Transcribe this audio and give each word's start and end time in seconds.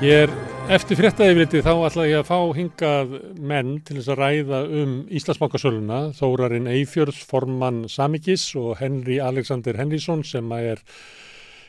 Ég 0.00 0.22
er 0.24 0.30
eftir 0.72 0.96
fréttaðifriti 0.96 1.60
þá 1.60 1.74
ætla 1.84 2.06
ég 2.08 2.22
að 2.22 2.28
fá 2.30 2.36
hingað 2.56 3.10
menn 3.36 3.74
til 3.84 3.98
þess 3.98 4.08
að 4.14 4.20
ræða 4.22 4.60
um 4.80 4.94
Íslandsbankasöluna, 5.12 5.98
Þórarinn 6.16 6.70
Eifjörðs, 6.72 7.18
formann 7.28 7.82
Samikis 7.92 8.46
og 8.56 8.78
Henry 8.80 9.18
Alexander 9.20 9.76
Henrysson 9.76 10.24
sem 10.24 10.48
er 10.56 10.80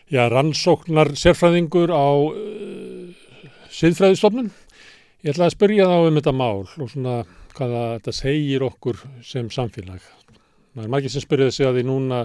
já, 0.07 0.23
rannsóknar 0.31 1.11
sérfræðingur 1.19 1.91
á 1.91 2.07
uh, 2.31 3.35
siðfræðistofnun. 3.67 4.47
Ég 5.27 5.35
ætla 5.35 5.51
að 5.51 5.57
spyrja 5.57 5.91
þá 5.91 5.97
um 5.99 6.21
þetta 6.21 6.37
mál 6.39 6.63
og 6.63 6.87
svona 6.87 7.19
hvaða 7.51 7.85
þetta 7.97 8.15
segir 8.15 8.67
okkur 8.71 9.03
sem 9.27 9.51
samfélag. 9.51 10.07
Það 10.71 10.83
er 10.85 10.91
margir 10.93 11.11
sem 11.11 11.23
spyrjaði 11.23 11.55
sig 11.55 11.67
að 11.67 11.77
því 11.77 11.85
núna 11.87 12.19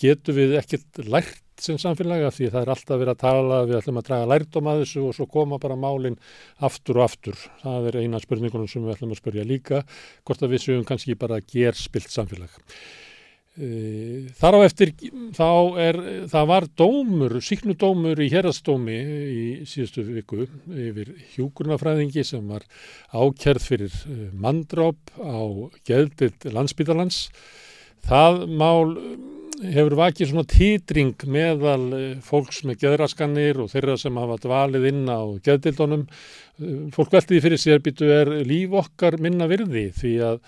getur 0.00 0.36
við 0.38 0.54
ekkert 0.62 1.02
lært 1.04 1.42
sem 1.62 1.78
samfélaga 1.78 2.32
því 2.32 2.48
það 2.54 2.64
er 2.64 2.72
alltaf 2.74 2.98
verið 3.02 3.12
að 3.12 3.20
tala 3.20 3.58
við 3.68 3.78
ætlum 3.78 4.00
að 4.00 4.08
draga 4.08 4.30
lærdom 4.32 4.70
að 4.72 4.82
þessu 4.82 5.04
og 5.06 5.14
svo 5.18 5.28
koma 5.30 5.60
bara 5.62 5.78
málinn 5.78 6.18
aftur 6.64 6.98
og 6.98 7.06
aftur. 7.10 7.38
Það 7.62 7.88
er 7.90 8.00
eina 8.02 8.22
spurningunum 8.22 8.70
sem 8.70 8.82
við 8.82 8.96
ætlum 8.96 9.14
að 9.14 9.22
spurja 9.22 9.46
líka 9.46 9.84
hvort 10.24 10.42
að 10.42 10.56
við 10.56 10.64
séum 10.64 10.84
kannski 10.88 11.18
bara 11.20 11.42
gerspilt 11.44 12.10
samfélag. 12.12 12.56
E, 13.52 14.32
þar 14.40 14.56
á 14.56 14.60
eftir 14.64 14.94
þá 15.36 15.48
er 15.84 15.98
það 16.32 16.46
var 16.48 16.66
dómur, 16.80 17.34
síknudómur 17.44 18.22
í 18.24 18.30
hérastómi 18.32 18.96
í 18.96 19.42
síðustu 19.68 20.06
viku 20.06 20.46
yfir 20.72 21.10
hjúkurnafræðingi 21.34 22.24
sem 22.24 22.48
var 22.48 22.64
ákjærð 23.12 23.66
fyrir 23.66 23.98
e, 24.08 24.16
mandróp 24.32 25.12
á 25.20 25.68
geðdild 25.84 26.48
landsbítalans 26.48 27.26
það 28.08 28.40
mál 28.50 28.96
hefur 29.62 29.94
vakið 30.00 30.32
svona 30.32 30.48
týtring 30.50 31.24
meðal 31.30 31.84
eh, 31.94 32.16
fólks 32.24 32.64
með 32.66 32.80
geðraskanir 32.82 33.60
og 33.62 33.70
þeirra 33.70 33.96
sem 34.00 34.18
hafa 34.18 34.40
dvalið 34.42 34.88
inn 34.90 35.04
á 35.06 35.22
geðdildunum. 35.46 36.04
Eh, 36.08 36.76
fólk 36.94 37.14
veltiði 37.14 37.44
fyrir 37.46 37.62
sér 37.62 37.82
býtu 37.84 38.10
er 38.10 38.32
líf 38.48 38.74
okkar 38.82 39.20
minna 39.22 39.48
virði 39.50 39.88
því 39.98 40.14
að 40.32 40.44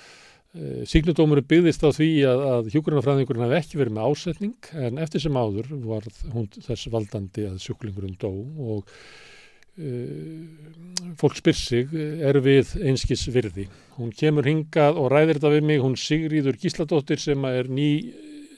síknudómur 0.86 1.40
byggðist 1.50 1.82
á 1.82 1.90
því 1.90 2.08
að, 2.30 2.40
að 2.46 2.68
hjúgrunafræðingurinn 2.74 3.42
hafi 3.42 3.56
ekki 3.58 3.78
verið 3.80 3.96
með 3.96 4.04
ásetning 4.06 4.68
en 4.86 5.00
eftir 5.02 5.24
sem 5.24 5.34
áður 5.34 5.72
var 5.82 6.06
hún 6.30 6.46
þess 6.54 6.90
valdandi 6.94 7.48
að 7.48 7.56
sjúklingurinn 7.64 8.14
dó 8.22 8.30
og 8.30 8.92
fólk 11.18 11.38
spyr 11.38 11.56
sig 11.58 11.94
er 11.94 12.38
við 12.42 12.76
einskis 12.78 13.26
virði. 13.34 13.66
Hún 13.96 14.12
kemur 14.14 14.46
hingað 14.46 15.00
og 15.00 15.10
ræðir 15.10 15.40
þetta 15.40 15.54
við 15.54 15.66
mig, 15.70 15.80
hún 15.82 15.96
Sigríður 15.98 16.58
Gísladóttir 16.62 17.22
sem 17.22 17.44
er 17.50 17.70
ný 17.70 17.88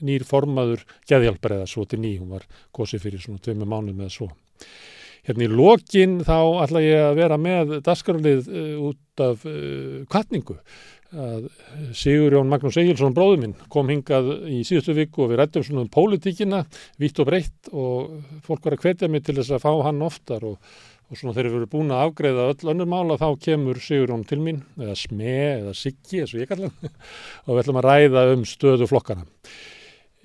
nýr 0.04 0.26
formaður 0.28 0.82
geðhjálpar 1.08 1.56
eða 1.56 1.70
svo 1.70 1.86
til 1.88 2.02
ný, 2.02 2.18
hún 2.20 2.34
var 2.34 2.44
gósið 2.76 3.06
fyrir 3.06 3.22
svona 3.22 3.40
tveimu 3.44 3.68
mánuð 3.68 3.96
með 3.96 4.12
svo. 4.12 4.28
Hérna 5.26 5.46
í 5.46 5.48
lokin 5.50 6.20
þá 6.26 6.36
ætla 6.66 6.84
ég 6.84 7.00
að 7.02 7.16
vera 7.18 7.38
með 7.40 7.78
daskarlið 7.86 8.50
eh, 8.52 8.74
út 8.78 9.24
af 9.24 9.46
kvartningu. 10.12 10.60
Sigur 11.96 12.34
Jón 12.34 12.50
Magnús 12.50 12.76
Egilson 12.80 13.14
bróður 13.14 13.38
minn 13.44 13.54
kom 13.72 13.88
hingað 13.88 14.26
í 14.50 14.58
síðustu 14.66 14.92
viku 14.96 15.22
og 15.24 15.30
við 15.30 15.38
rættum 15.40 15.64
svona 15.64 15.84
um 15.84 15.90
pólitíkina, 15.92 16.64
vitt 17.00 17.20
og 17.22 17.28
breytt 17.30 17.70
og 17.70 18.16
fólk 18.44 18.66
var 18.66 18.76
að 18.76 18.82
hvetja 18.82 19.08
mig 19.08 19.22
til 19.24 19.36
þess 19.38 19.54
að 19.54 19.62
fá 19.62 19.70
hann 19.86 20.02
oftar 20.04 20.44
og, 20.50 20.58
og 21.06 21.18
svona 21.18 21.34
þegar 21.36 21.52
við 21.52 21.58
erum 21.60 21.72
búin 21.72 21.94
að 21.94 22.04
afgreða 22.08 22.46
öll 22.50 22.70
önnur 22.72 22.88
mála 22.90 23.16
þá 23.20 23.28
kemur 23.44 23.78
Sigur 23.82 24.10
Jón 24.10 24.24
til 24.26 24.40
mín 24.42 24.62
eða 24.74 24.96
sme 24.98 25.34
eða 25.52 25.74
siggi 25.78 26.22
eins 26.22 26.34
og 26.34 26.42
ég 26.42 26.50
kalla 26.50 26.70
hann 26.70 26.94
og 27.46 27.52
við 27.52 27.60
ætlum 27.62 27.80
að 27.80 27.86
ræða 27.86 28.24
um 28.32 28.46
stöðu 28.48 28.88
flokkana. 28.90 29.26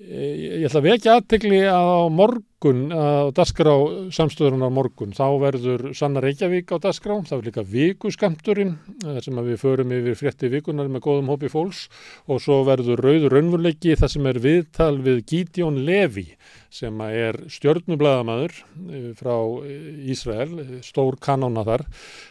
Ég 0.02 0.66
ætla 0.66 0.82
að 0.82 0.88
vekja 0.88 1.18
aðtegli 1.18 1.60
á 1.70 2.10
morgun, 2.10 2.46
á 2.62 3.32
dasgrá 3.34 3.72
samstöðurinn 4.14 4.62
á 4.62 4.70
morgun, 4.70 5.14
þá 5.16 5.26
verður 5.42 5.88
Sanna 5.98 6.22
Reykjavík 6.22 6.70
á 6.70 6.78
dasgrá, 6.78 7.16
þá 7.26 7.34
er 7.38 7.46
líka 7.48 7.64
vikuskamturinn 7.66 8.76
sem 9.24 9.40
við 9.42 9.58
förum 9.58 9.94
yfir 9.96 10.18
frétti 10.20 10.50
vikunar 10.52 10.90
með 10.92 11.04
góðum 11.08 11.32
hópi 11.32 11.50
fólks 11.50 11.88
og 12.30 12.42
svo 12.44 12.62
verður 12.68 13.02
rauður 13.02 13.34
raunvurleiki 13.34 13.96
það 13.98 14.14
sem 14.14 14.28
er 14.30 14.42
viðtal 14.44 14.94
við 15.02 15.24
Gídjón 15.32 15.82
Levi 15.86 16.28
sem 16.72 17.00
er 17.04 17.36
stjörnublaðamadur 17.52 18.54
eh, 18.56 19.08
frá 19.18 19.34
eh, 19.66 20.12
Ísrael, 20.12 20.80
stór 20.84 21.18
kanóna 21.20 21.64
þar. 21.68 21.84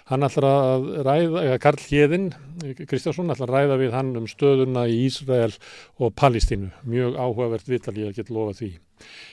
Hann 0.10 0.26
ætlar 0.26 0.48
að 0.50 0.88
ræða, 1.06 1.44
eða 1.46 1.60
Karl 1.62 1.84
Hjeðin, 1.86 2.30
Kristjánsson, 2.82 3.30
ætlar 3.34 3.52
að 3.52 3.58
ræða 3.60 3.82
við 3.84 3.98
hann 3.98 4.16
um 4.18 4.30
stöðuna 4.30 4.88
í 4.90 5.04
Ísrael 5.06 5.54
og 6.02 6.16
Palestínu. 6.18 6.72
Mjög 6.90 7.20
áhugavert 7.20 7.70
vital 7.70 8.00
ég 8.00 8.10
að 8.10 8.22
geta 8.22 8.38
lofa 8.38 8.58
því. 8.64 8.74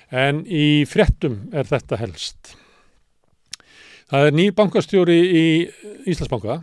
En 0.09 0.43
í 0.45 0.87
frettum 0.89 1.47
er 1.53 1.69
þetta 1.69 2.01
helst. 2.01 2.55
Það 4.09 4.27
er 4.31 4.37
ný 4.39 4.49
bankastjóri 4.57 5.19
í 5.21 5.47
Íslandsbanka. 6.09 6.61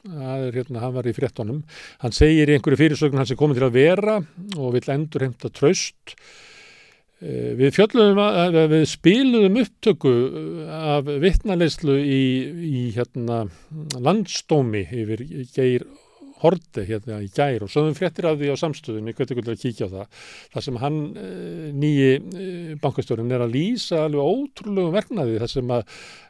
Það 0.00 0.44
er 0.48 0.54
hérna, 0.56 0.82
hann 0.82 0.94
var 0.96 1.06
í 1.06 1.14
frettunum. 1.14 1.64
Hann 2.02 2.14
segir 2.16 2.50
í 2.50 2.56
einhverju 2.56 2.80
fyrirsögn 2.80 3.20
hans 3.20 3.30
er 3.30 3.38
komið 3.38 3.60
til 3.60 3.66
að 3.68 3.76
vera 3.76 4.20
og 4.56 4.72
vil 4.74 4.86
endur 4.94 5.26
heimta 5.26 5.52
tröst 5.52 6.16
Eh, 7.20 7.52
við 7.52 7.74
fjöldluðum 7.76 8.18
að 8.24 8.54
við 8.72 8.84
spiluðum 8.88 9.58
upptöku 9.60 10.12
eh, 10.40 10.76
af 10.96 11.08
vittnaleyslu 11.20 11.98
í, 12.00 12.22
í 12.64 12.84
hérna, 12.94 13.42
landstómi 14.00 14.86
yfir 14.88 15.26
Geir 15.52 15.84
Horti 16.40 16.86
hérna 16.88 17.20
í 17.20 17.28
Gær 17.34 17.66
og 17.66 17.72
sögum 17.72 17.96
fréttir 17.98 18.28
af 18.30 18.38
því 18.40 18.54
á 18.54 18.62
samstöðunni, 18.62 19.14
hvernig 19.16 19.38
hvernig 19.40 19.54
að 19.56 19.62
kíkja 19.66 19.90
á 19.90 19.94
það. 19.94 20.24
Það 20.54 20.66
sem 20.66 20.80
hann 20.84 20.98
eh, 21.20 21.68
nýji 21.84 22.78
bankastjórin 22.80 23.36
er 23.36 23.44
að 23.44 23.54
lýsa 23.58 24.06
alveg 24.06 24.34
ótrúlegu 24.34 24.96
vernaði 24.96 25.38
þar 25.42 25.54
sem 25.58 25.76
að 25.76 25.86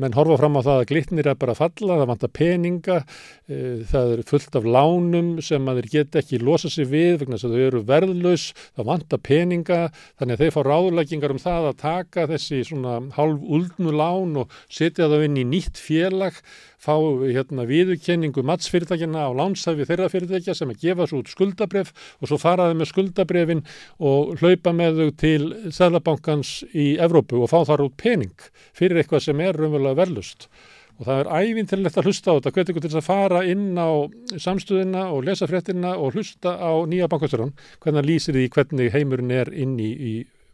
menn 0.00 0.14
horfa 0.16 0.38
fram 0.40 0.58
á 0.58 0.62
það 0.64 0.80
að 0.80 0.88
glitnir 0.90 1.28
er 1.30 1.38
bara 1.38 1.54
að 1.54 1.60
falla, 1.62 1.98
það 2.00 2.10
vantar 2.10 2.32
peninga, 2.38 2.98
eh, 3.48 3.84
það 3.90 4.12
er 4.14 4.22
fullt 4.28 4.58
af 4.60 4.68
lánum 4.76 5.30
sem 5.44 5.70
að 5.70 5.80
þeir 5.80 5.90
geta 5.94 6.20
ekki 6.22 6.42
losa 6.42 6.70
sig 6.72 6.88
við 6.90 7.22
vegna 7.22 7.38
þess 7.38 7.48
að 7.48 7.56
þau 7.56 7.64
eru 7.68 7.82
verðlaus, 7.92 8.46
það 8.76 8.90
vantar 8.90 9.22
peninga, 9.30 9.80
þannig 10.18 10.36
að 10.36 10.44
þeir 10.44 10.54
fá 10.56 10.60
ráðleggingar 10.68 11.34
um 11.34 11.42
það 11.42 11.70
að 11.70 11.80
taka 11.84 12.28
þessi 12.34 12.62
svona 12.70 13.00
hálf 13.16 13.48
uldnu 13.58 13.96
lán 13.96 14.38
og 14.44 14.54
setja 14.68 15.10
það 15.10 15.28
inn 15.28 15.42
í 15.42 15.48
nýtt 15.54 15.80
félag, 15.80 16.40
fá 16.84 16.94
hérna 17.24 17.64
viðurkenningu 17.68 18.44
mattsfyrirtækina 18.44 19.24
á 19.24 19.30
lánsafi 19.32 19.86
þeirra 19.88 20.10
fyrirtækja 20.12 20.56
sem 20.56 20.72
að 20.72 20.82
gefa 20.84 21.06
svo 21.08 21.22
út 21.22 21.32
skuldabref 21.32 21.92
og 22.20 22.28
svo 22.28 22.38
faraði 22.40 22.76
með 22.78 22.90
skuldabrefin 22.90 23.62
og 24.04 24.34
hlaupa 24.40 24.74
með 24.76 25.00
þau 25.00 25.14
til 25.22 25.46
Sælabankans 25.72 26.52
í 26.76 26.94
Evrópu 27.00 27.40
og 27.40 27.52
fá 27.52 27.62
þar 27.70 27.86
út 27.86 27.96
pening 28.00 28.48
fyrir 28.76 29.00
eitthvað 29.00 29.24
sem 29.28 29.33
sem 29.34 29.42
er 29.42 29.58
raunverulega 29.58 29.98
verðlust 29.98 30.48
og 30.94 31.08
það 31.08 31.20
er 31.20 31.30
ævintilegt 31.42 31.96
að 31.98 32.06
hlusta 32.06 32.30
á 32.30 32.36
þetta 32.38 32.52
hvernig 32.54 32.76
til 32.76 32.84
þess 32.84 33.00
að 33.00 33.08
fara 33.08 33.40
inn 33.50 33.72
á 33.74 33.90
samstöðina 34.38 35.08
og 35.10 35.24
lesa 35.26 35.48
fréttina 35.50 35.96
og 35.98 36.14
hlusta 36.14 36.54
á 36.54 36.70
nýja 36.86 37.08
bankastjóran, 37.10 37.50
hvernig 37.82 37.98
það 37.98 38.10
lýsir 38.12 38.38
því 38.38 38.44
hvernig 38.54 38.94
heimurinn 38.94 39.34
er 39.34 39.50
inn 39.50 39.74
í, 39.82 39.90
í 39.90 40.12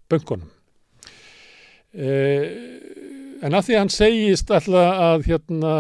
böngunum 0.08 0.48
e, 1.92 2.08
en 3.40 3.56
að 3.56 3.66
því 3.66 3.74
að 3.74 3.80
hann 3.80 3.92
segist 3.94 4.50
alltaf 4.52 5.02
að 5.08 5.26
hérna, 5.28 5.74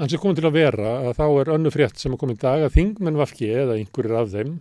hans 0.00 0.14
er 0.14 0.22
komið 0.22 0.40
til 0.40 0.48
að 0.48 0.58
vera 0.58 0.96
að 0.98 1.14
þá 1.18 1.24
er 1.28 1.52
önnu 1.56 1.72
frétt 1.74 2.00
sem 2.00 2.14
er 2.14 2.20
komið 2.20 2.38
í 2.38 2.42
dag 2.44 2.66
að 2.66 2.74
þingmenn 2.76 3.20
vafki 3.20 3.52
eða 3.62 3.78
einhverjir 3.78 4.18
af 4.20 4.32
þeim 4.34 4.58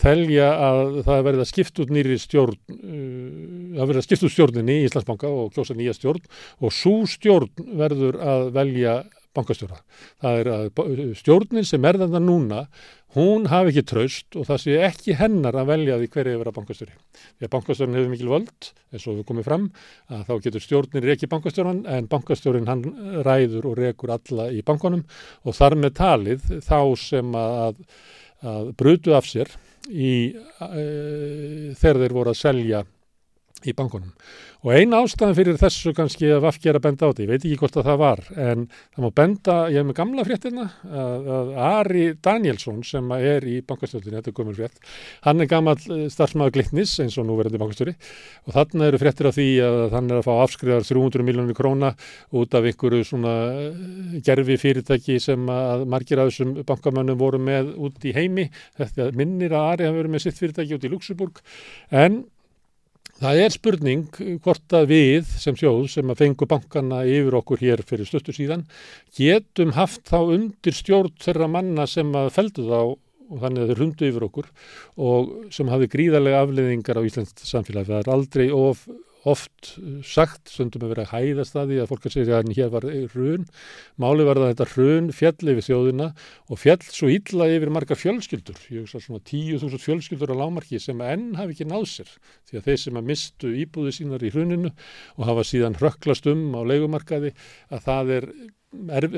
telja 0.00 0.48
að 0.60 0.98
það 1.06 1.22
verði 1.28 1.44
að 1.44 1.50
skipta 1.50 1.84
út 1.84 1.92
nýri 1.94 2.16
stjórn, 2.20 2.56
uh, 2.74 3.76
það 3.78 3.90
verði 3.90 4.02
að 4.02 4.08
skipta 4.08 4.28
út 4.28 4.34
stjórninni 4.34 4.80
í 4.80 4.88
Íslandsbanka 4.88 5.30
og 5.30 5.54
kjósa 5.54 5.76
nýja 5.76 5.94
stjórn 5.96 6.26
og 6.60 6.74
svo 6.74 6.98
stjórn 7.08 7.70
verður 7.80 8.20
að 8.20 8.50
velja 8.56 8.98
bankastjóra. 9.36 9.80
Það 10.22 10.38
er 10.40 10.50
að 10.52 11.02
stjórnin 11.18 11.66
sem 11.68 11.84
er 11.88 11.98
þetta 12.00 12.20
núna, 12.22 12.66
hún 13.14 13.46
hafi 13.48 13.70
ekki 13.70 13.84
traust 13.86 14.36
og 14.36 14.48
það 14.48 14.62
sé 14.62 14.78
ekki 14.88 15.14
hennar 15.16 15.56
að 15.56 15.70
velja 15.70 15.98
því 16.00 16.08
hverju 16.14 16.34
hefur 16.34 16.50
að 16.50 16.56
bankastjóri. 16.58 16.96
Því 17.38 17.46
að 17.46 17.52
bankastjórin 17.54 17.96
hefur 17.96 18.10
mikil 18.12 18.32
völd, 18.32 18.70
eins 18.92 19.06
og 19.06 19.20
við 19.20 19.28
komum 19.28 19.46
fram, 19.46 19.68
að 20.10 20.24
þá 20.26 20.34
getur 20.46 20.64
stjórnin 20.64 21.08
ekki 21.14 21.30
bankastjóran 21.32 21.84
en 21.92 22.10
bankastjórin 22.12 22.68
hann 22.70 22.84
ræður 23.26 23.70
og 23.70 23.78
rekur 23.80 24.12
alla 24.16 24.50
í 24.50 24.64
bankonum 24.66 25.06
og 25.44 25.56
þar 25.56 25.78
með 25.84 25.96
talið 26.00 26.50
þá 26.66 26.80
sem 27.00 27.38
að, 27.40 27.80
að 28.42 28.74
brutu 28.80 29.16
af 29.16 29.30
sér 29.30 29.54
í, 29.86 30.34
e, 30.34 30.84
þegar 31.78 32.02
þeir 32.02 32.16
voru 32.18 32.34
að 32.34 32.40
selja 32.42 32.84
í 33.70 33.76
bankunum. 33.76 34.12
Og 34.66 34.72
eina 34.74 34.98
ástæðan 35.04 35.36
fyrir 35.36 35.58
þessu 35.60 35.92
kannski 35.94 36.26
að 36.34 36.42
Vafki 36.42 36.70
er 36.70 36.78
að 36.78 36.84
benda 36.88 37.06
á 37.06 37.10
þetta, 37.10 37.22
ég 37.22 37.30
veit 37.30 37.44
ekki 37.44 37.58
hvort 37.60 37.76
að 37.78 37.86
það 37.86 37.98
var, 38.00 38.22
en 38.34 38.64
það 38.72 39.04
má 39.04 39.10
benda, 39.20 39.56
ég 39.70 39.78
hef 39.78 39.86
með 39.86 39.96
gamla 40.00 40.24
fréttina, 40.26 40.64
að, 40.90 41.28
að 41.36 41.52
Ari 41.66 42.04
Danielsson 42.26 42.80
sem 42.88 43.12
er 43.16 43.46
í 43.46 43.56
bankastjórninu, 43.68 44.16
þetta 44.18 44.32
er 44.32 44.36
gömur 44.40 44.58
frétt, 44.58 44.80
hann 45.26 45.44
er 45.44 45.50
gammal 45.52 45.76
eh, 45.78 46.02
starfsmæður 46.10 46.56
Glittnis 46.56 46.96
eins 47.04 47.18
og 47.20 47.28
nú 47.28 47.38
verður 47.38 47.62
bankastjóri 47.62 47.94
og 48.46 48.56
þarna 48.56 48.90
eru 48.90 49.02
fréttir 49.04 49.30
af 49.30 49.38
því 49.38 49.48
að 49.68 49.96
hann 49.96 50.10
er 50.10 50.20
að 50.20 50.26
fá 50.26 50.32
afskriðar 50.34 50.88
300 50.90 51.26
miljónir 51.30 51.58
króna 51.58 51.92
út 52.34 52.58
af 52.58 52.66
einhverju 52.66 53.06
svona 53.06 53.34
eh, 53.54 54.20
gerfi 54.26 54.58
fyrirtæki 54.62 55.20
sem 55.22 55.46
að 55.52 55.86
margir 55.94 56.24
af 56.24 56.32
þessum 56.32 56.56
bankamönnum 56.66 57.22
voru 57.22 57.42
með 57.42 57.74
út 57.86 58.02
í 58.02 58.16
heimi, 58.16 58.48
þetta 58.80 59.12
minnir 59.14 59.54
að 59.54 59.74
Ari 59.76 59.90
hafa 59.90 60.00
verið 60.00 60.16
með 60.16 60.26
sitt 60.26 60.40
fyrirtæki 60.42 60.80
út 60.80 60.88
í 60.88 60.96
Luxemburg, 60.96 61.44
en 61.94 62.24
Það 63.16 63.38
er 63.40 63.54
spurning 63.54 64.18
hvort 64.44 64.74
að 64.76 64.90
við 64.90 65.28
sem 65.40 65.56
sjóð 65.56 65.86
sem 65.88 66.10
að 66.12 66.18
fengu 66.20 66.48
bankana 66.50 66.98
yfir 67.08 67.38
okkur 67.38 67.62
hér 67.64 67.80
fyrir 67.88 68.08
stöttu 68.08 68.34
síðan 68.36 68.66
getum 69.16 69.72
haft 69.72 70.04
þá 70.10 70.18
undir 70.34 70.76
stjórn 70.76 71.14
þeirra 71.24 71.48
manna 71.48 71.86
sem 71.88 72.10
að 72.12 72.28
feldu 72.36 72.66
þá 72.68 72.80
og 73.26 73.40
þannig 73.40 73.62
að 73.62 73.70
þeir 73.70 73.82
hundu 73.82 74.10
yfir 74.10 74.26
okkur 74.28 74.50
og 75.08 75.32
sem 75.56 75.72
hafi 75.72 75.88
gríðarlega 75.96 76.42
afleðingar 76.44 77.00
á 77.00 77.06
Íslands 77.08 77.48
samfélagi. 77.48 77.88
Það 77.88 78.02
er 78.02 78.12
aldrei 78.12 78.46
of, 78.52 78.84
oft 79.26 79.72
sagt, 80.06 80.50
söndum 80.52 80.84
að 80.86 80.92
vera 80.94 81.04
að 81.06 81.12
hæðast 81.14 81.56
að 81.58 81.72
því 81.72 81.78
að 81.82 81.88
fólk 81.90 82.06
að 82.06 82.14
segja 82.14 82.38
að 82.38 82.50
hér 82.56 82.72
var 82.72 82.86
hrun. 83.12 83.46
Máli 84.02 84.26
var 84.26 84.40
það 84.40 84.46
að 84.46 84.52
þetta 84.52 84.66
hrun 84.72 85.08
fjall 85.18 85.52
yfir 85.52 85.66
þjóðina 85.66 86.08
og 86.46 86.60
fjall 86.62 86.78
svo 86.86 87.10
illa 87.10 87.48
yfir 87.56 87.72
margar 87.74 88.00
fjölskyldur. 88.00 88.60
Ég 88.70 88.84
hugsa 88.84 89.02
svona 89.02 89.22
10.000 89.26 89.82
fjölskyldur 89.82 90.34
á 90.34 90.40
lámarki 90.42 90.80
sem 90.82 91.02
enn 91.02 91.32
hafi 91.40 91.56
ekki 91.56 91.66
náð 91.70 91.88
sér 91.94 92.12
því 92.46 92.60
að 92.60 92.68
þeir 92.68 92.82
sem 92.84 93.00
að 93.00 93.10
mistu 93.10 93.54
íbúði 93.64 93.96
sínar 93.98 94.26
í 94.26 94.30
hruninu 94.34 94.70
og 95.16 95.26
hafa 95.26 95.46
síðan 95.48 95.78
hrökklast 95.80 96.30
um 96.30 96.46
á 96.54 96.60
leikumarkaði 96.70 97.34
að 97.74 97.82
það 97.88 98.14
er 98.20 98.30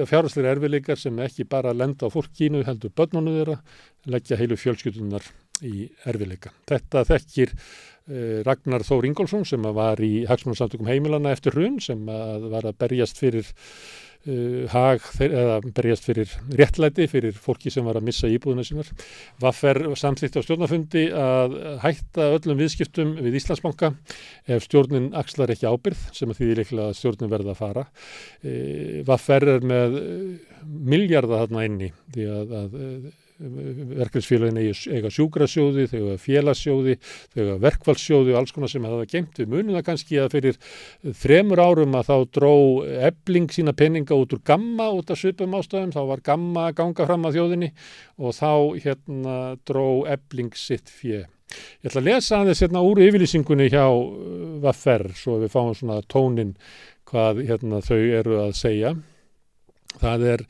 fjárhastlega 0.07 0.55
erfileikar 0.55 1.01
sem 1.01 1.19
ekki 1.25 1.47
bara 1.49 1.75
lenda 1.75 2.09
á 2.09 2.13
fólkínu 2.13 2.63
heldur 2.67 2.93
börnunu 2.95 3.35
þeirra, 3.39 3.59
leggja 4.07 4.39
heilu 4.39 4.59
fjölskyldunar 4.61 5.25
í 5.67 5.89
erfileika. 6.09 6.53
Þetta 6.69 7.05
þekkir 7.09 7.55
eh, 7.55 8.41
Ragnar 8.47 8.85
Þór 8.87 9.09
Ingólfsson 9.11 9.47
sem 9.49 9.71
var 9.77 10.03
í 10.05 10.27
Hagsmannsamtökum 10.29 10.91
heimilana 10.91 11.35
eftir 11.37 11.57
hrun 11.57 11.81
sem 11.83 12.05
var 12.07 12.65
að 12.65 12.77
berjast 12.81 13.21
fyrir 13.21 13.49
uh, 14.27 14.65
hag, 14.73 15.05
eða 15.25 15.59
berjast 15.77 16.07
fyrir 16.09 16.33
réttlæti 16.59 17.07
fyrir 17.11 17.37
fólki 17.39 17.73
sem 17.73 17.87
var 17.87 17.99
að 17.99 18.09
missa 18.09 18.31
íbúðuna 18.31 18.65
sínar. 18.67 18.91
Vaffer 19.43 19.81
samþýtti 19.99 20.43
á 20.43 20.47
stjórnafundi 20.47 21.05
að 21.15 21.57
hætta 21.85 22.31
öllum 22.39 22.61
viðskiptum 22.61 23.15
við 23.21 23.39
Íslandsbanka 23.41 23.93
ef 24.49 24.67
stjórnin 24.67 25.13
axlar 25.19 25.53
ekki 25.55 25.69
ábyrð 25.71 26.09
sem 26.17 26.33
að 26.33 26.43
því 26.43 26.51
líklega 26.63 26.99
stjórnin 26.99 27.33
verða 27.33 27.55
að 27.55 27.63
fara. 27.63 27.87
Uh, 28.43 29.01
Vaffer 29.09 29.49
er 29.57 29.65
með 29.75 29.99
miljardar 30.65 31.47
þarna 31.47 31.65
inni 31.69 31.93
því 32.15 32.29
að, 32.35 32.55
að 32.63 32.79
verkefnsfélagin 33.38 34.58
eiga 34.96 35.12
sjúkrasjóði, 35.14 35.87
þau 35.90 35.99
eiga 36.00 36.17
félagsjóði, 36.23 36.96
þau 37.32 37.40
eiga 37.43 37.56
verkfallssjóði 37.62 38.35
og 38.35 38.40
alls 38.40 38.55
konar 38.56 38.73
sem 38.73 38.88
hafa 38.88 39.06
gemt. 39.11 39.38
Við 39.38 39.52
munum 39.52 39.79
það 39.79 39.87
kannski 39.87 40.20
að 40.23 40.35
fyrir 40.35 40.61
þremur 41.23 41.62
árum 41.62 41.96
að 41.99 42.11
þá 42.11 42.17
dró 42.38 42.52
ebling 43.11 43.49
sína 43.55 43.75
peninga 43.79 44.19
út 44.19 44.35
úr 44.35 44.43
gamma 44.46 44.90
út 44.96 45.12
af 45.14 45.20
svipum 45.20 45.56
ástöðum, 45.58 45.94
þá 45.94 46.02
var 46.11 46.25
gamma 46.26 46.69
að 46.69 46.79
ganga 46.82 47.08
fram 47.08 47.26
að 47.29 47.38
þjóðinni 47.38 47.73
og 48.19 48.38
þá 48.38 48.52
hérna 48.85 49.37
dró 49.69 49.88
ebling 50.11 50.55
sitt 50.58 50.90
fjö. 50.90 51.25
Ég 51.81 51.88
ætla 51.88 52.02
að 52.02 52.08
lesa 52.11 52.40
aðeins 52.43 52.61
hérna 52.61 52.82
úr 52.85 52.99
yfirlýsingunni 53.06 53.70
hjá 53.73 53.87
uh, 53.88 54.58
Vaffer 54.61 55.06
svo 55.17 55.38
við 55.40 55.55
fáum 55.55 55.73
svona 55.76 56.02
tónin 56.05 56.56
hvað 57.08 57.40
hérna 57.49 57.81
þau 57.85 58.00
eru 58.02 58.40
að 58.43 58.52
segja. 58.58 58.93
Það 59.99 60.26
er 60.35 60.44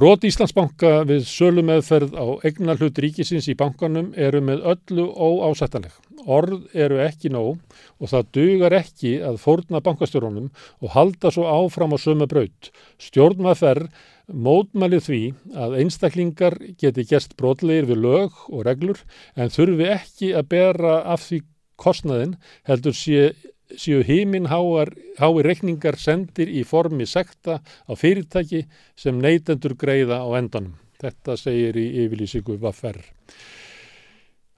Brot 0.00 0.22
Íslandsbanka 0.24 1.02
við 1.04 1.26
sölu 1.28 1.60
meðferð 1.68 2.14
á 2.16 2.24
egnar 2.48 2.78
hlut 2.80 2.96
ríkisins 3.04 3.50
í 3.52 3.54
bankanum 3.58 4.14
eru 4.16 4.40
með 4.40 4.62
öllu 4.70 5.04
óásættanleg. 5.12 5.92
Orð 6.24 6.70
eru 6.72 7.02
ekki 7.04 7.28
nóg 7.34 7.58
og 8.00 8.08
það 8.08 8.30
dugar 8.38 8.76
ekki 8.78 9.12
að 9.28 9.36
fórna 9.42 9.82
bankastjórunum 9.84 10.46
og 10.80 10.94
halda 10.94 11.34
svo 11.34 11.44
áfram 11.52 11.92
á 11.92 11.98
sömu 12.00 12.30
braut. 12.32 12.70
Stjórnmaferð 12.96 13.92
mótmælið 14.32 15.04
því 15.10 15.20
að 15.66 15.78
einstaklingar 15.82 16.56
geti 16.80 17.04
gert 17.12 17.36
brotlegir 17.36 17.92
við 17.92 18.00
lög 18.06 18.40
og 18.48 18.64
reglur 18.70 19.04
en 19.36 19.52
þurfi 19.52 19.92
ekki 19.98 20.32
að 20.32 20.48
bera 20.56 20.96
af 21.12 21.28
því 21.28 21.42
kostnaðin 21.76 22.38
heldur 22.64 22.96
sé 22.96 23.34
séu 23.78 24.02
heiminn 24.06 24.48
hái 24.50 25.42
reikningar 25.46 25.98
sendir 26.00 26.50
í 26.50 26.64
formi 26.66 27.06
sekta 27.06 27.60
á 27.60 27.92
fyrirtæki 27.96 28.64
sem 28.96 29.18
neytendur 29.20 29.76
greiða 29.78 30.22
á 30.24 30.28
endanum. 30.38 30.76
Þetta 31.00 31.36
segir 31.40 31.78
í 31.80 31.86
yfirlýsingu 32.04 32.58
Vaffer. 32.60 33.00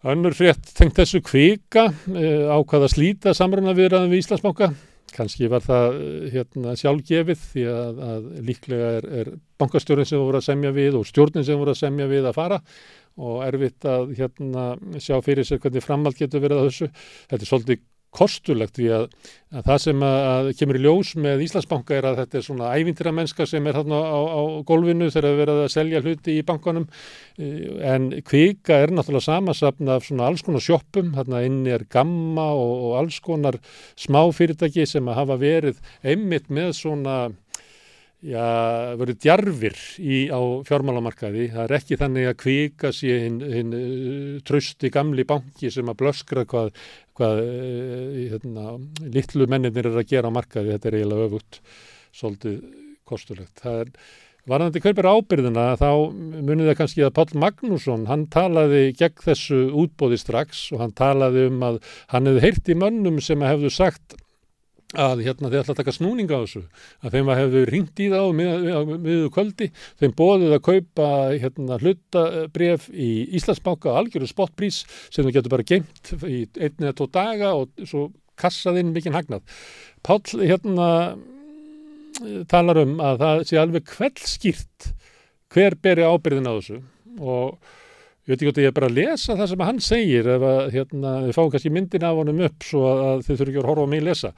Önnur 0.03 0.35
frétt 0.35 0.73
tengt 0.75 0.97
þessu 0.99 1.21
kvika 1.23 1.93
eh, 2.11 2.49
ákvaða 2.51 2.89
slíta 2.91 3.35
samruna 3.39 3.75
viðraðum 3.79 4.11
við 4.11 4.25
Íslandsbanka. 4.25 4.73
Kanski 5.13 5.47
var 5.53 5.63
það 5.63 6.01
eh, 6.01 6.25
hérna, 6.33 6.75
sjálfgefið 6.81 7.45
því 7.53 7.67
að, 7.71 8.01
að 8.09 8.27
líklega 8.49 8.89
er, 8.97 9.07
er 9.21 9.31
bankastjórn 9.63 10.09
sem 10.09 10.19
voru 10.19 10.41
að 10.41 10.49
semja 10.49 10.75
við 10.75 10.99
og 10.99 11.07
stjórnin 11.07 11.47
sem 11.47 11.61
voru 11.61 11.77
að 11.77 11.85
semja 11.85 12.11
við 12.11 12.27
að 12.27 12.39
fara 12.41 12.59
og 13.23 13.43
erfitt 13.45 13.87
að 13.87 14.15
hérna, 14.19 14.67
sjá 14.99 15.19
fyrir 15.23 15.47
sér 15.47 15.61
hvernig 15.63 15.85
framhald 15.85 16.19
getur 16.19 16.43
verið 16.43 16.63
að 16.63 16.71
þessu. 16.71 16.91
Þetta 17.31 17.45
er 17.45 17.51
svolítið 17.53 17.83
kostulegt 18.13 18.77
því 18.77 18.89
að, 18.93 19.05
að 19.57 19.67
það 19.69 19.79
sem 19.87 20.05
að, 20.05 20.19
að 20.33 20.49
kemur 20.59 20.79
í 20.79 20.83
ljós 20.85 21.13
með 21.25 21.45
Íslandsbanka 21.47 21.97
er 21.97 22.09
að 22.11 22.19
þetta 22.23 22.39
er 22.39 22.47
svona 22.47 22.73
ævintira 22.77 23.15
mennska 23.17 23.47
sem 23.49 23.69
er 23.69 23.79
hérna 23.79 24.01
á, 24.05 24.21
á 24.21 24.41
gólfinu 24.69 25.09
þegar 25.09 25.29
það 25.29 25.41
verið 25.43 25.63
að 25.63 25.73
selja 25.77 26.03
hluti 26.05 26.37
í 26.37 26.47
bankanum 26.49 26.89
e, 27.39 27.51
en 27.95 28.11
kvika 28.29 28.83
er 28.85 28.93
náttúrulega 28.93 29.29
samasapna 29.31 29.97
af 29.97 30.09
svona 30.09 30.29
alls 30.29 30.45
konar 30.45 30.65
sjoppum, 30.65 31.15
hérna 31.17 31.45
inni 31.47 31.73
er 31.73 31.87
gamma 31.93 32.51
og, 32.53 32.75
og 32.89 32.99
alls 33.01 33.23
konar 33.25 33.61
smá 33.97 34.21
fyrirtæki 34.37 34.87
sem 34.89 35.09
að 35.09 35.23
hafa 35.23 35.41
verið 35.41 35.81
einmitt 36.05 36.53
með 36.53 36.77
svona 36.83 37.17
já, 38.23 38.43
verið 39.01 39.19
djarfir 39.23 39.79
í, 39.99 40.19
á 40.31 40.39
fjármálamarkaði. 40.67 41.49
Það 41.53 41.65
er 41.65 41.77
ekki 41.79 41.99
þannig 42.01 42.29
að 42.31 42.39
kvika 42.43 42.93
sér 42.95 43.25
hinn 43.25 43.41
hin, 43.53 43.73
uh, 43.77 44.37
trösti 44.47 44.93
gamli 44.95 45.27
banki 45.29 45.71
sem 45.75 45.91
að 45.91 45.99
blöskra 46.05 46.47
hvað, 46.49 46.73
hvað 47.19 47.41
uh, 47.45 48.19
hérna, 48.33 48.67
litlu 49.05 49.49
menninir 49.51 49.89
er 49.91 50.01
að 50.01 50.11
gera 50.15 50.33
á 50.33 50.37
markaði. 50.37 50.75
Þetta 50.75 50.91
er 50.91 50.99
eiginlega 50.99 51.31
öfut, 51.31 51.63
svolítið 52.17 52.61
kostulegt. 53.09 53.57
Það 53.63 53.81
er 53.85 53.97
Varðandi 54.51 54.81
kaupir 54.83 55.07
ábyrðina 55.07 55.65
þá 55.79 55.89
munið 56.11 56.73
það 56.73 56.77
kannski 56.81 57.05
að 57.07 57.13
Pál 57.15 57.37
Magnússon, 57.45 58.09
hann 58.09 58.25
talaði 58.27 58.89
gegn 58.99 59.23
þessu 59.23 59.59
útbóði 59.85 60.19
strax 60.19 60.65
og 60.75 60.83
hann 60.83 60.95
talaði 60.99 61.45
um 61.47 61.63
að 61.63 61.79
hann 62.11 62.27
hefði 62.27 62.43
heyrt 62.49 62.71
í 62.75 62.77
mönnum 62.81 63.21
sem 63.23 63.45
hefðu 63.47 63.71
sagt 63.71 64.17
að 64.99 65.25
hérna 65.27 65.51
þeir 65.51 65.63
ætla 65.63 65.75
að 65.75 65.81
taka 65.81 65.95
snúninga 65.97 66.39
á 66.39 66.43
þessu 66.43 66.63
að 67.03 67.17
þeim 67.17 67.33
að 67.33 67.41
hefðu 67.41 67.65
ringt 67.71 68.03
í 68.03 68.09
þá 68.13 68.21
miður 68.37 68.91
mið 68.93 69.27
kvöldi, 69.35 69.69
þeim 70.01 70.17
bóðið 70.19 70.57
að 70.57 70.65
kaupa 70.69 71.11
hérna 71.33 71.79
hlutabref 71.81 72.89
í 72.93 73.11
Íslandsbanka 73.39 73.97
algjöru 73.97 74.29
spottprís 74.31 74.83
sem 75.09 75.25
þú 75.25 75.37
getur 75.37 75.55
bara 75.55 75.69
geimt 75.69 76.15
í 76.29 76.45
einn 76.59 76.85
eða 76.85 76.97
tó 76.99 77.07
daga 77.13 77.55
og 77.59 77.73
svo 77.89 78.11
kassaðinn 78.41 78.95
mikinn 78.95 79.17
hagnað. 79.17 79.45
Pál 80.03 80.21
hérna 80.41 80.89
talar 82.51 82.83
um 82.83 82.99
að 83.03 83.23
það 83.23 83.45
sé 83.49 83.61
alveg 83.61 83.87
kveldskýrt 83.89 84.91
hver 85.53 85.77
beri 85.83 86.05
ábyrðin 86.07 86.49
á 86.49 86.53
þessu 86.57 86.81
og 87.21 87.57
ég 88.23 88.33
veit 88.33 88.37
ekki 88.37 88.49
hvort 88.49 88.61
ég 88.63 88.71
er 88.71 88.77
bara 88.77 88.91
að 88.91 88.99
lesa 88.99 89.37
það 89.39 89.51
sem 89.53 89.65
hann 89.67 89.81
segir 89.83 90.29
ef 90.37 90.45
að 90.47 90.61
hérna, 90.77 91.15
þið 91.27 91.39
fáum 91.39 91.51
kannski 91.53 91.73
myndin 91.75 92.07
af 92.07 92.19
honum 92.21 92.45
upp 92.47 92.67
svo 92.67 92.85
að 92.93 93.25
þið 93.27 93.41
þurfum 93.41 93.53
ekki 93.53 93.63
að 93.63 93.71
horfa 93.71 93.87
á 93.87 93.93
mig 93.93 94.03
að 94.03 94.09
lesa 94.11 94.33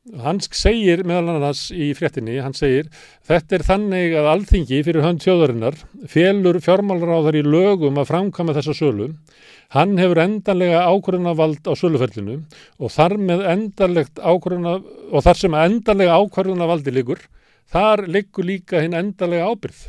Hann 0.00 0.38
segir 0.40 1.02
meðal 1.04 1.34
annars 1.34 1.66
í 1.76 1.90
fréttinni, 1.92 2.38
hann 2.40 2.54
segir 2.56 2.86
þetta 3.28 3.58
er 3.58 3.64
þannig 3.66 4.14
að 4.16 4.28
alþingi 4.30 4.78
fyrir 4.86 5.04
hönd 5.04 5.20
þjóðarinnar 5.20 5.76
félur 6.08 6.56
fjármálaráðar 6.64 7.36
í 7.36 7.42
lögum 7.44 8.00
að 8.00 8.08
framkama 8.08 8.54
þessa 8.56 8.72
sölu. 8.78 9.10
Hann 9.76 10.00
hefur 10.00 10.22
endanlega 10.24 10.86
ákvörðunavald 10.88 11.68
á 11.68 11.76
söluferlinu 11.76 12.38
og 12.80 12.94
þar, 12.96 13.18
og 13.20 15.28
þar 15.28 15.42
sem 15.42 15.60
endanlega 15.66 16.16
ákvörðunavaldi 16.16 16.96
liggur, 16.96 17.20
þar 17.68 18.06
liggur 18.08 18.48
líka 18.48 18.80
hinn 18.80 18.96
endanlega 18.96 19.52
ábyrð. 19.52 19.84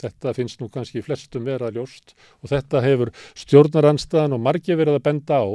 Þetta 0.00 0.34
finnst 0.36 0.60
nú 0.62 0.70
kannski 0.72 1.02
flestum 1.04 1.46
vera 1.48 1.70
ljóst 1.74 2.14
og 2.40 2.52
þetta 2.52 2.82
hefur 2.84 3.12
stjórnaranstaðan 3.38 4.36
og 4.36 4.44
margi 4.44 4.76
verið 4.78 4.98
að 4.98 5.06
benda 5.08 5.40
á 5.40 5.46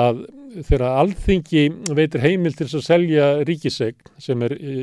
að 0.00 0.24
þegar 0.66 0.86
alþingi 1.02 1.64
veitir 1.94 2.24
heimil 2.24 2.54
til 2.58 2.66
að 2.68 2.86
selja 2.86 3.30
ríkisegn 3.46 4.10
sem 4.22 4.42
er 4.46 4.56
e, 4.56 4.74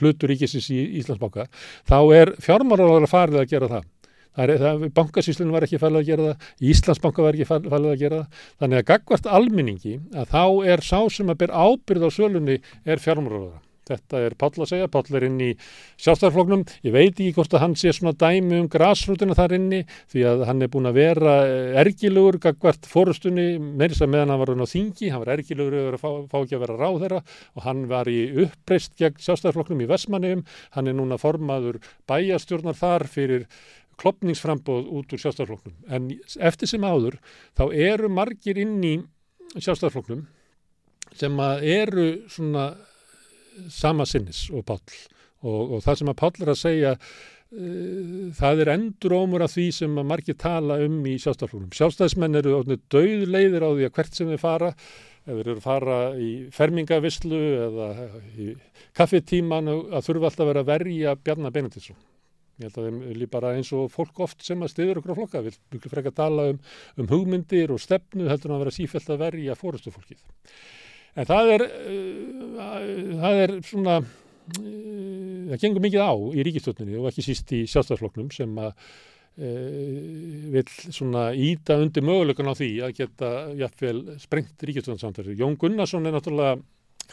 hlutur 0.00 0.32
ríkisins 0.32 0.68
í 0.72 0.82
Íslandsbáka 1.00 1.48
þá 1.88 1.98
er 2.16 2.36
fjármálaráðar 2.42 3.10
farið 3.10 3.42
að 3.42 3.50
gera 3.52 3.72
það. 3.76 3.90
Bankasíslunum 4.32 5.52
var 5.52 5.66
ekki 5.66 5.80
farið 5.80 5.98
að 5.98 6.06
gera 6.08 6.28
það, 6.30 6.46
Íslandsbanka 6.72 7.24
var 7.26 7.36
ekki 7.36 7.48
farið 7.50 7.90
að 7.90 7.98
gera 8.00 8.20
það. 8.22 8.46
Þannig 8.62 8.78
að 8.78 8.86
gagvart 8.92 9.28
alminningi 9.38 9.98
að 10.16 10.32
þá 10.32 10.44
er 10.72 10.84
sá 10.86 10.98
sem 11.12 11.28
að 11.28 11.42
ber 11.42 11.52
ábyrð 11.52 12.08
á 12.08 12.10
sölunni 12.16 12.56
er 12.88 13.02
fjármálaráðar. 13.02 13.60
Þetta 13.88 14.20
er 14.22 14.36
Páll 14.38 14.62
að 14.62 14.68
segja, 14.70 14.88
Páll 14.92 15.16
er 15.18 15.26
inn 15.26 15.40
í 15.42 15.48
sjálfstæðarfloknum, 16.02 16.62
ég 16.86 16.94
veit 16.94 17.10
ekki 17.10 17.32
hvort 17.34 17.56
að 17.56 17.64
hann 17.64 17.74
sé 17.78 17.90
svona 17.96 18.14
dæmi 18.14 18.60
um 18.62 18.68
grásrútina 18.70 19.34
þar 19.34 19.56
inni 19.56 19.80
því 20.12 20.24
að 20.30 20.44
hann 20.46 20.62
er 20.62 20.70
búin 20.70 20.86
að 20.90 20.98
vera 21.00 21.34
eh, 21.48 21.74
ergilugur 21.82 22.38
gagvart 22.42 22.86
fórustunni, 22.86 23.46
þess 23.82 24.04
að 24.06 24.12
meðan 24.14 24.34
hann 24.34 24.42
var 24.44 24.54
á 24.54 24.72
þingi, 24.72 25.10
hann 25.10 25.24
var 25.24 25.32
ergilugur 25.34 25.78
yfir 25.80 25.98
að 25.98 26.04
fá, 26.04 26.10
fá 26.30 26.38
ekki 26.40 26.58
að 26.58 26.64
vera 26.66 26.78
ráð 26.78 26.98
þeirra 27.02 27.22
og 27.58 27.66
hann 27.66 27.84
var 27.90 28.10
í 28.12 28.20
uppreist 28.44 28.94
gegn 29.00 29.18
sjálfstæðarfloknum 29.26 29.82
í 29.82 29.88
Vesmanegum, 29.90 30.44
hann 30.76 30.90
er 30.90 30.98
núna 30.98 31.18
formaður 31.18 31.80
bæjastjórnar 32.10 32.78
þar 32.78 33.06
fyrir 33.10 33.48
klopningsframbóð 34.00 34.86
út 34.94 35.12
úr 35.12 35.24
sjálfstæðarfloknum 35.24 35.90
en 35.90 36.08
eftir 36.38 36.70
sem 36.70 36.86
áður 36.86 37.18
þá 37.58 37.66
eru 37.74 38.10
margir 38.12 38.62
inn 38.62 38.78
í 38.86 38.94
sjálfstæðarfloknum 39.58 40.24
sem 41.18 41.42
eru 41.42 42.06
svona 42.32 42.70
sama 43.72 44.06
sinnis 44.08 44.46
og 44.52 44.66
Páll 44.68 44.98
og, 45.42 45.76
og 45.76 45.78
það 45.84 46.00
sem 46.00 46.12
að 46.12 46.18
Páll 46.22 46.42
er 46.42 46.52
að 46.52 46.60
segja 46.60 46.92
uh, 46.96 48.26
það 48.38 48.64
er 48.64 48.72
endurómur 48.76 49.46
af 49.46 49.54
því 49.54 49.68
sem 49.78 50.02
að 50.02 50.10
margir 50.14 50.38
tala 50.40 50.78
um 50.84 51.00
í 51.06 51.16
sjálfstæðsflónum. 51.22 51.72
Sjálfstæðismenn 51.76 52.40
eru 52.40 52.60
döð 52.92 53.26
leiðir 53.28 53.66
á 53.66 53.70
því 53.70 53.88
að 53.88 53.96
hvert 53.98 54.20
sem 54.20 54.30
þeir 54.32 54.42
fara 54.42 54.70
ef 55.22 55.36
þeir 55.36 55.42
eru 55.42 55.58
að 55.58 55.66
fara 55.66 55.98
í 56.18 56.30
fermingavislu 56.54 57.42
eða 57.66 57.90
í 58.34 58.48
kaffetíman 58.98 59.70
að 59.70 60.08
þurfa 60.08 60.30
alltaf 60.30 60.42
að 60.42 60.50
vera 60.50 60.64
að 60.64 60.72
verja 60.72 61.14
Bjarnar 61.20 61.54
Benediktsson. 61.54 62.00
Ég 62.60 62.68
held 62.68 62.78
að 62.78 62.88
þeim 62.88 62.98
vilji 63.06 63.28
bara 63.32 63.54
eins 63.56 63.70
og 63.74 63.88
fólk 63.90 64.20
oft 64.26 64.42
sem 64.44 64.60
að 64.62 64.74
stiður 64.74 65.00
okkur 65.00 65.14
á 65.14 65.18
flokka 65.20 65.42
vil 65.46 65.54
mjög 65.72 65.88
frekar 65.94 66.14
tala 66.16 66.50
um, 66.52 66.58
um 67.00 67.08
hugmyndir 67.10 67.72
og 67.72 67.80
stefnu 67.80 68.28
heldur 68.28 68.56
að 68.56 68.64
vera 68.64 68.74
sífælt 68.76 69.12
að 69.14 69.22
verja 69.22 69.56
fórustu 69.58 69.94
fólkið. 69.94 70.20
En 71.12 71.28
það 71.28 71.54
er, 71.54 71.64
uh, 71.68 73.06
það 73.20 73.40
er 73.44 73.54
svona, 73.68 73.96
uh, 74.00 75.40
það 75.52 75.64
gengur 75.64 75.84
mikið 75.84 76.04
á 76.08 76.12
í 76.32 76.44
ríkistöldinni 76.48 77.00
og 77.00 77.08
ekki 77.10 77.24
síst 77.26 77.52
í 77.52 77.64
sjálfstæðsflokknum 77.68 78.30
sem 78.32 78.52
að 78.62 78.70
uh, 78.72 79.98
vil 80.54 80.64
svona 80.88 81.26
íta 81.36 81.76
undir 81.82 82.06
mögulegan 82.08 82.48
á 82.48 82.56
því 82.56 82.70
að 82.86 82.94
geta 83.02 83.32
jafnvel 83.60 83.98
sprengt 84.22 84.64
ríkistöldinsamtæri. 84.64 85.36
Jón 85.36 85.58
Gunnarsson 85.60 86.08
er 86.08 86.16
náttúrulega 86.16 86.62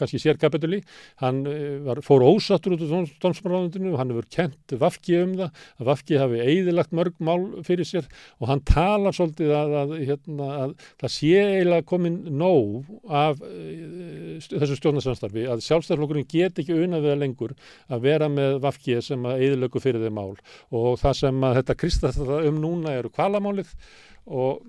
kannski 0.00 0.20
sérkapituli, 0.22 0.80
hann 1.22 1.42
eh, 1.48 1.78
var, 1.86 2.00
fór 2.04 2.24
ósattur 2.26 2.76
út 2.76 2.84
úr 2.86 3.10
dómsmálaráðundinu 3.22 3.92
og 3.94 4.00
hann 4.00 4.14
hefur 4.14 4.28
kent 4.32 4.74
Vafki 4.80 5.18
um 5.20 5.36
það 5.38 5.62
að 5.80 5.90
Vafki 5.90 6.18
hafi 6.20 6.42
eigðilagt 6.44 6.94
mörg 6.96 7.16
mál 7.22 7.46
fyrir 7.66 7.88
sér 7.88 8.08
og 8.38 8.50
hann 8.50 8.64
talar 8.68 9.16
svolítið 9.16 9.54
að, 9.56 9.76
að, 9.82 9.94
hérna, 10.08 10.50
að 10.64 10.74
það 11.02 11.14
sé 11.16 11.32
eiginlega 11.44 11.88
komin 11.90 12.18
nóg 12.40 12.90
af 13.06 13.40
uh, 13.44 14.36
þessu 14.50 14.78
stjórnarsamstarfi 14.80 15.46
að 15.50 15.64
sjálfstæðarflokkurinn 15.68 16.28
get 16.30 16.60
ekki 16.62 16.78
unaðið 16.86 17.18
lengur 17.20 17.56
að 17.90 18.04
vera 18.06 18.30
með 18.32 18.60
Vafki 18.64 19.00
sem 19.04 19.24
að 19.28 19.44
eigðilöku 19.44 19.82
fyrir 19.82 20.04
þeim 20.04 20.16
mál. 20.18 20.36
Og 20.74 20.94
það 21.00 21.18
sem 21.24 21.46
að 21.46 21.60
þetta 21.60 21.78
kristast 21.80 22.22
um 22.22 22.60
núna 22.62 22.94
eru 22.98 23.12
kvalamálið 23.12 23.72
og 24.30 24.60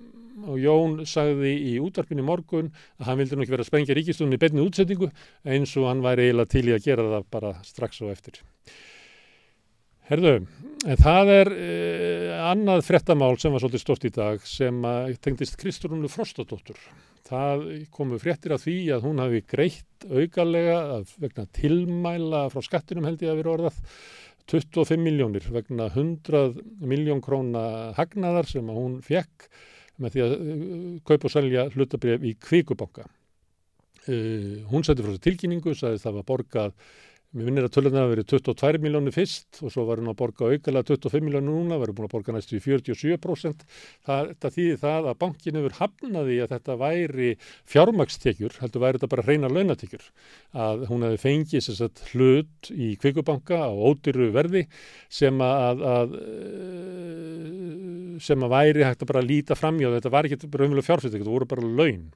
og 0.47 0.59
Jón 0.61 1.01
sagði 1.09 1.53
í 1.71 1.73
útvarpinu 1.83 2.25
morgun 2.25 2.71
að 2.99 3.09
hann 3.09 3.21
vildi 3.21 3.37
nú 3.37 3.45
ekki 3.45 3.55
vera 3.55 3.65
að 3.65 3.71
sprengja 3.71 3.97
ríkistunni 3.97 4.39
í 4.39 4.41
beinni 4.41 4.63
útsettingu 4.63 5.11
eins 5.43 5.75
og 5.79 5.89
hann 5.89 6.03
væri 6.05 6.29
eiginlega 6.29 6.53
til 6.53 6.65
í 6.69 6.75
að 6.75 6.87
gera 6.87 7.09
það 7.15 7.27
bara 7.35 7.53
strax 7.67 8.01
og 8.05 8.13
eftir. 8.13 8.41
Herðu, 10.11 10.33
en 10.91 10.99
það 10.99 11.29
er 11.37 11.53
eh, 11.55 12.31
annað 12.49 12.83
frettamál 12.83 13.37
sem 13.39 13.53
var 13.53 13.63
svolítið 13.63 13.83
stort 13.85 14.07
í 14.09 14.11
dag 14.15 14.41
sem 14.49 14.81
tengdist 15.23 15.55
Kristrúnu 15.61 16.09
Frostadóttur. 16.11 16.79
Það 17.31 17.63
komu 17.95 18.17
frettir 18.19 18.51
af 18.51 18.65
því 18.65 18.77
að 18.91 19.05
hún 19.07 19.21
hafi 19.23 19.39
greitt 19.47 20.07
augalega 20.09 20.99
vegna 21.21 21.45
tilmæla 21.55 22.41
frá 22.51 22.65
skattinum 22.65 23.07
held 23.07 23.23
ég 23.23 23.31
að 23.31 23.39
vera 23.39 23.53
orðað 23.53 23.77
25 24.51 24.99
miljónir 24.99 25.45
vegna 25.53 25.87
100 25.93 26.57
miljón 26.83 27.21
króna 27.23 27.93
hagnaðar 27.95 28.49
sem 28.49 28.67
hún 28.67 28.99
fekk 29.05 29.47
með 30.01 30.15
því 30.15 30.23
að 30.25 30.35
uh, 30.35 30.85
kaupa 31.07 31.29
og 31.29 31.33
selja 31.33 31.67
hlutabref 31.73 32.25
í 32.25 32.35
kvíkubanka. 32.41 33.07
Uh, 34.07 34.61
hún 34.71 34.85
setti 34.85 35.05
frá 35.05 35.13
þessu 35.13 35.25
tilkynningu, 35.27 35.75
sagði 35.77 36.01
það 36.03 36.19
var 36.19 36.27
borgað, 36.31 36.75
mér 37.31 37.47
vinnir 37.47 37.63
að 37.63 37.73
tölurna 37.77 38.01
að 38.03 38.09
verið 38.11 38.27
22 38.33 38.79
miljónir 38.83 39.13
fyrst 39.15 39.61
og 39.63 39.71
svo 39.71 39.85
var 39.87 40.01
hún 40.01 40.11
að 40.11 40.17
borga 40.19 40.49
aukala 40.51 40.81
25 40.83 41.23
miljónir 41.23 41.47
núna, 41.47 41.77
verið 41.79 41.95
búin 41.95 42.07
að 42.09 42.15
borga 42.15 42.35
næstu 42.35 42.57
í 42.57 42.63
47%. 42.65 43.63
Það, 44.07 44.33
það 44.43 44.55
þýði 44.57 44.81
það 44.81 45.07
að 45.11 45.19
bankin 45.21 45.59
hefur 45.61 45.77
hafnaði 45.77 46.37
að 46.43 46.51
þetta 46.55 46.77
væri 46.81 47.29
fjármakstekjur, 47.71 48.57
heldur 48.59 48.83
væri 48.83 48.99
þetta 48.99 49.11
bara 49.15 49.27
reyna 49.29 49.51
launatekjur. 49.51 50.05
Að 50.67 50.85
hún 50.91 51.07
hefði 51.07 51.23
fengið 51.23 51.67
sagt, 51.69 52.03
hlut 52.11 52.71
í 52.75 52.91
kvíkubanka 52.99 53.63
á 53.63 53.71
ódýru 53.71 54.31
verði 54.35 54.65
sem 55.07 55.39
að, 55.45 55.87
að 55.95 56.15
sem 58.21 58.43
að 58.43 58.55
væri 58.57 58.87
hægt 58.89 59.05
að 59.05 59.13
bara 59.13 59.23
líta 59.25 59.55
fram 59.55 59.79
í 59.79 59.87
og 59.87 59.95
þetta 59.95 60.11
var 60.13 60.27
ekki 60.27 60.43
raunverulega 60.51 60.89
fjárfæsting, 60.89 61.23
þetta 61.23 61.35
voru 61.37 61.47
bara 61.55 61.75
laun. 61.79 62.09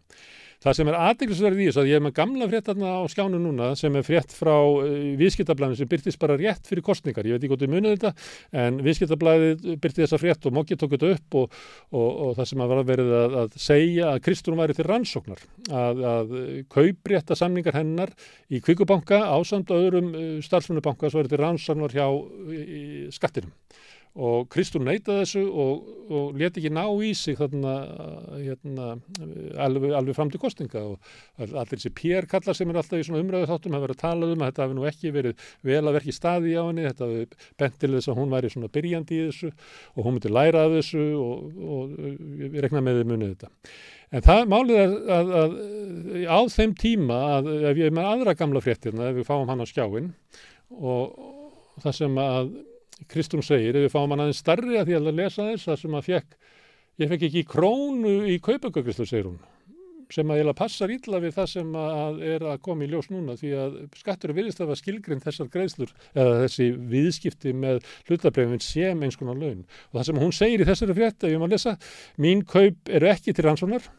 Það 0.63 0.77
sem 0.77 0.89
er 0.89 0.97
aðdeglisverðið 0.97 1.61
í 1.61 1.67
þess 1.69 1.81
að 1.81 1.89
ég 1.89 1.99
er 1.99 2.03
með 2.05 2.13
gamla 2.19 2.47
fréttarna 2.49 2.91
á 2.97 3.03
skjánu 3.11 3.39
núna 3.41 3.69
sem 3.79 3.95
er 3.99 4.05
frétt 4.07 4.35
frá 4.35 4.53
uh, 4.55 4.85
viðskiptablaðinu 5.19 5.79
sem 5.79 5.89
byrtist 5.91 6.21
bara 6.21 6.37
rétt 6.39 6.69
fyrir 6.69 6.85
kostningar. 6.85 7.27
Ég 7.27 7.35
veit 7.35 7.43
ekki 7.43 7.51
hvort 7.53 7.65
þið 7.65 7.73
munið 7.73 7.95
þetta 7.95 8.61
en 8.63 8.79
viðskiptablaðið 8.85 9.65
byrti 9.83 10.03
þessa 10.03 10.21
frétt 10.21 10.47
og 10.49 10.55
Moggi 10.55 10.79
tók 10.79 10.95
þetta 10.95 11.11
upp 11.15 11.39
og, 11.41 11.57
og, 11.91 12.07
og 12.27 12.35
það 12.39 12.51
sem 12.51 12.65
að 12.65 12.75
verið 12.91 13.13
að, 13.19 13.37
að 13.43 13.57
segja 13.65 14.11
að 14.11 14.21
Kristrún 14.27 14.61
væri 14.61 14.77
til 14.77 14.87
rannsóknar 14.89 15.43
að, 15.69 16.05
að 16.11 16.35
kauprétta 16.73 17.37
samningar 17.39 17.77
hennar 17.77 18.13
í 18.49 18.61
Kvíkubanka 18.63 19.21
ásamt 19.35 19.73
öðrum 19.75 20.13
uh, 20.13 20.29
starfsmunnubanka 20.45 21.09
sem 21.09 21.21
verið 21.21 21.35
til 21.35 21.43
rannsóknar 21.43 21.95
hjá 21.95 22.07
skattinum 23.15 23.53
og 24.15 24.45
Kristún 24.47 24.85
neytaði 24.87 25.25
þessu 25.25 25.41
og, 25.59 25.87
og 26.07 26.37
leti 26.39 26.61
ekki 26.61 26.71
ná 26.71 26.83
í 27.03 27.09
sig 27.17 27.35
þarna 27.35 27.73
hérna, 28.31 28.85
alveg, 29.59 29.91
alveg 29.97 30.15
fram 30.15 30.29
til 30.31 30.39
kostinga 30.39 30.83
og 30.87 31.41
allir 31.43 31.73
þessi 31.73 31.91
PR-kallar 31.97 32.55
sem 32.55 32.69
er 32.71 32.79
alltaf 32.79 33.01
í 33.01 33.07
svona 33.07 33.19
umræðu 33.25 33.49
þáttum 33.49 33.75
hafa 33.75 33.87
verið 33.87 33.97
að 33.97 34.03
tala 34.05 34.29
um 34.31 34.45
að 34.45 34.51
þetta 34.51 34.63
hafi 34.63 34.77
nú 34.77 34.85
ekki 34.87 35.11
verið 35.15 35.49
vel 35.67 35.81
að 35.81 35.97
verki 35.97 36.15
staði 36.15 36.53
á 36.55 36.63
henni, 36.63 36.85
þetta 36.87 37.09
hafi 37.09 37.49
bent 37.59 37.75
til 37.81 37.89
þess 37.95 38.11
að 38.11 38.21
hún 38.21 38.35
væri 38.35 38.51
svona 38.53 38.69
byrjandi 38.77 39.17
í 39.17 39.25
þessu 39.25 39.49
og 39.51 40.07
hún 40.07 40.15
myndi 40.15 40.31
læra 40.31 40.63
af 40.63 40.77
þessu 40.77 41.03
og, 41.19 41.65
og 41.75 41.97
við 42.45 42.55
rekna 42.63 42.83
með 42.85 43.01
þið 43.01 43.09
munið 43.11 43.33
þetta. 43.33 43.51
En 44.15 44.23
það 44.23 44.45
málið 44.53 44.79
er 44.79 44.93
að, 45.11 45.33
að, 45.41 45.57
að 46.15 46.29
á 46.31 46.39
þeim 46.53 46.77
tíma 46.79 47.17
að 47.33 47.51
ef 47.57 47.81
ég 47.81 47.89
er 47.89 47.97
með 47.97 48.07
aðra 48.13 48.35
gamla 48.39 48.63
fréttirna, 48.63 49.09
ef 49.09 49.19
við 49.19 49.27
fáum 49.27 49.49
hann 49.51 49.65
á 49.65 49.67
skjáin 49.67 50.13
og, 50.71 51.19
og 51.75 51.83
það 51.83 51.97
sem 51.99 52.23
að 52.23 52.55
Kristún 53.11 53.43
segir, 53.43 53.75
ef 53.75 53.85
við 53.87 53.91
fáum 53.93 54.13
hann 54.13 54.23
aðeins 54.23 54.39
starri 54.43 54.79
að 54.79 54.89
því 54.89 54.95
að 54.99 55.09
lesa 55.17 55.49
þess 55.51 55.71
að 55.73 55.81
sem 55.81 55.97
að 55.97 56.07
fekk, 56.07 56.37
ég 57.01 57.11
fekk 57.11 57.27
ekki 57.27 57.43
krónu 57.51 58.15
í 58.31 58.37
kaupöggagristu, 58.43 59.07
segir 59.09 59.27
hún, 59.27 59.41
sem 60.13 60.31
að 60.31 60.41
laði 60.45 60.55
passar 60.61 60.93
ítla 60.93 61.19
við 61.23 61.35
það 61.35 61.49
sem 61.51 61.75
að 61.81 62.23
er 62.29 62.45
að 62.53 62.61
koma 62.65 62.85
í 62.85 62.89
ljós 62.91 63.09
núna 63.11 63.35
því 63.39 63.51
að 63.59 63.77
skattur 63.99 64.31
er 64.31 64.37
viðist 64.39 64.63
af 64.63 64.71
að 64.71 64.81
skilgrind 64.81 65.25
þessar 65.25 65.51
greiðslur 65.51 65.93
eða 66.13 66.39
þessi 66.45 66.69
viðskipti 66.93 67.55
með 67.57 67.81
hlutabrefin 68.07 68.63
sem 68.63 69.05
eins 69.05 69.19
konar 69.19 69.39
laun. 69.39 69.63
Og 69.91 69.99
það 69.99 70.09
sem 70.09 70.21
hún 70.23 70.35
segir 70.39 70.63
í 70.63 70.69
þessari 70.69 70.97
frétta, 70.97 71.31
ég 71.31 71.41
má 71.41 71.49
lesa, 71.51 71.75
mín 72.21 72.45
kaup 72.47 72.91
eru 72.95 73.11
ekki 73.11 73.35
til 73.35 73.49
rannsónar, 73.49 73.89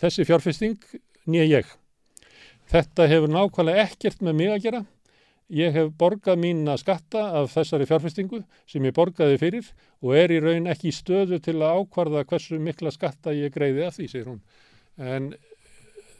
þessi 0.00 0.26
fjárfesting 0.28 0.78
nýja 1.26 1.48
ég. 1.58 1.72
Þetta 2.70 3.06
hefur 3.10 3.30
nákvæmlega 3.30 3.88
ekkert 3.90 4.22
með 4.26 4.40
mig 4.40 4.54
að 4.54 4.62
gera 4.64 4.86
Ég 5.54 5.76
hef 5.76 5.92
borgað 5.94 6.40
mína 6.42 6.74
skatta 6.80 7.20
af 7.38 7.52
þessari 7.52 7.86
fjárfestingu 7.86 8.40
sem 8.66 8.86
ég 8.88 8.94
borgaði 8.96 9.36
fyrir 9.38 9.68
og 10.02 10.16
er 10.18 10.32
í 10.34 10.40
raun 10.42 10.66
ekki 10.72 10.90
í 10.90 10.94
stöðu 10.94 11.38
til 11.42 11.60
að 11.60 11.82
ákvarða 11.82 12.24
hversu 12.26 12.58
mikla 12.58 12.90
skatta 12.90 13.34
ég 13.36 13.54
greiði 13.54 13.84
af 13.86 13.94
því, 13.94 14.08
segir 14.10 14.32
hún. 14.32 14.40
En 14.98 15.28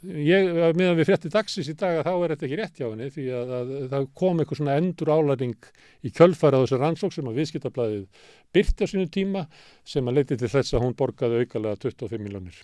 ég, 0.07 0.47
meðan 0.77 0.95
við 1.01 1.09
frétti 1.09 1.33
dagsins 1.33 1.67
í 1.67 1.75
dag 1.75 1.99
að 1.99 2.07
þá 2.07 2.13
er 2.13 2.33
þetta 2.33 2.47
ekki 2.47 2.61
rétt 2.61 2.79
hjá 2.79 2.87
henni 2.87 3.11
því 3.11 3.27
að, 3.35 3.53
að, 3.59 3.75
að 3.81 3.91
það 3.97 4.09
kom 4.23 4.39
eitthvað 4.39 4.61
svona 4.61 4.79
endur 4.79 5.13
álæring 5.17 5.69
í 6.07 6.15
kjölfara 6.15 6.61
á 6.61 6.63
þessu 6.63 6.81
rannsók 6.85 7.17
sem 7.17 7.27
að 7.27 7.41
viðskiptablaðið 7.41 8.25
byrti 8.55 8.87
á 8.87 8.91
sínu 8.93 9.11
tíma 9.11 9.45
sem 9.83 10.07
að 10.07 10.21
leiti 10.21 10.39
til 10.39 10.55
þess 10.55 10.77
að 10.77 10.87
hún 10.87 10.99
borgaði 11.03 11.43
aukalega 11.43 11.83
25 11.83 12.23
miljónir. 12.23 12.63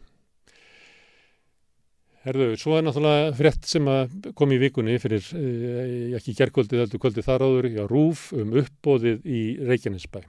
Herðu, 2.23 2.53
svo 2.55 2.77
er 2.77 2.85
náttúrulega 2.85 3.31
frétt 3.35 3.65
sem 3.67 3.87
kom 4.39 4.51
í 4.55 4.59
vikunni 4.61 4.95
fyrir, 5.01 5.25
eh, 5.35 6.13
ekki 6.15 6.35
gerðkvöldið, 6.37 6.85
heldur 6.85 7.01
kvöldið 7.03 7.25
þar 7.27 7.43
áður, 7.43 7.67
já, 7.67 7.83
rúf 7.89 8.29
um 8.31 8.53
uppbóðið 8.61 9.25
í 9.27 9.41
Reykjanesbæ. 9.67 10.21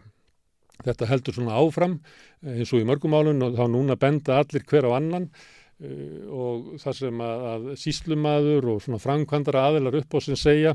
Þetta 0.83 1.07
heldur 1.07 1.37
svona 1.37 1.55
áfram 1.55 2.01
eh, 2.43 2.59
eins 2.59 2.73
og 2.75 2.83
í 2.83 2.89
mörgumálun 2.89 3.47
og 3.47 3.55
þá 3.55 3.65
núna 3.71 3.99
benda 4.01 4.41
allir 4.43 4.67
hver 4.67 4.89
á 4.91 4.99
annan 4.99 5.29
eh, 5.79 6.27
og 6.27 6.75
það 6.83 6.99
sem 6.99 7.23
að, 7.29 7.47
að 7.53 7.71
síslumadur 7.85 8.69
og 8.75 8.83
svona 8.83 9.03
framkvæmdara 9.05 9.69
aðilar 9.71 10.01
uppbóðsinn 10.03 10.41
segja, 10.41 10.75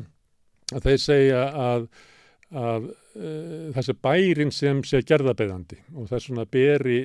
að 0.72 0.88
þeir 0.88 1.04
segja 1.04 1.46
að, 1.68 1.90
að 2.54 2.92
uh, 3.20 3.70
þessi 3.76 3.96
bærin 4.06 4.52
sem 4.54 4.84
sé 4.86 5.02
gerðabeðandi 5.02 5.80
og 5.96 6.08
það 6.12 6.18
er 6.20 6.26
svona 6.28 6.46
beri 6.46 7.00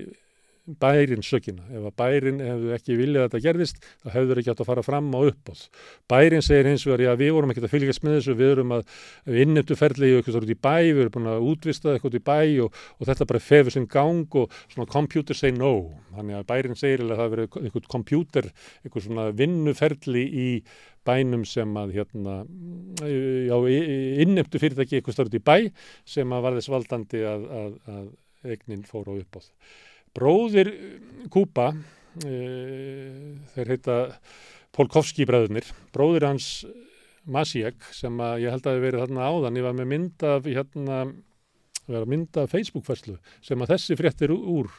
bærin 0.65 1.25
sökina. 1.25 1.65
Ef 1.69 1.89
að 1.91 1.95
bærin 1.99 2.41
hefðu 2.41 2.71
ekki 2.77 2.97
viljað 2.97 3.25
að 3.25 3.27
þetta 3.29 3.45
gerðist, 3.45 3.81
þá 4.01 4.09
hefur 4.15 4.41
ekki 4.41 4.53
átt 4.53 4.63
að 4.65 4.69
fara 4.71 4.85
fram 4.87 5.11
á 5.13 5.21
uppbóð. 5.21 5.65
Bærin 6.09 6.45
segir 6.45 6.69
hins 6.71 6.87
vegar, 6.89 7.03
já 7.05 7.13
við 7.21 7.33
vorum 7.37 7.53
ekki 7.53 7.65
að 7.65 7.75
fylgjast 7.75 8.07
með 8.07 8.17
þessu, 8.19 8.37
við 8.39 8.53
erum 8.55 8.73
að 8.79 8.97
innöptu 9.45 9.77
ferðlegi 9.77 10.17
eitthvað 10.21 10.41
út 10.41 10.55
í 10.55 10.57
bæ, 10.57 10.77
við 10.87 11.03
erum 11.05 11.15
búin 11.19 11.31
að 11.35 11.51
útvista 11.51 11.93
eitthvað 11.93 12.11
út 12.15 12.19
í 12.19 12.25
bæ 12.31 12.41
og, 12.65 12.81
og 12.97 13.11
þetta 13.11 13.29
bara 13.35 13.45
fefur 13.45 13.77
sinn 13.77 13.91
gang 13.93 14.41
og 14.41 14.57
svona 14.65 14.89
computer 14.97 15.37
say 15.37 15.53
no. 15.53 15.75
Þannig 16.17 16.41
að 16.41 16.49
bærin 16.49 16.81
segir 16.81 17.05
að 17.05 17.21
það 17.21 17.37
verið 17.37 17.61
eitthvað 17.61 17.93
computer, 17.93 18.51
eitthvað 18.83 19.09
svona 19.09 19.29
vinnuferðli 19.37 20.25
í 20.25 20.49
bænum 21.05 21.45
sem 21.45 21.73
að 21.77 21.99
hérna, 21.99 22.43
já, 23.05 23.57
innöptu 24.25 24.61
fyrirtæki 24.63 24.97
eitthvað 24.97 25.19
starf 25.19 25.29
út 25.29 25.37
í 25.37 25.45
bæ 25.45 25.57
sem 26.09 26.33
að 26.33 26.47
var 26.47 26.57
þess 26.57 26.73
valdandi 26.73 27.25
að, 27.29 27.45
að, 27.61 27.75
að 27.93 28.55
eignin 28.55 28.87
fór 28.89 29.13
á 29.13 29.15
uppbóð. 29.19 29.51
Bróðir 30.15 30.71
Kúpa, 31.33 31.73
e, 32.23 32.35
þeir 33.55 33.73
heita 33.75 33.99
Polkovski 34.75 35.27
bræðurnir, 35.27 35.67
bróðir 35.95 36.29
hans 36.29 36.49
Masíek 37.25 37.81
sem 37.97 38.19
ég 38.43 38.53
held 38.53 38.67
að 38.67 38.77
hefur 38.77 38.85
verið 38.85 39.05
þarna 39.05 39.29
áðan, 39.31 39.59
ég 39.59 39.67
var 39.67 39.77
með 39.79 39.91
mynd 39.95 40.25
af 40.29 40.49
hérna, 40.49 40.99
vera 41.89 42.09
mynd 42.09 42.41
af 42.41 42.53
Facebook-færslu 42.53 43.17
sem 43.45 43.65
að 43.65 43.75
þessi 43.75 43.97
fréttir 43.99 44.35
úr 44.35 44.71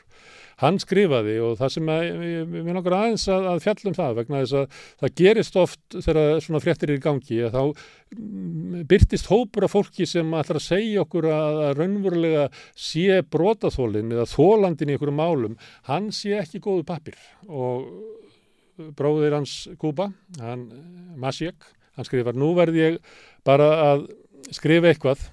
hann 0.62 0.80
skrifaði 0.80 1.36
og 1.44 1.58
það 1.60 1.72
sem 1.74 1.92
að, 1.92 2.06
við 2.54 2.72
langar 2.72 2.96
aðeins 3.00 3.28
að, 3.32 3.48
að 3.52 3.62
fjallum 3.66 3.98
það 3.98 4.18
vegna 4.22 4.42
þess 4.44 4.58
að 4.60 4.82
það 5.04 5.14
gerist 5.22 5.60
oft 5.60 5.98
þegar 5.98 6.42
svona 6.46 6.62
fréttir 6.64 6.92
er 6.92 7.00
í 7.00 7.04
gangi 7.04 7.40
að 7.46 7.58
þá 7.58 7.64
byrtist 8.92 9.30
hópur 9.32 9.68
af 9.68 9.76
fólki 9.76 10.08
sem 10.10 10.36
ætlar 10.38 10.62
að 10.62 10.68
segja 10.68 11.04
okkur 11.04 11.30
að, 11.32 11.62
að 11.68 11.80
raunverulega 11.82 12.46
sé 12.88 13.22
brotaþólinn 13.36 14.16
eða 14.16 14.28
þólandin 14.32 14.94
í 14.94 15.00
okkur 15.00 15.16
málum, 15.16 15.58
hann 15.90 16.12
sé 16.16 16.38
ekki 16.40 16.64
góðu 16.64 16.86
pappir 16.88 17.20
og 17.50 17.90
bróðir 18.96 19.36
hans 19.38 19.66
Kuba, 19.80 20.10
hann 20.40 20.68
Masjek, 21.20 21.68
hann 21.96 22.08
skrifar 22.08 22.36
nú 22.38 22.54
verð 22.58 22.80
ég 22.80 23.00
bara 23.48 23.72
að 23.92 24.08
skrifa 24.56 24.92
eitthvað 24.92 25.24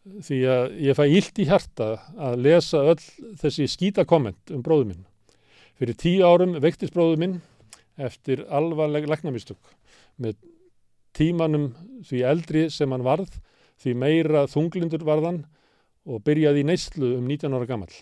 því 0.00 0.38
að 0.48 0.76
ég 0.80 0.96
fæ 0.96 1.04
ílt 1.12 1.38
í 1.42 1.46
hjarta 1.48 1.90
að 2.16 2.42
lesa 2.46 2.80
öll 2.92 3.02
þessi 3.40 3.68
skýta 3.68 4.06
komment 4.08 4.52
um 4.54 4.62
bróðu 4.64 4.90
minn. 4.90 5.04
Fyrir 5.76 5.96
tíu 6.00 6.24
árum 6.24 6.56
veiktist 6.60 6.94
bróðu 6.96 7.18
minn 7.20 7.40
eftir 8.00 8.46
alvarleg 8.48 9.08
legnamistök 9.08 9.60
með 10.20 10.38
tímanum 11.16 11.72
því 12.06 12.22
eldri 12.24 12.68
sem 12.72 12.90
hann 12.92 13.04
varð, 13.04 13.32
því 13.80 13.96
meira 13.96 14.46
þunglindur 14.48 15.04
varðan 15.04 15.42
og 16.08 16.22
byrjaði 16.24 16.62
í 16.62 16.68
neyslu 16.68 17.12
um 17.18 17.28
19 17.28 17.56
ára 17.56 17.68
gammal. 17.68 17.92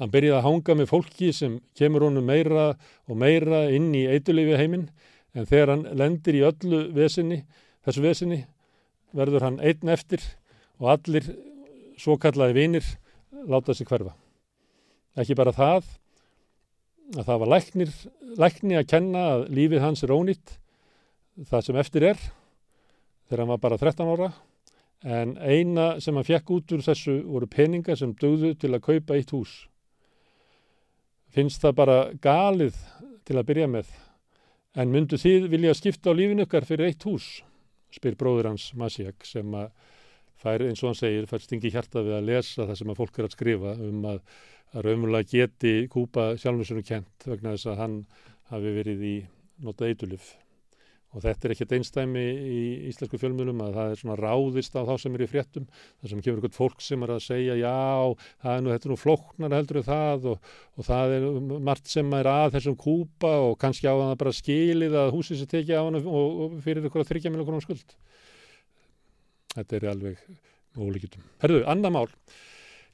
Hann 0.00 0.12
byrjaði 0.12 0.38
að 0.38 0.46
hanga 0.46 0.76
með 0.76 0.90
fólki 0.92 1.30
sem 1.36 1.60
kemur 1.76 2.04
honum 2.08 2.24
meira 2.28 2.70
og 3.08 3.20
meira 3.20 3.66
inn 3.72 3.92
í 3.96 4.06
eitulífi 4.08 4.56
heiminn 4.60 4.88
en 5.36 5.48
þegar 5.48 5.72
hann 5.74 5.86
lendir 6.00 6.36
í 6.36 6.44
öllu 6.48 6.82
vesinni, 6.96 7.42
þessu 7.84 8.04
vesinni 8.04 8.42
verður 9.16 9.48
hann 9.48 9.60
einn 9.64 9.92
eftir 9.92 10.24
og 10.80 10.90
allir 10.92 11.28
svo 12.00 12.16
kallaði 12.20 12.56
vinir 12.56 12.88
láta 13.48 13.74
sig 13.74 13.88
hverfa. 13.88 14.12
Ekki 15.16 15.36
bara 15.38 15.54
það 15.56 15.86
að 17.14 17.28
það 17.28 17.40
var 17.42 17.52
læknir, 17.52 17.92
lækni 18.36 18.78
að 18.78 18.88
kenna 18.90 19.22
að 19.34 19.46
lífið 19.56 19.84
hans 19.84 20.02
er 20.02 20.12
ónýtt, 20.12 20.56
það 21.46 21.64
sem 21.68 21.78
eftir 21.80 22.06
er, 22.10 22.20
þegar 23.28 23.42
hann 23.42 23.52
var 23.54 23.62
bara 23.62 23.78
13 23.80 24.12
ára, 24.12 24.30
en 25.06 25.36
eina 25.38 25.86
sem 26.02 26.16
hann 26.16 26.26
fekk 26.26 26.52
út 26.56 26.74
úr 26.74 26.84
þessu 26.84 27.20
voru 27.28 27.48
peninga 27.50 27.96
sem 27.96 28.14
dögðu 28.18 28.54
til 28.58 28.72
að 28.74 28.84
kaupa 28.88 29.16
eitt 29.16 29.32
hús. 29.34 29.54
Finnst 31.30 31.62
það 31.62 31.78
bara 31.78 31.98
galið 32.22 32.78
til 33.28 33.36
að 33.38 33.48
byrja 33.52 33.70
með, 33.70 33.90
en 34.76 34.92
myndu 34.92 35.20
þið 35.20 35.50
vilja 35.52 35.76
skipta 35.78 36.10
á 36.10 36.18
lífinu 36.18 36.46
ykkar 36.46 36.66
fyrir 36.66 36.90
eitt 36.90 37.06
hús, 37.06 37.40
spyr 37.94 38.18
bróður 38.18 38.50
hans 38.50 38.72
Masíak 38.76 39.24
sem 39.24 39.54
að 39.54 39.70
fær 40.46 40.66
eins 40.68 40.82
og 40.84 40.92
hann 40.92 41.00
segir, 41.00 41.28
fær 41.30 41.42
stingi 41.42 41.74
hjarta 41.74 42.04
við 42.06 42.18
að 42.20 42.30
lesa 42.30 42.68
það 42.68 42.80
sem 42.80 42.94
að 42.94 43.02
fólk 43.02 43.20
er 43.20 43.28
að 43.28 43.36
skrifa 43.36 43.76
um 43.88 44.08
að, 44.12 44.24
að 44.72 44.88
raunverulega 44.88 45.30
geti 45.34 45.76
kúpa 45.92 46.32
sjálfnvísunum 46.40 46.86
kent 46.86 47.28
vegna 47.28 47.54
þess 47.56 47.72
að 47.72 47.80
hann 47.82 48.00
hafi 48.52 48.74
verið 48.80 49.06
í 49.06 49.14
nota 49.66 49.88
eitulif 49.88 50.34
og 51.16 51.22
þetta 51.24 51.46
er 51.46 51.52
ekkert 51.54 51.72
einstæmi 51.78 52.22
í 52.22 52.56
íslensku 52.90 53.18
fjölmjölum 53.20 53.62
að 53.64 53.76
það 53.78 53.92
er 53.92 54.00
svona 54.00 54.16
ráðist 54.20 54.74
á 54.76 54.84
þá 54.84 54.92
sem 55.00 55.14
er 55.16 55.24
í 55.24 55.28
fréttum 55.30 55.68
þar 55.70 56.10
sem 56.12 56.22
kemur 56.24 56.40
eitthvað 56.42 56.58
fólk 56.58 56.82
sem 56.84 57.06
er 57.06 57.12
að 57.14 57.22
segja 57.24 57.56
já, 57.56 57.76
það 58.42 58.52
er 58.52 58.64
nú, 58.64 58.72
þetta 58.74 58.88
er 58.88 58.92
nú 58.92 58.98
flóknar 59.00 59.56
heldur 59.56 59.80
en 59.80 59.86
það 59.86 60.28
og, 60.32 60.50
og 60.76 60.88
það 60.90 61.14
er 61.16 61.26
margt 61.70 61.92
sem 61.92 62.12
er 62.18 62.30
að 62.32 62.50
þessum 62.58 62.76
kúpa 62.82 63.32
og 63.46 63.56
kannski 63.62 63.88
á 63.88 63.94
að 63.94 64.04
það 64.10 64.20
bara 64.24 64.36
skilið 64.40 64.98
að 65.04 65.14
húsið 65.16 65.40
sé 65.40 65.48
tekið 65.54 65.80
á 65.80 65.82
hann 65.86 66.00
og, 66.02 66.42
og 66.44 66.60
fyrir 66.66 66.90
ykkur 66.90 67.04
að 67.04 67.12
þryggja 67.14 67.34
krónar 67.38 67.64
skuld 67.64 67.96
þetta 69.56 69.78
er 69.78 69.88
alveg 69.92 70.20
ólíkitum. 70.76 71.24
Herðu, 71.42 71.64
annar 71.72 71.94
mál. 71.94 72.08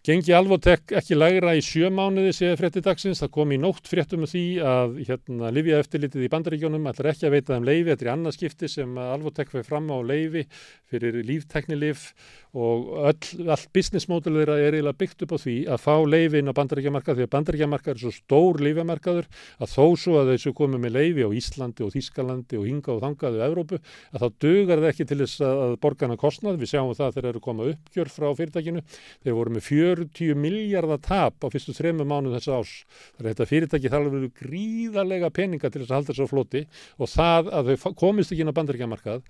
Gengi 0.03 0.33
Alvotek 0.35 0.91
ekki 0.99 1.15
lægra 1.15 1.53
í 1.55 1.61
sjö 1.63 1.87
mánuði 1.95 2.33
séð 2.35 2.57
frétti 2.59 2.81
dagsins. 2.83 3.21
Það 3.23 3.29
kom 3.37 3.53
í 3.55 3.59
nótt 3.63 3.87
fréttum 3.87 4.25
því 4.27 4.43
að 4.67 4.97
hérna, 5.07 5.53
Livja 5.55 5.79
eftirlitið 5.79 6.25
í 6.27 6.31
bandaríkjónum 6.33 6.89
ætlar 6.91 7.13
ekki 7.13 7.29
að 7.29 7.37
veita 7.37 7.55
þeim 7.55 7.69
leifi. 7.69 7.85
Þetta 7.93 8.07
er 8.09 8.11
annarskipti 8.17 8.71
sem 8.73 8.99
Alvotek 8.99 9.53
fyrir 9.53 9.69
fram 9.69 9.87
á 9.95 9.99
leifi 10.03 10.43
fyrir 10.91 11.21
lífteknilif 11.29 12.09
og 12.53 12.89
öll, 13.09 13.49
allt 13.49 13.71
business 13.73 14.09
model 14.11 14.37
þeirra 14.37 14.59
er 14.61 14.75
eiginlega 14.77 14.99
byggt 15.01 15.25
upp 15.25 15.33
á 15.33 15.39
því 15.41 15.55
að 15.73 15.79
fá 15.81 15.95
leifi 16.05 16.41
inn 16.43 16.53
á 16.53 16.59
bandaríkjamarkað 16.59 17.17
því 17.17 17.25
að 17.25 17.31
bandaríkjamarkað 17.33 17.95
er 17.95 18.03
svo 18.03 18.13
stór 18.13 18.61
lífjamarkaður 18.61 19.29
að 19.57 19.73
þó 19.73 19.87
svo 20.03 20.19
að 20.21 20.33
þessu 20.35 20.53
komið 20.59 20.83
með 20.85 20.95
leifi 20.99 21.25
á 21.25 21.31
Íslandi 21.33 21.87
og 21.87 21.95
Þískalandi 21.95 22.61
og 22.61 22.67
hinga 22.69 22.93
og 22.93 23.01
þangaðu 23.07 23.41
Evrópu 23.47 23.81
að 23.81 24.25
þá 24.25 24.29
dögar 24.45 24.83
það 24.83 24.91
ekki 24.91 25.09
til 25.09 25.19
þess 25.23 25.45
að 25.49 25.75
borgarna 25.81 26.19
kostnað. 26.21 26.61
Við 26.61 26.73
sjáum 26.75 26.93
það 26.99 27.17
þegar 27.17 27.31
eru 27.31 27.43
komað 27.47 27.73
uppgjör 27.73 28.13
frá 28.13 28.29
fyrirtækinu. 28.37 28.85
Þeir 29.25 29.39
voru 29.39 29.57
með 29.57 29.67
40 29.71 30.39
miljardar 30.45 31.03
tap 31.09 31.41
á 31.41 31.49
fyrstu 31.49 31.77
þremu 31.77 32.05
mánu 32.05 32.35
þess 32.37 32.53
ás. 32.53 32.75
Það 33.17 33.25
er 33.25 33.31
þetta 33.33 33.49
fyrirtæki 33.49 33.93
þarf 33.93 34.11
að 34.11 34.17
vera 34.19 34.33
gríðarlega 34.43 35.33
peninga 35.33 35.73
til 35.73 35.83
þess 35.83 35.91
að 35.91 35.99
halda 36.01 36.13
þessu 36.13 36.31
floti 36.31 36.65
og 37.01 37.13
það 37.13 37.53
að 37.57 37.73
þau 37.73 37.93
komist 37.97 38.33
ekki 38.35 38.45
inn 38.45 38.53
á 38.53 38.59
bandaríkjamarkað 38.61 39.25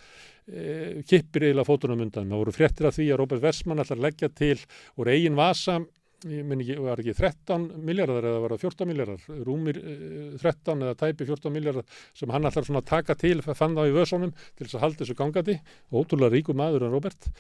e, 0.48 1.02
kippir 1.09 1.48
eiginlega 1.48 1.68
fótunum 1.68 2.05
undan. 2.05 2.28
Það 2.31 2.42
voru 2.42 2.55
fréttir 2.55 2.88
af 2.88 2.96
því 2.96 3.09
að 3.11 3.20
Robert 3.22 3.44
Westman 3.46 3.83
ætlar 3.83 4.00
að 4.00 4.07
leggja 4.07 4.31
til 4.35 4.59
úr 5.00 5.11
eigin 5.12 5.38
vasa, 5.38 5.81
ég 6.28 6.46
minn 6.46 6.62
ekki, 6.62 6.76
var 6.83 7.02
ekki 7.02 7.16
13 7.18 7.66
miljardar 7.83 8.28
eða 8.31 8.44
var 8.44 8.55
það 8.55 8.64
14 8.68 8.90
miljardar, 8.92 9.26
rúmir 9.48 9.81
e, 9.81 9.96
13 10.42 10.87
eða 10.87 10.94
tæpi 11.00 11.26
14 11.26 11.55
miljardar 11.55 11.98
sem 12.18 12.31
hann 12.35 12.48
ætlar 12.48 12.68
svona 12.68 12.85
að 12.85 12.92
taka 12.92 13.18
til, 13.18 13.37
fann 13.42 13.76
þá 13.78 13.85
í 13.88 13.96
vösunum 13.96 14.33
til 14.38 14.68
þess 14.68 14.78
að 14.78 14.87
halda 14.87 15.02
þessu 15.02 15.18
gangandi, 15.18 15.59
ótrúlega 15.90 16.35
ríku 16.37 16.57
maður 16.57 16.87
en 16.88 16.96
Robert. 16.96 17.31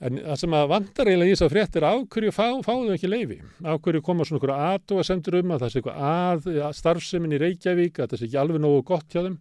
En 0.00 0.16
það 0.16 0.36
sem 0.40 0.54
að 0.56 0.70
vandar 0.70 1.08
eiginlega 1.10 1.28
í 1.28 1.34
þess 1.34 1.44
að 1.44 1.52
fréttir 1.52 1.84
af 1.84 2.06
hverju 2.14 2.32
fá, 2.32 2.46
fáðu 2.64 2.94
ekki 2.94 3.10
leifi, 3.10 3.36
af 3.68 3.82
hverju 3.84 4.00
koma 4.06 4.24
svona 4.24 4.40
okkur 4.40 4.54
aðtú 4.56 4.96
að 4.96 5.08
sendur 5.10 5.36
um 5.42 5.52
að 5.52 5.66
það 5.66 5.74
sé 5.74 5.82
eitthvað 5.82 6.04
að, 6.08 6.50
að 6.70 6.76
starfsemin 6.78 7.36
í 7.36 7.42
Reykjavík, 7.44 8.00
að 8.00 8.14
það 8.14 8.22
sé 8.22 8.30
ekki 8.30 8.40
alveg 8.40 8.64
nógu 8.64 8.80
gott 8.94 9.12
hjá 9.12 9.26
þeim. 9.26 9.36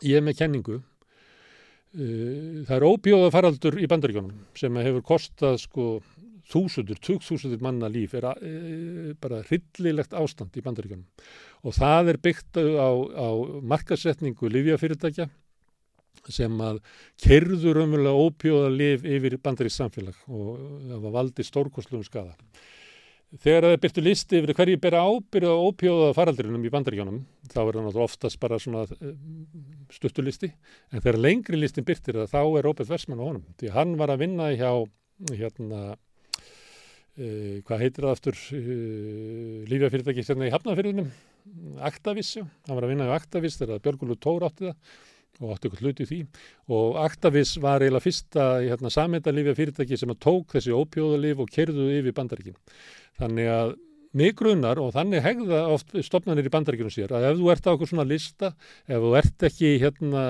Ég 0.00 0.18
er 0.18 0.26
með 0.26 0.40
kenningu 0.40 0.80
Eh, 0.80 0.89
það 1.90 2.74
er 2.76 2.86
óbjóða 2.86 3.30
faraldur 3.34 3.78
í 3.82 3.88
bandaríkjónum 3.90 4.44
sem 4.58 4.76
hefur 4.78 5.02
kostað 5.06 5.56
sko 5.64 5.86
þúsundur, 6.50 6.98
tugþúsundur 7.02 7.62
manna 7.62 7.90
líf 7.90 8.14
er 8.18 8.26
að, 8.30 8.42
e, 8.42 9.14
bara 9.22 9.42
hryllilegt 9.46 10.14
ástand 10.18 10.54
í 10.58 10.62
bandaríkjónum 10.62 11.06
og 11.66 11.76
það 11.76 12.12
er 12.12 12.18
byggt 12.22 12.58
á, 12.58 12.90
á 12.94 13.28
markasetningu 13.74 14.50
livjafyrirtækja 14.50 15.28
sem 16.30 16.58
að 16.62 16.80
kerður 17.22 17.82
umverulega 17.84 18.26
óbjóða 18.26 18.70
liv 18.74 19.06
yfir 19.08 19.38
bandaríks 19.42 19.78
samfélag 19.80 20.18
og 20.28 20.58
það 20.90 21.06
var 21.06 21.16
valdi 21.16 21.46
stórkoslum 21.46 22.04
skada. 22.06 22.36
Þegar 23.30 23.68
það 23.68 23.76
byrtu 23.84 24.02
listi 24.02 24.38
yfir 24.40 24.56
hverju 24.58 24.78
bera 24.82 25.00
ábyrða 25.06 25.50
og 25.54 25.66
ópjóða 25.68 26.14
faraldrinum 26.16 26.64
í 26.66 26.72
bandaríkjónum 26.74 27.20
þá 27.46 27.60
er 27.60 27.76
það 27.76 27.84
náttúrulega 27.84 28.06
oftast 28.08 28.40
bara 28.42 28.58
svona 28.58 28.82
eh, 28.90 29.12
stuttulisti 29.94 30.50
en 30.50 30.98
þegar 31.04 31.18
lengri 31.22 31.60
listin 31.60 31.86
byrtir 31.86 32.18
það 32.18 32.32
þá 32.32 32.40
er 32.42 32.66
Róbert 32.66 32.90
Versmann 32.90 33.22
á 33.22 33.28
honum 33.28 33.44
því 33.60 33.70
hann 33.76 33.94
var 34.00 34.10
að 34.10 34.24
vinna 34.24 34.48
hjá 34.50 34.72
hérna 35.30 35.80
uh, 35.94 37.56
hvað 37.68 37.84
heitir 37.84 38.08
það 38.08 38.16
aftur 38.16 38.42
eh, 38.58 39.62
lífjafyrirtæki 39.70 40.26
hérna 40.26 40.50
í 40.50 40.54
Hafnafyrðunum 40.56 41.14
Aktavis, 41.86 42.34
hann 42.34 42.76
var 42.76 42.88
að 42.88 42.96
vinna 42.96 43.06
hjá 43.06 43.14
Aktavis 43.14 43.60
þegar 43.62 43.84
Björgulur 43.86 44.18
Tór 44.18 44.50
átti 44.50 44.72
það 44.72 44.98
og 45.40 45.54
átti 45.54 45.70
ykkur 45.70 45.84
hluti 45.84 46.06
því 46.08 46.18
og 46.76 46.98
Actavis 47.02 47.54
var 47.62 47.84
eiginlega 47.84 48.04
fyrsta 48.04 48.48
hérna, 48.64 48.92
samendalífja 48.92 49.56
fyrirtæki 49.58 49.98
sem 50.00 50.12
að 50.12 50.20
tók 50.26 50.56
þessi 50.56 50.74
ópjóðalíf 50.76 51.40
og 51.42 51.54
kerðuði 51.54 52.00
yfir 52.02 52.16
bandaríkin. 52.16 52.58
Þannig 53.20 53.52
að 53.54 53.72
mig 54.16 54.34
grunar 54.38 54.80
og 54.82 54.92
þannig 54.96 55.22
hegða 55.24 55.62
oft 55.70 55.94
stopnarnir 56.06 56.48
í 56.48 56.52
bandaríkinu 56.52 56.92
sér 56.92 57.14
að 57.14 57.28
ef 57.30 57.40
þú 57.40 57.50
ert 57.54 57.70
á 57.70 57.74
okkur 57.74 57.90
svona 57.92 58.08
lista, 58.08 58.52
ef 58.90 59.00
þú 59.04 59.14
ert 59.20 59.48
ekki 59.50 59.74
hérna 59.82 60.24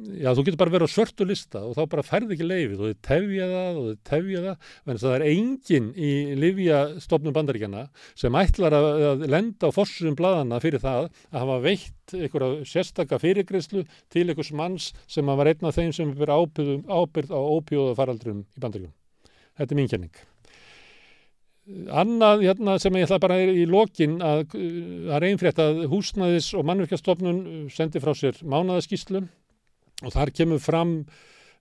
Já, 0.00 0.30
þú 0.32 0.46
getur 0.46 0.56
bara 0.62 0.72
verið 0.72 0.88
á 0.88 0.94
svörtu 0.94 1.24
lista 1.28 1.60
og 1.60 1.74
þá 1.76 1.80
bara 1.92 2.04
færði 2.06 2.32
ekki 2.32 2.46
leifið 2.46 2.78
og 2.78 2.86
þið 2.88 3.00
tefja 3.04 3.46
það 3.50 3.78
og 3.80 3.86
þið 3.88 3.96
tefja 4.08 4.42
það, 4.46 4.68
en 4.86 5.00
það 5.02 5.16
er 5.16 5.24
enginn 5.28 5.88
í 5.92 6.12
Livjastofnum 6.40 7.34
bandaríkjana 7.36 7.82
sem 8.22 8.38
ætlar 8.40 8.76
að, 8.78 8.86
að 9.10 9.24
lenda 9.34 9.68
á 9.68 9.76
fórsum 9.76 10.16
bladana 10.16 10.60
fyrir 10.64 10.80
það 10.80 11.10
að 11.10 11.36
hafa 11.36 11.58
veitt 11.66 12.14
einhverja 12.16 12.68
sérstakka 12.70 13.18
fyrirgreyslu 13.20 13.82
til 14.08 14.24
einhvers 14.24 14.52
manns 14.56 14.86
sem 15.04 15.28
var 15.28 15.50
einn 15.52 15.68
af 15.68 15.76
þeim 15.76 15.92
sem 15.92 16.14
er 16.16 16.32
ábyrð 16.32 17.34
á 17.36 17.40
ópjóða 17.40 17.98
faraldrum 17.98 18.46
í 18.46 18.62
bandaríkunum. 18.64 18.96
Þetta 19.60 19.76
er 19.76 19.80
mín 19.82 19.90
kenning. 19.92 20.22
Annað 21.92 22.46
hérna, 22.46 22.78
sem 22.80 22.96
ég 22.96 23.04
ætla 23.04 23.20
bara 23.20 23.36
í 23.44 23.68
lokin 23.68 24.16
að 24.24 24.56
að 25.12 25.84
húsnaðis 25.92 26.48
og 26.56 26.64
mannverkjastofnun 26.66 27.68
sendi 27.70 28.00
frá 28.00 28.14
sér 28.16 28.40
mánadaskíslum 28.40 29.28
og 30.00 30.14
þar 30.14 30.32
kemur 30.36 30.62
fram 30.62 30.94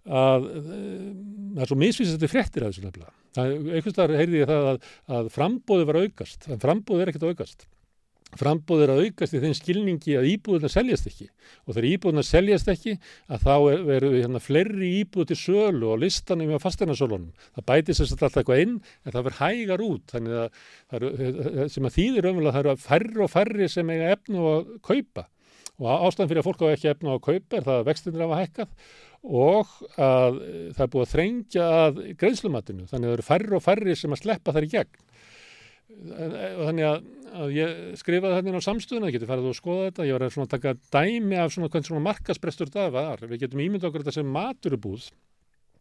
að 0.10 0.46
það 0.50 1.64
er 1.64 1.70
svo 1.70 1.80
misvísandi 1.80 2.30
fréttir 2.32 2.64
að 2.64 2.72
þessu 2.72 2.86
nefnilega. 2.86 3.12
Einhvers 3.40 3.98
þar 3.98 4.16
heyrði 4.18 4.40
ég 4.40 4.50
það 4.50 4.70
að, 4.70 4.88
að 5.18 5.34
frambóði 5.36 5.90
var 5.90 6.00
aukast, 6.06 6.48
en 6.50 6.64
frambóði 6.64 7.04
er 7.04 7.12
ekkert 7.12 7.28
aukast. 7.30 7.68
frambóð 8.38 8.84
er 8.84 8.92
að 8.94 9.00
aukast 9.08 9.34
í 9.34 9.40
þeim 9.42 9.54
skilningi 9.58 10.16
að 10.20 10.28
íbúðuna 10.30 10.70
seljast 10.70 11.08
ekki 11.10 11.26
og 11.66 11.72
þegar 11.74 11.88
íbúðuna 11.90 12.24
seljast 12.28 12.68
ekki 12.70 12.94
að 13.26 13.46
þá 13.48 13.56
veru 13.88 14.12
hérna 14.14 14.42
fleiri 14.44 14.90
íbúð 15.00 15.32
til 15.32 15.38
sölu 15.40 15.90
og 15.96 16.04
listanum 16.04 16.54
á 16.54 16.62
fasteinarsölunum. 16.62 17.32
Það 17.58 17.66
bæti 17.72 17.96
sér 17.98 18.14
alltaf 18.14 18.38
eitthvað 18.38 18.62
inn 18.66 18.76
en 18.78 19.16
það 19.16 19.26
verður 19.26 19.40
hægar 19.40 19.86
út 19.88 20.14
þannig 20.14 20.38
að, 20.44 20.62
að 20.94 21.74
sem 21.74 21.90
að 21.90 21.98
þýðir 21.98 22.30
ömulega 22.30 22.54
það 22.54 22.62
eru 22.62 22.78
færri 22.86 23.26
og 23.26 23.34
færri 23.34 23.72
sem 23.74 23.94
eiga 23.96 24.14
efnu 24.14 24.46
að 24.54 24.72
kaupa 24.86 25.26
og 25.80 26.08
ástæðan 26.08 26.32
fyrir 26.32 26.42
að 26.42 26.48
fólk 26.50 26.64
á 26.66 26.74
ekki 26.74 26.90
efnu 26.92 27.14
að 27.14 27.22
kaupa 27.28 27.58
er 27.60 27.68
það 27.68 27.78
að 27.78 27.86
vextinir 27.90 28.26
hafa 28.26 28.40
hækkað 28.42 28.74
og 29.20 29.72
að 30.00 30.40
það 30.76 30.84
er 30.86 30.92
búið 30.94 31.06
að 31.06 31.14
þrengja 31.14 31.70
að 31.76 32.02
greiðslumatinu 32.20 32.88
þannig 32.90 33.08
að 33.08 33.12
það 33.12 33.16
eru 33.18 33.28
færri 33.30 33.56
og 33.58 33.64
færri 33.66 33.96
sem 34.00 34.16
að 34.16 34.22
sleppa 34.24 34.56
þar 34.56 34.68
í 34.68 34.72
gegn. 34.74 35.06
Og 36.00 36.62
þannig 36.68 36.86
að, 36.88 37.00
að 37.42 37.56
ég 37.56 37.80
skrifaði 38.00 38.38
þetta 38.38 38.62
á 38.62 38.68
samstöðuna, 38.68 39.08
það 39.08 39.16
getur 39.16 39.32
farið 39.32 39.50
að 39.50 39.58
skoða 39.58 39.88
þetta 39.90 40.06
ég 40.08 40.16
var 40.16 40.28
að 40.30 40.52
taka 40.54 40.76
dæmi 40.96 41.40
af 41.42 41.56
svona, 41.56 41.82
svona 41.90 42.06
markasprestur 42.06 42.72
það 42.72 42.94
var, 42.96 43.26
við 43.26 43.44
getum 43.44 43.64
ímynda 43.66 43.90
okkur 43.90 44.06
þetta 44.06 44.16
sem 44.20 44.32
maturubúð 44.38 45.10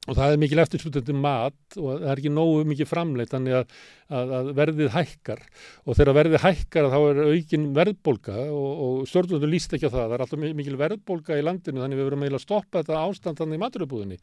og 0.09 0.17
það 0.17 0.35
er 0.35 0.41
mikil 0.41 0.63
eftirsputandi 0.63 1.17
mat 1.17 1.77
og 1.77 1.89
það 1.91 2.07
er 2.09 2.23
ekki 2.23 2.33
nógu 2.33 2.63
mikið 2.71 2.89
framleitt 2.89 3.35
þannig 3.35 3.59
að, 3.59 3.75
að, 4.09 4.33
að 4.39 4.51
verðið 4.57 4.93
hækkar. 4.95 5.43
Og 5.85 5.99
þegar 5.99 6.19
verðið 6.19 6.45
hækkar 6.47 6.89
þá 6.95 6.99
er 7.01 7.21
aukin 7.27 7.67
verðbólka 7.77 8.39
og, 8.47 8.71
og 8.87 9.11
stjórnvöldu 9.11 9.53
líst 9.53 9.77
ekki 9.77 9.91
á 9.91 9.93
það, 9.93 10.01
það 10.07 10.17
er 10.17 10.25
alltaf 10.25 10.47
mikil 10.63 10.81
verðbólka 10.81 11.37
í 11.39 11.45
landinu 11.45 11.85
þannig 11.85 12.01
við 12.01 12.09
verum 12.09 12.25
eiginlega 12.25 12.41
að 12.41 12.47
stoppa 12.47 12.83
þetta 12.83 13.05
ástand 13.05 13.43
þannig 13.43 13.61
í 13.61 13.65
maturubúðinni 13.67 14.21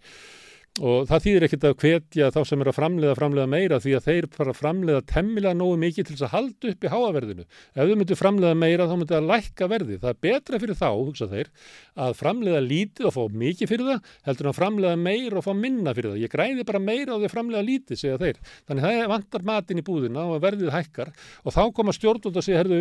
og 0.83 1.05
það 1.07 1.21
þýðir 1.23 1.43
ekkert 1.47 1.65
að 1.69 1.75
hvetja 1.79 2.25
þá 2.35 2.39
sem 2.49 2.59
er 2.59 2.67
að 2.67 2.75
framleiða 2.75 3.15
framleiða 3.15 3.47
meira 3.47 3.77
því 3.79 3.91
að 3.95 4.07
þeir 4.09 4.25
fara 4.33 4.51
að 4.51 4.57
framleiða 4.59 5.01
temmilega 5.07 5.55
nógu 5.55 5.77
mikið 5.79 6.03
til 6.03 6.15
þess 6.15 6.25
að 6.27 6.33
halda 6.33 6.67
upp 6.73 6.83
í 6.83 6.91
háaverðinu. 6.91 7.45
Ef 7.45 7.79
þau 7.79 7.95
myndu 8.01 8.17
framleiða 8.19 8.57
meira 8.59 8.87
þá 8.89 8.95
myndu 8.95 9.13
það 9.13 9.21
að 9.21 9.29
lækka 9.29 9.65
verði. 9.71 9.95
Það 10.01 10.11
er 10.11 10.19
betra 10.25 10.59
fyrir 10.59 10.75
þá, 10.81 10.89
hugsa 10.91 11.27
þeir, 11.31 11.47
að 11.95 12.11
framleiða 12.19 12.61
lítið 12.65 13.07
og 13.07 13.15
fá 13.15 13.23
mikið 13.45 13.71
fyrir 13.71 13.87
það 13.87 13.99
heldur 14.27 14.47
að 14.51 14.57
framleiða 14.59 14.97
meira 15.05 15.39
og 15.39 15.45
fá 15.47 15.53
minna 15.55 15.95
fyrir 15.95 16.11
það. 16.11 16.19
Ég 16.25 16.33
græði 16.35 16.67
bara 16.67 16.83
meira 16.83 17.15
því 17.15 17.25
að 17.29 17.35
framleiða 17.37 17.67
lítið, 17.71 17.95
segja 18.03 18.19
þeir. 18.19 18.37
Þannig 18.67 18.83
það 18.89 19.11
vantar 19.15 19.47
matin 19.47 19.79
í 19.79 19.87
búðina 19.87 20.27
og 20.27 20.43
verðið 20.43 20.75
hækkar 20.75 21.15
og 21.45 21.55
þá 21.55 21.63
koma 21.79 21.95
stjórnvöld 21.95 22.35
að 22.35 22.47
segja, 22.49 22.59
herðu, 22.59 22.75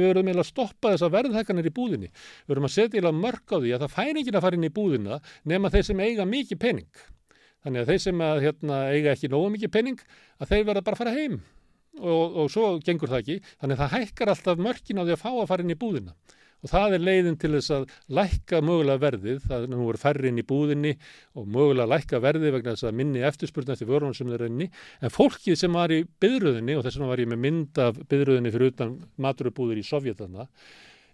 við 6.75 6.95
að 7.65 7.75
í 7.75 7.81
að 7.81 7.81
að 7.81 7.81
að 7.81 7.81
fara 7.81 7.81
inn 7.81 7.81
í. 7.81 7.81
Þannig 7.81 7.81
að 7.81 7.91
þeir 7.91 8.01
sem 8.05 8.21
að, 8.21 8.41
hérna, 8.45 8.79
eiga 8.93 9.13
ekki 9.15 9.29
nógu 9.33 9.51
mikið 9.55 9.71
penning 9.73 10.01
að 10.39 10.51
þeir 10.53 10.65
verða 10.69 10.85
bara 10.85 10.99
að 10.99 11.03
fara 11.03 11.15
heim 11.17 11.37
og, 12.01 12.39
og 12.43 12.49
svo 12.53 12.65
gengur 12.85 13.09
það 13.09 13.23
ekki. 13.23 13.37
Þannig 13.61 13.79
að 13.79 13.83
það 13.83 13.95
hækkar 13.99 14.33
alltaf 14.35 14.65
mörkin 14.67 15.01
á 15.01 15.05
því 15.05 15.15
að 15.15 15.23
fá 15.23 15.31
að 15.33 15.49
fara 15.49 15.65
inn 15.65 15.73
í 15.73 15.79
búðina 15.81 16.17
og 16.65 16.71
það 16.73 16.95
er 16.97 17.03
leiðin 17.05 17.37
til 17.37 17.51
þess 17.53 17.73
að 17.77 17.83
lækka 18.17 18.61
mögulega 18.65 19.03
verðið. 19.03 19.43
Það 19.45 19.67
er 19.67 19.73
nú 19.73 19.85
verið 19.85 20.01
færri 20.01 20.31
inn 20.31 20.41
í 20.41 20.47
búðinni 20.49 20.93
og 21.37 21.51
mögulega 21.53 21.91
lækka 21.93 22.21
verðið 22.25 22.55
vegna 22.57 22.73
þess 22.73 22.89
að 22.89 22.97
minni 23.01 23.25
eftirspurna 23.29 23.77
eftir 23.77 23.91
vörunum 23.91 24.17
sem 24.17 24.31
þeir 24.33 24.47
enni. 24.47 24.71
En 25.05 25.13
fólkið 25.13 25.59
sem 25.61 25.77
var 25.77 25.93
í 25.93 26.01
byðröðinni 26.25 26.79
og 26.79 26.87
þess 26.87 26.97
vegna 26.97 27.11
var 27.11 27.21
ég 27.21 27.31
með 27.35 27.43
mynd 27.45 27.83
af 27.85 28.01
byðröðinni 28.09 28.55
fyrir 28.55 28.73
utan 28.73 28.97
maturubúður 29.21 29.83
í 29.83 29.85
Sovjetana 29.85 30.49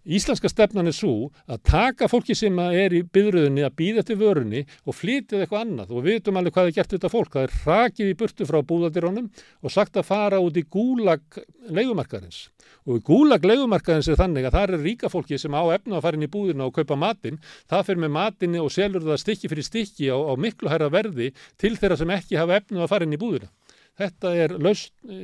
Íslenska 0.00 0.48
stefnan 0.48 0.88
er 0.88 0.94
svo 0.96 1.28
að 1.44 1.58
taka 1.68 2.06
fólki 2.08 2.32
sem 2.32 2.56
er 2.64 2.94
í 2.96 3.02
byðröðinni 3.04 3.66
að 3.66 3.74
býða 3.76 4.00
eftir 4.00 4.16
vörunni 4.16 4.62
og 4.88 4.96
flytja 4.96 5.42
eitthvað 5.42 5.66
annað 5.66 5.92
og 5.92 6.06
við 6.06 6.16
veitum 6.16 6.40
alveg 6.40 6.54
hvað 6.56 6.70
er 6.70 6.76
gert 6.78 6.94
þetta 6.94 7.10
fólk. 7.12 7.34
Það 7.34 7.44
er 7.44 7.58
rakið 7.66 8.08
í 8.08 8.16
burtu 8.22 8.48
frá 8.48 8.58
búðadirónum 8.64 9.28
og 9.60 9.74
sagt 9.74 10.00
að 10.00 10.08
fara 10.08 10.40
út 10.40 10.56
í 10.56 10.64
gúlag 10.64 11.20
leikumarkaðins. 11.68 12.48
Og 12.88 12.96
í 12.96 13.04
gúlag 13.04 13.44
leikumarkaðins 13.44 14.08
er 14.08 14.16
þannig 14.22 14.48
að 14.48 14.56
það 14.56 14.74
er 14.78 14.84
ríka 14.88 15.12
fólki 15.12 15.36
sem 15.38 15.52
á 15.52 15.62
efna 15.76 16.00
að 16.00 16.06
fara 16.08 16.16
inn 16.16 16.24
í 16.24 16.32
búðina 16.32 16.64
og 16.64 16.80
kaupa 16.80 16.96
matinn. 16.96 17.36
Það 17.68 17.86
fyrir 17.90 18.04
með 18.06 18.16
matinni 18.16 18.64
og 18.64 18.72
selur 18.72 19.04
það 19.04 19.20
stikki 19.20 19.52
fyrir 19.52 19.68
stikki 19.68 20.08
á, 20.08 20.16
á 20.16 20.32
miklu 20.40 20.72
hæra 20.72 20.88
verði 20.88 21.34
til 21.60 21.76
þeirra 21.76 22.00
sem 22.00 22.16
ekki 22.16 22.40
hafa 22.40 22.56
efna 22.62 22.86
að 22.86 22.94
fara 22.94 23.04
inn 23.04 23.18
í 23.18 23.20
búðina. 23.20 23.52
Þetta 24.00 24.32
er 24.44 24.54
laust 24.62 24.92
e, 25.04 25.16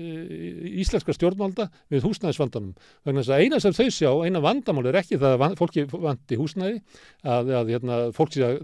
íslenska 0.83 1.15
stjórnvalda 1.17 1.69
við 1.93 2.07
húsnæðisvandanum. 2.07 2.75
Vegna 3.07 3.23
þess 3.23 3.35
að 3.35 3.45
eina 3.45 3.61
sem 3.63 3.77
þau 3.77 3.87
sjá, 3.89 4.11
eina 4.27 4.43
vandamál 4.45 4.89
er 4.91 5.01
ekki 5.01 5.21
það 5.23 5.37
að 5.47 5.55
fólki 5.61 5.87
vandi 5.93 6.41
húsnæði, 6.41 6.83
að, 7.25 7.55
að 7.61 7.73
hérna, 7.75 8.01
fólk 8.17 8.35
sé 8.37 8.45
að 8.47 8.59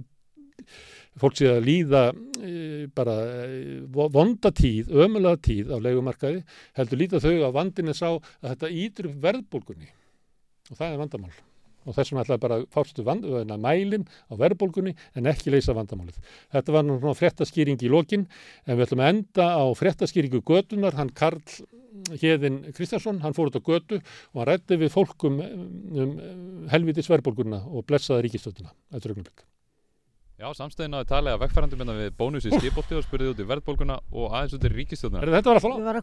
fólk 1.20 1.36
sé 1.36 1.48
að 1.50 1.64
líða 1.66 2.02
e, 2.40 2.52
bara 2.96 3.16
e, 3.44 3.62
vonda 3.92 4.52
tíð, 4.56 4.92
ömulega 5.04 5.40
tíð 5.44 5.72
á 5.72 5.78
leikumarkaði, 5.84 6.42
heldur 6.78 7.02
líta 7.02 7.20
þau 7.20 7.34
að 7.34 7.56
vandin 7.58 7.92
er 7.92 7.98
sá 7.98 8.08
að 8.12 8.52
þetta 8.52 8.74
ídur 8.84 9.10
verðbólgunni 9.24 9.90
og 10.70 10.78
það 10.78 10.88
er 10.88 11.00
vandamál 11.02 11.34
og 11.86 11.96
þessum 11.96 12.20
ætlaði 12.22 12.42
bara 12.44 12.58
að 12.60 12.66
fástu 12.74 13.04
mælinn 13.06 14.06
á 14.30 14.32
verðbólgunni 14.38 14.94
en 15.18 15.30
ekki 15.30 15.52
leysa 15.54 15.76
vandamálið. 15.76 16.18
Þetta 16.54 16.74
var 16.76 16.86
náttúrulega 16.88 17.20
frettaskýring 17.20 17.82
í 17.82 17.92
lokin 17.92 18.26
en 18.66 18.76
við 18.76 18.86
ætlum 18.86 19.04
að 19.04 19.12
enda 19.14 19.48
á 19.58 19.64
frettaskýringu 19.78 20.42
gödunar, 20.46 20.98
hann 20.98 21.12
Karl 21.14 21.42
Hjeðin 22.16 22.72
Kristjánsson, 22.72 23.20
hann 23.22 23.34
fór 23.36 23.50
út 23.50 23.58
á 23.58 23.62
gödu 23.62 23.98
og 24.00 24.38
hann 24.40 24.48
rætti 24.48 24.78
við 24.80 24.94
fólkum 24.94 25.40
um 25.42 26.14
helvitis 26.72 27.10
verðbólgunna 27.12 27.62
og 27.68 27.84
blessaði 27.88 28.26
ríkistölduna 28.26 28.72
eftir 28.94 29.12
augnablik. 29.12 29.44
Já, 30.42 30.48
samstæðin 30.58 30.96
að 30.98 31.04
tala 31.12 31.36
að 31.36 31.44
vegfærandi 31.44 31.76
minna 31.78 31.94
við 31.94 32.08
bónus 32.18 32.46
í 32.48 32.50
skipótti 32.50 32.96
og 32.98 33.04
spurði 33.04 33.30
út 33.30 33.42
í 33.44 33.46
verðbólguna 33.46 34.00
og 34.10 34.32
aðeins 34.32 34.56
út 34.56 34.64
í 34.66 34.72
ríkistölduna. 34.72 35.22
Þetta 35.22 35.52
var 35.52 35.60
að 35.60 35.62
fá? 35.62 35.70
Ég 35.70 35.86
var 35.86 35.98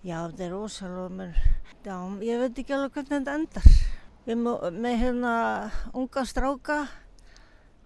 Já, 0.03 0.17
þetta 0.27 0.43
er 0.43 0.55
ósalvað 0.57 1.11
munur. 1.11 1.41
Já, 1.85 1.97
ég 2.25 2.41
veit 2.41 2.59
ekki 2.61 2.73
alveg 2.73 2.93
hvernig 2.93 3.13
þetta 3.13 3.35
endar. 3.37 3.67
Við 4.25 4.33
erum 4.33 4.81
með 4.81 4.97
hérna 5.01 5.33
unga 5.95 6.23
stráka 6.27 6.77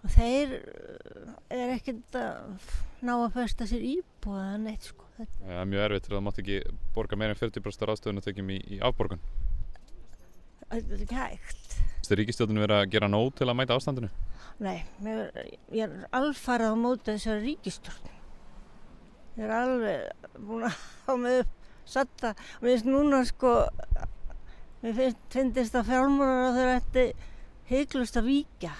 og 0.02 0.10
þeir 0.10 0.56
eh, 0.58 1.28
er 1.54 1.74
ekkert 1.76 2.16
að 2.18 2.72
ná 3.02 3.12
að 3.14 3.36
festa 3.36 3.66
sér 3.66 3.84
íbúið 3.86 4.42
eða 4.42 4.58
neitt 4.64 4.88
sko. 4.90 5.06
Það 5.16 5.60
er 5.60 5.70
mjög 5.70 5.84
erfitt 5.86 6.06
þegar 6.06 6.16
það 6.16 6.26
mátt 6.26 6.42
ekki 6.42 6.58
borga 6.96 7.18
meira 7.20 7.36
en 7.36 7.38
40% 7.38 7.86
ráðstöðunatökjum 7.86 8.50
í, 8.50 8.58
í 8.74 8.80
afborgun. 8.82 9.22
Þetta 10.72 10.96
er 10.96 11.04
ekki 11.04 11.18
hægt. 11.20 11.78
Þú 12.02 12.18
ríkistjóðinu 12.18 12.64
verið 12.64 12.80
að 12.80 12.90
gera 12.96 13.08
nóg 13.12 13.34
til 13.38 13.46
að 13.46 13.58
mæta 13.60 13.76
ástandinu? 13.76 14.10
Nei, 14.62 14.84
mér, 15.02 15.32
ég 15.74 15.88
er 15.88 16.06
alfarað 16.14 16.76
á 16.76 16.78
móta 16.78 17.16
þessari 17.16 17.42
ríkistjórn. 17.48 18.12
Ég 19.40 19.48
er 19.48 19.54
alveg 19.56 20.28
búin 20.38 20.68
að 20.68 20.76
hafa 21.02 21.16
mig 21.18 21.40
upp 21.42 21.58
satta. 21.88 22.32
Mér 22.60 22.76
finnst 22.76 22.88
núna 22.90 23.22
sko, 23.26 23.56
mér 24.84 24.96
finnst, 25.00 25.24
finnst 25.34 25.78
að 25.80 25.90
fjármúrar 25.90 26.44
að 26.50 26.60
þau 26.60 26.70
ætti 26.76 27.06
heiklust 27.72 28.20
að 28.20 28.28
víkja. 28.30 28.72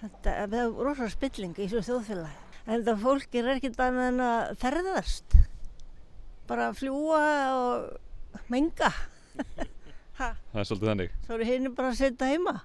Þetta 0.00 0.34
er 0.42 0.74
rosalega 0.74 1.12
spilling 1.14 1.54
í 1.54 1.68
þessu 1.68 1.84
þjóðfélagi. 1.92 2.40
En 2.64 2.80
þetta 2.80 2.96
fólk 3.04 3.38
er 3.38 3.54
ekkert 3.54 3.80
annað 3.84 4.10
en 4.10 4.22
að 4.24 4.54
ferðast. 4.60 5.38
Bara 6.48 6.70
að 6.70 6.78
fljúa 6.82 7.24
og 7.54 8.44
menga. 8.52 8.90
Það 10.18 10.60
er 10.60 10.66
svolítið 10.68 10.88
þannig. 10.90 11.14
Svo 11.26 11.36
er 11.36 11.48
henni 11.48 11.70
bara 11.74 11.90
að 11.90 12.00
setja 12.00 12.28
heima. 12.30 12.60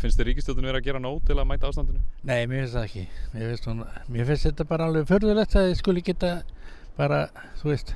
Finnst 0.00 0.18
þið 0.18 0.28
ríkistjóðinu 0.30 0.70
verið 0.70 0.80
að 0.80 0.86
gera 0.88 1.02
nóg 1.02 1.18
til 1.28 1.36
að 1.36 1.48
mæta 1.50 1.68
ástandinu? 1.68 2.00
Nei, 2.24 2.46
mér 2.50 2.62
finnst 2.62 2.76
það 2.78 2.86
ekki. 2.88 3.02
Mér 3.34 3.50
finnst, 3.50 3.66
hún, 3.68 3.82
mér 4.14 4.30
finnst 4.30 4.48
þetta 4.48 4.66
bara 4.70 4.88
alveg 4.88 5.10
förðulegt 5.10 5.56
að 5.58 5.68
þið 5.68 5.76
skuli 5.82 6.04
geta 6.06 6.32
bara, 6.96 7.20
þú 7.60 7.70
veist, 7.70 7.94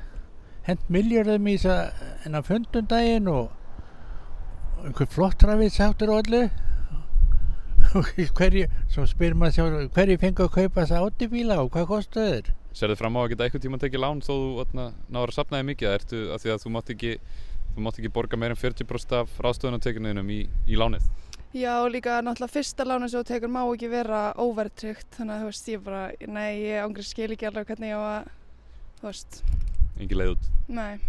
hend 0.67 0.91
miljardum 0.93 1.49
í 1.49 1.57
þess 1.57 1.73
að 1.73 2.27
enna 2.27 2.43
fundundaginn 2.45 3.27
og 3.31 4.85
einhver 4.85 5.09
flottrafið 5.11 5.73
sáttur 5.73 6.13
og 6.13 6.23
allir 6.23 6.49
og 7.97 8.09
hverju, 8.37 8.67
svo 8.91 9.05
spyr 9.07 9.35
maður 9.37 9.55
sjálf, 9.57 9.91
hverju 9.95 10.17
fengi 10.21 10.43
að 10.43 10.53
kaupa 10.53 10.83
þessa 10.83 11.03
áttibíla 11.03 11.59
og 11.63 11.69
hvað 11.73 11.87
kostuð 11.91 12.31
þeir? 12.31 12.49
Ser 12.77 12.91
þið 12.91 12.99
fram 13.01 13.17
á 13.17 13.19
að 13.23 13.29
geta 13.31 13.47
eitthvað 13.47 13.63
tíma 13.63 13.79
að 13.79 13.85
tekið 13.85 14.03
lán 14.03 14.19
þó 14.21 14.33
þú 14.33 14.65
náður 14.75 15.31
að 15.31 15.37
sapnaði 15.37 15.67
mikið 15.71 15.93
ertu 15.93 16.19
að 16.33 16.43
því 16.43 16.53
að 16.53 16.65
þú 16.65 16.73
mátt 16.75 16.91
ekki, 16.93 17.13
þú 17.73 17.85
mátt 17.85 18.01
ekki 18.01 18.13
borga 18.13 18.39
meira 18.39 18.57
en 18.57 18.61
40% 18.61 19.15
af 19.21 19.39
ráðstöðunartekinuðinum 19.45 20.35
í, 20.35 20.41
í 20.67 20.77
lánið? 20.77 21.07
Já, 21.55 21.87
líka 21.87 22.19
náttúrulega 22.21 22.51
fyrsta 22.51 22.83
lána 22.83 23.07
sem 23.07 23.21
þú 23.21 23.27
tekur 23.29 23.51
má 23.51 23.61
ekki 23.63 23.87
vera 23.87 24.33
óverðtrygt 24.35 25.15
þannig 25.15 25.33
að 25.33 25.39
þú 25.39 25.47
veist, 25.47 25.69
ég 25.71 25.85
bara, 25.85 26.01
nei, 26.27 26.49
ég 26.59 26.83
ángrið 26.83 27.07
skil 27.07 27.29
ekki 27.31 27.47
alveg 27.47 27.69
hvernig 27.69 27.93
ég 27.93 27.95
á 27.95 28.03
að, 28.03 28.27
þú 28.99 29.07
veist 29.07 29.39
Engi 29.95 30.17
leið 30.19 30.33
út? 30.33 30.49
Nei 30.67 30.99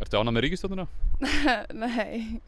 Ertu 0.00 0.20
ánað 0.20 0.36
með 0.36 0.46
ríkistjóðuna? 0.46 0.86
nei 1.82 2.38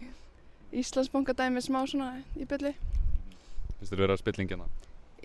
Íslandsbanka 0.70 1.34
dæmi 1.34 1.64
smá 1.66 1.82
svona 1.90 2.12
í 2.38 2.46
bylli 2.46 2.76
Finnst 2.78 3.90
þér 3.90 4.04
vera 4.06 4.20
spillingina? 4.22 4.70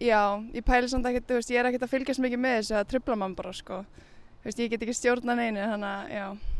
Já, 0.01 0.41
ég 0.57 0.65
pæli 0.65 0.89
samt 0.89 1.05
ekkert, 1.11 1.29
þú 1.29 1.37
veist, 1.37 1.53
ég 1.53 1.61
er 1.61 1.69
ekkert 1.69 1.85
að 1.85 1.93
fylgjast 1.93 2.25
mikið 2.25 2.41
með 2.41 2.59
þessu 2.59 2.79
að 2.81 2.89
tripla 2.89 3.21
mann 3.21 3.37
bara, 3.37 3.53
sko 3.53 3.83
Þú 4.41 4.49
veist, 4.49 4.65
ég 4.65 4.73
get 4.73 4.81
ekki 4.81 4.97
stjórna 4.97 5.37
neinu, 5.37 5.61
þannig 5.61 5.93
að, 5.93 6.13
já 6.17 6.56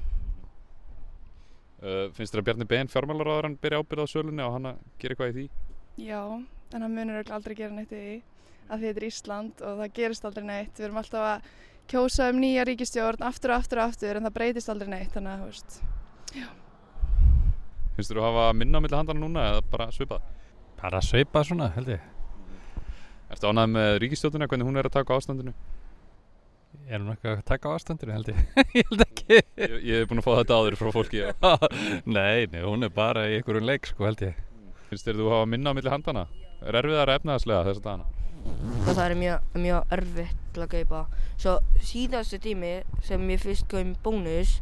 Uh, 1.77 2.07
finnst 2.17 2.33
þér 2.33 2.41
að 2.41 2.47
Bjarni 2.47 2.65
Ben 2.69 2.89
fjármálaráðarann 2.89 3.59
byrja 3.61 3.83
ábyrða 3.83 4.07
á 4.09 4.13
sölunni 4.13 4.41
og 4.41 4.55
hann 4.55 4.71
að 4.71 4.79
gera 4.97 5.13
eitthvað 5.13 5.29
í 5.29 5.35
því? 5.35 5.43
Já, 6.07 6.21
en 6.73 6.85
hann 6.85 6.97
örugglega 7.03 7.37
aldrei 7.37 7.55
gera 7.59 7.75
neitt 7.75 7.93
í 7.93 7.99
því 8.01 8.15
að 8.67 8.79
því 8.79 8.87
þetta 8.87 9.01
er 9.01 9.07
Ísland 9.07 9.61
og 9.61 9.81
það 9.81 9.93
gerist 9.99 10.25
aldrei 10.27 10.47
neitt. 10.47 10.73
Við 10.79 10.87
erum 10.87 11.01
alltaf 11.03 11.27
að 11.27 11.51
kjósa 11.87 12.31
um 12.33 12.41
nýja 12.41 12.65
ríkistjórn 12.67 13.27
aftur 13.29 13.53
og 13.53 13.61
aftur 13.61 13.83
og 13.83 13.91
aftur 13.91 14.19
en 14.19 14.27
það 14.27 14.35
breytist 14.39 14.73
aldrei 14.73 14.89
neitt 14.91 15.13
þannig 15.13 15.35
að 15.35 15.43
þú 15.43 15.51
veist, 15.51 15.77
Finnst 17.97 18.11
þú 18.13 18.19
að 18.21 18.27
hafa 18.27 18.49
minna 18.53 18.77
á 18.77 18.81
milli 18.83 18.97
handana 18.97 19.21
núna 19.23 19.43
eða 19.51 19.61
bara 19.71 19.87
svipað? 19.93 20.25
Bara 20.77 20.99
sveipa 21.01 21.41
svona, 21.45 21.71
held 21.73 21.87
ég. 21.95 22.03
Ertu 23.33 23.49
ánægð 23.49 23.71
með 23.73 23.95
ríkistjóttina, 24.03 24.47
hvernig 24.49 24.67
hún 24.69 24.77
er 24.77 24.89
að 24.89 24.97
taka 24.99 25.17
ástandinu? 25.17 25.53
Er 26.88 27.02
hún 27.02 27.12
eitthvað 27.12 27.34
að 27.36 27.45
taka 27.50 27.67
á 27.67 27.76
aðstandinu, 27.76 28.13
held 28.15 28.30
ég. 28.32 28.43
ég 28.80 28.91
held 28.91 29.02
ekki. 29.04 29.39
Ég, 29.60 29.73
ég 29.84 30.02
hef 30.02 30.12
búin 30.12 30.21
að 30.21 30.28
fá 30.30 30.34
þetta 30.38 30.60
áður 30.60 30.78
frá 30.80 30.91
fólki. 30.95 31.23
nei, 32.17 32.47
nei, 32.54 32.62
hún 32.63 32.88
er 32.88 32.93
bara 32.95 33.26
í 33.28 33.39
einhverjum 33.39 33.67
leik, 33.67 33.89
sko, 33.91 34.08
held 34.08 34.23
ég. 34.23 34.38
Finnst 34.88 35.10
þér 35.10 35.19
þú 35.19 35.28
að 35.28 35.36
hafa 35.36 35.50
minna 35.52 35.73
á 35.73 35.78
milli 35.78 35.91
handana? 35.91 36.23
Er 36.63 36.80
erfiðar 36.80 37.12
efnaðaslega 37.17 37.65
þess 37.67 37.84
að 37.84 37.89
dana? 37.89 38.13
það 38.88 39.04
er 39.04 39.15
mjög, 39.19 39.47
mjög 39.60 39.91
erfitt 39.97 40.43
til 40.56 40.63
að 40.63 40.71
kaupa 40.73 41.02
svo 41.38 41.58
síðastu 41.84 42.39
tími 42.41 42.71
sem 43.06 43.23
ég 43.34 43.43
fyrst 43.43 43.67
kaum 43.71 43.93
bónus 44.06 44.58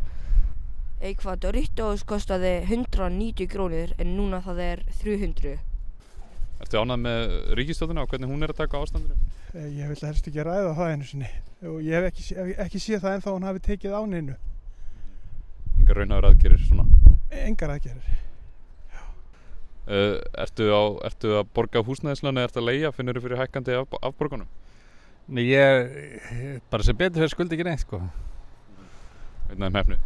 eitthvað 1.03 1.43
Doritos 1.45 2.05
kostaði 2.07 2.57
190 2.63 3.49
krónur 3.51 3.93
en 4.01 4.15
núna 4.17 4.41
það 4.45 4.61
er 4.65 4.83
300 5.03 5.55
Ertu 6.63 6.81
ánægð 6.81 7.01
með 7.03 7.35
ríkistjóttina 7.59 8.05
og 8.05 8.11
hvernig 8.11 8.31
hún 8.31 8.45
er 8.45 8.53
að 8.53 8.61
taka 8.63 8.81
ástandinu? 8.81 9.17
Eh, 9.55 9.69
Ég 9.79 9.87
vil 9.87 10.01
helst 10.03 10.27
ekki 10.27 10.43
ræða 10.43 10.73
það 10.75 10.91
einu 10.91 11.07
sinni 11.07 11.29
og 11.65 11.77
ég 11.85 11.95
hef 11.95 12.09
ekki, 12.09 12.23
hef 12.35 12.59
ekki 12.65 12.81
séð 12.83 13.05
það 13.05 13.13
ennþá 13.17 13.33
hún 13.33 13.45
hafi 13.47 13.61
tekið 13.63 13.93
áninu. 13.95 14.35
Engar 15.79 15.99
raunhafur 16.01 16.27
aðgerir 16.29 16.63
svona. 16.65 16.85
Engar 17.45 17.73
aðgerir. 17.75 18.09
Uh, 19.85 20.17
ertu, 20.41 20.65
á, 20.73 20.81
ertu 21.05 21.31
að 21.37 21.49
borga 21.53 21.83
húsnæðislan 21.85 22.39
eða 22.41 22.49
ertu 22.49 22.61
að 22.61 22.67
leia? 22.71 22.91
Finnur 22.95 23.19
þú 23.19 23.23
fyrir 23.27 23.41
hækkandi 23.43 23.75
af, 23.77 23.95
afborgunum? 24.09 24.47
Nei, 25.29 25.43
ég, 25.51 26.59
bara 26.73 26.85
sem 26.85 26.97
betur 26.97 27.21
fyrir 27.21 27.33
skuldi 27.35 27.57
ekki 27.57 27.67
neitt, 27.67 27.83
sko. 27.85 27.99
Einnig 29.51 29.69
um 29.69 29.77
hefnu. 29.77 29.99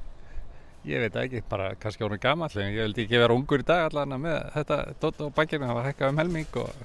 Ég 0.88 1.02
veit 1.06 1.16
ekki, 1.24 1.42
bara 1.48 1.72
kannski 1.80 2.04
ánum 2.04 2.20
gamall, 2.24 2.52
en 2.60 2.74
ég 2.76 2.86
vildi 2.90 3.06
ekki 3.08 3.24
vera 3.24 3.36
ungur 3.36 3.64
í 3.64 3.68
dag 3.68 3.88
allan 3.88 4.20
með 4.20 4.38
þetta 4.58 4.80
dótt 5.00 5.24
á 5.24 5.28
bankinu, 5.40 5.68
það 5.68 5.80
var 5.80 5.90
hækkað 5.90 6.14
um 6.14 6.22
helming 6.24 6.60
og, 6.60 6.84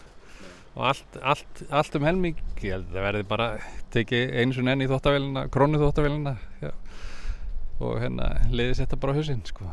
og 0.74 0.86
allt, 0.90 1.16
allt, 1.22 1.62
allt 1.70 1.96
um 1.98 2.06
helming. 2.06 2.38
Ég 2.62 2.74
held 2.74 2.88
að 2.88 2.96
það 2.96 3.04
verði 3.08 3.26
bara 3.30 3.48
tekið 3.94 4.32
einu 4.40 4.56
sinni 4.56 4.72
enn 4.74 4.84
í 4.84 4.90
þóttavélina, 4.90 5.46
krónu 5.54 5.80
þóttavélina 5.82 6.32
já. 6.62 6.72
og 7.84 7.98
hérna 8.02 8.30
liði 8.50 8.78
setja 8.80 8.98
bara 9.00 9.14
á 9.14 9.18
hausinn, 9.18 9.42
sko. 9.46 9.68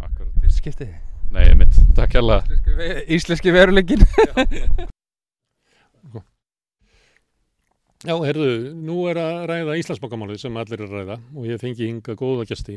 Akkurat. 0.00 0.32
Fyrst 0.42 0.62
skiptið. 0.62 0.94
Nei, 1.32 1.46
mitt. 1.56 1.76
Takk. 1.96 2.16
Íslenski, 2.20 2.74
ve- 2.76 3.04
íslenski 3.16 3.52
veruleikin. 3.54 4.02
Já, 8.02 8.16
herðu, 8.28 8.50
nú 8.76 8.98
er 9.08 9.20
að 9.22 9.38
ræða 9.52 9.78
Íslandsbankamálið 9.80 10.42
sem 10.42 10.58
allir 10.60 10.80
er 10.80 10.88
að 10.88 10.98
ræða 10.98 11.16
og 11.36 11.48
ég 11.48 11.60
fengi 11.62 11.88
hinga 11.88 12.16
góða 12.18 12.48
gæsti. 12.50 12.76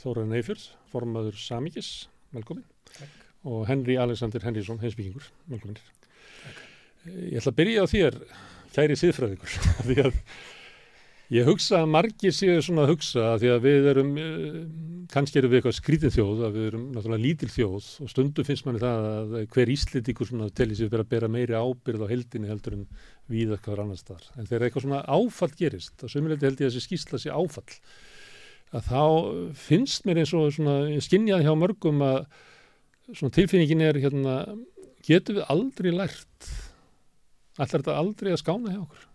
Þóran 0.00 0.32
Eifjörð, 0.36 0.64
formaður 0.92 1.36
Samíkis, 1.40 2.08
velkomin. 2.32 2.64
Og 3.48 3.64
Henry 3.70 3.96
Alexander 3.96 4.42
Henriksson, 4.44 4.80
heimsbyggingur, 4.82 5.26
velkominir. 5.48 5.84
Ég 7.08 7.38
ætla 7.40 7.54
að 7.54 7.60
byrja 7.62 7.84
á 7.84 7.86
þér, 7.88 8.16
kæri 8.74 8.96
síðfræðingur, 9.00 9.54
því 9.86 9.96
að 10.02 10.18
ég 11.32 11.46
hugsa 11.48 11.78
að 11.80 11.92
margir 11.94 12.34
séu 12.36 12.58
svona 12.60 12.84
að 12.84 12.92
hugsa 12.92 13.22
að 13.30 13.44
því 13.44 13.50
að 13.54 13.62
við 13.64 13.88
erum, 13.94 14.10
eh, 14.20 14.58
kannski 15.14 15.40
erum 15.40 15.54
við 15.54 15.60
eitthvað 15.60 15.76
skrítið 15.78 16.14
þjóð, 16.18 16.42
að 16.44 16.58
við 16.58 16.66
erum 16.72 16.84
náttúrulega 16.92 17.24
lítil 17.24 17.48
þjóð 17.54 17.88
og 18.04 18.12
stundum 18.12 18.48
finnst 18.50 18.68
manni 18.68 18.82
það 18.82 19.08
að 19.14 19.34
hver 19.54 19.72
íslendingur 19.76 20.30
svona 20.30 20.50
telli 20.60 20.76
sér 20.76 20.92
vera 20.92 21.06
að 21.06 21.12
bera 21.14 21.32
meiri 21.32 21.56
ábyrð 21.56 22.04
á 22.04 22.12
heldinni 22.12 22.52
heldur 22.52 22.76
en 22.76 22.86
víða 23.30 23.60
hvað 23.64 23.84
annars 23.86 24.04
þar. 24.04 24.28
En 24.36 24.50
þegar 24.50 24.66
eitthvað 24.68 24.86
svona 24.88 25.02
áfall 25.06 25.52
gerist, 25.56 25.96
að 26.04 26.12
sömuleiti 26.12 26.50
held 26.50 26.60
ég 26.60 26.68
að 26.68 26.74
þessi 26.74 26.86
skýrsla 26.90 27.22
sé 27.24 27.32
áfall, 27.32 27.80
að 28.76 28.92
þá 28.92 29.04
finnst 29.64 30.04
mér 30.04 30.20
eins 30.20 30.36
og 30.36 30.52
svona, 30.54 30.76
ég 30.92 31.08
skinjaði 31.08 31.48
hjá 31.48 31.54
mörgum 31.58 32.04
að 32.04 32.24
svona 33.16 33.34
tilfinningin 33.36 33.84
er 33.86 33.98
hérna, 34.02 34.34
getum 35.06 35.38
við 35.40 35.46
aldrei 35.52 35.92
lært, 35.94 36.50
ætlar 37.60 37.80
þetta 37.82 37.96
aldrei 38.00 38.32
að 38.34 38.42
skána 38.42 38.74
hjá 38.74 38.82
okkur? 38.82 39.06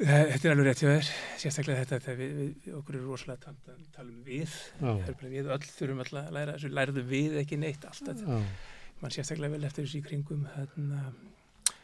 Eh, 0.00 0.30
Þetta 0.32 0.46
er 0.48 0.52
alveg 0.54 0.66
rétt 0.70 0.80
hjá 0.80 0.88
þér, 0.94 1.08
sérstaklega 1.42 1.80
þetta 1.82 1.96
þegar 2.06 2.18
við, 2.22 2.36
við, 2.40 2.68
okkur 2.78 2.96
er 2.96 3.02
rosalega 3.04 3.42
tala, 3.44 3.74
tala 3.92 4.08
um 4.08 4.22
við. 4.24 4.54
Við 5.34 5.50
öll 5.52 5.66
þurfum 5.66 6.00
alltaf 6.04 6.22
að 6.30 6.36
læra 6.38 6.54
þessu, 6.56 6.70
lærðu 6.78 7.02
við 7.10 7.36
ekki 7.42 7.58
neitt 7.60 7.84
alltaf. 7.84 8.22
mann 9.02 9.12
sérstaklega 9.12 9.52
vel 9.58 9.68
eftir 9.68 9.84
þessu 9.84 10.00
í 10.00 10.06
kringum 10.06 10.46
þarna, 10.54 11.02
uh, 11.10 11.74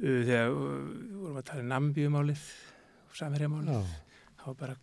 þegar 0.00 0.54
uh, 0.54 0.64
við 0.88 1.18
vorum 1.20 1.38
að 1.42 1.46
tala 1.50 1.64
um 1.66 1.70
Nambíumálið 1.74 2.46
og 3.10 3.20
Samherjamálið 3.20 3.76
já, 3.76 4.00
þá 4.40 4.42
var 4.46 4.58
bara, 4.64 4.76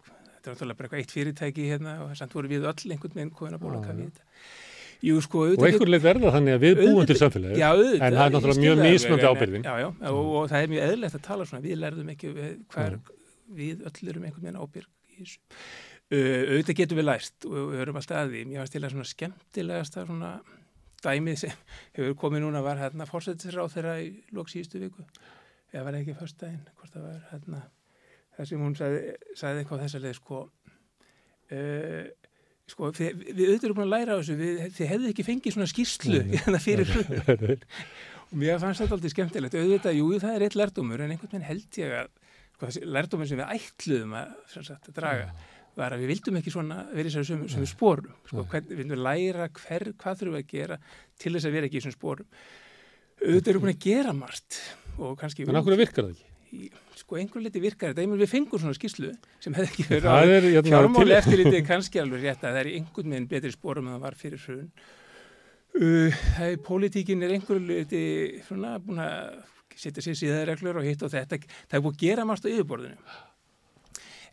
þetta 0.47 0.65
er 0.65 0.71
náttúrulega 0.71 0.79
bara 0.79 0.87
eitthvað 0.87 1.03
eitt 1.03 1.13
fyrirtæki 1.17 1.67
hérna 1.71 1.93
og 2.05 2.15
samt 2.17 2.33
voru 2.37 2.51
við 2.51 2.65
öll 2.71 2.95
einhvern 2.95 3.19
veginn 3.19 3.35
komin 3.35 3.57
að 3.57 3.63
bóla 3.65 3.83
hvað 3.83 4.01
við 4.01 4.09
þetta 4.11 4.25
Jú, 5.05 5.19
sko, 5.21 5.43
og 5.53 5.61
einhver 5.67 5.91
leið 5.91 6.05
verða 6.07 6.31
þannig 6.33 6.55
að 6.57 6.63
við 6.63 6.79
búum 6.81 7.05
til 7.05 7.17
samfélagi. 7.19 7.59
Já, 7.61 7.67
auðvitað, 7.69 8.05
En 8.07 8.15
það 8.15 8.23
er 8.23 8.31
náttúrulega 8.33 8.63
mjög 8.63 8.79
en- 8.81 9.27
ábyrgðin. 9.29 9.67
Já, 9.67 9.73
já, 9.83 9.87
og, 10.09 10.29
og 10.39 10.47
það 10.49 10.63
er 10.63 10.71
mjög 10.71 10.85
eðlilegt 10.87 11.17
að 11.17 11.23
tala 11.27 11.45
svona, 11.45 11.61
við 11.67 11.77
lærðum 11.83 12.09
ekki 12.13 12.31
við, 12.33 12.55
hver, 12.73 12.95
Já. 12.97 13.35
við 13.59 13.83
öll 13.85 14.09
erum 14.09 14.25
einhvern 14.25 14.47
veginn 14.47 14.57
ábyrg. 14.57 14.89
Uh, 16.07 16.41
auðvitað 16.55 16.77
getum 16.79 16.97
við 17.01 17.05
lært 17.05 17.45
og 17.45 17.55
við 17.57 17.81
höfum 17.83 18.01
alltaf 18.01 18.17
að 18.23 18.33
því. 18.33 18.43
Mér 18.47 18.61
fannst 18.63 18.73
til 18.77 18.81
að 18.81 18.93
svona 18.95 19.07
skemmtilegasta 19.11 20.05
svona 20.07 20.33
dæmið 21.05 21.41
sem 21.43 21.55
hefur 21.97 22.17
komið 22.23 22.45
núna 22.47 22.63
var 22.65 22.81
hérna 22.81 23.05
fórsetisráð 23.09 23.73
þeirra 23.75 23.97
í 24.01 24.11
lók 24.33 24.49
síðustu 24.49 24.81
viku. 24.81 25.05
Eða 25.73 25.83
var 25.83 25.99
ekki 25.99 26.15
föstudaginn, 26.17 26.63
hvort 26.79 26.95
það 26.95 27.09
var 27.09 27.25
hérna 27.33 27.65
það 28.37 28.49
sem 28.51 28.63
hún 28.63 28.77
sagði, 28.77 29.01
sagði 29.37 29.63
eitthvað 29.63 29.81
á 29.81 29.83
þessa 29.85 30.03
leið 30.05 30.15
sko 30.19 30.43
uh, 31.57 32.05
sko, 32.67 32.91
þið, 32.95 33.25
við 33.31 33.43
auðvitað 33.47 33.67
erum 33.69 33.79
búin 33.79 33.87
að 33.87 33.93
læra 33.95 34.15
á 34.15 34.19
þessu, 34.19 34.37
við, 34.39 34.63
þið 34.77 34.91
hefðu 34.93 35.11
ekki 35.11 35.27
fengið 35.27 35.57
svona 35.57 35.71
skýrslu 35.71 36.23
hérna 36.33 36.61
fyrir 36.63 36.89
hrun. 36.93 37.59
Og 38.27 38.39
mér 38.41 38.57
fannst 38.59 38.83
þetta 38.83 38.97
aldrei 38.97 39.13
skemmtilegt. 39.13 39.55
Auðvitað, 39.55 39.99
jú, 40.01 40.07
það 40.19 40.33
er 40.35 40.43
eitt 40.47 40.57
lærdómur 40.59 41.03
en 41.03 41.13
einhvern 41.13 41.31
veginn 41.31 41.47
held 41.47 41.79
ég 41.79 41.93
að 42.01 42.09
sko, 42.57 42.71
lærdómur 42.97 43.29
sem 43.29 43.39
við 43.39 43.53
ætluðum 43.55 44.17
að, 44.19 44.33
sem 44.51 44.67
sagt, 44.67 44.89
að 44.91 44.99
draga 44.99 45.29
var 45.77 45.93
að 45.93 46.03
við 46.03 46.13
vildum 46.15 46.39
ekki 46.39 46.53
svona 46.53 46.79
verið 46.89 47.11
þessari 47.11 47.29
sömu, 47.29 47.49
sömu 47.53 47.67
spórum 47.69 48.13
sko, 48.25 48.45
hvern, 48.49 48.69
við 48.71 48.79
vildum 48.81 49.03
læra 49.05 49.49
hver, 49.59 49.85
hvað 50.01 50.21
þurfum 50.21 50.37
við 50.37 50.41
að 50.41 50.55
gera 50.55 50.79
til 51.21 51.33
þess 51.35 51.49
að 51.49 51.57
vera 51.57 51.69
ekki 51.69 51.77
í 51.77 51.81
þessum 51.83 51.93
spórum 51.93 52.31
auðvitað 53.21 53.51
erum 53.51 53.61
við 53.61 53.67
búin 53.67 53.73
að 53.75 53.85
gera 53.85 54.15
margt 54.17 54.57
og 54.97 55.13
kannski 55.21 55.45
En 55.45 55.59
okkur 55.61 55.77
virkar 55.77 56.07
það 56.07 56.15
ekki? 56.15 56.31
Sko 56.97 57.19
einhver 57.19 57.43
liti 57.43 57.61
virkar 57.63 57.91
þetta, 57.91 58.05
ég 58.05 58.11
meina 58.11 58.23
við 58.23 58.31
fengum 58.31 58.61
svona 58.61 58.77
skýrslu 58.77 59.11
sem 59.43 59.57
hefði 59.57 59.67
ekki 59.71 59.85
verið 59.89 60.07
er, 60.35 60.47
hérna, 60.47 60.63
fjármáli 60.71 61.15
eftirlitið 61.17 61.59
kannski 61.67 62.01
alveg 62.01 62.23
rétt 62.23 62.43
að 62.43 62.57
það 62.57 62.61
er 62.61 62.71
einhvern 62.73 63.13
veginn 63.13 63.29
betri 63.33 63.53
spórum 63.53 63.87
en 63.87 63.97
það 63.97 64.05
var 64.07 64.17
fyrir 64.21 64.43
hrun. 64.45 64.67
Uh, 65.77 66.19
það 66.37 66.51
er 66.51 66.59
pólitíkin 66.65 67.23
er 67.25 67.35
einhver 67.35 67.61
liti 67.61 68.03
svona 68.47 68.75
búin 68.81 69.03
að 69.03 69.39
setja 69.77 70.03
sér 70.03 70.17
síðareglur 70.17 70.81
og 70.81 70.87
hitt 70.87 71.03
og 71.05 71.13
þetta. 71.13 71.41
Það 71.67 71.79
er 71.79 71.85
búin 71.85 71.97
að 71.97 72.05
gera 72.05 72.27
margt 72.27 72.47
á 72.47 72.49
yfirborðinu. 72.49 73.17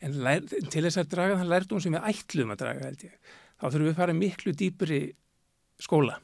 En 0.04 0.20
lær, 0.24 0.44
til 0.48 0.84
þess 0.84 1.00
að 1.00 1.10
draga 1.12 1.40
þann 1.40 1.50
lærdum 1.52 1.80
sem 1.80 1.94
við 1.94 2.08
ætlum 2.10 2.52
að 2.54 2.62
draga 2.64 2.88
held 2.88 3.04
ég 3.08 3.34
þá 3.64 3.66
þurfum 3.70 3.86
við 3.86 3.92
að 3.92 4.00
fara 4.00 4.16
miklu 4.18 4.54
dýpri 4.60 5.00
skóla. 5.80 6.18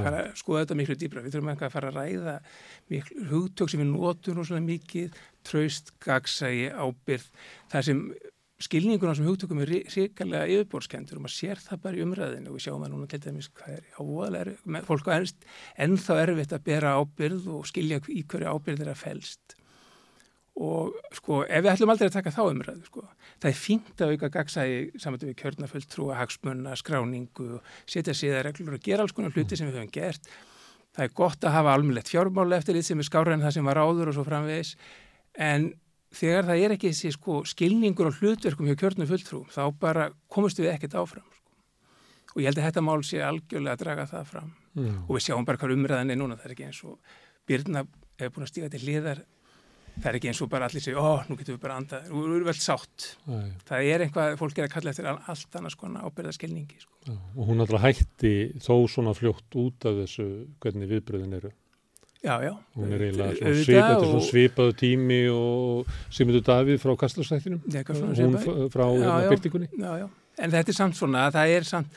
Fara 0.00 0.20
að 0.24 0.36
skoða 0.40 0.64
þetta 0.64 0.78
miklu 0.80 0.98
dýpra. 1.00 1.22
Við 1.24 1.36
þurfum 1.36 1.52
eitthvað 1.52 1.68
að 1.68 1.76
fara 1.76 1.92
að 1.92 1.98
ræða 2.00 2.36
miklu 2.92 3.28
hugtök 3.32 3.72
sem 3.72 3.82
við 3.82 3.90
notum 3.92 4.38
rosalega 4.38 4.68
mikið 4.68 5.22
traust, 5.48 5.92
gagsægi, 6.02 6.68
ábyrð 6.72 7.26
það 7.72 7.88
sem 7.88 8.04
skilningur 8.62 9.10
á 9.10 9.12
þessum 9.12 9.28
hugtökum 9.30 9.62
er 9.62 9.72
ríkalega 9.72 10.50
yfirborðskendur 10.54 11.18
og 11.18 11.24
maður 11.24 11.34
sér 11.34 11.62
það 11.62 11.82
bara 11.86 11.98
í 11.98 12.04
umræðinu 12.04 12.50
og 12.50 12.58
við 12.58 12.64
sjáum 12.66 12.84
það 12.84 12.92
núna 12.92 13.08
til 13.10 13.20
dæmis 13.24 13.48
hvað 13.56 13.74
er 13.74 13.88
ávoðalega 13.98 14.44
erfitt, 14.44 14.86
fólk 14.86 15.10
ennst 15.16 15.48
ennþá 15.86 16.18
erfitt 16.26 16.54
að 16.54 16.64
bera 16.68 16.94
ábyrð 17.00 17.48
og 17.56 17.66
skilja 17.70 18.00
í 18.06 18.22
hverju 18.22 18.54
ábyrð 18.54 18.84
er 18.84 18.92
að 18.92 19.02
felst 19.02 19.56
og 20.60 20.92
sko 21.16 21.42
ef 21.46 21.62
við 21.64 21.70
ætlum 21.72 21.90
aldrei 21.94 22.10
að 22.10 22.16
taka 22.18 22.32
þá 22.34 22.42
umræðu 22.44 22.84
sko 22.84 23.02
það 23.40 23.48
er 23.48 23.56
fínt 23.56 24.02
að 24.04 24.10
auka 24.12 24.28
gagsægi 24.34 25.00
saman 25.00 25.22
við 25.22 25.36
kjörnafull 25.40 25.84
trúa, 25.88 26.18
hagsmunna, 26.20 26.74
skráningu 26.76 27.60
setja 27.88 28.12
síða 28.12 28.42
reglur 28.44 28.76
og 28.76 28.84
gera 28.84 29.06
alls 29.06 29.16
konar 29.16 29.32
hluti 29.32 29.56
sem 29.56 29.70
við 29.70 29.80
höfum 29.80 29.94
gert 29.94 30.28
það 30.92 31.06
er 31.06 31.14
gott 31.16 31.46
að 31.48 31.56
hafa 31.56 31.72
almennlegt 31.72 32.12
fjármála 32.12 32.58
eftir 32.60 32.76
því 32.76 32.84
sem 32.84 33.00
er 33.00 33.08
skára 33.08 33.32
en 33.32 33.44
það 33.46 33.56
sem 33.56 33.70
var 33.70 33.80
áður 33.80 34.12
og 34.12 34.18
svo 34.18 34.26
framvegis 34.28 34.74
en 35.40 35.72
þegar 36.12 36.48
það 36.50 36.64
er 36.66 36.74
ekki 36.76 36.92
þessi 36.92 37.12
sko 37.16 37.40
skilningur 37.48 38.10
og 38.10 38.18
hlutverkum 38.20 38.68
hjá 38.68 38.76
kjörnum 38.76 39.08
fulltrú 39.08 39.46
þá 39.48 39.62
bara 39.80 40.10
komumst 40.28 40.60
við 40.60 40.74
ekkert 40.74 40.98
áfram 41.00 41.24
sko. 41.24 41.52
og 42.34 42.42
ég 42.42 42.50
held 42.50 42.60
að 42.60 42.68
þetta 42.68 42.84
mál 42.84 43.00
sé 43.08 43.22
algjörlega 43.24 43.72
að 43.72 43.84
draga 43.86 44.04
það 44.10 44.28
fram 44.34 44.52
Já. 44.76 44.92
og 45.00 45.12
við 45.16 45.24
sjáum 45.24 45.48
bara 45.48 45.62
það 50.00 50.08
er 50.10 50.18
ekki 50.18 50.28
eins 50.32 50.40
og 50.42 50.50
bara 50.52 50.68
allir 50.68 50.82
segja, 50.84 50.98
ó, 51.02 51.22
nú 51.28 51.36
getum 51.38 51.56
við 51.56 51.62
bara 51.62 51.76
andað, 51.80 52.06
nú 52.10 52.22
erum 52.24 52.38
við 52.40 52.48
vel 52.50 52.54
sátt. 52.62 53.08
Nei. 53.28 53.50
Það 53.68 53.88
er 53.92 54.04
eitthvað, 54.06 54.36
fólk 54.40 54.58
er 54.58 54.68
að 54.68 54.74
kalla 54.76 54.90
eftir 54.94 55.08
allt 55.12 55.58
annars 55.60 55.74
konar 55.78 56.06
ábyrðaskilningi. 56.08 56.78
Sko. 56.80 56.92
Já, 57.10 57.16
og 57.36 57.50
hún 57.50 57.60
alltaf 57.64 57.82
hætti 57.84 58.32
þó 58.62 58.74
svona 58.88 59.12
fljótt 59.18 59.58
út 59.60 59.88
af 59.90 59.98
þessu 60.02 60.28
hvernig 60.62 60.88
viðbröðin 60.94 61.36
eru. 61.40 61.50
Já, 62.22 62.36
já. 62.46 62.52
Hún 62.78 62.92
er 62.94 63.02
eiginlega 63.02 63.34
svona, 63.34 63.50
Auðvitað 63.50 63.64
svip, 63.66 63.76
þetta 63.82 64.02
svona 64.06 64.18
og- 64.22 64.26
svipaðu 64.30 64.74
tími 64.78 65.20
og 65.34 65.86
Simundur 66.14 66.44
Davíð 66.46 66.78
frá 66.78 66.92
Kastlastættinum. 67.00 67.62
Hún 67.66 68.14
svipað. 68.14 68.68
frá 68.70 68.84
Já, 68.86 68.98
hérna, 69.02 69.22
já. 69.24 69.30
byrtingunni. 69.32 69.68
Já, 69.78 69.92
já. 70.04 70.08
En 70.38 70.50
þetta 70.54 70.68
er 70.70 70.76
samt 70.78 70.94
svona, 70.96 71.26
að 71.28 71.34
það 71.34 71.56
er 71.56 71.62
samt, 71.68 71.88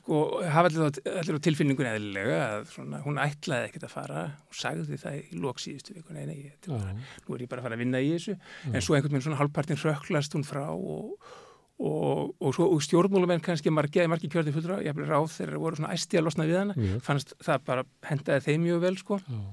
sko, 0.00 0.18
hafa 0.44 0.68
allir, 0.70 0.86
á- 0.88 1.44
tilfinningunni 1.46 1.90
eðlilega 1.94 2.36
að 2.56 2.66
svona, 2.74 3.00
hún 3.04 3.18
ætlaði 3.22 3.68
ekkert 3.70 3.86
að 3.88 3.94
fara, 3.94 4.22
hún 4.46 4.58
sagði 4.60 4.98
það 5.02 5.16
í 5.20 5.40
lók 5.42 5.62
síðustu 5.62 5.96
viku, 5.96 6.14
nei, 6.16 6.26
nei, 6.28 6.36
þetta 6.52 6.70
er 6.72 6.78
bara, 6.84 6.94
nú 7.26 7.34
er 7.36 7.44
ég 7.44 7.50
bara 7.52 7.62
að 7.62 7.68
fara 7.68 7.78
að 7.78 7.82
vinna 7.84 8.02
í 8.04 8.12
þessu, 8.14 8.36
en 8.72 8.80
svo 8.84 8.96
einhvern 8.96 9.16
veginn 9.16 9.26
svona 9.28 9.40
halvpartin 9.42 9.80
rökklast 9.82 10.36
hún 10.38 10.46
frá 10.46 10.64
og, 10.70 11.28
og, 11.76 12.34
og 12.40 12.54
svo 12.56 12.70
og 12.72 12.80
stjórnmálamenn 12.86 13.42
kannski 13.44 13.72
margir, 13.74 14.08
margir 14.08 14.32
kjörði 14.32 14.54
fullra, 14.56 14.78
ég 14.84 14.92
hef 14.94 15.02
ráð 15.10 15.28
þegar 15.34 15.60
voru 15.60 15.76
svona 15.80 15.92
æsti 15.96 16.20
að 16.20 16.26
losna 16.28 16.46
við 16.48 16.60
hana, 16.62 16.76
Mjög. 16.80 17.02
fannst 17.04 17.34
það 17.44 17.64
bara 17.68 17.84
hendaði 18.08 18.46
þeim 18.48 18.64
mjög 18.68 18.82
vel, 18.86 18.96
sko, 19.02 19.20
Já. 19.26 19.44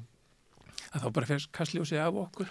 að 0.94 1.04
þá 1.04 1.12
bara 1.20 1.30
fyrst 1.34 1.52
kastljósi 1.56 2.00
af 2.00 2.20
okkur 2.28 2.50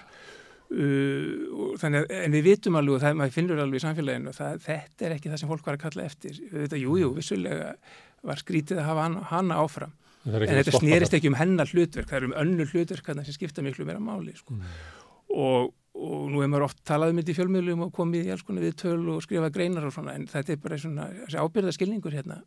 uh, 0.73 1.75
þannig 1.81 2.05
að 2.05 2.15
en 2.19 2.37
við 2.37 2.47
vitum 2.49 2.79
alveg 2.81 2.97
og 2.97 3.03
það 3.05 3.19
maður 3.21 3.37
finnur 3.37 3.63
alveg 3.63 3.81
í 3.81 3.85
samfélaginu 3.85 4.37
það, 4.37 4.63
þetta 4.67 5.07
er 5.09 5.17
ekki 5.17 5.33
það 5.33 5.43
sem 5.43 5.53
fólk 5.53 5.69
var 5.69 5.79
að 5.79 5.85
kalla 5.87 6.07
eftir. 6.07 6.39
Þetta, 6.53 6.81
jú, 6.81 6.97
jú, 7.01 7.11
vissulega 7.17 7.75
var 8.23 8.41
skrítið 8.43 8.81
að 8.81 8.89
hafa 8.89 9.07
hana, 9.09 9.27
hana 9.33 9.61
áfram. 9.63 9.95
Það 10.23 10.35
er 10.39 10.43
en 10.47 10.55
að 10.55 10.65
þetta 10.71 10.81
það. 11.03 11.15
ekki 11.19 11.31
um 11.33 11.39
hennar 11.39 11.71
hlutverk 11.73 12.11
það 12.11 12.19
er 12.19 12.27
um 12.29 12.35
önnur 12.45 12.69
hlutverk 12.71 13.09
þarna 13.09 13.25
sem 13.27 13.35
skipta 13.35 13.65
miklu 13.67 13.87
meira 13.89 14.03
máli 14.03 14.35
sko. 14.39 14.55
og, 15.35 15.73
og 15.99 16.21
nú 16.31 16.39
hefur 16.39 16.53
maður 16.53 16.67
oft 16.69 16.83
talað 16.87 17.11
um 17.11 17.19
þetta 17.19 17.33
í 17.33 17.39
fjölmiðlum 17.41 17.83
og 17.89 17.95
komið 17.97 18.29
í 18.29 18.35
alls 18.35 18.45
konar 18.47 18.63
við 18.63 18.77
töl 18.85 19.01
og 19.17 19.25
skrifað 19.25 19.57
greinar 19.57 19.89
og 19.89 19.97
svona 19.97 20.15
en 20.15 20.29
þetta 20.31 20.55
er 20.55 20.61
bara 20.63 20.79
svona 20.79 21.09
ábyrðaskilningur 21.43 22.15
hérna 22.15 22.39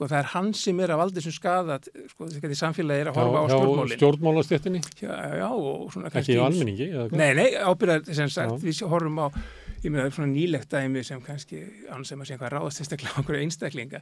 sko, 0.00 0.08
það 0.08 0.18
er 0.22 0.28
hann 0.32 0.46
sem 0.56 0.78
er 0.80 0.90
að 0.94 1.00
valdi 1.02 1.22
sem 1.24 1.34
skada 1.36 1.76
sko, 1.84 2.28
þetta 2.32 2.56
samfélagi 2.56 3.02
er 3.04 3.10
að 3.10 3.18
horfa 3.20 3.42
á 3.44 3.46
stjórnmálin 3.52 3.98
stjórnmálastéttinni, 4.00 4.80
já, 4.96 5.12
já, 5.36 5.48
og 5.52 5.90
svona 5.92 6.08
ekki 6.08 6.32
í 6.32 6.40
almenningi. 6.40 6.86
hvað? 6.94 7.16
Nei, 7.20 7.30
nei, 7.36 7.48
ábyrðar 7.60 8.06
sem 8.16 8.30
sagt, 8.32 8.54
Já. 8.54 8.64
við 8.64 8.80
horfum 8.88 9.20
á, 9.20 9.26
ég 9.84 9.92
meina 9.92 10.08
svona 10.08 10.30
nýlegt 10.32 10.72
dæmi 10.72 11.04
sem 11.04 11.20
kannski, 11.20 11.60
án 11.92 12.06
sem 12.08 12.20
að 12.20 12.30
sé 12.30 12.36
eitthvað 12.38 12.54
ráðast 12.56 12.80
einstaklega 12.80 13.12
á 13.12 13.18
einhverju 13.20 13.44
einstaklinga, 13.44 14.00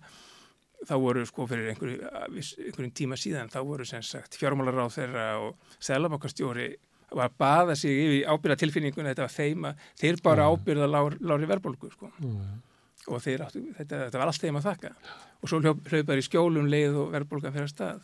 þá 0.86 0.94
voru 1.02 1.26
sko 1.26 1.48
fyrir 1.50 1.72
einhverju, 1.74 1.98
einhverjum 2.06 2.94
tíma 2.94 3.18
síðan, 3.18 3.50
þá 3.50 3.58
voru 3.66 3.88
sem 3.88 4.04
sagt 4.06 4.38
fjármálaráð 4.38 4.94
þeirra 5.00 5.26
og 5.42 5.74
selabokastjóri 5.82 6.70
var 7.10 7.30
að 7.32 7.36
baða 7.40 7.74
sig 7.78 7.90
yfir 8.04 8.30
ábyrða 8.30 8.60
tilfinningunni, 8.60 9.10
þetta 9.16 9.26
var 9.26 9.34
þeim 9.34 9.68
að 9.70 9.86
þeir 9.98 10.22
bara 10.22 10.46
ábyrða 10.52 10.90
lár, 10.92 11.18
lári 11.24 11.48
verðbólgu, 11.50 11.90
sko, 11.96 12.12
Já. 12.22 12.67
Og 13.08 13.22
þeir 13.24 13.44
áttu, 13.46 13.62
þetta, 13.76 14.02
þetta 14.06 14.20
var 14.20 14.30
allt 14.30 14.44
þeim 14.44 14.58
að 14.60 14.66
þakka. 14.68 14.92
Og 15.38 15.50
svo 15.50 15.60
hlaupaður 15.62 16.20
í 16.20 16.24
skjólum 16.26 16.68
leið 16.72 16.98
og 16.98 17.12
verðbólgan 17.14 17.54
fyrir 17.54 17.68
að 17.68 17.72
stað. 17.72 18.02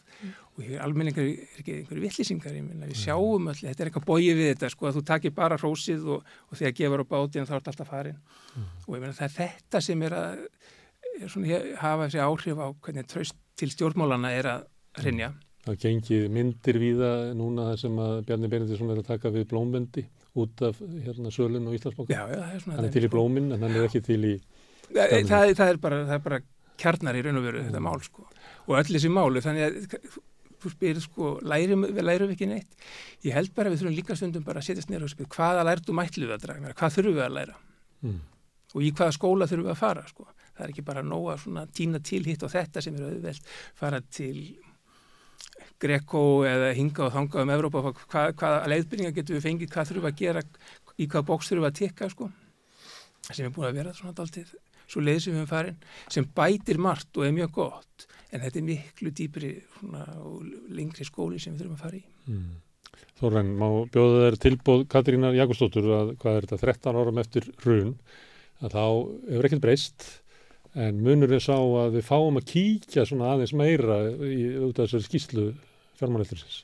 Og 0.54 0.62
hér 0.64 0.84
almenningar 0.84 1.24
er 1.26 1.60
ekki 1.60 1.76
einhverju 1.82 2.62
minna, 2.62 2.88
við 2.88 3.00
sjáum 3.02 3.50
öll, 3.50 3.58
þetta 3.58 3.84
er 3.84 3.90
eitthvað 3.90 4.06
bóið 4.06 4.38
við 4.38 4.50
þetta, 4.52 4.70
sko, 4.72 4.88
að 4.88 4.98
þú 4.98 5.04
takir 5.10 5.34
bara 5.34 5.58
hrósið 5.58 6.06
og, 6.14 6.36
og 6.48 6.60
þegar 6.60 6.76
gefur 6.78 7.02
á 7.02 7.06
báti 7.10 7.42
en 7.42 7.48
þá 7.48 7.56
er 7.56 7.64
þetta 7.64 7.74
alltaf 7.74 7.90
farin. 7.90 8.20
Og 8.86 8.94
ég 8.94 9.02
meina, 9.02 9.16
það 9.18 9.26
er 9.26 9.34
þetta 9.40 9.82
sem 9.88 10.06
er 10.06 10.18
að 10.20 10.44
er 11.14 11.30
svona, 11.30 11.62
hafa 11.80 12.06
þessi 12.08 12.22
áhrif 12.22 12.62
á 12.62 12.66
hvernig 12.84 13.10
tröst 13.10 13.40
til 13.58 13.70
stjórnmálana 13.72 14.32
er 14.34 14.50
að 14.50 14.68
hrinja. 15.02 15.32
Það 15.64 15.78
gengið 15.80 16.24
myndir 16.32 16.78
víða 16.80 17.10
núna 17.36 17.70
sem 17.80 17.94
að 18.02 18.18
Bjarni 18.28 18.50
Berendisson 18.52 18.92
er 18.92 19.00
að 19.00 19.08
taka 19.08 19.32
við 19.32 19.46
blómbendi 19.52 20.04
út 20.36 20.64
af 20.66 20.80
hérna 20.82 21.30
sölun 21.32 21.70
og 21.70 21.78
svona 21.80 22.74
Hann 22.74 22.84
er 22.84 22.92
til 22.92 23.04
í 23.04 23.08
sko. 23.08 23.14
blómin 23.14 23.52
en 23.54 23.62
hann 23.62 23.76
er 23.76 23.86
ekki 23.86 24.02
til 24.04 24.20
í... 24.28 24.34
það, 24.90 25.16
það, 25.31 25.55
það, 25.55 25.66
er 25.68 25.81
bara, 25.83 26.05
það 26.05 26.18
er 26.18 26.25
bara 26.29 26.42
kjarnar 26.81 27.18
í 27.18 27.25
raun 27.25 27.40
og 27.40 27.49
veru 27.49 27.64
þetta 27.66 27.83
mál 27.85 27.99
sko. 28.05 28.29
Og 28.68 28.79
öll 28.81 28.88
þessi 28.90 29.11
málu 29.12 29.42
þannig 29.44 29.66
að 29.66 30.09
þú 30.64 30.73
spyrir 30.73 31.03
sko 31.05 31.33
lærum, 31.44 31.87
við 31.92 32.07
lærum 32.07 32.33
ekki 32.35 32.49
neitt? 32.49 32.77
Ég 33.25 33.37
held 33.37 33.53
bara 33.57 33.70
að 33.70 33.77
við 33.77 33.83
þurfum 33.83 33.97
líka 33.99 34.18
stundum 34.18 34.47
bara 34.47 34.62
að 34.62 34.70
setjast 34.70 34.92
nýra 34.92 35.07
og 35.07 35.12
spyrir 35.12 35.33
hvaða 35.35 35.64
lærdum 35.68 36.01
ætlum 36.03 36.31
við 36.31 36.37
að 36.37 36.47
draga 36.47 36.77
hvað 36.79 36.97
þurfum 36.99 37.18
við 37.18 37.27
að 37.27 37.37
læra? 37.38 37.59
Mm. 38.05 38.20
og 38.75 38.83
í 38.85 38.90
hvaða 38.92 39.16
skóla 39.16 39.49
þurfum 39.49 39.68
við 39.68 39.75
að 39.75 39.81
fara 39.81 40.05
sko? 40.09 40.29
Það 40.55 40.64
er 40.66 40.73
ekki 40.75 40.87
bara 40.87 41.03
nóg 41.05 41.29
að 41.33 41.42
svona 41.44 41.64
tína 41.79 42.01
til 42.05 42.23
hitt 42.27 42.44
og 42.47 42.53
þetta 42.53 42.83
sem 42.85 42.97
er 42.99 43.09
auðvelt 43.09 43.53
fara 43.79 44.01
til 44.14 44.38
Greco 45.83 46.23
eða 46.49 46.73
hinga 46.77 47.07
og 47.07 47.14
þanga 47.14 47.42
um 47.42 47.53
Evrópa 47.55 47.83
og 47.90 48.03
hvað, 48.05 48.35
hvaða 48.40 48.68
leiðbyrninga 48.73 49.16
getum 49.16 49.38
við 49.38 49.47
fengið 49.49 49.73
hvað 49.75 49.90
þurfum 49.90 50.07
við 50.07 50.12
að 50.12 50.20
gera 50.20 50.44
í 50.94 51.09
hvaða 51.09 51.29
bóks 51.31 51.51
þurfum 51.51 51.66
við 51.66 51.70
að 51.70 51.81
tekka 51.81 52.11
sko? 52.12 52.31
Sem 53.31 53.49
er 53.49 53.55
búin 53.57 53.70
að 53.70 53.81
vera 53.81 53.97
svona 53.97 54.14
daldið 54.16 54.53
svo 54.90 55.03
leið 55.05 55.20
sem 55.25 55.35
við 55.35 55.40
höfum 55.42 55.53
farin 55.55 55.79
sem 56.12 56.27
bætir 56.37 56.81
margt 56.83 57.16
og 57.16 57.27
er 57.29 57.35
mjög 57.37 57.55
gott 57.61 58.07
en 58.35 58.42
þetta 58.42 58.61
er 58.61 58.66
miklu 58.66 59.12
dýpri 59.14 59.51
svona, 59.79 60.05
og 60.25 60.44
lengri 60.75 61.07
skóli 61.07 61.38
sem 61.42 61.55
við 61.55 61.64
þurfum 61.64 61.79
að 61.79 61.85
fara 61.87 62.01
í 62.01 62.05
Mm. 62.25 62.55
Þorren, 63.20 63.51
má 63.61 63.66
bjóða 63.92 64.23
þær 64.25 64.37
tilbóð 64.40 64.83
Katrínar 64.88 65.35
Jakobsdóttur 65.37 65.87
að 65.92 66.12
hvað 66.23 66.37
er 66.38 66.47
þetta 66.49 66.73
13 66.73 66.97
árum 67.03 67.18
eftir 67.20 67.49
hrun 67.61 67.90
að 68.64 68.73
þá 68.73 68.85
hefur 69.29 69.49
ekkert 69.51 69.62
breyst 69.66 70.07
en 70.75 71.03
munur 71.05 71.35
er 71.37 71.42
sá 71.44 71.55
að 71.59 71.99
við 71.99 72.07
fáum 72.09 72.40
að 72.40 72.49
kíkja 72.51 73.05
svona 73.07 73.35
aðeins 73.35 73.53
meira 73.55 73.99
í, 74.25 74.38
út 74.57 74.81
af 74.81 74.88
þessari 74.88 75.07
skýslu 75.07 75.44
fjármáleftursins. 76.01 76.62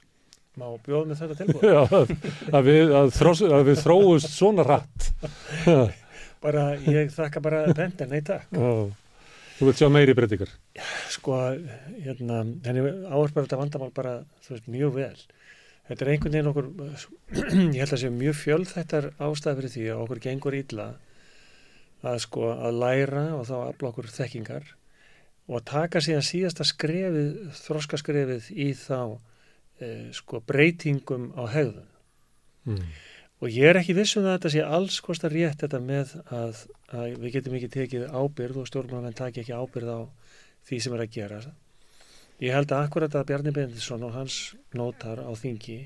Má 0.58 0.66
bjóða 0.86 1.10
með 1.12 1.20
þetta 1.20 1.38
tilbúið? 1.42 1.68
Já, 1.70 1.82
að, 2.00 2.14
að, 2.50 2.64
við, 2.66 2.94
að, 3.02 3.12
þrós, 3.20 3.42
að 3.46 3.66
við 3.68 3.82
þróumst 3.84 4.32
svona 4.34 4.66
rætt. 4.66 5.10
Bara, 6.40 6.64
ég 6.88 7.12
þakka 7.12 7.42
bara 7.44 7.66
benda, 7.76 8.06
nei 8.08 8.22
takk. 8.24 8.48
Þú 9.60 9.66
vilt 9.68 9.76
sjá 9.76 9.90
meiri 9.92 10.14
breytingar? 10.16 10.54
Sko, 11.12 11.36
hérna, 12.00 12.40
henni 12.64 12.84
áhersbar 13.12 13.44
þetta 13.44 13.58
vandamál 13.60 13.90
bara, 13.92 14.14
þú 14.46 14.54
veist, 14.54 14.70
mjög 14.72 14.94
vel. 14.96 15.20
Þetta 15.90 16.06
er 16.06 16.10
einhvern 16.14 16.36
veginn 16.36 16.50
okkur, 16.52 16.68
ég 17.74 17.80
held 17.82 17.92
að 17.92 18.00
sé 18.00 18.10
mjög 18.14 18.38
fjölþættar 18.40 19.10
ástæð 19.20 19.60
fyrir 19.60 19.74
því 19.74 19.86
að 19.90 20.02
okkur 20.06 20.22
gengur 20.24 20.56
illa 20.56 20.86
að 22.06 22.20
sko 22.24 22.52
að 22.54 22.78
læra 22.80 23.24
og 23.36 23.44
þá 23.50 23.56
afla 23.58 23.90
okkur 23.90 24.08
þekkingar 24.14 24.70
og 25.50 25.64
taka 25.66 26.00
síðan 26.00 26.24
síðasta 26.24 26.64
skrefið, 26.68 27.30
þroskaskrefið 27.58 28.48
í 28.54 28.70
þá 28.78 29.18
eh, 29.82 30.08
sko 30.16 30.40
breytingum 30.46 31.32
á 31.36 31.44
hegðun. 31.50 31.90
Mm. 32.70 32.86
Og 33.40 33.48
ég 33.48 33.70
er 33.70 33.78
ekki 33.80 33.96
viss 33.96 34.18
um 34.18 34.24
það 34.26 34.30
að 34.30 34.36
þetta 34.36 34.52
sé 34.52 34.64
alls 34.76 34.96
kostar 35.00 35.32
rétt 35.32 35.62
þetta 35.62 35.80
með 35.80 36.10
að, 36.28 36.58
að 36.92 37.14
við 37.22 37.36
getum 37.38 37.54
ekki 37.56 37.70
tekið 37.72 38.02
ábyrð 38.12 38.58
og 38.60 38.68
stjórnmálamenn 38.68 39.16
taki 39.16 39.40
ekki 39.40 39.56
ábyrð 39.56 39.92
á 39.96 40.00
því 40.68 40.80
sem 40.84 40.96
er 40.96 41.04
að 41.06 41.14
gera. 41.14 41.38
Ég 42.40 42.56
held 42.56 42.72
að 42.72 42.84
akkurat 42.84 43.16
að 43.16 43.26
Bjarni 43.30 43.54
Bendisson 43.56 44.04
og 44.04 44.12
hans 44.16 44.36
nótar 44.76 45.22
á 45.24 45.32
þingi 45.36 45.78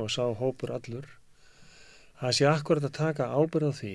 og 0.00 0.08
sá 0.12 0.24
hópur 0.24 0.72
allur, 0.72 1.04
það 2.20 2.34
sé 2.38 2.48
akkurat 2.48 2.88
að 2.88 2.96
taka 2.96 3.28
ábyrð 3.28 3.68
á 3.68 3.72
því 3.76 3.94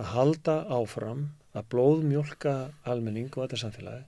að 0.00 0.10
halda 0.14 0.56
áfram 0.72 1.22
að 1.52 1.68
blóðmjólka 1.74 2.56
almenning 2.88 3.28
og 3.34 3.44
þetta 3.44 3.60
samfélagi 3.66 4.06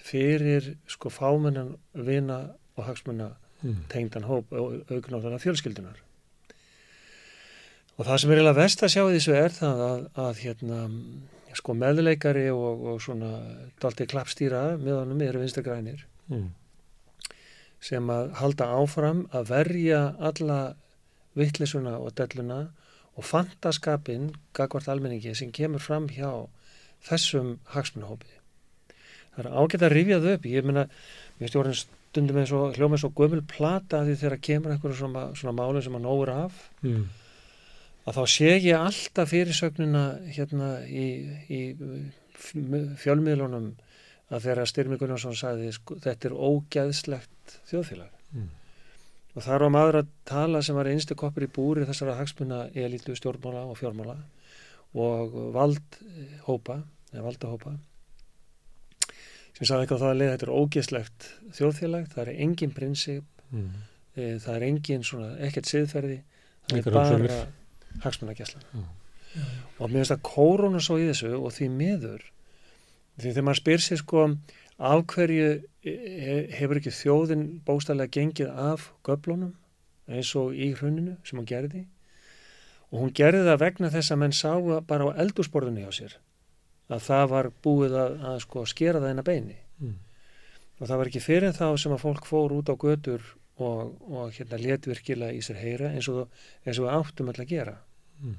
fyrir 0.00 0.74
sko 0.88 1.10
fámennan 1.12 1.74
vina 1.94 2.40
og 2.74 2.86
hagsmunna 2.88 3.34
tengdan 3.92 4.24
hóp 4.24 4.54
og 4.56 4.80
auknáðana 4.88 5.38
fjölskyldunar. 5.42 5.98
Og 8.00 8.06
það 8.08 8.20
sem 8.22 8.30
er 8.32 8.38
eiginlega 8.40 8.56
vest 8.62 8.82
að 8.86 8.92
sjá 8.94 9.02
í 9.04 9.12
þessu 9.18 9.34
er 9.36 9.52
það 9.52 9.80
að, 9.86 10.04
að 10.24 10.38
hérna, 10.40 10.78
sko 11.58 11.74
meðleikari 11.76 12.46
og, 12.54 12.84
og 12.94 13.00
svona 13.04 13.30
dalti 13.82 14.06
klappstýra 14.08 14.62
með 14.80 15.02
honum 15.02 15.24
eru 15.26 15.42
vinstagrænir 15.44 16.06
Mm. 16.30 16.44
sem 17.82 18.10
að 18.12 18.28
halda 18.38 18.66
áfram 18.78 19.24
að 19.34 19.48
verja 19.50 20.00
alla 20.28 20.58
vittlisuna 21.34 21.96
og 21.98 22.12
delluna 22.14 22.58
og 23.18 23.26
fantaskapin 23.26 24.28
gagvart 24.54 24.86
almenningi 24.92 25.32
sem 25.34 25.50
kemur 25.50 25.82
fram 25.82 26.06
hjá 26.12 26.30
þessum 27.08 27.56
hagsmunahópi. 27.74 28.30
Það 29.34 29.42
er 29.44 29.50
ágætt 29.58 29.86
að 29.88 29.94
rifja 29.96 30.20
þau 30.22 30.32
upp. 30.36 30.46
Ég 30.54 30.68
meina, 30.70 30.86
mér 31.40 31.50
stjórnum 31.50 31.76
stundum 31.80 32.38
hljóma 32.46 32.94
eins 32.98 33.04
og 33.10 33.14
gömul 33.18 33.42
plata 33.50 34.04
því 34.06 34.16
þegar 34.22 34.40
kemur 34.46 34.74
einhverjum 34.76 34.98
svona, 35.02 35.24
svona 35.34 35.56
málum 35.58 35.82
sem 35.82 35.98
að 35.98 36.06
nógur 36.06 36.30
af 36.36 36.62
Mm. 36.86 37.08
Að 38.08 38.16
þá 38.16 38.22
sé 38.32 38.50
ég 38.64 38.76
alltaf 38.78 39.30
fyrirsögnina 39.34 40.04
hérna 40.32 40.70
í, 40.88 41.06
í 41.50 41.60
fjölmiðlunum 43.02 43.72
að 44.30 44.44
þegar 44.46 44.68
Styrmi 44.70 44.96
Gunnarsson 45.00 45.34
sagði 45.36 45.72
sko, 45.74 45.96
þetta 46.02 46.28
er 46.30 46.36
ógæðslegt 46.38 47.58
þjóðfélag 47.70 48.16
Mm. 48.30 48.44
og 49.34 49.42
þar 49.42 49.62
var 49.64 49.70
maður 49.74 49.96
að 50.04 50.10
tala 50.30 50.60
sem 50.62 50.76
var 50.78 50.86
einstu 50.86 51.16
koppur 51.18 51.42
í 51.42 51.48
búri 51.50 51.82
þessara 51.82 52.12
hagsmuna 52.14 52.60
elitu 52.78 53.16
stjórnmála 53.18 53.64
og 53.66 53.74
fjármála 53.80 54.14
og 54.94 55.34
valdhópa 55.56 56.76
eða 57.10 57.24
valdahópa 57.26 57.72
sem 59.58 59.66
sagði 59.66 59.82
eitthvað 59.82 60.04
það 60.04 60.12
að 60.12 60.20
leið 60.20 60.30
þetta 60.30 60.46
er 60.46 60.54
ógæðslegt 60.60 61.26
þjóðfélag, 61.58 62.06
það 62.14 62.22
er 62.22 62.32
engin 62.46 62.70
prinsip 62.78 63.24
Mm. 63.50 63.66
e, 64.14 64.38
það 64.38 64.54
er 64.54 64.62
engin 64.68 65.02
svona 65.02 65.32
ekkert 65.42 65.66
siðferði 65.66 66.20
það 66.70 66.78
er 66.78 66.92
bara 66.94 67.40
hugsanir. 67.90 68.02
hagsmunagæslan 68.04 68.62
Já. 68.74 68.84
og 69.78 69.90
mér 69.90 70.00
finnst 70.02 70.14
að 70.16 70.22
kórona 70.26 70.80
svo 70.82 70.96
í 70.98 71.06
þessu 71.10 71.32
og 71.38 71.52
því 71.54 71.68
miður 71.70 72.22
því 73.20 73.28
þegar 73.34 73.44
maður 73.48 73.60
spyr 73.60 73.82
sér 73.84 74.00
sko 74.02 74.24
af 74.80 75.02
hverju 75.12 75.48
he- 75.84 76.48
hefur 76.56 76.80
ekki 76.80 76.90
þjóðin 76.96 77.44
bóstæðlega 77.66 78.14
gengið 78.16 78.50
af 78.56 78.90
göflunum 79.04 79.54
eins 80.08 80.34
og 80.36 80.52
í 80.56 80.72
hruninu 80.74 81.16
sem 81.24 81.38
hún 81.38 81.46
gerði 81.46 81.84
og 82.90 83.00
hún 83.04 83.12
gerði 83.14 83.44
það 83.46 83.60
vegna 83.62 83.90
þess 83.92 84.10
að 84.10 84.18
menn 84.24 84.32
sáu 84.34 84.80
bara 84.82 85.06
á 85.06 85.18
eldúsborðinu 85.22 85.84
hjá 85.86 85.92
sér 86.00 86.16
að 86.90 87.04
það 87.06 87.26
var 87.30 87.50
búið 87.62 87.92
að, 87.94 88.16
að 88.26 88.38
sko 88.42 88.64
skera 88.66 88.98
það 89.00 89.10
inn 89.14 89.22
að 89.24 89.28
beini 89.32 89.58
Mm. 89.80 89.94
og 90.80 90.88
það 90.90 90.96
var 90.98 91.08
ekki 91.08 91.20
fyrir 91.24 91.52
þá 91.56 91.76
sem 91.80 91.92
að 91.94 92.02
fólk 92.02 92.26
fór 92.28 92.52
út 92.52 92.68
á 92.68 92.76
götur 92.76 93.22
og, 93.60 93.94
og 94.10 94.32
hérna 94.36 94.58
let 94.60 94.88
virkilega 94.88 95.36
í 95.36 95.42
sér 95.44 95.60
heyra 95.60 95.92
eins 95.94 96.08
og, 96.12 96.28
eins 96.64 96.80
og 96.80 96.90
áttum 96.92 97.30
öll 97.32 97.42
að 97.42 97.52
gera. 97.52 97.76
Mm. 98.20 98.36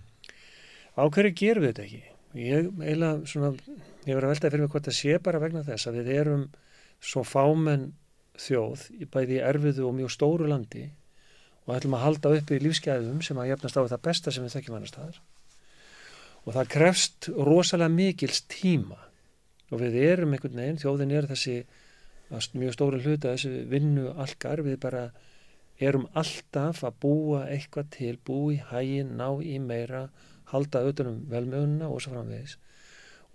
á 0.98 1.04
hverju 1.08 1.34
gerum 1.38 1.66
við 1.66 1.72
þetta 1.72 1.88
ekki? 1.88 2.04
Ég 2.42 2.68
eiginlega 2.80 3.28
svona 3.28 3.50
ég 4.06 4.16
verið 4.16 4.28
að 4.28 4.32
veltaði 4.34 4.52
fyrir 4.54 4.64
mig 4.64 4.74
hvort 4.74 4.88
það 4.88 4.98
sé 4.98 5.18
bara 5.24 5.42
vegna 5.42 5.66
þess 5.68 5.90
að 5.90 5.98
við 6.00 6.12
erum 6.16 6.46
svo 7.02 7.24
fámenn 7.28 7.92
þjóð 8.40 8.88
í 9.02 9.08
bæði 9.12 9.42
erfiðu 9.46 9.88
og 9.90 9.96
mjög 9.98 10.14
stóru 10.16 10.48
landi 10.50 10.88
og 11.66 11.76
ætlum 11.76 11.98
að 11.98 12.06
halda 12.06 12.34
upp 12.38 12.52
í 12.52 12.60
lífsgæðum 12.62 13.22
sem 13.26 13.38
að 13.38 13.52
jafnast 13.52 13.78
á 13.78 13.82
það 13.84 14.04
besta 14.08 14.34
sem 14.34 14.46
við 14.46 14.56
þekkjum 14.56 14.78
annars 14.78 14.94
staðar. 14.94 15.20
Og 16.42 16.56
það 16.56 16.72
krefst 16.74 17.30
rosalega 17.38 17.94
mikils 17.94 18.42
tíma. 18.50 18.98
Og 19.72 19.84
við 19.84 20.00
erum 20.02 20.34
einhvern 20.34 20.58
veginn, 20.58 20.80
þjóðin 20.82 21.14
er 21.16 21.28
þessi 21.30 21.60
að 22.32 22.58
mjög 22.62 22.76
stóru 22.76 23.02
hluta 23.04 23.34
þessi 23.36 23.66
vinnu 23.72 24.12
algar, 24.16 24.64
við 24.66 24.80
bara 24.84 25.06
erum 25.82 26.08
alltaf 26.18 26.84
að 26.88 27.00
búa 27.04 27.46
eitthvað 27.52 27.90
til, 27.96 28.14
búa 28.26 28.54
í 28.56 28.60
hægin, 28.72 29.16
ná 29.18 29.28
í 29.42 29.58
meira 29.60 30.08
halda 30.52 30.84
auðvunum 30.86 31.22
velmögunna 31.32 31.90
og 31.90 32.04
svo 32.04 32.16
framvegis. 32.16 32.58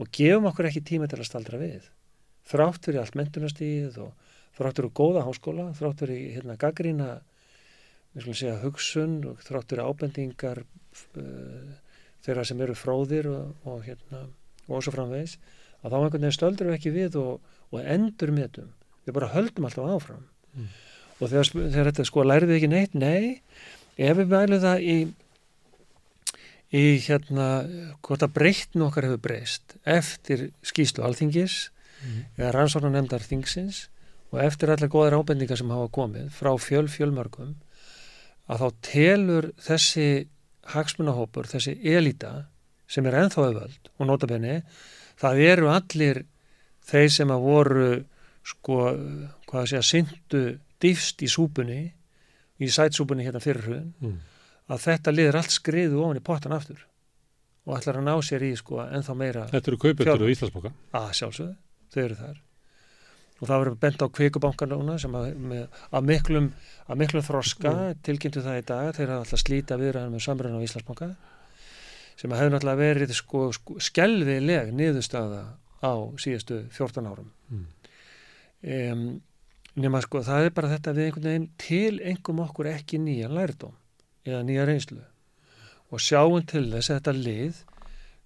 Og 0.01 0.11
gefum 0.13 0.49
okkur 0.51 0.69
ekki 0.71 0.85
tíma 0.85 1.09
til 1.09 1.21
að 1.21 1.31
staldra 1.31 1.61
við. 1.61 1.89
Þrátt 2.47 2.85
fyrir 2.87 3.03
allt 3.03 3.17
mentunastíð 3.19 3.97
og 4.05 4.13
þrátt 4.57 4.81
fyrir 4.81 4.95
góða 4.97 5.25
háskóla, 5.27 5.71
þrátt 5.77 6.05
fyrir 6.05 6.37
hérna 6.37 6.59
gaggrína 6.61 7.17
segja 8.17 8.57
hugsun 8.63 9.19
og 9.29 9.43
þrátt 9.45 9.73
fyrir 9.73 9.85
ábendingar 9.85 10.63
uh, 10.63 11.75
þeirra 12.25 12.45
sem 12.49 12.61
eru 12.65 12.77
fróðir 12.77 13.29
og, 13.29 13.53
og 13.69 13.85
hérna 13.85 14.25
og 14.67 14.83
svo 14.83 14.95
framvegis 14.95 15.37
að 15.83 15.93
þá 15.93 15.97
einhvern 15.99 16.23
veginn 16.23 16.37
stöldur 16.37 16.71
við 16.71 16.79
ekki 16.79 16.95
við 16.95 17.19
og, 17.21 17.53
og 17.71 17.83
endur 17.85 18.33
metum 18.35 18.73
við 19.07 19.17
bara 19.17 19.33
höldum 19.35 19.69
alltaf 19.69 19.95
áfram. 19.97 20.27
Mm. 20.57 20.69
og 21.21 21.31
þegar, 21.31 21.49
þegar 21.53 21.89
þetta 21.91 22.05
sko 22.09 22.25
lærið 22.25 22.51
við 22.51 22.59
ekki 22.59 22.73
neitt, 22.73 22.95
nei. 22.97 23.43
Ef 23.97 24.19
við 24.19 24.33
mælum 24.33 24.63
það 24.63 24.85
í 24.85 24.97
í 26.75 26.99
hérna 27.05 27.49
hvort 28.05 28.25
að 28.27 28.35
breytn 28.35 28.83
okkar 28.87 29.07
hefur 29.07 29.23
breyst 29.23 29.77
eftir 29.87 30.49
skýslu 30.67 31.05
alþingis 31.07 31.69
eða 32.37 32.51
rannsóknar 32.57 32.93
nefndar 32.93 33.23
þingsins 33.25 33.87
og 34.33 34.41
eftir 34.43 34.73
allar 34.73 34.91
góðar 34.91 35.19
ábendingar 35.21 35.59
sem 35.61 35.71
hafa 35.71 35.89
komið 35.95 36.33
frá 36.35 36.51
fjöl 36.61 36.89
fjölmörgum 36.91 37.55
að 38.51 38.63
þá 38.63 38.69
telur 38.89 39.49
þessi 39.63 40.09
hagsmunahópur, 40.73 41.47
þessi 41.47 41.77
elita 41.87 42.49
sem 42.91 43.07
er 43.07 43.21
ennþá 43.23 43.47
öðvöld 43.47 43.91
og 43.97 44.09
notabenni, 44.11 44.61
það 45.19 45.43
eru 45.47 45.71
allir 45.71 46.23
þeir 46.87 47.11
sem 47.15 47.33
að 47.35 47.47
voru 47.47 47.89
sko, 48.47 48.77
hvað 49.49 49.63
að 49.63 49.69
segja 49.73 49.85
syndu 49.91 50.43
dýfst 50.83 51.23
í 51.27 51.29
súpunni 51.33 51.81
í 52.63 52.69
sætsúpunni 52.73 53.25
hérna 53.27 53.41
fyrir 53.43 53.65
hrun 53.67 53.93
Mm. 54.01 54.19
að 54.71 54.83
þetta 54.87 55.13
liður 55.15 55.39
allt 55.41 55.53
skriðu 55.55 56.01
ofan 56.05 56.21
í 56.21 56.25
pottan 56.25 56.53
aftur 56.57 56.81
og 57.67 57.77
ætlar 57.79 57.99
að 58.01 58.07
ná 58.07 58.15
sér 58.23 58.43
í 58.47 58.53
sko 58.57 58.81
ennþá 58.87 59.15
meira 59.19 59.47
Þetta 59.51 59.71
eru 59.73 59.79
kaupöldur 59.83 60.27
á 60.27 60.33
Íslandsboka. 60.33 60.73
að 60.95 61.09
sjálfsögðu, 61.19 61.55
þau 61.93 62.03
eru 62.05 62.15
þar 62.23 62.37
og 63.37 63.49
það 63.51 63.59
verður 63.61 63.79
bent 63.85 64.01
á 64.01 64.07
kveikubankan 64.17 64.71
núna 64.73 64.95
sem 65.03 65.13
að, 65.19 65.27
með, 65.37 65.67
að 65.93 66.07
miklum 66.09 66.47
að 66.89 66.97
miklum 67.03 67.23
þroska 67.27 67.73
tilkynntu 68.07 68.41
það 68.47 68.61
í 68.63 68.65
dag 68.71 68.95
þeir 68.97 69.11
hafa 69.13 69.25
alltaf 69.27 69.43
slíta 69.43 69.77
viðræðan 69.77 70.15
með 70.17 70.25
samröðan 70.25 70.57
á 70.63 70.67
Íslandsbanka 70.67 71.09
sem 72.17 72.33
að 72.33 72.39
hefur 72.41 72.55
náttúrulega 72.55 72.81
verið 72.81 73.13
sko, 73.19 73.43
sko 73.53 73.77
skelvileg 73.91 74.71
niðurstaða 74.73 75.43
á 75.85 75.93
síðustu 76.17 76.63
14 76.73 77.11
árum 77.13 77.29
Mm. 77.29 77.36
Um, 78.67 79.07
nema 79.77 80.01
sko 80.05 80.23
það 80.27 80.49
er 80.49 80.55
bara 80.57 80.73
þetta 80.75 80.95
við 80.97 81.09
einhvern 81.09 81.29
veginn 81.31 81.49
til 81.61 82.01
engum 82.13 82.43
okkur 82.47 82.71
ekki 82.73 83.01
nýjan 83.03 83.35
lærdóm 83.37 83.75
eða 84.27 84.43
nýja 84.47 84.67
reynslu. 84.69 85.03
Og 85.93 86.03
sjáum 86.03 86.47
til 86.49 86.67
þess 86.73 86.91
að 86.91 87.01
þetta 87.01 87.17
lið 87.17 87.61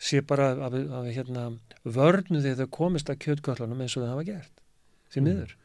sé 0.01 0.22
bara 0.24 0.53
að 0.57 0.76
við, 0.78 0.93
að 0.97 1.11
hérna 1.16 1.47
vörnu 1.84 2.41
því 2.41 2.55
þau 2.61 2.68
komist 2.72 3.11
að 3.12 3.20
kjötköllunum 3.26 3.82
eins 3.84 3.97
og 3.99 4.07
þau 4.07 4.12
hafa 4.14 4.28
gert 4.30 4.62
því 5.11 5.20
Mm. 5.20 5.26
miður. 5.26 5.57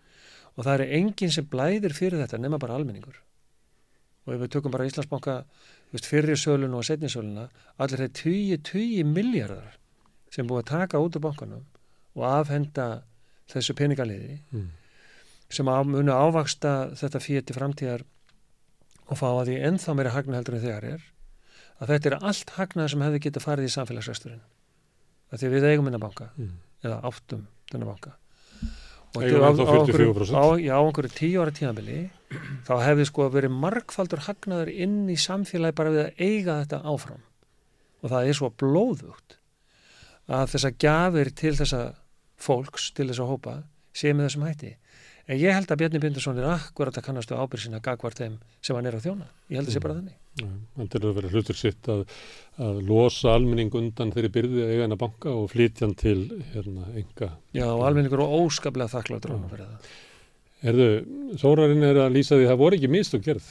Og 0.55 0.65
það 0.65 0.73
er 0.73 0.93
enginn 0.97 1.31
sem 1.31 1.45
blæðir 1.45 1.93
fyrir 1.93 2.21
þetta 2.23 2.39
nema 2.41 2.59
bara 2.59 2.75
almenningur. 2.75 3.21
Og 4.25 4.33
ef 4.33 4.41
við 4.41 4.51
tökum 4.55 4.71
bara 4.71 4.87
Íslandsbanka 4.87 5.43
fyrir 5.93 6.35
söluna 6.35 6.79
og 6.79 6.85
setni 6.87 7.07
söluna 7.07 7.49
allir 7.77 8.09
þeir 8.09 8.13
20-20 8.59 9.03
miljardar 9.05 9.77
sem 10.31 10.47
búið 10.47 10.63
að 10.63 10.71
taka 10.71 10.99
út 10.99 11.15
úr 11.15 11.21
bankanum 11.21 11.65
og 12.15 12.23
afhenda 12.23 13.03
þessu 13.51 13.75
peningaliði 13.77 14.39
Mm. 14.53 14.69
sem 15.49 15.65
á, 15.69 15.77
munu 15.85 16.11
ávaksta 16.11 16.91
þetta 16.97 17.19
fyrir 17.21 17.45
til 17.45 17.55
framtíðar 17.55 18.03
og 19.09 19.17
fá 19.19 19.27
að 19.29 19.47
því 19.51 19.57
ennþá 19.69 19.95
meira 19.95 20.09
hagna 20.15 20.37
heldur 20.39 20.55
en 20.57 20.63
þegar 20.65 20.83
er 20.95 21.01
að 21.81 21.87
þetta 21.91 22.09
er 22.11 22.17
allt 22.23 22.49
hagnað 22.57 22.89
sem 22.89 23.01
hefði 23.05 23.19
getið 23.27 23.45
farið 23.45 23.67
í 23.69 23.73
samfélagsresturinn 23.75 24.41
að 25.31 25.39
því 25.43 25.49
við 25.53 25.67
eigum 25.71 25.85
minna 25.85 25.99
banka 26.01 26.29
Mm. 26.37 26.51
eða 26.83 27.01
áttum 27.03 27.47
þennan 27.71 27.91
banka 27.93 28.15
og 29.15 29.21
á, 29.21 29.25
á, 29.25 29.51
einhverju- 29.53 30.13
44%. 30.13 30.35
á, 30.35 30.43
einhverju 30.81 31.11
tíu 31.15 31.41
ára 31.41 31.51
tíðanbili 31.55 32.09
þá 32.65 32.73
hefði 32.83 33.05
sko 33.05 33.29
verið 33.31 33.51
margfaldur 33.53 34.19
hagnaður 34.25 34.73
inn 34.73 35.07
í 35.07 35.15
samfélagi 35.15 35.75
bara 35.75 35.89
við 35.93 36.01
að 36.05 36.13
eiga 36.19 36.57
þetta 36.65 36.81
áfram 36.83 37.21
og 38.03 38.09
það 38.11 38.27
er 38.27 38.33
svo 38.33 38.49
blóðugt 38.49 39.37
að 40.27 40.49
þessa 40.51 40.71
gjafir 40.77 41.29
til 41.35 41.53
þessa 41.55 41.95
fólks, 42.45 42.91
til 42.95 43.09
þessa 43.09 43.27
hópa 43.29 43.55
sé 43.95 44.13
með 44.13 44.29
þessum 44.29 44.45
hætti 44.49 44.73
en 45.25 45.39
ég 45.41 45.55
held 45.57 45.71
að 45.73 45.81
Bjarni 45.81 46.01
Bindarsson 46.03 46.37
er 46.41 46.51
akkurat 46.53 46.99
að 46.99 47.07
kannastu 47.07 47.37
ábyrð 47.37 47.65
sína 47.65 47.81
gagvart 47.81 48.21
þeim 48.21 48.37
sem 48.61 48.77
hann 48.77 48.85
er 48.91 48.97
að 48.99 49.07
þjóna 49.07 49.27
ég 49.49 49.59
held 49.59 49.71
að 49.71 49.75
sé 49.77 49.83
bara 49.83 49.97
þannig 49.99 50.21
Hann 50.75 50.89
til 50.91 50.99
að 50.99 51.13
vera 51.15 51.29
hlutur 51.31 51.55
sitt 51.55 51.87
að, 51.87 52.01
að 52.59 52.79
losa 52.89 53.31
almenning 53.37 53.69
undan 53.79 54.09
þeirri 54.11 54.31
byrði 54.35 54.65
að 54.65 54.71
eiga 54.73 54.83
hennar 54.83 54.99
banka 54.99 55.31
og 55.31 55.45
flytja 55.53 55.85
hann 55.85 55.93
til 55.95 56.17
hérna, 56.51 56.89
enga. 56.91 57.29
Já, 57.55 57.63
og 57.71 57.85
almenningur 57.87 58.19
og 58.25 58.33
óskaplega 58.41 58.91
þakkláttur 58.91 59.31
á 59.31 59.35
hann 59.37 59.47
fyrir 59.53 59.69
það 59.69 59.93
Erðu, 60.65 60.89
Þórarinn 61.39 61.85
er 61.87 62.01
að 62.03 62.17
lýsa 62.17 62.35
því 62.35 62.45
að 62.47 62.51
það 62.51 62.61
voru 62.63 62.77
ekki 62.79 62.89
mistök 62.91 63.23
gerð. 63.25 63.47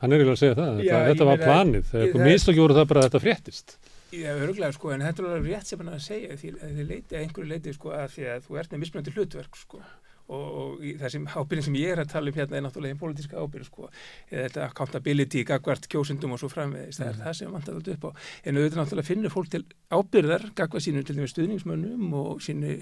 Hann 0.00 0.12
er 0.12 0.20
eiginlega 0.20 0.36
að 0.36 0.40
segja 0.40 0.56
það. 0.58 0.80
Já, 0.84 0.94
þetta, 1.06 1.26
var 1.28 1.42
planið. 1.44 1.84
það- 1.90 2.20
mistök 2.24 2.60
voru 2.60 2.76
það 2.78 2.88
bara 2.90 3.00
að 3.00 3.08
þetta 3.08 3.22
fréttist. 3.24 3.76
Já, 4.10 4.30
örgulega 4.34 4.74
sko, 4.74 4.90
en 4.90 5.04
þetta 5.06 5.22
er 5.22 5.26
alveg 5.30 5.52
rétt 5.52 5.68
sem 5.70 5.80
hann 5.80 5.94
að 5.94 6.00
segja 6.02 6.36
því 6.38 6.48
að 6.56 6.78
þið 6.78 6.88
leiti 6.88 7.14
að 7.14 7.20
einhverju 7.24 7.50
leiti 7.50 7.74
sko 7.76 7.92
að 7.94 8.08
því 8.16 8.24
að 8.32 8.46
þú 8.46 8.56
ert 8.58 8.72
með 8.72 8.80
mismunandi 8.82 9.12
hlutverk 9.14 9.58
sko 9.60 9.82
og, 10.30 10.46
og 10.60 10.82
það 11.00 11.12
sem 11.14 11.28
ábyrðin 11.30 11.66
sem 11.66 11.78
ég 11.78 11.92
er 11.94 12.02
að 12.02 12.10
tala 12.12 12.32
um 12.32 12.38
hérna 12.38 12.58
er 12.58 12.64
náttúrulega 12.66 12.94
einn 12.94 13.00
pólitíska 13.00 13.38
ábyrð 13.38 13.68
sko 13.68 13.86
eða 13.86 14.44
þetta 14.44 14.66
accountability, 14.66 15.44
gagvart 15.46 15.88
kjósundum 15.90 16.34
og 16.34 16.42
svo 16.42 16.50
framvegis, 16.50 17.00
það 17.00 17.12
er 17.12 17.20
það 17.22 17.36
sem 17.38 17.54
vantar 17.54 17.78
alltaf 17.78 17.96
upp 17.96 18.06
á. 18.06 18.10
En 18.44 18.58
auðvitað 18.58 18.82
náttúrulega 18.82 19.10
finnur 19.10 19.34
fólk 19.34 19.52
til 19.54 19.62
ábyrðar 19.90 20.46
gagvart 20.58 20.86
sínum 20.86 21.06
til 21.06 21.18
dæmis 21.18 21.34
stuðningsmönnum 21.34 22.14
og 22.18 22.42
sínu 22.46 22.78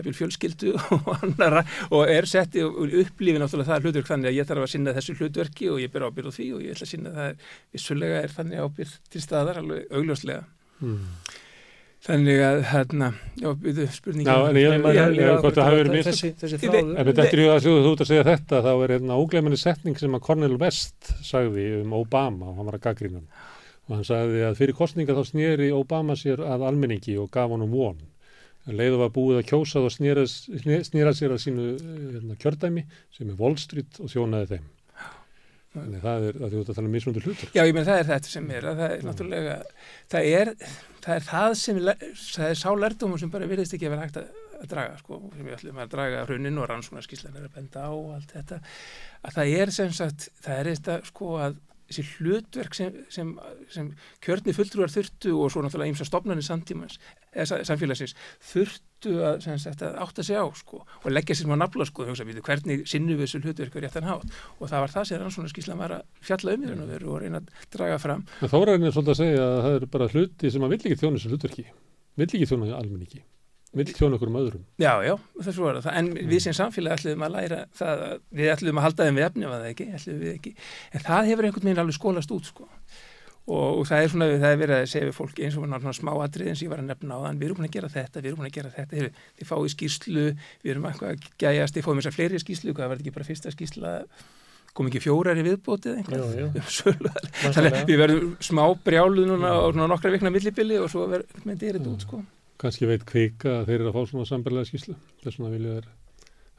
jafnvel 0.00 0.16
fjölskyldu 0.20 0.72
og 0.98 1.10
annara 1.20 1.62
og 1.90 2.04
er 2.10 2.28
sett 2.30 2.56
í- 2.58 2.64
og 2.66 2.80
upplifið 3.04 3.40
náttúrulega 3.44 3.70
það 3.74 3.86
hlutverk 3.88 4.10
þannig 4.10 4.32
að 4.32 4.38
ég 4.40 4.48
þarf 4.50 4.66
að 4.66 4.72
sinna 4.74 4.96
þessu 4.98 5.16
hlutverki 5.20 5.70
og 5.70 5.80
ég 5.84 5.92
ber 5.94 6.08
ábyrð 6.10 6.32
á 6.32 6.36
því 6.40 6.48
og 6.56 6.64
ég 6.66 6.74
ætla 6.74 6.88
að 6.88 6.94
sinna 6.96 7.14
það 7.20 7.44
vissulega 7.76 8.22
er 8.24 8.34
þannig 8.38 8.64
ábyrð 8.66 8.96
til 9.14 9.22
staðar 9.28 9.62
alveg 9.62 9.86
augljóslega 9.92 10.42
Mm. 10.80 11.02
Þannig 12.00 12.38
að 12.40 12.58
hérna, 12.70 13.08
já, 13.36 13.50
byrðu 13.60 13.84
spurningin. 13.92 14.30
Já, 14.32 14.48
en 14.48 14.56
ég- 14.56 15.16
já, 15.20 15.34
hvort 15.42 15.58
það 15.58 15.66
hafi 15.66 15.76
verið 15.82 15.96
þessi, 16.06 16.12
mistök. 16.30 16.38
þessi 16.40 16.56
Ég 16.56 16.62
þráður 16.62 16.94
Ef 17.02 17.06
þetta 17.10 17.24
eftir 17.26 17.42
í 17.42 17.48
að 17.52 17.66
þú 17.66 17.74
ert 17.92 18.00
að 18.00 18.08
segja 18.08 18.24
þetta, 18.30 18.60
þá 18.64 18.70
er 18.86 18.94
hérna 18.94 19.18
ógleiminni 19.20 19.58
setning 19.60 19.98
sem 20.00 20.16
að 20.16 20.22
Cornel 20.24 20.56
West 20.62 21.10
sagði 21.28 21.66
um 21.82 21.92
Obama 21.98 22.48
og 22.48 22.56
hann 22.56 22.70
var 22.70 22.78
að 22.78 22.84
gaggrína 22.86 23.20
hann. 23.20 23.28
Og 23.90 23.94
hann 23.98 24.08
sagði 24.08 24.40
að 24.48 24.56
fyrir 24.62 24.78
kostninga 24.80 25.18
þá 25.18 25.22
snýri 25.28 25.68
Obama 25.76 26.16
sér 26.16 26.40
að 26.40 26.64
almenningi 26.70 27.18
og 27.20 27.28
gaf 27.36 27.50
honum 27.52 27.70
von. 27.76 28.00
En 28.70 28.76
leiðu 28.78 29.00
var 29.00 29.14
búið 29.14 29.40
að 29.40 29.48
kjósa 29.50 29.80
og 29.82 29.90
snýra, 29.90 30.26
snýra 30.26 31.14
sér 31.16 31.34
að 31.34 31.40
sínu 31.42 31.70
eh, 31.74 32.04
hérna, 32.16 32.36
kjördæmi 32.38 32.84
sem 33.16 33.32
er 33.32 33.40
Wall 33.40 33.56
Street 33.58 33.98
og 33.98 34.12
þjónaði 34.12 34.52
þeim. 34.52 34.68
Þannig 35.70 36.02
það 36.02 36.24
er 36.26 36.38
að 36.38 36.52
þú 36.52 36.60
ert 36.60 36.70
að 36.70 36.78
tala 36.78 36.88
um 36.88 36.94
mismundur 36.96 37.26
hlutur. 37.28 37.50
Já, 37.54 37.62
ég 37.62 37.74
menn 37.76 37.86
það 37.86 38.00
er 38.00 38.08
þetta 38.08 38.30
sem 38.30 38.46
er, 38.50 38.64
að 38.66 38.80
það 38.80 38.94
er 38.94 39.04
náttúrulega, 39.06 39.56
það 40.10 40.30
er 40.30 40.52
það, 41.04 41.12
er 41.14 41.26
það 41.28 41.54
sem, 41.60 41.80
það 41.84 42.46
er 42.48 42.58
sá 42.58 42.70
lærdomur 42.74 43.22
sem 43.22 43.30
bara 43.30 43.50
virðist 43.50 43.76
ekki 43.76 43.86
að 43.86 43.94
vera 43.94 44.06
hægt 44.06 44.18
að, 44.18 44.40
að 44.58 44.68
draga, 44.72 44.96
sko, 44.98 45.20
sem 45.36 45.46
við 45.46 45.56
ætlum 45.56 45.78
að 45.84 45.92
draga 45.94 46.24
hraunin 46.26 46.58
og 46.58 46.68
rannsóknarskíslan 46.72 47.38
er 47.38 47.46
að 47.46 47.54
benda 47.54 47.84
á 47.86 47.90
og 47.90 48.10
allt 48.16 48.34
þetta, 48.34 48.60
að 49.22 49.38
það 49.38 49.54
er 49.62 49.74
sem 49.78 49.94
sagt, 50.00 50.26
það 50.42 50.62
er 50.62 50.72
þetta, 50.72 50.98
sko, 51.12 51.30
að 51.46 51.60
þessi 51.90 52.04
hlutverk 52.16 52.76
sem, 52.78 52.94
sem, 53.10 53.32
sem 53.74 53.88
kjörni 54.24 54.54
fulltrúar 54.54 54.92
þurftu 54.92 55.32
og 55.36 55.50
svo 55.50 55.64
náttúrulega 55.66 55.90
ímsa 55.92 56.06
stopnarnir 56.06 56.46
samtímans, 56.46 57.00
eða 57.34 57.48
sa- 57.50 57.58
samfélagsins 57.66 58.14
þurftu 58.52 59.16
að, 59.24 59.46
sagt, 59.58 59.82
átta 59.82 60.22
sig 60.26 60.36
á 60.38 60.44
sko, 60.54 60.82
og 60.86 61.08
leggja 61.10 61.34
sér 61.34 61.48
smá 61.48 61.56
nafla 61.58 61.86
sko, 61.88 62.06
hvernig 62.06 62.84
sinnum 62.90 63.16
við 63.18 63.24
þessu 63.26 63.40
hlutverk 63.42 63.76
á 63.76 63.80
réttan 63.82 64.06
hátt. 64.08 64.28
Og 64.60 64.68
það 64.70 64.84
var 64.84 64.94
það 64.94 65.08
sem 65.10 65.22
rannsóknarskíslan 65.24 65.80
var 65.80 65.94
að 65.98 66.06
fjalla 66.30 66.54
um 66.56 66.62
í 66.66 66.70
raun 66.70 66.84
og 66.84 66.90
veru 66.94 67.12
og 67.14 67.20
reyna 67.24 67.40
að 67.42 67.50
draga 67.74 67.98
fram. 68.02 68.24
En 68.44 68.52
Þórarinn 68.52 68.86
er 68.86 68.94
svolítið 68.94 69.14
að 69.16 69.20
segja 69.24 69.44
að 69.50 69.60
það 69.66 69.76
eru 69.80 69.90
bara 69.96 70.08
hluti 70.14 70.50
sem 70.54 70.66
að 70.68 70.74
vill 70.76 70.80
ekki 70.84 71.00
þjóna 71.00 71.16
þessu 71.20 71.32
hlutverki, 71.34 71.66
vill 72.20 72.28
ekki 72.30 72.50
þjóna 72.52 72.70
almenningi, 72.76 73.22
vill 73.76 73.86
þjóna 73.94 74.18
okkur 74.18 74.30
um 74.30 74.38
öðrum. 74.40 74.64
Já, 74.82 74.92
já, 75.06 75.12
svo 75.46 75.68
er 75.70 75.78
það. 75.84 75.92
En 76.00 76.10
við 76.16 76.42
sem 76.46 76.56
samfélag 76.56 76.98
ætlum 76.98 77.22
að 77.26 77.36
læra 77.36 77.60
það, 77.78 78.02
að 78.06 78.24
við 78.40 78.52
ætlum 78.54 78.80
að 78.80 78.86
halda 78.88 79.06
þeim 79.06 79.20
við 79.20 79.26
efni 79.28 79.46
að 79.46 79.54
það 79.54 79.68
ekki, 79.70 79.86
ætlum 79.98 80.18
við 80.24 80.32
ekki. 80.34 80.52
En 80.90 81.06
það 81.06 81.30
hefur 81.30 81.48
einhvern 81.48 81.68
veginn 81.68 81.82
alveg 81.84 81.98
skólast 81.98 82.34
út, 82.34 82.50
sko. 82.50 82.68
Og, 83.50 83.80
og 83.80 83.86
það 83.88 84.04
er 84.04 84.10
svona, 84.12 84.26
það 84.38 84.52
er 84.52 84.58
verið 84.60 84.76
að 84.76 84.90
segja 84.92 85.06
við 85.08 85.16
fólki 85.16 85.46
eins 85.46 85.56
og 85.58 85.64
svona 85.64 85.94
smá 85.96 86.10
atrið 86.22 86.50
eins 86.50 86.60
og 86.60 86.66
ég 86.66 86.70
var 86.70 86.82
að 86.82 86.90
nefna 86.90 87.16
á 87.18 87.20
þann, 87.24 87.38
við 87.40 87.48
erum 87.48 87.58
búin 87.58 87.66
að 87.66 87.76
gera 87.76 87.90
þetta, 87.94 88.20
við 88.20 88.30
erum 88.30 88.42
búin 88.42 88.50
að 88.50 88.56
gera 88.58 88.72
þetta, 88.74 88.98
Heyrðu, 88.98 89.24
þið 89.38 89.48
fáið 89.48 89.70
skýrslu, 89.74 90.26
við 90.60 90.72
erum 90.74 90.86
eitthvað 90.90 91.14
að 91.14 91.24
gæjast, 91.40 91.74
þið 91.74 91.86
fáið 91.86 91.98
mér 91.98 92.06
sér 92.06 92.14
fleiri 92.14 92.42
skýrslu, 92.44 92.74
hvað 92.76 92.92
var 92.92 93.00
þetta 93.00 93.06
ekki 93.08 93.16
bara 93.16 93.28
fyrsta 93.30 93.54
skýrsla, 93.54 93.94
kom 94.76 94.90
ekki 94.90 95.02
fjórar 95.02 95.40
í 95.40 95.46
viðbótið. 95.48 96.04
Um. 96.10 97.54
Þannig 97.56 97.74
að 97.74 97.88
við 97.88 97.98
verðum 98.04 98.28
smá 98.44 98.62
brjálu 98.84 99.24
núna 99.26 99.56
og 99.64 99.72
svona 99.72 99.88
nokkra 99.90 100.12
vikna 100.14 100.30
millibili 100.30 100.78
og 100.78 100.86
svo 100.92 101.08
verður 101.10 101.48
með 101.48 101.64
þetta 101.64 101.90
út, 101.90 102.04
sko. 102.06 102.20
Kanski 102.60 102.88
veit 102.90 103.06
kvika 103.08 103.60
að 103.60 103.70
þeir 103.70 103.78
eru 103.78 103.90
að 103.90 103.96
fá 103.96 104.10
svona 104.10 104.28
sambarlega 104.28 104.68
skýslu, 104.68 104.96
þess 105.22 105.38
vegna 105.38 105.52
vilja 105.54 105.76
þeir 105.78 105.90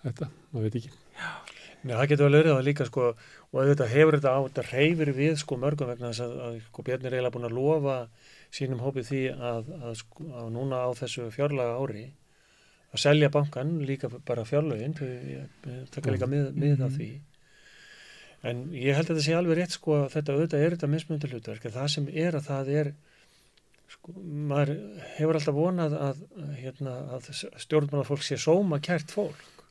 þetta, 0.02 0.30
maður 0.52 0.68
veit 0.68 0.78
ekki. 0.80 0.94
Nei, 1.82 1.96
það 1.96 2.08
getur 2.12 2.28
vel 2.28 2.38
verið 2.38 2.54
það 2.54 2.68
líka 2.68 2.86
sko 2.86 3.04
og 3.12 3.56
auðvitað 3.58 3.92
hefur 3.96 4.18
þetta 4.18 4.34
á, 4.38 4.40
þetta 4.46 4.66
reyfir 4.70 5.12
við 5.18 5.38
sko 5.42 5.58
mörgum 5.62 5.90
vegna 5.90 6.12
þess 6.12 6.24
að, 6.26 6.34
að 6.46 6.58
sko 6.68 6.86
Bjarni 6.86 7.10
er 7.10 7.16
eiginlega 7.16 7.34
búin 7.36 7.48
að 7.48 7.56
lofa 7.58 7.96
sínum 8.54 8.84
hópið 8.86 9.08
því 9.08 9.22
að, 9.34 9.72
að 9.82 9.96
sko 10.04 10.28
að 10.42 10.52
núna 10.54 10.82
á 10.86 10.90
þessu 11.00 11.30
fjárlaga 11.34 11.80
ári 11.82 12.06
að 12.92 13.04
selja 13.06 13.32
bankan 13.34 13.74
líka 13.88 14.12
bara 14.28 14.46
fjárlögin 14.46 14.94
taka 15.94 16.14
líka 16.14 16.30
mið, 16.30 16.52
mið 16.60 16.86
af 16.86 16.98
því. 16.98 17.10
En 18.52 18.62
ég 18.74 18.98
held 18.98 19.08
að 19.08 19.16
þetta 19.16 19.26
sé 19.26 19.38
alveg 19.38 19.60
rétt 19.62 19.78
sko 19.78 19.98
að 20.04 20.10
þetta 20.18 20.36
auðvitað 20.36 20.66
er 20.66 20.76
þetta 20.76 20.92
mismunandi 20.92 21.32
hlutverk 21.32 21.68
það 21.72 21.90
sem 21.96 22.10
er 22.12 22.38
að 22.38 22.48
það 22.50 22.72
er 22.82 22.94
sko, 23.92 24.14
maður 24.52 24.72
hefur 25.18 25.38
alltaf 25.40 25.56
vonað 25.58 25.96
að, 26.00 26.22
hérna, 26.62 26.94
að 27.18 27.30
stjórnmálafólk 27.66 28.24
sé 28.26 28.38
sóma 28.42 28.80
kært 28.84 29.12
fólk 29.14 29.66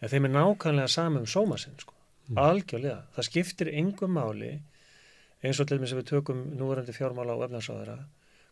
en 0.00 0.08
þeim 0.12 0.26
er 0.30 0.34
nákvæmlega 0.36 0.88
saman 0.90 1.26
um 1.26 1.28
sóma 1.28 1.58
sinn 1.60 1.76
sko. 1.78 1.94
Mm. 2.30 2.38
algjörlega, 2.38 3.00
það 3.16 3.26
skiptir 3.26 3.68
engum 3.74 4.12
máli 4.14 4.52
eins 5.42 5.58
og 5.60 5.66
til 5.66 5.78
dæmis 5.80 5.92
ef 5.94 5.98
við 6.02 6.10
tökum 6.12 6.42
núverandi 6.60 6.94
fjármála 6.94 7.34
og 7.34 7.46
efnarsáðara 7.48 7.96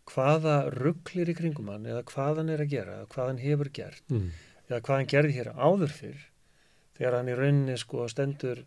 hvaða 0.08 0.54
rugglir 0.72 1.28
í 1.30 1.36
kringum 1.36 1.68
hann 1.70 1.86
eða 1.86 2.02
hvað 2.08 2.40
hann 2.40 2.50
er 2.54 2.62
að 2.64 2.72
gera, 2.72 2.96
hvað 3.12 3.30
hann 3.32 3.42
hefur 3.44 3.70
gert 3.76 4.02
Mm. 4.10 4.30
eða 4.68 4.80
hvað 4.80 4.96
hann 4.96 5.10
gerði 5.12 5.36
hér 5.36 5.50
áður 5.54 5.92
fyrr 5.98 6.22
þegar 6.98 7.16
hann 7.18 7.28
í 7.28 7.36
rauninni 7.38 7.76
sko 7.78 8.08
stendur 8.08 8.64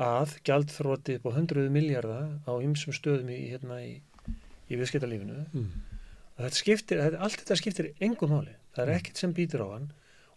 að 0.00 0.36
gjaldþróti 0.46 1.18
upp 1.18 1.26
á 1.28 1.36
hundruðu 1.36 1.70
miljardar 1.74 2.30
á 2.46 2.52
ymsum 2.62 2.94
stöðum 2.96 3.28
í, 3.34 3.40
hérna 3.50 3.80
í, 3.82 4.00
í 4.70 4.76
viðskiptalífinu 4.80 5.38
Mm. 5.52 5.66
að 6.38 6.44
þetta 6.46 6.60
skiptir, 6.62 6.98
þetta- 7.04 7.20
allt 7.20 7.40
þetta 7.42 7.56
skiptir 7.60 7.90
engum 8.00 8.30
máli, 8.30 8.54
það 8.76 8.86
er 8.88 8.94
ekkert 8.98 9.16
sem 9.16 9.34
býtur 9.34 9.64
á 9.66 9.68
hann 9.74 9.90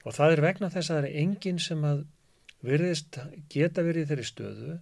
og 0.06 0.14
það 0.14 0.34
er 0.38 0.42
vegna 0.42 0.70
þess 0.74 0.90
að 0.90 0.98
það 0.98 1.04
er 1.10 1.22
enginn 1.24 1.60
sem 1.60 1.82
að 1.84 2.06
virðist 2.64 3.20
geta 3.50 3.84
verið 3.84 4.06
í 4.06 4.10
þeirri 4.12 4.26
stöðu 4.28 4.80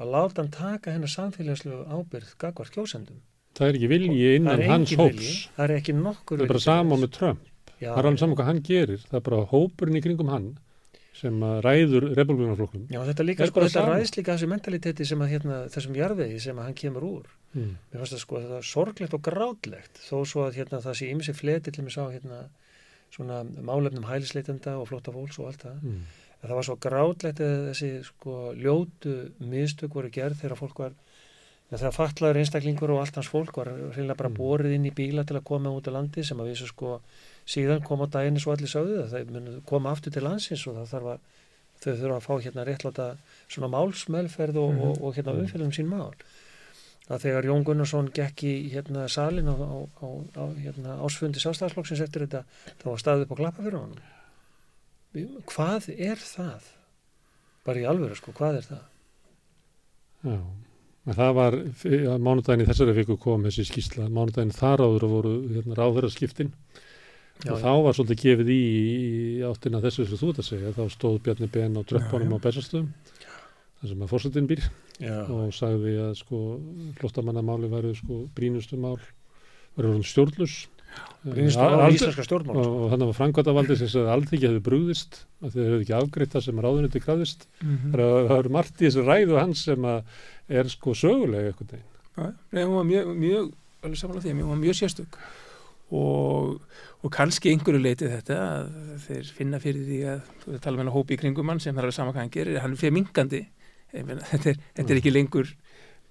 að 0.00 0.10
láta 0.14 0.42
hann 0.42 0.50
taka 0.54 0.92
hennar 0.94 1.12
samfélagslegu 1.12 1.84
ábyrð 1.90 2.34
gagvart 2.40 2.72
kjósendum. 2.74 3.20
Það 3.54 3.68
er 3.68 3.74
ekki 3.78 3.88
vilji 3.90 4.34
innan 4.36 4.62
hans 4.62 4.90
hóps. 4.94 5.14
vilji, 5.18 5.48
það 5.56 5.64
er 5.68 5.74
ekki 5.80 5.94
nokkur 5.94 6.38
Það 6.38 6.42
er 6.44 6.46
bara 6.46 6.58
vilji 6.58 6.64
sama 6.70 6.96
með 6.96 7.10
Trump. 7.12 7.40
Já, 7.80 7.94
Það 7.94 7.98
er 7.98 8.08
alveg 8.10 8.18
saman 8.20 8.36
hvað 8.36 8.44
hann 8.50 8.62
gerir. 8.62 8.98
Það 9.08 9.14
er 9.14 9.20
bara 9.20 9.46
hópurinn 9.50 9.96
í 9.96 10.02
kringum 10.04 10.28
hann 10.30 10.48
sem 11.20 11.42
að 11.44 11.58
ræður 11.66 12.06
republikunarflokknum. 12.16 12.86
Já, 12.92 13.00
þetta 13.10 13.26
líka, 13.26 13.46
sko, 13.50 13.64
þetta 13.66 13.84
ræðist 13.90 14.16
líka 14.16 14.34
þessu 14.36 14.48
mentaliteti 14.50 15.06
sem 15.10 15.20
að 15.24 15.32
hérna, 15.34 15.58
þessum 15.74 15.98
jarðvegi 16.00 16.40
sem 16.46 16.56
að 16.60 16.68
hann 16.70 16.78
kemur 16.80 17.06
úr. 17.10 17.28
Mm. 17.52 17.74
Mér 17.92 18.00
fannst 18.02 18.14
það 18.16 18.22
sko, 18.24 18.40
þetta 18.44 18.58
er 18.62 18.68
sorglegt 18.70 19.16
og 19.18 19.22
grátlegt 19.26 20.00
þó 20.06 20.16
svo 20.24 20.46
að 20.46 20.56
hérna, 20.60 20.80
það 20.86 20.98
sé 21.00 21.10
ymsi 21.12 21.34
fleti 21.36 21.74
til 21.76 21.84
mig 21.84 21.92
sá 21.96 22.02
hérna 22.08 22.40
svona 23.10 23.40
málefnum 23.66 24.06
hælisleitenda 24.06 24.76
og 24.78 24.88
flotta 24.88 25.12
fólks 25.12 25.38
og 25.42 25.48
allt 25.50 25.64
það. 25.66 25.78
Mm. 25.82 26.02
Það 26.40 26.56
var 26.56 26.64
svo 26.70 26.76
grátlegt 26.80 27.40
að 27.44 27.56
þessi 27.68 27.88
sko 28.06 28.34
ljótu 28.56 29.14
mistök 29.44 29.92
voru 29.98 30.08
gerð 30.14 30.38
þegar 30.40 30.56
fólk 30.62 30.78
var 30.86 30.94
þegar 31.70 31.92
fatlaður 31.94 32.38
einstaklingur 32.40 32.90
og 32.94 33.02
allt 33.02 33.18
hans 33.20 33.28
fólk 33.30 33.58
var 33.60 33.68
reynilega 33.74 34.16
bara 34.16 34.30
Mm. 34.30 34.38
borið 34.38 34.72
inn 34.78 34.86
í 34.88 34.94
bíla 34.94 35.26
til 35.26 35.36
að 35.36 35.44
koma 35.44 35.70
út 35.74 35.86
á 35.86 35.92
landi 35.92 36.24
sem 36.24 36.38
að 36.40 36.48
við 36.54 36.64
sko 36.70 37.00
síðan 37.50 37.82
kom 37.86 38.02
á 38.04 38.06
daginn 38.14 38.38
svo 38.40 38.52
allir 38.54 38.70
sögðu 38.70 39.00
það 39.02 39.14
þeir 39.16 39.32
munu 39.34 39.56
koma 39.66 39.90
aftur 39.94 40.12
til 40.14 40.22
landsins 40.26 40.66
og 40.70 40.76
það 40.78 40.92
þarf 40.94 41.08
að 41.14 41.24
þau 41.80 41.94
þurfa 41.96 42.16
að 42.20 42.26
fá 42.28 42.34
hérna 42.44 42.66
réttláta 42.68 43.06
svona 43.48 43.70
málsmeðferð 43.72 44.56
og, 44.60 44.70
Mhm. 44.74 44.82
og, 44.90 45.02
og 45.02 45.14
hérna 45.16 45.34
umfylgum 45.40 45.72
sín 45.74 45.88
mál 45.90 46.12
að 47.10 47.24
þegar 47.24 47.46
Jón 47.48 47.64
Gunnarsson 47.66 48.10
gekk 48.14 48.44
í 48.46 48.54
hérna 48.70 49.08
salin 49.10 49.48
á, 49.50 49.54
á, 49.58 49.66
á, 50.38 50.44
hérna, 50.62 50.98
ásfundi 51.02 51.40
sástafsflokksins 51.42 52.04
eftir 52.04 52.22
þetta 52.28 52.44
þá 52.78 52.84
var 52.92 53.00
staðið 53.02 53.24
upp 53.26 53.32
á 53.34 53.40
klappa 53.40 53.64
fyrir 53.66 53.80
honum 53.80 55.40
hvað 55.50 55.88
er 55.98 56.20
það? 56.22 56.68
bara 57.66 57.80
í 57.82 57.86
alvöru 57.90 58.14
sko, 58.16 58.32
hvað 58.36 58.60
er 58.60 58.68
það? 58.68 58.84
Já, 60.30 60.36
en 61.10 61.16
það 61.18 61.32
var 61.40 61.56
á 61.58 62.14
mánudaginn 62.20 62.62
í 62.64 62.68
þessari 62.70 62.94
viku 63.00 63.16
kom 63.20 63.42
þessi 63.48 63.64
skýrsla, 63.68 64.06
mánudaginn 64.12 64.54
þar 64.54 64.84
áður 64.86 65.06
voru 65.10 65.34
hérna, 65.50 65.76
ráðverðarskiptin 65.80 66.52
Já, 67.44 67.52
og 67.54 67.60
þá 67.62 67.70
var 67.86 67.94
svolítið 67.96 68.20
gefið 68.24 68.50
í, 68.52 68.60
í 68.60 69.42
áttina 69.48 69.80
þessu 69.80 70.04
sem 70.08 70.18
þú 70.20 70.32
ert 70.32 70.42
að 70.42 70.48
segja, 70.50 70.72
þá 70.76 70.82
stóð 70.92 71.20
Bjarni 71.24 71.48
Ben 71.54 71.78
á 71.78 71.82
tröppunum 71.88 72.34
á 72.36 72.44
Bessastöðum 72.44 72.90
þar 73.80 73.88
sem 73.94 74.02
að 74.04 74.10
fórsetin 74.12 74.48
býr 74.50 74.60
já, 75.00 75.14
og 75.24 75.54
sagði 75.56 75.94
að 76.04 76.12
sko 76.20 76.40
flottamannamáli 77.00 77.70
væru 77.72 77.94
sko 77.96 78.18
brínustu 78.36 78.76
mál 78.76 78.98
væru 79.78 79.94
stjórnlus 80.04 80.58
brýnustu 81.24 81.62
Al- 81.62 81.78
á 81.80 81.86
aldrei- 81.86 81.96
íslenska 81.96 82.24
stjórnmál 82.26 82.58
og, 82.60 82.66
og 82.82 82.90
þannig 82.92 83.08
var 83.12 83.16
framkvæmdavaldi 83.20 83.76
sem 83.78 83.88
sagði 83.92 84.04
að 84.10 84.14
alþingi 84.18 84.48
hefði 84.50 84.62
brugðist 84.66 85.20
að 85.40 85.54
þau 85.54 85.60
hefði 85.62 85.80
ekki 85.84 85.96
afgreitt 86.00 86.34
það 86.34 86.44
sem 86.48 86.60
ráðuniti 86.66 87.02
krafðist. 87.04 87.46
Mhm. 87.62 87.92
það 87.94 88.02
er- 88.18 88.28
það 88.28 88.38
eru 88.42 88.52
margt 88.58 88.74
í 88.82 88.86
þessu 88.88 89.04
ræðu 89.06 89.38
hans 89.40 89.64
sem 89.70 89.86
að 89.86 90.02
er 90.60 90.68
sko 90.76 90.94
sögulega 90.98 91.52
eitthvað 91.54 91.70
mjög, 92.90 93.14
mjög 93.22 93.52
mjög 94.60 94.76
sérstök 94.82 95.16
og, 95.96 96.60
og 97.02 97.12
kannski 97.14 97.50
einhverju 97.50 97.80
leiti 97.82 98.10
þetta 98.10 98.36
að 98.44 98.68
þeir 99.06 99.32
finna 99.36 99.60
fyrir 99.62 99.86
því 99.88 100.00
að 100.12 100.60
tala 100.62 100.76
með 100.76 100.84
hennar 100.84 100.96
hópi 100.96 101.16
í 101.16 101.20
kringum 101.20 101.50
hann 101.50 101.62
sem 101.62 101.76
er 101.76 101.86
alveg 101.86 101.96
sama 101.96 102.14
hvað 102.14 102.24
hann 102.24 102.34
gerir, 102.36 102.60
hann 102.62 102.76
fyrir 102.78 102.96
mingandi. 102.98 103.44
Meina, 103.94 104.22
þetta, 104.32 104.52
er, 104.52 104.60
þetta 104.78 104.94
er 104.94 105.02
ekki 105.02 105.14
lengur 105.14 105.50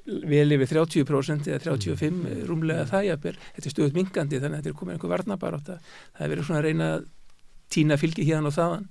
vel 0.10 0.56
yfir 0.56 0.72
30% 0.74 1.50
eða 1.52 1.62
35 1.64 2.10
mm. 2.10 2.44
rúmlega 2.50 2.88
það 2.90 3.08
jafnvel, 3.10 3.36
þetta 3.56 3.70
er 3.70 3.76
stöðut 3.76 3.98
mingandi 3.98 4.40
þannig 4.42 4.58
að 4.58 4.62
þetta 4.62 4.72
er 4.72 4.78
komin 4.80 4.96
einhver 4.96 5.14
varnabarátta 5.14 5.78
það 5.84 6.24
er 6.26 6.32
verið 6.34 6.48
svona 6.48 6.62
að 6.62 6.66
reyna 6.66 6.88
að 6.96 7.06
tína 7.70 7.98
fylgi 8.02 8.26
hérna 8.26 8.50
og 8.50 8.56
þaðan 8.56 8.88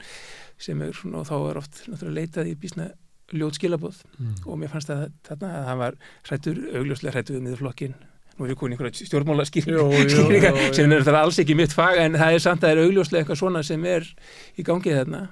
sem 0.63 0.83
er 0.85 0.95
svona 0.95 1.23
og 1.23 1.29
þá 1.29 1.37
er 1.39 1.61
oft 1.63 1.81
náttúrulega 1.89 2.19
leitað 2.21 2.53
í 2.53 2.55
bísna 2.63 2.89
ljót 3.35 3.59
skilabóð 3.59 3.99
og 4.47 4.61
mér 4.61 4.73
fannst 4.73 4.93
að 4.95 5.09
þarna 5.27 5.51
að 5.59 5.67
hann 5.69 5.83
var 5.83 5.99
hrættur, 6.29 6.61
augljóslega 6.79 7.17
hrættur 7.17 7.39
við 7.39 7.45
miðurflokkin 7.49 7.99
nú 8.39 8.47
er 8.47 8.53
ég 8.53 8.59
komin 8.59 8.77
einhverja 8.77 9.07
stjórnmála 9.09 9.45
Jú, 9.49 9.75
jú, 9.75 10.05
skýringa 10.13 10.51
jú, 10.55 10.65
jú. 10.69 10.75
sem 10.77 10.93
er 10.95 11.03
þetta 11.03 11.23
alls 11.27 11.39
ekki 11.43 11.57
mitt 11.59 11.75
fag 11.75 11.99
en 12.05 12.19
það 12.19 12.37
er 12.37 12.43
samt 12.45 12.63
að 12.63 12.69
það 12.69 12.75
er 12.75 12.83
augljóslega 12.85 13.23
eitthvað 13.25 13.41
svona 13.41 13.63
sem 13.67 13.87
er 13.91 14.07
í 14.55 14.65
gangi 14.67 14.95
þarna. 14.95 15.23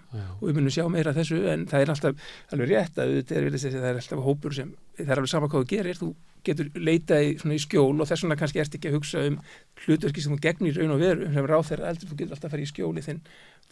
Og 0.40 0.48
við 0.48 0.58
munum 0.58 0.74
sjá 0.74 0.86
meira 0.90 1.14
þessu 1.16 1.38
en 1.52 1.66
það 1.70 1.84
er 1.84 1.92
alltaf 1.94 2.24
alveg 2.56 2.72
rétt 2.72 2.98
að 3.02 3.14
er, 3.20 3.50
þessi, 3.54 3.72
það 3.76 3.90
er 3.90 4.00
alltaf 4.00 4.24
hópur 4.26 4.56
sem 4.56 4.72
það 4.98 5.12
er 5.12 5.22
alveg 5.22 5.32
sama 5.34 5.50
hvað 5.52 5.62
þú 5.64 5.70
gerir 5.74 6.00
þú 6.00 6.10
getur 6.46 6.70
leitað 6.78 7.24
í, 7.26 7.30
í 7.56 7.60
skjól 7.62 7.94
og 8.00 8.06
þess 8.10 8.26
vegna 8.26 8.38
kannski 8.38 8.62
ert 8.62 8.74
ekki 8.78 8.90
að 8.90 8.98
hugsa 8.98 9.24
um 9.26 9.38
hlutverki 9.84 10.22
sem 10.22 10.34
þú 10.34 10.42
gegnir 10.44 10.76
raun 10.78 10.94
og 10.94 11.00
veru 11.02 11.30
sem 11.34 11.48
ráð 11.50 11.70
þeirra 11.70 11.90
eldur, 11.90 12.10
þú 12.10 12.18
getur 12.20 12.36
alltaf 12.36 12.50
að 12.50 12.54
fara 12.54 12.66
í 12.66 12.70
skjóli 12.70 13.06
þinn, 13.06 13.22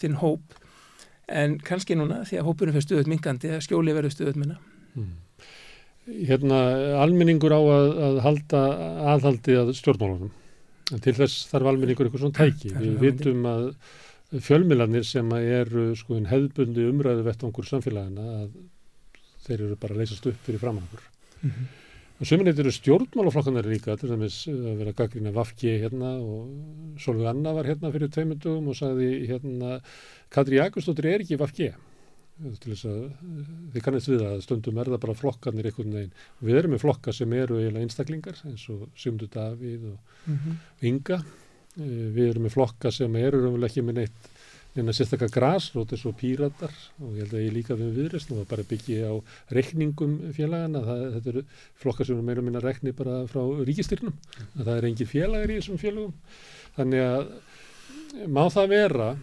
þinn 0.03 0.16
hóp. 0.22 0.57
En 1.30 1.59
kannski 1.62 1.95
núna 1.99 2.24
því 2.26 2.41
að 2.41 2.49
hópurinn 2.51 2.74
fyrir 2.74 2.89
stöðut 2.89 3.12
mingandi 3.14 3.55
skjóli 3.64 3.95
verður 3.97 4.16
stöðut 4.16 4.41
minna 4.43 4.59
hérna 6.07 6.59
almenningur 7.02 7.55
á 7.55 7.61
að, 7.61 7.90
að 8.09 8.18
halda 8.26 8.62
aðhaldi 9.14 9.57
að 9.61 9.72
stjórnmálunum. 9.78 10.32
En 10.92 11.00
til 11.00 11.14
þess 11.16 11.46
þarf 11.52 11.70
almenningur 11.70 12.09
eitthvað 12.11 12.24
svona 12.26 12.38
tæki. 12.42 12.74
Við 12.76 12.98
vitum 13.00 13.46
að 13.48 13.68
fjölmiðlanir 14.44 15.07
sem 15.07 15.30
eru 15.38 15.86
sko 15.96 16.18
hefðbundi 16.28 16.84
umræðu 16.90 17.24
vettvangur 17.28 17.68
samfélagina 17.68 18.24
að 18.42 18.50
þeir 19.46 19.61
eru 19.68 19.76
bara 19.80 19.94
að 19.94 20.00
leysast 20.02 20.26
upp 20.30 20.38
fyrir 20.46 20.62
framangur 20.62 21.02
Mhm. 21.44 21.64
og 22.20 22.26
sömurinn 22.26 22.59
eru 22.62 22.70
stjórnmálaflokkanar 22.72 23.66
líka 23.68 23.98
til 24.00 24.09
dæmis 24.09 24.46
að 24.48 24.78
vera 24.80 24.92
gaggrína 24.96 25.32
Vafki 25.34 25.74
hérna 25.82 26.14
og 26.24 26.96
Solveig 26.98 27.28
Anna 27.28 27.52
var 27.52 27.64
hérna 27.68 27.90
fyrir 27.92 28.09
tveimundugum 28.09 28.68
og 28.72 28.78
sagði 28.78 29.26
hérna 29.28 29.80
Katri 30.32 30.57
Jakobsdóttir 30.57 31.05
er 31.11 31.20
ekki 31.26 31.36
Vafki 31.36 31.68
til 32.35 32.72
þess 32.74 32.85
að 32.91 33.03
þið 33.74 33.85
kannast 33.87 34.09
við 34.11 34.22
að 34.26 34.41
stundum 34.43 34.78
er 34.82 34.89
það 34.91 35.03
bara 35.05 35.14
flokkarnir 35.20 35.68
einhvern 35.70 35.95
veginn. 35.95 36.14
Við 36.43 36.59
erum 36.61 36.74
með 36.74 36.82
flokka 36.82 37.12
sem 37.14 37.32
eru 37.39 37.61
eiginlega 37.61 37.87
einstaklingar 37.87 38.41
eins 38.51 38.64
og 38.74 38.89
Sigmundur 38.99 39.30
Davíð 39.35 39.91
og 39.93 39.99
Mm 40.26 40.39
-hmm. 40.39 40.55
Inga. 40.89 41.22
Eh, 41.76 42.09
Við 42.16 42.30
erum 42.30 42.43
með 42.47 42.55
flokka 42.57 42.91
sem 42.91 43.16
eru 43.16 43.41
raunverulega 43.43 43.66
ekki 43.70 43.82
með 43.82 43.95
neitt 43.95 44.30
neina 44.74 44.93
sérstakka 44.93 45.28
grasrót 45.30 45.93
eins 45.93 46.05
og 46.07 46.16
píratar 46.16 46.72
og 47.01 47.12
ég 47.14 47.18
held 47.22 47.35
að 47.35 47.45
ég 47.47 47.53
líka 47.53 47.74
við 47.76 47.95
viðreist 47.95 48.30
og 48.32 48.49
bara 48.49 48.62
byggi 48.62 48.97
á 49.07 49.14
reikningum 49.51 50.32
félagana. 50.32 50.80
Það, 50.82 51.12
þetta 51.14 51.28
eru 51.28 51.45
flokkar 51.76 52.07
sem 52.07 52.16
eru 52.16 52.24
meira 52.26 52.43
minna 52.43 52.61
rekni 52.61 52.93
bara 52.93 53.26
frá 53.26 53.43
ríkistyrnum. 53.64 54.12
Að 54.59 54.64
það 54.64 54.76
er 54.78 54.85
engin 54.85 55.07
félagar 55.07 55.51
í 55.51 55.59
þessum 55.61 55.78
félagum. 55.78 56.12
Þannig 56.76 57.01
að 57.01 57.28
má 58.26 58.49
það 58.51 58.68
vera 58.68 59.16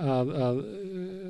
að, 0.00 0.30
að, 0.46 0.60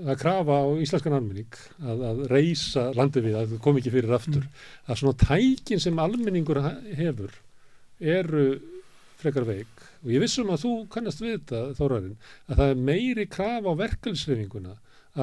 að 0.09 0.21
krafa 0.21 0.59
á 0.61 0.67
íslenskan 0.85 1.17
almenning 1.17 1.59
að, 1.83 2.05
að 2.11 2.23
reysa 2.33 2.85
landið 2.97 3.27
við, 3.29 3.39
að 3.39 3.51
það 3.55 3.65
kom 3.67 3.81
ekki 3.81 3.95
fyrir 3.95 4.15
aftur, 4.17 4.47
að 4.87 5.01
svona 5.01 5.19
tækin 5.25 5.83
sem 5.83 6.01
almenningur 6.01 6.61
hefur 6.99 7.35
eru 8.01 8.47
frekar 9.21 9.47
veik. 9.49 9.85
Og 10.05 10.13
ég 10.13 10.25
vissum 10.25 10.51
að 10.53 10.65
þú 10.65 10.73
kannast 10.93 11.23
við 11.23 11.39
þetta 11.39 11.63
Þórarinn, 11.79 12.17
að 12.49 12.59
það 12.61 12.73
er 12.73 12.83
meiri 12.91 13.29
krafa 13.31 13.73
á 13.73 13.81
verkefnisreifinguna 13.81 14.75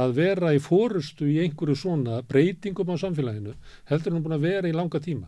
að 0.01 0.15
vera 0.15 0.53
í 0.55 0.61
fórustu 0.63 1.27
í 1.27 1.41
einhverju 1.43 1.75
svona 1.75 2.21
breytingum 2.23 2.93
á 2.95 3.01
samfélaginu 3.01 3.53
heldur 3.89 4.11
en 4.11 4.17
hún 4.17 4.25
búin 4.25 4.37
að 4.37 4.45
vera 4.47 4.69
í 4.69 4.75
langa 4.75 5.01
tíma 5.03 5.27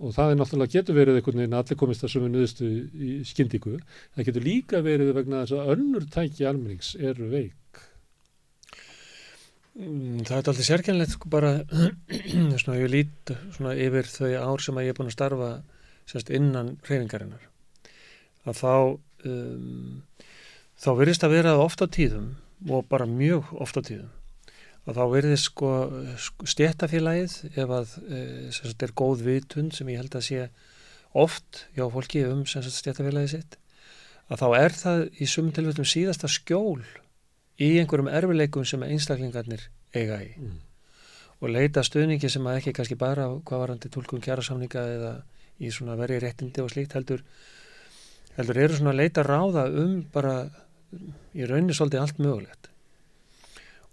og 0.00 0.14
það 0.16 0.32
er 0.32 0.38
náttúrulega 0.40 0.74
getur 0.78 0.96
verið 0.96 1.18
einhvern 1.18 1.42
veginn 1.42 1.56
allir 1.58 1.78
komist 1.80 2.04
að 2.06 2.12
sömu 2.14 2.28
nöðustu 2.32 2.68
í 2.96 3.10
skyndíku 3.28 3.74
það 3.76 4.28
getur 4.28 4.46
líka 4.46 4.80
verið 4.84 5.12
vegna 5.18 5.42
þess 5.42 5.56
að 5.58 5.72
önnur 5.74 6.06
tæki 6.14 6.46
almennings 6.48 6.94
eru 6.96 7.28
veik. 7.32 7.82
Mm, 9.76 10.22
Það 10.24 10.32
er 10.32 10.38
alltaf 10.40 10.62
sérkennilegt 10.66 11.16
sko 11.16 11.32
bara 11.32 11.52
svona 12.62 12.78
ég 12.80 12.92
lít 12.92 13.34
svona 13.56 13.76
yfir 13.76 14.08
þau 14.08 14.30
ár 14.40 14.64
sem 14.64 14.80
að 14.80 14.88
ég 14.88 14.94
er 14.94 15.00
búin 15.00 15.12
að 15.12 15.16
starfa 15.18 15.50
semst 16.10 16.32
innan 16.34 16.72
hreyfingarinnar. 16.88 17.44
Að 18.48 18.62
þá 18.62 18.74
um, 19.28 20.00
þá 20.80 20.90
verðist 20.96 21.28
að 21.28 21.36
vera 21.36 21.58
oft 21.60 21.84
á 21.84 21.86
tíðum 21.92 22.32
og 22.72 22.88
bara 22.88 23.08
mjög 23.08 23.52
oft 23.60 23.76
á 23.76 23.84
tíðum 23.84 24.08
að 24.88 24.96
þá 24.96 25.04
verðist 25.12 25.48
sko 25.50 25.70
stéttafélagið 26.48 27.34
ef 27.52 27.72
að 27.76 27.96
e, 28.08 28.20
sem 28.54 28.70
sagt 28.70 28.84
er 28.86 28.94
góð 28.96 29.24
vitund 29.26 29.76
sem 29.76 29.90
ég 29.92 30.00
held 30.00 30.16
að 30.16 30.26
sé 30.26 30.46
oft 31.20 31.66
hjá 31.76 31.84
fólki 31.92 32.24
um 32.28 32.46
stéttafélagið 32.48 33.34
sitt 33.34 33.58
að 34.30 34.42
þá 34.44 34.48
er 34.60 34.76
það 34.78 35.04
í 35.18 35.28
sumum 35.28 35.52
tilvægtum 35.54 35.88
síðasta 35.88 36.30
skjól 36.30 36.80
í 37.60 37.74
einhverjum 37.80 38.10
erfileikum 38.12 38.66
sem 38.66 38.82
einstaklingarnir 38.86 39.68
eiga 39.94 40.20
í 40.24 40.32
Mm. 40.38 40.58
og 41.40 41.50
leita 41.50 41.82
stuðningi 41.84 42.30
sem 42.30 42.46
að 42.46 42.60
ekki 42.60 42.72
kannski 42.76 42.96
bara 42.96 43.26
hvað 43.44 43.62
varandi 43.64 43.90
tólkum 43.92 44.20
kjærasamninga 44.22 44.82
eða 44.96 45.12
í 45.60 45.70
svona 45.72 45.96
verið 45.98 46.22
réttindi 46.24 46.62
og 46.64 46.70
slíkt 46.72 46.96
heldur 46.96 47.22
heldur 48.38 48.60
eru 48.64 48.78
svona 48.78 48.96
leita 48.96 49.24
ráða 49.26 49.66
um 49.82 50.00
bara 50.12 50.48
í 51.34 51.44
rauninni 51.44 51.76
svolítið 51.76 52.00
allt 52.00 52.22
mögulegt 52.22 52.69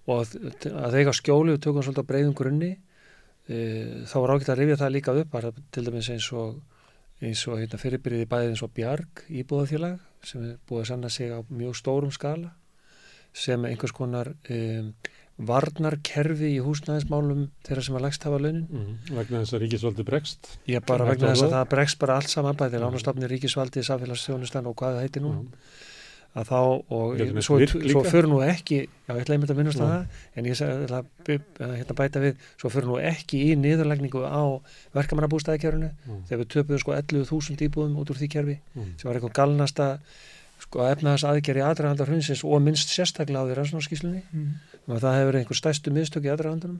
og 0.07 0.23
að 0.23 0.67
að 0.71 0.97
eiga 1.01 1.15
skjólu 1.15 1.57
og 1.57 1.63
tökum 1.63 1.83
svolítið 1.83 2.07
á 2.07 2.09
breyðum 2.11 2.35
grunni 2.37 2.71
e, 3.47 3.57
þá 4.07 4.17
var 4.23 4.33
ágætt 4.35 4.53
að 4.53 4.59
rifja 4.61 4.79
það 4.83 4.93
líka 4.95 5.15
upp 5.21 5.31
bara 5.33 5.51
til 5.75 5.85
dæmis 5.87 6.11
eins 6.13 6.29
og 6.31 6.61
eins 7.17 7.43
og 7.49 7.57
hérna, 7.57 7.79
fyrirbyrðið 7.81 8.29
bæðið 8.29 8.53
eins 8.53 8.63
og 8.65 8.73
Bjarg 8.77 9.23
íbúðafélag 9.41 10.01
sem 10.27 10.43
er 10.45 10.57
búið 10.69 10.83
að 10.83 10.89
sanna 10.91 11.13
sig 11.13 11.33
á 11.33 11.39
mjög 11.49 11.77
stórum 11.79 12.13
skala 12.13 12.53
sem 13.37 13.65
einhvers 13.69 13.93
konar 13.93 14.31
um, 14.53 14.91
varnarkerfi 15.37 16.55
í 16.55 16.61
húsnæðismálum 16.65 17.43
þeirra 17.65 17.83
sem 17.85 17.97
að 17.97 18.05
lægst 18.07 18.23
hafa 18.25 18.39
launin. 18.41 18.63
Mm. 18.71 18.93
vegna 19.19 19.41
þess 19.43 19.53
að 19.53 19.63
ríkisvaldi 19.63 20.05
bregst 20.07 20.49
Ég 20.69 20.85
bara 20.87 21.05
vegna 21.05 21.33
þess 21.33 21.45
að 21.45 21.53
það 21.53 21.67
bregst 21.73 21.99
bara 22.01 22.15
allt 22.17 22.31
saman 22.31 22.57
bæði 22.57 22.81
lánastofni, 22.81 23.29
ríkisvaldi, 23.29 23.83
samfélagsþjónustan 23.85 24.69
og 24.69 24.77
hvað 24.79 24.97
það 24.97 25.05
heitir 25.05 25.25
nú. 25.25 25.33
Að 26.37 26.49
þá, 26.51 26.57
og 26.93 27.13
með 27.33 27.41
svo, 27.47 27.55
svo 27.65 28.01
fyrir 28.05 28.27
nú 28.29 28.39
ekki, 28.45 28.83
já 29.07 29.11
ég 29.15 29.21
ætla 29.23 29.35
einmitt 29.37 29.49
að 29.53 29.57
minnast 29.57 29.79
að 29.81 29.87
það, 29.89 30.17
en 30.37 30.45
ég 30.45 30.59
ætla 30.61 30.99
að 31.65 31.71
hérna 31.79 31.95
bæta 31.97 32.21
við, 32.21 32.43
svo 32.61 32.69
fyrir 32.69 32.85
nú 32.91 32.97
ekki 33.01 33.39
í 33.47 33.55
niðurlægningu 33.57 34.21
á 34.21 34.43
verkamannabústæðikerfinu, 34.93 35.89
Mm. 36.05 36.19
þegar 36.29 36.41
við 36.43 36.49
töpuðum 36.53 36.81
sko 36.83 36.93
11.000 36.93 37.63
íbúðum 37.65 37.97
út 38.03 38.11
úr 38.13 38.19
því 38.21 38.27
kerfi, 38.35 38.57
Mm. 38.75 38.91
sem 38.99 39.09
var 39.09 39.17
eitthvað 39.17 39.33
galnasta 39.39 39.87
sko 40.61 40.85
efnaðas 40.91 41.23
aðgerri 41.25 41.61
aðdraganda 41.65 42.05
hrunsins 42.05 42.43
og 42.45 42.61
minnst 42.61 42.89
sérstaklega 42.93 43.41
á 43.41 43.45
því 43.49 43.57
rannsóknarskíslunni 43.57 44.21
og 44.87 45.01
það 45.01 45.17
hefur 45.17 45.31
verið 45.31 45.41
einhver 45.41 45.59
stæstu 45.59 45.91
miðstök 45.93 46.25
í 46.25 46.31
aðdragandunum 46.33 46.79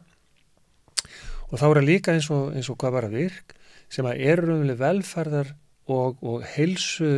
og 1.52 1.60
þá 1.60 1.66
er 1.70 1.78
það 1.80 1.86
líka 1.88 2.14
eins 2.18 2.30
og, 2.34 2.54
eins 2.58 2.70
og 2.70 2.78
hvað 2.82 2.96
var 2.98 3.08
að 3.08 3.16
virk 3.22 3.54
sem 3.94 4.06
að 4.10 4.22
eru 4.34 4.58
velferðar 4.82 5.54
og, 5.88 6.18
og 6.22 6.44
heilsu 6.56 7.12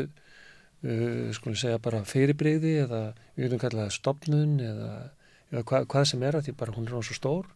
uh, 0.86 1.30
skulum 1.36 1.58
segja 1.60 1.80
bara 1.84 2.04
fyrirbreyði 2.08 2.76
eða 2.86 3.02
við 3.36 3.46
getum 3.46 3.64
kallað 3.64 3.88
það 3.88 3.96
stopnun 3.98 4.60
eða, 4.64 4.92
eða 5.52 5.64
hva, 5.72 5.82
hvað 5.94 6.08
sem 6.12 6.26
er 6.28 6.38
að 6.40 6.48
því 6.48 6.56
bara 6.62 6.76
hún 6.76 6.88
er 6.88 6.96
náttúrulega 6.96 7.20
stór 7.20 7.50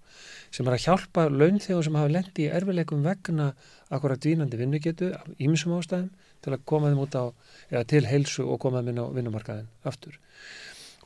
sem 0.53 0.67
er 0.67 0.75
að 0.75 0.83
hjálpa 0.85 1.27
launþjóðum 1.31 1.87
sem 1.87 1.97
hafa 1.97 2.13
lendi 2.13 2.45
í 2.45 2.51
erfileikum 2.59 3.05
vegna 3.05 3.47
akkurat 3.93 4.21
dvínandi 4.21 4.59
vinnugetu 4.59 5.11
ímsum 5.41 5.77
ástæðum 5.79 6.11
til 6.43 6.53
að 6.53 6.65
koma 6.69 6.91
þeim 6.91 7.03
út 7.05 7.17
á 7.17 7.25
eða 7.71 7.85
til 7.89 8.03
heilsu 8.09 8.45
og 8.45 8.59
koma 8.61 8.81
þeim 8.81 8.91
inn 8.93 9.01
á 9.01 9.05
vinnumarkaðin 9.15 9.69
aftur. 9.87 10.19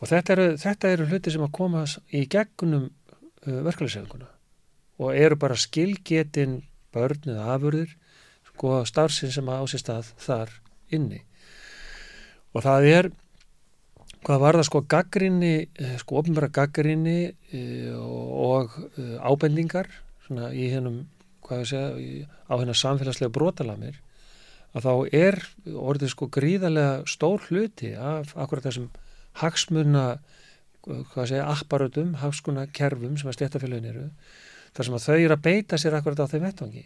Og 0.02 0.10
þetta 0.10 0.34
eru, 0.36 0.48
þetta 0.62 0.92
eru 0.94 1.08
hluti 1.10 1.34
sem 1.34 1.46
að 1.46 1.54
koma 1.58 1.86
í 2.14 2.26
gegnum 2.30 2.90
uh, 2.90 3.62
verkefælisefinguna 3.68 4.30
og 4.98 5.14
eru 5.14 5.38
bara 5.40 5.58
skilgetin 5.60 6.62
börn 6.94 7.30
eða 7.30 7.54
afurðir 7.56 7.94
sko 8.52 8.82
starfsinn 8.90 9.34
sem 9.34 9.50
á 9.50 9.62
sér 9.70 9.84
stað 9.84 10.12
þar 10.24 10.54
inni 10.94 11.22
og 12.56 12.64
það 12.66 12.88
er 12.92 13.10
hvað 14.28 14.42
var 14.44 14.58
það 14.60 14.68
sko 14.70 14.82
gaggrinni 14.92 15.54
sko 16.02 16.20
ofnbæra 16.22 16.50
gaggrinni 16.54 17.18
eh, 17.54 17.94
og 17.96 18.74
eh, 18.98 19.16
ábendingar 19.24 19.90
svona 20.28 20.50
í 20.56 20.70
hennum 20.74 21.04
hvað 21.48 21.62
ég 21.64 21.70
segja, 21.72 21.92
í- 22.02 22.26
á 22.28 22.54
hennar 22.60 22.76
samfélagslega 22.80 23.32
brotalamir 23.36 24.00
að 24.76 24.84
þá 24.88 24.94
er 25.16 25.38
orðið 25.72 26.12
sko 26.12 26.28
gríðarlega 26.34 27.06
stór 27.08 27.46
hluti 27.48 27.94
af 27.96 28.34
akkurat 28.36 28.66
þessum 28.68 28.90
hagsmuna 29.40 30.18
hvað 30.88 31.30
segja, 31.32 31.46
apparutum, 31.52 32.14
hagskuna 32.22 32.66
kerfum 32.76 33.16
sem 33.20 33.30
að 33.32 33.38
stéttafélagin 33.40 33.90
eru 33.92 34.06
þar 34.76 34.88
sem 34.88 34.98
að 34.98 35.06
þau 35.08 35.16
eru 35.18 35.36
að 35.38 35.46
beita 35.48 35.80
sér 35.80 35.96
akkurat 35.98 36.20
á 36.24 36.32
þeim 36.32 36.46
vettvangi 36.48 36.84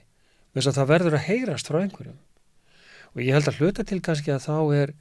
þess 0.56 0.68
að 0.72 0.78
það 0.82 0.90
verður 0.92 1.16
að 1.18 1.26
heyrast 1.30 1.70
frá 1.70 1.78
einhverjum. 1.80 2.18
Og 3.16 3.22
ég 3.24 3.36
held 3.36 3.48
að 3.48 3.60
hluta 3.62 3.86
til 3.88 4.00
kannski 4.04 4.34
að 4.36 4.46
þá 4.46 4.56
er 4.82 4.94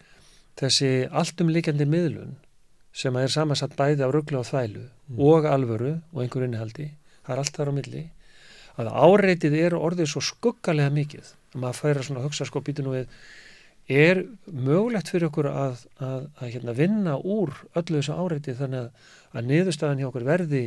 þessi 0.60 0.92
alltumlíkjandi 1.08 1.86
miðlun 1.88 2.38
sem 2.92 3.16
er 3.16 3.32
samansett 3.32 3.76
bæði 3.78 4.04
á 4.04 4.10
rugglu 4.12 4.40
og 4.40 4.48
þvælu 4.48 4.86
og 5.18 5.46
alvöru 5.48 5.92
og 6.12 6.24
einhver 6.24 6.46
innihaldi, 6.46 6.90
það 7.24 7.34
er 7.34 7.42
allt 7.42 7.56
þar 7.56 7.70
á 7.70 7.78
milli 7.78 8.02
að 8.80 8.90
áreitið 8.90 9.56
er 9.60 9.76
orðið 9.78 10.10
svo 10.12 10.22
skuggalega 10.24 10.92
mikið 10.94 11.30
að 11.54 11.62
maður 11.62 11.78
færa 11.80 12.04
svona 12.06 12.24
hugsa 12.24 12.46
sko 12.48 12.62
býtu 12.64 12.84
nú 12.84 12.94
við 12.94 13.08
er 13.90 14.22
mögulegt 14.46 15.10
fyrir 15.10 15.28
okkur 15.30 15.48
að, 15.50 15.84
að, 15.98 16.28
að 16.38 16.52
hérna, 16.54 16.74
vinna 16.78 17.16
úr 17.18 17.54
öllu 17.74 17.98
þessu 17.98 18.14
áreiti 18.14 18.54
þannig 18.58 18.84
að, 18.84 19.08
að 19.34 19.48
niðurstaðan 19.50 20.02
hjá 20.02 20.08
okkur 20.10 20.26
verði 20.28 20.62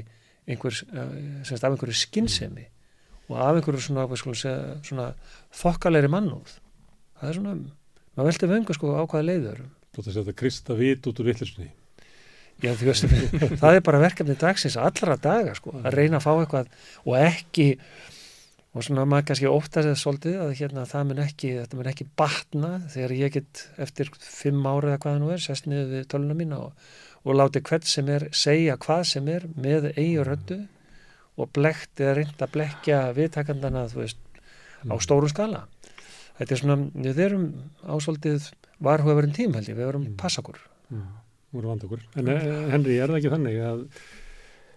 einhvers, 0.49 0.81
uh, 0.91 1.13
semst 1.47 1.63
af 1.63 1.71
einhverju 1.71 1.95
skinnsemi 2.01 2.65
og 3.29 3.37
af 3.39 3.59
einhverju 3.59 3.85
svona, 3.85 4.07
segja, 4.35 4.57
svona 4.83 5.07
þokkalegri 5.55 6.11
mannúð. 6.11 6.57
Það 7.21 7.29
er 7.29 7.39
svona, 7.39 7.55
maður 8.17 8.29
velti 8.29 8.51
vöngu 8.51 8.75
sko 8.75 8.91
á 8.99 9.03
hvaða 9.07 9.27
leiður 9.29 9.63
Þú 9.93 10.01
ætti 10.01 10.09
að 10.09 10.17
setja 10.19 10.37
krista 10.37 10.77
vit 10.77 11.09
út 11.09 11.21
úr 11.21 11.29
vittlisni 11.29 11.69
Já, 12.63 12.71
þú 12.77 12.87
veist, 12.87 13.05
það 13.61 13.77
er 13.77 13.85
bara 13.85 14.01
verkefni 14.03 14.35
dagsins 14.39 14.77
allra 14.79 15.17
daga, 15.19 15.55
sko, 15.57 15.73
að 15.81 15.97
reyna 15.97 16.19
að 16.19 16.25
fá 16.25 16.31
eitthvað 16.33 16.69
og 17.03 17.15
ekki 17.19 17.67
og 18.73 18.85
svona 18.85 19.05
maður 19.05 19.27
kannski 19.29 19.49
óttast 19.51 19.85
eða 19.85 19.99
svolítið 20.01 20.37
að 20.41 20.53
hérna 20.57 20.85
það 20.89 21.09
mun 21.09 21.23
ekki, 21.23 21.49
þetta 21.59 21.79
mun 21.79 21.89
ekki 21.91 22.07
batna 22.17 22.71
þegar 22.93 23.15
ég 23.19 23.33
get 23.35 23.65
eftir 23.85 24.09
fimm 24.17 24.63
ára 24.65 24.93
eða 24.93 25.01
hvað 25.03 25.11
það 25.11 25.19
nú 25.21 25.33
er, 25.33 25.43
sest 25.43 25.67
niður 25.69 25.91
við 25.91 26.07
töluna 26.13 26.37
mína 26.39 26.61
og, 26.69 26.87
og 27.23 27.37
láti 27.37 27.61
hvert 27.67 27.89
sem 27.89 28.09
er 28.09 28.25
segja 28.33 28.79
hvað 28.81 29.03
sem 29.11 29.29
er 29.29 29.45
með 29.53 29.91
eigi 29.91 30.25
röndu 30.25 30.59
og 31.37 31.53
blekt 31.53 32.01
eða 32.01 32.17
reynda 32.19 32.47
að 32.47 32.55
blekja 32.55 33.03
viðtakandana, 33.17 33.85
þú 33.89 34.03
veist, 34.03 34.19
á 34.85 34.95
stórum 35.01 35.31
skala. 35.31 35.63
Þetta 36.37 36.53
er 36.53 36.61
svona, 36.61 36.77
við 36.93 37.21
erum 37.27 37.47
ásvöldið 37.85 38.49
varhugaverinn 38.81 39.35
tím 39.35 39.53
held 39.57 39.69
ég, 39.69 39.77
við 39.77 39.87
erum 39.91 40.05
passakur. 40.19 40.57
voru 41.53 41.67
vand 41.69 41.83
okkur. 41.85 42.01
En 42.17 42.27
eh, 42.33 42.45
Henry, 42.73 42.95
er 42.97 43.11
það 43.11 43.19
ekki 43.19 43.31
þannig 43.35 43.57
að 43.61 43.81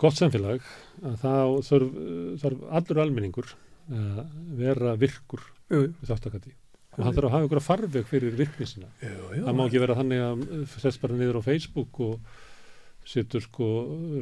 gott 0.03 0.19
samfélag 0.19 0.65
að 1.09 1.15
þá 1.23 1.33
þarf, 1.71 1.95
þarf 2.43 2.65
allur 2.81 3.01
almenningur 3.07 3.55
að 3.89 4.19
vera 4.59 4.93
virkur 5.01 5.41
þáttakandi 5.71 6.53
og 6.97 7.05
hann 7.05 7.15
þarf 7.17 7.29
að 7.29 7.33
hafa 7.37 7.47
ykkur 7.49 7.61
að 7.61 7.65
farveg 7.67 8.07
fyrir 8.11 8.37
virknisina 8.37 8.89
Jú, 9.01 9.15
jú. 9.37 9.45
það 9.47 9.57
má 9.57 9.63
ekki 9.67 9.81
vera 9.83 9.97
þannig 9.99 10.23
að 10.27 10.45
sest 10.83 11.01
bara 11.03 11.17
niður 11.17 11.39
á 11.41 11.47
Facebook 11.49 12.01
og 12.05 12.37
setur 13.07 13.41
sko 13.45 13.67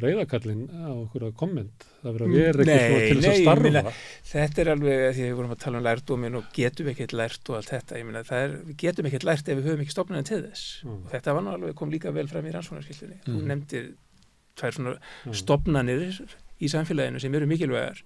reyðakallin 0.03 0.67
á 0.69 0.93
okkur 0.93 1.23
að 1.25 1.33
komment 1.39 1.85
það 2.03 2.11
verður 2.13 2.25
að 2.25 2.29
Mm, 2.29 2.35
vera 2.35 2.65
nei, 2.69 2.75
svona 2.85 2.99
til 3.09 3.17
þess 3.17 3.31
að 3.31 3.39
starfa 3.41 3.63
meina, 3.65 3.93
Þetta 4.31 4.61
er 4.61 4.69
alveg 4.75 4.99
því 5.15 5.23
að 5.23 5.29
við 5.29 5.35
vorum 5.39 5.53
að 5.55 5.61
tala 5.65 5.77
um 5.79 5.85
lærdómin 5.87 6.37
og 6.39 6.43
getum 6.53 6.89
ekkert 6.91 7.13
lært 7.17 7.49
og 7.49 7.55
allt 7.59 7.71
þetta. 7.73 8.01
Það 8.29 8.43
er, 8.45 8.55
við 8.69 8.77
getum 8.85 9.05
ekkert 9.09 9.23
lært 9.25 9.49
ef 9.49 9.57
við 9.57 9.69
höfum 9.71 9.81
ekki 9.85 9.95
stopnaðin 9.95 10.29
til 10.29 10.41
þess. 10.45 10.65
Mm. 10.85 10.99
Og 11.05 11.11
þetta 11.15 11.33
var 11.35 11.41
nú 11.47 11.53
alveg, 11.55 11.75
kom 11.75 11.91
líka 11.91 12.13
vel 12.13 12.27
fram 12.27 12.45
í 12.45 12.53
rannsóknarskiltinni. 12.53 13.17
Þú 13.25 13.35
Mm. 13.41 13.47
nefndir 13.51 13.85
tvær 14.55 14.71
svona 14.77 14.95
Mm. 15.25 15.33
stopnanir 15.33 16.21
í 16.61 16.67
samfélaginu 16.69 17.19
sem 17.19 17.33
eru 17.35 17.45
mikilvægar. 17.49 18.03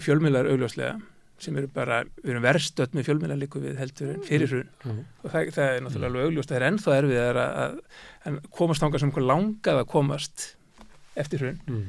Fjölmiðlar 0.00 0.48
augljóslega 0.50 1.00
sem 1.38 1.56
eru 1.60 1.68
bara, 1.68 1.98
við 2.24 2.30
erum 2.32 2.42
verðstödd 2.46 2.94
með 2.96 3.04
fjölmiðlar 3.10 3.40
líku 3.42 3.60
við 3.60 3.76
heldur 3.80 4.14
en 4.14 4.22
fyrir 4.24 4.48
hrun 4.48 4.68
Mm. 4.86 5.00
og 5.24 5.30
það, 5.34 5.50
það 5.56 5.72
er 5.74 5.82
náttúrulega 5.84 6.10
alveg 6.12 6.24
augljóst 6.30 6.48
það 6.52 6.56
er 6.60 6.66
ennþá 6.70 6.94
erfið 7.00 7.20
að, 7.24 7.40
að, 7.42 7.74
að 8.30 8.38
komast 8.56 8.82
þangað 8.82 9.00
sem 9.02 9.10
einhver 9.10 9.26
langað 9.28 9.80
að 9.82 9.90
komast 9.92 10.46
eftir 11.16 11.38
hrun 11.44 11.60
Mm. 11.66 11.84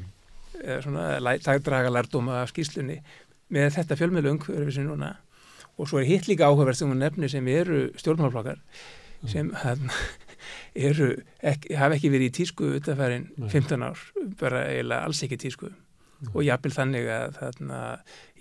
eða 0.64 0.82
svona 0.84 1.06
læ- 1.22 1.58
draga 1.64 1.90
lærdóma 1.94 2.42
af 2.42 2.52
skýslunni 2.52 3.00
með 3.50 3.72
þetta 3.78 3.96
fjölmiðlung 3.96 4.44
sem 4.74 4.84
núna 4.86 5.14
og 5.78 5.88
svo 5.88 6.00
er 6.02 6.08
hitt 6.10 6.26
líka 6.28 6.44
áhugavert 6.50 6.76
sem 6.76 6.88
hún 6.90 6.98
nefnir 7.00 7.30
sem 7.30 7.46
eru 7.48 7.88
stjórnmálflokkar 7.96 8.58
sem 9.26 9.48
hann, 9.64 9.88
eru 10.74 11.08
ekki, 11.42 11.74
hafa 11.78 11.96
ekki 11.96 12.10
verið 12.12 12.28
í 12.28 12.34
tísku 12.42 12.68
utafærin 12.76 13.30
Nei. 13.36 13.48
15 13.50 13.82
ár, 13.82 13.98
bara 14.38 14.66
eiginlega 14.68 15.04
alls 15.08 15.22
ekki 15.24 15.38
tísku 15.40 15.70
Mm. 15.72 15.76
Og 16.34 16.42
jafnvel 16.42 16.72
þannig 16.74 17.04
að 17.14 17.36
þarna, 17.38 17.76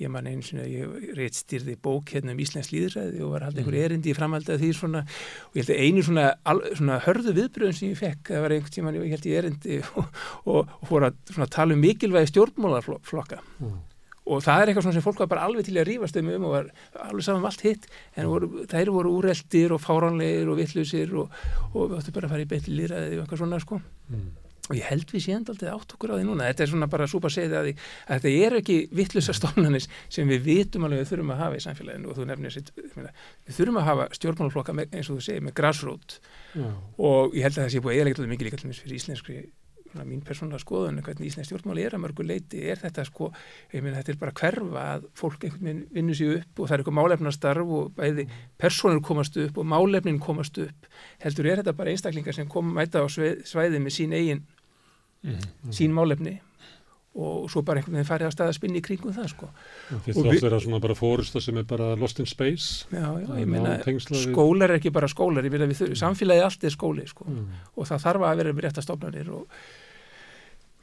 ég 0.02 0.10
man 0.10 0.28
sinni 0.42 0.64
að 0.64 0.72
ég 0.74 1.12
réttstýrði 1.20 1.76
bók 1.86 2.10
hérna 2.16 2.34
um 2.34 2.40
Íslands 2.42 2.72
líðræði 2.74 3.22
og 3.22 3.34
var 3.36 3.46
haldið 3.46 3.62
einhver 3.64 3.78
Mm. 3.78 3.86
erindi 3.86 4.10
í 4.10 4.16
framhaldi 4.18 4.54
að 4.56 4.64
því 4.64 4.70
svona 4.74 5.02
og 5.06 5.54
ég 5.60 5.62
held 5.62 5.74
að 5.76 5.84
einu 5.86 6.06
svona, 6.08 6.24
al, 6.46 6.62
svona 6.74 7.00
hörðu 7.06 7.34
viðbröðum 7.38 7.78
sem 7.78 7.92
ég 7.92 8.00
fekk, 8.02 8.24
það 8.34 8.42
var 8.42 8.56
einhvern 8.56 8.74
tíman 8.78 8.98
ég 8.98 9.14
held 9.14 9.28
ég 9.30 9.38
erindi 9.44 9.78
og, 9.98 10.08
og, 10.46 10.72
og 10.82 10.88
fór 10.90 11.06
að 11.12 11.20
svona, 11.30 11.50
tala 11.54 11.74
um 11.78 11.84
mikilvægi 11.86 12.32
stjórnmálarflokka 12.34 13.40
Mm. 13.62 13.78
og 14.28 14.42
það 14.44 14.62
er 14.62 14.68
eitthvað 14.74 14.90
sem 14.98 15.02
fólk 15.06 15.20
var 15.22 15.30
bara 15.32 15.46
alveg 15.48 15.64
til 15.70 15.78
að 15.80 15.88
rífast 15.88 16.18
um 16.20 16.28
um 16.34 16.44
og 16.50 16.52
var 16.58 16.66
alveg 17.06 17.24
saman 17.24 17.40
um 17.42 17.46
allt 17.48 17.62
hitt 17.64 17.86
en 18.18 18.28
voru, 18.28 18.50
þær 18.68 18.90
voru 18.92 19.14
úreldir 19.22 19.72
og 19.72 19.80
fáránlegir 19.86 20.50
og 20.52 20.58
vittlusir 20.60 21.14
og, 21.16 21.30
og 21.74 21.92
við 21.94 22.02
áttum 22.02 22.14
bara 22.18 22.28
að 22.28 22.34
fara 22.36 22.44
í 22.44 22.50
betli 22.52 22.76
líraði 22.82 23.16
og 23.20 23.24
eitthvað 23.28 23.44
svona 23.46 23.62
sko 23.62 23.80
Mm. 24.10 24.28
Og 24.68 24.76
ég 24.78 24.88
held 24.88 25.12
við 25.14 25.26
séum 25.26 25.46
aldrei 25.48 25.70
átt 25.72 25.94
okkur 25.96 26.14
á 26.14 26.16
því 26.18 26.28
núna. 26.28 26.48
Þetta 26.52 26.66
er 26.66 26.72
svona 26.74 26.90
bara 26.92 27.08
súpa 27.10 27.32
að, 27.32 27.58
því, 27.68 27.76
að 28.08 28.18
þetta 28.18 28.34
er 28.48 28.58
ekki 28.62 28.78
vittlusa 29.00 29.36
stofnanis 29.38 29.90
sem 30.10 30.28
við 30.28 30.48
vitum 30.48 30.88
alveg 30.88 31.04
við 31.04 31.12
þurfum 31.12 31.36
að 31.36 31.44
hafa 31.44 31.60
í 31.60 31.64
samfélaginu. 31.68 32.12
Og 32.12 32.18
þú 32.18 32.28
nefnir 32.32 32.56
sitt, 32.56 32.74
við 32.78 33.60
þurfum 33.60 33.80
að 33.82 33.88
hafa 33.92 34.10
stjórnmálaflokka 34.18 34.76
eins 34.88 35.08
og 35.08 35.20
þú 35.20 35.28
segir 35.30 35.46
með 35.46 35.58
grassroot 35.62 36.20
Já. 36.54 36.68
og 36.98 37.38
ég 37.38 37.48
held 37.48 37.58
að 37.58 37.64
það 37.64 37.72
sé 37.74 37.86
búið 37.86 38.02
eðaleglega 38.02 38.34
mikið 38.34 38.50
líka 38.50 38.62
til 38.62 38.72
þess 38.72 38.84
fyrir 38.84 39.00
íslenskri 39.02 39.40
svona 39.88 40.06
mín 40.08 40.24
persónulega 40.26 40.62
skoðun 40.62 41.02
hvernig 41.04 41.30
íslensk 41.30 41.50
stjórnmáli 41.50 41.86
er 41.86 41.96
að 41.96 42.04
mörgu 42.04 42.26
leiti 42.28 42.62
er 42.70 42.80
þetta 42.82 43.06
sko, 43.08 43.30
ég 43.74 43.84
meina 43.84 44.00
þetta 44.00 44.14
er 44.14 44.20
bara 44.22 44.36
hverfa 44.42 44.84
að 44.96 45.08
fólk 45.18 45.48
einhvern 45.48 45.68
veginn 45.68 45.84
vinnur 45.96 46.20
sér 46.20 46.36
upp 46.42 46.62
og 46.62 46.70
það 46.70 46.76
er 46.76 46.84
eitthvað 46.84 46.98
málefnastarf 47.00 47.74
og 47.80 47.90
bæði 47.98 48.28
personur 48.60 49.04
komast 49.08 49.40
upp 49.42 49.58
og 49.58 49.70
málefnin 49.74 50.22
komast 50.24 50.60
upp. 50.64 50.92
Heldur 51.24 51.50
er 51.50 51.62
þetta 51.62 51.76
bara 51.80 51.94
einstaklingar 51.94 52.38
sem 52.38 52.50
kom 52.52 52.74
mæta 52.76 53.04
á 53.04 53.08
sveið, 53.12 53.44
svæði 53.48 53.84
með 53.84 53.98
sín 53.98 54.16
eigin 54.18 54.44
Mm. 55.28 55.74
sín 55.76 55.96
málefni 55.96 56.38
og 57.18 57.48
svo 57.50 57.64
bara 57.66 57.82
einhvern 57.82 57.98
veginn 57.98 58.08
farið 58.08 58.28
að 58.28 58.36
staða 58.36 58.54
spinni 58.54 58.78
í 58.78 58.86
kringum 58.86 59.16
það 59.16 59.32
sko 59.32 59.50
Þetta 59.90 60.14
er 60.14 60.30
oft 60.32 60.46
vera 60.46 60.60
svona 60.62 60.80
bara 60.84 60.96
fórusta 60.98 61.42
sem 61.42 61.58
er 61.58 61.66
bara 61.68 61.90
lost 61.98 62.22
in 62.22 62.30
space 62.30 62.86
já, 62.92 63.08
já, 63.08 63.26
Það 63.26 63.42
ég 63.42 63.50
meina, 63.50 63.76
skólar 64.06 64.70
er 64.70 64.78
ekki 64.78 64.94
bara 64.94 65.10
skólar 65.10 65.48
ég 65.48 65.54
vil 65.54 65.64
að 65.66 65.74
við 65.74 65.82
þurfum, 65.82 66.00
samfélagi 66.04 66.46
allt 66.46 66.68
er 66.70 66.76
skóli 66.76 67.08
sko 67.10 67.26
mm. 67.26 67.46
og 67.74 67.90
það 67.90 68.04
þarf 68.06 68.28
að 68.30 68.42
vera 68.44 68.56
með 68.58 68.68
rétta 68.68 68.86
stofnanir 68.86 69.32
og 69.34 69.62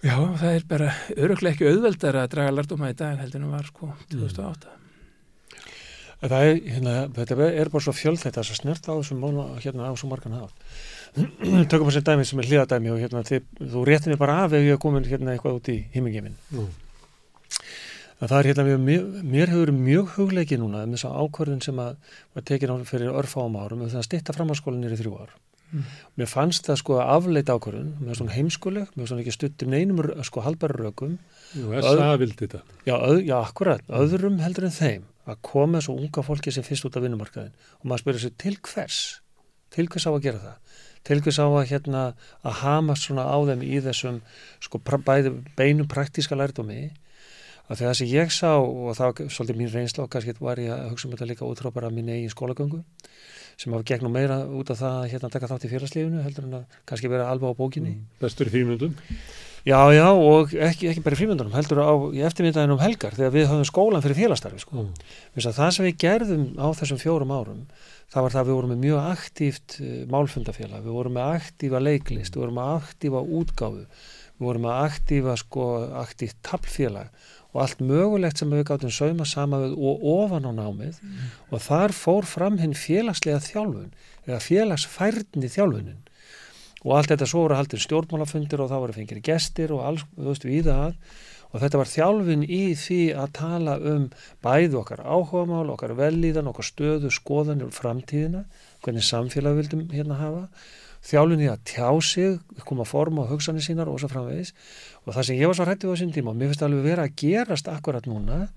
já, 0.03 0.17
það 0.43 0.49
er 0.51 0.71
bara 0.75 0.95
öruglega 1.15 1.55
ekki 1.55 1.71
auðveldar 1.71 2.23
að 2.25 2.33
draga 2.35 2.57
lærdóma 2.59 2.91
í 2.91 2.99
dag 2.99 3.21
heldur 3.23 3.41
en 3.41 3.47
það 3.47 3.55
var 3.61 3.71
sko 3.71 3.93
2008 4.11 4.81
En 6.25 6.31
Það 6.33 6.47
er, 6.49 6.59
hérna, 6.73 6.93
þetta 7.13 7.47
er 7.51 7.69
bara 7.69 7.85
svo 7.85 7.93
fjöld 7.93 8.23
þetta 8.23 8.41
að 8.41 8.57
snert 8.57 8.87
á 8.89 8.97
þessum 8.97 9.19
mánu 9.21 9.43
hérna 9.61 9.91
á 9.91 9.93
svo 9.93 10.09
margan 10.09 10.37
hátt. 10.39 10.63
Tökum 11.71 11.91
að 11.91 11.95
sér 11.97 12.07
dæmi 12.09 12.27
sem 12.27 12.41
er 12.43 12.49
hlýðadæmi 12.51 12.91
og 12.91 12.99
hérna 13.03 13.23
þið, 13.27 13.45
þú 13.71 13.85
réttir 13.87 14.13
mig 14.13 14.21
bara 14.21 14.41
af 14.45 14.57
ef 14.57 14.65
ég 14.65 14.75
er 14.75 14.83
komin 14.83 15.07
hérna 15.07 15.35
eitthvað 15.35 15.61
út 15.61 15.71
í 15.71 15.77
himmingeiminn. 15.95 16.35
Mm. 16.51 16.73
að 18.25 18.31
það 18.31 18.37
er 18.39 18.49
hérna 18.51 18.67
mjög, 18.69 18.83
mjög, 18.89 19.09
mér 19.35 19.53
hefur 19.53 19.73
mjög 19.79 20.13
hugleiki 20.17 20.59
núna 20.59 20.85
um 20.87 20.95
þess 20.95 21.07
að 21.09 21.17
ákvörðun 21.23 21.65
sem 21.65 21.81
að 21.83 22.13
var 22.35 22.47
tekin 22.51 22.73
á 22.73 22.77
fyrir 22.89 23.19
örfáum 23.21 23.59
árum 23.61 23.85
um 23.85 23.91
það 23.91 24.01
að 24.01 24.07
stitta 24.09 24.37
framhanskólanir 24.37 24.95
í 24.95 25.01
þrjú 25.01 25.17
ár. 25.21 25.35
Mm. 25.75 25.87
Mér 26.21 26.31
fannst 26.31 26.69
það 26.69 26.81
sko 26.81 26.99
afleita 27.03 27.57
ákvörðun, 27.59 27.95
mér 28.01 28.19
svona 28.19 28.35
heimskuleg, 28.35 28.93
mér 28.95 29.11
svona 29.11 29.25
ekki 29.25 29.35
stuttum 29.35 29.75
neinum 29.75 30.03
sko 30.27 30.45
halbara 30.45 30.79
rökum. 30.79 31.19
Jú, 31.55 31.71
þetta 31.73 31.95
Já, 32.87 32.95
öð, 32.95 33.19
já, 33.27 33.37
akkurat, 33.41 33.83
öðrum 34.03 34.39
heldur 34.43 34.69
en 34.69 34.77
þeim 34.79 35.09
að 35.31 35.41
koma 35.47 35.81
svo 35.85 35.97
unga 35.99 36.25
fólki 36.25 36.53
sem 36.55 36.65
fyrst 36.67 36.87
út 36.89 36.99
af 36.99 37.05
vinnumarkaðin 37.05 37.55
og 37.81 37.89
maður 37.89 38.05
spyrir 38.05 38.23
sér 38.25 38.35
til 38.41 38.55
hvers, 38.69 39.01
til 39.75 39.89
hvers 39.89 40.07
á 40.07 40.13
að 40.13 40.25
gera 40.27 40.43
það, 40.43 40.64
til 41.05 41.21
hvers 41.21 41.41
á 41.41 41.47
að 41.47 41.71
hérna 41.71 42.03
að 42.43 42.61
hama 42.63 42.97
svona 42.99 43.27
á 43.29 43.37
þeim 43.51 43.65
í 43.67 43.81
þessum 43.85 44.21
sko 44.65 44.81
bæði 44.81 45.35
beinum 45.59 45.89
praktíska 45.91 46.39
lærdómi 46.39 46.91
að 47.69 47.81
það 47.81 47.95
sem 47.99 48.11
ég 48.13 48.33
sá 48.33 48.51
og 48.61 48.93
það 48.97 49.07
var 49.11 49.33
svolítið 49.37 49.61
mín 49.61 49.73
reynsla 49.73 50.05
og 50.05 50.11
kannski 50.13 50.37
var 50.41 50.61
ég 50.61 50.75
að 50.75 50.91
hugsa 50.93 51.09
um 51.09 51.15
þetta 51.15 51.31
líka 51.31 51.49
út 51.49 51.63
frá 51.63 51.71
bara 51.73 51.93
mín 51.93 52.11
eigin 52.13 52.33
skólagöngu 52.33 52.83
sem 53.57 53.73
hafa 53.73 53.87
gegnum 53.89 54.13
meira 54.13 54.43
út 54.45 54.73
af 54.75 54.83
það 54.83 54.99
að 54.99 55.09
hérna 55.15 55.33
taka 55.33 55.49
þátt 55.49 55.65
í 55.65 55.73
félagslífinu 55.73 56.25
heldur 56.27 56.49
en 56.49 56.61
að 56.61 56.79
kannski 56.89 57.11
vera 57.13 57.31
alveg 57.31 57.55
á 57.55 57.61
bókinni 57.61 57.97
bestur 58.21 58.51
í 58.51 58.55
frímyndum 58.57 58.97
Já, 59.65 59.79
já, 59.97 60.11
og 60.13 60.51
ekki, 60.53 60.91
ekki 60.91 61.01
bara 61.01 61.17
í 61.17 61.19
frímyndunum, 61.23 61.55
heldur 61.57 61.79
á 61.81 61.93
í 62.13 62.21
eftirmyndaðin 62.29 62.75
um 62.75 62.83
helgar 62.83 63.15
þegar 63.17 63.31
við 63.33 63.47
höfum 63.49 63.65
skólan 63.65 64.03
fyrir 64.05 64.19
félagstarfi 64.19 64.61
sko. 64.61 64.83
mm. 64.83 64.91
Það 65.41 65.71
sem 65.73 65.87
við 65.87 65.95
gerðum 66.03 66.43
á 66.61 66.69
þessum 66.77 67.01
fjórum 67.01 67.33
árum, 67.33 67.63
það 68.13 68.27
var 68.27 68.35
það 68.35 68.43
að 68.43 68.51
við 68.51 68.59
vorum 68.59 68.75
með 68.75 68.83
mjög 68.85 69.07
aktíft 69.13 69.79
uh, 69.81 69.95
málfundafélag, 70.13 70.85
við 70.85 70.99
vorum 70.99 71.17
með 71.19 71.39
aktífa 71.39 71.81
leiklist, 71.83 72.37
við 72.37 72.45
vorum 72.45 72.61
með 72.61 72.75
aktífa 72.75 73.25
útgáfu, 73.41 73.87
við 74.35 74.49
vorum 74.49 74.67
með 74.67 74.83
aktífa 74.89 75.39
sko, 75.41 75.71
aktíft 76.03 76.41
tablfélag 76.47 77.25
og 77.55 77.61
allt 77.63 77.83
mögulegt 77.87 78.41
sem 78.41 78.51
við 78.51 78.65
gáttum 78.67 78.91
sauma 78.91 79.27
sama 79.29 79.61
við 79.63 79.77
og 79.79 80.01
ofan 80.11 80.49
á 80.51 80.53
námið. 80.57 80.97
Og 81.55 81.63
þar 81.63 81.95
fór 81.95 82.27
fram 82.27 82.59
hinn 82.59 82.75
félagslega 82.75 83.39
þjálfun 83.45 83.93
eða 84.27 84.41
félagsfærni 84.43 85.51
þjálfunin. 85.55 86.01
Og 86.83 86.97
allt 86.99 87.13
þetta 87.13 87.29
svo 87.31 87.45
voru 87.45 87.57
haldin 87.57 87.81
stjórnmálafundir 87.85 88.61
og 88.61 88.73
þá 88.73 88.75
voru 88.83 88.97
fengir 88.97 89.23
gestir 89.25 89.73
og 89.73 89.85
alls, 89.87 90.03
þú 90.19 90.27
veist, 90.33 90.49
við 90.49 90.67
það 90.73 90.99
og 91.55 91.63
þetta 91.63 91.81
var 91.81 91.91
þjálfin 91.91 92.41
í 92.51 92.63
því 92.75 93.01
að 93.15 93.35
tala 93.39 93.77
um 93.79 94.09
bæði 94.43 94.79
okkar 94.81 95.05
áhugamál, 95.07 95.69
okkar 95.71 95.95
velíðan, 95.95 96.51
okkar 96.51 96.67
stöðu, 96.67 97.13
skoðanir 97.15 97.69
og 97.69 97.77
framtíðina, 97.77 98.43
hvernig 98.83 99.07
samfélag 99.07 99.61
vildum 99.61 99.85
hérna 99.95 100.19
hafa, 100.19 100.43
þjálfin 101.07 101.45
í 101.45 101.49
að 101.53 101.63
tjá 101.71 101.89
sig, 102.03 102.41
koma 102.67 102.87
forma 102.89 103.23
og 103.23 103.37
hugsanir 103.37 103.63
sínar 103.63 103.93
og 103.93 104.01
svo 104.03 104.11
framvegis. 104.11 104.51
Og 105.05 105.15
það 105.15 105.29
sem 105.29 105.39
ég 105.39 105.51
var 105.51 105.59
svo 105.59 105.69
hrættið 105.69 105.91
á 105.91 105.93
þessum 105.95 106.13
tíma 106.17 106.33
og 106.33 106.41
mér 106.41 106.51
finnst 106.51 106.67
alveg 106.67 106.87
vera 106.89 107.07
að 107.07 107.17
gerast 107.23 107.71
akkurat 107.71 108.09
núna 108.11 108.49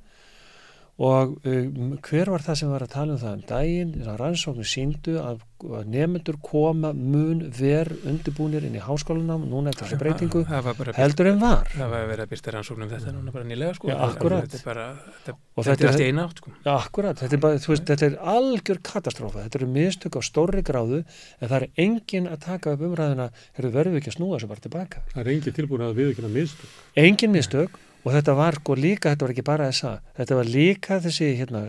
og 0.97 1.35
um, 1.45 1.91
hver 2.01 2.31
var 2.33 2.41
það 2.41 2.55
sem 2.57 2.69
var 2.73 2.81
að 2.81 2.89
tala 2.95 3.13
um 3.13 3.19
það 3.21 3.33
um 3.37 3.41
daginn, 3.51 3.91
þess 3.93 4.07
að 4.09 4.15
rannsóknir 4.17 4.65
síndu 4.71 5.17
að, 5.21 5.43
að 5.77 5.91
nefnendur 5.93 6.39
koma 6.41 6.89
mun 6.97 7.43
ver 7.53 7.91
undirbúnir 8.09 8.65
inn 8.65 8.79
í 8.79 8.81
háskólanám. 8.81 9.43
Núna 9.45 9.69
eftir 9.75 9.85
þessu 9.91 9.99
breytingu. 10.01 10.41
bara 10.49 10.95
heldur 10.97 11.29
en 11.29 11.39
var. 11.43 11.69
það 11.69 11.93
var 11.93 12.07
verið 12.09 12.25
að 12.25 12.31
byrsta 12.33 12.55
rannsóknum 12.55 12.89
þetta 12.95 13.13
núna 13.13 13.35
bara 13.35 13.45
nýlega 13.45 13.77
sko. 13.77 13.91
Já, 13.91 13.97
þetta 14.17 14.57
er 14.57 14.65
bara, 14.65 14.89
þetta, 15.21 15.37
Og 15.57 15.65
þetta 15.67 15.85
er 15.85 15.91
allt 15.91 16.01
er- 16.01 16.01
í 16.01 16.09
eina 16.09 16.25
átt 16.25 16.41
sko. 16.41 16.53
Akkurat, 16.73 17.21
þetta 17.21 17.37
er, 17.37 17.43
bara, 17.45 17.61
þú 17.61 17.73
veist, 17.75 17.85
þetta 17.93 18.05
er 18.09 18.17
algjör 18.33 18.81
katastrófa, 18.89 19.43
þetta 19.45 19.59
eru 19.61 19.67
mistök 19.77 20.17
á 20.17 20.21
stórri 20.25 20.63
gráðu 20.65 21.03
en 21.05 21.47
það 21.47 21.57
er 21.61 21.67
engin 21.85 22.27
að 22.29 22.39
taka 22.45 22.73
upp 22.73 22.81
umræðuna, 22.89 23.29
herru 23.53 23.71
verðum 23.73 23.93
við 23.93 24.01
ekki 24.01 24.13
að 24.13 24.17
snúa 24.17 24.37
þessu 24.37 24.49
bara 24.49 24.65
tilbaka. 24.65 25.05
það 25.13 25.21
er 25.25 25.31
engin 25.35 25.57
tilbúin 25.61 25.85
að 25.85 25.97
viðkynna 26.01 26.33
mistök. 26.33 26.73
Engin 26.97 27.31
mistök 27.37 27.77
og 28.07 28.13
þetta 28.15 28.33
var 28.37 28.55
sko 28.61 28.75
líka, 28.79 29.11
þetta 29.11 29.25
var 29.25 29.33
ekki 29.33 29.43
bara 29.43 29.67
þessa, 29.67 29.89
þetta 30.15 30.35
var 30.37 30.49
líka 30.53 30.97
þessi, 31.03 31.25
hérna, 31.41 31.63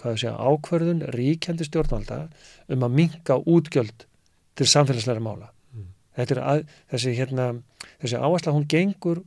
hvað 0.00 0.14
við 0.14 0.20
segja, 0.22 0.34
ákverðun 0.40 1.02
ríkjandi 1.12 1.66
stjórnvalda 1.68 2.20
um 2.72 2.86
að 2.86 2.94
minka 2.96 3.36
útgjöld 3.44 4.06
til 4.56 4.68
samfélagslega 4.72 5.20
mála. 5.20 5.50
Mm. 5.76 5.90
Þetta 6.16 6.36
er 6.36 6.40
að, 6.40 6.62
þessi, 6.94 7.12
hérna, 7.18 7.48
þessi 8.04 8.20
áhersla, 8.22 8.54
hún 8.56 8.64
gengur 8.72 9.20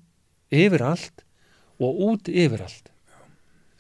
yfir 0.49 0.85
allt 0.89 1.21
og 1.77 2.01
út 2.07 2.31
yfir 2.33 2.65
allt. 2.65 2.89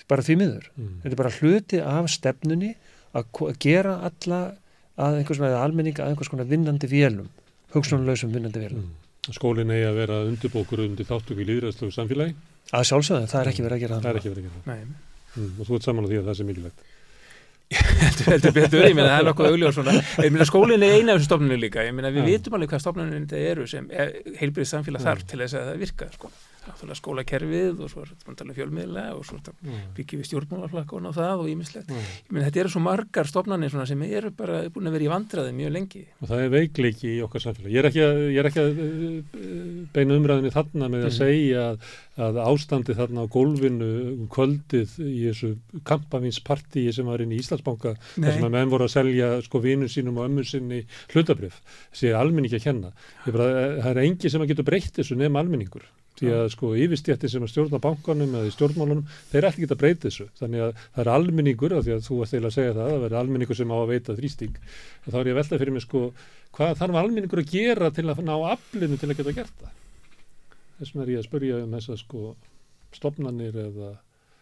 Bara 0.09 0.25
því 0.25 0.37
miður. 0.37 0.69
mm. 0.75 0.93
Þetta 1.01 1.13
er 1.15 1.21
bara 1.23 1.33
hluti 1.39 1.81
af 1.85 2.11
stefnunni 2.13 2.71
að 3.17 3.41
að 3.49 3.59
gera 3.65 3.97
alla 4.05 4.39
að 4.99 5.19
einhvers 5.19 5.41
konar 5.41 5.57
almenninga 5.63 6.05
að 6.05 6.13
einhvers 6.13 6.29
konar 6.29 6.49
vinnandi 6.49 6.89
vélum, 6.91 7.29
hugslunlausum 7.73 8.33
vinnandi 8.33 8.61
vélum. 8.61 8.85
Mm. 8.85 9.33
skólinn 9.33 9.73
eigi 9.73 9.85
að 9.89 9.99
vera 9.99 10.21
undirbókur 10.25 10.85
undir 10.85 11.05
þáttöku 11.09 11.43
í 11.43 11.49
líðræðslegu 11.49 11.93
samfélagi 11.93 12.37
Að 12.69 12.87
sjálfsögðu, 12.91 13.27
það 13.31 13.41
er 13.41 13.51
ekki 13.51 13.65
verið 13.65 13.77
að 13.77 13.83
gera 13.85 13.99
það 13.99 14.11
er 14.11 14.19
ekki 14.19 14.31
verið 14.33 14.43
að 14.43 14.49
gera 14.49 14.73
Nei. 14.73 14.95
mm. 15.35 15.51
og 15.57 15.69
þú 15.69 15.77
ert 15.77 15.87
saman 15.87 16.05
á 16.05 16.09
því 16.09 16.19
að 16.19 16.27
það 16.29 16.39
sé 16.39 16.47
mikilvægt 16.49 16.87
heldur, 17.69 18.53
betur, 18.55 18.83
ég 18.87 18.95
meina 18.97 19.09
það 19.11 19.19
er 19.19 19.27
nokkuð 19.27 19.47
augljós 19.51 19.75
svona, 19.77 19.93
ég 20.25 20.31
meina 20.33 20.45
skólinn 20.49 20.85
er 20.85 20.95
eina 20.97 21.13
af 21.13 21.19
þessu 21.19 21.29
stofnunni 21.29 21.57
líka, 21.61 21.83
ég 21.85 21.93
meina 21.93 22.09
við 22.13 22.25
vitum 22.25 22.55
alveg 22.57 22.71
hvað 22.71 22.81
stofnunni 22.81 23.19
þetta 23.19 23.41
eru 23.51 23.65
sem 23.69 23.89
heilbrið 24.39 24.69
samfélag 24.71 25.05
þarf 25.05 25.27
til 25.29 25.41
þess 25.43 25.57
að 25.59 25.67
það 25.67 25.83
virka 25.83 26.07
sko. 26.15 26.31
Náttúrulega 26.69 26.99
skólakerfið 27.01 27.79
og 27.83 27.89
svo 27.91 28.03
er 28.05 28.11
þetta 28.13 28.45
um 28.45 28.53
fjölmiðla 28.59 29.05
og 29.17 29.23
svo 29.25 29.39
byggjum 29.97 30.21
við 30.21 30.27
stjórnmálaflakkun 30.29 31.09
á 31.09 31.11
það 31.17 31.41
og 31.43 31.49
ímislegt. 31.51 31.89
Ég 31.89 32.29
meina 32.31 32.45
þetta 32.47 32.61
eru 32.63 32.71
svo 32.75 32.81
margar 32.85 33.27
stofnanir 33.29 33.71
svona 33.73 33.87
sem 33.89 34.01
eru 34.05 34.29
bara 34.37 34.61
búin 34.69 34.87
að 34.89 34.95
vera 34.97 35.07
í 35.07 35.11
vandraði 35.11 35.55
mjög 35.57 35.73
lengi. 35.75 36.03
Og 36.21 36.29
það 36.29 36.43
er 36.45 36.53
veikleiki 36.53 37.09
í 37.15 37.21
okkar 37.25 37.43
samfélag. 37.47 37.73
Ég 37.73 37.81
er 37.81 37.89
ekki 37.89 38.03
að, 38.05 38.21
er 38.39 38.49
ekki 38.51 38.63
að 38.63 38.83
uh, 38.85 39.87
beina 39.95 40.19
umræðinni 40.19 40.53
þarna 40.55 40.89
með 40.93 41.05
að 41.05 41.09
Mhm. 41.09 41.17
segja 41.19 41.63
að, 41.73 41.89
að 42.29 42.39
ástandi 42.45 42.95
þarna 42.99 43.23
á 43.25 43.33
gólfinu 43.33 43.89
um 44.13 44.27
kvöldið 44.31 44.95
í 45.09 45.19
þessu 45.29 45.51
kampavinspartíi 45.89 46.91
sem 46.95 47.07
var 47.09 47.21
inn 47.23 47.31
í 47.33 47.39
Íslandsbanka 47.41 47.93
Nei. 48.17 48.27
þar 48.27 48.35
sem 48.37 48.47
að 48.47 48.53
menn 48.55 48.71
voru 48.73 48.87
að 48.87 48.93
selja 48.95 49.29
sko 49.45 49.61
vinnu 49.63 49.87
sínum 49.91 50.17
og 50.19 50.27
ömmu 50.29 50.45
sinni 50.47 50.81
hlutabrif. 51.13 51.59
Er 52.03 52.17
almenningi 52.19 52.57
að 52.59 52.63
kenna. 52.69 52.91
Ég 53.27 53.33
bara, 53.35 53.49
eh, 53.49 53.81
það 53.83 53.89
er 53.95 54.03
engi 54.05 54.29
sem 54.31 54.41
að 54.41 54.47
getur 54.53 54.67
breytt 54.69 54.93
þessu 54.99 55.15
nefn 55.19 55.37
almenningur. 55.39 55.83
Því 56.19 56.31
að 56.35 56.47
sko 56.51 56.69
yfirstjætti 56.75 57.29
sem 57.31 57.43
að 57.45 57.51
stjórna 57.53 57.79
bankanum 57.83 58.33
eða 58.35 58.49
í 58.49 58.53
stjórnmálunum, 58.55 59.05
þeir 59.31 59.47
ekki 59.49 59.63
geta 59.63 59.77
breytt 59.79 60.01
þessu. 60.03 60.25
Þannig 60.39 60.63
að 60.65 60.73
það 60.81 61.01
er 61.05 61.11
almenningur, 61.13 61.75
því 61.85 61.93
að 61.95 62.01
þú 62.09 62.17
ert 62.25 62.33
eiginlega 62.33 62.49
að 62.51 62.57
segja 62.57 62.73
það, 62.75 62.89
það 62.91 63.03
verður 63.05 63.19
almenningur 63.21 63.59
sem 63.59 63.71
á 63.71 63.77
að 63.79 63.91
veita 63.93 64.15
þrýsting. 64.19 64.57
Þá 65.07 65.15
er 65.21 65.29
ég 65.29 65.33
að 65.35 65.39
velta 65.39 65.59
fyrir 65.61 65.75
mig 65.77 65.85
sko, 65.85 66.01
hvað 66.59 66.73
þarf 66.81 66.99
almenningur 67.03 67.43
að 67.43 67.53
gera 67.53 67.91
til 67.95 68.07
að 68.11 68.23
ná 68.27 68.35
aflinu 68.51 68.99
til 68.99 69.09
að 69.13 69.21
geta 69.21 69.35
gert 69.39 69.63
það? 69.63 69.77
Þess 70.79 70.91
vegna 70.95 71.05
er 71.07 71.13
ég 71.15 71.21
að 71.23 71.27
spurja 71.29 71.61
um 71.63 71.73
þessa 71.77 71.97
sko 72.03 72.25
stopnanir 72.95 73.55
eða 73.63 73.93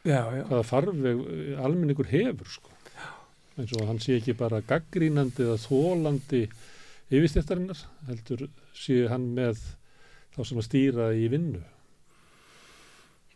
Já, 0.08 0.22
já. 0.38 0.44
hvaða 0.48 0.64
farveg 0.64 1.22
almenningur 1.62 2.08
hefur 2.10 2.48
sko. 2.58 2.74
eins 3.58 3.74
og 3.74 3.88
hann 3.90 3.98
sé 4.00 4.20
ekki 4.20 4.36
bara 4.38 4.62
gaggrínandi 4.62 5.42
eða 5.44 5.58
þólandi 5.64 6.44
yfirstjættarinnar, 7.10 7.80
heldur 8.10 8.44
sé 8.78 9.08
hann 9.10 9.30
með 9.36 9.58
þá 10.38 10.46
sem 10.46 10.62
að 10.62 10.68
stýra 10.70 11.10
í 11.18 11.26
vinnu. 11.34 11.64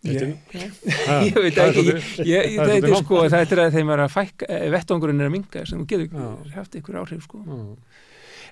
Ég, 0.02 0.18
ég 0.18 1.36
veit 1.38 1.58
ekki, 1.62 1.82
ég, 2.26 2.56
er 2.58 2.64
er 2.64 2.80
svolítið 2.82 2.96
sko, 3.04 3.18
langt. 3.20 3.34
það 3.36 3.52
er 3.54 3.60
að 3.62 3.76
þeim 3.76 3.92
er 3.94 4.02
að 4.02 4.08
fækka, 4.16 4.48
eh, 4.50 4.64
vettvangurinn 4.74 5.22
er 5.22 5.30
að 5.30 5.36
minga 5.36 5.66
sem 5.70 5.84
getur 5.86 6.08
Já. 6.10 6.56
haft 6.56 6.78
ykkur 6.80 6.98
áhrif 7.04 7.28
sko. 7.28 7.42
Já. 7.46 7.60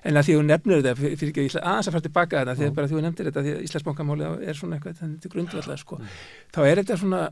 En 0.06 0.20
að 0.20 0.28
því 0.28 0.36
þú 0.36 0.44
nefnir 0.46 0.78
þetta, 0.78 0.94
fyrir 1.00 1.32
ekki 1.32 1.42
ég 1.42 1.50
ætla 1.50 1.64
aðeins 1.72 1.90
að 1.90 1.96
fara 1.96 2.06
tilbaka 2.06 2.38
að 2.38 2.44
þetta, 2.44 2.54
því 2.60 2.64
Já. 2.64 2.70
að 2.70 2.78
bara 2.78 2.86
því 2.86 2.96
þú 2.96 3.02
nefndir 3.08 3.28
þetta, 3.30 3.44
því 3.48 3.56
að 3.56 3.66
Íslandsbankamálið 3.66 4.46
er 4.46 4.60
svona 4.60 4.78
eitthvað, 4.78 4.96
þannig 5.00 5.24
til 5.24 5.32
grundvallar 5.34 5.82
sko. 5.82 5.98
Mm. 5.98 6.14
Þá 6.54 6.60
er 6.68 6.82
þetta 6.84 7.00
svona, 7.02 7.24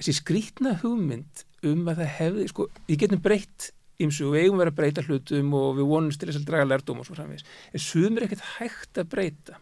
þessi 0.00 0.16
skrítna 0.18 0.74
hugmynd 0.82 1.46
um 1.70 1.88
að 1.94 2.02
það 2.02 2.14
hefði, 2.18 2.50
sko, 2.50 2.68
við 2.90 3.02
getum 3.04 3.22
breytt 3.22 3.70
ymsu 4.00 4.26
og 4.26 4.34
við 4.34 4.48
eigum 4.48 4.60
verið 4.60 4.74
að 4.74 4.78
breyta 4.82 5.06
hlutum 5.06 5.56
og 5.56 5.74
við 5.78 5.90
vonumst 5.94 6.20
til 6.20 6.30
þess 6.30 6.42
að 6.42 6.46
draga 6.50 6.68
lærdóm 6.68 7.00
og 7.02 7.06
svo 7.06 7.14
framvegis. 7.14 7.46
En 7.70 7.82
sumir 7.84 8.26
ekkert 8.26 8.46
hægt 8.58 8.98
að 8.98 9.12
breyta. 9.14 9.60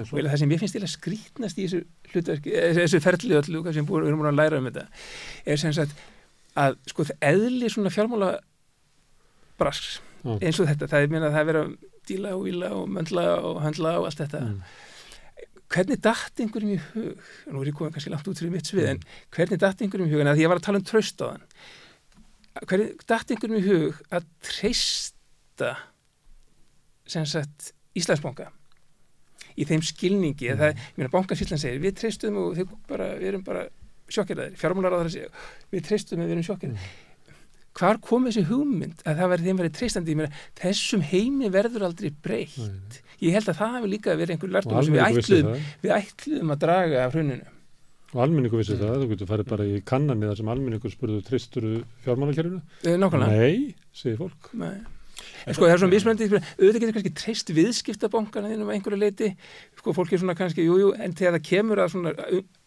Og 0.00 0.24
það 0.30 0.38
sem 0.42 0.50
ég 0.54 0.60
finnst 0.62 0.74
eiginlega 0.76 0.94
skrítnast 0.94 1.58
í 1.58 1.66
þessu 1.68 1.82
hlutverki, 2.12 2.54
eh, 2.54 2.72
þessu 2.78 3.00
ferli 3.04 3.34
öllu 3.38 3.62
hvað 3.62 3.74
sem 3.78 3.86
við 3.86 4.06
erum 4.08 4.20
búin 4.22 4.32
að 4.32 4.38
læra 4.40 4.58
um 4.58 4.66
þetta 4.70 4.86
er 5.46 5.56
sem 5.62 5.72
sagt 5.76 5.94
að 6.56 6.76
sko 6.90 7.04
það 7.10 7.28
eðli 7.30 7.70
svona 7.70 7.90
fjármála 7.94 8.30
brasks 9.58 10.00
Já. 10.24 10.38
eins 10.40 10.58
og 10.60 10.66
þetta, 10.70 10.88
það 10.90 11.02
er 11.04 11.12
meina 11.12 11.26
að 11.28 11.34
það 11.36 11.40
er 11.44 11.48
verið 11.52 11.62
að 11.64 11.76
díla 12.08 12.34
og 12.36 12.42
víla 12.48 12.72
og 12.78 12.88
möndla 12.94 13.24
og 13.44 13.62
höndla 13.64 13.94
og 14.00 14.06
allt 14.10 14.20
þetta 14.24 14.40
Mm. 14.44 14.60
hvernig 15.74 16.00
datt 16.04 16.40
einhverjum 16.40 16.74
í 16.74 16.80
hug 16.92 17.22
nú 17.50 17.60
er 17.62 17.70
ég 17.70 17.74
komið 17.78 17.94
kannski 17.96 18.10
langt 18.12 18.28
út 18.28 18.38
fyrir 18.38 18.52
mitt 18.52 18.68
svið 18.68 18.88
en 18.88 18.98
Mm. 18.98 19.04
hvernig 19.34 19.58
datt 19.58 19.80
einhverjum 19.82 20.08
í 20.08 20.12
hug 20.12 20.20
en 20.20 20.26
að 20.32 20.38
ég 20.42 20.48
var 20.48 20.58
að 20.58 20.62
tala 20.68 20.78
um 20.78 20.84
traust 20.84 21.18
á 21.22 21.26
þann 21.30 21.46
hvernig 22.68 23.06
datt 23.06 23.30
einhverjum 23.30 23.58
í 23.58 23.66
hug 23.66 24.02
að 24.10 24.24
treysta 24.42 25.76
sem 27.06 27.26
sagt 27.26 27.72
Íslandsbanka 27.96 28.50
í 29.56 29.66
þeim 29.68 29.86
skilningi. 29.86 30.50
Að 30.52 30.62
það, 30.62 30.84
ég 30.84 31.00
meina 31.00 31.14
bankasýtlan 31.14 31.62
segir 31.62 31.82
við 31.82 31.96
treystum 32.02 32.38
og 32.42 32.58
þau 32.58 32.76
bara, 32.90 33.08
við 33.20 33.32
erum 33.32 33.46
bara 33.46 33.64
sjokkeraðir, 34.12 34.60
fjármálaráðar 34.60 35.10
segir 35.12 35.50
við 35.72 35.88
treystum 35.88 36.22
og 36.22 36.28
við 36.28 36.36
erum 36.36 36.46
sjokkeraðir. 36.50 36.92
Hvar 37.74 37.98
kom 37.98 38.28
þessi 38.28 38.44
hugmynd 38.46 39.00
að 39.02 39.18
það 39.18 39.30
verði 39.32 39.48
þeim 39.48 39.60
verið 39.60 39.72
treystandi, 39.80 40.12
ég 40.14 40.18
meina 40.20 40.42
þessum 40.60 41.02
heimi 41.10 41.48
verður 41.50 41.88
aldrei 41.88 42.12
breytt. 42.22 43.00
Ég 43.18 43.34
held 43.34 43.50
að 43.50 43.58
það 43.58 43.74
hafi 43.78 43.90
líka 43.90 44.14
verið 44.14 44.36
einhver 44.36 44.52
Og 44.52 44.54
lærdum 44.54 44.86
sem 44.86 44.94
við 44.94 45.02
ætluðum, 45.08 45.66
við 45.82 45.94
ætluðum 45.96 46.54
að 46.54 46.62
draga 46.62 47.02
af 47.02 47.16
hruninu. 47.16 47.50
Og 48.14 48.20
almenningur 48.22 48.60
vissi 48.60 48.76
það, 48.78 49.00
þú 49.02 49.10
getur 49.10 49.30
farið 49.32 49.48
bara 49.50 49.64
í 49.66 49.80
kannanir 49.90 50.30
þar 50.30 50.38
sem 50.38 50.50
almenningur 50.54 50.92
spurðu 50.92 51.22
tristuru 51.26 51.72
fjármálakerfinu? 52.04 52.60
Eh, 52.86 52.94
nákvæmlega. 53.02 53.40
Nei, 53.42 53.88
segir 53.90 54.20
fólk. 54.20 54.52
Nei. 54.60 54.76
En 55.46 55.54
sko 55.54 55.66
það 55.66 55.72
er 55.74 55.80
svona 55.82 55.94
mismöndi, 55.94 56.26
auðvitað 56.30 56.80
getur 56.82 56.94
kannski 56.96 57.12
treyst 57.20 57.50
viðskiptabankana 57.54 58.48
þínum 58.50 58.70
að 58.70 58.76
einhverju 58.78 58.98
leiti, 58.98 59.28
sko 59.78 59.92
fólk 59.96 60.12
er 60.12 60.18
svona 60.22 60.34
kannski, 60.38 60.64
jújú, 60.66 60.80
jú, 60.80 60.90
en 61.04 61.12
þegar 61.14 61.36
það 61.36 61.44
kemur 61.48 61.82
að 61.84 61.90
svona, 61.94 62.12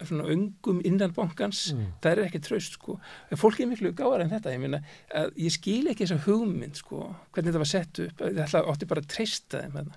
svona 0.07 0.27
ungum 0.35 0.81
innan 0.85 1.13
bankans, 1.17 1.73
Mm. 1.73 1.87
það 2.01 2.11
er 2.11 2.23
ekki 2.27 2.41
tröst, 2.47 2.77
sko. 2.79 2.99
Fólk 3.35 3.59
er 3.59 3.67
miklu 3.71 3.91
gáðar 3.93 4.21
en 4.21 4.29
þetta, 4.29 4.53
ég 4.53 4.59
meina, 4.59 4.81
að 5.13 5.31
ég 5.37 5.51
skil 5.51 5.87
ekki 5.91 6.05
þessa 6.07 6.23
hugmynd, 6.27 6.75
sko, 6.75 7.15
hvernig 7.33 7.51
þetta 7.51 7.63
var 7.65 7.71
sett 7.73 7.99
upp, 7.99 8.17
að 8.21 8.43
það 8.47 8.71
átti 8.71 8.87
bara 8.87 9.01
að 9.01 9.07
treysta 9.07 9.61
þeim 9.63 9.71
þarna. 9.73 9.95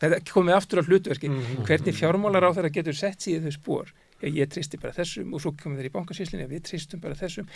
Þetta 0.00 0.20
komið 0.32 0.56
aftur 0.56 0.80
á 0.80 0.84
hlutverki, 0.88 1.28
Mhm. 1.28 1.64
hvernig 1.66 1.94
fjármálar 1.94 2.44
á 2.44 2.50
þeirra 2.56 2.72
getur 2.72 2.94
sett 2.96 3.20
í 3.28 3.38
þau 3.40 3.52
spór, 3.52 3.92
ég, 4.22 4.34
ég 4.34 4.48
treysti 4.48 4.80
bara 4.80 4.92
þessum 4.92 5.32
og 5.34 5.40
svo 5.40 5.52
komið 5.52 5.76
þeir 5.80 5.88
í 5.90 5.92
bankasýslinni, 5.92 6.48
við 6.48 6.62
treystum 6.64 7.00
bara 7.00 7.14
þessum. 7.14 7.46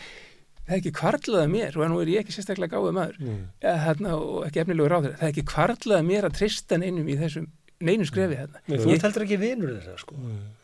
Það 0.64 0.74
er 0.76 0.80
ekki 0.80 0.94
kvarlaða 0.96 1.48
mér 1.52 1.76
og 1.76 1.90
nú 1.92 1.98
er 2.00 2.08
ég 2.14 2.22
ekki 2.24 2.32
sérstaklega 2.38 2.72
gáðið 2.78 2.94
maður 2.96 3.18
Nei. 3.20 3.34
eða, 3.60 3.76
þarna, 3.88 4.14
og 4.16 4.46
ekki 4.48 4.62
efnilegur 4.64 4.94
á 4.96 4.98
þeirra. 5.04 5.18
Það 5.20 5.28
er 5.28 5.34
ekki 5.34 5.44
kvarlaða 5.50 6.06
mér 6.08 6.24
að 6.30 6.38
treysta 6.40 6.78
neinum 6.80 7.10
í 7.12 7.16
þessum 7.20 7.50
neinu 7.84 8.06
skrefi 8.08 8.36
þarna. 8.38 8.60
Nei, 8.70 8.78
þú 8.80 8.92
ert 8.94 9.02
heldur 9.04 9.24
ekki 9.26 9.36
vinur 9.42 9.72
þeirra 9.74 9.96
sko. 10.00 10.14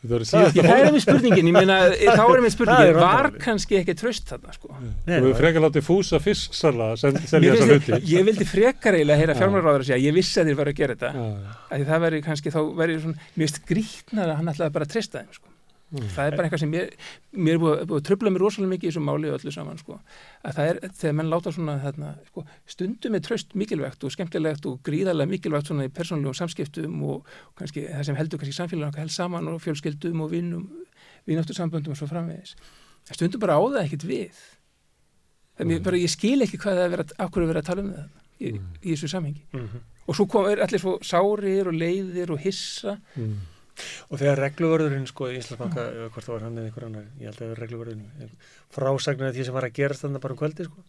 Það 0.01 0.15
er 0.15 0.23
Það- 0.31 0.55
Ég, 0.57 0.65
það 0.65 0.79
er 0.79 0.87
einmitt 0.89 1.03
spurningin, 1.05 1.49
ég 1.51 1.53
meina, 1.53 1.75
þá 2.17 2.23
er 2.23 2.31
Það 2.31 2.47
er 2.47 2.53
spurningin, 2.55 2.97
var 2.97 3.29
kannski 3.43 3.77
ekki 3.77 3.95
tröst 3.99 4.25
þarna, 4.31 4.55
sko. 4.57 4.71
Nei, 4.79 4.89
Þú 5.05 5.11
hefur 5.19 5.27
það- 5.27 5.37
frekar 5.43 5.65
látið 5.67 5.85
fúsa 5.85 6.21
fisksala 6.23 6.87
selja 6.97 7.21
Mér 7.43 7.59
þessa 7.59 7.69
hluti. 7.69 8.01
Ég 8.15 8.25
vildi 8.31 8.47
frekar 8.49 8.97
eiginlega 8.97 9.21
heyra 9.21 9.35
Já. 9.37 9.41
fjármálaráður 9.43 9.85
að 9.85 9.89
segja, 9.91 10.01
ég 10.07 10.17
vissi 10.17 10.41
að 10.41 10.49
þeir 10.49 10.59
var 10.63 10.71
að 10.73 10.79
gera 10.81 10.95
þetta, 10.97 11.85
það 11.91 12.03
veri 12.07 12.21
kannski, 12.25 12.55
þá 12.57 12.61
veri 12.81 12.97
svona, 13.05 13.29
mér 13.37 13.45
finnst 13.51 13.61
grítnar 13.69 14.31
að 14.33 14.37
hann 14.41 14.53
ætlaði 14.55 14.73
bara 14.79 14.89
að 14.89 14.95
treysta 14.95 15.21
þeim, 15.21 15.33
sko. 15.37 15.50
Mm. 15.91 16.05
Það 16.15 16.25
er 16.29 16.35
bara 16.37 16.47
eitthvað 16.47 16.59
sem 16.63 16.69
mér, 16.71 16.91
mér 17.35 17.53
er 17.57 17.59
búið, 17.59 17.81
að 17.97 18.03
tröfla 18.07 18.31
mér 18.31 18.43
rosalega 18.45 18.71
mikið 18.71 18.87
í 18.87 18.91
þessu 18.93 19.01
máli 19.03 19.27
og 19.31 19.39
öllu 19.41 19.51
saman, 19.51 19.77
sko. 19.81 19.97
Að 20.47 20.53
það 20.55 20.69
er, 20.71 20.77
þegar 21.01 21.15
menn 21.17 21.29
láta 21.33 21.51
svona, 21.51 21.73
þarna, 21.83 22.11
sko, 22.29 22.43
stundum 22.65 23.17
er 23.17 23.23
tröst 23.25 23.55
mikilvægt 23.59 24.05
og 24.07 24.13
skemmtilegt 24.15 24.65
og 24.71 24.77
gríðarlega 24.87 25.27
mikilvægt 25.33 25.67
svona 25.67 25.89
í 25.89 25.91
persónulegum 25.91 26.37
samskiptum 26.39 26.95
og, 27.03 27.25
og 27.51 27.59
kannski 27.59 27.83
það 27.89 28.05
sem 28.07 28.15
heldur 28.21 28.39
kannski 28.39 28.55
samfélagum 28.55 28.87
okkar 28.93 29.03
held 29.03 29.11
saman 29.17 29.51
og 29.51 29.59
fjölskyldum 29.65 30.23
og 30.23 30.31
vinnum, 30.31 30.63
vinnáttu 31.27 31.53
samböndum 31.59 31.91
og 31.91 31.99
svo 31.99 32.07
framvegis. 32.07 32.55
Það 33.09 33.19
stundum 33.19 33.43
bara 33.43 33.59
á 33.59 33.61
það 33.67 33.83
ekkert 33.83 34.07
við. 34.07 34.41
Mm. 35.61 35.83
bara 35.83 35.97
ég 35.99 36.09
skil 36.09 36.39
ekki 36.41 36.57
hvað 36.57 36.77
það 36.79 36.85
er 36.87 36.93
verið, 36.95 37.11
að- 37.19 37.29
hverju 37.35 37.43
er 37.45 37.51
verið 37.53 37.61
að 37.61 37.67
tala 37.67 37.81
um 37.83 37.91
það 37.91 38.05
í, 38.39 38.51
Mm. 38.55 38.69
í 38.81 38.93
þessu 38.95 39.09
samhengi. 39.11 39.43
Mhm. 39.53 39.81
Og 40.07 40.15
svo 40.15 40.25
kom, 40.27 40.45
er 40.49 40.57
allir 40.63 40.79
svo 40.81 40.95
sárir 41.05 41.67
og 41.67 41.73
leiðir 41.77 42.31
og 42.31 42.39
hissa. 42.39 42.97
Mm. 43.81 44.11
Og 44.11 44.21
þegar 44.21 44.41
regluvörðurinn 44.45 45.07
sko 45.09 45.29
í 45.31 45.37
Íslandsbanka, 45.39 45.85
eða 45.95 46.09
hvort 46.13 46.25
það 46.27 46.35
var 46.35 46.45
hann 46.47 46.57
eða 46.61 46.69
einhver 46.71 46.85
annar, 46.87 47.05
ég 47.19 47.29
held 47.29 47.37
að 47.37 47.41
það 47.45 47.53
var 47.53 47.61
regluvörðurinn, 47.65 48.35
frásagnir 48.75 49.29
af 49.31 49.35
því 49.37 49.45
sem 49.47 49.57
var 49.57 49.67
að 49.69 49.75
gerast 49.79 50.05
þannig 50.05 50.23
bara 50.25 50.35
um 50.35 50.41
kvöldi 50.41 50.67
sko, 50.67 50.83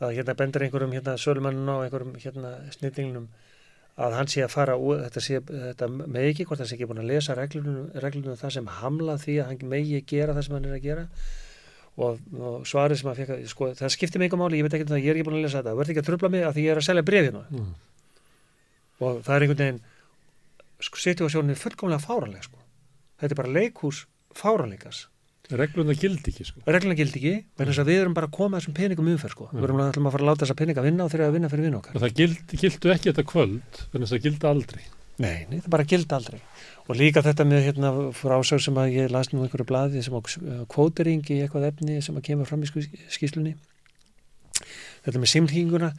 að 0.00 0.14
hérna 0.16 0.34
bendur 0.40 0.64
einhverjum 0.66 0.94
hérna 0.96 1.16
sölumannun 1.20 1.68
á 1.70 1.76
einhverjum 1.84 2.14
hérna 2.22 2.52
snittinglunum 2.76 3.28
að 4.00 4.14
hann 4.16 4.30
sé 4.32 4.40
að 4.46 4.52
fara 4.54 4.76
úr, 4.80 5.02
þetta 5.04 5.20
sé, 5.20 5.40
þetta 5.44 5.88
megi 5.92 6.30
ekki, 6.32 6.46
hvort 6.48 6.60
það 6.62 6.70
sé 6.70 6.76
ekki 6.78 6.86
búin 6.88 7.02
að 7.02 7.10
lesa 7.10 7.34
reglunum, 7.36 8.36
það 8.40 8.54
sem 8.54 8.70
hamla 8.80 9.16
því 9.20 9.34
að 9.42 9.50
hann 9.50 9.68
megi 9.74 10.00
gera 10.08 10.32
það 10.38 10.46
sem 10.46 10.54
hann 10.56 10.68
er 10.70 10.76
að 10.78 10.84
gera 10.86 11.04
og, 12.00 12.22
og 12.40 12.64
svarið 12.70 13.00
sem 13.02 13.10
hann 13.10 13.18
fekk, 13.18 13.34
sko, 13.50 13.68
það 13.76 13.92
skiptir 13.92 14.22
mig 14.22 14.30
einhver 14.30 14.40
máli, 14.40 14.56
ég 14.62 14.64
veit 14.64 14.76
ekki 14.78 14.86
um 14.86 14.92
það, 14.94 15.02
ég 15.04 15.10
er 15.12 15.20
ekki 15.20 15.26
búin 15.28 15.36
að 15.40 15.44
lesa 15.44 15.60
þetta, 15.60 15.74
verði 15.82 15.92
ekki 15.92 16.00
að 16.04 16.08
trubla 16.08 16.30
mig 16.32 16.46
að 16.48 16.54
því 16.56 16.64
ég 16.64 16.72
er 16.72 16.80
að 16.80 16.86
selja 16.88 17.04
brefinu 17.10 17.42
Mm. 17.50 17.70
og 19.04 19.20
það 19.26 19.34
er 19.36 19.44
einhvern 19.44 19.60
veginn 19.64 19.82
sko, 20.86 21.00
situasjónin 21.04 21.54
er 21.54 21.60
fullkomlega 21.60 22.02
fáranleg 22.04 22.44
sko. 22.46 22.58
þetta 23.20 23.32
er 23.34 23.40
bara 23.42 23.54
leikhús 23.60 24.04
fáranleikas 24.34 25.06
Regluna 25.50 25.96
gildi 25.98 26.30
ekki, 26.30 26.44
sko. 26.46 26.60
regluna 26.70 26.94
gildi 26.94 27.18
ekki, 27.18 27.30
vegna 27.58 27.72
þess 27.72 27.80
að 27.82 27.88
við 27.90 28.00
erum 28.04 28.12
bara 28.14 28.28
að 28.30 28.34
koma 28.36 28.60
þessum 28.60 28.74
peningum 28.76 29.08
umferð 29.10 29.32
sko. 29.34 29.48
við 29.50 29.64
erum 29.66 29.80
að, 29.82 29.88
ætlum 29.90 30.06
að 30.06 30.12
fara 30.14 30.22
að 30.22 30.28
láta 30.30 30.44
þessa 30.44 30.56
peninga 30.60 30.84
vinna 30.84 31.04
og 31.06 31.10
þeirra 31.10 31.26
að 31.26 31.34
vinna 31.34 31.50
fyrir 31.50 31.64
vinn 31.66 31.78
okkar 31.80 31.96
Og 31.98 32.04
það 32.04 32.12
gild, 32.20 32.54
gildu 32.62 32.92
ekki 32.94 33.10
þetta 33.10 33.24
kvöld, 33.32 33.80
þannig 33.90 34.06
að 34.06 34.12
það 34.14 34.22
gildi 34.28 34.46
aldrei. 34.52 34.84
nei, 35.20 35.38
nei, 35.50 35.58
það 35.64 35.72
bara 35.74 35.88
gildi 35.90 36.14
aldrei 36.20 36.38
og 36.86 36.94
líka 37.00 37.24
þetta 37.26 37.44
með 37.50 37.66
hérna 37.66 37.90
frásög 38.14 38.62
sem 38.62 38.78
að 38.78 38.94
ég 38.94 39.10
las 39.10 39.32
nú 39.34 39.42
einhverju 39.42 39.66
blaði 39.72 40.04
sem 40.06 40.14
á 40.14 40.20
kvótering 40.70 41.26
í 41.34 41.40
eitthvað 41.42 41.66
efni 41.72 41.98
sem 42.06 42.14
að 42.16 42.24
kemur 42.30 42.46
fram 42.48 42.62
í 42.62 42.70
ský- 42.70 42.86
skýslunni 43.10 43.56
þetta 45.04 45.18
með 45.22 45.32
simlíkinguna 45.34 45.90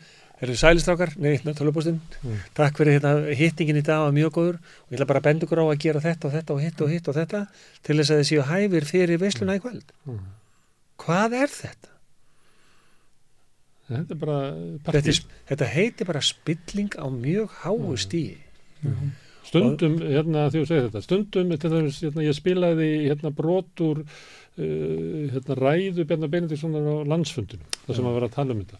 Eru 0.42 0.56
sælistrákar, 0.58 1.12
nei, 1.22 1.36
tölvupóstinn. 1.38 2.00
Mm. 2.26 2.38
Takk 2.58 2.80
fyrir 2.82 2.98
hérna, 2.98 3.12
hittingin 3.38 3.78
í 3.78 3.84
dag 3.86 4.08
var 4.08 4.16
mjög 4.16 4.32
góður 4.40 4.58
og 4.58 4.90
ég 4.90 4.98
ætla 4.98 5.10
bara 5.12 5.22
að 5.22 5.28
benda 5.30 5.46
ykkur 5.46 5.62
á 5.62 5.66
að 5.68 5.82
gera 5.84 6.02
þetta 6.02 6.28
og 6.28 6.34
þetta 6.34 6.56
og 6.56 6.64
hitt 6.66 6.82
og 6.82 6.90
hitt 6.96 7.10
og 7.12 7.18
þetta 7.20 7.42
til 7.86 7.98
þess 8.00 8.14
að 8.16 8.22
þið 8.22 8.30
séu 8.32 8.46
hæfir 8.50 8.88
fyrir 8.90 9.22
veisluna 9.22 9.58
í 9.60 9.62
kvöld. 9.62 9.94
Mm. 10.10 10.24
Hvað 11.06 11.38
er 11.44 11.54
þetta? 11.54 11.92
þetta 13.92 14.16
er 14.16 14.20
bara 14.22 14.40
þetta, 14.56 14.84
partí. 14.88 15.14
er- 15.14 15.40
þetta 15.52 15.70
heiti 15.76 16.08
bara 16.08 16.22
spilling 16.24 16.94
á 16.96 17.06
mjög 17.12 17.56
háu 17.64 17.98
stíi 18.00 18.38
Stundum, 19.52 19.98
hérna, 20.00 20.46
því 20.54 20.62
þú 20.62 20.68
segir 20.70 20.86
þetta, 20.86 21.02
stundum, 21.04 21.50
til 21.60 21.72
dæmis, 21.74 21.98
hérna, 22.06 22.24
ég 22.24 22.36
spilaði 22.38 22.90
hérna 23.10 23.32
brot 23.36 23.82
úr 23.84 24.04
uh, 24.06 25.26
hérna, 25.34 25.58
ræðu 25.58 26.06
Bjarnar 26.08 26.32
Benediktssonar 26.32 26.86
á 26.88 26.96
landsfundunum, 27.10 27.66
þar 27.88 27.98
sem 27.98 28.08
að 28.08 28.16
vera 28.20 28.30
að 28.30 28.36
tala 28.38 28.56
um 28.56 28.62
þetta. 28.62 28.80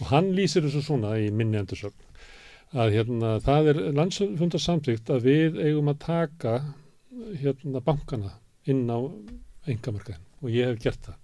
Og 0.00 0.06
hann 0.12 0.28
lýsir 0.36 0.62
þessu 0.66 0.82
svona 0.86 1.16
í 1.18 1.30
minni 1.34 1.58
endursögn, 1.58 1.94
að 2.78 2.92
hérna, 2.94 3.32
það 3.42 3.70
er 3.72 3.80
landsfundar 3.96 4.60
samtíkt 4.62 5.10
að 5.10 5.24
við 5.26 5.56
eigum 5.64 5.88
að 5.90 5.98
taka 6.04 6.52
hérna 7.40 7.80
bankana 7.82 8.34
inn 8.68 8.84
á 8.92 8.98
engamarkaðin 9.68 10.22
og 10.42 10.52
ég 10.54 10.68
hef 10.70 10.78
gert 10.84 11.02
það. 11.08 11.16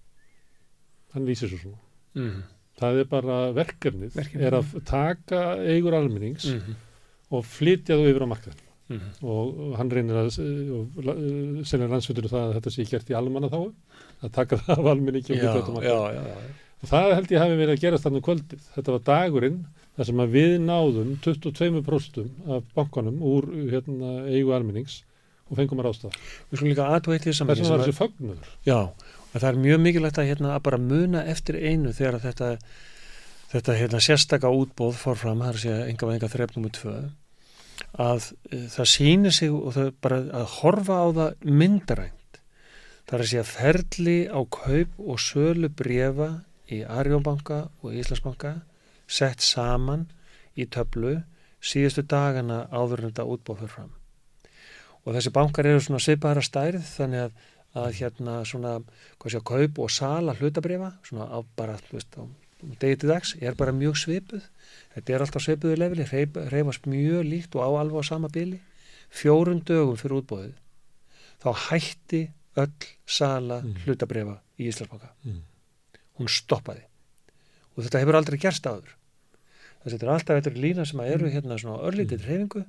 Hann 1.14 1.26
lýsir 1.28 1.48
þessu 1.52 1.62
svona. 1.68 1.80
mm. 2.18 2.42
Það 2.74 2.96
er 2.98 3.04
bara 3.06 3.34
verkefnið, 3.54 4.14
Verkefnið, 4.16 4.44
er 4.48 4.54
að 4.58 4.72
taka 4.88 5.42
eigur 5.62 5.94
almennings 5.94 6.48
Mm. 6.50 6.74
og 7.30 7.44
flytja 7.46 7.94
þú 8.00 8.08
yfir 8.10 8.24
á 8.26 8.32
markaðin 8.32 8.62
Mm. 8.90 9.00
og 9.22 9.60
og 9.60 9.76
hann 9.78 9.90
reynir 9.90 10.16
að 10.18 10.30
selja 11.64 11.86
landsfjöldur 11.88 12.26
það 12.28 12.42
að 12.48 12.54
þetta 12.58 12.72
sé 12.74 12.84
gert 12.90 13.08
í 13.10 13.14
almanna 13.16 13.48
þá 13.48 13.60
að 14.24 14.32
taka 14.32 14.56
það 14.56 14.78
af 14.78 14.90
almenningi 14.92 15.30
og 15.32 15.38
flytja 15.38 15.54
þetta 15.54 15.70
á 15.70 15.76
markaðin. 15.78 16.50
Og 16.84 16.90
það 16.90 17.14
held 17.16 17.32
ég 17.32 17.40
hafi 17.40 17.56
verið 17.56 17.74
að 17.74 17.82
gerast 17.86 18.04
þannig 18.04 18.24
kvöldið. 18.26 18.68
Þetta 18.74 18.94
var 18.94 19.02
dagurinn 19.08 19.58
þar 19.94 20.08
sem 20.10 20.22
að 20.24 20.32
við 20.34 20.54
náðum 20.60 21.10
22% 21.24 22.48
af 22.52 22.70
bankanum 22.76 23.20
úr 23.24 23.48
hérna, 23.70 24.14
eigu 24.28 24.52
almennings 24.52 25.00
og 25.48 25.58
fengum 25.58 25.80
að 25.82 25.88
rásta 25.88 26.10
við 26.10 26.58
skulum 26.58 26.72
líka 26.72 26.88
aðtóa 26.90 27.16
eitt 27.16 27.26
í 27.26 27.30
þessu 27.30 27.46
þess 27.48 27.62
sem 27.62 27.82
þessi 27.82 27.96
fögnuður. 27.98 28.48
Já, 28.66 28.78
og 28.90 29.36
það 29.36 29.48
er 29.50 29.60
mjög 29.64 29.82
mikilvægt 29.84 30.20
að, 30.20 30.30
hérna, 30.32 30.54
að 30.54 30.64
bara 30.68 30.80
muna 30.82 31.24
eftir 31.30 31.60
einu 31.60 31.92
þegar 31.94 32.18
að 32.18 32.26
þetta, 32.28 32.48
þetta 33.52 33.76
hérna, 33.80 34.00
sérstaka 34.08 34.52
útbóð 34.54 34.96
fór 35.00 35.20
fram, 35.20 35.44
það 35.44 35.52
er 35.52 35.60
að 35.60 35.64
segja 35.66 35.84
enga 35.92 36.10
venga 36.10 36.32
þrepp 36.32 36.56
nummer 36.56 36.74
tvö, 36.74 36.96
að 38.04 38.28
e, 38.50 38.64
það 38.74 38.90
sýnir 38.94 39.36
sig 39.36 39.54
og 39.54 39.76
það 39.76 39.92
bara 40.04 40.20
að 40.40 40.48
horfa 40.58 40.98
á 41.00 41.06
það 41.20 41.48
myndarænt. 41.60 42.40
Það 43.04 43.16
er 43.18 43.24
að 43.26 43.30
segja 43.30 43.46
ferli 43.46 44.18
á 44.32 44.40
kaup 44.48 45.00
og 45.04 45.20
sölu 45.20 45.70
brefa 45.76 46.30
í 46.72 46.82
Arjónbanka 46.84 47.68
og 47.82 47.92
Íslandsbanka 47.92 48.54
sett 49.06 49.40
saman 49.44 50.06
í 50.56 50.66
töflu 50.66 51.18
síðustu 51.64 52.04
dagana 52.08 52.64
áður 52.72 53.04
en 53.04 53.10
þetta 53.10 53.26
útbóð 53.34 53.60
fyrir 53.62 53.74
fram. 53.74 53.90
Og 55.04 55.16
þessi 55.16 55.32
bankar 55.34 55.66
eru 55.68 55.82
svona 55.84 56.00
svipaðara 56.00 56.44
stærð 56.44 56.86
þannig 56.96 57.26
að 57.26 57.42
að 57.74 57.96
hérna 57.98 58.36
svona, 58.46 58.76
hvað 59.18 59.34
sé, 59.34 59.40
kaup 59.42 59.78
og 59.82 59.90
sala 59.90 60.34
hlutabrifa, 60.38 60.92
svona 61.06 61.26
á 61.26 61.38
bara, 61.58 61.74
degi 62.78 62.98
til 63.02 63.10
dags, 63.10 63.34
er 63.42 63.56
bara 63.58 63.74
mjög 63.74 63.98
svipuð. 63.98 64.44
Þetta 64.94 65.14
er 65.16 65.24
alltaf 65.24 65.42
svipuðu 65.42 65.78
lefili, 65.80 66.06
reyfast 66.52 66.86
mjög 66.86 67.26
líkt 67.26 67.58
og 67.58 67.66
á 67.66 67.70
alveg 67.82 67.98
á 67.98 68.04
sama 68.06 68.30
bíli. 68.30 68.60
Fjórun 69.10 69.64
dögum 69.66 69.98
fyrir 69.98 70.20
útbóðið, 70.22 70.54
þá 71.42 71.50
hætti 71.66 72.22
öll 72.62 72.88
sala 73.06 73.60
Mm. 73.62 73.74
hlutabrifa 73.84 74.38
í 74.58 74.70
Íslandsbanka. 74.70 75.10
Mm. 75.24 75.42
Hún 76.18 76.30
stoppaði. 76.30 76.84
Og 77.74 77.86
þetta 77.86 78.02
hefur 78.02 78.18
aldrei 78.18 78.38
gerst 78.42 78.66
áður. 78.66 78.94
Þess 79.82 79.90
að 79.90 79.94
þetta 79.96 80.06
er 80.06 80.12
alltaf 80.14 80.38
eitthvað 80.38 80.60
lína 80.62 80.86
sem 80.88 81.00
að 81.02 81.10
eru 81.12 81.30
hérna 81.32 81.58
svona 81.60 81.82
örlítið 81.88 82.28
hreyfingu, 82.28 82.62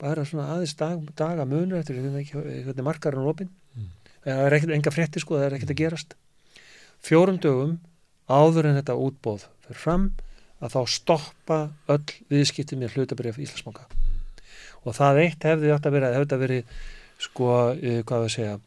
bara 0.00 0.24
svona 0.28 0.48
aðeins 0.54 0.74
dag, 0.80 1.04
daga 1.16 1.46
munur 1.48 1.80
eftir 1.80 2.00
hvernig 2.00 2.84
markarinn 2.84 3.22
er 3.22 3.30
opinn. 3.30 3.52
Það 4.24 4.42
er 4.46 4.56
ekkert 4.56 4.74
enga 4.76 4.92
frétti 4.92 5.22
sko, 5.22 5.38
það 5.38 5.46
er 5.46 5.56
ekkert 5.56 5.72
að 5.72 5.80
gerast. 5.80 6.16
Fjórum 7.00 7.38
dögum 7.40 7.78
áður 8.28 8.68
en 8.68 8.76
þetta 8.76 8.98
útbóð 9.00 9.46
fyrir 9.64 9.80
fram 9.80 10.10
að 10.60 10.74
þá 10.74 10.80
stoppa 10.92 11.60
öll 11.88 12.14
viðskipti 12.32 12.76
með 12.76 12.96
hlutabrif 12.96 13.40
Íslandsbanka. 13.40 13.86
Og 14.84 14.96
það 14.96 15.22
eitt 15.24 15.46
hefði 15.48 15.72
átt 15.72 15.88
að 15.88 15.96
vera 15.96 16.12
hefði 16.14 16.36
að 16.36 16.44
verið 16.44 16.74
sko, 17.20 17.48
uh, 17.72 18.02
hvað 18.04 18.26
við 18.26 18.34
segja 18.36 18.58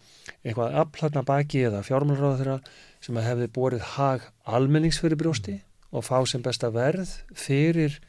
eitthvað 0.43 0.79
afhlarna 0.81 1.23
baki 1.27 1.63
eða 1.69 1.83
fjármálráð 1.85 2.41
þeirra 2.41 2.57
sem 3.03 3.17
að 3.19 3.27
hefði 3.29 3.47
borið 3.57 3.83
hag 3.97 4.21
almennings 4.47 4.99
fyrir 5.03 5.19
brjósti 5.19 5.59
og 5.93 6.05
fá 6.07 6.17
sem 6.29 6.41
besta 6.45 6.69
verð 6.73 7.09
fyrir 7.35 7.99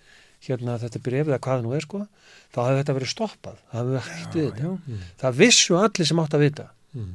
hérna 0.45 0.79
þetta 0.81 1.01
bref 1.03 1.27
eða 1.29 1.39
hvað 1.41 1.63
nú 1.65 1.75
er 1.75 1.85
sko 1.87 2.05
þá 2.55 2.59
hefði 2.69 2.81
þetta 2.83 2.97
verið 2.99 3.11
stoppað, 3.15 3.57
það 3.73 3.81
hefði 3.81 4.03
hægt 4.09 4.35
við 4.39 4.49
þetta 4.51 4.73
Mm. 4.75 4.99
það 5.21 5.39
vissu 5.41 5.77
allir 5.81 6.07
sem 6.07 6.21
átt 6.23 6.35
að 6.39 6.45
vita 6.47 6.67
Mm. 6.95 7.15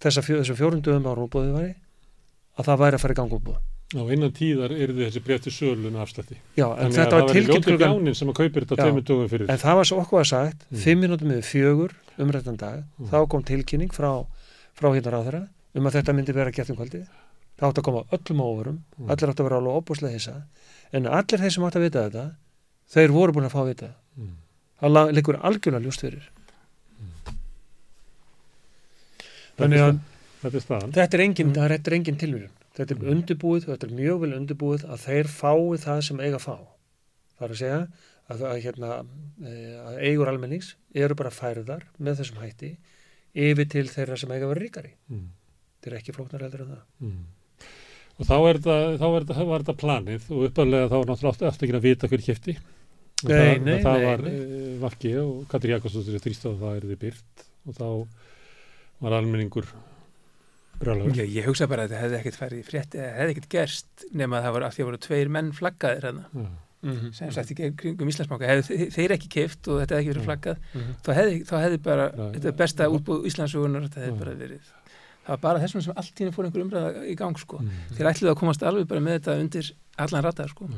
þessa 0.00 0.22
fjó, 0.24 0.38
þessu 0.40 0.56
fjórundum 0.56 1.06
ára 1.10 1.26
útbóðið 1.26 1.52
væri 1.58 1.74
að 2.58 2.64
það 2.70 2.80
væri 2.84 2.94
að 2.98 3.02
fara 3.04 3.14
í 3.14 3.18
gang 3.20 3.34
útbóð 3.36 3.58
og 4.00 4.10
innan 4.14 4.30
tíðar 4.30 4.70
eru 4.70 4.94
þessi 4.94 5.20
breyf 5.26 5.40
til 5.42 5.52
sölu 5.52 5.90
með 5.90 6.00
afslætti 6.04 6.36
já, 6.56 6.66
en 6.78 6.78
Þannig 6.78 6.94
að 6.94 7.00
þetta 7.00 7.18
var 7.20 7.32
tilkynnt 7.34 7.64
klukkan 7.66 7.80
bjánin 7.82 8.14
sem 8.16 8.28
að 8.30 8.36
kaupir 8.38 8.64
þetta 8.64 8.76
Já. 8.78 8.82
tveimur 8.86 9.02
dögum 9.10 9.28
fyrir 9.32 9.50
en 9.50 9.58
það 9.58 9.74
var 9.80 9.84
svo 9.90 9.98
okkur 10.04 10.20
að 10.20 10.28
sagt, 10.30 10.66
Mm. 10.70 10.78
fimm 10.78 11.00
minútum 11.02 11.28
með 11.32 11.40
fjögur 11.50 11.90
umrættan 12.18 12.56
dag, 12.56 12.84
Mm. 13.00 13.08
þá 13.10 13.28
kom 13.28 13.42
tilkynning 13.42 13.90
frá, 13.92 14.26
frá 14.78 14.88
hérna 14.94 15.10
ráðherra 15.10 15.48
um 15.74 15.86
að 15.86 15.96
þetta 15.98 16.14
myndi 16.16 16.34
vera 16.34 16.50
gert 16.54 16.70
um 16.70 16.76
kvöldi 16.80 17.02
það 17.60 17.68
átti 17.68 17.80
að 17.82 17.86
koma 17.88 18.04
öllum 18.16 18.40
óverum, 18.44 18.78
Mm. 18.98 19.10
allir 19.10 19.30
átti 19.30 19.42
að 19.42 19.48
vera 19.48 19.56
alveg 19.60 19.78
óbúslega 19.80 20.12
hissa, 20.16 20.36
en 20.92 21.06
allir 21.06 21.38
þeir 21.42 21.52
sem 21.52 21.64
átti 21.64 21.78
að 21.78 21.84
vita 21.86 22.04
þetta, 22.08 22.24
þeir 22.94 23.10
voru 23.12 23.32
búin 23.32 23.44
að 23.48 23.52
fá 23.54 23.60
að 23.62 23.68
vita. 23.74 23.90
Mm. 24.16 24.36
það 24.80 25.12
liggur 25.12 25.36
algjörlega 25.44 25.84
ljúst 25.84 26.00
fyrir. 26.00 26.28
Þannig 29.60 29.80
að 29.84 29.98
þetta 30.40 30.56
er 30.56 30.64
staðan. 30.64 30.92
Þetta 30.96 31.14
er 31.18 31.20
engin, 31.20 31.52
Mm. 31.52 31.92
engin 31.92 32.16
tilvíðun 32.16 32.56
þetta 32.76 32.94
er 32.96 33.10
undirbúið, 33.12 33.66
þetta 33.68 33.88
er 33.88 33.94
mjög 33.98 34.20
vel 34.22 34.32
undirbúið 34.38 34.84
að 34.88 35.02
þeir 35.04 35.28
fái 35.28 35.80
það 35.84 36.00
sem 36.06 36.20
eiga 36.20 36.38
að 36.38 36.44
fá. 36.46 36.56
Það 37.36 37.44
er 37.46 37.54
að 37.54 37.60
segja 37.60 37.80
að, 38.30 38.44
að, 38.50 38.62
hérna, 38.64 38.90
e, 39.44 39.52
að 39.84 39.98
eigur 40.06 40.30
almennings 40.30 40.74
eru 40.94 41.14
bara 41.18 41.30
færðar 41.34 41.84
með 41.98 42.20
þessum 42.22 42.40
hætti 42.44 42.70
yfir 43.34 43.68
til 43.68 43.86
þeirra 43.90 44.18
sem 44.20 44.30
eiga 44.32 44.46
að 44.46 44.54
vera 44.54 44.64
ríkari. 44.64 44.92
Mm. 45.10 45.28
Þetta 45.80 45.90
er 45.90 45.98
ekki 46.00 46.12
flóknar 46.16 46.44
heldur 46.44 46.60
en 46.66 46.72
það 46.74 46.82
Mm. 47.00 47.24
og 48.20 48.26
þá 48.28 48.34
er 48.50 48.58
þetta, 48.60 48.76
þá 49.00 49.06
er 49.16 49.24
þetta, 49.24 49.46
var 49.48 49.62
þetta 49.64 49.76
planið 49.80 50.30
og 50.30 50.44
uppalega 50.50 50.88
þá 50.90 50.96
var 51.00 51.06
náttúrulega 51.10 51.48
aftur 51.50 51.68
ekki 51.68 51.76
að 51.80 51.86
vita 51.88 52.08
hver 52.08 52.24
kæfti 52.28 52.56
og 53.20 53.28
Nei, 53.28 53.36
það, 53.36 53.64
nei, 53.64 53.78
það 53.84 53.98
nei, 54.00 54.04
var. 54.06 54.20
Vafki 54.80 55.10
og 55.20 55.48
Katri 55.48 55.72
Jakobsdóttir 55.74 56.20
þrýst 56.24 56.44
á 56.44 56.48
að 56.52 56.60
það 56.62 56.76
er 56.76 56.86
þið 56.90 57.00
byrt 57.04 57.46
og 57.68 57.74
þá 57.76 57.86
var 59.00 59.12
almenningur 59.18 59.66
brjálagur 60.80 61.16
Já, 61.18 61.26
ég 61.28 61.44
hugsa 61.48 61.66
bara 61.68 61.84
að 61.84 61.90
þetta 61.92 62.00
hefði 62.04 62.18
ekkert 62.20 62.38
farið 62.40 62.60
í 62.62 62.66
frétt 62.70 62.94
eða 62.96 63.10
hefði 63.18 63.34
ekkert 63.34 63.50
gerst 63.52 64.04
nema 64.16 64.38
að 64.40 64.46
það 64.46 64.54
voru 64.56 64.66
af 64.68 64.74
því 64.76 64.82
að 64.84 64.88
voru 64.90 65.00
tveir 65.06 65.32
menn 65.36 65.50
flaggaðir 65.56 66.06
hérna 66.08 66.24
Já. 66.32 66.48
mm 66.80 67.10
sem 67.12 67.32
sagt 67.36 67.50
í 67.52 67.56
kringum 67.76 68.08
Íslandsbanka 68.08 68.48
hefði 68.48 68.78
þe- 68.80 68.92
þeir 68.96 69.12
ekki 69.18 69.28
keift 69.34 69.68
og 69.68 69.82
þetta 69.82 69.98
hefði 69.98 70.00
ekki 70.00 70.12
verið 70.14 70.22
Mm. 70.22 70.28
flaggað 70.30 70.56
-hmm. 70.72 70.94
þá 71.04 71.10
hefði, 71.18 71.34
þá 71.44 71.54
hefði 71.60 71.78
bara, 71.84 72.06
Já, 72.16 72.24
þetta 72.38 72.48
er 72.48 72.56
besta 72.62 72.84
Já. 72.86 72.92
útbúð 72.96 73.26
Íslandsugunar 73.28 73.82
þetta 73.84 74.00
hefði 74.00 74.14
Já. 74.16 74.20
bara 74.24 74.34
verið 74.40 74.70
það 75.26 75.34
var 75.34 75.42
bara 75.44 75.60
þessum 75.62 75.82
sem 75.84 75.96
allt 75.96 76.14
tíma 76.18 76.32
fór 76.34 76.48
einhver 76.48 76.64
umræða 76.64 77.04
í 77.06 77.14
gang 77.18 77.36
sko. 77.38 77.58
Mm. 77.62 77.70
þeir 77.96 78.10
ætluðu 78.12 78.32
að 78.34 78.40
komast 78.40 78.62
alveg 78.66 78.88
bara 78.90 79.00
með 79.00 79.18
þetta 79.20 79.38
undir 79.44 79.72
allan 79.98 80.24
rata 80.24 80.48
sko. 80.48 80.68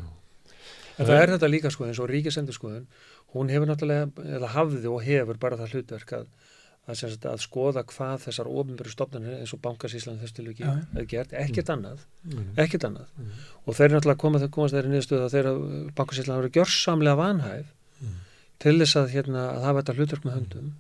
En 0.99 1.07
það 1.09 1.22
er 1.22 1.30
þetta 1.36 1.49
líka 1.51 1.70
sko 1.72 1.86
eins 1.88 1.99
og 2.03 2.11
ríkisendurskoðun 2.11 2.86
hún 3.32 3.49
hefur 3.49 3.66
náttúrulega, 3.70 4.11
eða 4.36 4.49
hafði 4.53 4.88
og 4.93 5.03
hefur 5.07 5.38
bara 5.40 5.57
það 5.57 5.72
hlutverk 5.76 6.12
að 6.18 6.26
að, 6.90 6.99
að 7.30 7.38
skoða 7.38 7.84
hvað 7.86 8.24
þessar 8.24 8.49
ofinbæru 8.51 8.90
stofnarnir 8.90 9.36
eins 9.38 9.53
og 9.55 9.61
bankasíslan 9.62 10.16
þess 10.18 10.34
til 10.34 10.49
ekki 10.51 10.64
hefur 10.66 11.07
gert, 11.12 11.32
ekkert 11.32 11.70
annað 11.70 12.01
Mm. 12.26 12.49
ekkert 12.59 12.84
annað 12.88 13.07
Mm. 13.18 13.30
og 13.66 13.74
þeir 13.78 13.90
náttúrulega 13.95 14.18
komað, 14.22 14.49
komast 14.51 14.74
þeirri 14.74 14.90
niðurstöðu 14.90 15.24
að 15.26 15.32
þeirra 15.34 15.53
bankasýtlan 15.95 16.34
hafa 16.34 16.43
verið 16.43 16.57
gjörsamlega 16.59 17.16
vanhæf 17.22 17.66
Mm. 18.03 18.16
til 18.59 18.78
þess 18.78 18.97
að, 18.99 19.09
hérna, 19.14 19.43
að 19.55 19.62
hafa 19.62 19.82
þetta 19.82 19.95
hlutverk 19.97 20.24
með 20.26 20.34
höndum 20.38 20.72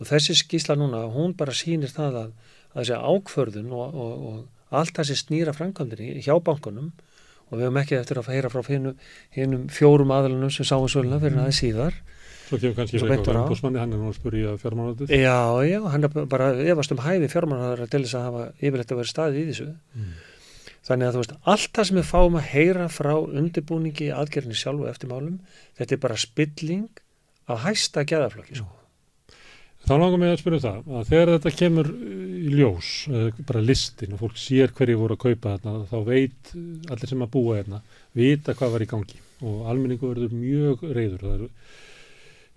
og 0.00 0.06
þessi 0.06 0.34
skísla 0.36 0.76
núna, 0.76 1.06
hún 1.14 1.32
bara 1.36 1.52
sýnir 1.52 1.90
það 1.94 2.14
að, 2.24 2.30
að 2.30 2.32
þessi 2.74 2.98
ákvörðun 2.98 3.72
og, 3.72 3.94
og, 3.94 4.26
og 4.30 4.76
allt 4.80 4.98
þessi 4.98 5.16
snýra 5.20 5.54
framkvæmdini 5.56 6.22
hjá 6.24 6.34
bankunum 6.42 6.92
og 7.46 7.58
við 7.58 7.68
höfum 7.68 7.80
ekki 7.82 7.98
eftir 8.00 8.20
að 8.20 8.32
heyra 8.34 8.50
frá 8.50 8.62
hinnum, 8.66 9.66
fjórum 9.70 10.12
aðalunum 10.14 10.50
sem 10.50 10.66
sáum 10.66 10.88
svoluna 10.90 11.20
fyrir 11.22 11.38
aðeins 11.38 11.62
síðar 11.62 11.98
Svo 12.46 12.58
kemur 12.62 12.76
kannski 12.78 13.00
eitthvað 13.00 13.38
á. 13.38 13.42
umbúsmanni, 13.42 13.80
hann 13.82 13.94
er 13.94 13.98
nú 13.98 14.10
að 14.12 14.18
spyrja 14.20 14.52
fjármálandið. 14.62 15.10
Já, 15.18 15.38
já, 15.66 15.80
hann 15.90 16.06
er 16.06 16.26
bara 16.30 16.52
efast 16.62 16.92
um 16.94 17.00
hæfi 17.02 17.30
fjármannhæðara 17.32 17.88
til 17.90 18.02
þess 18.04 18.18
að 18.18 18.26
hafa 18.28 18.44
yfirleitt 18.60 18.92
að 18.94 19.00
vera 19.00 19.12
staðið 19.12 19.40
í 19.40 19.46
þessu 19.50 19.66
Mm. 19.96 20.12
Þannig 20.86 21.08
að 21.08 21.16
þú 21.16 21.20
veist, 21.22 21.32
allt 21.50 21.70
það 21.74 21.86
sem 21.88 21.96
við 21.98 22.04
fáum 22.06 22.36
að 22.38 22.44
heyra 22.52 22.84
frá 22.94 23.12
undirbúningi 23.18 24.12
aðgerðinni 24.14 24.54
sjálfu 24.54 24.86
eftir 24.86 25.10
málum, 25.10 25.40
þetta 25.74 25.96
er 25.96 26.02
bara 26.04 26.18
spilling 26.22 27.00
af 27.50 27.64
hæsta 27.64 28.04
gæðaflokki. 28.06 28.60
Sko. 28.60 28.85
Þá 29.86 29.92
langar 30.02 30.18
mig 30.18 30.32
að 30.34 30.40
spyrja 30.40 30.56
um 30.58 30.62
það, 30.64 30.94
að 30.98 31.10
þegar 31.12 31.30
þetta 31.30 31.50
kemur 31.54 31.88
í 31.94 32.54
ljós, 32.58 32.88
eh, 33.06 33.36
bara 33.46 33.60
listin 33.62 34.16
og 34.16 34.22
fólk 34.24 34.38
sér 34.42 34.72
hverju 34.74 34.96
voru 34.98 35.14
að 35.14 35.20
kaupa 35.22 35.52
þarna, 35.52 35.74
þá 35.86 35.98
veit 36.08 36.48
eh, 36.58 36.64
allir 36.90 37.10
sem 37.12 37.20
að 37.22 37.30
búa 37.36 37.52
hérna, 37.60 37.78
vita 38.18 38.54
hvað 38.58 38.72
var 38.74 38.82
í 38.82 38.88
gangi 38.90 39.20
og 39.46 39.68
almenningu 39.70 40.10
verður 40.10 40.32
mjög 40.34 40.82
reyður. 40.90 41.22
Það 41.22 41.34
er, 41.36 41.44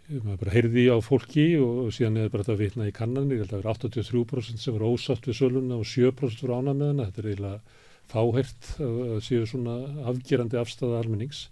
eh, 0.10 0.24
maður 0.24 0.40
bara 0.42 0.56
heyrði 0.56 0.86
á 0.90 0.98
fólki 1.06 1.46
og 1.62 1.92
síðan 1.94 2.18
er 2.24 2.32
bara 2.34 2.48
þetta 2.48 2.56
að 2.56 2.64
vitna 2.64 2.90
í 2.90 2.96
kannanir, 2.98 3.38
ég 3.38 3.46
held 3.46 3.54
að 3.54 3.54
það 3.54 3.62
er 3.62 3.70
83% 3.78 4.66
sem 4.66 4.78
voru 4.80 4.90
ósátt 4.96 5.30
við 5.30 5.40
söluna 5.44 5.78
og 5.78 5.86
7% 5.86 6.42
voru 6.48 6.58
ánað 6.58 6.82
með 6.82 6.92
hana, 6.96 7.08
þetta 7.12 7.22
er 7.22 7.30
eiginlega 7.30 7.62
fáhert 8.10 8.74
að 8.82 9.22
séu 9.22 9.46
svona 9.46 9.78
afgerandi 10.10 10.58
afstæða 10.58 11.04
almennings 11.04 11.46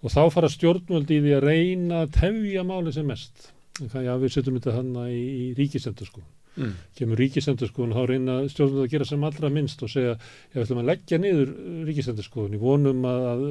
og 0.00 0.08
þá 0.08 0.22
fara 0.32 0.48
stjórnvöld 0.48 1.12
í 1.12 1.20
því 1.20 1.36
að 1.36 1.46
reyna 1.50 2.02
að 2.06 2.16
tefja 2.16 2.64
máli 2.64 2.96
sem 2.96 3.04
mest. 3.04 3.50
Já, 3.78 4.12
við 4.18 4.32
setjum 4.34 4.58
þetta 4.58 4.74
hann 4.78 4.92
í, 5.08 5.20
í 5.22 5.44
ríkisendur 5.58 6.08
sko. 6.10 6.22
Mm. 6.58 6.72
Kemur 6.98 7.20
ríkisendur 7.22 7.68
sko 7.70 7.84
og 7.86 7.92
þá 7.94 8.00
reyna 8.10 8.36
stjórnvöld 8.50 8.88
að 8.88 8.90
gera 8.96 9.06
sem 9.06 9.22
allra 9.28 9.50
minnst 9.54 9.82
og 9.86 9.92
segja, 9.92 10.16
við 10.54 10.64
ætlum 10.64 10.80
að 10.82 10.88
leggja 10.90 11.18
niður 11.22 11.52
ríkisendur 11.86 12.26
sko, 12.26 12.48
í 12.50 12.58
vonum 12.58 13.04
að, 13.06 13.26
að 13.30 13.44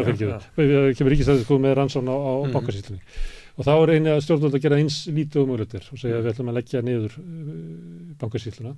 að 0.00 0.08
fylgja 0.08 0.30
já. 0.30 0.38
það. 0.56 0.88
Kemur 1.00 1.12
ríkisendur 1.14 1.44
sko 1.44 1.58
með 1.66 1.76
rannsón 1.82 2.08
á, 2.08 2.16
á 2.16 2.32
Mhm. 2.46 2.54
bankasýslunni. 2.56 3.02
Og 3.54 3.68
þá 3.68 3.72
reyna 3.86 4.16
stjórnvöld 4.24 4.56
að 4.56 4.64
gera 4.64 4.80
eins 4.80 4.96
lítið 5.06 5.42
og 5.44 5.48
mögulegtir 5.52 5.84
og 5.92 6.00
segja, 6.00 6.22
við 6.24 6.32
ætlum 6.32 6.48
að 6.50 6.56
leggja 6.58 6.80
niður 6.82 7.12
uh, 7.20 8.14
bankasýsluna 8.24 8.72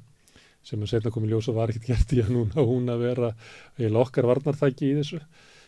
sem 0.67 0.83
að 0.83 0.91
setna 0.91 1.13
komið 1.15 1.31
ljós 1.37 1.49
og 1.53 1.55
var 1.61 1.71
ekkert 1.71 1.87
gert 1.93 2.13
í 2.17 2.23
að 2.25 2.33
núna 2.35 2.65
hún 2.67 2.91
að 2.91 3.05
vera 3.07 3.31
eiginlega 3.79 4.03
okkar 4.03 4.27
varnarþæki 4.27 4.91
í 4.91 4.97
þessu. 4.99 5.21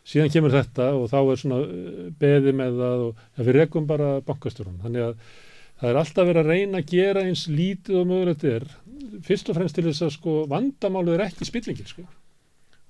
Síðan 0.09 0.31
kemur 0.33 0.55
þetta 0.55 0.87
og 0.97 1.09
þá 1.13 1.19
er 1.21 1.41
svona 1.43 1.59
uh, 1.61 2.07
beði 2.19 2.53
með 2.57 2.79
það 2.81 3.03
og 3.09 3.19
ja, 3.37 3.45
við 3.45 3.59
rekum 3.59 3.87
bara 3.91 4.13
bankastjórun. 4.25 4.79
Þannig 4.85 5.03
að 5.05 5.19
það 5.81 5.91
er 5.91 5.99
alltaf 6.01 6.29
verið 6.31 6.41
að 6.43 6.53
reyna 6.55 6.79
að 6.81 6.87
gera 6.95 7.25
eins 7.29 7.43
lítið 7.53 7.99
og 8.01 8.07
mögulegt 8.09 8.47
er. 8.49 8.65
Fyrst 9.29 9.51
og 9.53 9.59
fremst 9.59 9.77
til 9.77 9.85
þess 9.91 10.07
að 10.07 10.15
sko 10.17 10.39
vandamálið 10.51 11.19
er 11.19 11.27
ekki 11.29 11.45
spillingin 11.49 11.87
sko. 11.91 12.07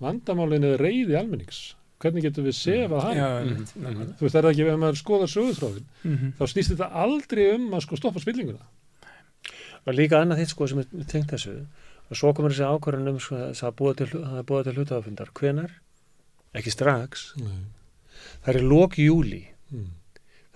Vandamálið 0.02 0.68
er 0.72 0.82
reyði 0.86 1.18
almennings. 1.18 1.58
Hvernig 1.98 2.22
getum 2.28 2.44
við 2.46 2.54
sefað 2.54 3.02
hann? 3.02 3.16
Já, 3.18 3.28
Mhm. 3.28 3.48
einmitt, 3.48 3.72
nákvæmlega. 3.82 4.12
Þú 4.18 4.22
veist, 4.22 4.34
er 4.38 4.42
það 4.46 4.52
ekki, 4.52 4.66
ef 4.70 4.78
maður 4.78 4.98
skoðar 5.02 5.30
sögutráðin, 5.34 5.86
Mhm. 6.04 6.32
þá 6.38 6.44
snýst 6.52 6.70
þetta 6.70 6.88
aldrei 6.94 7.54
um 7.54 7.70
að 7.74 7.80
sko 7.82 7.96
stoppa 7.96 8.20
spillinguna. 8.22 8.62
og 9.86 9.94
líka 9.94 10.20
annað 10.20 10.38
þitt 10.42 10.50
sko 10.52 10.66
sem 10.68 10.78
er 10.78 10.84
tengt 11.08 11.30
þessu 11.32 11.66
og 12.10 12.16
svo 12.16 12.32
komur 12.34 12.50
þessi 12.52 12.66
ákvarðan 12.68 13.08
um 13.08 13.18
sko, 13.18 13.34
þess 13.36 13.62
að 13.64 13.74
búa 13.76 13.94
til, 13.96 14.06
að 14.06 14.42
búa 14.44 14.62
til 14.64 14.72
hlutafundar 14.74 15.28
hvenar? 15.32 15.70
Ekki 16.54 16.70
strax 16.72 17.32
Nei. 17.36 17.58
það 18.44 18.54
er 18.54 18.62
lók 18.72 18.98
júli 18.98 19.44
Mm. 19.68 19.90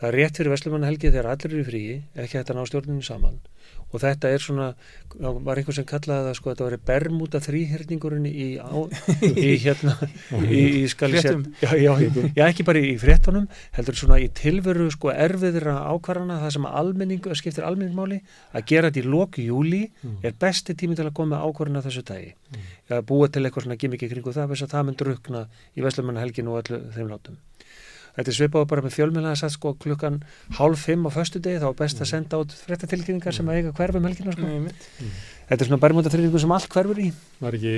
það 0.00 0.08
er 0.08 0.14
rétt 0.16 0.38
fyrir 0.40 0.50
Veslumannahelgi 0.54 1.10
þegar 1.12 1.26
allir 1.34 1.50
eru 1.52 1.60
í 1.60 1.66
fríi 1.68 1.96
ekki 2.16 2.38
hægt 2.38 2.48
að 2.50 2.56
ná 2.56 2.62
stjórninu 2.70 3.02
saman 3.04 3.34
og 3.92 4.00
þetta 4.00 4.30
er 4.32 4.40
svona, 4.40 4.66
var 5.20 5.58
einhver 5.60 5.76
sem 5.76 5.84
kallaði 5.88 6.26
það 6.30 6.36
sko, 6.38 6.52
þetta 6.54 6.64
var 6.68 6.76
bermúta 6.88 7.40
þrýhyrningurinn 7.44 8.26
í, 8.30 8.46
á, 8.56 8.72
í 9.28 9.52
hérna 9.64 9.94
í, 10.48 10.62
í 10.82 10.84
skal 10.88 11.12
ég 11.12 11.20
segja- 11.22 11.36
Fréttum. 11.36 11.44
já, 11.60 11.70
já, 11.76 12.30
já, 12.36 12.44
ekki 12.48 12.64
bara 12.68 12.80
í 12.82 12.94
fréttunum 13.00 13.46
heldur 13.76 13.98
svona 14.00 14.18
í 14.22 14.28
tilveru 14.32 14.88
sko 14.94 15.12
erfiðra 15.12 15.76
ákvarðana 15.92 16.40
það 16.42 16.54
sem 16.56 16.66
almenning, 16.72 17.28
skiptir 17.38 17.66
almenningmáli 17.68 18.22
að 18.56 18.66
gera 18.72 18.90
þetta 18.90 19.04
í 19.04 19.10
loku 19.12 19.46
júli 19.48 19.82
Mm. 20.02 20.16
er 20.26 20.32
besti 20.40 20.74
tími 20.74 20.96
til 20.98 21.04
að 21.06 21.12
koma 21.14 21.38
ákvarðana 21.44 21.82
þessu 21.84 22.02
tagi 22.06 22.32
að 22.90 23.04
búa 23.06 23.28
til 23.30 23.42
eitthvað 23.46 23.64
svona 23.66 23.76
gimmiki 23.78 24.08
kringu 24.10 24.32
það 24.34 24.50
þess 24.50 24.64
að 24.66 24.72
það 24.72 24.84
mun 24.88 24.96
drukna 24.98 25.42
í 25.78 25.84
Veslumannahelginu 25.84 26.50
og 26.56 26.62
öllu 26.64 26.80
þeim 26.96 27.10
látum 27.12 27.36
Þetta 28.16 28.28
er 28.28 28.36
svipað 28.36 28.66
bara 28.68 28.84
með 28.84 28.96
fjölmjöla 28.98 29.32
að 29.32 29.52
sko 29.54 29.72
klukkan 29.80 30.18
hálf 30.58 30.82
fimm 30.84 31.06
á 31.08 31.10
föstu 31.14 31.40
degi 31.40 31.62
þá 31.62 31.68
er 31.70 31.78
best 31.78 32.02
að 32.02 32.10
senda 32.10 32.40
át 32.42 32.56
fréttatilkynningar 32.66 33.36
sem 33.36 33.48
að 33.48 33.60
eiga 33.60 33.72
hverfum 33.78 34.08
helgina 34.08 34.34
sko. 34.36 34.48
Einmitt. 34.48 34.88
Þetta 35.48 35.64
er 35.64 35.70
svona 35.70 35.80
bermúta 35.80 36.12
þrýningu 36.12 36.42
sem 36.42 36.52
allt 36.52 36.68
hverfur 36.72 37.00
í. 37.00 37.08
Var 37.40 37.56
ekki 37.56 37.72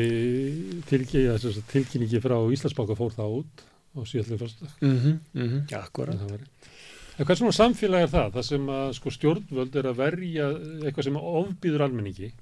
tilkynningi, 0.91 1.53
tilkynningi 1.71 2.23
frá 2.25 2.35
Íslandsbanka 2.57 2.99
fór 2.99 3.15
það 3.15 3.37
út 3.39 3.63
á 3.95 4.01
síðallinu 4.11 4.41
fyrstu. 4.43 4.71
Mm 4.81 4.99
-hmm, 4.99 5.19
mm 5.35 5.49
-hmm. 5.49 5.63
Já, 5.71 5.79
akkurat. 5.79 6.19
En 7.19 7.27
hvað 7.27 7.39
svona 7.39 7.53
samfélag 7.53 8.03
er 8.03 8.11
það? 8.11 8.33
Það 8.35 8.43
sem 8.43 8.67
að 8.67 8.93
sko 8.93 9.11
stjórnvöld 9.11 9.77
er 9.77 9.87
að 9.87 10.01
verja 10.03 10.49
eitthvað 10.83 11.05
sem 11.05 11.17
ofbýður 11.17 11.85
almenningi 11.87 12.33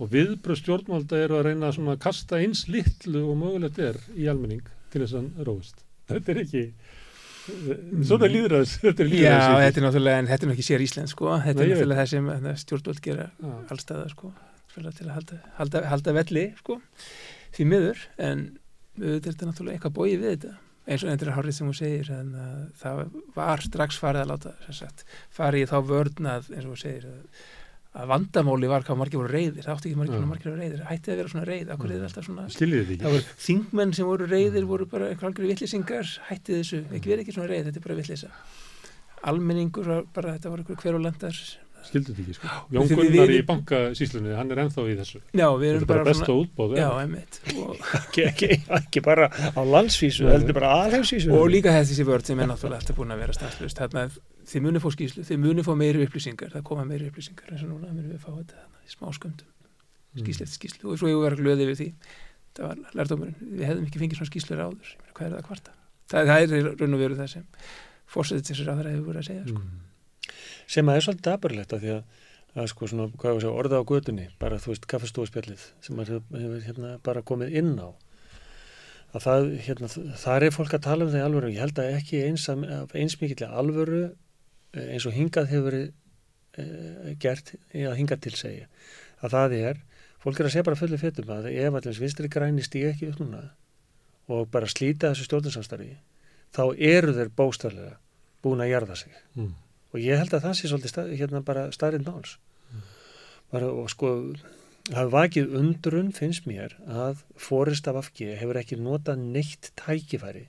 og 0.00 0.08
viðbröð 0.14 0.56
stjórnvölda 0.56 1.18
eru 1.20 1.36
að 1.36 1.46
reyna 1.50 1.68
að 1.68 1.98
kasta 2.00 2.38
eins 2.40 2.64
litlu 2.68 3.26
og 3.28 3.36
mögulegt 3.36 3.78
er 3.78 3.98
í 4.16 4.28
almenning 4.32 4.64
til 4.90 5.02
þess 5.02 5.18
að 5.20 5.44
róist. 5.44 5.84
Þetta 6.08 6.32
er 6.32 6.40
ekki, 6.44 6.62
svona 8.08 8.30
líður 8.30 8.56
þess, 8.58 8.78
þetta 8.84 9.04
er 9.04 9.10
líður 9.10 9.26
Já, 9.30 9.42
þetta 9.64 9.80
er 9.80 9.86
náttúrulega, 9.86 10.22
en 10.22 10.30
þetta 10.30 10.46
er 10.46 10.50
náttúrulega 10.50 10.56
ekki 10.58 10.68
sér 10.68 10.84
Ísland 10.86 11.12
sko, 11.12 11.34
þetta 11.44 11.64
er 11.64 11.70
náttúrulega 11.72 12.00
það 12.00 12.10
sem 12.14 12.30
hérna, 12.32 12.54
stjórnvöld 12.62 13.02
gera 13.04 13.28
Já. 13.30 13.52
allstæða 13.74 14.08
sko, 14.14 14.32
fyrir 14.74 14.96
til 14.96 15.06
að 15.06 15.14
halda, 15.18 15.38
halda, 15.58 15.84
halda 15.92 16.16
velli 16.20 16.46
sko, 16.60 16.80
því 17.56 17.68
miður, 17.74 18.02
en 18.18 18.42
auðvitað 19.00 19.14
er 19.14 19.30
þetta 19.30 19.50
náttúrulega 19.50 19.78
eitthvað 19.78 19.96
bóið 20.00 20.16
við 20.24 20.34
þetta, 20.34 20.56
eins 20.90 21.06
og 21.06 21.14
er 21.14 21.32
hárið 21.36 21.56
sem 21.56 21.70
hún 21.70 21.78
segir, 21.78 22.12
en 22.16 22.34
uh, 22.34 22.52
það 22.80 23.02
var 23.36 23.64
strax 23.64 24.00
farið 24.00 24.24
að 24.24 24.30
láta, 24.32 24.54
sem 24.66 24.78
sagt, 24.80 25.06
farið 25.34 25.70
þá 25.70 25.78
vörnað, 25.90 26.52
eins 26.54 26.64
og 26.66 26.72
hún 26.74 26.82
segir, 26.82 27.08
að, 27.10 27.48
að 27.90 28.06
vandamáli 28.12 28.68
var 28.70 28.84
hvað 28.86 28.98
margir 29.00 29.18
voru 29.18 29.32
reyðir, 29.34 29.64
það 29.64 29.72
átti 29.74 29.90
ekki 29.90 29.98
margir, 29.98 30.26
margir 30.30 30.50
voru 30.52 30.60
reyðir, 30.62 30.82
hættið 30.86 31.12
að 31.14 31.18
vera 31.20 31.32
svona 31.32 31.46
reyð, 31.48 31.72
akkur 31.74 31.94
er 31.94 32.04
alltaf 32.06 32.26
svona 32.28 32.44
það 32.50 33.08
voru 33.10 33.24
þingmenn 33.46 33.94
sem 33.98 34.06
voru 34.10 34.28
reyðir 34.30 34.68
voru 34.70 34.86
bara 34.92 35.08
einhver 35.10 35.30
algjör 35.30 35.48
vittlisingar 35.50 36.12
hættið 36.28 36.60
þessu, 36.60 36.82
ekki 36.94 37.10
verið 37.10 37.24
ekki 37.24 37.34
svona 37.34 37.50
reyð, 37.50 37.66
þetta 37.66 37.82
er 37.82 37.86
bara 37.88 37.98
vittlisa 37.98 38.30
almenningur 39.30 39.90
bara 40.14 40.36
þetta 40.36 40.54
voru 40.54 40.64
einhver 40.64 40.80
hverjulandar 40.84 41.42
Skildið 41.80 42.16
þið 42.18 42.26
ekki, 42.26 42.34
sko. 42.36 42.48
Jón 42.74 42.90
Gunnar 42.90 43.30
í 43.32 43.38
bankasýslunni, 43.48 44.34
hann 44.36 44.50
er 44.52 44.58
ennþá 44.66 44.82
í 44.84 44.96
þessu. 44.98 45.20
já, 45.32 45.46
við 45.56 45.62
Þetta 45.64 45.70
erum 45.70 45.80
er 45.80 45.88
bara 45.88 46.02
bara 46.02 46.10
besta 46.10 46.26
svona 46.26 46.42
útbóð. 46.44 46.74
já, 46.76 46.88
og, 47.56 47.78
Ekki, 48.00 48.24
ekki, 48.28 48.48
ekki 48.78 49.02
bara 49.06 49.28
á 49.32 49.60
landsvísu, 49.64 50.26
heldur 50.28 50.58
bara 50.58 50.72
aðheimsvísu. 50.84 51.32
og 51.32 51.48
líka 51.48 51.72
þessi 51.72 52.04
vörð 52.04 52.28
sem 52.28 52.42
er 52.44 52.50
náttúrulega 52.50 52.82
alltaf 52.82 52.98
búin 53.00 53.14
að 53.16 53.22
vera 53.24 53.36
stanslust 53.38 53.80
þarna 53.80 54.04
þið 54.50 54.66
munið 54.66 54.84
fá 54.84 54.90
skýslu, 54.96 55.24
þið 55.28 55.40
munið 55.44 55.66
fá 55.68 55.72
meiri 55.78 56.04
upplýsingar 56.06 56.52
það 56.56 56.66
koma 56.70 56.84
meiri 56.88 57.08
upplýsingar 57.10 57.54
eins 57.54 57.64
og 57.64 57.72
núna 57.72 57.92
munið 57.94 58.14
við 58.16 58.22
fá 58.24 58.30
þetta 58.34 58.66
í 58.86 58.92
smá 58.96 59.10
sköndum 59.14 59.56
Mm. 60.10 60.24
skýslu 60.24 60.42
eftir 60.42 60.58
skýslu 60.58 60.90
og 60.90 60.98
svo 60.98 61.06
við 61.06 61.20
verið 61.22 61.40
glöðið 61.44 61.68
við 61.70 61.76
því 61.78 61.88
það 62.58 62.64
var 62.66 62.78
lærdómurinn, 62.98 63.36
við 63.46 63.60
hefðum 63.68 63.84
ekki 63.86 64.00
fengið 64.00 64.18
svona 64.18 64.30
skýslur 64.30 64.62
áður 64.64 64.88
Ég 64.90 65.12
hvað 65.14 65.26
er 65.26 65.30
það 65.30 65.38
að 65.38 65.44
kvarta 65.46 65.74
það, 66.10 66.30
það 66.30 66.40
er 66.40 66.64
raun 66.80 66.96
og 66.96 67.02
veru 67.04 67.18
það 67.20 67.28
sem 67.30 67.44
fórsetið 68.10 68.48
til 68.48 68.56
þessar 68.56 68.72
aðra 68.72 68.90
hefur 68.90 69.06
verið 69.06 69.20
að 69.20 69.28
segja 69.28 69.44
sko. 69.46 69.60
Mm. 69.62 70.32
Sem 70.74 70.90
að 70.90 70.98
er 70.98 71.04
svolítið 71.06 71.26
daburlegt 71.28 71.74
að 71.76 71.84
því 71.84 71.92
að, 71.94 72.00
að 72.58 72.66
sko 72.72 72.88
svona, 72.90 73.06
hvað 73.14 73.30
var 73.30 73.38
að 73.38 73.44
segja, 73.44 73.52
orða 73.62 73.78
á 73.78 73.84
götunni, 73.92 74.24
bara 74.42 74.58
þú 74.58 74.72
veist, 74.72 74.88
kaffestúaspjallið 74.90 75.66
sem 75.86 76.02
hefur, 76.02 76.56
hérna 76.66 76.90
bara 77.06 77.22
komið 77.30 77.54
inn 77.60 77.70
á. 77.78 77.88
Að 79.14 79.24
það, 79.28 79.46
hérna, 79.68 79.92
þar 80.24 80.46
er 80.48 80.56
fólk 80.58 80.74
að 80.74 80.84
tala 80.88 81.06
um 81.06 81.12
það 81.14 81.22
í 81.22 81.24
alvöru. 81.28 81.52
Ég 81.54 81.62
held 81.62 81.78
að 81.82 81.94
ekki 82.00 82.24
eins, 82.26 82.48
eins 82.50 83.16
mikill 83.22 83.46
alvöru 83.46 84.02
eins 84.74 85.06
og 85.06 85.16
hingað 85.16 85.50
hefur 85.50 85.66
verið 85.70 85.86
e, 86.58 87.14
gert 87.22 87.54
að 87.74 87.96
hingað 87.98 88.22
til 88.26 88.34
segja. 88.38 88.68
Að 89.20 89.34
það 89.36 89.56
er, 89.60 89.80
fólk 90.22 90.40
er 90.40 90.48
að 90.48 90.54
segja 90.54 90.68
bara 90.68 90.80
fullu 90.80 91.00
fjötum 91.00 91.32
að 91.34 91.50
ef 91.52 91.80
allir 91.80 92.02
vinstri 92.04 92.30
græni 92.32 92.62
stíga 92.64 92.92
ekki 92.92 93.10
upp 93.10 93.24
núna 93.24 93.42
og 94.30 94.46
bara 94.52 94.68
slíta 94.70 95.10
þessu 95.10 95.26
stjórnarsamstarfi, 95.26 95.96
þá 96.54 96.62
eru 96.76 97.16
þeir 97.16 97.32
bóstaflega 97.34 97.96
búin 98.44 98.62
að 98.62 98.72
jarða 98.72 98.96
sig 98.96 99.12
Mm. 99.34 99.54
og 99.92 99.98
ég 100.00 100.18
held 100.18 100.32
að 100.34 100.44
það 100.44 100.54
sé 100.54 100.68
svolítið 100.68 100.92
stað, 100.92 101.12
hérna 101.18 101.40
bara 101.44 101.70
starrið 101.72 102.06
máls 102.06 102.38
bara, 103.50 103.66
og 103.66 103.90
sko 103.90 104.34
það 104.90 105.10
vakið 105.10 105.54
undrun 105.58 106.12
finnst 106.12 106.46
mér 106.46 106.76
að 106.86 107.24
Forrest 107.36 107.88
af 107.88 107.96
Afgi 107.96 108.30
hefur 108.38 108.56
ekki 108.56 108.78
notað 108.78 109.18
neitt 109.18 109.72
tækifæri 109.76 110.46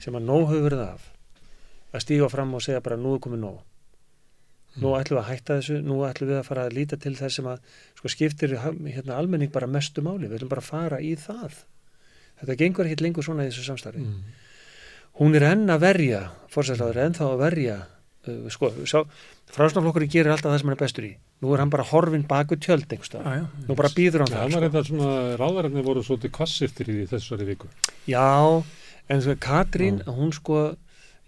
sem 0.00 0.14
að 0.14 0.28
nóg 0.28 0.48
hefur 0.50 0.68
verið 0.68 0.84
af 0.84 1.08
að 1.92 2.04
stíga 2.04 2.28
fram 2.32 2.54
og 2.54 2.64
segja 2.64 2.84
bara 2.84 2.98
nú 3.00 3.16
er 3.16 3.22
komið 3.24 3.44
nóg 3.44 3.64
nú 4.78 4.92
ætlum 4.98 5.18
við 5.18 5.22
að 5.22 5.30
hætta 5.32 5.56
þessu, 5.58 5.78
nú 5.82 6.02
ætlum 6.06 6.30
við 6.30 6.40
að 6.40 6.46
fara 6.46 6.66
að 6.68 6.76
líta 6.76 6.98
til 7.00 7.14
þess 7.18 7.38
sem 7.40 7.48
að 7.50 7.62
sko, 7.98 8.10
skiptir 8.12 8.54
hérna, 8.58 9.16
almenning 9.16 9.52
bara 9.54 9.66
mestu 9.70 10.04
máli, 10.04 10.28
við 10.28 10.40
ætlum 10.40 10.52
bara 10.52 10.64
að 10.64 10.70
fara 10.70 11.00
í 11.02 11.14
það 11.18 11.62
þetta 12.42 12.58
gengur 12.62 12.88
ekki 12.90 13.06
lengur 13.06 13.26
svona 13.26 13.46
í 13.46 13.52
þessu 13.52 13.66
samstarfi 13.72 14.04
Mm. 14.04 14.20
hún 15.18 15.34
er 15.34 15.48
enn 15.50 15.66
að 15.72 15.80
verja 15.82 16.20
fórsæðsláður 16.54 17.00
er 17.00 17.08
ennþá 17.08 17.24
að 17.26 17.40
verja 17.42 17.78
uh, 18.28 18.50
sko, 18.54 18.70
sá, 18.86 19.00
frásnaflokkurinn 19.50 20.12
gerir 20.12 20.30
alltaf 20.30 20.52
það 20.52 20.60
sem 20.60 20.70
hann 20.70 20.76
er 20.76 20.84
bestur 20.84 21.08
í 21.08 21.12
nú 21.42 21.54
er 21.54 21.62
hann 21.64 21.72
bara 21.72 21.86
horfin 21.90 22.26
baku 22.28 22.56
tjöld 22.56 22.86
já. 22.86 23.46
nú 23.66 23.74
bara 23.74 23.90
býður 23.90 24.26
hann 24.26 24.34
það 24.36 24.54
var 24.54 24.84
sko. 24.84 25.14
ráðararnir 25.40 25.86
voru 25.86 26.04
svolítið 26.06 26.34
kvassiftir 26.38 26.92
í 26.92 27.06
þessari 27.10 27.48
viku. 27.48 27.66
já, 28.06 28.62
en 29.08 29.22
sko, 29.24 29.34
Katrín 29.42 30.02
hún 30.06 30.30
sko, 30.30 30.76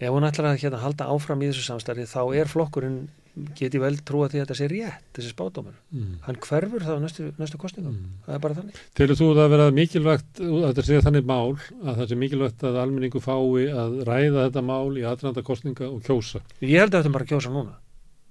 ef 0.00 0.08
hún 0.14 0.24
ætlar 0.26 0.50
að 0.54 0.60
hérna, 0.64 0.80
halda 0.80 1.08
áfram 1.12 1.42
í 1.44 1.50
þessu 1.50 1.66
samstarfi, 1.68 2.06
þá 2.08 2.22
er 2.40 2.48
flokkurinn 2.48 3.08
geti 3.56 3.78
vel 3.78 3.94
trúa 4.02 4.26
því 4.28 4.40
að 4.40 4.42
þetta 4.42 4.56
sé 4.58 4.66
rétt 4.68 5.04
þessi 5.14 5.30
spátumur, 5.32 5.74
Mm. 5.94 6.16
hann 6.26 6.36
hverfur 6.42 6.82
það 6.82 6.96
á 6.98 7.00
næstu, 7.04 7.32
næstu 7.38 7.58
kostningum, 7.62 7.94
Mm. 7.94 8.16
það 8.26 8.34
er 8.34 8.38
bara 8.40 8.54
þannig. 8.54 8.74
Telur 8.94 9.16
þú 9.20 9.28
það 9.36 9.44
að 9.44 9.50
vera 9.54 9.70
mikilvægt, 9.70 10.40
að 10.40 10.74
þetta 10.74 10.84
sé 10.88 11.00
þannig 11.06 11.24
mál, 11.24 11.52
að 11.84 11.96
það 12.00 12.08
sé 12.10 12.16
mikilvægt 12.18 12.60
að 12.66 12.80
almenningu 12.82 13.20
fái 13.22 13.70
að 13.70 14.02
ræða 14.04 14.50
þetta 14.50 14.62
mál 14.66 14.90
í 14.98 15.04
aðranda 15.06 15.42
kostninga 15.46 15.86
og 15.94 16.02
kjósa? 16.02 16.40
Ég 16.60 16.80
held 16.80 16.90
að 16.92 17.04
þetta 17.04 17.12
bara 17.12 17.24
kjósa 17.24 17.50
núna. 17.54 17.74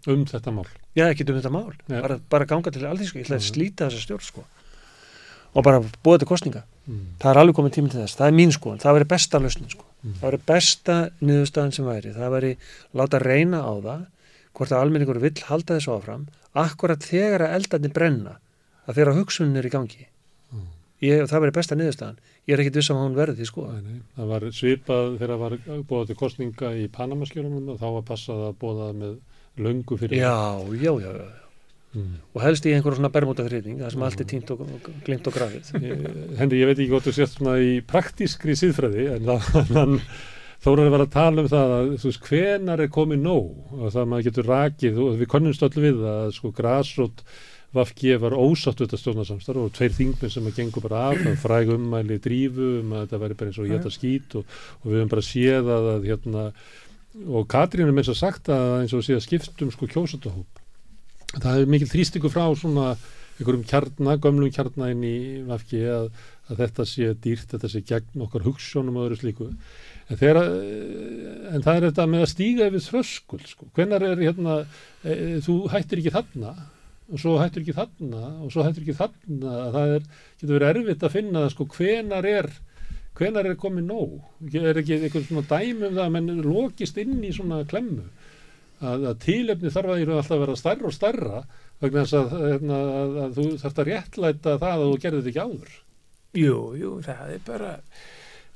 Um 0.08 0.26
þetta 0.26 0.52
mál? 0.54 0.68
Já, 0.96 1.06
ekki 1.14 1.30
um 1.30 1.42
þetta 1.42 1.52
mál, 1.52 1.74
bara, 1.88 2.20
bara 2.30 2.46
ganga 2.46 2.72
til 2.72 2.82
alþýsku, 2.84 3.20
ég 3.20 3.26
ætla 3.28 3.38
að 3.40 3.44
Já. 3.46 3.52
slíta 3.52 3.88
þessa 3.90 4.04
stjórn 4.04 4.22
sko 4.26 4.44
og 5.56 5.64
bara 5.64 5.80
búa 6.04 6.18
til 6.20 6.28
kostninga 6.30 6.64
Mm. 6.90 7.02
það 7.22 7.30
er 7.30 7.38
alveg 7.38 7.56
komið 7.56 7.74
tími 7.76 7.90
til 7.92 8.00
þess, 8.02 8.16
það 8.18 8.28
er 8.28 8.34
mín 8.34 8.50
skoðan 8.56 8.80
það 8.82 8.96
væri 8.98 9.08
besta 9.12 9.40
lausnin 9.40 9.70
sko, 9.70 9.84
Mm. 10.04 10.14
það 10.22 10.30
væri 10.32 10.40
besta 10.50 10.96
niðurstaðan 11.22 11.74
sem 11.76 11.86
væri, 11.86 12.14
það 12.16 12.32
væri 12.34 12.52
láta 12.96 13.20
reyna 13.22 13.60
á 13.62 13.74
það, 13.84 14.06
hvort 14.56 14.72
að 14.74 14.82
almenningur 14.82 15.20
vill 15.22 15.44
halda 15.46 15.76
þessu 15.78 15.92
áfram, 15.94 16.24
akkurat 16.56 17.00
þegar 17.06 17.42
að 17.46 17.54
eldarnir 17.60 17.94
brenna, 17.94 18.34
að 18.88 18.96
þeirra 18.96 19.14
hugsunin 19.20 19.58
er 19.58 19.68
í 19.70 19.70
gangi 19.70 20.08
Mm. 20.52 20.66
ég, 21.02 21.28
það 21.30 21.42
verið 21.46 21.54
besta 21.60 21.76
niðurstaðan 21.78 22.18
ég 22.48 22.54
er 22.54 22.60
ekkit 22.64 22.76
viss 22.82 22.90
að 22.90 22.98
hún 23.04 23.14
verði 23.16 23.46
sko 23.46 23.68
Nei, 23.72 23.82
nei. 23.86 24.00
Það 24.18 24.28
var 24.34 24.42
svipað 24.50 25.18
þegar 25.20 25.30
það 25.30 25.40
var 25.44 25.54
bóðað 25.86 26.08
til 26.08 26.16
kostninga 26.16 26.70
í 26.74 26.88
Panamaskjörunum 26.90 27.70
og 27.70 27.78
þá 27.80 27.88
var 27.94 28.02
passað 28.02 28.48
að 28.50 28.56
bóða 28.58 28.90
með 28.98 29.14
löngu 29.60 29.98
fyrir 30.00 30.18
já, 30.18 30.58
já, 30.74 30.92
já, 31.06 31.12
já. 31.14 31.30
Mm. 31.90 32.20
og 32.36 32.44
helst 32.44 32.68
í 32.70 32.74
einhverjum 32.76 33.00
svona 33.00 33.10
bermúta 33.10 33.42
friðning 33.48 33.80
það 33.82 33.94
sem 33.96 34.04
allt 34.06 34.20
er 34.22 34.28
tínt 34.30 34.52
og, 34.54 34.60
og 34.62 34.90
glimt 35.08 35.26
og 35.26 35.34
grafið. 35.34 35.72
Henry, 36.40 36.60
ég 36.62 36.70
veit 36.70 36.76
ekki 36.76 36.92
hvort 36.92 37.08
þú 37.08 37.14
sést 37.18 37.40
svona 37.40 37.56
í 37.66 37.80
praktískri 37.82 38.54
síðfræði 38.60 39.08
en 39.16 39.32
það, 39.32 39.48
hann, 39.80 39.96
Þórar 40.60 40.90
var 40.92 41.06
að 41.06 41.14
tala 41.14 41.40
um 41.40 41.48
það 41.48 41.70
að 41.72 41.92
þú 42.02 42.10
veist, 42.10 42.26
hvenar 42.28 42.82
er 42.84 42.90
komið 42.92 43.22
nóg? 43.24 43.46
Og 43.78 43.94
það 43.96 44.10
maður 44.12 44.26
getur 44.28 44.50
rakið 44.52 44.98
og 45.00 45.14
við 45.22 45.30
konnumst 45.32 45.64
öll 45.64 45.78
við 45.80 46.02
að 46.04 46.34
sko 46.36 46.52
grásrót 46.58 47.24
Vafki 47.76 48.16
var 48.18 48.34
ósátt 48.34 48.80
við 48.82 48.88
þetta 48.88 49.00
stjórnarsamstarf 49.00 49.62
og 49.62 49.74
tveir 49.78 49.94
þingmenn 49.94 50.32
sem 50.34 50.48
að 50.50 50.56
gengur 50.58 50.84
bara 50.88 51.04
af 51.12 51.20
það 51.22 51.36
fræg 51.44 51.74
ummæli 51.76 52.18
drífu 52.24 52.70
um 52.80 52.96
að 52.98 53.04
þetta 53.04 53.20
væri 53.22 53.38
bara 53.38 53.52
eins 53.52 53.60
og 53.62 53.68
ég 53.70 53.78
þetta 53.78 53.94
skýt 53.94 54.38
og, 54.40 54.56
og 54.82 54.88
við 54.88 54.98
höfum 54.98 55.12
bara 55.12 55.26
séð 55.28 55.70
að, 55.76 55.90
að 55.92 56.08
hérna, 56.10 56.46
og 57.30 57.46
Katrín 57.54 57.92
er 57.92 57.94
meins 57.94 58.10
að 58.10 58.18
sagt 58.24 58.50
að 58.56 58.74
eins 58.80 58.96
og 58.98 59.06
sé 59.06 59.20
að 59.20 59.22
skiptum 59.28 59.70
sko 59.76 59.90
kjósatahóp 59.94 60.59
það 61.38 61.62
er 61.64 61.70
mikil 61.70 61.90
þrýstingu 61.92 62.32
frá 62.34 62.46
svona 62.58 62.94
einhverjum 63.40 63.64
kjarna, 63.70 64.18
gömlum 64.20 64.52
kjarna 64.52 64.90
inn 64.92 65.04
í 65.08 65.18
Vafki 65.48 65.80
að, 65.88 66.10
að 66.52 66.58
þetta 66.64 66.86
sé 66.90 67.12
dýrt, 67.24 67.48
þetta 67.54 67.70
sé 67.72 67.82
gegn 67.88 68.26
okkar 68.26 68.44
hugssjónum 68.44 68.98
og 69.00 69.06
öðru 69.08 69.20
slíku. 69.22 69.48
En, 70.10 70.18
þegar, 70.20 70.40
að- 70.42 71.54
en 71.54 71.64
það 71.64 71.78
er 71.80 71.86
þetta 71.88 72.08
með 72.12 72.26
að 72.26 72.32
stíga 72.34 72.68
yfir 72.68 72.84
þröskul 72.90 73.40
sko. 73.48 73.70
hvenar 73.78 74.04
er 74.10 74.24
hérna 74.26 74.58
e, 75.06 75.16
þú 75.46 75.56
hættir 75.72 76.02
ekki 76.02 76.16
þarna 76.18 76.56
og 77.10 77.22
svo 77.24 77.38
hættir 77.40 77.64
ekki 77.64 77.78
þarna 77.78 78.24
og 78.44 78.52
svo 78.54 78.66
hættir 78.66 78.84
ekki 78.84 78.98
þarna. 79.00 79.54
Það 79.78 79.94
er, 79.96 80.10
getur 80.42 80.58
verið 80.58 80.74
erfitt 80.74 81.06
að 81.08 81.16
finna 81.16 81.46
það 81.46 81.54
sko, 81.56 81.70
hvenar 81.78 82.28
er 82.34 82.50
hvenar 83.20 83.48
er 83.50 83.56
komið 83.60 83.88
nóg? 83.88 84.20
Er 84.56 84.78
ekki 84.84 85.00
eitthvað 85.00 85.26
svona 85.30 85.48
dæmi 85.48 85.88
um 85.90 85.96
það 85.96 86.04
að 86.06 86.14
menn 86.18 86.44
lokist 86.46 87.00
inn 87.02 87.18
í 87.24 87.32
svona 87.36 87.64
klemmu 87.68 88.06
að, 88.80 89.08
að 89.12 89.18
tilefni 89.26 89.74
þarf 89.74 89.94
að 89.94 90.14
alltaf 90.16 90.36
að 90.36 90.44
vera 90.46 90.60
stærra 90.60 90.90
og 90.90 90.96
stærra 90.96 91.42
vegna 91.80 92.06
þess 92.06 92.18
að, 92.20 92.38
hérna, 92.44 92.80
að, 93.02 93.18
að 93.24 93.36
þú 93.40 93.48
þarft 93.64 93.82
að 93.82 93.92
réttlæta 93.92 94.56
það 94.62 94.76
að 94.76 94.86
þú 94.86 95.02
gerði 95.06 95.20
þetta 95.20 95.34
ekki 95.34 95.46
áður. 95.48 95.76
Jú, 96.40 96.56
jú, 96.78 96.94
það 97.06 97.34
er 97.34 97.44
bara 97.48 97.74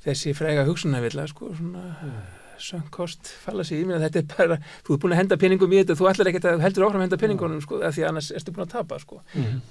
þessi 0.04 0.34
fræga 0.38 0.66
hugsunavilla 0.68 1.28
sko, 1.32 1.52
svona 1.58 1.84
söngkost 2.64 3.32
falla 3.44 3.64
sig, 3.66 3.82
ég 3.82 3.88
meina 3.90 4.02
þetta 4.04 4.22
er 4.22 4.28
bara 4.30 4.58
þú 4.86 4.96
ert 4.96 5.04
búin 5.04 5.16
að 5.16 5.22
henda 5.24 5.38
peningum 5.42 5.74
í 5.74 5.80
þetta, 5.82 5.96
þú 6.00 6.10
ætlar 6.12 6.30
ekkert 6.32 6.50
að 6.52 6.64
heldur 6.64 6.86
áfram 6.88 7.02
að 7.02 7.08
henda 7.08 7.20
peningunum 7.24 7.64
sko, 7.64 7.80
af 7.84 7.96
því 7.96 8.06
annars 8.08 8.30
ertu 8.36 8.54
búin 8.56 8.66
að 8.68 8.76
tapa 8.76 9.00
sko, 9.02 9.20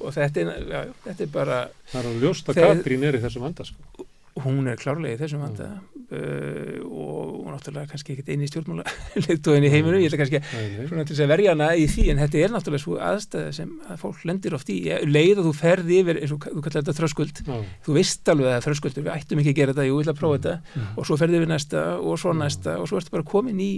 og 0.00 0.16
þetta 0.16 0.42
er, 0.42 0.50
já, 0.72 0.80
þetta 1.06 1.26
er 1.26 1.30
bara 1.36 1.60
það 1.92 2.00
er 2.00 2.10
að 2.10 2.26
ljósta 2.26 2.56
Katrín 2.58 3.06
er 3.08 3.18
í 3.18 3.22
þessum 3.22 3.46
vanda 3.46 3.68
sko. 3.68 4.06
hún 4.42 4.68
er 4.72 4.80
klárlega 4.80 5.16
í 5.16 5.22
þessum 5.22 5.44
vanda 5.46 5.70
uh, 6.12 6.78
og, 6.86 7.30
og 7.43 7.48
náttúrulega 7.55 7.90
kannski 7.93 8.14
ekkert 8.14 8.28
eini 8.34 8.48
stjórnmála 8.51 8.84
leiðtóðin 9.24 9.66
í 9.66 9.70
heiminum, 9.72 10.01
ég 10.02 10.10
ætla 10.12 10.20
kannski 10.22 10.40
að 10.40 10.51
Nei, 10.52 10.66
nei. 10.76 10.86
svona 10.90 11.05
til 11.09 11.14
þess 11.16 11.24
að 11.26 11.32
verja 11.32 11.55
hana 11.55 11.68
í 11.78 11.86
því 11.93 12.05
en 12.12 12.20
þetta 12.22 12.43
er 12.44 12.55
náttúrulega 12.56 12.84
svo 12.84 12.98
aðstæða 13.09 13.52
sem 13.59 13.72
að 13.93 14.01
fólk 14.05 14.24
lendir 14.28 14.56
oft 14.59 14.72
í 14.72 14.78
Ég- 14.89 15.06
leið 15.09 15.43
og 15.43 15.48
þú 15.48 15.55
ferði 15.62 16.01
yfir 16.02 16.20
eins 16.22 16.34
og 16.36 16.47
þú 16.48 16.64
kallar 16.66 16.78
þetta 16.82 16.97
þröskuld 17.01 17.43
Já, 17.47 17.56
þú 17.86 17.97
veist 17.98 18.32
alveg 18.32 18.47
að 18.48 18.52
það 18.52 18.60
er 18.60 18.66
þröskuldur, 18.68 19.06
við 19.09 19.16
ættum 19.16 19.43
ekki 19.43 19.55
að 19.55 19.59
gera 19.62 19.74
þetta 19.76 19.89
jú, 19.89 19.97
við 19.98 20.05
ætla 20.06 20.16
að 20.16 20.22
prófa 20.22 20.39
þetta 20.43 20.59
Mm. 20.72 20.86
og 20.97 21.05
svo 21.09 21.16
ferði 21.20 21.36
yfir 21.40 21.51
næsta 21.51 21.80
og 22.01 22.14
svo 22.22 22.32
næsta 22.36 22.76
og 22.80 22.86
svo 22.89 22.97
ertu 23.01 23.12
bara 23.12 23.26
komin 23.28 23.59
í 23.60 23.70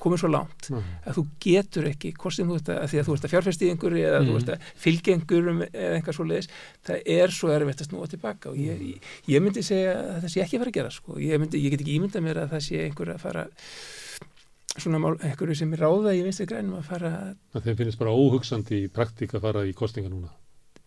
komin 0.00 0.20
svo 0.20 0.30
langt 0.32 0.68
já. 0.68 0.76
að 1.08 1.18
þú 1.18 1.24
getur 1.40 1.88
ekki, 1.90 2.12
sem 2.36 2.48
þú 2.50 2.58
að 2.60 2.86
því 2.92 3.00
að 3.00 3.06
þú 3.08 3.16
ert 3.16 3.26
að 3.26 3.32
fjárfesti 3.34 3.66
í 3.66 3.70
einhverju 3.72 4.06
eða 4.06 4.20
Mm. 4.20 4.28
þú 4.28 4.36
ert 4.40 4.50
að 4.52 4.70
fylgja 4.84 5.14
einhverjum 5.16 5.62
eða 5.66 5.92
eitthvað 5.96 6.16
svo 6.18 6.26
leiðis 6.26 6.48
það 6.86 7.12
er 7.16 7.34
svo 7.36 7.52
erfitt 7.54 7.80
að 7.80 7.88
snúa 7.90 8.08
tilbaka 8.12 8.50
og 8.50 8.56
ég, 8.60 8.82
ég, 8.90 9.12
ég 9.32 9.42
myndi 9.42 9.62
segja 9.64 9.94
að 9.96 10.24
það 10.24 10.32
sé 10.34 10.42
ekki 10.44 10.56
að 10.56 10.64
fara 10.64 10.72
að 10.72 10.78
gera 10.78 10.90
sko. 10.90 11.18
ég, 11.20 11.40
myndi, 11.40 11.62
ég 11.64 11.70
get 11.72 11.84
ekki 11.84 11.96
ímyndað 11.96 12.26
mér 12.26 12.42
að 12.42 12.50
það 12.56 12.66
sé 12.66 12.82
einhver 12.84 13.12
að 13.14 13.22
fara 13.24 13.46
svona 14.76 15.00
mál, 15.00 15.16
einhverju 15.24 15.56
sem 15.56 15.72
er 15.72 15.84
ráða 15.84 16.14
í 16.16 16.24
vinstri 16.26 16.48
grænum 16.48 16.80
að 16.80 16.88
fara 16.90 17.12
að 17.56 17.68
þeim 17.68 17.78
finnst 17.80 18.00
bara 18.00 18.12
óhugsandi 18.16 18.82
í 18.84 18.90
praktík 18.92 19.36
að 19.36 19.46
fara 19.48 19.64
í 19.64 19.72
kostinga 19.76 20.12
núna 20.12 20.32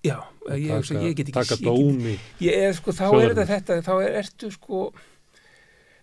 já, 0.06 0.18
ég, 0.54 0.70
taka, 0.86 1.02
ég 1.04 1.16
get 1.18 1.32
ekki 1.34 1.64
get, 1.66 2.20
ég 2.46 2.76
sko, 2.78 2.94
þá 2.96 3.08
er 3.10 3.34
þetta 3.34 3.48
þetta 3.50 3.80
þá 3.88 3.94
er, 3.98 4.12
ertu 4.22 4.52
sko 4.54 4.84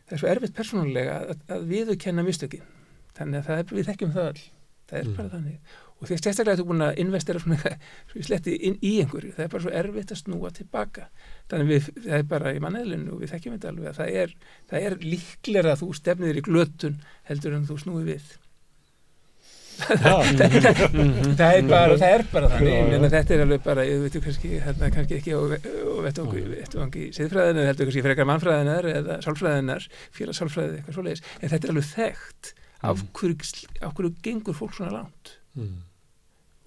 það 0.07 0.16
er 0.16 0.23
svo 0.23 0.33
erfitt 0.33 0.57
persónulega 0.57 1.20
að, 1.23 1.45
að 1.57 1.69
viðurkenna 1.70 2.24
mistökin 2.27 2.66
þannig 3.19 3.41
að 3.43 3.49
það 3.51 3.59
er, 3.65 3.75
við 3.81 3.91
þekkjum 3.91 4.15
það 4.17 4.31
all 4.31 4.45
það 4.87 4.99
er 5.01 5.07
Mm. 5.11 5.17
bara 5.19 5.33
þannig. 5.35 5.59
Og 5.97 6.05
því 6.07 6.15
að 6.17 6.19
sérstaklega 6.27 6.59
þú 6.61 6.65
búin 6.69 6.83
að 6.85 6.99
investera 7.03 7.41
svona 7.41 7.57
svo 8.11 8.19
ég 8.21 8.27
sletti 8.29 8.53
inn 8.69 8.75
í 8.85 8.91
einhverju. 9.01 9.33
Það 9.35 9.45
er 9.47 9.53
bara 9.55 9.65
svo 9.65 9.73
erfitt 9.81 10.13
að 10.13 10.21
snúa 10.21 10.51
tilbaka. 10.55 11.07
Þannig 11.51 11.71
við, 11.73 11.87
það 12.05 12.17
er 12.21 12.27
bara 12.31 12.53
í 12.53 12.61
manneðlinu 12.63 13.15
og 13.17 13.23
við 13.25 13.33
þekkjum 13.33 13.55
þetta 13.57 13.71
alveg 13.73 13.89
að 13.91 14.01
það 14.03 14.19
er, 14.23 14.35
það 14.71 14.87
er 14.91 14.97
líklega 15.07 15.73
að 15.73 15.81
þú 15.83 15.89
stefnir 15.97 16.37
í 16.37 16.45
glötun 16.47 16.99
heldur 17.31 17.57
en 17.57 17.65
þú 17.71 17.79
snúi 17.83 18.05
við. 18.13 18.27
Það 19.77 21.51
er 21.53 21.67
bara, 21.69 21.97
það 22.01 22.13
er 22.15 22.23
bara 22.33 22.49
þannig. 22.49 22.93
En 22.97 23.03
þetta 23.13 23.35
er 23.37 23.43
alveg 23.45 23.65
bara, 23.67 23.83
ég 23.85 24.05
veit 24.07 24.15
kannski 24.25 24.53
hérna 24.65 24.89
kannski 24.95 25.19
ekki 25.19 25.35
á 25.37 25.41
vettvangi 26.07 26.45
vettvangi 26.53 27.03
siðfræðinu, 27.17 27.67
heldur 27.69 27.89
kannski 27.91 28.05
frekar 28.07 28.29
mannfræðinar 28.31 28.89
eða 28.93 29.19
sálfræðinar, 29.27 29.85
félagssálfræði 30.17 30.79
eitthvað 30.81 30.97
svoleiðis, 30.97 31.23
en 31.43 31.53
þetta 31.53 31.69
er 31.69 31.75
alveg 31.75 31.91
þekkt 31.91 32.53
af 32.82 33.03
hverju, 33.16 33.36
af 33.82 33.94
hverju 33.97 34.15
gengur 34.23 34.55
fólk 34.59 34.74
svona 34.77 34.93
langt? 34.93 35.36
Mm. 35.57 35.77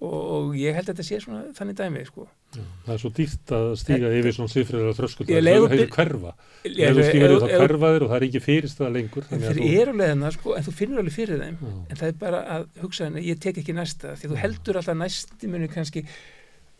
og, 0.00 0.20
og 0.32 0.54
ég 0.56 0.72
held 0.74 0.88
að 0.88 0.94
þetta 0.96 1.04
sé 1.04 1.18
svona 1.20 1.40
þannig 1.54 1.76
dæmi 1.76 2.02
sko. 2.08 2.24
Já, 2.56 2.62
það 2.86 2.94
er 2.94 3.00
svo 3.02 3.10
dýrt 3.14 3.52
að 3.54 3.66
stíga 3.78 4.08
yfir 4.16 4.32
svona 4.34 4.50
siðfræðilega 4.50 4.96
þröskuld 4.98 5.28
það 5.28 5.36
er 5.50 5.74
byr- 5.74 5.92
hverfa. 5.94 6.32
stígur 6.64 6.86
ef- 6.88 7.00
yfir 7.04 7.34
það 7.44 7.52
hverfaðir 7.60 8.02
og 8.06 8.10
það 8.10 8.16
er 8.16 8.24
ekki 8.26 8.40
fyrirstað 8.46 8.92
lengur 8.96 9.26
að 9.28 9.44
þeir 9.44 9.60
eru 9.84 9.92
leðina 10.00 10.30
sko, 10.34 10.54
en 10.56 10.64
þú 10.66 10.74
finnur 10.80 11.02
alveg 11.04 11.14
fyrir 11.14 11.42
þeim. 11.44 11.58
Já. 11.60 11.76
en 11.90 12.00
það 12.00 12.08
er 12.08 12.16
bara 12.24 12.40
að 12.56 12.66
hugsa 12.82 13.04
henni, 13.06 13.22
ég 13.28 13.38
tek 13.44 13.60
ekki 13.62 13.76
næsta 13.76 14.16
því 14.16 14.26
að 14.26 14.32
þú 14.34 14.40
heldur 14.42 14.80
alltaf 14.80 14.98
næsti 15.04 15.50
muni 15.52 15.68
kannski 15.70 16.02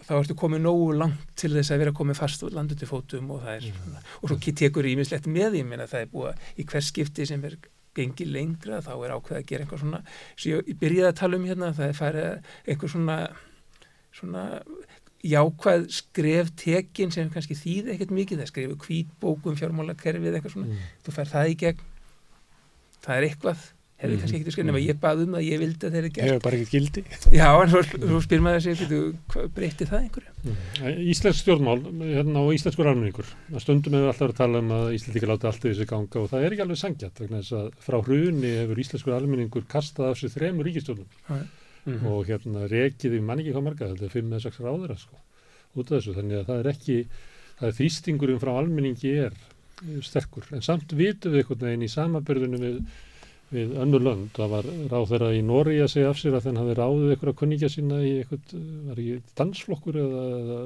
þá 0.01 0.13
ertu 0.17 0.35
komið 0.41 0.63
nógu 0.65 0.89
langt 0.97 1.29
til 1.37 1.53
þess 1.55 1.71
að 1.77 1.83
vera 1.85 1.93
komið 2.01 2.17
fast 2.25 2.43
og 2.43 2.55
landu 2.57 2.75
til 2.81 2.89
fótum 2.89 3.31
og 3.37 3.43
það 3.45 3.59
er 3.61 3.69
svona, 3.69 4.01
og 4.25 4.33
svo 4.33 4.39
tekur 4.65 4.89
ímislegt 4.89 5.29
með 5.29 5.55
því 5.59 5.63
minna 5.69 5.87
það 5.87 6.07
er 6.07 6.11
búið 6.15 6.31
að 6.33 6.49
í 6.57 6.67
hvers 6.73 6.89
skipti 6.89 7.27
sem 7.29 7.45
er 7.45 7.59
gengi 8.01 8.27
lengra 8.33 8.81
þá 8.85 8.93
er 8.97 9.15
ákveð 9.17 9.39
að 9.41 9.47
gera 9.53 9.67
einhver 9.67 9.83
svona 9.85 10.03
sem 10.37 10.53
ég 10.57 10.79
byrjaði 10.83 11.09
að 11.13 11.19
tala 11.23 11.39
um 11.41 11.47
hérna 11.51 11.73
það 11.79 11.89
er 11.93 11.99
farið 12.01 12.29
einhver 12.75 12.95
svona 12.97 13.19
svona 14.21 14.45
jákvæð 15.21 15.83
skref 15.93 16.49
tekin 16.57 17.11
sem 17.13 17.29
kannski 17.33 17.55
þýði 17.59 17.93
ekkert 17.95 18.15
mikið 18.17 18.41
það 18.41 18.49
skrifu 18.51 18.77
hvítbókum 18.87 19.59
fjármálakerfið 19.61 20.39
eitthvað 20.39 20.55
svona, 20.55 20.71
Mm. 20.71 20.87
þú 21.05 21.13
fær 21.19 21.29
það 21.35 21.51
í 21.53 21.57
gegn 21.61 21.83
það 23.05 23.17
er 23.19 23.27
eitthvað 23.29 23.67
Mhm. 24.09 24.21
kannski 24.21 24.37
ekkert 24.41 24.53
skrifin 24.55 24.67
nema 24.71 24.81
ég 24.81 24.97
bað 25.01 25.23
um 25.27 25.35
það, 25.37 25.45
ég 25.45 25.59
vildi 25.61 25.85
að 25.87 25.93
þeir 25.93 25.99
eru 26.01 26.11
gert. 26.17 26.27
Hefur 26.31 26.43
bara 26.47 26.57
ekki 26.57 26.71
gildi. 26.73 27.03
Já, 27.37 27.49
en 27.63 27.69
svo, 27.69 27.83
svo 27.85 28.21
spyr 28.25 28.41
maður 28.41 28.63
sig 28.65 28.79
"Bíddu, 28.81 29.01
hvað 29.29 29.49
breytti 29.55 29.85
það 29.91 30.01
einhverju? 30.01 30.33
Mm. 30.41 31.01
Íslensk 31.13 31.41
stjórnmál 31.45 31.81
hérna, 32.01 32.39
og 32.41 32.55
íslenskur 32.57 32.87
almenningur. 32.89 33.29
Stundum 33.61 33.93
hefur 33.93 34.09
alltaf 34.09 34.25
verið 34.25 34.35
að 34.35 34.41
tala 34.41 34.59
um 34.65 34.71
að 34.71 34.95
Íslandíka 34.97 35.29
láti 35.29 35.45
allt 35.51 35.65
yfir 35.69 35.77
sig 35.77 35.87
ganga 35.89 36.17
og 36.23 36.31
það 36.31 36.45
er 36.47 36.51
ekki 36.57 36.65
alveg 36.65 36.81
sangjart 36.81 37.21
vegna 37.21 37.43
þess 37.43 37.53
að 37.61 37.71
frá 37.85 37.99
hruni 38.05 38.53
hefur 38.57 38.81
íslenskur 38.81 39.17
almenningur 39.21 39.65
kastað 39.69 40.11
af 40.11 40.19
sig 40.19 40.31
þremur 40.31 40.65
ríkistjórnum 40.65 41.07
Mhm. 41.87 42.07
og 42.07 42.27
hérna 42.27 42.69
rekið 42.69 43.15
í 43.17 43.21
manni 43.25 43.43
ekki 43.45 43.53
hvað 43.57 43.65
marga 43.65 43.89
þetta 43.89 44.05
er 44.05 44.09
fimm 44.13 44.31
eða 44.33 44.43
sex 44.43 44.57
ráðura 44.61 44.97
sko, 44.99 45.17
út 45.77 45.91
af 45.93 46.03
þessu. 46.03 46.15
Þannig 46.17 46.41
að 46.41 46.47
það 46.47 46.59
er 46.61 46.69
ekki 46.73 47.07
það 47.61 47.69
er 47.69 47.77
þýstingurinn 47.81 48.41
frá 48.41 48.53
almenningi 48.61 49.13
er 49.27 49.33
eh, 49.33 50.01
sterkur. 50.01 50.45
En 50.53 50.61
samt 50.61 50.89
vitum 50.93 51.33
við 51.33 51.45
einhvern 51.45 51.65
veginn 51.69 51.85
í 51.85 51.89
samabörðunum 51.89 52.61
við, 52.61 52.83
við 53.51 53.73
önnur 53.83 54.05
lönd 54.05 54.31
það 54.37 54.53
var 54.53 54.69
ráð 54.93 55.07
þeirra 55.11 55.31
í 55.35 55.41
Nóri 55.47 55.79
að 55.83 55.91
segja 55.95 56.13
af 56.13 56.21
sér 56.21 56.37
að 56.39 56.45
þenn 56.47 56.61
hafi 56.61 56.77
ráðið 56.79 57.15
einhverja 57.15 57.39
kunningja 57.41 57.71
sína 57.73 57.99
í 58.07 58.13
eitthvað, 58.21 58.55
var 58.87 59.01
ekki 59.03 59.35
dansflokkur 59.41 59.99
eða, 60.05 60.23
eða 60.39 60.61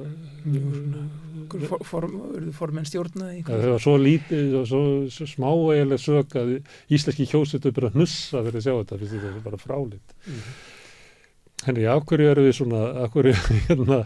Einhver 1.45 1.65
for, 1.69 1.83
form, 1.89 2.15
urðu 2.35 2.53
formenn 2.55 2.87
stjórna 2.89 3.31
í 3.35 3.41
Það 3.47 3.67
var 3.71 3.83
svo 3.83 3.95
lítið 4.01 4.55
og 4.61 4.69
svo, 4.69 4.83
svo 5.13 5.27
smáeigileg 5.29 6.01
sög 6.01 6.37
að 6.41 6.53
íslenski 6.93 7.27
kjósutu 7.29 7.73
bara 7.75 7.91
hnussa 7.93 8.41
fyrir 8.45 8.61
að 8.61 8.65
sjá 8.65 8.73
þetta, 8.73 8.99
finnst 9.01 9.17
þetta 9.25 9.43
bara 9.45 9.61
frálitt. 9.61 10.17
Henni, 11.65 11.85
af 11.89 12.03
hverju 12.09 12.31
eru 12.31 12.47
við 12.47 12.57
svona, 12.59 12.81
af 13.03 13.13
hverju, 13.13 13.35
hérna, 13.67 14.01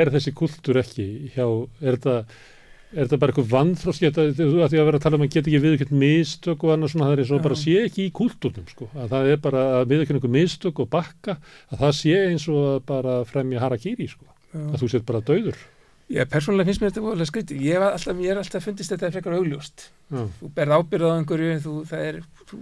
er 0.00 0.12
þessi 0.16 0.34
kultúr 0.36 0.80
ekki 0.82 1.08
hjá, 1.34 1.46
er 1.82 1.98
þetta, 1.98 2.18
er 2.92 3.04
þetta 3.04 3.18
bara 3.20 3.34
eitthvað 3.34 3.50
vandfróst, 3.52 4.04
þú 4.08 4.26
því 4.38 4.64
að 4.64 4.86
vera 4.88 4.98
að 4.98 5.04
tala 5.04 5.18
um 5.18 5.24
að 5.26 5.32
geta 5.34 5.50
ekki 5.50 5.62
viðkjönd 5.64 5.96
mistök 6.02 6.62
og 6.64 6.74
annað 6.74 6.92
svona, 6.94 7.08
það 7.08 7.14
er 7.14 7.22
eins 7.22 7.32
og 7.32 7.40
Já. 7.40 7.44
bara 7.46 7.58
sé 7.60 7.74
ekki 7.84 8.06
í 8.06 8.12
kultúrnum, 8.18 8.68
sko, 8.72 8.88
að 8.94 9.10
það 9.14 9.32
er 9.32 9.42
bara 9.44 9.64
að 9.78 9.90
viðkjönd 9.92 10.20
einhver 10.20 10.34
mistök 10.38 10.80
og 10.84 10.90
bakka, 10.92 11.36
að 11.68 11.82
það 11.82 11.96
sé 11.98 12.14
eins 12.30 12.46
og 12.52 12.86
bara 12.88 13.18
fremja 13.28 13.64
harakiri, 13.64 14.08
sko, 14.08 14.30
að 14.56 14.78
þú 14.80 14.90
set 14.94 15.08
bara 15.08 15.24
döður. 15.24 15.60
Já, 16.08 16.22
persónulega 16.24 16.70
finnst 16.70 16.80
mér 16.80 16.88
þetta 16.88 17.04
voðalega 17.04 17.28
skrítið. 17.28 17.64
Ég, 17.68 17.82
ég 18.24 18.30
er 18.32 18.38
alltaf 18.40 18.64
fundist 18.64 18.92
þetta 18.94 19.10
frekar 19.12 19.34
augljóst. 19.36 19.90
Já. 20.08 20.22
Þú 20.38 20.48
berð 20.56 20.76
ábyrð 20.78 21.04
á 21.04 21.12
einhverju, 21.18 21.56
þú, 21.66 21.74
það 21.90 22.04
er, 22.06 22.20
þú, 22.48 22.60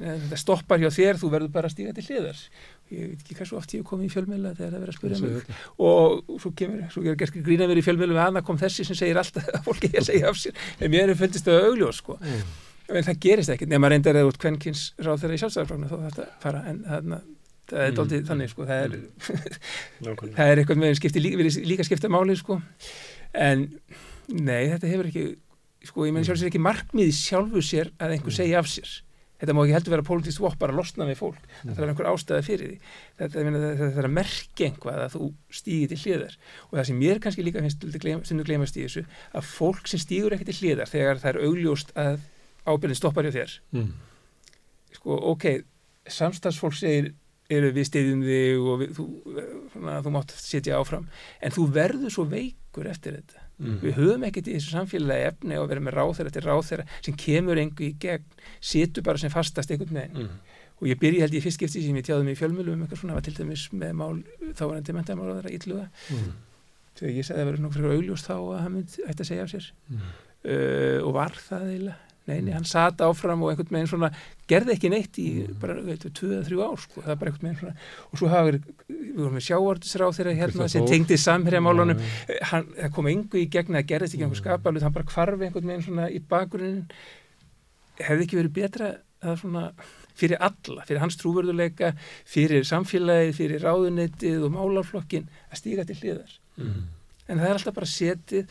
þetta 0.00 0.38
stoppar 0.40 0.82
hjá 0.82 0.90
þér, 0.96 1.20
þú 1.20 1.30
verður 1.36 1.52
bara 1.54 1.70
að 1.70 1.76
stíga 1.76 1.94
til 1.94 2.06
hliðar. 2.08 2.40
Ég 2.90 3.08
veit 3.14 3.20
ekki 3.24 3.34
hvað 3.38 3.48
svo 3.48 3.58
oft 3.58 3.72
ég 3.74 3.80
hef 3.80 3.88
komið 3.88 4.04
í 4.04 4.12
fjölmiðla 4.12 4.50
þegar 4.58 4.70
það 4.70 4.76
er 4.76 4.82
verið 4.84 4.94
að 4.94 4.98
spyrja 4.98 5.20
mig. 5.24 5.56
og 5.78 6.38
svo 6.42 6.50
kemur, 6.58 6.82
svo 6.92 7.02
er 7.08 7.16
gerst 7.16 7.38
grína 7.46 7.66
verið 7.70 7.82
í 7.82 7.86
fjölmiðlu 7.88 8.14
með 8.18 8.24
hana 8.26 8.42
kom 8.44 8.58
þessi 8.60 8.84
sem 8.84 8.98
segir 8.98 9.16
alltaf 9.22 9.48
að 9.54 9.64
fólki 9.64 9.90
að 9.96 10.06
segja 10.10 10.28
af 10.28 10.36
sér. 10.36 10.54
En 10.80 10.90
mér 10.92 11.08
er 11.14 11.18
fundist 11.18 11.44
það 11.48 11.68
augljós 11.70 11.96
sko. 12.02 12.18
Mm. 12.20 12.42
en 12.94 13.04
það 13.06 13.18
gerist 13.24 13.48
ekkert, 13.54 13.70
nema 13.72 13.88
reyndar 13.88 14.14
eða 14.20 14.28
út 14.28 14.36
kvenkins 14.38 14.92
ráð 15.00 15.22
þeirra 15.22 15.34
í 15.34 15.40
sjálfstæðarfráknu 15.40 15.88
þá 15.88 15.96
þetta 16.04 16.26
fara. 16.42 16.60
En 16.68 16.82
þarna, 16.84 17.20
það 17.70 17.80
er 17.80 17.90
Mm. 17.90 17.96
doldið 17.96 18.26
þannig 18.28 18.50
sko, 18.52 18.66
það 18.68 18.82
er, 18.84 18.90
Nákvæmlega. 20.04 20.36
það 20.36 20.50
er 20.52 20.60
eitthvað 20.60 20.80
með 20.82 20.94
skipti, 20.98 21.22
líka, 21.24 21.64
líka 21.64 21.84
skipta 21.88 22.10
máli 22.12 22.36
sko. 22.36 22.58
En 23.32 23.64
nei, 24.28 24.68
þetta 24.68 24.90
hefur 24.92 25.08
ekki 25.08 25.24
sko, 25.88 26.04
ég 26.04 26.12
menn 26.12 26.24
sjálf 28.68 28.94
þetta 29.44 29.54
má 29.54 29.60
ekki 29.64 29.74
heldur 29.76 29.94
vera 29.94 30.06
politist 30.08 30.40
vopp 30.40 30.56
bara 30.58 30.72
að 30.74 30.80
losna 30.80 31.06
við 31.06 31.18
fólk. 31.20 31.40
Mm. 31.44 31.68
þetta 31.68 31.84
er 31.84 31.90
einhver 31.92 32.08
ástæði 32.10 32.46
fyrir 32.48 32.70
því. 32.72 32.92
Þetta, 33.20 33.44
meina, 33.46 33.60
þetta, 33.62 33.80
þetta 33.84 34.02
er 34.02 34.08
að 34.08 34.14
merkja 34.16 34.68
einhvað 34.70 35.02
að 35.04 35.14
þú 35.14 35.28
stígir 35.60 35.92
til 35.92 36.00
hliðar. 36.02 36.38
Og 36.70 36.78
það 36.78 36.88
sem 36.90 37.00
mér 37.04 37.20
kannski 37.24 37.44
líka 37.46 37.62
finnst 37.64 37.86
gleyma- 38.02 38.24
stundum 38.24 38.48
gleymast 38.48 38.78
í 38.80 38.86
þessu 38.86 39.04
að 39.34 39.50
fólk 39.52 39.90
sem 39.92 40.02
stígur 40.02 40.34
ekki 40.34 40.48
til 40.48 40.56
hliðar 40.62 40.90
þegar 40.90 41.22
það 41.22 41.30
er 41.34 41.40
augljóst 41.44 41.94
að 41.94 42.18
ábyrðin 42.64 42.98
stoppar 42.98 43.28
hjá 43.28 43.36
þér. 43.38 43.54
Mm. 43.76 43.92
sko, 44.96 45.20
ok, 45.34 45.46
samstagsfólk 46.08 46.76
segir 46.78 47.12
eru 47.52 47.70
við 47.76 47.88
stiðjum 47.90 48.22
þig 48.24 48.62
og 48.64 48.78
við, 48.80 48.92
þú, 48.96 49.06
svona, 49.74 49.98
þú 50.00 50.12
mátt 50.14 50.32
setja 50.40 50.78
áfram. 50.80 51.08
En 51.44 51.52
þú 51.52 51.66
verður 51.76 52.14
svo 52.14 52.24
veikur 52.30 52.88
eftir 52.88 53.18
þetta 53.20 53.43
Mm. 53.54 53.76
við 53.84 53.92
höfum 54.00 54.24
ekkert 54.26 54.48
í 54.50 54.54
þessu 54.56 54.72
samfélagi 54.74 55.26
efni 55.28 55.56
og 55.60 55.68
vera 55.70 55.80
með 55.80 55.94
ráþeira 55.94 56.30
til 56.34 56.42
ráþeira 56.42 56.84
sem 57.06 57.14
kemur 57.14 57.60
engu 57.62 57.84
í 57.86 57.92
gegn, 58.02 58.24
situr 58.60 59.04
bara 59.06 59.20
sem 59.22 59.30
fastast 59.30 59.70
einhvern 59.70 59.94
veginn 59.94 60.24
Mm. 60.24 60.40
og 60.80 60.88
ég 60.90 60.98
byrji 60.98 61.20
held 61.22 61.36
ég 61.38 61.44
fyrst 61.44 61.60
skipti 61.60 61.84
sem 61.84 61.94
ég 61.94 62.02
tjáði 62.08 62.24
mig 62.26 62.34
í 62.34 62.40
fjölmjölu 62.42 62.72
um 62.74 62.82
eitthvað 62.82 62.98
svona, 63.04 63.14
var 63.14 63.22
til 63.22 63.34
dæmis 63.38 63.68
með 63.70 63.92
mál 63.94 64.24
þá 64.58 64.62
var 64.66 64.74
hann 64.74 64.84
til 64.88 64.94
mentamál 64.98 65.30
að 65.30 65.38
vera 65.44 65.54
illuga 65.54 65.86
Mm. 66.10 66.32
þegar 66.98 67.14
ég 67.14 67.24
sagði 67.30 67.40
að 67.44 67.48
vera 67.52 67.62
nokkur 67.62 67.86
augljóst 67.94 68.26
þá 68.26 68.34
að 68.34 68.60
hann 68.64 68.76
ætti 68.82 69.22
að 69.22 69.28
segja 69.30 69.42
af 69.46 69.50
sér 69.54 69.70
uh, 69.94 70.98
og 71.06 71.12
var 71.14 71.32
það 71.38 71.68
eiginlega 71.70 71.96
Nei, 72.26 72.38
nei, 72.40 72.52
hann 72.56 72.64
sat 72.64 73.02
áfram 73.04 73.42
og 73.44 73.50
einhvern 73.52 73.68
veginn 73.76 73.88
svona 73.90 74.08
gerði 74.48 74.72
ekki 74.78 74.88
neitt 74.90 75.18
í 75.20 75.26
Mm. 75.44 75.58
bara, 75.60 75.74
veit, 75.84 76.00
tvö 76.16 76.30
eða 76.38 76.46
þrjú 76.46 76.62
ár, 76.64 76.78
sko, 76.80 77.02
það 77.04 77.10
er 77.12 77.18
bara 77.20 77.30
einhvern 77.30 77.48
veginn 77.50 77.58
svona 77.60 77.74
og 78.12 78.18
svo 78.18 78.28
hafa 78.32 78.46
verið, 78.48 78.62
við 78.88 79.18
vorum 79.18 79.34
með 79.36 79.44
sjávartisráð 79.48 80.16
þeirra 80.18 80.34
hérna 80.38 80.68
sem 80.72 80.86
tengdi 80.88 81.18
samherjamálunum 81.20 81.98
Já, 82.00 82.06
já. 82.32 82.38
hann, 82.50 82.64
það 82.80 82.94
kom 82.96 83.06
engu 83.12 83.36
í 83.42 83.44
gegn 83.52 83.76
það 83.76 83.86
gerðist 83.92 84.14
ekki 84.16 84.24
einhver 84.24 84.40
Mm. 84.40 84.44
skapalut, 84.44 84.82
hann 84.82 84.92
bara 84.96 85.10
kvarfi 85.12 85.44
einhvern 85.50 85.68
veginn 85.68 85.84
svona 85.84 86.08
í 86.10 86.18
bakgrunnin 86.32 86.86
hefði 88.00 88.24
ekki 88.26 88.40
verið 88.40 88.54
betra 88.56 88.88
að 89.24 89.38
svona 89.40 89.66
fyrir 90.14 90.38
alla, 90.40 90.82
fyrir 90.88 91.00
hans 91.02 91.16
trúverðuleika 91.20 91.92
fyrir 92.24 92.64
samfélagið, 92.68 93.34
fyrir 93.36 93.62
ráðunettið 93.64 94.44
og 94.46 94.52
málarflokkin 94.54 95.28
að 95.52 95.60
stíga 95.60 95.84
til 95.88 95.96
hliðar 96.00 96.38
Mm. 96.56 96.84
en 97.28 97.38
það 97.38 97.44
er 97.48 97.54
alltaf 97.58 97.74
bara 97.74 97.86
setið 97.86 98.46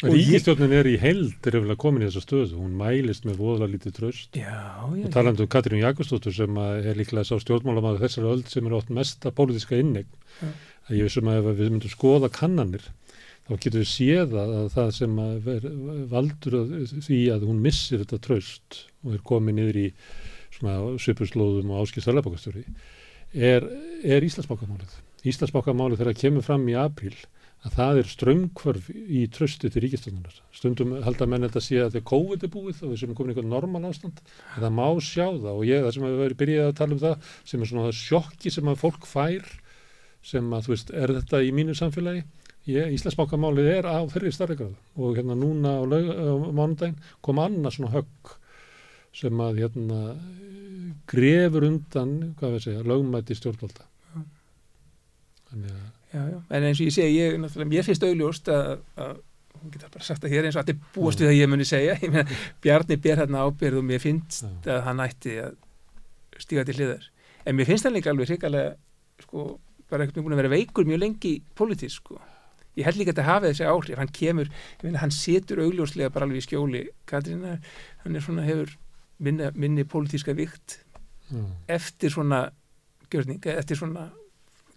Ríkistjórnin 0.00 0.72
er 0.72 0.88
í 0.88 0.94
held 1.00 1.48
er 1.48 1.58
eftir 1.58 1.76
komin 1.80 2.04
í 2.04 2.08
þessa 2.08 2.22
stöðu, 2.24 2.60
hún 2.60 2.76
mælist 2.78 3.26
með 3.28 3.40
voðalega 3.42 3.74
lítið 3.74 3.96
tröst 3.98 4.38
já, 4.38 4.48
já, 4.48 5.04
og 5.04 5.10
talandi 5.12 5.44
um 5.44 5.50
Katrín 5.52 5.82
Jakobsdóttur 5.82 6.34
sem 6.36 6.60
að 6.62 6.88
er 6.88 7.00
líklega 7.00 7.26
sá 7.28 7.34
stjórnmálamæður 7.42 8.06
þessari 8.06 8.30
öld 8.32 8.48
sem 8.48 8.68
er 8.68 8.76
oft 8.78 8.92
mesta 8.96 9.32
pólitíska 9.34 9.76
innegn. 9.80 10.08
Að 10.88 10.96
ég 10.96 11.10
vissum 11.10 11.28
að 11.28 11.42
ef 11.42 11.60
við 11.60 11.74
myndum 11.74 11.92
skoða 11.92 12.30
kannanir 12.32 12.86
þá 13.50 13.52
getum 13.56 13.82
við 13.82 13.90
séð 13.90 14.36
að, 14.38 14.54
að 14.60 14.68
það 14.76 14.90
sem 14.96 15.20
að 15.24 15.34
ver, 15.46 15.68
valdur 16.10 16.56
að, 16.60 16.72
því 17.06 17.20
að 17.34 17.46
hún 17.50 17.62
missir 17.64 18.04
þetta 18.04 18.20
tröst 18.26 18.80
og 19.04 19.16
er 19.16 19.24
komið 19.26 19.58
niður 19.58 19.80
í 19.80 19.86
svona 20.54 20.76
svipuslóðum 21.02 21.74
og 21.74 21.84
áskil 21.84 22.04
sælabokastjóri 22.04 22.64
er, 23.34 23.66
er 24.02 24.26
Íslandsbókamálið 24.26 24.96
Íslandsbókamálið 25.30 26.00
þegar 26.00 26.12
það 26.12 26.22
kemur 26.22 26.46
fram 26.46 26.66
í 26.70 26.76
apríl 26.78 27.16
að 27.60 27.74
það 27.76 27.98
er 28.00 28.08
strömmkvörf 28.08 28.86
í 28.96 29.22
tröstu 29.32 29.68
til 29.68 29.82
ríkistjónunar. 29.84 30.36
Stundum 30.56 30.94
halda 31.04 31.26
menn 31.28 31.44
þetta 31.44 31.62
sé 31.64 31.76
að 31.76 31.90
þetta 31.90 32.00
er 32.00 32.06
COVID 32.08 32.46
er 32.46 32.52
búið 32.54 32.82
og 32.86 32.92
við 32.92 33.00
sem 33.02 33.12
er 33.12 33.18
komin 33.18 33.34
einhvern 33.34 33.52
normal 33.52 33.90
ástand. 33.90 34.22
En 34.54 34.64
það 34.64 34.76
má 34.78 34.86
sjá 35.04 35.26
það 35.26 35.50
og 35.52 35.66
ég, 35.68 35.84
það 35.84 35.96
sem 35.96 36.06
hefur 36.08 36.22
verið 36.24 36.40
byrjað 36.40 36.70
að 36.70 36.78
tala 36.80 36.96
um 36.96 37.02
það, 37.02 37.28
sem 37.52 37.60
er 37.60 37.70
svona 37.70 37.86
það 37.88 37.98
sjokki 38.00 38.54
sem 38.54 38.72
að 38.72 38.80
fólk 38.80 39.08
fær, 39.10 39.52
sem 40.30 40.48
að, 40.56 40.64
þú 40.64 40.74
veist, 40.74 40.94
er 41.02 41.14
þetta 41.18 41.42
í 41.44 41.52
mínu 41.58 41.76
samfélagi? 41.76 42.24
Ég, 42.70 42.96
Íslandsbákamálið 42.96 43.70
er 43.74 43.88
á 43.88 44.00
þeirri 44.08 44.32
starri 44.36 44.56
gráðu 44.56 44.76
og 45.00 45.16
hérna 45.16 45.36
núna 45.36 45.78
á, 45.80 45.82
á 45.84 46.32
mánudaginn 46.52 46.98
kom 47.24 47.40
annað 47.40 47.76
svona 47.76 47.94
högg 47.94 48.34
sem 49.16 49.40
að 49.42 49.62
hérna 49.64 50.00
grefur 51.10 51.66
undan, 51.66 52.34
hvað 52.38 52.56
við 52.56 52.66
segja, 52.68 52.84
lögmæti 52.86 53.36
stjórnvalda. 53.36 53.88
Þannig 55.50 55.72
að 55.72 55.88
já, 56.12 56.22
já. 56.28 56.38
en 56.50 56.68
eins 56.68 56.80
og 56.80 56.86
ég 56.86 56.94
segi, 56.94 57.18
ég, 57.18 57.66
mér 57.70 57.86
finnst 57.86 58.06
augljóst 58.06 58.50
að, 58.52 58.80
að 58.96 59.18
hún 59.60 59.72
getur 59.74 59.92
bara 59.92 60.06
sagt 60.06 60.24
það 60.24 60.34
hér 60.34 60.48
eins 60.48 60.56
og 60.56 60.62
allir 60.64 60.78
búast 60.94 61.20
við 61.20 61.30
að 61.30 61.38
ég 61.38 61.50
muni 61.52 61.66
segja 61.68 61.96
ég 62.00 62.12
meina, 62.12 62.38
Bjarni 62.64 62.98
ber 63.04 63.22
hérna 63.22 63.44
ábyrð 63.46 63.80
og 63.80 63.86
mér 63.86 64.02
finnst 64.02 64.44
Já. 64.44 64.76
að 64.76 64.82
hann 64.88 65.02
ætti 65.04 65.36
að 65.44 65.56
stíga 66.40 66.64
til 66.68 66.76
hliðar 66.78 67.08
en 67.44 67.58
mér 67.58 67.68
finnst 67.68 67.88
hann 67.88 67.96
líka 67.96 68.12
alveg 68.12 68.32
hrikalega 68.32 68.74
sko, 69.24 69.46
bara 69.90 70.06
eitthvað 70.06 70.26
búin 70.26 70.36
að 70.36 70.42
vera 70.44 70.52
veikur 70.54 70.88
mjög 70.88 71.02
lengi 71.04 71.34
pólitísk 71.58 72.04
sko. 72.04 72.20
ég 72.78 72.86
held 72.88 73.00
líka 73.00 73.12
að 73.12 73.18
þetta 73.18 73.28
hafi 73.28 73.50
þessi 73.50 73.66
áhrif 73.68 74.00
hann 74.00 74.14
kemur, 74.20 74.52
ég 74.78 74.86
meina, 74.86 75.02
hann 75.02 75.14
setur 75.14 75.64
augljóslega 75.66 76.12
bara 76.14 76.28
alveg 76.28 76.40
í 76.40 76.46
skjóli 76.46 76.86
Katrína, 77.10 77.58
hann 78.04 78.16
er 78.16 78.24
svona 78.24 78.46
hefur 78.46 78.72
minni, 79.20 79.50
minni 79.54 79.84
pólitíska 79.84 80.32
vikt 80.38 80.80
Já. 81.28 81.44
eftir 81.68 82.14
svona 82.14 82.46
gjörninga, 83.10 83.58
eftir 83.60 83.76
svona 83.76 84.08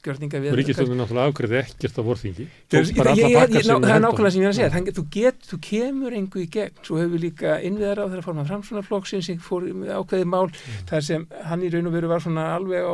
gjörninga 0.04 0.40
við 0.44 0.56
ríkistjónin 0.60 1.00
náttúrulega 1.00 1.32
afgriði 1.32 1.58
ekkert 1.62 2.00
af 2.02 2.06
vorþingi. 2.08 2.46
Það 2.70 3.90
er 3.94 4.04
nákvæmlega 4.04 4.32
sem 4.34 4.42
ég 4.42 4.48
er 4.48 4.52
að 4.52 4.58
segja, 4.58 4.72
Þann, 4.74 4.90
þú, 4.98 5.04
get, 5.16 5.40
þú 5.50 5.60
kemur 5.68 6.16
engu 6.18 6.42
í 6.44 6.48
gegn, 6.54 6.76
svo 6.84 7.00
hefur 7.00 7.14
við 7.16 7.24
líka 7.28 7.56
innviðar 7.64 8.02
á 8.04 8.06
þeirra 8.12 8.26
forman 8.28 8.50
framsunarflokksins 8.50 9.30
sem 9.30 9.40
fór 9.44 9.68
ákveði 9.72 10.28
mál, 10.30 10.48
Mm. 10.54 10.88
þar 10.90 11.04
sem 11.08 11.28
hann 11.48 11.64
í 11.64 11.70
raun 11.74 11.88
og 11.88 11.94
veru 11.94 12.08
var 12.12 12.20
svona 12.24 12.48
alveg 12.56 12.84
á 12.84 12.94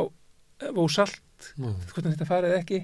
ósalt, 0.76 1.20
Já. 1.56 1.70
hvernig 1.94 2.14
þetta 2.16 2.28
farið 2.28 2.56
ekki. 2.60 2.80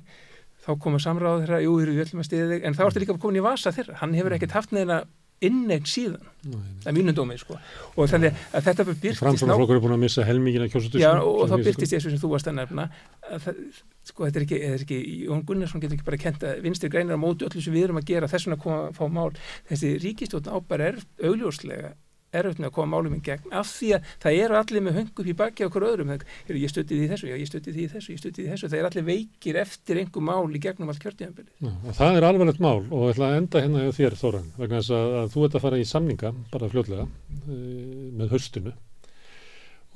Þá 0.67 0.71
koma 0.83 0.99
samráð 0.99 1.45
þeirra, 1.47 1.63
jú, 1.63 1.77
við 1.79 2.03
ætlum 2.03 2.23
að 2.25 2.27
stiða 2.27 2.47
þig. 2.51 2.65
En 2.67 2.75
þá 2.75 2.83
ertu 2.87 3.01
líka 3.05 3.19
komin 3.23 3.39
í 3.39 3.45
vasa 3.45 3.71
þeirra, 3.71 3.95
hann 4.01 4.15
hefur 4.19 4.35
ekkert 4.35 4.57
haft 4.57 4.73
neina 4.73 5.05
innegn 5.45 5.85
síðan, 5.89 6.23
það 6.47 6.89
er 6.89 6.95
mínum 6.97 7.17
dómi 7.17 7.37
sko. 7.41 7.59
og 7.97 8.09
þannig 8.09 8.39
að 8.57 8.69
þetta 8.69 8.87
byrtist 8.89 9.21
Framframflokkur 9.21 9.77
er 9.77 9.83
búin 9.85 9.97
að 9.97 10.03
missa 10.07 10.25
helmingina 10.25 10.69
kjósutusum. 10.73 11.03
Já, 11.03 11.11
og, 11.19 11.43
og 11.43 11.51
þá 11.51 11.57
byrtist 11.67 11.93
þessu 11.93 12.13
sem 12.15 12.23
þú 12.23 12.31
varst 12.33 12.49
að 12.49 12.57
nefna 12.61 12.87
að 13.29 13.45
það, 13.45 13.61
sko, 14.11 14.25
þetta 14.25 14.41
er 14.41 14.47
ekki, 14.47 14.61
er 14.71 14.87
ekki 14.87 15.01
Jón 15.27 15.45
Gunnarsson 15.49 15.85
getur 15.85 15.99
ekki 15.99 16.09
bara 16.09 16.23
kent 16.25 16.47
að 16.49 16.65
vinstri 16.65 16.93
greinar 16.93 17.21
á 17.21 17.25
móti 17.27 17.49
öllu 17.49 17.65
sem 17.65 17.77
við 17.77 17.89
erum 17.91 18.01
að 18.01 18.09
gera 18.15 18.31
þess 18.33 18.49
vegna 18.49 18.59
að 18.61 18.65
koma 18.65 18.81
að 18.87 18.97
fá 18.97 19.05
mál 19.19 19.31
þessi 19.69 19.93
ríkistjórn 20.07 20.53
ábæra 20.57 20.93
er 20.93 21.01
augljóslega 21.29 21.93
erfitt 22.41 22.61
með 22.63 22.71
að 22.71 22.75
koma 22.77 22.93
málum 22.97 23.17
í 23.17 23.21
gegn 23.27 23.55
af 23.57 23.71
því 23.71 23.91
að 23.97 24.11
það 24.25 24.39
eru 24.45 24.59
allir 24.61 24.85
með 24.87 24.99
höngu 25.01 25.23
upp 25.23 25.31
í 25.31 25.37
baki 25.41 25.67
á 25.67 25.69
okkur 25.69 25.87
öðrum 25.91 26.13
það, 26.13 26.25
ég 26.57 26.73
stötti 26.73 27.01
því 27.01 27.09
þessu, 27.13 27.31
já 27.31 27.37
ég 27.37 27.51
stötti 27.51 27.75
því 27.77 27.87
þessu, 27.95 28.13
ég 28.13 28.23
stötti 28.23 28.43
því 28.43 28.49
þessu. 28.53 28.71
Það 28.73 28.81
er 28.81 28.89
allir 28.91 29.07
veikir 29.07 29.61
eftir 29.63 30.01
einhver 30.03 30.27
mál 30.27 30.57
í 30.57 30.63
gegnum 30.63 30.93
allt 30.93 31.03
kjörtíðanbili 31.05 31.51
Já, 31.61 31.73
og 31.73 31.97
það 32.01 32.19
er 32.21 32.29
alvarlegt 32.31 32.63
mál 32.63 32.83
og 32.85 33.07
ég 33.07 33.15
ætla 33.15 33.31
að 33.31 33.39
enda 33.41 33.65
hérna 33.65 33.87
hjá 33.87 33.97
þér 34.01 34.19
Þóran 34.21 34.51
vegna 34.57 34.83
þess 34.83 34.97
að, 34.97 35.17
að 35.21 35.33
þú 35.35 35.47
ert 35.47 35.57
að 35.57 35.65
fara 35.67 35.81
í 35.81 35.89
samninga 35.89 36.35
bara 36.53 36.71
fljótlega 36.73 37.07
e, 37.07 37.61
með 38.17 38.37
höstinu 38.37 38.77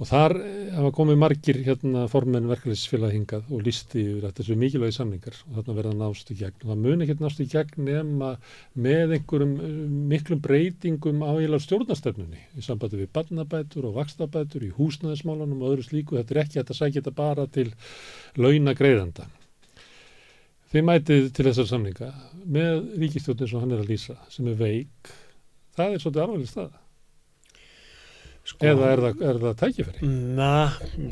og 0.00 0.08
þar 0.08 0.34
eh, 0.40 0.70
hafa 0.72 0.90
komið 0.96 1.18
margir 1.20 1.58
hérna 1.66 2.06
formenn 2.10 2.48
verkefælisfélag 2.48 3.12
hingað 3.14 3.50
og 3.52 3.64
listi 3.66 4.00
yfir 4.00 4.28
að 4.28 4.38
þessu 4.38 4.56
mikilvægi 4.60 4.96
samningar 4.96 5.40
og 5.46 5.58
þarna 5.58 5.76
verða 5.76 5.96
nást 6.00 6.32
í 6.32 6.38
gegn 6.40 6.62
og 6.62 6.70
það 6.70 6.84
mun 6.86 7.04
ekki 7.04 7.18
nást 7.20 7.42
í 7.44 7.48
gegn 7.52 7.88
nema 7.90 8.30
með 8.86 9.16
einhverjum 9.18 9.56
eh, 9.66 9.74
miklum 10.14 10.44
breytingum 10.46 11.20
á 11.20 11.30
eiginlega 11.34 11.66
stjórnastefnunni 11.66 12.46
í 12.56 12.64
sambandi 12.64 13.02
við 13.02 13.12
barnabætur 13.18 13.90
og 13.90 13.98
vakstabætur 14.00 14.64
í 14.64 14.72
húsnæðismálunum 14.78 15.60
og 15.60 15.74
öðru 15.74 15.90
slíku 15.90 16.16
þetta 16.20 16.36
er 16.36 16.42
ekki 16.46 16.64
að 16.64 16.80
sækja 16.80 17.02
þetta 17.02 17.16
bara 17.20 17.50
til 17.52 17.68
launa 18.40 18.74
greiðanda 18.78 19.28
Þið 20.70 20.84
mætið 20.86 21.24
til 21.34 21.44
þessar 21.48 21.66
samninga 21.66 22.08
með 22.54 22.76
ríkistjórnir 23.02 23.48
sem 23.50 23.58
hann 23.58 23.72
er 23.74 23.80
að 23.82 23.88
lýsa 23.90 24.14
sem 24.30 24.46
er 24.46 24.58
veik. 24.60 25.08
Það 25.74 25.96
er 25.96 26.02
svolítið 26.04 26.22
alveg 26.22 26.46
staða. 26.46 26.78
Sko, 28.48 28.64
Eða 28.66 28.86
er 28.94 29.02
það, 29.04 29.24
er 29.28 29.40
það 29.42 29.58
tækifæri? 29.60 30.12
Na, 30.38 30.52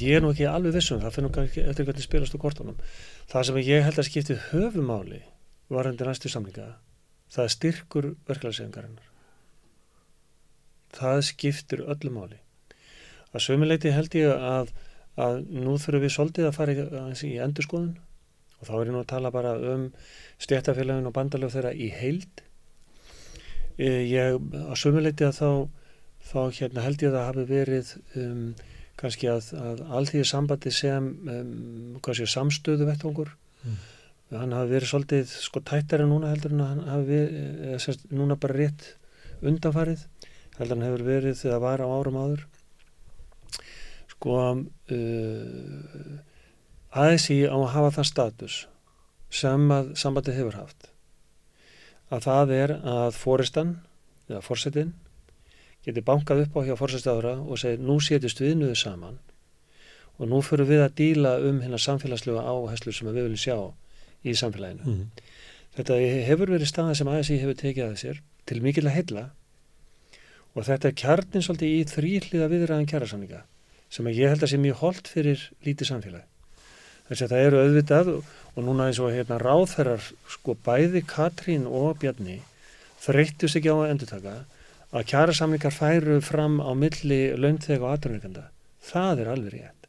ég 0.00 0.16
er 0.16 0.24
nú 0.24 0.32
ekki 0.32 0.48
alveg 0.48 0.78
vissum 0.78 1.02
það. 1.02 1.14
Finnum 1.18 1.36
ekki 1.44 1.66
eftir 1.66 1.86
hvernig 1.88 2.06
spilast 2.06 2.34
á 2.34 2.38
kortunum. 2.40 2.78
Það 3.30 3.50
sem 3.50 3.60
ég 3.68 3.84
held 3.84 4.00
að 4.00 4.08
skipti 4.08 4.38
höfumáli 4.48 5.20
varandi 5.68 6.08
næstu 6.08 6.32
samlinga 6.32 6.72
það 7.28 7.52
styrkur 7.52 8.10
verkefæðsefngarinnar 8.30 9.08
það 10.96 11.22
skiptir 11.28 11.84
öllu 11.84 12.12
máli. 12.12 12.38
Að 13.32 13.44
sömuleiti 13.44 13.92
held 13.92 14.14
ég 14.16 14.32
að, 14.32 14.72
að 15.20 15.40
nú 15.52 15.76
þurfum 15.76 16.04
við 16.04 16.14
svolítið 16.14 16.48
að 16.48 16.56
fara 16.56 16.76
í 17.12 17.32
endurskoðun. 17.44 17.96
Og 18.58 18.66
þá 18.66 18.74
er 18.74 18.88
ég 18.88 18.94
nú 18.94 19.02
að 19.02 19.10
tala 19.12 19.34
bara 19.34 19.54
um 19.74 19.88
stjættafélagin 20.42 21.08
og 21.10 21.14
bandalöf 21.14 21.54
þeirra 21.54 21.74
í 21.74 21.90
heild. 21.94 22.42
Eh, 23.78 24.02
ég 24.10 24.38
að 24.38 24.78
sömuleiti 24.80 25.28
að 25.28 25.36
þá 25.38 25.50
þá 26.28 26.40
hérna 26.60 26.84
held 26.84 27.02
ég 27.02 27.12
að 27.12 27.18
það 27.18 27.28
hafi 27.30 27.46
verið 27.48 27.92
um, 28.22 28.46
kannski 28.98 29.30
að, 29.30 29.52
að 29.56 29.84
allþýði 29.98 30.30
sambandi 30.32 30.72
sem 30.74 31.12
um, 31.34 32.00
samstöðu 32.04 32.88
vettvangur 32.88 33.36
Mm. 33.58 33.78
hann 34.38 34.52
hafi 34.54 34.70
verið 34.70 34.90
svolítið 34.92 35.30
sko 35.42 35.60
tættari 35.66 36.04
núna 36.06 36.28
heldur 36.30 36.52
en 36.54 36.60
hann 36.62 36.82
hafi 36.86 37.06
verið, 37.08 37.38
eða, 37.66 37.78
sérst, 37.82 38.04
núna 38.14 38.36
bara 38.38 38.54
rétt 38.54 38.84
undanfarið 39.42 40.04
heldur 40.58 40.76
hann 40.76 40.84
hefur 40.86 41.04
verið 41.08 41.40
þegar 41.40 41.64
var 41.64 41.82
á 41.82 41.88
árum 41.88 42.18
áður 42.20 42.44
sko 44.12 44.36
uh, 44.38 46.12
ASI 47.02 47.40
á 47.50 47.56
að 47.56 47.72
hafa 47.74 47.90
það 47.98 48.10
status 48.12 48.60
sem 49.40 49.66
að 49.74 49.90
sambandi 50.00 50.36
hefur 50.36 50.60
haft 50.60 50.88
að 52.14 52.24
það 52.30 52.54
er 52.60 52.76
að 52.78 53.18
fóristan 53.18 53.74
eða 54.30 54.44
fórsetin 54.44 54.94
geti 55.88 56.04
bankað 56.04 56.44
upp 56.44 56.60
á 56.60 56.60
hjá 56.68 56.76
fórsætstafra 56.76 57.34
og 57.40 57.60
segir 57.60 57.80
nú 57.80 57.98
setjast 58.04 58.42
við 58.44 58.58
nuðu 58.60 58.76
saman 58.76 59.18
og 60.18 60.28
nú 60.28 60.40
fyrir 60.44 60.68
við 60.68 60.84
að 60.84 60.96
díla 60.98 61.34
um 61.48 61.60
hérna 61.62 61.78
samfélagslega 61.80 62.44
áherslu 62.44 62.92
sem 62.92 63.08
við 63.08 63.20
viljum 63.22 63.42
sjá 63.42 63.56
í 64.26 64.34
samfélaginu. 64.36 64.82
Mm. 64.84 65.04
Þetta 65.78 65.98
hefur 66.28 66.52
verið 66.56 66.70
staða 66.72 66.96
sem 66.98 67.10
ASI 67.12 67.38
hefur 67.38 67.58
tekið 67.58 67.84
að 67.86 68.00
sér 68.02 68.18
til 68.50 68.58
mikill 68.64 68.88
að 68.88 68.96
heilla 68.96 69.28
og 70.54 70.66
þetta 70.66 70.90
er 70.90 70.98
kjarnin 70.98 71.44
svolítið 71.46 71.76
í 71.76 71.86
þrýhliða 71.92 72.50
viðræðan 72.50 72.90
kjærasamninga 72.90 73.44
sem 73.94 74.10
ég 74.10 74.34
held 74.34 74.44
að 74.44 74.52
sé 74.52 74.60
mjög 74.60 74.82
holdt 74.82 75.08
fyrir 75.08 75.46
lítið 75.64 75.92
samfélag. 75.92 76.26
Þess 77.08 77.24
að 77.24 77.32
það 77.32 77.46
eru 77.46 77.60
auðvitað 77.62 78.10
og 78.18 78.58
núna 78.66 78.88
eins 78.90 78.98
og 79.00 79.14
hérna 79.14 79.38
ráðferrar 79.40 80.02
sko 80.28 80.58
bæði 80.66 81.04
Katrín 81.08 81.64
og 81.64 81.94
Bjarni 82.02 82.42
þreyttust 83.00 83.56
ekki 83.56 83.72
á 83.72 83.76
að 83.78 83.92
endurtaka 83.94 84.34
að 84.92 85.08
kjærasamningar 85.12 85.74
færu 85.74 86.20
fram 86.24 86.60
á 86.64 86.70
milli 86.78 87.20
launþeg 87.36 87.82
og 87.82 87.94
aðrunleikanda. 87.94 88.48
Það 88.88 89.24
er 89.24 89.32
alveg 89.34 89.56
rétt. 89.56 89.88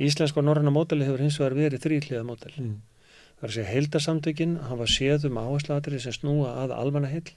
Íslensk 0.00 0.38
og 0.40 0.46
norranna 0.46 0.72
mótali 0.74 1.06
hefur 1.06 1.22
hins 1.22 1.38
vegar 1.40 1.58
verið 1.58 1.84
þrýhliða 1.84 2.24
mótali. 2.26 2.56
Mm. 2.62 2.78
Það 3.36 3.46
er 3.46 3.50
að 3.50 3.56
segja 3.56 3.74
heildasamtökin 3.74 4.56
hafa 4.68 4.88
séð 4.90 5.28
um 5.30 5.38
áherslaðri 5.40 6.00
sem 6.02 6.16
snúa 6.16 6.56
að 6.64 6.74
almanna 6.76 7.12
heil 7.12 7.28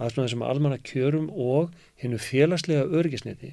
að 0.00 0.14
snúa 0.14 0.26
þessum 0.26 0.44
almanna 0.46 0.78
kjörum 0.82 1.28
og 1.30 1.74
hinnu 2.00 2.18
félagslega 2.18 2.88
örgisniti 2.90 3.52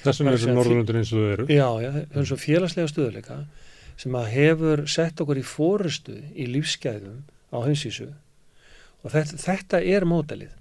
Þess 0.00 0.20
vegna 0.20 0.32
er 0.32 0.38
þessu 0.38 0.54
Norðurlundur 0.56 0.98
eins 1.00 1.10
og 1.12 1.20
þau 1.20 1.32
eru. 1.34 1.46
Já, 1.52 1.66
já, 1.82 1.90
þessum 2.14 2.40
félagslega 2.40 2.90
stöðuleika 2.90 3.36
sem 4.00 4.16
að 4.16 4.30
hefur 4.32 4.82
sett 4.88 5.20
okkur 5.20 5.40
í 5.40 5.44
fórustu 5.44 6.16
í 6.32 6.46
lífsgæðum 6.48 7.18
á 7.52 7.56
hansísu 7.60 8.08
og 9.02 9.12
þetta, 9.14 9.40
þetta 9.40 9.82
er 9.96 10.06
mótalið 10.08 10.56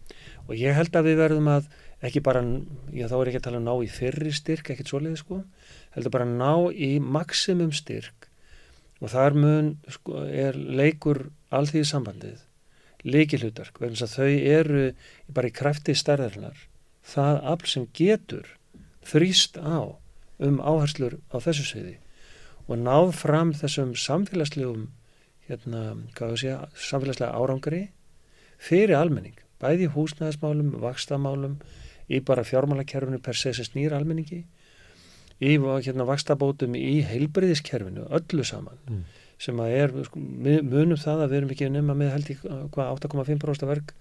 og 0.48 0.56
ég 0.58 0.76
held 0.78 0.96
að 0.98 1.10
við 1.12 1.22
verðum 1.22 1.52
að 1.52 1.70
ekki 2.06 2.24
bara, 2.24 2.42
já 2.96 3.06
þá 3.12 3.16
er 3.20 3.32
ekki 3.32 3.42
að 3.42 3.48
tala 3.50 3.60
um 3.60 3.68
ná 3.68 3.74
í 3.84 3.90
fyrri 3.92 4.32
styrk, 4.34 4.72
ekkert 4.72 4.90
svoleiði 4.90 5.20
sko. 5.20 5.42
Heldur 5.94 6.14
bara 6.16 6.28
ná 6.30 6.72
í 6.72 6.94
maksimum 7.04 7.74
styrk. 7.76 8.30
Og 9.04 9.12
þar 9.12 9.36
mun 9.36 9.74
sko, 9.92 10.24
er 10.24 10.56
leikur 10.56 11.28
allþýði 11.52 11.90
sambandið 11.92 12.40
leikilhutark, 13.08 13.78
vegna 13.80 13.96
þess 13.96 14.08
að 14.10 14.16
þau 14.18 14.48
eru 14.58 14.82
bara 15.32 15.48
í 15.48 15.56
krafti 15.56 15.96
stærðarnar 15.96 16.66
það 17.08 17.42
afl 17.54 17.72
sem 17.72 17.86
getur 17.96 18.50
þrýst 19.08 19.60
á 19.62 19.96
um 20.44 20.60
áherslur 20.60 21.20
á 21.32 21.40
þessu 21.40 21.66
sviði 21.68 21.96
og 22.68 22.82
náð 22.84 23.14
fram 23.18 23.54
þessum 23.56 23.96
samfélagslegum 23.98 24.90
hérna, 25.48 25.96
hvað 26.18 26.34
við 26.34 26.42
segja, 26.44 26.60
samfélagslega 26.76 27.40
árangri 27.40 27.82
fyrir 28.60 28.98
almenning, 29.00 29.38
bæði 29.62 29.90
húsnæðismálum, 29.96 30.74
vakstamálum, 30.84 31.58
í 32.10 32.20
bara 32.26 32.46
fjármálakerfinu 32.48 33.22
per 33.24 33.38
se 33.38 33.54
sem 33.54 33.68
snýr 33.68 33.96
almenningi, 33.96 34.44
í 35.40 35.56
hérna, 35.56 36.06
vakstabótum 36.08 36.76
í 36.76 37.00
heilbriðiskerfinu, 37.08 38.10
öllu 38.12 38.44
saman, 38.44 38.78
Mm. 38.90 39.04
sem 39.40 39.56
að 39.56 39.70
er, 39.72 39.94
sko, 40.04 40.20
munum 40.20 40.98
það 41.00 41.24
að 41.24 41.30
við 41.32 41.38
erum 41.38 41.52
ekki 41.56 41.70
nema 41.72 41.96
með 41.96 42.12
held 42.12 42.30
í 42.30 42.36
hvað 42.76 42.90
8,5% 43.00 43.68
verk 43.70 43.94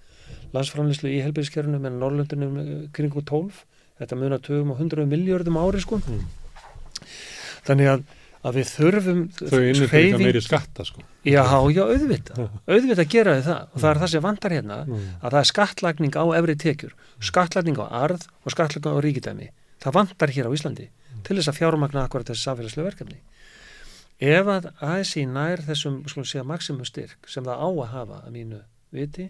landsframlýslu 0.52 1.12
í 1.12 1.20
heilbriðiskerfinu 1.22 1.78
með 1.78 1.98
Norrlöndunum 2.01 2.59
eh, 2.59 2.89
kringum 2.93 3.22
12, 3.22 3.64
þetta 4.01 4.18
munar 4.18 4.43
2 4.43 4.64
og 4.64 4.80
100 4.80 5.06
miljardum 5.06 5.60
ári 5.60 5.80
sko. 5.85 6.01
Mm. 6.02 6.24
Þannig 7.68 7.90
að, 7.93 8.02
að 8.44 8.55
við 8.59 8.69
þurfum 8.70 9.20
Þau 9.35 9.59
hreyfing- 9.89 10.19
meiri 10.23 10.40
skatta 10.44 10.85
sko. 10.86 11.02
Já, 11.27 11.43
já, 11.74 11.82
auðvitað, 11.85 12.51
auðvitað 12.69 13.09
gera 13.10 13.35
þið 13.39 13.47
það 13.48 13.62
og 13.74 13.81
það 13.82 13.90
er 13.90 13.98
það 14.02 14.10
sem 14.12 14.23
vantar 14.23 14.51
hérna 14.55 14.77
að 14.86 15.31
það 15.32 15.39
er 15.40 15.48
skattlagning 15.51 16.15
á 16.16 16.24
efri 16.39 16.55
tekjur, 16.56 16.93
skattlagning 17.20 17.78
á 17.82 17.86
arð 18.05 18.28
og 18.44 18.52
skattlagning 18.55 18.94
á 18.94 19.01
ríkidæmi. 19.05 19.48
Það 19.82 19.93
vantar 19.98 20.28
hér 20.35 20.47
á 20.47 20.55
Íslandi 20.55 20.89
til 21.24 21.36
þess 21.36 21.51
að 21.51 21.59
fjármagna 21.59 22.05
akkurat 22.06 22.27
þessi 22.31 22.47
samfélagslega 22.47 22.89
verkefni. 22.93 23.19
Ef 24.20 24.47
að 24.51 24.70
ASI 24.82 25.27
nær 25.31 25.60
þessum, 25.62 26.01
skulum 26.10 26.27
segja, 26.27 26.44
maksimum 26.47 26.85
styrk 26.86 27.28
sem 27.31 27.44
það 27.47 27.59
á 27.62 27.69
að 27.70 27.90
hafa 27.93 28.23
að 28.27 28.32
mínu 28.35 28.60
viti 28.94 29.28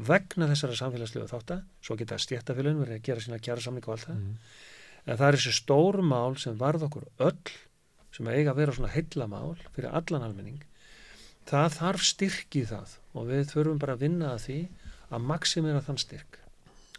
vegna 0.00 0.46
þessara 0.48 0.76
samfélagslega 0.78 1.28
þáttar, 1.28 1.62
svo 1.84 1.96
geta 2.00 2.16
stjættafélun 2.16 2.78
verið 2.80 2.96
að 3.00 3.02
gera 3.08 3.20
sína 3.20 3.40
kjara 3.42 3.60
samling 3.60 3.84
og 3.88 3.96
allt 3.96 4.06
það, 4.08 4.16
Mm. 4.16 4.36
en 5.06 5.16
það 5.16 5.28
er 5.28 5.36
þessi 5.36 5.52
stóru 5.60 6.02
mál 6.04 6.38
sem 6.38 6.56
varð 6.56 6.86
okkur 6.88 7.04
öll 7.20 7.36
sem 8.20 8.28
eiga 8.28 8.52
að 8.52 8.60
vera 8.60 8.76
svona 8.76 8.92
heillamál 8.92 9.54
fyrir 9.72 9.88
allan 9.96 10.26
almenning 10.26 10.60
það 11.48 11.78
þarf 11.78 12.04
styrk 12.04 12.60
í 12.60 12.66
það 12.68 12.98
og 13.16 13.32
við 13.32 13.46
þurfum 13.54 13.80
bara 13.80 13.96
að 13.96 14.04
vinna 14.04 14.34
að 14.34 14.44
því 14.44 14.60
að 15.10 15.26
maksimera 15.32 15.80
þann 15.86 16.04
styrk 16.04 16.40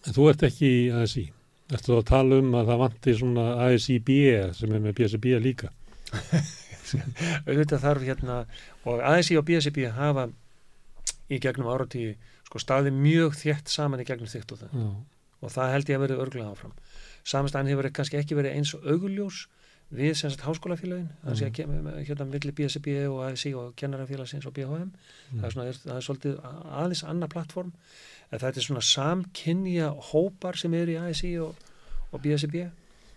En 0.02 0.15
þú 0.15 0.31
ert 0.31 0.43
ekki 0.48 0.65
í 0.65 0.85
ASI. 0.98 1.27
Ertu 1.72 1.93
að 1.93 2.07
tala 2.10 2.39
um 2.41 2.56
að 2.57 2.72
það 2.72 2.80
vanti 2.81 3.14
svona 3.19 3.43
ASI-B 3.68 4.15
sem 4.57 4.73
er 4.73 4.81
með 4.81 4.95
BSB 4.98 5.35
líka? 5.43 5.69
auðvitað 7.48 7.84
þarf 7.85 8.07
hérna 8.07 8.38
og 8.89 9.03
ASI 9.11 9.38
og 9.39 9.45
BSB 9.48 9.85
hafa 9.95 10.26
í 11.31 11.38
gegnum 11.39 11.69
áratíu 11.72 12.18
sko 12.49 12.60
staði 12.60 12.91
mjög 12.95 13.38
þétt 13.39 13.72
saman 13.72 14.02
í 14.03 14.07
gegnum 14.10 14.27
þygt 14.27 14.52
og 14.56 14.64
það 14.64 14.73
Já. 14.81 14.89
og 15.39 15.53
það 15.53 15.72
held 15.76 15.91
ég 15.93 15.99
að 15.99 16.03
verið 16.03 16.23
örgulega 16.26 16.52
áfram 16.52 16.73
samstæðan 17.31 17.72
hefur 17.72 17.89
kannski 17.95 18.19
ekki 18.19 18.39
verið 18.41 18.57
eins 18.57 18.73
og 18.76 18.89
augljós 18.91 19.45
við 19.92 20.14
sem 20.16 20.32
sagt 20.32 20.46
háskólafélagin 20.48 21.10
það 21.24 21.38
sé 21.40 21.48
að 21.48 21.56
kemur 21.58 21.88
hérna 22.00 22.28
milli 22.30 22.54
BSB 22.56 22.94
og 23.10 23.18
ASI 23.28 23.52
og 23.60 23.74
kennarafélagsins 23.80 24.48
og 24.48 24.56
BHM 24.56 24.92
það, 24.94 25.48
er 25.48 25.56
svona, 25.56 25.66
er, 25.68 25.80
það 25.84 25.98
er 25.98 26.06
svolítið 26.08 26.38
aðeins 26.82 27.04
annað 27.12 27.34
plattform. 27.34 27.74
En 28.32 28.40
þetta 28.40 28.62
er 28.62 28.68
svona 28.68 28.84
samkynja 28.88 29.90
hópar 30.12 30.60
sem 30.60 30.78
eru 30.80 30.96
í 30.96 31.02
ASI 31.02 31.34
og, 31.44 31.60
og 32.12 32.24
BSB 32.24 32.64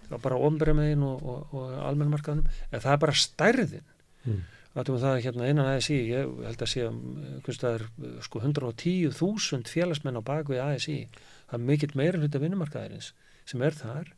það 0.08 0.16
er 0.18 0.24
bara 0.26 0.40
ofnbæramegin 0.48 1.06
og, 1.06 1.22
og, 1.22 1.54
og 1.54 1.76
almennmarkaðunum 1.90 2.50
en 2.70 2.82
það 2.82 2.96
er 2.96 3.00
bara 3.06 3.16
stærðin. 3.22 3.94
Mm. 4.24 4.42
Það 4.74 5.20
hérna 5.22 5.46
innan 5.46 5.70
ASI, 5.76 6.00
ég 6.10 6.30
held 6.48 6.62
að 6.64 6.70
sé 6.72 6.82
um, 6.88 6.98
það 7.46 7.68
er 7.68 7.84
sko 8.26 8.40
110.000 8.42 9.70
félagsmenn 9.70 10.18
á 10.18 10.22
bakvið 10.26 10.64
ASI 10.64 10.96
það 11.14 11.60
er 11.60 11.66
mikill 11.68 11.94
meira 11.94 12.18
hluta 12.18 12.42
vinnumarkaðarins 12.42 13.12
sem 13.46 13.62
er 13.62 13.76
þar 13.78 14.10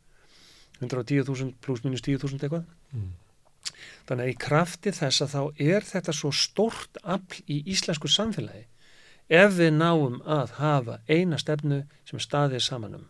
110.000 0.81 1.57
pluss 1.63 1.83
minus 1.85 2.05
10.000 2.05 2.43
eitthvað. 2.43 2.67
Mm. 2.93 3.15
þannig 4.07 4.23
að 4.23 4.31
í 4.31 4.37
krafti 4.39 4.93
þess 4.95 5.23
að 5.25 5.33
þá 5.33 5.41
er 5.73 5.85
þetta 5.87 6.13
svo 6.15 6.31
stórt 6.31 6.99
afl 7.03 7.41
í 7.51 7.59
íslensku 7.73 8.09
samfélagi 8.11 8.63
ef 9.27 9.57
við 9.57 9.75
náum 9.75 10.21
að 10.23 10.55
hafa 10.61 10.99
eina 11.09 11.39
stefnu 11.41 11.83
sem 12.07 12.21
staðið 12.23 12.63
saman 12.63 12.97
um. 13.01 13.05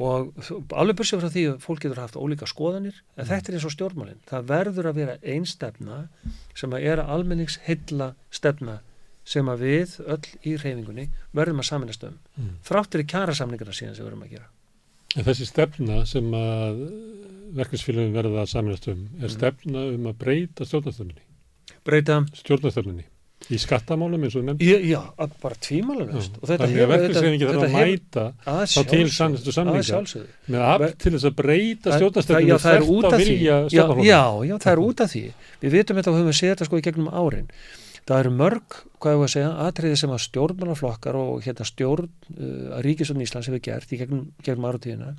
Og 0.00 0.32
alveg 0.74 0.96
bursið 0.98 1.20
frá 1.22 1.30
því 1.30 1.42
að 1.52 1.60
fólk 1.62 1.84
getur 1.84 2.00
haft 2.02 2.16
ólíka 2.18 2.48
skoðanir 2.50 2.96
en 3.14 3.28
þetta 3.28 3.52
er 3.52 3.58
eins 3.58 3.66
og 3.68 3.74
stjórnmálinn 3.76 4.24
það 4.26 4.48
verður 4.48 4.88
að 4.90 4.98
vera 4.98 5.14
ein 5.22 5.46
stefna 5.46 6.00
sem 6.56 6.74
að 6.74 6.88
er 6.90 7.04
almennings 7.04 7.60
heilla 7.68 8.14
stefna 8.34 8.80
sem 9.24 9.46
að 9.48 9.62
við 9.68 9.94
öll 10.02 10.24
í 10.42 10.56
reyfingunni 10.58 11.06
verðum 11.36 11.62
að 11.62 11.70
saminast 11.70 12.08
um. 12.08 12.18
Mm. 12.34 12.58
þráttur 12.66 13.04
í 13.04 13.08
kjara 13.12 13.36
samningarna 13.38 13.76
síðan 13.76 13.94
sem 13.94 14.02
við 14.02 14.10
verðum 14.10 14.26
að 14.26 14.34
gera 14.34 14.50
En 15.16 15.24
þessi 15.24 15.46
stefna 15.46 16.04
sem 16.06 16.30
að 16.34 16.78
verkefnsfélagin 17.54 18.14
verða 18.16 18.42
að 18.44 18.50
saminast 18.50 18.88
um 18.90 19.08
er 19.20 19.28
Mhm. 19.28 19.34
stefna 19.36 19.82
um 19.94 20.06
að 20.10 20.14
breyta 20.18 20.64
stjórnastöfninni. 20.66 21.22
breyta, 21.84 22.24
Stjórnastöfninni. 22.34 23.04
Í 23.52 23.58
skattamálum 23.60 24.22
eins 24.24 24.34
og 24.36 24.44
nefnd. 24.44 24.60
já, 24.88 25.02
að 25.18 25.30
bara 25.42 25.54
þetta 26.48 26.64
Þannig 26.64 26.80
að 26.80 26.88
verkefnsfélagin 26.94 27.40
þarf 27.44 27.64
að 27.64 27.74
mæta 27.76 28.24
að 28.46 28.64
þá 28.64 28.88
til 28.88 29.08
sannistu 29.10 29.52
að 29.52 29.84
sjálfsögðu 29.84 30.26
með 30.48 30.60
Ver- 30.80 30.94
til 30.98 31.12
þess 31.12 31.24
að 31.28 31.34
breyta 31.36 31.90
stjórnastöfninni 31.98 32.50
er 32.50 32.82
af 33.04 33.20
því. 33.20 33.24
vilja 33.28 33.68
stjórnarflokka. 33.68 34.08
já, 34.08 34.22
já, 34.48 34.54
það 34.64 34.72
er 34.72 34.78
út 34.88 35.00
af 35.00 35.10
því 35.12 35.24
við 35.62 35.70
vitum 35.76 35.96
þetta 35.96 36.08
og 36.08 36.16
höfum 36.18 36.38
séð 36.40 36.50
þetta 36.54 36.64
sko 36.64 36.76
í 36.78 36.82
gegnum 36.88 37.08
árin 37.12 37.48
það 38.06 38.18
eru 38.20 38.30
mörg, 38.30 38.68
hvað 39.04 39.14
ég 39.14 39.20
var 39.20 39.28
að 39.28 39.34
segja 39.36 39.52
atriði 39.68 40.00
sem 40.00 40.12
að 40.14 40.22
stjórnmálaflokkar 40.24 41.20
og 41.20 41.44
hérna 41.44 41.68
stjórn 41.68 42.08
uh, 42.08 42.80
Ríkisvöldin 42.84 43.26
Íslands 43.26 43.50
hefur 43.50 43.62
gert 43.68 43.92
í 43.92 44.00
gegnum, 44.00 44.26
gegnum 44.42 44.68
áratíðina 44.70 45.14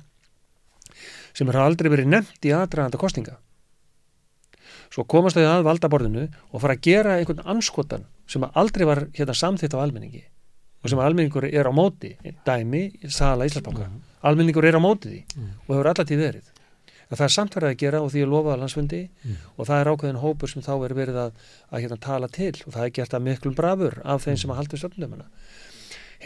sem 1.36 1.48
har 1.52 1.62
aldrei 1.62 1.90
verið 1.92 2.10
nefnt 2.10 2.48
í 2.48 2.54
aðdraganda 2.56 2.98
kostinga 3.00 3.36
svo 4.92 5.04
komast 5.08 5.36
þau 5.38 5.46
að 5.50 5.66
valdaborðinu 5.66 6.26
og 6.50 6.62
fara 6.62 6.76
að 6.76 6.84
gera 6.86 7.16
einhvern 7.20 7.44
anskotan 7.46 8.06
sem 8.30 8.44
aldrei 8.52 8.86
var 8.88 9.04
hérna 9.16 9.34
samþýtt 9.36 9.76
á 9.76 9.82
almenningi 9.82 10.24
og 10.82 10.90
sem 10.92 11.00
almenningur 11.02 11.46
er 11.48 11.66
á 11.66 11.72
móti 11.74 12.12
dæmi, 12.46 12.82
sala 13.10 13.46
Íslandsbanka. 13.48 13.88
Almenningur 14.26 14.66
er 14.66 14.78
á 14.78 14.82
móti 14.82 15.10
því 15.10 15.22
Mm. 15.36 15.50
og 15.66 15.70
hefur 15.74 15.88
allatíð 15.90 16.22
verið 16.22 16.50
að 17.10 17.16
það 17.20 17.24
er 17.28 17.34
samt 17.36 17.54
verið 17.54 17.70
að 17.70 17.76
gera 17.82 18.00
og 18.02 18.10
því 18.12 18.22
er 18.24 18.30
lofað 18.32 18.54
að 18.56 18.60
landsfundi 18.64 19.00
Mm. 19.24 19.36
og 19.56 19.66
það 19.68 19.80
er 19.82 19.90
ákveðin 19.92 20.20
hópur 20.22 20.48
sem 20.52 20.62
þá 20.62 20.72
er 20.86 20.94
verið 20.94 21.18
að, 21.22 21.32
að 21.70 21.80
hérna 21.84 21.98
tala 22.00 22.28
til 22.28 22.54
og 22.66 22.72
það 22.74 22.82
er 22.84 22.90
gert 22.98 23.14
að 23.14 23.22
miklum 23.28 23.54
brafur 23.54 24.00
af 24.04 24.24
þeim 24.26 24.36
sem 24.42 24.50
að 24.50 24.56
halda 24.60 24.76
stjórnumina 24.80 25.26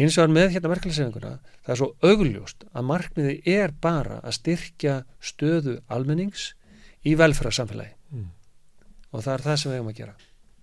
hins 0.01 0.16
vegar 0.16 0.32
með 0.32 0.48
hérna 0.55 0.70
verkefnisefinguna 0.73 1.32
það 1.66 1.73
er 1.74 1.81
svo 1.82 1.90
augljóst 2.07 2.65
að 2.73 2.89
markmiði 2.89 3.36
er 3.59 3.73
bara 3.82 4.20
að 4.24 4.36
styrkja 4.39 4.97
stöðu 5.20 5.81
almennings 5.89 6.55
í 7.05 7.15
velferðarsamfélagi 7.16 7.94
Mm. 8.11 8.27
og 9.12 9.23
það 9.23 9.35
er 9.35 9.43
það 9.47 9.57
sem 9.61 9.70
við 9.73 9.77
eigum 9.81 9.93
að 9.94 10.01
gera 10.02 10.15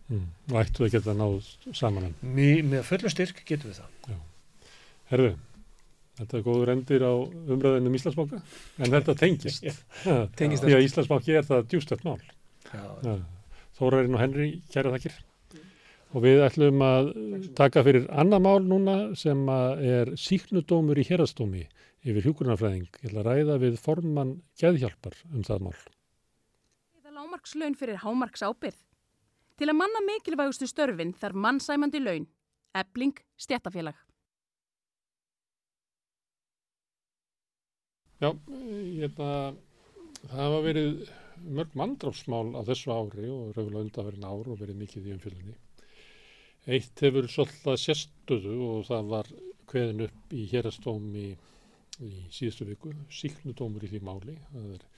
Mm. 0.07 0.21
Og 0.53 0.55
ættu 0.61 0.85
að 0.85 0.91
geta 0.93 1.11
náð 1.19 1.47
saman. 1.75 2.13
Mi, 2.23 2.61
með 2.63 2.85
fullu 2.87 3.09
styrk 3.11 3.41
getum 3.45 3.73
við 3.73 3.81
það 3.81 4.13
Herðu, 5.11 5.33
þetta 6.17 6.37
er 6.39 6.43
góður 6.45 6.73
endir 6.73 7.05
á 7.05 7.13
umræðinu 7.13 7.91
um 7.91 7.97
Íslandsbanka, 7.99 8.41
en 8.81 8.93
þetta 8.93 9.15
tengist. 9.21 9.65
Ha, 10.03 10.17
Tengist 10.39 10.65
Því 10.65 10.75
að 10.77 10.85
Íslandsbanki 10.87 11.37
er 11.37 11.47
það 11.47 11.65
djústætt 11.73 12.05
mál. 12.07 12.19
Já, 12.73 12.85
Ja. 13.05 13.17
Þórarinn 13.77 14.15
og 14.17 14.21
Henry, 14.23 14.47
kæra 14.73 14.89
þakkir. 14.95 15.17
Og 16.15 16.23
við 16.23 16.39
ætlum 16.41 16.81
að 16.81 17.09
taka 17.57 17.83
fyrir 17.85 18.07
annað 18.09 18.41
mál 18.47 18.63
núna 18.65 18.95
sem 19.19 19.43
að 19.53 19.83
er 19.85 20.11
síknudómur 20.17 20.97
í 20.97 21.05
hérastómi 21.05 21.67
yfir 22.07 22.25
hjúkurnafræðing. 22.25 22.87
Ég 23.03 23.11
ætla 23.11 23.21
að 23.21 23.29
ræða 23.29 23.59
við 23.61 23.77
formann 23.83 24.33
geðhjálpar 24.57 25.19
um 25.29 25.43
það 25.45 25.67
mál. 25.67 25.77
Það 27.03 27.19
lámarkslaun 27.19 27.77
fyrir 27.77 28.01
hámarks 28.01 28.45
ábyrð. 28.47 28.79
Til 29.57 29.69
að 29.69 29.77
manna 29.83 30.01
mikilvægustu 30.07 30.69
störfin 30.69 31.13
þarf 31.17 31.37
mannsæmandi 31.45 32.01
laun. 32.01 32.27
Ebling, 32.77 33.13
stjættafélag. 33.37 34.06
Já, 38.17 38.31
ætla 39.05 39.29
það 40.25 40.31
hafa 40.33 40.61
verið 40.65 41.09
mörg 41.57 41.75
mandráfsmál 41.77 42.47
á 42.57 42.65
þessu 42.65 42.89
ári 42.95 43.27
og 43.29 43.51
rauðlega 43.53 43.83
undanverðin 43.83 44.25
ár 44.25 44.49
og 44.49 44.57
verið 44.61 44.79
mikið 44.79 45.05
í 45.09 45.13
umfylgunni. 45.13 45.53
Eitt 46.65 47.03
hefur 47.05 47.29
svolítið 47.29 47.77
sérstöðu 47.83 48.55
og 48.71 48.81
það 48.89 49.13
var 49.13 49.29
kveðin 49.69 50.03
upp 50.07 50.33
í 50.33 50.47
hérastómi 50.49 51.27
í 52.07 52.11
síðustu 52.33 52.65
viku, 52.71 52.95
síknudómur 53.13 53.85
í 53.85 53.93
því 53.93 54.03
máli. 54.09 54.37
Það 54.49 54.73
er 54.79 54.89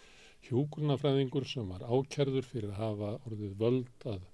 hjúkurnafræðingur 0.48 1.48
sem 1.52 1.68
var 1.76 1.84
ákjærður 1.92 2.48
fyrir 2.48 2.72
að 2.72 2.84
hafa 2.86 3.14
orðið 3.28 3.56
völd 3.60 4.12
að 4.16 4.28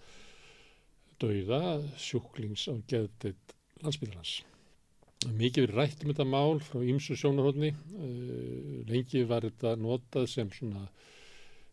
dauða 1.25 1.61
sjúklings 1.97 2.69
á 2.69 2.77
geðdeitt 2.85 3.57
landsbyrðarnas. 3.81 4.43
Mikið 5.25 5.65
verið 5.65 5.77
rætt 5.79 6.03
um 6.03 6.11
þetta 6.11 6.25
mál 6.29 6.59
frá 6.61 6.81
ýmsu 6.85 7.17
sjónarhóðni. 7.17 7.71
Uh, 7.97 8.83
lengi 8.89 9.23
var 9.27 9.47
þetta 9.47 9.75
notað 9.81 10.27
sem 10.31 10.51
svona 10.53 10.85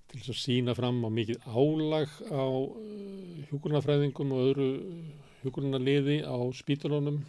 til 0.08 0.20
þess 0.20 0.32
að 0.32 0.40
sína 0.40 0.74
fram 0.76 1.02
á 1.04 1.10
mikið 1.12 1.44
álag 1.48 2.16
á 2.32 2.44
uh, 2.48 3.44
hjúkurnafræðingum 3.50 4.34
og 4.36 4.44
öðru 4.48 4.68
hjúkurnaliði 5.42 6.20
á 6.24 6.36
spítalónum. 6.56 7.22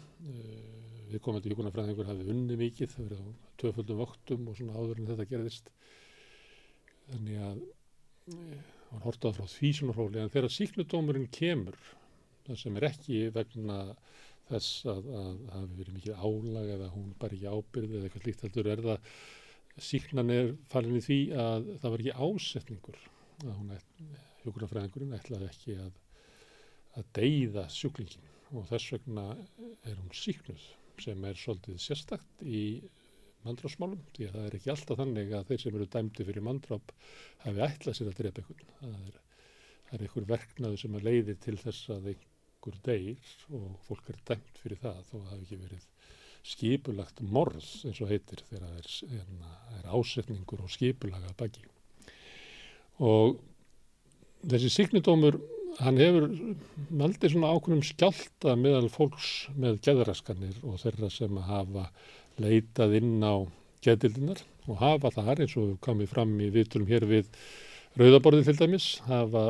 Við 1.10 1.22
komandi 1.22 1.50
hjúkurnafræðingur 1.52 2.08
hafi 2.08 2.26
unni 2.32 2.56
mikið, 2.58 2.90
það 2.94 3.08
verið 3.08 3.24
á 3.24 3.28
töföldum 3.62 4.00
voktum 4.00 4.48
og 4.50 4.56
svona 4.58 4.78
áður 4.78 5.00
en 5.00 5.10
þetta 5.12 5.26
gerðist. 5.30 5.70
Þannig 7.10 7.42
að 7.44 7.60
hann 8.90 9.04
hortaði 9.04 9.36
frá 9.38 9.50
því 9.52 9.70
svona 9.78 9.94
hróli 9.96 10.22
en 10.22 10.32
þegar 10.32 10.54
síknudómurinn 10.54 11.30
kemur, 11.34 11.76
það 12.46 12.60
sem 12.62 12.78
er 12.78 12.86
ekki 12.88 13.20
vegna 13.34 13.78
þess 14.50 14.84
að, 14.90 15.08
að 15.08 15.32
það 15.46 15.56
hafi 15.56 15.78
verið 15.80 15.98
mikið 15.98 16.22
álag 16.26 16.70
eða 16.76 16.92
hún 16.94 17.10
bara 17.20 17.38
ekki 17.38 17.54
ábyrði 17.54 17.98
eða 17.98 18.08
eitthvað 18.08 18.28
líkt 18.28 18.46
heldur 18.46 18.70
er 18.74 18.84
það 18.84 19.18
síknan 19.88 20.30
er 20.30 20.54
falin 20.70 20.98
í 21.00 21.04
því 21.04 21.20
að 21.44 21.68
það 21.82 21.94
var 21.94 22.04
ekki 22.04 22.18
ásetningur 22.28 23.00
að 23.44 23.54
hún 23.58 23.72
hjókunarfræðingurinn 24.44 25.16
ætlaði 25.18 25.50
ekki 25.50 25.78
að 25.82 26.00
að 26.98 27.10
deyða 27.18 27.64
sjúklingin 27.74 28.28
og 28.54 28.68
þess 28.68 28.92
vegna 28.94 29.24
er 29.34 29.96
hún 29.98 30.12
síknuð 30.14 30.66
sem 31.02 31.24
er 31.26 31.38
svolítið 31.38 31.80
sérstakt 31.82 32.44
í 32.46 32.62
mandrápsmálum 33.44 34.04
því 34.14 34.28
að 34.28 34.36
það 34.36 34.46
er 34.48 34.56
ekki 34.58 34.72
alltaf 34.74 35.00
þannig 35.00 35.32
að 35.36 35.48
þeir 35.50 35.62
sem 35.62 35.78
eru 35.78 35.88
dæmdi 35.94 36.26
fyrir 36.28 36.46
mandráp 36.46 36.94
hafi 37.42 37.64
ætlað 37.66 37.98
sér 37.98 38.10
að 38.12 38.20
drepa 38.20 38.44
einhvern. 38.44 38.70
Það 38.78 38.94
er, 39.08 39.18
það 39.88 39.96
er 39.98 40.06
einhver 40.06 40.28
verknaðu 40.30 40.80
sem 40.80 40.96
að 40.98 41.08
leiðir 41.08 41.40
til 41.44 41.56
þess 41.64 41.90
að 41.96 42.08
einhver 42.64 42.78
deyr 42.84 43.16
og 43.52 43.74
fólk 43.88 44.08
er 44.08 44.20
dæmt 44.28 44.60
fyrir 44.62 44.80
það 44.80 45.00
þó 45.08 45.16
að 45.18 45.24
það 45.24 45.32
hafi 45.32 45.44
ekki 45.44 45.58
verið 45.64 45.88
skipulagt 46.44 47.20
morð 47.20 47.66
eins 47.88 48.00
og 48.00 48.10
heitir 48.10 48.42
þegar 48.48 48.68
það 48.68 48.78
er, 48.78 49.18
er, 49.18 49.26
er 49.78 49.90
ásetningur 49.96 50.62
og 50.64 50.72
skipulaga 50.72 51.32
baki. 51.38 51.64
Og 53.00 53.38
þessi 54.44 54.70
signidómur 54.72 55.38
hann 55.80 55.98
hefur 55.98 56.28
maldið 56.94 57.34
svona 57.34 57.52
ákveðum 57.54 57.84
skjálta 57.84 58.54
meðal 58.60 58.90
fólks 58.92 59.48
með 59.56 59.80
geðraskanir 59.86 60.60
og 60.62 60.78
þeirra 60.82 61.10
sem 61.10 61.40
hafa 61.48 61.88
leitað 62.38 62.98
inn 63.00 63.24
á 63.24 63.34
geðdildinar 63.84 64.44
og 64.68 64.78
hafa 64.80 65.10
þar 65.16 65.44
eins 65.44 65.56
og 65.60 65.74
komið 65.84 66.12
fram 66.12 66.36
í 66.40 66.52
viðtölum 66.54 66.88
hér 66.88 67.08
við 67.08 67.32
rauðaborðið 67.98 68.52
til 68.52 68.60
dæmis 68.60 68.86
hafa 69.08 69.48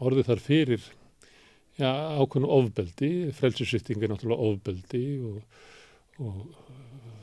orðið 0.00 0.30
þar 0.30 0.42
fyrir 0.46 0.88
ja, 1.80 1.92
ákveðnu 2.20 2.50
ofbeldi, 2.56 3.10
frelsisvitting 3.36 4.02
er 4.04 4.12
náttúrulega 4.12 4.48
ofbeldi 4.50 5.04
og, 5.26 5.60
og 6.20 6.40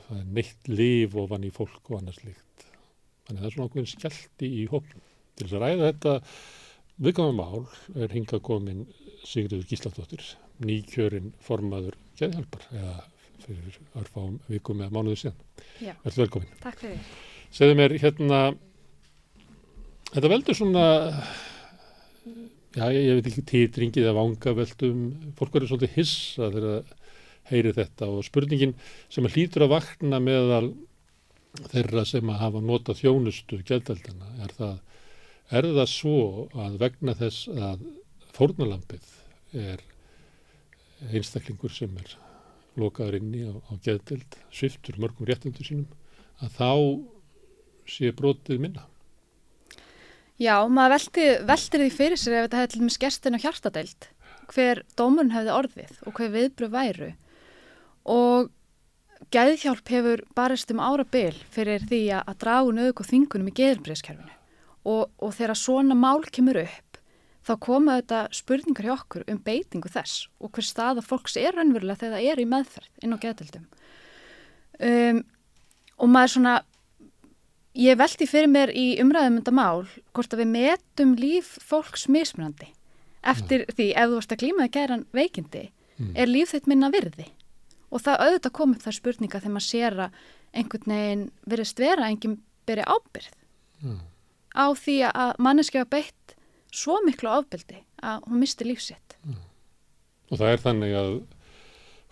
það 0.06 0.20
er 0.20 0.30
neitt 0.38 0.70
líf 0.72 1.16
ofan 1.22 1.46
í 1.46 1.52
fólk 1.54 1.92
og 1.92 2.00
annars 2.00 2.22
líkt. 2.24 2.66
Þannig 3.28 3.42
það 3.42 3.50
er 3.50 3.56
svona 3.56 3.68
ákveðin 3.68 3.92
skjálti 3.92 4.50
í 4.62 4.64
hóknum. 4.72 5.04
Til 5.38 5.46
þess 5.46 5.58
að 5.58 5.64
ræða 5.64 5.92
þetta 5.92 6.14
viðkvæmum 6.98 7.38
mál 7.38 8.02
er 8.02 8.14
hingað 8.16 8.44
komin 8.48 8.86
Sigriður 9.28 9.68
Gísladóttir, 9.70 10.24
nýkjörinn 10.64 11.32
formaður 11.44 11.98
geðhjálpar 12.18 12.64
eða 12.72 12.94
fyrir 13.44 13.76
örfám 13.98 14.38
vikum 14.48 14.80
eða 14.82 14.94
mánuðu 14.94 15.20
síðan. 15.22 15.42
Verður 16.04 16.22
velkomin. 16.24 16.56
Takk 16.62 16.82
fyrir. 16.82 17.12
Segðu 17.54 17.76
mér 17.78 17.94
hérna, 18.02 18.40
þetta 20.10 20.32
veldur 20.32 20.58
svona, 20.58 20.86
já 22.76 22.84
ég, 22.92 23.02
ég 23.08 23.18
veit 23.18 23.30
ekki 23.30 23.46
títringið 23.52 24.06
eða 24.08 24.18
vangaveldum, 24.18 25.04
fólk 25.38 25.54
verður 25.54 25.72
svolítið 25.72 25.96
hissa 25.96 26.50
þegar 26.52 26.68
það 26.68 26.94
heyri 27.48 27.72
þetta 27.76 28.10
og 28.12 28.26
spurningin 28.26 28.74
sem 29.08 29.28
hlýtur 29.28 29.64
að 29.64 29.74
vakna 29.76 30.20
meðal 30.20 30.74
þeirra 31.72 32.04
sem 32.06 32.28
að 32.28 32.42
hafa 32.42 32.62
notað 32.62 33.00
þjónustu 33.02 33.60
gældeldana 33.66 34.34
er 34.44 34.52
það, 34.58 34.74
er 35.56 35.70
það 35.78 35.90
svo 35.94 36.18
að 36.60 36.80
vegna 36.82 37.16
þess 37.18 37.48
að 37.56 37.86
fórnalampið 38.36 39.08
er 39.58 39.84
einstaklingur 41.08 41.72
sem 41.72 41.94
er 42.02 42.16
lokaður 42.78 43.18
inni 43.18 43.46
á, 43.48 43.54
á 43.54 43.72
gæðdeld, 43.82 44.36
sviftur 44.54 44.98
mörgum 45.02 45.26
réttundur 45.26 45.66
sínum, 45.66 45.88
að 46.42 46.54
þá 46.58 46.70
sé 47.88 48.12
brotið 48.14 48.62
minna. 48.62 48.84
Já, 50.38 50.54
maður 50.70 50.94
velti, 50.94 51.24
veltir 51.48 51.82
því 51.82 51.88
fyrir 51.90 52.20
sér 52.20 52.36
ef 52.36 52.44
þetta 52.46 52.60
hefði 52.60 52.72
til 52.74 52.84
með 52.84 52.94
skerstinu 52.94 53.40
hjartadeild, 53.42 54.06
hver 54.52 54.80
dómurinn 54.94 55.34
hefði 55.34 55.54
orðið 55.56 55.96
og 56.06 56.14
hver 56.14 56.30
viðbröð 56.36 56.74
væru. 56.76 57.08
Og 58.14 58.52
gæðhjálp 59.34 59.90
hefur 59.90 60.22
barist 60.38 60.70
um 60.70 60.78
árabil 60.78 61.34
fyrir 61.50 61.82
því 61.90 62.00
að 62.20 62.38
dragu 62.44 62.76
nöðug 62.76 63.02
og 63.02 63.10
þingunum 63.10 63.50
í 63.50 63.56
geðilbriðskerfinu. 63.58 64.36
Og, 64.86 65.10
og 65.18 65.34
þegar 65.34 65.58
svona 65.58 65.98
mál 65.98 66.22
kemur 66.30 66.62
upp, 66.62 67.02
þá 67.42 67.52
koma 67.64 67.98
þetta 67.98 68.22
spurningar 68.38 68.86
hjá 68.86 68.94
okkur 68.94 69.26
um 69.26 69.42
beitingu 69.42 69.90
þess 69.90 70.28
og 70.38 70.54
hver 70.54 70.70
staða 70.70 71.02
fólks 71.02 71.34
er 71.40 71.58
raunverulega 71.58 72.04
þegar 72.04 72.14
það 72.14 72.30
er 72.30 72.40
í 72.44 72.48
meðferð 72.54 73.02
inn 73.02 73.18
á 73.18 73.22
geðdeildum. 73.26 73.68
Um, 74.78 75.22
og 75.98 76.14
maður 76.14 76.36
svona 76.36 76.58
Ég 77.76 77.96
veldi 78.00 78.26
fyrir 78.26 78.48
mér 78.50 78.70
í 78.74 78.86
umræðum 79.02 79.36
um 79.36 79.40
þetta 79.42 79.54
mál 79.54 79.82
hvort 80.16 80.32
að 80.34 80.40
við 80.42 80.48
metum 80.54 81.14
líf 81.20 81.50
fólks 81.62 82.06
mismunandi 82.10 82.70
eftir 83.28 83.66
því 83.74 83.88
ef 83.92 84.08
þú 84.08 84.14
varst 84.18 84.32
að 84.34 84.40
glímaði 84.44 84.72
gæran 84.78 85.06
veikindi 85.14 85.68
Mm. 85.98 86.12
er 86.14 86.26
líf 86.30 86.52
þitt 86.54 86.68
minna 86.70 86.92
virði 86.94 87.24
og 87.90 87.98
það 88.04 88.20
auðvitað 88.22 88.52
kom 88.54 88.70
upp 88.76 88.82
það 88.84 88.94
spurninga 88.94 89.40
þegar 89.42 89.50
maður 89.56 89.64
sér 89.66 89.96
að 90.04 90.12
einhvern 90.54 90.92
veginn 90.92 91.24
verðist 91.50 91.78
vera 91.82 92.06
enginn 92.06 92.36
beri 92.70 92.84
ábyrð 92.86 93.32
Mm. 93.82 93.96
á 94.54 94.66
því 94.78 94.94
að 95.10 95.32
manneskja 95.42 95.82
beitt 95.90 96.36
svo 96.70 97.00
miklu 97.02 97.28
ábyrði 97.34 97.80
að 98.02 98.22
hún 98.28 98.38
misti 98.38 98.64
lífsitt. 98.64 99.16
Og 100.30 100.38
það 100.38 100.52
er 100.52 100.62
þannig 100.62 100.94
að 100.94 101.10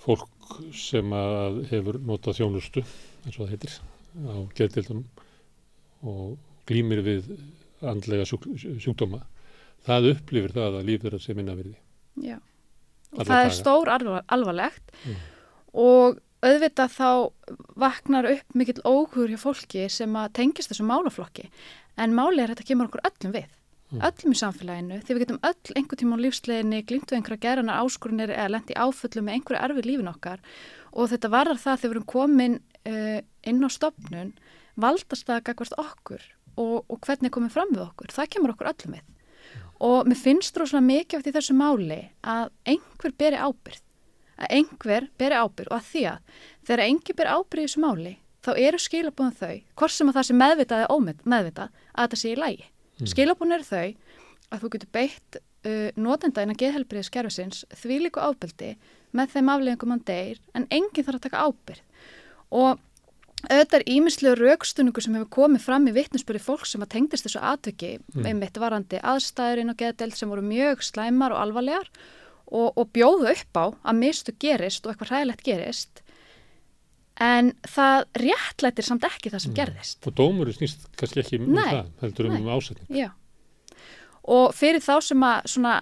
fólk 0.03 0.59
sem 0.75 1.11
að 1.15 1.63
hefur 1.71 1.99
notað 2.03 2.41
þjónustu, 2.41 2.83
eins 3.23 3.39
og 3.39 3.47
það 3.47 3.51
heitir, 3.55 3.79
á 4.27 4.35
geðdildunum 4.59 5.05
og 6.03 6.37
glýmir 6.69 7.03
við 7.07 7.31
andlega 7.87 8.25
sjúk, 8.27 8.45
sjúkdóma, 8.83 9.23
það 9.87 10.11
upplifir 10.15 10.53
það 10.57 10.79
að 10.81 10.87
líf 10.91 11.03
þeirra 11.05 11.21
sé 11.23 11.35
minna 11.39 11.55
virði. 11.55 11.77
Já. 12.25 12.37
Og 13.13 13.21
Alla 13.23 13.29
það 13.31 13.41
er 13.45 13.51
daga. 13.51 13.57
stór 13.61 13.89
alvar, 13.95 14.25
alvarlegt 14.29 14.93
Mm. 15.07 15.17
og 15.75 16.19
auðvitað 16.43 16.91
þá 16.97 17.11
vaknar 17.77 18.27
upp 18.31 18.55
mikill 18.55 18.83
óhugur 18.85 19.29
hjá 19.33 19.39
fólki 19.41 19.87
sem 19.91 20.13
að 20.19 20.33
tengist 20.33 20.71
þessu 20.71 20.85
málaflokki 20.87 21.49
en 21.97 22.15
máli 22.15 22.43
er 22.43 22.51
að 22.51 22.57
þetta 22.59 22.69
kemur 22.73 22.89
okkur 22.91 23.07
öllum 23.11 23.33
við 23.39 23.47
Mm. 23.87 24.01
öllum 24.03 24.33
í 24.35 24.39
samfélaginu 24.41 24.97
því 25.07 25.15
við 25.15 25.21
getum 25.23 25.39
öll 25.47 25.75
einhver 25.79 25.97
tíma 26.01 26.17
á 26.19 26.25
lífsleginni 26.25 26.81
glýmt 26.83 27.07
við 27.07 27.19
einhverja 27.21 27.39
geranar 27.45 27.85
áskorunir 27.87 28.33
eða 28.35 28.51
lendi 28.51 28.75
áfullu 28.75 29.23
með 29.23 29.35
einhverju 29.39 29.63
erfið 29.63 29.87
lífin 29.87 30.09
okkar 30.11 30.41
og 30.93 31.07
þetta 31.13 31.31
varðar 31.31 31.61
það 31.63 31.79
þegar 31.79 31.93
við 31.93 31.95
erum 31.95 32.07
komin 32.11 32.57
uh, 32.87 33.21
inn 33.47 33.63
á 33.63 33.69
stopnun 33.71 34.33
valdast 34.77 35.27
það 35.29 35.43
gagvart 35.49 35.79
okkur 35.81 36.23
og, 36.57 36.85
og 36.89 37.01
hvernig 37.07 37.33
komum 37.35 37.53
fram 37.53 37.73
við 37.75 37.85
okkur 37.87 38.15
það 38.17 38.31
kemur 38.37 38.55
okkur 38.55 38.71
öllum 38.73 38.97
við 38.99 39.13
og 39.87 40.07
mér 40.09 40.21
finnst 40.21 40.57
þú 40.57 40.67
svona 40.71 40.87
mikið 40.87 41.19
eftir 41.21 41.37
þessu 41.37 41.57
máli 41.57 41.99
að 42.25 42.53
einhver 42.69 43.13
beri 43.21 43.41
ábyrð 43.41 43.83
að 44.37 44.55
einhver 44.59 45.09
beri 45.21 45.37
ábyrð 45.41 45.73
og 45.73 45.77
að 45.81 45.91
því 45.91 46.05
að 46.13 46.39
þegar 46.69 46.85
einhver 46.87 47.19
beri 47.21 47.35
ábyrð 47.37 47.63
í 47.63 47.67
þessu 47.69 47.83
máli 47.85 48.15
þá 48.47 48.51
eru 48.63 48.81
skilabúðan 48.81 49.37
þau 49.41 49.55
hvort 49.81 49.95
sem 49.97 50.09
að 50.11 50.17
það 50.21 50.27
sé 50.29 50.39
meðvitað 50.41 50.83
eða 50.85 50.97
ómeðvitað 50.97 51.69
að 51.93 52.03
þetta 52.07 52.23
sé 52.23 52.33
í 52.33 52.41
lægi 52.41 52.67
Mm. 52.97 53.09
skilabúðan 53.13 53.53
eru 53.59 53.65
þau 53.69 53.89
að 54.57 54.63
þú 54.63 54.69
getur 54.73 54.89
beitt 54.97 55.37
uh, 55.37 55.89
notenda 56.01 56.45
innan 56.47 56.57
geðhelbriðis 56.57 57.11
kerfisins 57.13 57.59
því 57.77 57.99
líku 58.07 58.23
ábyrdi 58.25 58.71
með 59.13 59.35
þeim 59.35 59.51
afleggingum 59.53 59.93
hann 59.93 60.05
deyr 60.09 60.39
en 60.57 60.65
enginn 60.73 61.05
þarf 61.05 61.19
að 61.19 61.27
taka 61.27 61.43
ábyrð 61.45 61.83
og 62.57 62.81
auðvitað 63.51 63.79
er 63.81 63.85
ímislega 63.97 64.37
raukstunningu 64.41 65.03
sem 65.05 65.15
hefur 65.17 65.29
komið 65.37 65.65
fram 65.67 65.89
í 65.91 65.93
vittnusbyrði 65.97 66.43
fólk 66.45 66.67
sem 66.67 66.83
að 66.85 66.93
tengdist 66.97 67.27
þessu 67.29 67.43
atviki 67.43 67.93
Mm. 68.15 68.27
einmitt 68.31 68.57
varandi 68.59 69.01
aðstæðurinn 69.03 69.71
og 69.73 69.77
geðdelt 69.81 70.17
sem 70.17 70.29
voru 70.33 70.43
mjög 70.43 70.83
slæmar 70.83 71.33
og 71.37 71.41
alvarlegar 71.45 71.89
og, 72.47 72.73
og 72.79 72.91
bjóðu 72.95 73.31
upp 73.33 73.59
á 73.59 73.65
að 73.91 73.99
mistu 74.01 74.33
gerist 74.39 74.87
og 74.87 74.93
eitthvað 74.95 75.11
hræðilegt 75.13 75.43
gerist 75.47 76.03
en 77.21 77.53
það 77.65 78.05
réttlættir 78.21 78.85
samt 78.85 79.05
ekki 79.09 79.31
það 79.33 79.43
sem 79.47 79.55
gerðist 79.57 80.07
Og 80.07 80.15
dómurinn 80.19 80.57
snýst 80.59 80.87
kannski 81.01 81.23
ekki 81.23 81.39
um 81.41 81.55
Nei, 81.57 81.71
það, 81.71 81.91
heldur 82.03 82.27
um 82.29 82.35
nei. 82.37 82.53
ásetning. 82.57 82.89
Já. 82.93 83.11
Og 84.27 84.53
fyrir 84.59 84.83
þá 84.85 84.95
sem 85.07 85.23
að 85.25 85.47
svona, 85.55 85.75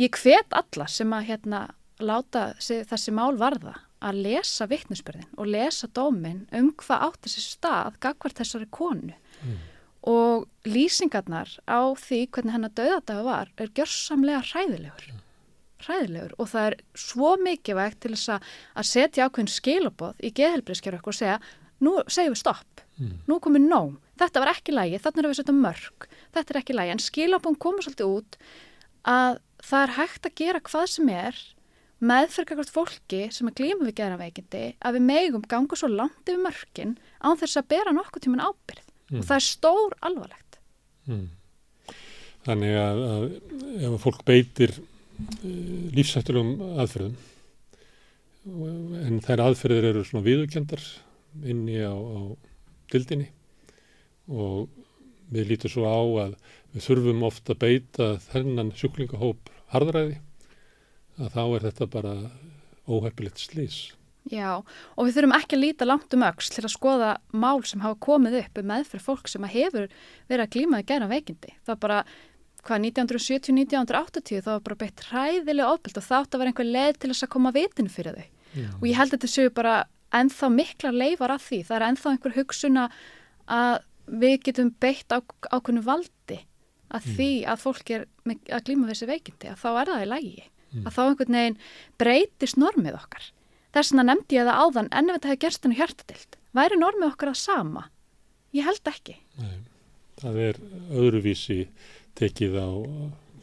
ég 0.00 0.16
hvet 0.22 0.56
alla 0.56 0.86
sem 0.90 1.12
að 1.12 1.26
hérna 1.28 1.60
láta 2.00 2.48
sig, 2.58 2.82
þessi 2.88 3.12
mál 3.14 3.36
varða 3.40 3.76
að 4.04 4.20
lesa 4.26 4.66
vittnesbyrðin 4.70 5.28
og 5.36 5.50
lesa 5.50 5.88
dómin 5.96 6.44
um 6.54 6.72
hvað 6.82 7.06
átti 7.08 7.32
sér 7.32 7.46
stað 7.46 7.98
gagvart 8.02 8.42
þessari 8.42 8.68
konu. 8.70 9.16
Mm. 9.44 9.56
og 10.06 10.46
lýsingarnar 10.64 11.50
á 11.66 11.92
því 11.98 12.20
hvernig 12.30 12.54
hennar 12.54 12.72
döðadaga 12.78 13.24
var 13.26 13.48
er 13.58 13.72
gjörsamlega 13.74 14.44
hræðilegur. 14.52 15.16
Hræðilegur. 15.82 16.32
Og 16.38 16.48
það 16.52 16.66
er 16.68 16.76
svo 16.94 17.32
mikilvægt 17.42 18.00
til 18.04 18.12
þess 18.14 18.36
að, 18.36 18.46
að 18.78 18.88
setja 18.92 19.26
ákveðin 19.26 19.50
skilaboð 19.50 20.22
í 20.22 20.30
geðhelbriðskjör 20.38 21.00
og 21.02 21.18
segja, 21.18 21.40
nú 21.82 21.96
segjum 22.06 22.36
við 22.36 22.42
stopp. 22.44 22.86
Mm. 22.96 23.18
nú 23.28 23.36
er 23.36 23.42
komið 23.44 23.66
nóg, 23.68 23.96
þetta 24.16 24.40
var 24.40 24.50
ekki 24.54 24.72
lægi 24.72 25.00
þannig 25.04 25.20
erum 25.20 25.32
við 25.34 25.38
setja 25.42 25.54
mörg, 25.56 26.06
þetta 26.32 26.52
er 26.54 26.58
ekki 26.62 26.76
lægi 26.76 26.92
en 26.94 27.02
skilabón 27.04 27.58
komur 27.60 27.84
svolítið 27.84 28.12
út 28.14 28.38
að 29.04 29.40
það 29.66 29.82
er 29.82 29.92
hægt 29.98 30.28
að 30.28 30.36
gera 30.40 30.62
hvað 30.64 30.86
sem 30.94 31.10
er 31.12 31.42
meðferðkakvart 32.04 32.70
fólki 32.74 33.22
sem 33.32 33.48
er 33.48 33.54
glíma 33.56 33.86
við 33.88 33.94
geðraveikindi 34.02 34.64
að 34.84 34.98
við 34.98 35.04
megum 35.08 35.44
ganga 35.48 35.76
svo 35.80 35.88
langt 35.88 36.26
yfir 36.28 36.42
mörkin 36.44 36.96
án 37.24 37.38
þess 37.40 37.56
að 37.62 37.68
bera 37.72 37.94
nokkuð 37.96 38.26
tíman 38.26 38.44
ábyrð 38.48 38.82
Mm. 39.06 39.20
og 39.20 39.24
það 39.28 39.36
er 39.36 39.44
stór 39.46 39.92
alvarlegt 40.02 40.56
Mm. 41.06 41.28
Þannig 42.42 42.72
að, 42.74 43.00
að 43.06 43.24
ef 43.78 43.92
að 43.92 44.00
fólk 44.02 44.24
beitir 44.26 44.72
uh, 44.74 45.84
lífsættulegum 45.94 46.56
aðferðum 46.82 47.14
en 49.06 49.20
þær 49.22 49.42
aðferðir 49.44 49.86
eru 49.92 50.02
svona 50.06 50.24
viðurkendar 50.26 50.82
inni 51.46 51.78
á, 51.82 51.94
á 51.94 52.20
dildinni 52.90 53.28
og 54.26 54.66
við 55.30 55.48
lítum 55.52 55.70
svo 55.70 55.86
á 55.86 55.98
að 56.26 56.34
við 56.74 56.84
þurfum 56.88 57.24
ofta 57.30 57.54
að 57.54 57.62
beita 57.62 58.10
þennan 58.26 58.74
sjúklingahóp 58.78 59.50
harðræði 59.74 60.18
að 61.16 61.32
þá 61.36 61.42
er 61.44 61.66
þetta 61.68 61.88
bara 61.92 62.14
óheppilegt 62.86 63.42
slís. 63.42 63.78
Já, 64.26 64.58
og 64.58 65.06
við 65.06 65.18
þurfum 65.20 65.34
ekki 65.36 65.54
að 65.54 65.62
líta 65.62 65.86
langt 65.86 66.14
um 66.16 66.24
öxl 66.26 66.56
til 66.56 66.64
að 66.64 66.72
skoða 66.74 67.10
mál 67.30 67.60
sem 67.66 67.82
hafa 67.84 67.98
komið 68.02 68.40
upp 68.40 68.58
um 68.58 68.70
meðfyrir 68.72 69.04
fólk 69.04 69.28
sem 69.30 69.44
hefur 69.46 69.86
verið 70.26 70.42
að 70.42 70.54
glíma 70.56 70.80
að 70.80 70.88
gera 70.90 71.10
veikindi. 71.10 71.52
Það 71.66 71.78
bara, 71.84 71.98
hvað, 72.66 72.88
1970-1980 72.88 74.42
það 74.42 74.50
var 74.50 74.64
bara 74.66 74.78
beitt 74.80 75.04
hræðilega 75.12 75.68
ofbeld 75.76 76.00
og 76.00 76.08
þátt 76.08 76.34
að 76.34 76.42
vera 76.42 76.52
einhver 76.52 76.70
leið 76.72 76.98
til 76.98 77.12
þess 77.12 77.26
að 77.28 77.32
koma 77.36 77.54
vitinu 77.54 77.92
fyrir 77.92 78.18
þau. 78.18 78.26
Já. 78.56 78.66
Og 78.72 78.88
ég 78.88 78.98
held 78.98 79.12
að 79.12 79.14
þetta 79.14 79.32
séu 79.36 79.54
bara 79.60 79.76
ennþá 80.16 80.50
mikla 80.56 80.94
leifar 80.96 81.36
af 81.36 81.46
því. 81.46 81.62
Það 81.68 81.78
er 81.78 81.86
ennþá 81.90 82.12
einhver 82.16 82.36
hugsun 82.40 82.82
að 82.82 83.78
við 84.06 84.36
getum 84.48 84.74
beitt 84.82 85.14
á, 85.14 85.18
ákveðnu 85.54 85.86
valdi 85.86 86.42
að 86.94 87.08
því 87.14 87.30
að 87.50 87.62
fólk 87.62 87.90
er 87.94 88.04
með, 88.26 88.42
að 88.54 88.68
glíma 88.68 88.90
þessi 88.90 89.08
veikindi, 89.10 89.50
að 89.50 89.62
þá 89.62 89.70
er 89.70 89.90
það 89.90 90.04
í 90.04 90.44
lægi. 90.76 90.86
Að 90.86 90.96
þá 90.96 91.02
einhvern 91.06 91.38
veginn 91.38 91.58
breytist 92.00 92.60
normið 92.60 92.98
okkar. 93.00 93.28
Þess 93.76 93.92
vegna 93.92 94.06
nefndi 94.10 94.38
ég 94.38 94.48
það 94.48 94.60
áðan 94.62 94.90
en 94.92 95.10
ef 95.10 95.16
þetta 95.18 95.30
hefði 95.30 95.42
gerst 95.44 95.66
henni 95.66 95.78
hjartadild. 95.80 96.38
Væri 96.56 96.80
normið 96.80 97.10
okkar 97.10 97.32
að 97.32 97.38
sama? 97.42 97.86
Ég 98.56 98.64
held 98.64 98.90
ekki. 98.92 99.16
Nei, 99.40 99.56
það 100.22 100.42
er 100.46 100.60
öðruvísi 100.96 101.58
tekið 102.16 102.56
á, 102.56 102.68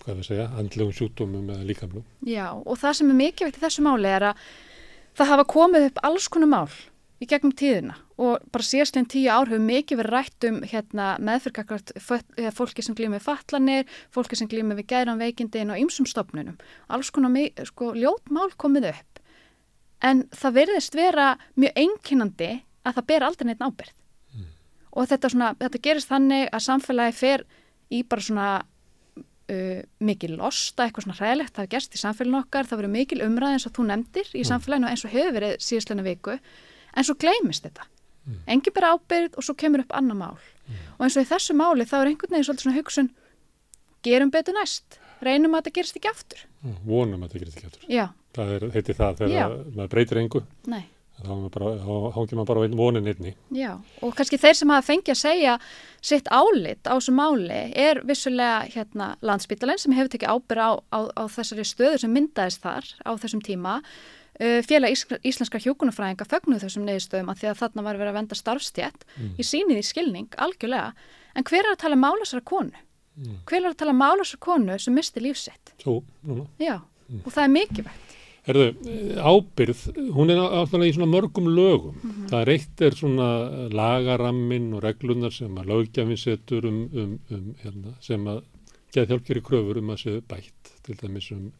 hvað 0.03 0.17
við 0.19 0.29
segja, 0.29 0.47
andlegum 0.57 0.95
sjúkdómum 0.97 1.51
eða 1.53 1.67
líkamlum. 1.69 2.07
Já, 2.25 2.47
og 2.57 2.79
það 2.81 2.97
sem 2.99 3.11
er 3.13 3.19
mikilvægt 3.19 3.59
í 3.59 3.63
þessu 3.63 3.85
máli 3.85 4.09
er 4.09 4.31
að 4.31 4.47
það 5.19 5.31
hafa 5.35 5.45
komið 5.53 5.89
upp 5.91 6.01
alls 6.09 6.27
konar 6.33 6.49
mál 6.49 6.73
í 7.21 7.29
gegnum 7.29 7.53
tíðina 7.53 7.99
og 8.21 8.43
bara 8.53 8.65
síðastlegin 8.67 9.09
tíu 9.09 9.29
ár 9.31 9.49
hefur 9.49 9.63
mikið 9.63 9.99
verið 10.01 10.13
rætt 10.13 10.47
um 10.49 10.59
hérna, 10.69 11.07
meðfyrkakvært 11.23 11.93
fólki 12.53 12.85
sem 12.85 12.97
glýmið 12.97 13.23
fatlanir, 13.25 13.87
fólki 14.13 14.37
sem 14.37 14.49
glýmið 14.51 14.83
við 14.83 14.89
gæran 14.93 15.21
veikindin 15.21 15.73
og 15.73 15.81
ymsum 15.81 16.05
stopnunum. 16.09 16.59
Alls 16.93 17.09
konar 17.13 17.33
sko, 17.65 17.93
ljót 17.97 18.29
mál 18.29 18.51
komið 18.57 18.91
upp. 18.93 19.23
En 20.03 20.27
það 20.35 20.57
verðist 20.59 20.95
vera 20.95 21.33
mjög 21.55 21.79
einkennandi 21.79 22.51
að 22.83 22.99
það 22.99 23.07
ber 23.09 23.25
aldrei 23.27 23.47
neitt 23.49 23.63
ábyrð. 23.63 23.95
Og 24.93 25.09
þetta, 25.09 25.29
svona, 25.31 25.53
þetta 25.57 25.81
gerist 25.87 26.11
þannig 26.11 26.51
að 26.53 26.65
samfélagi 26.67 27.15
fer 27.17 27.45
í 27.89 28.03
bara 28.05 28.21
svona 28.21 28.49
uh, 28.61 29.79
mikil 30.03 30.35
losta, 30.37 30.85
eitthvað 30.85 31.07
svona 31.07 31.17
hræðilegt 31.17 31.55
það 31.55 31.65
hefur 31.65 31.73
gerst 31.73 31.97
í 31.97 32.01
samfélaginu 32.03 32.41
okkar, 32.43 32.69
það 32.69 32.83
verður 32.83 32.93
mikil 32.93 33.23
umræð 33.25 33.55
eins 33.55 33.65
og 33.69 33.73
þú 33.77 33.87
nefndir 33.89 34.29
í 34.37 34.45
samfélaginu 34.45 34.91
eins 34.91 35.05
og 35.07 35.15
hefur 35.15 35.35
verið 35.39 35.55
síðastlega 35.65 36.05
viku, 36.05 36.37
en 36.93 37.07
svo 37.07 37.17
gleymist 37.17 37.65
þetta. 37.65 37.87
Mm. 38.23 38.39
Engi 38.55 38.71
bara 38.75 38.93
ábyrð 38.95 39.37
og 39.37 39.43
svo 39.43 39.55
kemur 39.59 39.83
upp 39.83 39.91
annar 39.97 40.15
mál. 40.15 40.37
Og 40.97 41.03
eins 41.05 41.17
og 41.19 41.25
í 41.25 41.29
þessu 41.29 41.55
máli 41.59 41.83
þá 41.89 41.97
er 42.01 42.11
einhvern 42.13 42.31
veginn 42.37 42.45
svolítið 42.47 42.63
svona 42.67 42.77
hugsun 42.77 43.09
gerum 44.03 44.31
betur 44.31 44.55
næst, 44.55 44.97
reynum 45.23 45.55
að 45.55 45.65
þetta 45.65 45.75
gerist 45.77 45.97
ekki 45.99 46.11
aftur. 46.11 46.45
Mm, 46.63 46.77
Vonum 46.87 47.23
að 47.25 47.33
það 47.35 47.43
gerist 47.43 47.57
ekki 47.59 47.69
aftur. 47.71 47.85
Já, 47.91 48.05
Það 48.33 48.51
er, 48.55 48.63
heiti 48.73 48.93
það 48.97 49.19
þegar 49.19 49.51
maður 49.75 49.89
breytir 49.91 50.19
engu, 50.23 50.39
nei. 50.71 50.85
þá 51.21 51.27
hangir 52.15 52.39
maður 52.39 52.47
bara 52.49 52.69
vonin 52.79 53.07
einni. 53.11 53.35
Já, 53.53 53.75
og 54.01 54.15
kannski 54.17 54.39
þeir 54.41 54.57
sem 54.57 54.71
hafa 54.73 54.87
fengið 54.87 55.13
að 55.13 55.19
segja 55.21 55.53
sitt 56.01 56.31
álit 56.33 56.81
á 56.89 56.95
þessu 56.97 57.13
máli 57.13 57.59
er 57.77 58.01
vissulega 58.09 58.63
hérna 58.73 59.11
landsbytalenn 59.21 59.79
sem 59.83 59.93
hefur 59.93 60.09
tekið 60.15 60.33
ábyrð 60.33 60.63
á, 60.65 60.71
á, 60.91 60.99
á 61.13 61.23
þessari 61.29 61.67
stöðu 61.69 62.01
sem 62.01 62.11
myndaðist 62.15 62.63
þar 62.65 62.89
á 63.05 63.11
þessum 63.21 63.43
tíma. 63.45 63.77
Uh, 64.41 64.61
Félag 64.65 64.95
Ís 64.95 65.03
íslenska 65.23 65.59
hjókunarfræðinga 65.61 66.25
fögnuð 66.25 66.63
þessum 66.65 66.87
neðistöðum 66.87 67.29
að 67.29 67.37
því 67.43 67.49
að 67.51 67.59
þarna 67.61 67.83
var 67.85 67.99
verið 68.01 68.09
að 68.13 68.17
venda 68.17 68.35
starfstjætt 68.39 69.03
Mm. 69.19 69.35
í 69.37 69.43
sínið 69.45 69.77
í 69.77 69.83
skilning, 69.85 70.29
algjörlega. 70.41 70.93
En 71.35 71.43
hver 71.43 71.59
er 71.65 71.73
að 71.75 71.81
tala 71.83 71.95
málasara 71.95 72.41
konu? 72.43 72.71
Hver 73.45 73.61
er 73.61 73.69
að 73.69 73.77
tala 73.77 73.93
málasara 73.93 74.39
konu 74.41 74.79
sem 74.79 74.93
misti 74.93 75.21
lífsitt? 75.21 75.73
Svo, 75.77 76.03
núna. 76.25 76.47
Já, 76.59 76.79
og 77.25 77.29
það 77.31 77.43
er 77.43 77.53
mikilvægt. 77.53 78.09
Herðu, 78.43 78.65
ábyrð, 79.23 79.83
hún 80.17 80.29
er 80.33 80.41
áttalega 80.41 80.89
í 80.91 80.95
svona 80.97 81.07
mörgum 81.13 81.45
lögum. 81.47 81.93
Mhm. 82.03 82.25
Það 82.27 82.41
er 82.41 82.49
eitt 82.57 82.81
er 82.81 82.91
svona 82.91 83.69
lagarammin 83.71 84.73
og 84.73 84.81
reglunar 84.83 85.31
sem 85.31 85.53
að 85.55 85.69
lögjafinn 85.71 86.19
setur 86.19 86.65
um, 86.67 86.81
um, 86.93 87.19
um 87.31 87.55
hérna, 87.63 87.93
sem 88.03 88.25
að 88.27 88.41
geða 88.93 89.07
þjálfur 89.13 89.39
í 89.39 89.43
kröfur 89.47 89.77
um 89.77 89.93
að 89.93 90.01
séu 90.03 90.21
bætt, 90.27 90.73
til 90.83 90.95
dæmis 90.99 91.31
um, 91.31 91.51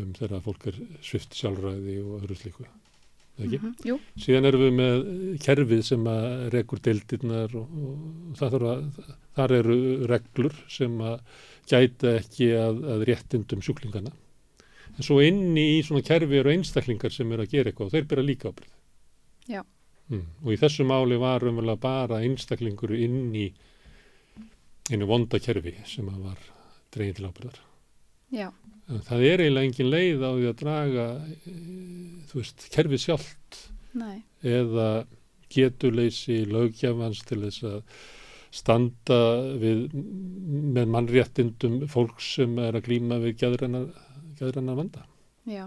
um 0.00 0.14
þegar 0.16 0.42
fólk 0.44 0.66
er 0.70 0.80
svift 1.04 1.36
sjálfræði 1.38 2.00
og 2.02 2.22
öðru 2.22 2.38
slíku. 2.38 2.66
Mhm, 3.34 3.72
jú. 3.82 3.96
Síðan 4.20 4.46
erum 4.46 4.62
við 4.62 4.74
með 4.78 5.00
kerfið 5.42 5.80
sem 5.82 6.04
að 6.06 6.26
rekur 6.54 6.80
deildirnar 6.84 7.56
og, 7.58 7.72
og 7.74 8.36
það 8.38 8.54
þarf 8.54 8.68
að, 8.70 9.00
þar 9.34 9.54
eru 9.56 9.78
reglur 10.10 10.60
sem 10.70 11.00
að 11.02 11.16
gæta 11.70 12.12
ekki 12.20 12.52
að, 12.60 12.78
að 12.94 13.04
réttindum 13.10 13.64
sjúklingana. 13.64 14.12
En 14.94 15.02
svo 15.02 15.18
inni 15.24 15.64
í 15.74 15.82
svona 15.82 16.04
kerfi 16.06 16.38
eru 16.38 16.52
einstaklingar 16.54 17.14
sem 17.14 17.32
eru 17.34 17.42
að 17.42 17.56
gera 17.56 17.72
eitthvað 17.72 17.90
og 17.90 17.96
þeir 17.96 18.08
byrja 18.12 18.28
líka 18.28 18.52
ábyrð. 18.52 18.74
Já. 19.50 19.62
Mm. 20.12 20.26
Og 20.44 20.50
í 20.54 20.60
þessu 20.60 20.86
máli 20.86 21.18
var 21.18 21.46
umverulega 21.48 21.82
bara 21.82 22.20
einstaklingur 22.22 22.94
inn 22.94 23.34
í 23.34 23.48
einu 24.92 25.08
vonda 25.10 25.40
kerfi 25.42 25.74
sem 25.88 26.06
að 26.12 26.28
var 26.28 26.46
dregin 26.94 27.18
til 27.18 27.26
ábyrðar. 27.26 27.58
Já. 28.30 28.48
Það 28.84 29.22
er 29.24 29.42
eiginlega 29.44 29.68
engin 29.70 29.90
leið 29.92 30.24
á 30.24 30.30
því 30.34 30.48
að 30.50 30.58
draga, 30.60 31.04
e, 31.48 31.54
þú 32.28 32.40
veist, 32.40 32.66
kerfið 32.74 33.00
sjálft 33.00 33.60
Nei. 33.96 34.18
eða 34.44 34.88
getuleysi 35.54 36.42
lögjafans 36.50 37.22
til 37.24 37.40
þess 37.46 37.64
að 37.70 37.78
standa 38.54 39.20
við, 39.58 39.86
með 40.76 40.92
mannréttindum 40.94 41.80
fólks 41.90 42.34
sem 42.36 42.58
er 42.62 42.76
að 42.76 42.90
glýma 42.90 43.18
við 43.22 43.40
gæðrannar 43.40 44.78
vanda. 44.78 45.06
Já. 45.48 45.66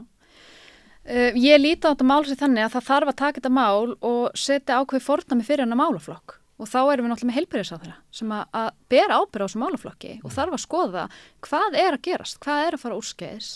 Uh, 1.08 1.32
ég 1.40 1.60
líti 1.62 1.88
á 1.88 1.92
þetta 1.96 2.08
mál 2.08 2.24
sér 2.28 2.40
þannig 2.42 2.66
að 2.66 2.74
það 2.76 2.88
þarf 2.92 3.12
að 3.12 3.20
taka 3.22 3.40
þetta 3.40 3.52
mál 3.56 3.92
og 4.04 4.24
setja 4.36 4.80
ákveð 4.82 5.06
fórnami 5.06 5.46
fyrir 5.48 5.64
hennar 5.64 5.80
málaflokk 5.80 6.36
og 6.58 6.70
þá 6.70 6.80
erum 6.82 7.06
við 7.06 7.12
náttúrulega 7.12 7.30
með 7.30 7.38
heilbyrðisáþara 7.38 7.98
sem 8.20 8.32
að, 8.34 8.46
að 8.62 8.70
bera 8.94 9.20
ábyrð 9.22 9.44
á 9.44 9.48
þessu 9.48 9.64
málaflokki 9.64 10.14
og 10.24 10.34
þarf 10.34 10.56
að 10.58 10.64
skoða 10.64 11.04
hvað 11.48 11.82
er 11.84 11.98
að 11.98 12.06
gerast, 12.08 12.40
hvað 12.44 12.64
er 12.64 12.78
að 12.78 12.84
fara 12.84 13.02
úrskeiðis. 13.02 13.52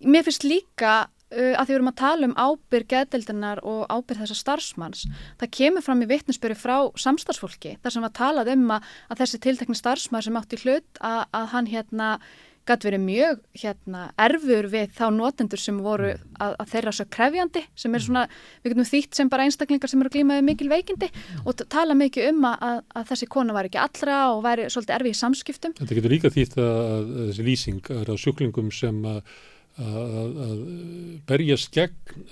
Mér 0.00 0.26
finnst 0.26 0.46
líka 0.46 0.92
uh, 1.06 1.54
að 1.54 1.64
því 1.64 1.72
við 1.72 1.78
erum 1.78 1.90
að 1.90 1.98
tala 2.00 2.28
um 2.28 2.36
ábyrð 2.38 2.90
geðdeldinar 2.94 3.62
og 3.66 3.82
ábyrð 3.90 4.22
þessar 4.24 4.40
starfsmanns 4.42 5.06
það 5.40 5.54
kemur 5.58 5.86
fram 5.86 6.04
í 6.04 6.10
vittnesbyrju 6.10 6.58
frá 6.58 6.76
samstarfsfólki 7.04 7.76
þar 7.82 7.96
sem 7.96 8.06
að 8.06 8.16
talað 8.20 8.52
um 8.54 8.68
að, 8.76 8.92
að 9.10 9.24
þessi 9.24 9.42
tiltekni 9.46 9.78
starfsmann 9.78 10.26
sem 10.26 10.38
átti 10.40 10.60
hlut 10.64 11.02
að, 11.02 11.24
að 11.34 11.50
hann 11.54 11.70
hérna 11.70 12.12
gæti 12.68 12.88
verið 12.88 13.02
mjög 13.04 13.40
hérna, 13.62 14.02
erfur 14.20 14.68
við 14.70 14.92
þá 14.96 15.04
notendur 15.14 15.60
sem 15.60 15.78
voru 15.82 16.10
að, 16.12 16.54
að 16.54 16.72
þeirra 16.72 16.94
svo 16.96 17.06
krefjandi 17.16 17.62
sem 17.82 17.94
er 17.96 18.04
svona, 18.04 18.24
við 18.62 18.74
getum 18.74 18.88
þýtt 18.90 19.20
sem 19.20 19.30
bara 19.32 19.46
einstaklingar 19.48 19.92
sem 19.92 20.02
eru 20.04 20.12
glímaðið 20.14 20.48
mikil 20.48 20.68
veikindi 20.70 21.10
og 21.44 21.64
tala 21.72 21.96
mikið 21.98 22.30
um 22.32 22.48
að, 22.50 22.82
að 22.94 23.08
þessi 23.12 23.30
kona 23.32 23.56
var 23.56 23.70
ekki 23.70 23.80
allra 23.82 24.18
og 24.34 24.42
væri 24.46 24.68
svolítið 24.70 24.96
erfið 24.98 25.16
í 25.16 25.20
samskiptum. 25.20 25.76
Þetta 25.80 25.98
getur 25.98 26.14
líka 26.16 26.34
þýtt 26.34 26.58
að 26.60 27.14
þessi 27.30 27.48
lýsing 27.48 27.94
er 27.96 28.12
á 28.12 28.14
sjúklingum 28.20 28.70
sem 28.74 29.02
að 29.08 29.22
að 29.80 30.60
berjast 31.28 31.70
gegn 31.74 32.24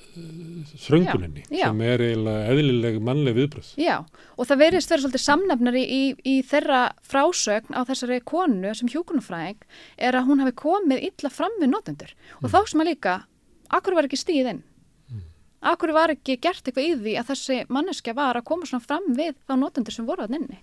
þrönguninni 0.84 1.44
sem 1.48 1.82
er 1.86 2.02
eiginlega 2.04 2.52
eðlileg 2.52 2.98
mannleg 3.04 3.36
viðbröð. 3.38 3.70
Já, 3.80 3.96
og 4.36 4.48
það 4.48 4.62
verðist 4.64 4.92
verið 4.92 5.04
svolítið 5.06 5.24
samnefnari 5.24 5.84
í, 5.84 6.00
í 6.28 6.36
þeirra 6.46 6.82
frásögn 7.06 7.76
á 7.76 7.80
þessari 7.88 8.20
konu 8.28 8.74
sem 8.76 8.92
hjúkunufræðing 8.92 9.66
er 9.96 10.18
að 10.18 10.30
hún 10.30 10.44
hafi 10.44 10.56
komið 10.60 11.04
illa 11.10 11.32
fram 11.32 11.54
við 11.60 11.72
notendur 11.72 12.14
mm. 12.14 12.42
og 12.42 12.54
þá 12.54 12.58
sem 12.72 12.84
að 12.84 12.90
líka, 12.92 13.18
akkur 13.80 13.98
var 13.98 14.08
ekki 14.08 14.20
stíð 14.20 14.52
inn? 14.54 14.64
Mm. 15.08 15.26
Akkur 15.72 15.94
var 15.96 16.14
ekki 16.14 16.38
gert 16.42 16.64
eitthvað 16.64 16.90
í 16.90 16.96
því 17.02 17.18
að 17.20 17.30
þessi 17.32 17.60
manneskja 17.72 18.16
var 18.18 18.38
að 18.40 18.48
koma 18.50 18.68
svona 18.68 18.84
fram 18.84 19.12
við 19.16 19.36
þá 19.48 19.56
notendur 19.62 19.96
sem 19.96 20.08
voru 20.08 20.28
að 20.28 20.36
nynni? 20.36 20.60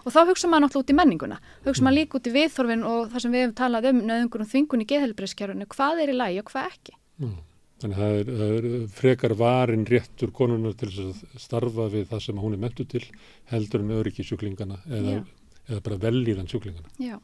Og 0.00 0.14
þá 0.14 0.20
hugsa 0.30 0.48
maður 0.48 0.66
náttúrulega 0.66 0.84
út 0.84 0.92
í 0.92 0.98
menninguna. 0.98 1.38
Hugsa 1.66 1.84
maður 1.84 1.98
líka 1.98 2.18
út 2.18 2.28
í 2.30 2.34
viðþorfin 2.34 2.82
og 2.88 3.12
það 3.12 3.24
sem 3.24 3.34
við 3.34 3.44
hefum 3.44 3.54
talað 3.60 3.88
um 3.90 4.02
nöðungur 4.08 4.44
og 4.44 4.50
þvingun 4.50 4.84
í 4.84 4.88
geðhelbriðskerfunu 4.90 5.68
hvað 5.74 6.02
er 6.04 6.12
í 6.12 6.18
lægi 6.18 6.42
og 6.42 6.52
hvað 6.52 6.68
ekki? 6.70 6.96
Mm. 7.20 7.38
Þannig 7.80 7.96
að 7.96 8.02
það 8.04 8.30
það 8.40 8.54
er 8.58 8.66
frekar 8.92 9.34
varin 9.40 9.86
réttur 9.88 10.32
konunar 10.36 10.74
til 10.76 10.90
að 10.90 11.20
starfa 11.40 11.86
við 11.92 12.10
það 12.10 12.24
sem 12.26 12.40
hún 12.42 12.56
er 12.56 12.60
mentu 12.60 12.84
til 12.84 13.02
heldur 13.48 13.80
en 13.80 13.94
öryggi 13.96 14.26
sjúklingana 14.28 14.76
eða, 14.84 15.14
eða 15.68 15.84
bara 15.86 16.00
velíðan 16.02 16.50
sjúklingana. 16.50 16.92
Já. 17.00 17.16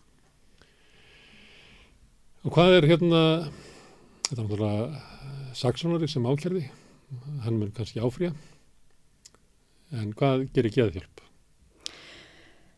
Og 2.46 2.54
hvað 2.54 2.78
er 2.78 2.88
hérna 2.88 3.20
þetta 4.30 4.38
er 4.38 4.46
náttúrulega 4.46 5.54
saksónari 5.60 6.08
sem 6.08 6.24
ákjörði 6.24 6.64
hann 7.44 7.60
mun 7.60 7.74
kannski 7.76 8.00
áfrýja. 8.00 8.32
En 9.92 10.16
hvað 10.16 10.48
gerir 10.56 10.72
geðhjálp? 10.74 11.25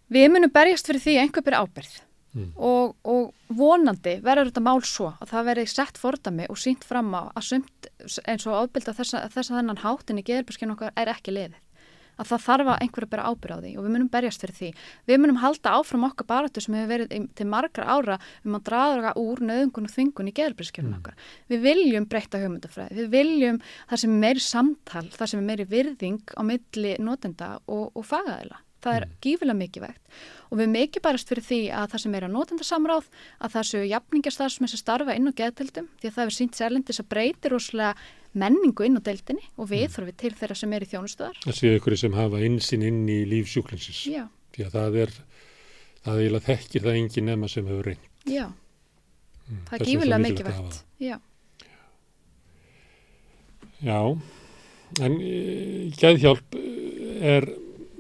Við 0.09 0.31
munum 0.33 0.53
berjast 0.53 0.89
fyrir 0.89 1.05
því 1.05 1.19
einhver 1.23 1.45
byrja 1.45 1.65
ábyrð 1.65 1.97
mm. 2.33 2.51
og, 2.57 2.97
og 3.05 3.55
vonandi 3.61 4.19
verður 4.25 4.51
þetta 4.51 4.65
mál 4.65 4.83
svo 4.87 5.13
að 5.19 5.33
það 5.35 5.49
verði 5.53 5.69
sett 5.75 6.01
fordami 6.01 6.49
og 6.49 6.61
sínt 6.61 6.85
fram 6.89 7.13
á 7.13 7.29
að 7.29 7.49
sumt 7.53 7.89
eins 8.25 8.49
og 8.49 8.59
ábyrð 8.65 8.93
að 8.93 9.01
þess 9.03 9.17
að 9.39 9.55
þennan 9.55 9.83
hátinn 9.85 10.21
í 10.21 10.29
geðalbyrskinu 10.29 10.77
okkar 10.77 10.95
er 10.97 11.13
ekki 11.13 11.37
liðið. 11.37 11.65
Að 12.19 12.33
það 12.33 12.41
þarf 12.43 12.69
að 12.73 12.81
einhver 12.83 13.05
að 13.05 13.11
byrja 13.13 13.29
ábyrð 13.31 13.55
á 13.55 13.63
því 13.63 13.73
og 13.79 13.85
við 13.85 13.93
munum 13.95 14.09
berjast 14.11 14.43
fyrir 14.43 14.57
því. 14.57 14.69
Við 15.07 15.21
munum 15.23 15.37
halda 15.39 15.75
áfram 15.79 16.07
okkar 16.09 16.27
baratu 16.33 16.63
sem 16.65 16.75
hefur 16.75 16.91
verið 16.91 17.29
til 17.39 17.47
margar 17.47 17.87
ára 17.87 18.17
um 18.43 18.57
að 18.59 18.65
draða 18.67 19.13
úr 19.23 19.45
nöðungun 19.47 19.87
og 19.87 19.95
þvingun 19.95 20.33
í 20.33 20.35
geðalbyrskinu 20.35 20.89
mm. 20.91 20.97
okkar. 20.99 21.29
Við 21.53 21.63
viljum 21.69 22.09
breyta 22.11 22.43
hugmyndafræði, 22.43 23.05
við 23.05 23.13
viljum 23.15 23.61
það 23.85 24.03
sem 24.03 24.17
er 24.17 24.25
meiri 24.25 24.43
samtal, 24.49 25.05
það 25.15 25.31
sem 25.31 25.45
er 25.45 25.51
meiri 25.53 25.69
virðing 25.71 26.35
á 26.35 26.43
milli 26.51 26.97
notenda 26.99 27.53
og, 27.71 27.93
og 27.95 28.09
fagaðila 28.09 28.65
það 28.85 28.99
er 28.99 29.07
mm. 29.07 29.15
gífilega 29.25 29.61
mikið 29.63 29.87
vegt 29.89 30.21
og 30.49 30.61
við 30.61 30.71
mikið 30.73 31.05
barast 31.05 31.29
fyrir 31.29 31.45
því 31.45 31.59
að 31.77 31.91
það 31.93 32.03
sem 32.05 32.15
er 32.17 32.27
að 32.27 32.35
notenda 32.35 32.65
samráð 32.65 33.09
að 33.39 33.55
það 33.55 33.67
séu 33.69 33.89
jafningastarfsmenn 33.91 34.73
sem 34.73 34.81
starfa 34.81 35.17
inn 35.19 35.29
á 35.29 35.39
geðtöldum 35.41 35.91
því 36.01 36.09
að 36.09 36.17
það 36.17 36.25
er 36.25 36.37
sínt 36.39 36.59
sérlendis 36.59 37.03
að 37.03 37.11
breytir 37.13 37.57
óslega 37.59 37.93
menningu 38.39 38.87
inn 38.87 38.99
á 39.01 39.03
deildinni 39.05 39.45
og 39.57 39.69
við 39.71 39.85
mm. 39.87 39.93
þurfum 39.95 40.09
við 40.11 40.19
til 40.23 40.33
þeirra 40.41 40.57
sem 40.61 40.75
er 40.77 40.85
í 40.85 40.89
þjónustöðar. 40.93 41.39
Það 41.45 41.59
séu 41.59 41.79
ykkur 41.79 41.97
sem 42.01 42.17
hafa 42.17 42.43
einsinn 42.45 42.87
inn 42.89 43.05
í 43.09 43.19
lífsjúklinsins 43.29 44.03
því 44.09 44.67
að 44.67 44.75
það 44.75 44.99
er, 45.05 45.15
það 46.05 46.13
er 46.15 46.25
eiginlega 46.25 46.49
þekkir 46.49 46.87
það 46.87 46.99
engin 47.03 47.29
nema 47.29 47.53
sem 47.53 47.69
hefur 47.69 47.91
reynd. 47.93 48.11
Já, 48.29 48.45
mm. 48.49 49.63
það 49.71 49.79
er 49.79 49.87
gífilega 49.91 50.21
mikið 50.25 50.51
vegt. 50.51 50.83
Já. 51.05 51.17
Já, 53.79 54.01
en 55.07 55.17
uh, 55.23 55.99
geðhjálp 56.01 56.57
er 57.29 57.47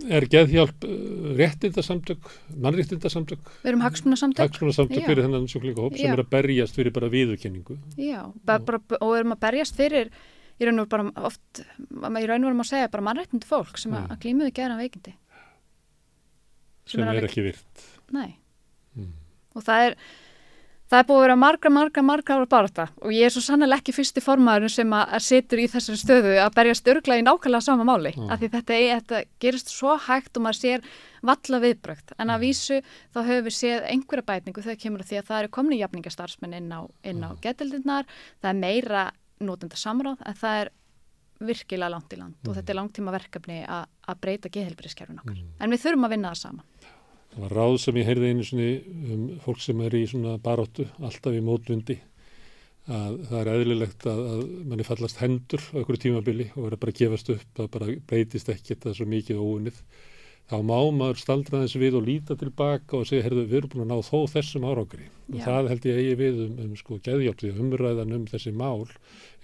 er 0.07 0.27
geðhjálp 0.31 0.87
uh, 0.87 0.97
réttindasamtök, 1.39 2.31
mannréttindasamtök? 2.55 3.53
Við 3.63 3.71
erum 3.73 3.85
hagsmunasamtök. 3.85 4.43
Hagsmunasamtök 4.47 5.07
fyrir 5.09 5.25
þennan 5.27 5.49
sjúklingahóp 5.51 5.97
sem 5.99 6.13
er 6.15 6.23
að 6.23 6.33
berjast 6.33 6.79
fyrir 6.79 6.95
bara 6.95 7.11
viðurkenningu. 7.13 7.79
Já, 7.99 8.21
bara, 8.47 8.63
bara, 8.63 9.01
og 9.01 9.15
við 9.15 9.23
erum 9.23 9.35
að 9.35 9.43
berjast 9.47 9.79
fyrir 9.79 10.13
í 10.59 10.67
raun 10.67 10.83
og 10.83 10.91
bara 10.91 11.09
oft 11.29 11.63
í 11.63 12.27
raun 12.31 12.45
og 12.45 12.51
veru 12.51 12.59
má 12.59 12.67
segja 12.67 12.91
bara 12.93 13.07
mannréttindi 13.11 13.49
fólk 13.49 13.79
sem 13.79 13.95
að 13.99 14.17
glýmuðu 14.23 14.55
geðan 14.55 14.81
veikindi. 14.81 15.15
Sem, 16.89 16.99
sem 16.99 17.05
er, 17.05 17.21
er 17.21 17.29
ekki 17.29 17.45
virt. 17.45 17.89
Nei. 18.15 18.31
Mm. 18.97 19.13
og 19.55 19.63
það 19.67 19.85
er 19.85 19.95
Það 20.89 21.03
er 21.03 21.07
búið 21.09 21.19
að 21.19 21.25
vera 21.27 21.37
marga, 21.37 21.71
marga, 21.73 22.03
marga 22.05 22.37
ára 22.39 22.49
barata 22.49 22.87
og 23.05 23.13
ég 23.13 23.29
er 23.29 23.33
svo 23.35 23.43
sannlega 23.45 23.83
ekki 23.83 23.93
fyrsti 23.93 24.23
formaður 24.25 24.73
sem 24.73 24.95
að, 24.97 25.19
situr 25.27 25.61
í 25.61 25.67
þessari 25.69 26.01
stöðu 26.01 26.33
að 26.41 26.55
berjast 26.57 26.89
örgla 26.89 27.19
í 27.21 27.25
nákvæmlega 27.27 27.67
sama 27.67 27.85
máli 27.85 28.15
mm. 28.15 28.31
af 28.33 28.41
því 28.41 28.51
þetta, 28.55 28.79
þetta 28.95 29.21
gerist 29.45 29.75
svo 29.75 29.99
hægt 30.07 30.41
og 30.41 30.47
maður 30.47 30.61
sér 30.63 30.89
valla 31.29 31.61
viðbrökt 31.67 32.17
en 32.17 32.33
að 32.33 32.47
vísu 32.47 32.81
þá 33.13 33.21
höfum 33.21 33.47
við 33.51 33.57
séð 33.59 33.87
einhverja 33.93 34.29
bætningu 34.33 34.65
þegar 34.65 34.81
kemur 34.87 35.05
því 35.05 35.21
að 35.21 35.29
það 35.29 35.43
eru 35.43 35.55
komni 35.59 35.81
jafningastarfsmenn 35.83 36.57
inn 36.57 36.73
á, 36.73 36.81
á 36.81 37.11
mm. 37.13 37.29
getildinnar, 37.45 38.09
það 38.41 38.51
er 38.55 38.61
meira 38.65 39.07
nótenda 39.45 39.77
samráð 39.77 40.25
en 40.25 40.41
það 40.41 40.63
er 40.63 40.73
virkilega 41.39 41.93
langt 41.93 42.15
í 42.15 42.19
land 42.19 42.35
mm. 42.41 42.49
og 42.49 42.57
þetta 42.57 42.73
er 42.73 42.79
langtíma 42.81 43.15
verkefni 43.15 43.59
að 43.69 44.23
breyta 44.23 44.51
geðhelbriðskerfin 44.55 45.21
okkar 45.21 45.37
mm. 45.37 45.53
en 45.61 45.75
við 45.75 45.85
þurfum 45.85 46.09
að 46.09 46.15
vinna 46.17 46.33
það 46.33 46.41
saman. 46.43 46.67
Það 47.33 47.43
var 47.45 47.57
ráð 47.59 47.79
sem 47.83 47.99
ég 48.01 48.09
heyrði 48.09 48.31
einu 48.33 48.47
svoni 48.47 48.69
um 49.15 49.25
fólk 49.45 49.63
sem 49.63 49.81
er 49.85 49.97
í 49.99 50.05
svona 50.11 50.37
baróttu, 50.43 50.87
alltaf 50.99 51.37
í 51.37 51.43
mótlundi, 51.45 51.99
að 52.89 53.19
það 53.29 53.41
er 53.41 53.51
eðlilegt 53.55 54.07
að, 54.09 54.23
að 54.33 54.45
manni 54.71 54.87
fallast 54.89 55.21
hendur 55.21 55.65
á 55.71 55.77
einhverju 55.77 56.05
tímabili 56.07 56.49
og 56.55 56.63
verður 56.65 56.83
bara 56.85 56.95
að 56.95 57.03
gefast 57.03 57.33
upp, 57.35 57.51
það 57.59 57.75
bara 57.75 57.91
breytist 58.09 58.49
ekkert 58.55 58.79
að 58.79 58.87
það 58.87 58.95
er 58.95 59.01
svo 59.01 59.09
mikið 59.13 59.43
óunnið 59.45 59.83
þá 60.49 60.57
má 60.65 60.79
maður 60.97 61.21
staldra 61.21 61.61
þessu 61.63 61.81
við 61.83 61.97
og 61.99 62.07
líta 62.07 62.37
tilbaka 62.41 62.97
og 62.97 63.09
segja, 63.09 63.27
herðu, 63.27 63.45
við 63.51 63.59
erum 63.61 63.73
búin 63.75 63.85
að 63.85 63.91
ná 63.91 64.07
þó 64.07 64.21
þessum 64.33 64.65
árangri. 64.65 65.09
Og 65.29 65.43
það 65.45 65.69
held 65.73 65.89
ég 65.89 65.99
eigi 66.01 66.15
við 66.23 66.39
um, 66.47 66.55
um 66.65 66.77
sko 66.79 66.97
geðhjálp 67.05 67.43
því 67.43 67.51
að 67.53 67.61
umræðan 67.65 68.15
um 68.17 68.25
þessi 68.31 68.53
mál 68.57 68.87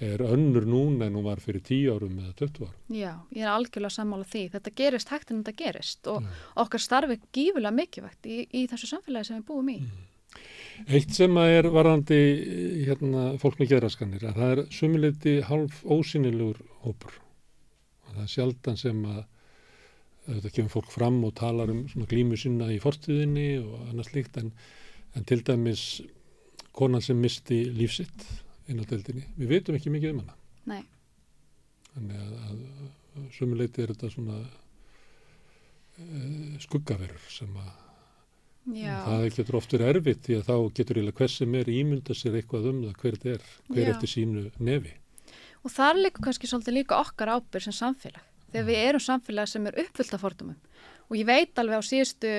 er 0.04 0.24
önnur 0.24 0.66
núna 0.68 1.08
en 1.08 1.18
hún 1.18 1.26
var 1.26 1.42
fyrir 1.42 1.62
10 1.64 1.92
árum 1.94 2.16
eða 2.22 2.32
20 2.40 2.64
árum. 2.64 2.80
Já, 2.92 3.12
ég 3.34 3.44
er 3.44 3.52
algjörlega 3.52 3.96
sammála 3.96 4.26
því. 4.28 4.42
Þetta 4.54 4.74
gerist 4.80 5.12
hægt 5.12 5.30
en 5.30 5.42
þetta 5.42 5.56
gerist 5.60 6.10
og 6.12 6.24
Já. 6.24 6.32
okkar 6.64 6.84
starfi 6.84 7.18
gífulega 7.34 7.74
mikilvægt 7.74 8.28
í, 8.28 8.40
í 8.52 8.66
þessu 8.70 8.90
samfélagi 8.90 9.30
sem 9.30 9.40
við 9.40 9.46
búum 9.50 9.70
í. 9.72 9.78
Mm. 9.84 10.10
Eitt 10.90 11.14
sem 11.14 11.36
er 11.38 11.68
varandi 11.70 12.18
hérna, 12.86 13.34
fólk 13.38 13.60
með 13.60 13.74
geðraskanir 13.74 14.24
að 14.26 14.40
það 14.40 14.54
er 14.54 14.62
sumiliti 14.74 15.34
halv 15.46 15.76
ósynilegur 15.86 16.58
hópur. 16.82 17.20
Það 18.08 18.24
er 18.24 18.32
sjaldan 18.32 18.80
sem 18.80 19.04
að 19.06 19.22
þetta 20.24 20.52
kemur 20.56 20.72
fólk 20.72 20.90
fram 20.92 21.20
og 21.26 21.34
talar 21.38 21.70
um 21.70 21.84
glímu 22.10 22.38
sinna 22.40 22.70
í 22.72 22.80
forstuðinni 22.82 23.48
og 23.60 23.90
annars 23.90 24.10
líkt 24.16 24.38
en, 24.40 24.50
en 25.14 25.26
til 25.28 25.42
dæmis 25.46 26.02
konan 26.74 27.04
sem 27.04 27.20
misti 27.20 27.60
lífsitt 27.70 28.26
inn 28.70 28.80
á 28.80 28.84
deildinni, 28.88 29.24
við 29.38 29.54
veitum 29.54 29.78
ekki 29.78 29.92
mikið 29.92 30.14
um 30.14 30.20
hana. 30.24 30.36
Nei. 30.70 30.82
Þannig 31.94 32.20
að, 32.20 32.34
að, 32.48 32.58
að 33.20 33.24
sumuleiti 33.36 33.84
er 33.84 33.92
þetta 33.94 34.10
svona 34.14 34.38
uh, 36.00 36.54
skuggaverur 36.64 37.24
sem 37.30 37.52
að 37.60 37.72
Já. 38.74 38.96
það 39.04 39.26
getur 39.36 39.58
oft 39.60 39.74
verið 39.76 39.90
erfitt 39.92 40.22
því 40.24 40.36
að 40.38 40.46
þá 40.48 40.54
getur 40.78 40.98
eiginlega 40.98 41.20
hvers 41.20 41.38
sem 41.40 41.56
er 41.60 41.70
ímynda 41.70 42.16
sér 42.16 42.38
eitthvað 42.40 42.68
um 42.70 42.78
það 42.86 43.00
hver 43.02 43.18
þetta 43.18 43.34
er, 43.34 43.48
hver 43.68 43.84
Já. 43.84 43.90
eftir 43.92 44.12
sínu 44.14 44.44
nefi. 44.64 44.94
Og 45.64 45.72
þar 45.72 46.00
líka 46.00 46.24
kannski 46.24 46.48
svolítið 46.48 46.78
líka 46.78 47.00
okkar 47.00 47.32
ábyrg 47.36 47.64
sem 47.64 47.76
samfélag. 47.76 48.24
Þegar 48.52 48.66
við 48.68 48.80
erum 48.88 49.02
samfélag 49.04 49.50
sem 49.50 49.68
er 49.68 49.78
uppfyllt 49.84 50.16
af 50.16 50.24
fordumum 50.24 50.58
og 51.04 51.18
ég 51.18 51.26
veit 51.28 51.60
alveg 51.60 51.80
á 51.80 51.84
síðustu 51.84 52.32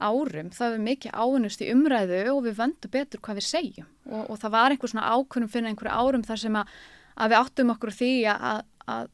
árum 0.00 0.50
það 0.54 0.74
er 0.74 0.82
mikið 0.86 1.14
ávinnust 1.14 1.62
í 1.62 1.70
umræðu 1.72 2.20
og 2.32 2.42
við 2.46 2.58
vöndum 2.58 2.92
betur 2.92 3.22
hvað 3.24 3.40
við 3.40 3.46
segjum. 3.46 3.88
Og, 4.10 4.26
og 4.26 4.40
það 4.42 4.54
var 4.56 4.74
einhver 4.74 4.92
svona 4.92 5.12
ákvörnum 5.14 5.52
fyrir 5.52 5.70
einhverju 5.70 5.94
árum 5.94 6.26
þar 6.26 6.42
sem 6.42 6.60
að, 6.60 6.74
að 7.16 7.32
við 7.32 7.40
áttum 7.40 7.72
okkur 7.74 7.96
því 8.00 8.12
að, 8.34 8.60
að 8.90 9.10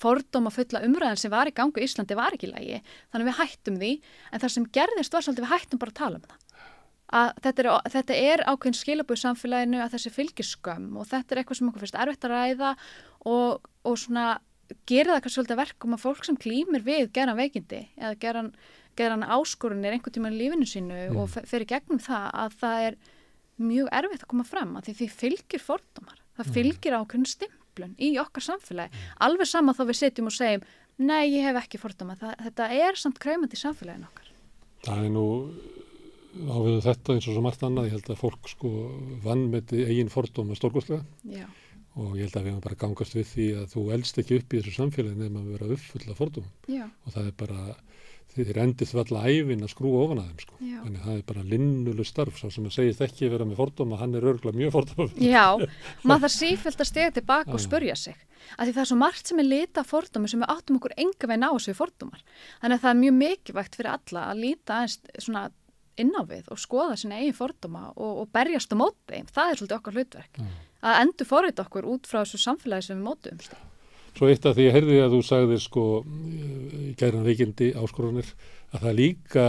fordóma 0.00 0.52
fulla 0.54 0.82
umræðan 0.86 1.20
sem 1.20 1.32
var 1.32 1.50
í 1.50 1.54
gangu 1.56 1.80
í 1.80 1.86
Íslandi 1.86 2.16
var 2.16 2.36
ekki 2.36 2.50
lægi, 2.50 2.82
þannig 3.12 3.30
við 3.30 3.40
hættum 3.40 3.80
því. 3.80 3.90
En 4.30 4.42
það 4.42 4.54
sem 4.56 4.68
gerðist 4.78 5.16
var 5.16 5.26
svolítið 5.26 5.46
við 5.46 5.52
hættum 5.54 5.82
bara 5.82 5.94
að 5.94 6.00
tala 6.00 6.20
um 6.20 6.28
það. 6.28 6.46
Að 7.20 7.30
þetta 7.44 7.62
er, 7.62 7.68
þetta 7.96 8.18
er 8.30 8.44
ákveðin 8.46 8.78
skilabúi 8.78 9.18
samfélaginu 9.18 9.80
að 9.82 9.96
þessi 9.96 10.12
fylgiskömm 10.14 10.92
og 11.00 11.08
þetta 11.10 11.34
er 11.34 11.40
eitthvað 11.40 11.58
sem 11.58 11.70
okkur 11.70 11.82
finnst 11.84 11.98
erfitt 11.98 12.26
að 12.28 12.34
ræða 12.36 12.70
og, 13.26 13.66
og 13.82 13.96
svona 13.98 14.26
gerir 14.86 15.10
það 15.10 15.22
kannski 15.24 15.36
svolítið 15.38 15.60
verkum 15.60 15.96
að 15.96 16.04
fólk 16.04 16.26
sem 16.26 16.38
klýmir 16.38 16.84
við 16.86 17.10
geran 17.16 17.38
veikindi 17.38 17.80
eða 17.98 18.12
geran, 18.22 18.52
geran 18.98 19.24
áskorunir 19.24 19.94
einhvern 19.96 20.16
tíma 20.16 20.32
í 20.32 20.38
lífinu 20.38 20.68
sínu 20.68 20.98
mm. 21.10 21.20
og 21.20 21.30
fer 21.34 21.64
í 21.64 21.70
gegnum 21.70 22.02
það 22.02 22.26
að 22.44 22.58
það 22.60 22.84
er 22.88 22.98
mjög 23.60 23.90
erfitt 24.00 24.24
að 24.24 24.30
koma 24.32 24.46
fram 24.48 24.76
að 24.78 24.88
því 24.88 24.96
því 25.00 25.08
fylgir 25.20 25.64
fordómar, 25.64 26.20
það 26.38 26.52
fylgir 26.56 26.96
ákveðin 26.96 27.28
stimplun 27.28 27.96
í 28.00 28.14
okkar 28.22 28.46
samfélagi. 28.46 28.92
Mm. 28.94 29.18
alveg 29.26 29.50
sama 29.50 29.76
þá 29.76 29.84
við 29.90 30.00
setjum 30.00 30.30
og 30.30 30.36
segjum 30.36 30.66
nei 31.00 31.26
ég 31.34 31.46
hef 31.48 31.60
ekki 31.62 31.80
fordóma, 31.80 32.16
það, 32.20 32.34
þetta 32.46 32.68
er 32.80 33.00
samt 33.00 33.20
kræmandi 33.22 33.56
í 33.56 33.60
samfélagin 33.60 34.08
okkar. 34.08 34.32
Það 34.84 35.04
er 35.04 35.14
nú 35.14 35.26
áviðu 36.30 36.82
þetta 36.84 37.16
eins 37.16 37.26
og 37.26 37.34
svo 37.34 37.42
margt 37.44 37.64
annað, 37.66 37.88
ég 37.88 37.96
held 37.96 38.12
að 38.12 38.20
fólk 38.20 38.50
sko 38.52 38.70
vannmeti 39.24 39.82
eigin 39.86 40.12
fordóma 40.12 40.56
stórgóðslega 40.58 41.02
og 41.98 42.14
ég 42.16 42.28
held 42.28 42.36
að 42.38 42.44
við 42.44 42.52
erum 42.52 42.64
bara 42.64 42.78
gangast 42.78 43.16
við 43.16 43.26
því 43.32 43.46
að 43.60 43.64
þú 43.72 43.84
elst 43.96 44.20
ekki 44.22 44.38
upp 44.38 44.54
í 44.54 44.60
þessu 44.60 44.74
samfélagi 44.76 45.18
nefnum 45.18 45.40
að 45.40 45.56
vera 45.56 45.70
uppfulla 45.76 46.16
fordóma 46.18 46.84
og 46.86 47.16
það 47.16 47.24
er 47.24 47.34
bara, 47.40 47.64
þið 48.34 48.60
endið 48.62 48.90
þú 48.90 49.00
alla 49.02 49.22
æfin 49.26 49.66
að 49.66 49.72
skrúa 49.72 50.00
ofan 50.04 50.22
að 50.22 50.30
þeim 50.30 50.42
sko. 50.44 50.58
Já. 50.60 50.78
þannig 50.84 51.04
það 51.04 51.14
er 51.16 51.22
bara 51.30 51.44
linnuleg 51.52 52.08
starf. 52.08 52.40
Svo 52.40 52.50
sem 52.54 52.66
að 52.68 52.76
segist 52.76 53.04
ekki 53.06 53.28
að 53.28 53.34
vera 53.36 53.46
með 53.50 53.60
fordóma, 53.60 54.00
hann 54.00 54.16
er 54.16 54.26
örgulega 54.30 54.60
mjög 54.60 54.74
fordóma 54.76 55.08
Já, 55.20 55.46
maður 56.06 56.26
þarf 56.26 56.36
sífælt 56.36 56.84
að 56.84 56.90
stega 56.90 57.14
tilbaka 57.18 57.56
og 57.56 57.62
spurja 57.62 57.96
sig. 57.98 58.18
Að 58.56 58.70
því 58.70 58.74
það 58.76 58.82
er 58.82 58.90
svo 58.90 58.98
margt 59.00 59.30
sem 59.30 59.42
er 59.42 59.48
lita 59.50 59.84
fordómi 59.84 60.30
sem 60.30 60.42
við 60.42 60.52
áttum 60.54 60.78
okkur 60.80 60.96
enga 60.96 61.30
veginn 61.30 61.48
á 61.48 61.50
þessu 61.52 61.76
fordómar. 61.76 62.22
Þannig 62.62 62.78
að 62.78 62.84
það 62.84 62.92
er 62.94 63.00
mjög 63.04 63.16
mikilvægt 63.20 63.80
fyrir 63.80 63.92
alla 63.96 64.28
að 64.30 64.94
svona 65.20 65.48
inn 66.00 66.12
á 66.16 66.22
við 66.24 66.50
og 66.52 66.60
skoða 66.60 66.98
sína 67.00 67.20
eigin 67.20 67.36
fordóma 67.36 67.90
og, 67.92 68.22
og 68.22 68.30
berjast 68.34 68.72
á 68.72 68.76
móti, 68.78 69.22
það 69.30 69.52
er 69.52 69.60
svolítið 69.60 69.78
okkar 69.78 69.98
hlutverk. 69.98 70.38
Mm. 70.40 70.54
að 70.80 71.02
endur 71.02 71.28
forrið 71.28 71.64
okkur 71.64 71.90
út 71.92 72.08
frá 72.08 72.22
þessu 72.22 72.40
samfélagi 72.40 72.88
sem 72.88 73.00
við 73.00 73.08
mótum 73.08 73.42
Svo 74.16 74.30
eitt 74.30 74.46
af 74.46 74.56
því 74.56 74.68
að 74.68 74.74
heyrði 74.76 75.02
að 75.04 75.16
þú 75.16 75.20
sagði 75.26 75.58
sko 75.62 75.84
í 76.04 76.94
gæran 77.00 77.26
veikindi 77.26 77.72
áskorunir 77.78 78.32
að 78.70 78.86
það 78.86 78.96
líka 78.98 79.44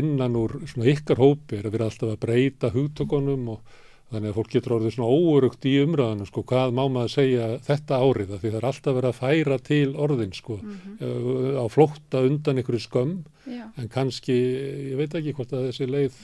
innan 0.00 0.36
úr 0.36 0.58
svona 0.66 0.90
ykkar 0.92 1.20
hópi 1.20 1.58
er 1.58 1.68
að 1.68 1.76
vera 1.76 1.90
alltaf 1.90 2.12
að 2.12 2.22
breyta 2.24 2.72
hugtökunum 2.74 3.52
og 3.54 3.76
Þannig 4.06 4.30
að 4.30 4.36
fólk 4.36 4.52
getur 4.52 4.72
orðið 4.76 4.92
svona 4.94 5.14
óurugt 5.18 5.64
í 5.66 5.72
umræðinu 5.82 6.26
sko, 6.28 6.44
hvað 6.46 6.74
má 6.78 6.84
maður 6.94 7.10
segja 7.10 7.46
þetta 7.66 7.96
árið 7.98 8.34
því 8.36 8.50
það 8.52 8.58
er 8.58 8.66
alltaf 8.68 8.94
verið 8.94 9.08
að 9.08 9.16
færa 9.18 9.56
til 9.66 9.88
orðin 10.04 10.34
sko, 10.36 10.58
mm 10.60 10.76
-hmm. 10.76 11.56
á 11.58 11.64
flótta 11.74 12.20
undan 12.22 12.60
ykkur 12.62 12.78
skömm, 12.84 13.16
Já. 13.50 13.64
en 13.74 13.88
kannski, 13.90 14.36
ég 14.92 14.96
veit 15.00 15.14
ekki 15.14 15.34
hvort 15.34 15.52
að 15.52 15.66
þessi 15.70 15.90
leið... 15.90 16.20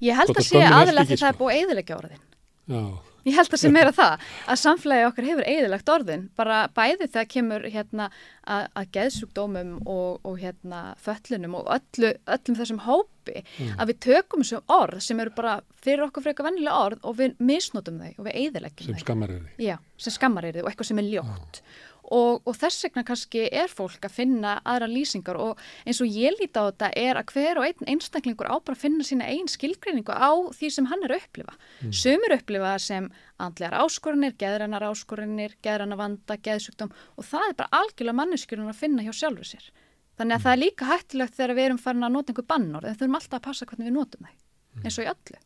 Ég 0.00 0.16
held 0.16 0.32
að 0.32 0.48
sé 0.48 0.62
aðlega 0.64 1.04
því 1.04 1.16
sko. 1.16 1.24
það 1.26 1.32
er 1.32 1.40
búið 1.42 1.60
eðilegja 1.60 1.98
orðin. 1.98 2.24
Já. 2.72 2.84
Ég 3.24 3.36
held 3.38 3.54
að 3.54 3.62
sem 3.62 3.74
meira 3.74 3.92
það 3.94 4.24
að 4.52 4.60
samfélagi 4.60 5.06
okkar 5.08 5.28
hefur 5.30 5.48
eigðilegt 5.48 5.92
orðin 5.94 6.26
bara 6.36 6.58
bæði 6.76 7.08
þegar 7.08 7.30
kemur 7.34 7.66
hérna 7.72 8.08
að, 8.10 8.66
að 8.76 8.90
geðsjúkdómum 8.98 9.72
og, 9.84 10.18
og 10.24 10.36
hérna 10.42 10.82
föllunum 11.04 11.56
og 11.60 11.70
öllu, 11.78 12.12
öllum 12.36 12.58
þessum 12.58 12.82
hópi 12.84 13.40
mm. 13.40 13.72
að 13.78 13.92
við 13.92 14.00
tökum 14.08 14.44
þessum 14.44 14.76
orð 14.76 15.00
sem 15.06 15.24
eru 15.24 15.32
bara 15.36 15.56
fyrir 15.84 16.04
okkur 16.08 16.28
eitthvað 16.28 16.50
vennilega 16.50 16.84
orð 16.90 17.08
og 17.08 17.18
við 17.22 17.40
misnotum 17.40 18.02
þau 18.02 18.12
og 18.12 18.28
við 18.28 18.38
eigðilegjum 18.42 18.84
þau. 18.84 18.92
Sem 18.92 19.06
skammar 19.06 19.34
er 19.34 19.42
þau. 19.42 19.64
Já, 19.64 19.76
sem 19.96 20.18
skammar 20.18 20.48
er 20.48 20.58
þau 20.58 20.64
og 20.66 20.70
eitthvað 20.72 20.90
sem 20.92 21.02
er 21.04 21.10
ljótt. 21.14 21.60
Ah 21.64 21.90
og, 22.12 22.42
og 22.44 22.56
þess 22.58 22.84
vegna 22.86 23.04
kannski 23.06 23.44
er 23.48 23.70
fólk 23.72 24.04
að 24.04 24.16
finna 24.18 24.54
aðra 24.66 24.88
lýsingar 24.90 25.38
og 25.40 25.60
eins 25.86 26.00
og 26.04 26.10
ég 26.10 26.36
líti 26.38 26.60
á 26.60 26.68
þetta 26.68 26.90
er 27.00 27.20
að 27.20 27.32
hver 27.32 27.60
og 27.60 27.68
einn 27.68 27.92
einstaklingur 27.94 28.50
á 28.50 28.56
bara 28.58 28.76
að 28.76 28.82
finna 28.82 29.06
sína 29.06 29.28
einn 29.30 29.48
skilgreiningu 29.50 30.12
á 30.12 30.32
því 30.56 30.70
sem 30.76 30.88
hann 30.90 31.06
er 31.06 31.14
að 31.14 31.24
upplifa. 31.24 31.56
Mm. 31.80 31.94
Sumir 32.00 32.36
upplifa 32.36 32.74
sem 32.82 33.08
andlegar 33.40 33.78
áskorinir, 33.80 34.36
geðrannar 34.40 34.86
áskorinir, 34.90 35.56
geðrannar 35.64 36.00
vanda, 36.00 36.36
geðsugdóm 36.36 36.92
og 36.92 37.28
það 37.28 37.48
er 37.48 37.58
bara 37.62 37.80
algjörlega 37.80 38.20
manneskjörun 38.20 38.70
að 38.72 38.80
finna 38.84 39.06
hjá 39.06 39.12
sjálfur 39.14 39.50
sér. 39.54 39.72
Þannig 40.14 40.36
að 40.36 40.38
mm. 40.38 40.44
það 40.46 40.52
er 40.52 40.62
líka 40.62 40.90
hættilegt 40.92 41.38
þegar 41.38 41.56
við 41.58 41.68
erum 41.70 41.82
farin 41.82 42.06
að 42.06 42.14
nota 42.14 42.32
einhver 42.32 42.50
bannor 42.52 42.86
en 42.86 42.94
þau 42.94 43.06
erum 43.08 43.18
alltaf 43.18 43.40
að 43.40 43.46
passa 43.48 43.66
hvernig 43.66 43.90
við 43.90 43.96
notum 43.96 44.28
þau, 44.28 44.34
mm. 44.34 44.84
eins 44.84 44.98
og 44.98 45.06
í 45.06 45.10
öllu. 45.10 45.44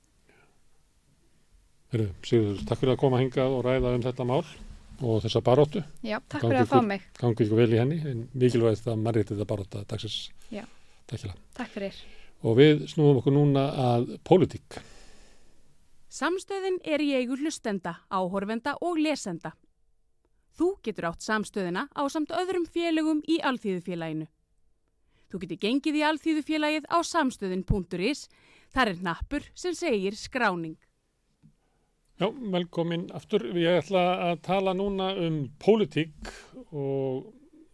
Heru, 1.89 2.09
Sigur, 2.20 2.64
takk 2.68 2.82
fyrir 2.82 2.93
að 2.93 3.01
koma 3.01 3.20
hingað 3.22 3.55
og 3.56 3.62
ræða 3.64 3.94
um 3.97 4.02
þetta 4.05 4.26
mál 4.28 4.43
og 5.00 5.22
þessa 5.24 5.42
baróttu. 5.44 5.82
Já, 6.02 6.18
takk 6.26 6.44
fyrir 6.46 6.62
að 6.62 6.70
fá 6.72 6.80
mig. 6.84 7.06
Gangi 7.18 7.44
ykkur 7.44 7.60
vel 7.60 7.72
í 7.74 7.80
henni, 7.80 7.98
en 8.08 8.24
mikilvægist 8.34 8.88
að 8.90 9.02
margir 9.02 9.28
þetta 9.30 9.48
barótta 9.48 9.82
dagsins. 9.88 10.30
Já, 10.54 10.64
takk 11.06 11.24
fyrir. 11.24 11.36
Takk 11.58 11.74
fyrir. 11.74 12.00
Og 12.46 12.58
við 12.58 12.86
snúum 12.90 13.20
okkur 13.20 13.34
núna 13.34 13.64
að 13.84 14.12
pólitík. 14.26 14.78
Samstöðin 16.08 16.78
er 16.88 17.02
í 17.04 17.12
eigu 17.18 17.36
hlustenda, 17.36 17.98
áhorfenda 18.08 18.78
og 18.80 18.98
lesenda. 19.02 19.52
Þú 20.58 20.72
getur 20.82 21.10
átt 21.10 21.22
samstöðina 21.22 21.86
á 21.94 22.02
samt 22.10 22.32
öðrum 22.34 22.64
félögum 22.66 23.20
í 23.28 23.38
Alþýðufélaginu. 23.46 24.26
Þú 25.28 25.40
getur 25.44 25.60
gengið 25.62 25.98
í 26.00 26.04
Alþýðufélagið 26.08 26.88
á 26.88 26.98
samstöðin.is. 27.04 28.26
Þar 28.72 28.90
er 28.94 29.02
nappur 29.04 29.46
sem 29.54 29.76
segir 29.76 30.16
skráning. 30.16 30.76
Já, 32.19 32.27
velkomin 32.35 33.05
aftur. 33.15 33.45
Ég 33.55 33.78
ætla 33.78 34.01
að 34.27 34.40
tala 34.43 34.73
núna 34.74 35.12
um 35.23 35.36
pólitík 35.62 36.31
og 36.74 37.28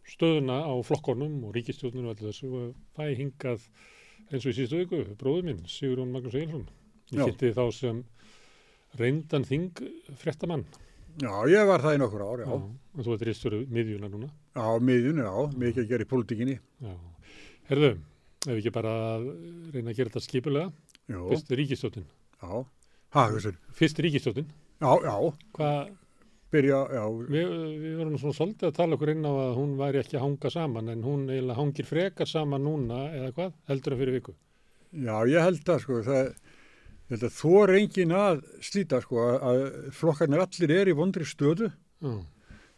stöðuna 0.05 0.59
á 0.69 0.75
flokkonum 0.85 1.39
og 1.49 1.55
ríkistjóðnum 1.57 2.11
og 2.11 2.13
allir 2.13 2.29
þessu 2.29 2.51
og 2.53 2.75
fæ 2.93 3.15
hingað 3.17 3.65
eins 4.29 4.45
og 4.45 4.51
í 4.51 4.57
síðustu 4.59 4.83
viku, 4.83 5.01
bróðu 5.17 5.47
minn, 5.49 5.63
Sigurðun 5.65 6.13
Magnús 6.13 6.37
Egilson. 6.37 6.67
Ég 7.15 7.25
kynnti 7.25 7.55
þá 7.57 7.65
sem 7.73 8.05
reyndan 9.01 9.49
þing 9.49 9.83
frettamann. 10.21 10.69
Já, 11.25 11.33
ég 11.49 11.65
var 11.71 11.81
það 11.81 11.97
í 11.97 12.05
nokkur 12.05 12.29
ár, 12.29 12.45
já. 12.45 12.49
já 12.51 12.55
og 12.59 13.09
þú 13.09 13.17
ert 13.17 13.27
ristur 13.31 13.59
miðjuna 13.73 14.13
núna. 14.13 14.29
Já, 14.53 14.67
miðjuna, 14.91 15.25
já, 15.25 15.59
mikið 15.65 15.85
að 15.87 15.91
gera 15.95 16.05
í 16.05 16.13
pólitíkinni. 16.13 16.61
Já. 16.85 16.95
Herðu, 17.73 17.95
ef 18.45 18.57
ekki 18.59 18.77
bara 18.77 18.95
reyna 19.25 19.95
að 19.95 19.97
gera 19.97 20.13
þetta 20.13 20.29
skipulega, 20.29 20.73
fyrst 21.09 21.55
ríkistjóðnin. 21.63 22.11
Já. 22.45 22.65
Fyrst 23.79 24.01
ríkistjóttin. 24.03 24.49
Já, 24.83 24.91
já. 25.05 25.15
Hvað? 25.55 25.93
Byrja, 26.55 26.81
já. 26.95 27.05
Við, 27.35 27.53
við 27.83 27.95
vorum 27.99 28.19
svona 28.19 28.37
svolítið 28.37 28.69
að 28.69 28.77
tala 28.77 28.97
okkur 28.97 29.13
inn 29.15 29.27
á 29.27 29.33
að 29.33 29.55
hún 29.59 29.73
væri 29.79 30.01
ekki 30.03 30.19
að 30.19 30.25
hanga 30.25 30.51
saman 30.55 30.91
en 30.93 31.07
hún 31.07 31.25
eiginlega 31.31 31.59
hangir 31.59 31.89
frekar 31.89 32.31
saman 32.31 32.63
núna 32.67 33.01
eða 33.11 33.31
hvað 33.39 33.57
heldur 33.71 33.95
það 33.95 34.03
fyrir 34.03 34.19
viku? 34.19 34.35
Já, 34.95 35.17
ég 35.31 35.47
held 35.49 35.65
það 35.67 35.81
sko. 35.83 36.03
Það, 36.07 36.29
að 37.15 37.27
er 37.63 37.75
engin 37.81 38.15
að 38.19 38.45
slíta 38.69 39.03
sko 39.03 39.27
að 39.35 39.65
flokkarnir 39.99 40.45
allir 40.45 40.77
er 40.77 40.93
í 40.93 40.97
vondri 40.99 41.27
stöðu. 41.27 41.73
Mm. 42.05 42.23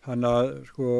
Þannig 0.07 0.39
að 0.39 0.51
sko 0.71 0.91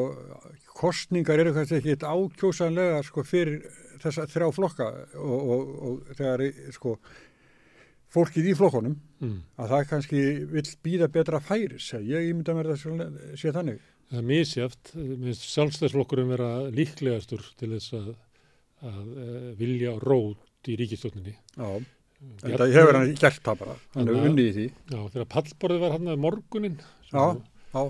kostningar 0.77 1.41
eru 1.41 1.53
kannski 1.55 1.79
ekki 1.79 1.93
eitt 1.95 2.05
ákjósanlega 2.05 3.03
sko 3.07 3.23
fyrir 3.25 3.61
þessa 4.01 4.27
þrjá 4.29 4.49
flokka 4.53 4.87
og, 5.17 5.37
og, 5.37 5.69
og 5.87 6.17
þegar 6.17 6.43
sko 6.75 6.97
fólkið 8.13 8.51
í 8.51 8.55
flokkonum 8.57 8.95
mm. 9.19 9.35
að 9.59 9.73
það 9.73 9.85
kannski 9.91 10.23
vil 10.53 10.63
býða 10.85 11.09
betra 11.11 11.41
færis 11.43 11.89
ég 11.97 12.31
ímynda 12.31 12.55
mér 12.55 12.71
það 12.73 13.03
sé 13.39 13.53
þannig. 13.55 13.83
Það 14.07 14.21
er 14.21 14.27
mísjáft, 14.29 14.93
minnst 14.95 15.45
sjálfstæðsflokkurum 15.51 16.31
vera 16.31 16.49
líklegastur 16.71 17.43
til 17.59 17.73
þess 17.73 17.95
að, 17.97 18.09
að 18.87 19.05
eh, 19.25 19.47
vilja 19.59 19.97
rót 19.99 20.71
í 20.71 20.77
ríkistofninni 20.79 21.33
Já, 21.35 21.69
þetta 22.43 22.69
hefur 22.71 22.99
hann 23.01 23.15
gert 23.19 23.43
það 23.43 23.61
bara. 23.65 23.77
Hann 23.97 24.11
hefur 24.11 24.29
unnið 24.31 24.47
í 24.47 24.53
því. 24.55 24.67
Já, 24.93 24.99
þegar 25.15 25.31
pallborðið 25.35 25.83
var 25.83 25.95
hann 25.97 26.13
að 26.13 26.21
morgunin 26.23 26.79
já, 27.11 27.25
já. 27.73 27.81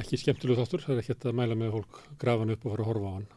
ekki 0.00 0.22
skemmtileg 0.22 0.62
þáttur 0.62 0.86
það 0.86 0.96
er 0.96 1.04
ekki 1.04 1.18
að 1.18 1.36
mæla 1.42 1.60
með 1.60 1.76
fólk 1.76 2.00
grafan 2.24 2.56
upp 2.56 2.64
og 2.64 2.72
fara 2.72 2.86
að 2.86 2.90
horfa 2.94 3.12
á 3.12 3.16
hann. 3.18 3.28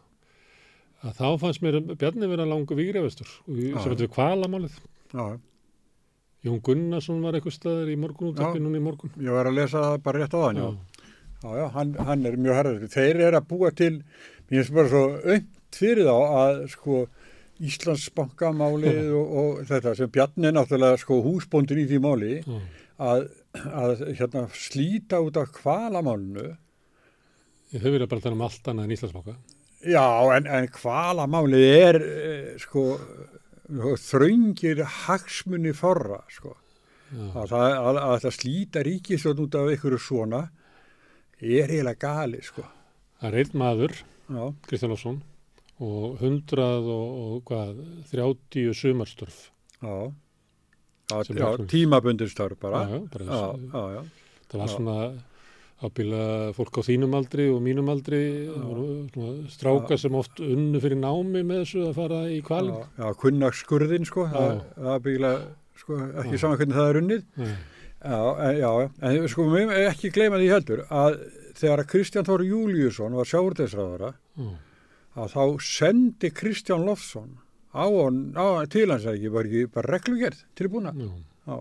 Að 1.00 1.20
þá 1.20 1.28
fannst 1.44 1.64
mér 1.64 1.82
Bjarni 1.92 2.28
vera 2.28 2.48
langu 2.48 2.76
výgrefestur 2.76 3.30
sem 3.48 3.94
við 4.00 4.10
kvalamálið 4.16 4.80
Já 5.16 5.40
Jón 6.46 6.62
Gunnarsson 6.64 7.20
var 7.24 7.36
eitthvað 7.36 7.56
staðar 7.58 7.90
í 7.92 7.98
morgun 8.00 8.32
úttökk 8.32 8.60
núna 8.64 8.80
í 8.80 8.84
morgun. 8.84 9.12
Ég 9.20 9.36
var 9.36 9.50
að 9.50 9.58
lesa 9.58 9.82
það 9.84 10.04
bara 10.06 10.22
rétt 10.22 10.36
á 10.36 10.40
þann, 10.40 10.62
já. 10.62 10.70
Já, 11.40 11.50
já, 11.56 11.66
hann, 11.76 11.92
hann 12.08 12.28
er 12.28 12.38
mjög 12.40 12.58
herður. 12.60 12.86
Þeir 12.92 13.22
eru 13.28 13.40
að 13.40 13.50
búa 13.50 13.72
til, 13.76 13.94
mér 14.48 14.62
finnst 14.62 14.76
bara 14.76 14.92
svo 14.92 15.04
önd 15.36 15.50
fyrir 15.76 16.08
þá 16.08 16.16
að 16.40 16.62
sko 16.74 17.02
Íslandsbankamálið 17.70 19.12
og, 19.20 19.32
og 19.42 19.62
þetta 19.68 19.94
sem 20.00 20.12
Bjarni 20.16 20.48
er 20.48 20.56
náttúrulega 20.56 21.00
sko 21.02 21.20
húsbóndin 21.26 21.82
í 21.82 21.88
því 21.90 22.00
máli 22.04 22.34
að, 23.00 23.26
að 23.68 24.04
hérna, 24.16 24.46
slíta 24.56 25.20
út 25.24 25.40
af 25.40 25.52
kvalamálinu. 25.58 26.54
Þau 27.76 27.90
verður 27.90 28.08
bara 28.08 28.22
að 28.22 28.28
tala 28.30 28.38
um 28.40 28.46
allt 28.48 28.72
annað 28.72 28.88
en 28.88 28.96
Íslandsbanka. 28.96 29.36
Já, 29.92 30.08
en, 30.36 30.48
en 30.56 30.72
kvalamálið 30.76 31.68
er 31.76 32.00
eh, 32.04 32.48
sko 32.64 32.86
þraungir 33.70 34.82
hagsmunni 35.06 35.74
forra 35.78 36.24
sko. 36.34 36.56
að 37.14 37.50
það 37.50 37.66
að, 37.74 37.98
að, 37.98 38.26
að 38.30 38.36
slíta 38.36 38.84
ríkisjótt 38.86 39.40
út 39.42 39.56
af 39.58 39.70
einhverju 39.72 40.00
svona 40.02 40.44
er 41.40 41.70
eiginlega 41.72 41.98
gali 42.02 42.42
sko. 42.46 42.66
Það 43.20 43.30
er 43.34 43.38
einn 43.44 43.60
maður 43.62 43.96
Já. 44.30 44.44
Kristján 44.68 44.92
Lofsson 44.94 45.22
og 45.80 46.20
100 46.22 46.66
og, 46.66 47.14
og 47.24 47.40
hvað, 47.50 47.80
30 48.12 48.74
sumarstörf 48.78 49.40
Já, 49.80 50.12
já, 51.10 51.24
Sem 51.26 51.38
já 51.40 51.48
er- 51.54 51.66
tímabundir 51.72 52.30
störf 52.30 52.60
bara. 52.60 52.84
Já, 52.86 53.00
já, 53.00 53.08
bara 53.10 53.94
já, 53.96 54.02
það 54.52 54.60
var 54.60 54.68
svona 54.74 54.98
ábyggilega 55.80 56.52
fólk 56.58 56.76
á 56.76 56.82
þínum 56.84 57.14
aldri 57.16 57.46
og 57.54 57.62
mínum 57.64 57.88
aldri 57.92 58.20
voru 58.52 58.86
svona 59.14 59.50
strákar 59.54 60.00
sem 60.02 60.16
oft 60.20 60.42
unnu 60.44 60.82
fyrir 60.84 61.00
námi 61.00 61.44
með 61.48 61.62
þessu 61.64 61.84
að 61.88 61.94
fara 62.02 62.22
í 62.34 62.40
kvalin 62.44 62.76
Já, 62.76 62.88
já 63.00 63.14
kunnagskurðin 63.24 64.08
sko, 64.10 64.26
byggilega 65.06 65.40
sko, 65.80 66.00
ekki 66.24 66.42
saman 66.42 66.60
hvernig 66.60 66.76
það 66.80 66.90
er 66.92 67.00
unnið. 67.04 67.24
Já, 68.00 68.20
já, 68.60 68.72
en 69.08 69.28
sko, 69.32 69.46
við 69.54 69.72
ekki 69.86 70.12
gleyma 70.16 70.38
því 70.40 70.50
heldur 70.54 70.84
að 70.88 71.18
þegar 71.60 71.86
Kristján 71.92 72.28
Þór 72.28 72.44
Júliusson 72.48 73.16
var 73.20 73.28
sjáurdeisræðara, 73.28 74.12
Já. 74.40 74.50
að 75.20 75.34
þá 75.34 75.44
sendi 75.64 76.30
Kristján 76.32 76.86
Lofsson 76.88 77.34
á, 77.76 77.84
hann- 77.88 78.32
á 78.40 78.64
til 78.72 78.88
hans 78.92 79.04
að 79.08 79.18
ekki, 79.18 79.32
var 79.36 79.48
ekki 79.50 79.66
bara 79.74 79.94
reglugerð 79.98 80.44
tilbúna. 80.56 80.94
Já. 80.96 81.58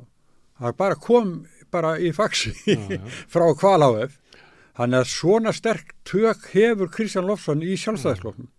Það 0.58 0.76
bara 0.82 1.00
kom 1.02 1.32
bara 1.72 1.96
í 2.00 2.12
faxi 2.16 2.54
frá 3.32 3.46
Kvalháf. 3.58 4.18
Þannig 4.78 5.00
að 5.02 5.10
svona 5.10 5.52
sterk 5.54 5.94
tök 6.06 6.44
hefur 6.52 6.90
Kristján 6.94 7.26
Lofsson 7.26 7.64
í 7.66 7.74
sjálfstæðisflokknum. 7.80 8.50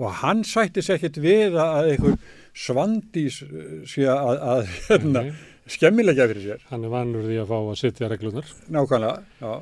Og 0.00 0.16
hann 0.22 0.40
sætti 0.48 0.82
sér 0.82 0.96
ekkert 0.98 1.20
við 1.22 1.58
að 1.60 1.90
einhver 1.92 2.16
svandís 2.54 3.42
eh, 3.44 3.82
sé 3.88 4.06
að, 4.10 4.40
að 4.40 4.72
hérna, 4.88 5.22
skemmilegja 5.70 6.26
fyrir 6.30 6.44
sér. 6.48 6.66
hann 6.70 6.84
er 6.86 6.92
vanur 6.92 7.24
því 7.26 7.38
að 7.42 7.50
fá 7.50 7.56
að 7.60 7.78
setja 7.80 8.10
reglunar 8.12 8.50
Nákvæmlega, 8.74 9.54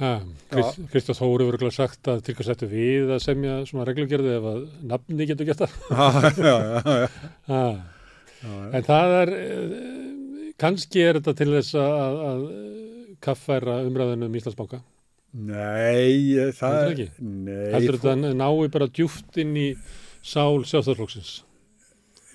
Kristján 0.00 1.18
Þóri 1.18 1.46
verður 1.46 1.54
örugglega 1.54 1.76
sagt 1.76 2.08
að 2.08 2.22
til 2.26 2.34
hvað 2.36 2.48
settu 2.50 2.68
við 2.70 3.14
að 3.14 3.22
semja 3.24 3.56
svona 3.68 3.86
reglugerði 3.88 4.34
ef 4.36 4.48
að 4.50 4.60
nafni 4.92 5.28
getur 5.28 5.50
já. 7.50 7.64
en 8.40 8.86
það 8.86 9.16
er 9.20 9.34
eh, 10.60 10.62
kannski 10.62 11.04
er 11.06 11.20
þetta 11.20 11.36
til 11.40 11.50
þess 11.56 11.76
að, 11.80 12.22
að 12.30 12.46
kaffæra 13.24 13.80
umræðinu 13.88 14.28
um 14.30 14.40
Íslandsbanka? 14.40 14.82
Nei, 15.30 16.50
það 16.58 16.76
Heldur 16.76 16.96
ekki? 16.96 17.08
Nei, 17.22 17.68
heldur 17.76 18.00
þetta 18.00 18.34
nái 18.34 18.72
bara 18.74 18.90
djúft 18.90 19.38
inn 19.40 19.54
í 19.56 19.68
sál 20.20 20.64
sjálfstæðarflokksins 20.66 21.38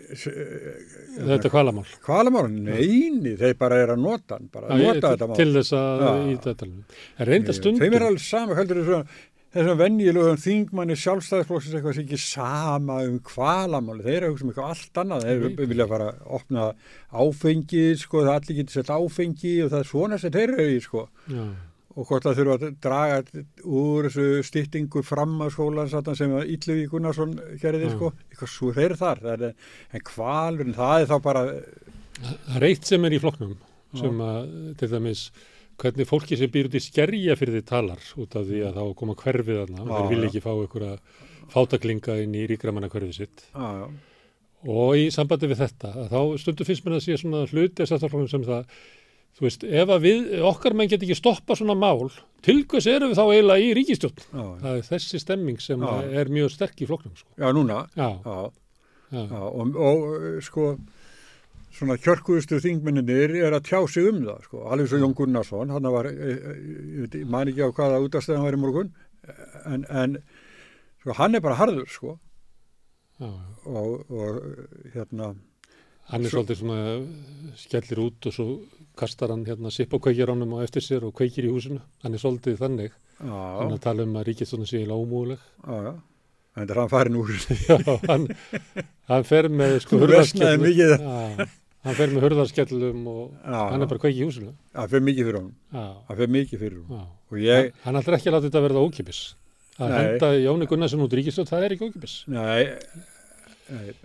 þetta 0.06 1.50
kvalamál 1.50 1.86
Kvalamál, 2.04 2.50
neini, 2.52 3.36
þeir 3.40 3.56
bara 3.60 3.80
er 3.84 3.94
að 3.96 4.02
nota 4.04 4.40
bara 4.54 4.74
að 4.74 4.84
nota 4.84 5.14
þetta 5.14 5.30
mál. 5.30 5.38
til 5.40 5.48
þess 5.56 5.76
að 5.80 6.04
í 6.32 6.36
þetta 6.42 7.56
stundum 7.58 7.86
Þeim 7.86 7.98
er 7.98 8.08
alveg 8.10 8.26
sama, 8.26 8.58
heldur 8.60 8.82
þessum 8.82 9.08
þessum 9.56 9.80
venjulegum 9.80 10.40
þingmanni 10.44 10.98
sjálfstæðisflokksins 11.00 11.78
eitthvað 11.78 11.96
sem 11.98 12.06
ekki 12.06 12.20
sama 12.22 12.98
um 13.08 13.20
kvalamáli, 13.26 14.04
þeir 14.06 14.18
eru 14.18 14.28
að 14.28 14.34
hugsa 14.34 14.46
um 14.46 14.52
eitthvað 14.52 14.74
allt 14.74 15.00
annað, 15.04 15.30
þeir 15.30 15.70
vilja 15.72 15.88
fara 15.92 16.10
að 16.12 16.26
opna 16.40 16.66
áfengi, 17.26 17.86
sko, 18.02 18.26
það 18.26 18.34
allir 18.36 18.60
getur 18.60 18.78
sett 18.80 18.92
áfengi 18.92 19.56
og 19.64 19.72
það 19.72 19.80
er 19.80 19.90
svona 19.94 20.20
sem 20.22 20.36
þeir 20.36 20.54
eru 20.58 20.68
í, 20.76 20.84
sko. 20.84 21.08
Já. 21.32 21.48
Og 21.96 22.10
hvort 22.10 22.26
það 22.28 22.40
þurfa 22.42 22.56
að 22.60 22.80
draga 22.84 23.44
úr 23.64 24.10
þessu 24.10 24.44
styttingu 24.44 25.04
fram 25.08 25.38
að 25.46 25.54
skólan 25.56 25.92
þarna 25.94 26.16
sem 26.20 26.34
Ítluvi 26.52 26.90
Gunnarsson 26.92 27.38
gerði, 27.62 27.94
sko, 27.94 28.12
eitthvað 28.28 28.52
svo 28.52 28.74
þeir 28.76 28.98
þar, 29.00 29.22
það 29.24 29.46
er, 29.48 29.70
en 29.96 30.04
kvalurinn, 30.12 30.76
það 30.76 31.06
er 31.06 31.14
þá 31.14 31.16
bara, 31.24 31.46
Það 32.16 32.56
er 32.60 32.66
eitt 32.70 32.88
sem 32.88 33.06
er 33.08 33.16
í 33.16 33.20
flokknum 33.20 33.56
sem 33.96 34.22
að 34.24 34.48
til 34.80 34.90
dæmis 34.92 35.28
hvernig 35.82 36.08
fólki 36.10 36.38
sem 36.40 36.52
býr 36.54 36.70
út 36.70 36.76
í 36.80 36.82
skerja 36.84 37.36
fyrir 37.40 37.58
því 37.60 37.64
talar 37.70 38.04
út 38.22 38.36
af 38.40 38.46
því 38.48 38.62
að 38.70 38.78
þá 38.80 38.84
koma 39.02 39.16
hverfið 39.20 39.62
þarna 39.62 39.82
og 39.84 39.90
Já, 39.92 39.96
þeir 39.98 40.12
vilja 40.14 40.26
já. 40.26 40.30
ekki 40.32 40.44
fá 40.46 40.52
einhverja 40.56 40.98
fátaklinga 41.56 42.20
inn 42.24 42.36
í 42.40 42.44
ríkramanna 42.50 42.90
hverfið 42.94 43.18
sitt 43.20 43.44
já, 43.52 43.66
já, 43.82 43.88
og 44.76 44.96
í 44.98 45.08
sambandi 45.14 45.50
við 45.52 45.60
þetta 45.66 45.92
að 45.94 46.14
þá 46.16 46.20
stundu 46.42 46.66
finnst 46.68 46.86
mér 46.88 46.96
að 47.00 47.04
sé 47.06 47.18
svona 47.22 47.44
hluti 47.52 47.84
að 47.86 47.92
sættarflokkum 47.92 48.32
sem 48.32 48.46
það 48.48 48.78
þú 49.36 49.44
veist, 49.44 49.64
ef 49.68 49.90
að 49.92 50.06
við, 50.08 50.20
okkar 50.48 50.74
menn 50.80 50.88
get 50.90 51.02
ekki 51.04 51.18
stoppa 51.20 51.58
svona 51.60 51.76
mál, 51.76 52.08
til 52.46 52.62
hvers 52.72 52.86
erum 52.88 53.12
við 53.12 53.18
þá 53.20 53.26
eiginlega 53.36 53.66
í 53.66 53.74
ríkistjórn? 53.76 54.22
já, 54.32 54.46
Það 54.64 54.78
er 54.80 54.86
þessi 54.88 55.20
stemming 55.20 55.60
sem 55.60 55.84
Já. 55.84 55.92
er 56.22 56.32
mjög 56.32 56.54
sterk 56.56 56.80
í 56.80 56.88
flokknum 56.88 57.18
sko. 57.20 57.28
já, 57.36 57.50
núna, 57.52 57.82
og, 59.12 59.76
og 59.76 60.40
sko 60.48 60.70
svona 61.76 61.98
kjörkuðustu 62.02 62.60
þingmenninir 62.64 63.34
er 63.46 63.56
að 63.58 63.66
tjá 63.70 63.80
sig 63.92 64.08
um 64.10 64.22
það 64.26 64.44
sko, 64.48 64.62
alveg 64.72 64.90
svo 64.92 65.00
Jón 65.02 65.16
Gunnarsson 65.18 65.74
hann 65.76 65.90
var, 65.92 66.08
eh, 66.12 66.38
eh, 66.52 67.10
ég 67.12 67.26
man 67.30 67.52
ekki 67.52 67.66
á 67.68 67.70
hvaða 67.76 68.02
útastæðan 68.06 68.46
var 68.48 68.58
í 68.58 68.62
morgun 68.62 68.94
en, 69.66 69.84
en 69.90 70.18
sko, 71.02 71.18
hann 71.20 71.36
er 71.36 71.44
bara 71.44 71.60
harður 71.60 71.90
sko 71.92 72.16
já. 73.20 73.30
og, 73.66 74.06
og 74.12 74.40
hérna 74.96 75.36
Hann 76.06 76.22
er 76.22 76.30
Svo- 76.30 76.44
svolítið 76.44 76.60
svona 76.60 77.56
skellir 77.58 78.00
út 78.04 78.26
og 78.30 78.34
svo 78.36 78.44
kastar 78.94 79.32
hann 79.34 79.42
hérna 79.48 79.72
sipp 79.74 79.96
og 79.98 80.04
kveikir 80.06 80.30
ánum 80.30 80.52
á 80.54 80.62
eftir 80.62 80.84
sér 80.86 81.08
og 81.08 81.16
kveikir 81.18 81.48
í 81.48 81.50
húsinu. 81.50 81.80
Hann 82.04 82.14
er 82.14 82.22
svolítið 82.22 82.60
þannig. 82.60 82.92
Hann 83.18 83.32
er 83.34 83.72
já, 83.72 83.74
að 83.74 83.82
tala 83.88 84.06
um 84.06 84.14
að 84.20 84.28
ríkistjónu 84.28 84.68
sé 84.70 84.84
eiginlega 84.84 85.02
ómúguleg. 85.02 85.42
já, 85.66 85.80
já 85.82 85.94
en 86.56 86.68
það 86.68 86.72
er 86.76 86.80
hann 86.80 86.92
farin 86.94 87.18
úr 87.20 87.32
Já, 87.68 87.78
hann, 88.08 88.28
hann 89.10 89.26
fer 89.28 89.50
með 89.50 89.80
sko. 89.84 89.98
Já, 90.06 91.48
hann 91.86 91.98
fer 92.00 92.12
með 92.14 92.26
hurðarskellum 92.26 93.08
og 93.12 93.24
Já. 93.46 93.60
hann 93.72 93.82
er 93.86 93.90
bara 93.92 94.00
að 94.00 94.04
kveiki 94.06 94.22
í 94.22 94.28
húsinu. 94.28 94.54
það 94.76 94.94
fyrir 94.96 95.06
mikið 95.10 95.30
fyrir 95.30 95.42
Já, 95.46 95.86
það 96.10 96.16
fyrir 96.22 96.34
mikið 96.36 96.64
fyrir 96.66 96.80
og 96.86 97.42
ég, 97.42 97.72
Hann, 97.72 97.82
hann 97.88 98.00
ætlar 98.02 98.18
ekki 98.20 98.30
að 98.32 98.36
láta 98.38 98.48
þetta 98.50 98.64
verða 98.68 98.86
ókipis. 98.86 99.20
Að 99.76 99.92
henda 100.00 100.30
Jóni 100.40 100.68
Gunnarsson 100.72 101.04
út 101.04 101.14
ríkistjóð, 101.18 101.50
það 101.52 101.66
er 101.68 101.74
ekki 101.76 101.90
ókipis. 101.90 102.14
nei, 102.32 102.64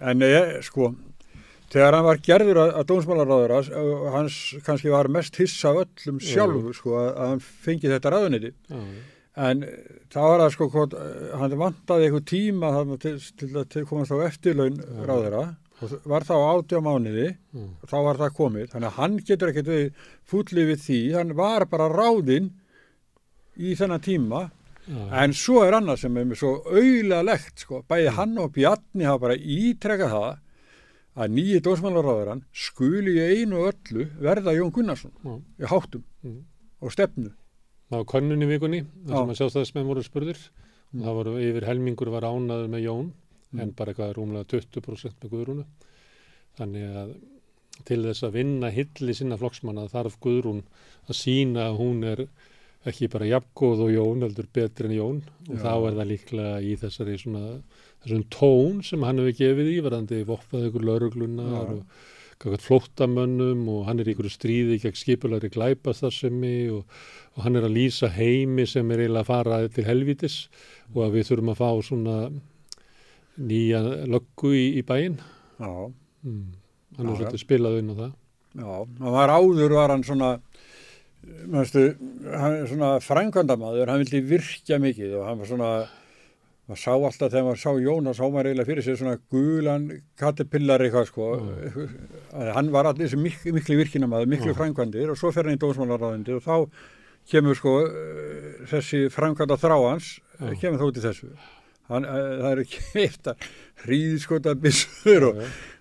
en 0.01 0.25
ég, 0.25 0.57
sko 0.67 0.91
þegar 1.71 1.95
hann 1.95 2.07
var 2.09 2.19
gerður 2.27 2.59
að, 2.65 2.73
að 2.81 2.87
dómsmálaráður 2.91 3.53
hans 4.17 4.39
kannski 4.67 4.91
var 4.91 5.09
mest 5.13 5.37
hissa 5.39 5.71
öllum 5.85 6.19
sjálfur 6.25 6.75
sko 6.75 6.97
að, 6.99 7.09
að 7.15 7.33
hann 7.35 7.43
fengi 7.65 7.91
þetta 7.93 8.13
ráðuniti 8.17 8.53
En 9.41 9.61
það 10.11 10.25
var 10.27 10.43
að 10.43 10.51
sko, 10.57 10.67
eh, 10.91 11.29
hann 11.39 11.53
vantaði 11.57 12.09
eitthvað 12.09 12.25
tíma 12.29 12.71
til, 13.01 13.13
til 13.39 13.51
að 13.61 13.77
komast 13.89 14.11
á 14.11 14.19
eftirlaun 14.27 14.81
Já. 14.83 15.45
Og 15.81 15.89
það 15.89 16.07
var 16.13 16.27
þá 16.29 16.35
átjá 16.53 16.81
mánuði 16.85 17.29
Mm. 17.55 17.69
og 17.83 17.89
þá 17.91 17.97
var 18.05 18.17
það 18.21 18.35
komið. 18.37 18.67
Þannig 18.73 18.89
að 18.91 18.99
hann 19.01 19.17
getur 19.27 19.49
ekkert 19.53 19.71
við 19.73 19.93
fúllið 20.31 20.69
við 20.71 20.81
því, 20.87 20.99
hann 21.17 21.33
var 21.39 21.65
bara 21.67 21.89
ráðinn 21.89 22.51
í 23.59 23.75
þennan 23.79 24.01
tíma 24.05 24.43
já, 24.87 25.01
en 25.25 25.33
svo 25.37 25.63
er 25.65 25.77
annað 25.79 25.99
sem 26.05 26.17
er 26.21 26.25
með 26.31 26.39
svo 26.41 26.53
auðlega 26.71 27.25
legt 27.27 27.65
sko, 27.65 27.83
bæði 27.89 28.13
hann 28.17 28.39
og 28.39 28.53
Bjarni 28.55 29.05
hafa 29.09 29.19
bara 29.27 29.37
ítrekað 29.37 30.15
það 30.15 30.39
að 31.21 31.35
nýji 31.35 31.61
dósmálaráðaran 31.67 32.45
skuli 32.55 33.17
í 33.19 33.43
einu 33.43 33.65
öllu 33.67 34.07
verða 34.23 34.55
Jón 34.57 34.71
Gunnarsson 34.73 35.13
Já. 35.25 35.35
í 35.65 35.67
háttum 35.73 36.05
Mm. 36.23 36.45
og 36.83 36.93
stefnu. 36.93 37.31
Það 37.91 37.97
var 37.99 38.05
könnun 38.05 38.43
í 38.45 38.47
vikunni, 38.47 38.81
þar 39.09 39.17
sem 39.19 39.31
að 39.33 39.39
sjálfstæðismenn 39.41 39.87
voru 39.89 40.03
spurðir. 40.07 40.39
Mm. 40.95 41.03
Það 41.03 41.15
voru 41.19 41.33
yfir 41.41 41.65
helmingur 41.67 42.11
var 42.13 42.23
ánaður 42.23 42.69
með 42.71 42.85
Jón, 42.87 43.13
Mm. 43.51 43.61
en 43.65 43.75
bara 43.75 43.93
eitthvað 43.93 44.15
rúmlega 44.19 44.47
20% 44.53 45.25
með 45.25 45.33
Guðrúnu. 45.35 45.67
Þannig 46.59 46.97
að 47.03 47.15
til 47.89 48.03
þess 48.05 48.27
að 48.27 48.37
vinna 48.37 48.71
hilli 48.75 49.15
sinna 49.17 49.39
flokksmanna 49.41 49.89
þarf 49.91 50.19
Guðrún 50.23 50.63
að 51.09 51.19
sína 51.19 51.71
að 51.71 51.79
hún 51.81 52.05
er 52.07 52.25
ekki 52.89 53.11
bara 53.13 53.29
jafngóð 53.29 53.83
og 53.85 53.91
Jón, 53.93 54.23
heldur 54.25 54.49
betri 54.55 54.89
en 54.89 54.97
Jón. 54.97 55.19
Og 55.49 55.59
Já. 55.59 55.63
þá 55.65 55.75
er 55.75 55.99
það 55.99 56.11
líklega 56.13 56.55
í 56.65 56.77
þessari 56.81 57.19
svona, 57.21 57.43
þessum 58.05 58.25
tón 58.33 58.81
sem 58.87 59.05
hann 59.05 59.21
hefur 59.21 59.37
gefið 59.43 59.75
í, 59.75 59.77
varandi 59.85 60.23
voppaði 60.29 60.71
ykkur 60.71 60.87
lauruglunar 60.89 61.75
og 61.75 61.85
flóttamönnum 62.41 63.67
og 63.69 63.83
hann 63.85 64.01
er 64.01 64.09
í 64.09 64.15
ykkur 64.15 64.31
stríði 64.33 64.79
gegn 64.81 64.97
skipulari 64.97 65.51
glæpastarsemi 65.53 66.71
og, 66.73 66.87
og 67.37 67.43
hann 67.45 67.59
er 67.61 67.67
að 67.69 67.77
lýsa 67.77 68.09
heimi 68.15 68.65
sem 68.65 68.89
er 68.95 69.03
eiginlega 69.05 69.27
að 69.27 69.29
fara 69.29 69.59
til 69.69 69.85
helvítis 69.85 70.39
og 70.95 71.03
að 71.05 71.19
við 71.19 71.29
þurfum 71.29 71.53
að 71.53 71.61
fá 71.61 71.71
svona 71.85 72.17
nýja 73.41 73.81
löggu 74.11 74.53
í, 74.57 74.67
í 74.81 74.85
bæinn. 74.87 75.21
Mm. 75.61 76.51
Hann 76.99 77.13
er 77.13 77.17
svolítið 77.17 77.45
spilað 77.45 77.81
inn 77.81 77.93
á 77.93 77.97
það. 78.01 78.13
Já, 78.61 78.71
hann 79.01 79.15
var 79.15 79.33
áður 79.33 79.77
var 79.79 79.95
hann 79.95 80.05
svona 80.05 80.35
mannstu, 81.51 81.87
hann 82.25 82.59
er 82.59 82.69
svona 82.71 82.93
frænkvandamaður, 83.05 83.91
hann 83.93 84.03
vildi 84.03 84.23
virkja 84.27 84.81
mikið 84.83 85.19
og 85.21 85.27
hann 85.29 85.43
var 85.43 85.51
svona 85.51 85.73
maður 86.71 86.81
sá 86.85 86.93
alltaf 86.95 87.33
þegar 87.33 87.47
maður 87.49 87.61
sá 87.61 87.71
Jónas 87.83 88.19
sá 88.19 88.25
maður 88.31 88.49
eiginlega 88.51 88.69
fyrir 88.69 88.87
sér 88.87 88.99
svona 89.01 89.17
gulan 89.33 89.87
kattepillar 90.21 90.85
eitthvað 90.85 91.09
sko 91.09 91.29
að 91.35 92.51
hann 92.55 92.71
var 92.75 92.91
allir 92.91 93.09
þessi 93.09 93.19
mik 93.19 93.43
miklu 93.57 93.79
virkinamaður 93.81 94.31
miklu 94.31 94.53
Já. 94.53 94.59
frænkvandir 94.61 95.11
og 95.11 95.19
svo 95.19 95.33
fer 95.35 95.49
hann 95.49 95.59
í 95.59 95.63
dómsmálaráðindi 95.63 96.37
og 96.37 96.45
þá 96.47 96.55
kemur 97.31 97.59
sko 97.59 97.75
eh, 97.89 98.61
þessi 98.71 99.09
frænkvanda 99.13 99.59
þráans 99.61 100.13
Já. 100.39 100.53
kemur 100.63 100.79
þá 100.79 100.87
út 100.87 101.01
í 101.01 101.05
þessu 101.09 101.33
hann, 101.91 102.07
eh, 102.07 102.31
það 102.41 102.49
er 102.55 102.63
ekki 102.65 103.05
eftir 103.05 103.51
hríðskota 103.85 104.55
bissur 104.61 105.27
og, 105.31 105.39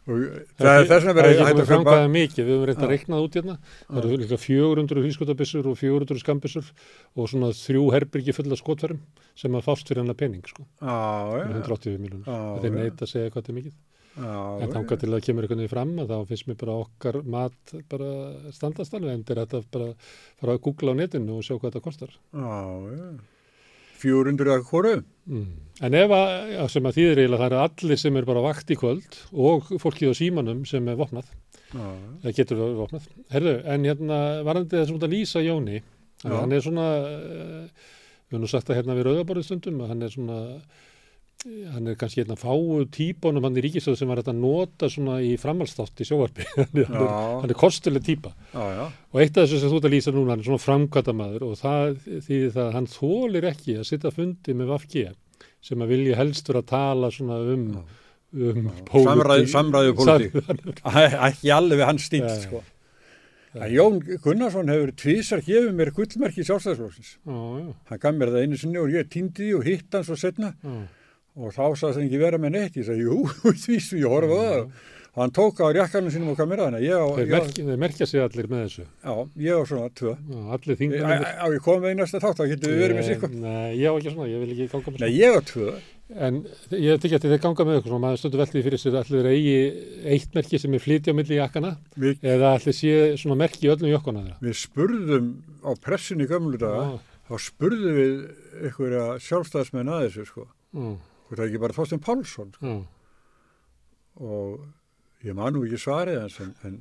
og 0.09 0.21
það 0.57 0.63
Það 0.63 0.79
er 0.79 0.87
þess 0.89 0.95
að 0.95 1.09
Það 1.09 1.17
vera 1.19 1.31
er 1.33 1.41
hægt 1.49 1.61
að 1.63 1.69
framkvæða 1.69 2.09
mikið, 2.15 2.45
við 2.47 2.53
höfum 2.55 2.67
reynt 2.69 2.79
að 2.79 2.87
Já. 2.87 2.91
reiknað 2.95 3.25
út 3.27 3.37
hérna. 3.39 3.55
Það 3.89 3.99
eru 4.09 4.19
líka 4.23 4.39
400 4.45 5.03
hrískotabissur 5.03 5.69
og 5.69 5.77
400 5.81 6.23
skambissur 6.23 6.71
og 7.19 7.29
svona 7.29 7.51
þrjú 7.59 7.83
herbyrgi 7.95 8.35
fulla 8.39 8.57
skotverðum 8.59 9.03
sem 9.37 9.59
að 9.59 9.67
fást 9.67 9.91
fyrir 9.91 10.01
hennar 10.03 10.17
pening, 10.19 10.43
sko. 10.49 10.65
Já, 10.81 10.97
já. 11.39 11.45
180 11.53 12.01
miljónur. 12.01 12.27
Þeir 12.63 12.71
já. 12.71 12.77
neita 12.79 13.05
að 13.05 13.13
segja 13.13 13.29
hvað 13.29 13.41
þetta 13.43 13.53
er 13.53 13.59
mikið. 13.61 13.77
Já, 14.19 14.35
En 14.59 14.65
já. 14.65 14.71
þangað 14.73 14.99
til 15.03 15.09
það 15.13 15.25
kemur 15.27 15.45
einhvern 15.45 15.61
veginn 15.61 15.71
fram 15.71 15.91
að 16.01 16.09
þá 16.09 16.31
finnst 16.31 16.47
mér 16.49 16.57
bara 16.59 16.77
okkar 16.83 17.17
mat 17.35 17.73
bara 17.91 18.09
standast 18.55 18.95
alveg 18.97 19.13
en 19.13 19.27
þetta 19.29 19.61
bara 19.71 19.91
fara 20.41 20.55
að 20.57 20.63
googla 20.65 20.95
á 20.97 20.99
netinu 20.99 21.37
og 21.37 21.45
sjá 21.45 21.53
hvað 21.55 21.69
þetta 21.69 21.83
kostar. 21.85 22.15
Já, 22.33 22.57
já. 22.97 23.11
400 24.01 24.55
að 24.55 24.63
hvoru? 24.69 24.93
Mm. 25.29 25.49
En 25.85 25.95
ef 25.95 26.11
að, 26.11 26.31
sem 26.73 26.87
að 26.89 26.97
þýðir 26.97 27.21
eiginlega 27.21 27.41
það 27.41 27.49
eru 27.49 27.59
allir 27.63 27.99
sem 28.01 28.17
er 28.19 28.25
bara 28.27 28.43
vakt 28.43 28.73
í 28.73 28.77
kvöld 28.79 29.19
og 29.31 29.69
fólkið 29.79 30.11
á 30.11 30.19
símanum 30.19 30.65
sem 30.67 30.89
er 30.91 30.97
vopnað, 30.99 31.29
Já, 31.69 31.85
eða 32.23 32.33
getur 32.35 32.59
verið 32.59 32.81
vopnað. 32.81 33.07
Herðu, 33.31 33.53
en 33.75 33.87
hérna 33.87 34.17
varandi 34.47 34.75
þessum 34.75 34.97
út 34.99 35.07
að 35.07 35.15
lýsa 35.15 35.43
Jóni, 35.45 35.79
að 36.25 36.33
Já. 36.33 36.39
hann 36.41 36.55
er 36.57 36.65
svona, 36.65 36.87
uh, 36.99 37.87
við 38.27 38.35
höfum 38.35 38.43
nú 38.43 38.51
sagt 38.51 38.67
það 38.67 38.81
hérna 38.81 38.97
við 38.97 39.07
rauðaborðið 39.07 39.47
stundum, 39.47 39.79
að 39.85 39.93
hann 39.93 40.03
er 40.03 40.15
svona, 40.15 40.39
eh, 40.57 40.88
hann 41.45 41.87
er 41.87 41.95
kannski 41.95 42.19
hérna 42.19 42.35
fáu 42.35 42.81
típunum 42.91 43.45
hann 43.47 43.55
í 43.55 43.61
ríkistöðu 43.63 43.95
sem 44.01 44.09
var 44.11 44.19
þetta 44.19 44.33
að 44.33 44.41
nota 44.43 44.89
svona 44.91 45.19
í 45.23 45.37
framhalstátt 45.39 46.01
í 46.03 46.07
sjóarbi. 46.09 46.43
hann, 46.57 46.73
er, 46.73 46.89
hann, 46.89 47.05
er, 47.05 47.13
hann 47.45 47.53
kostuleg 47.61 48.03
típa. 48.03 48.33
já, 48.51 48.65
já. 48.75 48.83
Og 49.13 49.21
eitt 49.23 49.37
af 49.39 49.45
þessu 49.47 49.61
sem 49.61 49.71
þú 49.71 49.79
ert 49.79 49.87
að 49.87 49.95
lýsa 49.95 50.13
núna, 50.15 50.33
hann 50.35 50.43
er 50.43 50.49
svona 50.49 50.63
framkvæmdamaður 50.65 51.45
og 51.47 51.53
það 51.61 51.95
þýðir 52.27 52.51
það 52.57 52.65
að 52.65 52.75
hann 52.79 52.89
þólir 52.97 53.47
ekki 53.53 53.77
að 53.79 53.87
sitta 53.93 54.11
fundi 54.17 54.57
með 54.59 54.73
VFG 54.73 55.05
sem 55.69 55.85
að 55.85 55.93
vilja 55.95 56.19
helst 56.19 56.51
vera 56.51 56.61
að 56.65 56.69
tala 56.73 57.11
svona 57.15 57.39
um, 57.55 57.63
um 58.35 58.69
samræðu 59.55 59.95
pólitík. 59.95 60.35
Sam- 60.43 61.23
Ekki 61.31 61.55
alveg 61.55 61.85
Já, 62.27 62.35
já. 62.35 62.43
sko. 62.49 62.61
En 63.57 63.71
Jón 63.73 63.95
Gunnarsson 64.21 64.69
hefur 64.69 64.91
tvísar 64.93 65.39
gefið 65.41 65.71
mér 65.73 65.89
gullmerki 65.95 66.43
sjálfstæðsflóksins. 66.45 67.15
Já, 67.25 67.37
já, 67.63 67.71
Hann 67.89 68.01
gaf 68.03 68.13
mér 68.19 68.29
það 68.35 68.43
einu 68.45 68.59
sinni 68.61 68.77
og 68.83 68.91
ég 68.93 69.07
týndi 69.09 69.47
því 69.47 69.55
og 69.57 69.65
hitt 69.65 69.95
hann 69.97 70.05
svo 70.05 70.17
setna 70.19 70.51
já. 70.61 70.75
Og 71.39 71.53
þá 71.55 71.63
sagði 71.79 71.95
hann 71.97 72.07
ekki 72.09 72.21
vera 72.21 72.39
með 72.43 72.55
neitt. 72.57 72.79
Ég 72.79 72.87
sagði, 72.89 73.05
jú, 73.09 73.19
því 73.65 73.79
sem 73.87 74.01
ég 74.03 74.11
horfa 74.13 74.39
á 74.39 74.43
það. 74.45 74.63
Og 75.09 75.23
hann 75.23 75.31
tók 75.33 75.57
á 75.59 75.67
rjakkanum 75.73 76.11
sínum 76.13 76.29
og 76.35 76.37
mér 76.47 76.59
það. 76.61 76.75
Að 76.77 76.83
á, 76.93 77.07
Þeir, 77.17 77.77
merkja, 77.81 78.05
sig 78.07 78.21
allir 78.21 78.47
með 78.51 78.59
þessu. 78.67 78.83
já, 79.03 79.13
ég 79.41 79.57
á 79.57 79.61
svona 79.67 79.87
tvö. 79.97 80.11
Allir 80.53 80.77
Á 81.41 81.45
ég 81.49 81.63
komið 81.65 81.81
með 81.87 81.95
í 81.95 81.97
næsta 81.97 82.21
þátt, 82.21 82.37
þá 82.39 82.51
getur 82.53 82.71
við 82.75 82.83
verið 82.83 82.99
með 82.99 83.07
sikkur. 83.09 83.33
Nei, 83.33 83.71
ég 83.81 83.89
á 83.89 83.93
ekki 83.97 84.13
svona, 84.13 84.27
ég 84.29 84.43
vil 84.43 84.51
ekki 84.53 84.67
ganga 84.75 84.93
með 84.93 85.01
Nei, 85.01 85.09
ég 85.17 85.33
á 85.33 85.41
tvö. 85.49 85.73
En 86.09 86.37
ég 86.77 87.01
tekja 87.01 87.19
til 87.21 87.29
þeir 87.33 87.41
ganga 87.43 87.65
með 87.67 87.79
ykkur 87.81 87.91
svona, 87.91 88.03
maður 88.05 88.21
stundu 88.21 88.39
veltið 88.39 88.63
fyrir 88.69 88.81
sér 88.81 88.95
allir 89.01 89.25
þeir 89.25 89.27
eigi 89.33 89.57
eitt 90.13 90.31
merki 90.37 90.57
sem 90.61 90.73
er 90.77 90.81
flytja 90.81 91.13
á 91.13 91.17
milli 91.19 91.37
jakkana 91.37 91.73
Við, 92.01 92.15
eða 92.25 92.53
allir 92.55 92.73
sé 92.79 92.93
svona 93.21 93.37
merki 93.43 93.67
í 93.67 93.69
öllum 93.73 93.91
jökkuna 93.91 94.23
þeirra. 94.23 94.39
við 94.45 94.55
spurðum 94.61 95.27
á 95.61 95.71
pressunni 95.85 96.25
í 96.25 96.31
gömlu 96.31 96.57
daga, 96.63 96.87
þá 97.29 97.35
spurðum 97.45 97.99
við 97.99 98.15
einhverja 98.63 99.03
sjálfstæðsmenn 99.27 99.93
að 99.93 100.07
þessu, 100.07 100.25
sko. 100.31 100.47
já, 100.73 100.89
Hvort 101.29 101.39
það 101.43 101.47
ekki 101.51 101.61
bara 101.61 101.77
Þorstein 101.77 102.01
Pálsson, 102.01 102.53
sko. 102.57 102.65
já. 102.65 102.79
og 104.19 105.25
ég 105.25 105.35
man 105.37 105.53
nú 105.55 105.65
ekki 105.67 105.79
svarið 105.79 106.23
hans 106.23 106.39
en, 106.43 106.53
en 106.67 106.79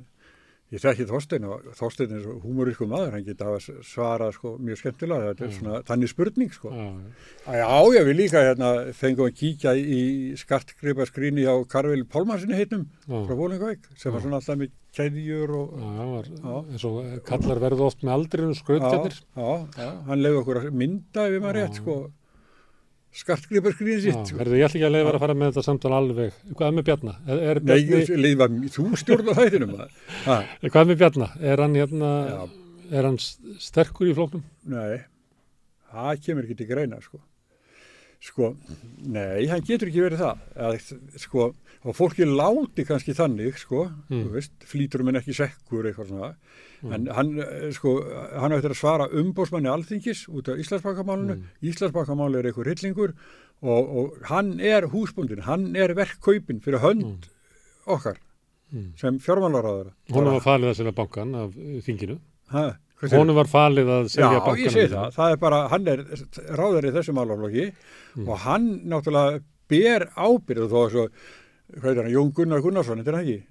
ég 0.73 0.81
þekki 0.83 1.05
Þorstein 1.09 1.45
og 1.49 1.67
Þorstein 1.77 2.11
er 2.13 2.19
svo 2.23 2.33
húmorísku 2.43 2.85
maður, 2.89 3.15
hann 3.17 3.23
geta 3.25 3.47
að 3.55 3.69
svara 3.87 4.27
sko, 4.35 4.51
mjög 4.61 4.77
skemmtilega, 4.83 5.31
þetta 5.31 5.45
er 5.47 5.53
svona 5.55 5.79
þannig 5.87 6.11
spurning 6.11 6.51
sko. 6.53 6.69
já. 6.75 6.89
Já, 7.57 7.69
ég 7.95 8.05
vil 8.09 8.17
líka 8.19 8.43
hérna 8.45 8.69
fengum 8.93 9.29
að 9.29 9.37
kíkja 9.39 9.73
í 9.79 10.01
skartgripa 10.37 11.07
skríni 11.09 11.47
á 11.49 11.55
Karvel 11.69 12.03
Pálmarsinni 12.05 12.59
heitnum 12.59 12.85
Já. 13.07 13.17
frá 13.25 13.33
Bólingavík 13.39 13.89
sem 13.97 14.13
var 14.13 14.21
svona 14.25 14.37
alltaf 14.41 14.59
með 14.61 14.75
keðjur 14.93 15.55
og 15.57 15.73
Já, 15.79 15.89
það 15.97 16.13
var, 16.13 16.29
Já. 16.37 16.53
eins 16.73 16.85
og 16.91 17.01
kallar 17.31 17.63
verða 17.65 17.89
oft 17.89 18.05
með 18.05 18.15
aldrinu 18.19 18.53
já, 18.53 18.59
skrautjarnir. 18.61 19.19
já, 19.35 19.49
já, 19.83 19.89
hann 20.11 20.21
leiði 20.25 20.41
okkur 20.43 20.61
að 20.63 20.71
mynda 20.83 21.25
ef 21.29 21.37
ég 21.39 21.43
maður 21.47 21.59
rétt 21.63 21.81
sko 21.81 21.97
skartgripa 23.15 23.71
skríni 23.73 23.97
Já, 23.97 24.03
sitt 24.05 24.31
sko. 24.31 24.39
herðu, 24.39 24.57
ég 24.59 24.67
ætla 24.67 24.79
ekki 24.79 24.87
að 24.87 24.95
leiða 24.95 25.13
að 25.13 25.23
fara 25.23 25.35
með 25.37 25.51
þetta 25.51 25.63
samtal 25.65 25.93
alveg. 25.97 26.39
Hvað 26.59 26.75
með 26.77 26.87
Bjarna? 26.89 27.15
Er, 27.25 27.41
er 27.51 27.61
Nei, 27.63 27.79
Bjarni, 27.89 28.19
leiði 28.23 28.39
var 28.39 28.57
þú 28.75 28.85
stjórn 29.01 29.31
á. 29.31 29.35
Ha, 30.27 30.37
hvað 30.67 30.91
með 30.91 30.99
Bjarna? 31.01 31.29
Er 31.51 31.63
hann, 31.63 31.77
hérna, 31.79 32.11
er 32.91 33.09
hann 33.09 33.19
sterkur 33.19 34.11
í 34.11 34.15
flóknum? 34.17 34.45
Nei, 34.69 35.01
það 35.89 36.23
kemur 36.27 36.47
ekki 36.47 36.59
til 36.61 36.69
greina 36.69 37.01
sko. 37.03 37.21
Sko, 38.19 38.49
nei, 39.07 39.45
hann 39.47 39.61
getur 39.63 39.87
ekki 39.87 40.01
verið 40.03 40.19
það. 40.19 40.39
Að, 40.59 40.79
sko, 41.23 41.45
og 41.87 41.95
fólki 41.95 42.25
láti 42.27 42.83
kannski 42.83 43.13
þannig, 43.15 43.55
sko, 43.61 43.85
Mm. 44.09 44.25
þú 44.25 44.31
veist, 44.33 44.51
flýtur 44.67 45.01
um 45.05 45.07
en 45.13 45.15
ekki 45.21 45.31
sekkur 45.37 45.87
eitthvað 45.87 46.09
svona. 46.09 46.35
En 46.83 47.05
hann, 47.07 47.39
eh, 47.39 47.71
sko, 47.71 47.93
hann 48.39 48.51
á 48.51 48.57
eftir 48.59 48.71
að 48.75 48.81
svara 48.81 49.07
umbósmanni 49.11 49.71
alþingis 49.71 50.27
út 50.27 50.49
af 50.51 50.59
Íslandsbakamálinu. 50.59 51.35
Mm. 51.37 51.43
Íslandsbakamáli 51.63 52.39
er 52.39 52.43
eitthvað 52.51 52.67
hryllingur 52.67 53.13
og, 53.61 53.89
og 53.97 54.17
hann 54.27 54.59
er 54.59 54.87
húsbúndin, 54.91 55.41
hann 55.47 55.75
er 55.75 55.93
verkkaupin 55.95 56.59
fyrir 56.61 56.79
hönd 56.83 57.29
okkar 57.87 58.17
Mm. 58.73 58.91
sem 58.99 59.17
fjármálaráðara. 59.17 59.93
Honum 60.11 60.33
var 60.37 60.41
falið 60.45 60.69
að 60.69 60.75
selja 60.77 60.91
bankan 60.93 61.33
af 61.35 61.53
þinginu. 61.87 62.19
Ha, 62.51 62.77
Honum 63.15 63.35
var 63.39 63.47
falið 63.47 63.87
að 63.95 64.03
Já, 64.03 64.13
selja 64.15 64.39
bankan 64.43 64.63
ég 64.65 64.73
segi 64.75 64.89
það. 64.93 65.13
Það 65.15 65.31
er 65.31 65.37
bara, 65.45 65.59
hann 65.71 65.87
er 65.87 66.01
ráður 66.59 66.87
í 66.89 66.95
þessu 66.97 67.13
málaflokki 67.15 67.69
Mm. 68.17 68.25
og 68.27 68.37
hann 68.41 68.63
náttúrulega 68.89 69.39
ber 69.69 70.07
ábyrð 70.17 70.63
og 70.65 70.71
þó 70.73 70.79
að 70.81 70.91
svo, 70.95 71.03
hvað 71.79 71.91
er 71.91 71.99
hann, 72.03 72.11
Jón 72.11 72.31
Gunnar 72.33 72.61
Gunnarsson, 72.65 72.97
þetta 73.03 73.11
er 73.13 73.17
hann 73.19 73.27
ekki? 73.29 73.43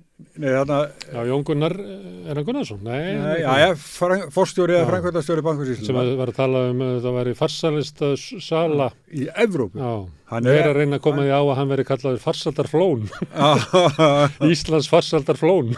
Nei, 0.43 0.49
þarna, 0.51 0.79
Já, 1.15 1.21
Jón 1.31 1.45
Gunnar, 1.47 1.75
eh, 1.79 2.27
er 2.29 2.35
hann 2.35 2.45
Gunnarsson? 2.49 2.81
Nei, 2.83 3.15
nei, 3.15 3.43
hann 3.47 3.61
já, 3.63 3.69
já, 3.71 4.27
fórstjóri 4.35 4.75
eða 4.75 4.83
Já. 4.83 4.89
framkvæmdastjóri 4.91 5.77
sem 5.87 5.95
var 5.95 6.27
að 6.33 6.35
tala 6.35 6.65
um 6.73 6.81
að 6.83 6.99
það 7.07 7.15
væri 7.21 7.35
farsalista 7.39 8.11
sala. 8.19 8.91
í 9.15 9.29
Evrópu. 9.31 9.79
Já, 9.79 10.09
Hann 10.29 10.45
hann 10.45 10.47
er 10.59 10.67
að 10.69 10.77
reyna 10.83 10.99
að 10.99 11.05
koma 11.07 11.23
því 11.23 11.31
á 11.31 11.41
að 11.47 11.55
hann 11.57 11.69
veri 11.71 11.85
kallaður 11.85 12.19
farsaldarflón. 12.27 13.07
Já, 13.39 14.29
Íslands 14.51 14.91
farsaldarflón. 14.91 15.77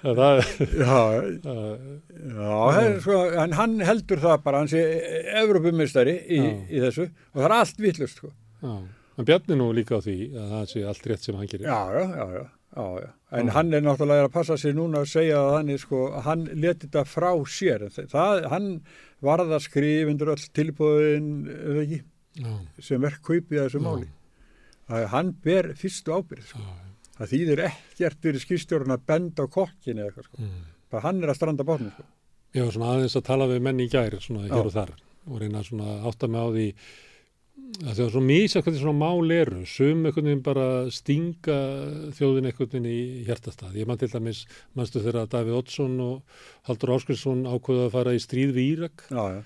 já, 0.06 0.12
það, 0.16 0.40
já, 0.80 0.94
já, 2.30 2.54
er 2.80 2.94
sko, 3.04 3.18
en 3.42 3.52
hann 3.58 3.74
heldur 3.84 4.22
það 4.22 4.38
bara, 4.46 4.62
hann 4.62 4.70
sé 4.72 4.80
Evrópumistari 5.42 6.14
í, 6.24 6.38
Já. 6.40 6.54
í 6.70 6.80
þessu 6.86 7.04
og 7.10 7.36
það 7.42 7.46
er 7.50 7.54
allt 7.58 7.82
vitlust, 7.84 8.20
sko. 8.22 8.30
já. 8.64 8.74
En 9.20 9.26
Bjarni 9.28 9.56
nú 9.60 9.66
líka 9.76 9.98
á 9.98 10.00
því 10.00 10.14
að 10.32 10.52
það 10.54 10.64
sé 10.70 10.82
allt 10.88 11.06
rétt 11.10 11.26
sem 11.26 11.36
hann 11.36 11.48
gerir. 11.50 11.66
Já, 11.68 11.80
já, 11.92 12.04
já, 12.08 12.24
já, 12.38 12.44
já, 12.76 12.84
já. 13.02 13.08
En 13.36 13.50
Já. 13.50 13.52
hann 13.58 13.74
er 13.76 13.82
náttúrulega 13.84 14.28
að 14.28 14.32
passa 14.32 14.56
sig 14.56 14.72
núna 14.78 15.02
að 15.02 15.10
segja 15.12 15.36
að 15.42 15.50
hann 15.58 15.72
er 15.74 15.82
sko, 15.82 16.00
hann 16.24 16.46
leti 16.54 16.86
þetta 16.88 17.02
frá 17.10 17.28
sér. 17.52 17.84
Það, 18.08 18.46
hann 18.54 18.68
varða 19.20 19.58
skrifundur 19.60 20.32
öll 20.32 20.46
tilbúðin, 20.56 21.28
eða 21.50 21.84
ekki, 21.84 22.00
Já, 22.40 22.52
sem 22.86 23.02
verk 23.02 23.20
kaupið 23.26 23.58
að 23.60 23.66
þessu 23.68 23.82
Já. 23.82 23.84
máli. 23.90 24.08
Hann 25.12 25.34
ber 25.44 25.68
fyrstu 25.78 26.14
ábyrð, 26.16 26.46
sko. 26.54 26.62
já, 26.64 26.89
Það 27.20 27.34
þýðir 27.34 27.62
ekkert 27.66 28.24
fyrir 28.24 28.44
skýrstjórun 28.46 28.96
að 28.96 29.04
benda 29.10 29.44
á 29.44 29.52
kokkin 29.52 30.00
eða 30.00 30.08
eitthvað, 30.08 30.30
sko. 30.30 30.40
mm. 30.40 30.64
Bara 30.90 31.04
hann 31.04 31.20
er 31.20 31.32
að 31.32 31.38
stranda 31.38 31.66
bátnum, 31.68 31.92
sko. 31.92 32.08
Var 32.56 32.72
svona 32.74 32.94
aðeins 32.96 33.18
að 33.20 33.26
tala 33.28 33.46
við 33.50 33.62
menn 33.66 33.84
í 33.84 33.88
gær, 33.92 34.16
svona 34.24 34.48
Já. 34.48 34.54
hér 34.56 34.70
og 34.70 34.74
þar 34.74 34.96
og 35.28 35.40
reyna 35.42 35.62
svona 35.62 35.86
að 35.98 36.10
átta 36.10 36.30
mig 36.32 36.40
á 36.40 36.48
því 36.50 36.66
að 37.80 37.92
það 37.92 38.02
er 38.04 38.12
svo 38.14 38.22
mísa 38.24 38.62
hvernig 38.64 38.80
svona 38.80 38.98
mál 38.98 39.32
eru 39.34 39.60
sum 39.68 40.00
einhvern 40.08 40.26
veginn 40.30 40.42
bara 40.44 40.66
stinga 40.90 41.58
þjóðin 42.16 42.48
einhvern 42.48 42.70
veginn 42.72 42.88
í 42.90 43.24
hjartastað 43.28 43.76
ég 43.78 43.88
man 43.88 44.00
til 44.00 44.08
dæmis, 44.10 44.42
manstu 44.74 45.02
þegar 45.04 45.22
að 45.22 45.30
Davíð 45.36 45.58
Oddsson 45.60 45.94
og 46.02 46.40
Haldur 46.68 46.94
Áskriðsson 46.96 47.44
ákveðu 47.46 47.84
að 47.86 47.94
fara 47.94 48.16
í 48.16 48.22
stríð 48.24 48.54
við 48.56 48.70
Írak 48.74 49.06
Já, 49.12 49.22
já, 49.36 49.40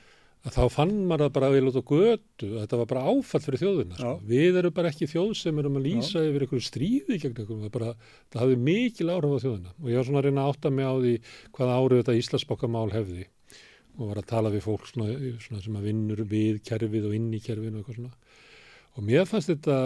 að 0.44 0.56
þá 0.58 0.64
fann 0.74 0.94
maður 1.08 1.24
það 1.24 1.34
bara 1.38 1.50
vel 1.54 1.68
út 1.70 1.76
á 1.80 1.84
götu 1.88 2.48
að 2.50 2.58
þetta 2.58 2.78
var 2.80 2.88
bara 2.90 3.04
áfall 3.08 3.40
fyrir 3.44 3.60
þjóðina 3.62 3.96
sko. 3.96 4.10
Já. 4.10 4.24
við 4.28 4.58
erum 4.60 4.74
bara 4.76 4.90
ekki 4.92 5.08
þjóð 5.08 5.30
sem 5.40 5.60
erum 5.62 5.78
að 5.78 5.86
lýsa 5.86 6.24
yfir 6.28 6.44
einhverju 6.44 6.66
stríði 6.66 7.18
gegn 7.22 7.32
einhverjum 7.32 7.62
það, 7.64 7.72
bara, 7.78 7.94
það 8.34 8.42
hafði 8.42 8.58
mikil 8.66 9.08
áhrif 9.14 9.32
á 9.32 9.44
þjóðina. 9.44 9.72
Og 9.80 9.88
ég 9.88 10.00
var 10.00 10.08
svona 10.08 10.20
að 10.20 10.28
reyna 10.28 10.44
að 10.44 10.52
átta 10.52 10.74
mig 10.74 10.84
á 10.84 10.94
því 10.94 11.14
hvaða 11.56 11.78
árið 11.80 12.02
þetta 12.02 12.18
Íslandsbókamál 12.20 12.92
hefði. 12.92 13.26
Og 13.94 14.10
var 14.10 14.20
að 14.20 14.30
tala 14.34 14.52
við 14.52 14.66
fólk 14.66 14.88
svona, 14.90 15.18
svona 15.40 15.64
sem 15.64 15.78
að 15.78 15.88
vinnur 15.88 16.24
við 16.28 16.60
kerfið 16.66 17.08
og 17.08 17.16
inn 17.16 17.30
í 17.32 17.40
kerfinu 17.40 17.78
og 17.78 17.84
eitthvað 17.84 18.00
svona. 18.02 18.16
Og 18.94 19.06
mér 19.06 19.24
fannst 19.26 19.50
þetta 19.50 19.78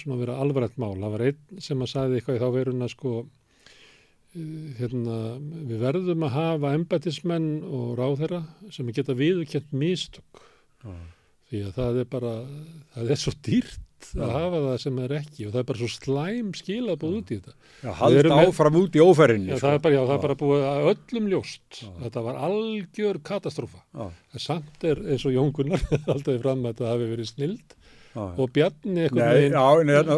svona 0.00 0.16
að 0.16 0.22
vera 0.24 0.38
alvarlegt 0.42 0.78
mál. 0.80 0.94
Það 0.96 1.12
var 1.12 1.26
einn 1.28 1.66
sem 1.66 1.82
að 1.82 1.92
sagði 1.92 2.18
eitthvað 2.20 2.38
í 2.38 2.42
þá 2.42 2.48
veruna 2.56 2.88
sko 2.90 3.18
hérna, 4.78 5.16
við 5.70 5.80
verðum 5.82 6.24
að 6.28 6.34
hafa 6.36 6.74
embætismenn 6.76 7.48
og 7.64 7.94
ráðherra 8.00 8.42
sem 8.74 8.88
geta 8.96 9.16
viðurkjönt 9.16 9.72
mistök. 9.72 10.44
Já. 10.84 10.92
því 11.50 11.60
að 11.68 11.74
það 11.76 11.98
er 12.02 12.06
bara 12.10 12.30
það 12.96 13.10
er 13.14 13.20
svo 13.22 13.32
dýrt 13.46 13.82
að 14.18 14.32
hafa 14.34 14.58
það 14.64 14.76
sem 14.82 14.96
er 15.02 15.12
ekki 15.20 15.44
og 15.46 15.52
það 15.54 15.60
er 15.60 15.66
bara 15.70 15.80
svo 15.80 15.88
slæm 15.94 16.48
skilabóð 16.58 17.14
út 17.20 17.30
í 17.32 17.38
þetta. 17.38 17.54
Með- 18.16 18.32
áfram 18.36 18.76
út 18.82 18.98
í 18.98 19.02
óferðinni, 19.02 19.50
Já, 19.52 19.56
sko. 19.56 19.62
það 19.66 19.76
er 19.78 19.82
bara, 19.86 19.94
já, 19.96 20.02
það 20.10 20.16
er 20.16 20.22
bara 20.26 20.38
búið 20.42 20.64
að 20.72 20.88
öllum 20.92 21.28
ljóst. 21.32 21.80
Þetta 22.02 22.24
var 22.26 22.40
algjör 22.48 23.20
katastrófa. 23.30 23.80
Samt 24.36 24.84
er 24.90 25.00
eins 25.06 25.24
og 25.26 25.34
Jón 25.38 25.52
Gunnar 25.56 25.82
alltaf 26.12 26.40
fram 26.44 26.66
að 26.66 26.72
þetta 26.74 26.90
hafi 26.92 27.10
verið 27.14 27.30
snild. 27.32 27.76
Já. 28.16 28.22
og 28.40 28.48
Bjarni 28.48 29.02
einhvern 29.04 29.26
Nei, 29.28 29.48
já, 29.52 29.64
nei, 29.84 29.92
þarna, 29.98 30.14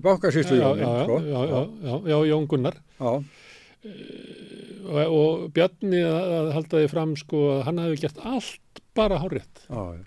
bankasýslu 0.00 0.56
já, 0.56 0.68
Jónin, 0.70 0.86
já, 0.86 1.02
sko. 1.04 1.16
já, 1.20 1.40
já, 1.50 1.58
já, 1.84 1.96
já, 2.08 2.16
Jón 2.30 2.46
Gunnar. 2.48 2.78
Já, 2.96 3.10
og, 4.86 5.00
og 5.06 5.46
Bjarni 5.56 6.02
að, 6.06 6.34
að 6.40 6.52
halda 6.56 6.82
því 6.82 6.90
fram 6.92 7.16
sko 7.20 7.40
að 7.56 7.64
hann 7.68 7.80
hefði 7.84 8.02
gert 8.04 8.20
allt 8.34 8.84
bara 8.96 9.18
hárétt 9.22 9.64
já, 9.66 9.80
já. 9.96 10.04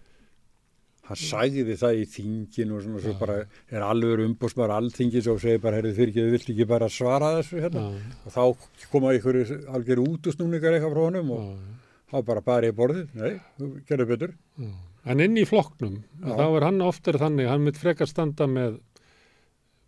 Hann 1.10 1.18
sæði 1.18 1.74
það 1.74 1.96
í 1.98 2.04
þingin 2.06 2.74
og 2.76 2.84
svona 2.86 3.00
svo 3.02 3.16
bara 3.18 3.36
er 3.74 3.82
alveg 3.82 4.22
umbúsmar 4.28 4.70
allþingis 4.76 5.26
og 5.32 5.40
segir 5.42 5.62
bara, 5.64 5.80
heyrðu 5.80 5.96
fyrir 5.98 6.12
ekki, 6.12 6.26
þú 6.28 6.34
vilt 6.36 6.50
ekki 6.54 6.68
bara 6.70 6.90
svara 6.94 7.32
þessu 7.40 7.64
hérna. 7.64 7.86
Já. 7.90 8.12
Og 8.30 8.36
þá 8.36 8.90
koma 8.92 9.14
ykkur 9.18 9.40
algjör 9.74 10.04
útusnúningar 10.04 10.78
eitthvað 10.78 10.94
frá 10.94 11.02
honum 11.08 11.32
og 11.34 11.48
þá 12.14 12.18
bara 12.28 12.44
bara 12.46 12.70
í 12.70 12.76
borðið. 12.78 13.10
Nei, 13.18 13.40
þú 13.58 13.72
gerður 13.90 14.12
betur. 14.12 14.36
En 15.10 15.26
inn 15.26 15.42
í 15.42 15.48
flokknum, 15.50 15.98
Já. 16.22 16.30
þá 16.36 16.46
er 16.46 16.68
hann 16.68 16.86
oftar 16.86 17.18
þannig, 17.24 17.50
hann 17.50 17.66
mitt 17.66 17.82
frekar 17.82 18.10
standa 18.12 18.46
með, 18.52 18.78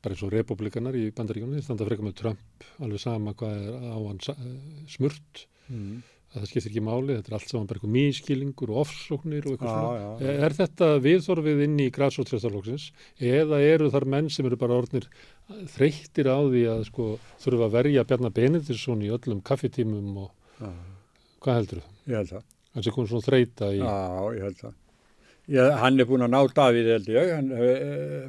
bara 0.01 0.15
eins 0.15 0.23
og 0.25 0.31
republikanar 0.33 0.95
í 0.97 1.11
bandaríkjunni, 1.13 1.61
standa 1.63 1.85
frekar 1.85 2.07
með 2.07 2.15
Trump, 2.21 2.39
alveg 2.81 2.99
sama 2.99 3.33
hvað 3.33 3.67
er 3.67 3.75
á 3.93 3.97
hann 4.07 4.19
sa- 4.19 4.37
eh, 4.39 4.85
smurt, 4.87 5.45
Mm. 5.71 6.01
að 6.35 6.41
það 6.41 6.47
skiptir 6.49 6.71
ekki 6.71 6.81
máli, 6.83 7.15
þetta 7.15 7.27
er 7.31 7.33
allt 7.37 7.47
saman 7.51 7.67
bara 7.67 7.79
eitthvað 7.79 7.95
mískilningur 7.95 8.69
og 8.71 8.85
ofsóknir 8.85 9.45
og 9.45 9.51
eitthvað 9.53 9.71
Já, 9.71 9.81
svona. 9.81 9.99
já, 9.99 10.21
Er, 10.27 10.43
er 10.45 10.49
þetta 10.57 10.87
viðþorfið 11.05 11.63
inn 11.63 11.77
í 11.79 11.91
græsóttræstarlóksins 11.91 12.91
eða 13.19 13.59
eru 13.61 13.89
þar 13.91 14.05
menn 14.07 14.29
sem 14.29 14.45
eru 14.45 14.55
bara 14.57 14.81
orðnir 14.81 15.05
þreyttir 15.49 16.27
á 16.31 16.39
því 16.43 16.63
að 16.71 16.85
sko 16.87 17.19
þurfa 17.43 17.67
að 17.67 17.75
verja 17.77 18.03
Bjarnar 18.07 18.33
Benediktsson 18.35 19.01
í 19.03 19.09
öllum 19.11 19.41
kaffitímum 19.43 20.17
og 20.17 20.31
Já. 20.59 20.71
hvað 21.41 21.55
heldur 21.61 21.81
þú? 21.81 21.87
Ég 22.07 22.15
held 22.17 22.29
það. 22.31 22.43
Hann 22.73 22.83
sé 22.83 22.91
komið 22.95 23.09
svona 23.11 23.27
þreita 23.27 23.65
í... 23.75 23.79
Já, 23.79 24.35
ég 24.37 24.41
held 24.47 24.57
það. 24.61 24.73
Ég, 25.49 25.72
hann 25.81 25.97
er 25.97 26.05
búin 26.05 26.22
að 26.22 26.31
ná 26.35 26.39
Davíð 26.53 26.88
held 26.93 27.07
ég, 27.09 27.30
hann, 27.34 27.47
e, 27.51 27.69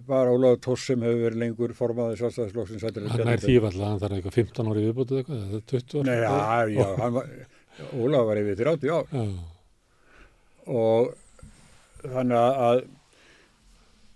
bara 0.07 0.33
Ólaður 0.33 0.63
Tórs 0.65 0.87
sem 0.89 1.03
hefur 1.05 1.27
verið 1.27 1.43
lengur 1.43 1.75
formaði 1.77 2.17
sjálfstæðisflokksins. 2.23 2.87
Hann 2.87 3.21
er 3.21 3.35
alltaf, 3.35 3.77
hann 3.77 4.01
þarf 4.01 4.17
eitthvað 4.17 4.39
15 4.39 4.71
ári 4.73 4.87
viðbútið 4.87 5.21
eitthvað, 5.21 5.43
eða 5.45 5.61
20 5.75 5.99
ári. 5.99 6.07
Nei, 6.09 6.17
já, 6.23 6.33
já, 6.73 6.87
hann 7.03 7.19
var, 7.19 7.29
Ólaður 7.93 8.31
var 8.31 8.41
yfir 8.43 8.59
30 8.63 8.95
ár. 8.97 9.13
Já. 9.13 9.27
Og 10.73 11.13
þannig 12.03 12.41
að, 12.41 12.65
að 12.71 12.83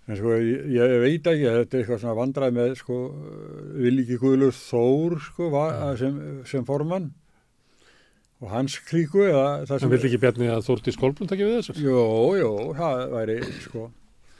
en 0.07 0.19
sko, 0.19 0.35
ég, 0.41 0.67
ég 0.73 0.97
veit 1.05 1.31
ekki, 1.31 1.47
þetta 1.59 1.77
er 1.77 1.83
eitthvað 1.83 2.01
svona 2.01 2.17
vandrað 2.17 2.57
með, 2.57 2.75
sko, 2.81 2.99
Vilji 3.77 4.19
Guðlur 4.23 4.57
Þór, 4.57 5.17
sko, 5.29 5.51
var, 5.53 5.79
sem, 6.01 6.19
sem 6.49 6.65
formann 6.67 7.11
og 8.41 8.49
hans 8.53 8.75
kríku 8.85 9.23
eða 9.25 9.45
það 9.69 9.81
Hann 9.85 9.93
vil 9.95 10.01
ekki 10.09 10.19
bjarni 10.21 10.49
að 10.53 10.65
Þórti 10.67 10.93
Skólblund 10.95 11.31
ekki 11.33 11.47
við 11.47 11.55
þessu? 11.59 11.75
Jó, 11.81 12.03
jó, 12.37 12.51
það 12.77 13.03
væri, 13.15 13.37
sko, 13.65 13.87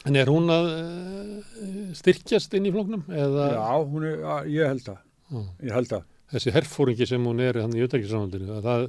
En 0.08 0.16
er 0.22 0.30
hún 0.32 0.46
að 0.54 0.68
uh, 0.72 1.94
styrkjast 1.98 2.54
inn 2.56 2.68
í 2.70 2.74
flóknum? 2.76 3.02
Eða 3.10 3.48
já, 3.56 3.64
hún 3.90 4.06
er, 4.08 4.20
ég 4.54 4.70
held 4.72 4.84
það, 4.86 5.00
Já. 5.34 5.40
ég 5.68 5.74
held 5.76 5.90
það, 5.96 6.06
þessi 6.36 6.54
herfóringi 6.56 7.08
sem 7.10 7.26
hún 7.28 7.42
er 7.44 7.60
hann 7.64 7.74
í 7.76 7.82
auðvitaðkisramöndinu, 7.84 8.52
að 8.60 8.70
það 8.70 8.86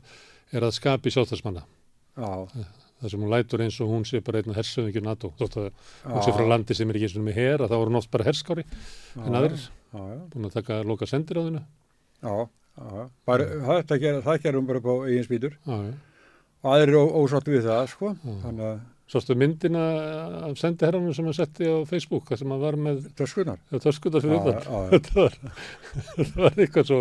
er 0.59 0.66
að 0.68 0.76
skapi 0.76 1.14
sjálfstæðsmanna. 1.16 1.64
já, 2.18 2.30
Það 2.98 3.12
sem 3.12 3.20
hún 3.22 3.30
lætur 3.30 3.62
eins 3.62 3.76
og 3.85 3.90
hún 3.93 4.05
sé 4.10 4.18
bara 4.26 4.40
einn 4.43 4.56
hersöðingjur 4.56 5.05
NATO. 5.06 5.28
Þótt 5.39 5.56
að 5.60 5.66
hún 6.02 6.22
sé 6.26 6.32
frá 6.35 6.47
landi 6.51 6.74
sem 6.74 6.90
er 6.90 6.97
ekki 6.98 7.06
eins 7.06 7.18
og 7.20 7.22
með 7.28 7.36
her, 7.39 7.62
að 7.62 7.70
þá 7.70 7.74
er 7.76 7.90
hún 7.93 7.98
oft 8.01 8.10
bara 8.10 8.26
herskári 8.26 8.64
en 9.22 9.36
aðrir. 9.39 9.66
já, 9.94 10.01
já. 10.02 10.16
Búin 10.32 10.48
að 10.48 10.56
taka 10.56 10.78
loka 10.82 11.06
sendir 11.06 11.39
á 11.39 11.43
þinu. 11.47 11.62
Bara, 13.28 13.48
það, 13.88 13.96
ger, 14.05 14.20
það 14.26 14.42
gerum 14.44 14.68
bara 14.68 14.82
á 14.84 14.94
eigin 15.09 15.26
spýtur 15.26 15.59
og 15.68 16.70
aðrir 16.74 16.94
er 16.94 17.18
ósáttu 17.22 17.55
við 17.55 17.66
það, 17.68 17.90
sko, 17.94 18.14
þannig 18.44 18.70
að 18.72 18.78
Sástu 19.09 19.32
myndina 19.40 19.82
af 20.44 20.59
sendiherranum 20.60 21.14
sem 21.16 21.24
hann 21.24 21.36
setti 21.36 21.64
á 21.64 21.80
Facebook, 21.88 22.26
það 22.28 22.40
sem 22.42 22.50
hann 22.52 22.60
var 22.60 22.76
með 22.76 22.98
fyrir 24.20 24.34
Já, 24.34 24.50
utan. 24.50 24.59
já, 24.68 24.80
já. 24.84 24.90
Þetta 24.92 25.14
var, 25.16 25.36
þetta 26.18 26.42
var 26.42 26.59
eitthvað 26.59 26.90
svo, 26.90 26.98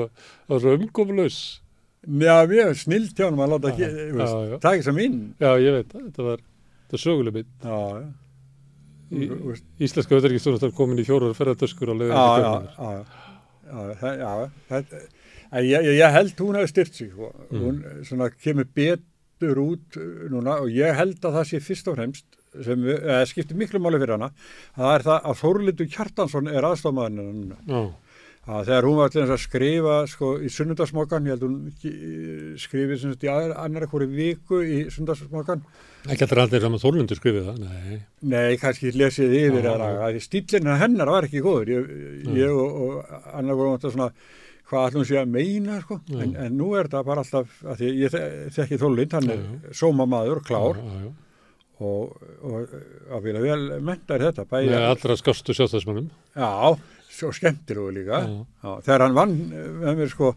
svo 0.53 0.75
umkomlaus. 0.77 1.39
Já, 2.07 2.35
mér 2.47 2.61
er 2.69 2.79
snill 2.79 3.09
tjánum 3.11 3.43
að 3.43 3.51
láta 3.57 3.73
ekki, 3.73 3.89
það 4.21 4.55
er 4.55 4.69
ekki 4.71 4.87
sem 4.87 4.95
minn. 4.95 5.19
Já, 5.43 5.49
ég 5.59 5.75
veit 5.75 5.91
þetta 5.97 6.29
var, 6.29 6.45
þetta 6.85 6.95
var 6.95 7.03
söguleg 7.03 7.37
mynd. 7.41 7.51
Já, 7.67 7.77
já. 7.97 8.07
Íslenska 9.87 10.15
auðvitaðkistónastar 10.15 10.73
komin 10.79 11.03
í 11.03 11.07
fjórar 11.07 11.35
ferðartöskur 11.35 11.91
á 11.91 11.95
leiðin 11.95 12.15
Já, 12.15 12.25
já, 12.39 12.51
já, 13.67 13.83
já, 13.99 14.15
já, 14.23 14.79
en 14.79 14.87
ég, 15.63 15.91
ég, 15.97 16.15
held 16.15 16.41
hún 16.43 16.57
hefði 16.59 16.71
styrt 16.73 16.97
sig, 16.97 17.11
sko. 17.13 17.31
Mm. 17.49 17.61
hún 17.63 17.83
svona 18.07 18.31
kemur 18.33 18.67
betur 18.77 19.61
út 19.63 19.99
uh, 19.99 20.25
núna 20.33 20.57
og 20.63 20.73
ég 20.73 20.97
held 20.97 21.21
að 21.21 21.39
það 21.39 21.47
sé 21.51 21.61
fyrst 21.63 21.91
og 21.91 21.99
fremst 21.99 22.41
sem 22.65 22.89
eða, 22.89 23.21
skiptir 23.29 23.59
miklu 23.59 23.81
máli 23.83 24.01
fyrir 24.01 24.17
hana, 24.17 24.31
það 24.75 24.91
er 24.95 25.07
það 25.07 25.29
að 25.29 25.39
Þórlindur 25.43 25.89
Kjartansson 25.93 26.51
er 26.51 26.67
aðstofmaðurinn 26.67 27.41
núna. 27.43 27.57
Já, 27.67 27.81
að 28.47 28.69
þegar 28.69 28.87
hún 28.87 28.97
var 29.01 29.11
þess 29.11 29.35
að 29.35 29.43
skrifa 29.43 29.97
sko, 30.07 30.31
í 30.39 30.49
sunnundasmokan, 30.55 31.27
ég 31.27 31.35
held 31.35 31.45
hún 31.45 31.57
eh, 31.67 32.55
skrifið 32.63 33.01
sem 33.01 33.13
sagt 33.13 33.27
í 33.27 33.31
annarra 33.33 33.89
hverju 33.91 34.09
viku 34.15 34.63
í 34.63 34.79
sunnundasmokan 34.87 35.65
ekki 36.07 36.25
allra 36.27 36.45
allir 36.45 36.63
saman 36.63 36.81
Þorlundur 36.81 37.19
skrifið 37.19 37.47
það, 37.49 37.61
nei. 37.65 37.99
Nei, 38.31 38.57
kannski 38.61 38.93
lesið 38.95 39.35
yfir 39.41 39.65
það 39.65 39.83
já. 39.83 39.87
að 40.05 40.17
því 40.17 40.23
stílinn 40.23 40.73
hennar 40.81 41.11
var 41.11 41.27
ekki 41.27 41.43
góður 41.43 41.71
ég, 41.73 41.89
ég 42.37 42.53
og, 42.53 42.77
og 42.85 43.17
annar 43.33 43.59
voru 43.59 43.91
svona 43.91 44.09
hvað 44.67 44.89
ætlum 44.89 45.05
sé 45.07 45.15
að 45.21 45.29
meina 45.31 45.77
sko. 45.83 45.99
En, 46.11 46.33
en 46.45 46.57
nú 46.59 46.73
er 46.79 46.89
það 46.91 47.05
bara 47.07 47.23
alltaf 47.23 47.61
að 47.63 47.79
því 47.81 47.91
ég 48.01 48.11
þe- 48.13 48.51
þekki 48.57 48.79
Þorlind, 48.81 49.15
hann 49.15 49.31
er 49.31 49.73
sóma 49.79 50.05
maður 50.11 50.41
og 50.41 50.47
klár 50.49 50.81
Já, 50.81 50.99
já, 51.07 51.09
og, 51.87 52.21
og 52.41 52.77
að 53.15 53.25
vilja 53.27 53.41
vel 53.45 53.81
mentar 53.85 54.23
þetta 54.27 54.47
bæði 54.49 54.71
Með 54.73 54.85
allra 54.91 55.17
skástu 55.19 55.53
sjálfstæðismannum. 55.57 56.07
Já, 56.35 56.49
svo 57.17 57.29
skemmtilegu 57.37 57.91
líka. 57.99 58.23
Já. 58.63 58.71
Þegar 58.87 59.03
hann 59.07 59.15
vann 59.19 59.35
eh, 59.53 59.67
með 59.83 60.01
mér 60.01 60.11
sko, 60.11 60.31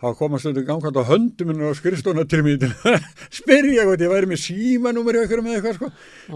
þá 0.00 0.06
komast 0.18 0.48
þetta 0.48 0.64
gangkvæmt 0.66 0.98
á 1.00 1.04
höndum 1.12 1.54
á 1.62 1.70
skrifstóna 1.78 2.24
til 2.28 2.42
mér 2.46 2.58
til 2.64 2.72
að 2.90 3.06
spyrja 3.40 3.86
hvort 3.88 4.02
ég 4.04 4.10
væri 4.12 4.30
með 4.34 4.42
símanúmer 4.48 5.18
í 5.18 5.22
eitthvað 5.22 5.46
með 5.46 5.56
eitthvað 5.60 5.78
sko. 5.78 5.90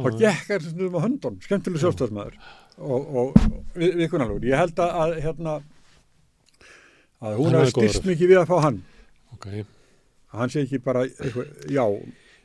Og 0.05 0.19
gekk 0.23 0.55
hann 0.55 0.65
stundum 0.69 0.97
á 0.97 1.05
höndun, 1.05 1.39
skemmtileg 1.45 1.83
sjálfstæðsmaður. 1.85 2.39
Og, 2.79 3.11
og 3.21 3.37
við, 3.79 3.93
vikunarlegur. 4.05 4.47
Ég 4.51 4.59
held 4.65 4.81
að 4.87 5.19
hérna, 5.23 5.59
að 7.25 7.39
hún 7.41 7.57
hafi 7.59 7.73
styrst 7.75 8.05
mikið 8.11 8.31
við 8.35 8.43
að 8.43 8.51
fá 8.53 8.59
hann. 8.69 8.83
Ok. 9.35 9.47
Að 9.55 10.39
hann 10.43 10.53
sé 10.53 10.63
ekki 10.67 10.83
bara, 10.85 11.07
eitthvað, 11.09 11.51
já, 11.73 11.87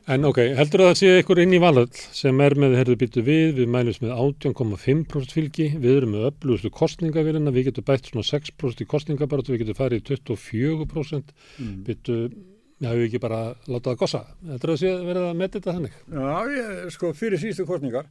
En 0.09 0.23
ok, 0.25 0.39
heldur 0.57 0.81
að 0.81 0.87
það 0.89 0.95
sé 0.97 1.09
ykkur 1.21 1.39
inn 1.43 1.51
í 1.53 1.59
valöld 1.61 1.93
sem 2.17 2.39
er 2.41 2.55
með, 2.57 2.71
herðu 2.79 2.95
býtu 2.97 3.21
við, 3.21 3.51
við 3.59 3.67
mælumst 3.69 4.01
með 4.01 4.15
18,5% 4.17 5.33
fylgi, 5.35 5.67
við 5.77 5.97
erum 5.99 6.15
með 6.15 6.23
öflugustu 6.31 6.71
kostningavélina, 6.73 7.51
við 7.53 7.67
getum 7.67 7.85
bætt 7.85 8.09
svona 8.09 8.25
6% 8.25 8.81
í 8.81 8.87
kostningabaratu, 8.89 9.53
við 9.53 9.61
getum 9.67 9.77
farið 9.77 10.01
í 10.01 10.05
24%, 10.09 11.29
Mm. 11.59 11.83
býtu, 11.85 12.15
já, 12.81 12.89
við 12.95 13.05
ekki 13.09 13.21
bara 13.21 13.41
láta 13.67 13.91
það 13.93 13.99
gossa. 14.01 14.23
Þetta 14.47 14.63
er 14.67 14.73
að 14.73 14.79
sé 14.81 14.95
verið 15.11 15.27
að 15.29 15.37
metja 15.43 15.59
þetta 15.59 15.75
þannig. 15.77 15.93
já, 16.09 16.31
ég, 16.57 16.91
sko, 16.97 17.13
fyrir 17.13 17.37
síðustu 17.43 17.65
kostningar, 17.69 18.05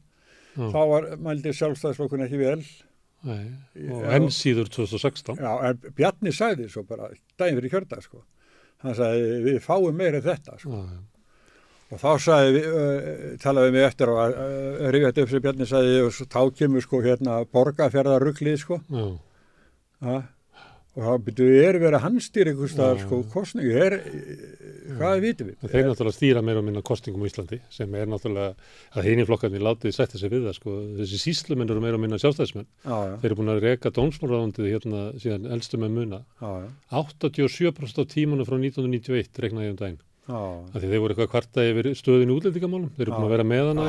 Já. 0.55 0.71
þá 0.71 0.79
var 0.93 1.09
mældi 1.17 1.51
sjálfstæðsflokkun 1.51 2.23
ekki 2.29 2.39
vel. 2.39 2.63
Nei, 3.27 3.43
og 3.91 4.03
enn 4.15 4.29
síður 4.31 4.69
2016. 4.71 5.39
Já, 5.43 5.51
en 5.67 5.79
Bjarni 5.97 6.31
sagði 6.35 6.69
svo 6.71 6.85
bara 6.87 7.09
daginn 7.39 7.59
fyrir 7.59 7.73
kjördag 7.73 8.03
sko. 8.05 8.21
Hann 8.85 8.95
sagði 8.95 9.39
við 9.43 9.57
fáum 9.65 9.97
meira 9.99 10.21
þetta 10.23 10.55
sko. 10.61 10.83
Og 11.89 11.97
þá 11.99 12.09
sagði 12.21 12.51
við, 12.55 12.67
uh, 12.69 13.37
talaði 13.41 13.71
við 13.71 13.75
mig 13.75 13.87
eftir 13.89 14.11
og 14.13 14.19
uh, 14.21 14.89
rifið 14.93 15.07
þetta 15.09 15.25
upp 15.25 15.31
sem 15.33 15.43
Bjarni 15.45 15.67
sagði 15.67 16.01
og 16.05 16.19
þá 16.19 16.41
kemur 16.61 16.85
sko 16.85 17.01
hérna 17.03 17.39
borgarfjörðarruglið 17.49 18.59
sko. 18.61 18.79
Já. 18.93 20.19
Og 20.99 21.05
þá 21.05 21.11
byrjuðu 21.29 21.59
er 21.63 21.77
verið 21.79 21.95
að 21.95 22.01
hann 22.03 22.17
stýra 22.19 22.51
einhvers 22.51 22.73
staðar 22.75 22.97
sko 22.99 23.17
kostningu. 23.31 23.71
Er, 23.79 23.93
hvað 24.97 25.21
vitum 25.23 25.47
við? 25.47 25.61
Þeir 25.71 25.85
náttúrulega 25.87 26.15
stýra 26.17 26.41
meira 26.43 26.59
og 26.59 26.65
minna 26.67 26.81
kostingum 26.83 27.23
á 27.23 27.27
Íslandi 27.29 27.59
sem 27.71 27.95
er 27.95 28.09
náttúrulega 28.11 28.49
að 28.99 29.07
hinn 29.07 29.21
í 29.23 29.27
flokkarnir 29.29 29.63
látið 29.63 29.95
sætta 29.95 30.19
sig 30.19 30.33
við 30.33 30.49
það 30.49 30.57
sko. 30.57 30.75
Þessi 30.99 31.21
sísluminn 31.23 31.71
eru 31.71 31.83
meira 31.85 31.95
og 31.95 32.03
minna 32.03 32.19
sjálfstæðismenn. 32.19 32.67
Já, 32.83 32.97
já. 32.99 33.15
Þeir 33.23 33.29
eru 33.31 33.39
búin 33.39 33.53
að 33.55 33.63
reka 33.63 33.93
dómsmálaráðundið 33.95 34.69
hérna 34.73 35.05
síðan 35.23 35.47
elstu 35.55 35.79
með 35.79 35.95
muna. 36.01 36.21
Já, 36.43 36.51
já. 36.65 36.69
87% 36.99 38.03
á 38.03 38.03
tímanu 38.11 38.47
frá 38.49 38.59
1991 38.59 39.43
reiknaði 39.45 39.69
ég 39.69 39.75
um 39.77 39.79
daginn. 39.79 39.99
Af 40.75 40.77
því 40.83 40.89
þeir 40.91 41.01
voru 41.05 41.15
eitthvað 41.15 41.31
kvarta 41.31 41.63
yfir 41.71 41.87
stöðin 41.97 42.33
útlendingamálum. 42.35 42.91
Þeir 42.99 43.07
eru 43.07 43.15
búin 43.15 43.29
að 43.29 43.35
vera 43.37 43.47
með 43.49 43.69
hana. 43.71 43.85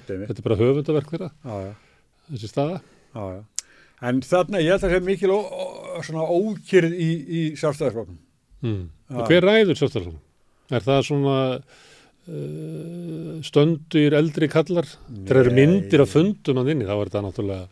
Þetta 0.00 0.40
er 0.40 0.46
bara 0.48 0.60
höfundaverk 0.64 1.12
þeirra. 1.12 1.28
Þessi 2.32 2.50
staða. 2.50 2.80
En 4.02 4.20
þarna 4.20 4.60
ég 4.60 4.70
held 4.74 4.82
að 4.84 4.90
það 4.90 4.94
sé 4.98 5.04
mikil 5.06 5.30
ó, 5.30 5.38
ó, 5.38 5.64
svona 6.04 6.24
ókyrð 6.26 6.92
í, 6.98 7.10
í 7.24 7.42
sjálfstæðisflokknum. 7.60 8.18
Mm. 8.64 8.82
Já. 9.10 9.16
Og 9.20 9.28
hver 9.30 9.46
ræður 9.46 9.78
sjálfstæðisflokkum? 9.78 10.20
Er 10.74 10.80
það 10.84 11.00
svona 11.06 11.36
uh, 12.28 13.40
stöndur 13.46 14.16
eldri 14.18 14.48
kallar? 14.52 14.88
Þeir 15.28 15.40
eru 15.42 15.54
myndir 15.56 16.04
af 16.04 16.12
fundum 16.14 16.60
að 16.62 16.72
inni. 16.74 16.86
Þá 16.88 16.94
er 16.96 17.10
þetta 17.10 17.24
náttúrulega 17.26 17.66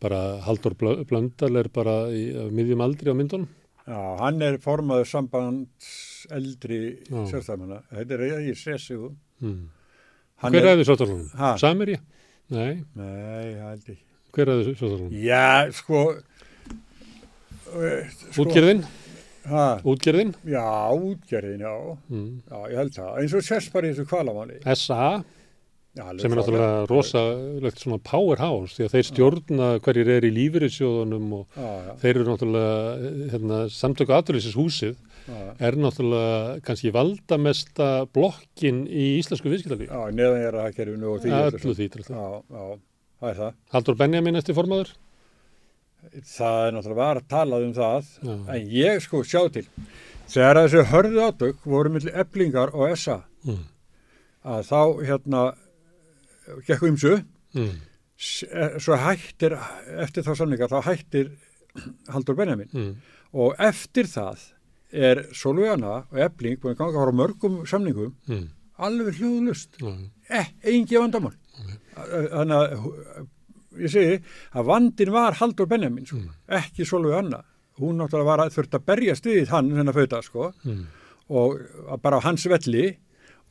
bara 0.00 0.20
Haldur 0.46 0.76
Blö- 0.80 1.00
Blöndal 1.08 1.52
er 1.60 1.68
bara 1.74 1.96
í 2.14 2.22
miðjum 2.54 2.84
aldri 2.86 3.12
á 3.12 3.16
myndunum. 3.18 3.48
Já, 3.90 3.98
hann 4.20 4.42
er 4.44 4.58
formaður 4.62 5.08
sambands 5.10 5.90
eldri 6.32 6.80
Já. 7.08 7.20
sjálfstæðmanna. 7.32 7.82
Þetta 7.90 8.16
er 8.16 8.24
ég 8.48 8.58
sessiðu. 8.60 9.12
Mm. 9.42 9.66
Hann 10.40 10.54
Hver 10.54 10.62
er- 10.64 10.68
ræður 10.70 10.88
sjálfstæðisflokkum? 10.88 11.58
Samir 11.60 11.94
ég? 11.96 12.06
Nei. 12.50 12.84
Nei, 12.94 13.54
það 13.58 13.66
held 13.68 13.90
ég. 13.94 13.98
Hver 14.34 14.46
er 14.52 14.62
þessu 14.62 14.76
sjóðarflokkur? 14.78 15.18
Já, 15.24 15.48
sko, 15.80 16.04
uh, 17.74 18.14
sko 18.30 18.46
Útgerðin? 18.46 18.86
Ha? 19.50 19.66
Útgerðin? 19.88 20.32
Já, 20.46 20.68
útgerðin, 20.94 21.66
já. 21.66 21.74
Mm. 22.12 22.32
Já, 22.46 22.56
ég 22.70 22.80
held 22.82 22.96
það. 22.96 23.12
Eins 23.22 23.36
og 23.36 23.46
sérst 23.46 23.74
bara 23.74 23.88
í 23.88 23.94
þessu 23.94 24.08
kvalamáli. 24.10 24.60
SA 24.76 25.04
Já, 25.90 26.04
sem 26.22 26.30
er 26.30 26.38
náttúrulega 26.38 26.84
rosalegt 26.86 27.80
svona 27.82 27.96
powerhouse 28.06 28.76
því 28.76 28.84
að 28.86 28.92
þeir 28.92 29.06
stjórna 29.08 29.70
hverjir 29.82 30.10
er 30.14 30.26
í 30.28 30.30
lífyrirsjóðunum 30.36 31.32
og 31.34 31.56
Já, 31.58 31.96
þeir 31.98 32.12
eru 32.12 32.26
náttúrulega 32.28 33.08
hérna, 33.32 33.58
samtöku 33.74 34.14
aðurlýsins 34.14 34.54
húsið 34.54 34.94
er 35.58 35.78
náttúrulega 35.82 36.60
kannski 36.66 36.92
valdamesta 36.94 37.88
blokkin 38.14 38.84
í 38.86 39.16
íslensku 39.18 39.50
viðskiptalíf. 39.50 39.90
Já, 39.90 40.14
neðan 40.14 40.46
er 40.46 40.60
það 40.60 40.78
kerfinu 40.78 41.10
og 41.10 41.24
því. 41.24 41.34
Öllu 41.40 41.74
því, 41.74 41.88
því. 41.96 42.06
Já, 42.06 42.24
já, 42.54 42.64
það 43.20 43.30
er 43.30 43.38
það. 43.40 43.54
Haldur 43.74 43.96
Benjamin 44.00 44.36
eftir 44.40 44.54
formaður? 44.56 44.92
Það 46.24 46.60
er 46.66 46.72
náttúrulega 46.74 46.96
var 47.02 47.18
að 47.20 47.26
talað 47.28 47.64
um 47.66 47.72
það, 47.76 48.06
Já. 48.24 48.36
en 48.54 48.70
ég 48.72 49.02
sko 49.04 49.20
sjá 49.28 49.42
til. 49.52 49.66
Þegar 50.30 50.60
þessi 50.62 50.84
hörðu 50.92 51.20
átök 51.26 51.66
voru 51.68 51.90
millir 51.92 52.16
eblingar 52.22 52.72
og 52.74 52.96
SA, 52.96 53.18
Mm. 53.44 53.64
að 54.44 54.62
þá 54.70 54.80
hérna, 55.06 55.54
gekk 56.66 56.82
umsu, 56.88 57.24
Mm. 57.54 57.70
Eh, 58.52 58.78
svo 58.78 58.96
hættir, 59.00 59.54
eftir 59.98 60.22
þá 60.22 60.34
samninga, 60.36 60.68
þá 60.68 60.82
hættir 60.84 61.30
Haldur 62.08 62.34
Benjamin. 62.36 62.68
Mm. 62.72 62.96
Og 63.32 63.54
eftir 63.58 64.04
það 64.04 64.38
er 64.92 65.22
Solveigana 65.32 66.04
og 66.12 66.18
Ebling 66.18 66.58
búin 66.60 66.74
að 66.74 66.78
ganga 66.78 67.00
frá 67.06 67.12
mörgum 67.14 67.66
samningum 67.66 68.14
Mm. 68.28 68.48
alveg 68.78 69.14
hljóðlust. 69.20 69.78
Engi 70.64 70.96
vandamál. 70.98 71.32
Þannig 72.06 72.56
að 72.56 72.74
hú- 72.82 73.28
ég 73.80 73.90
segi 73.92 74.16
að 74.54 74.64
vandin 74.70 75.12
var 75.14 75.32
Haldur 75.40 75.66
Benjamin, 75.70 76.06
sko, 76.06 76.16
Mm. 76.16 76.30
ekki 76.48 76.86
Solveigana. 76.86 77.42
Hún 77.80 77.96
náttúrulega 77.96 78.24
var 78.24 78.38
að 78.44 78.54
þurft 78.56 78.74
að 78.78 78.84
berja 78.84 79.14
stiðið 79.16 79.48
hann 79.48 79.70
þennan 79.70 79.94
fauta, 79.94 80.22
sko, 80.22 80.52
Mm. 80.64 80.86
og 81.30 81.60
bara 82.02 82.18
á 82.18 82.22
hans 82.22 82.44
velli 82.46 82.96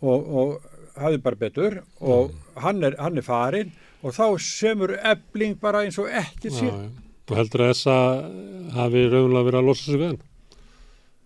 og, 0.01 0.27
og 0.27 0.61
hafði 0.99 1.21
bara 1.23 1.35
betur 1.35 1.81
og 2.01 2.31
hann, 2.57 2.83
er, 2.83 2.95
hann 2.99 3.17
er 3.17 3.21
farinn 3.23 3.71
og 4.03 4.11
þá 4.13 4.37
semur 4.39 4.97
ebling 5.03 5.55
bara 5.59 5.85
eins 5.85 5.97
og 5.99 6.07
sér. 6.51 6.71
já. 6.71 6.89
Þú 7.27 7.35
heldur 7.35 7.61
að 7.69 7.75
SA 7.75 7.97
hafi 8.75 9.05
raunlega 9.09 9.45
verið 9.51 9.59
að 9.61 9.65
losa 9.69 9.83
sig 9.85 9.95
við 9.99 10.07
hann? 10.07 10.21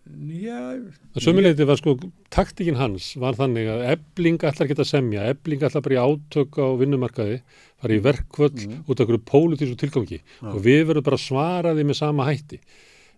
Það 0.03 1.23
sömuleiti 1.23 1.65
var 1.67 1.79
sko, 1.79 1.93
taktikinn 2.33 2.75
hans 2.79 3.05
var 3.21 3.37
þannig 3.37 3.69
að 3.71 3.83
ebling 3.93 4.39
ekki 4.43 4.75
að 4.75 4.89
semja, 4.89 5.27
ebling 5.31 5.63
ætlar 5.63 5.83
bara 5.85 5.95
í 5.95 6.01
átök 6.03 6.57
á 6.59 6.67
vinnumarkaði, 6.81 7.37
fara 7.79 7.95
í 7.95 8.01
verkvöld 8.03 8.57
út 8.83 8.99
af 8.99 9.05
einhverju 9.05 9.21
pólitísku 9.29 9.77
tilgangi 9.79 10.19
og 10.43 10.59
við 10.65 10.81
verðum 10.89 11.07
bara 11.07 11.19
að 11.19 11.23
svara 11.27 11.73
því 11.77 11.85
með 11.87 11.99
sama 12.01 12.27
hætti. 12.27 12.59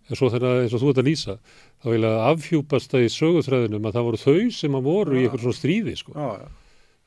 En 0.05 0.19
svo 0.19 0.29
þegar 0.29 0.59
eins 0.61 0.73
og 0.77 0.83
þú 0.83 0.91
ert 0.93 1.01
að 1.01 1.07
lýsa, 1.09 1.35
þá 1.81 1.87
vil 1.89 2.03
að 2.05 2.19
afhjúpast 2.29 2.91
það 2.93 3.05
í 3.07 3.09
sögutræðinum 3.15 3.87
að 3.89 3.95
það 3.97 4.05
voru 4.11 4.21
þau 4.21 4.51
sem 4.53 4.77
að 4.77 4.85
voru 4.91 5.15
í 5.17 5.23
einhverjum 5.25 5.45
svona 5.47 5.57
stríði 5.61 5.95
sko. 5.97 6.13
já, 6.13 6.27
já. 6.43 6.47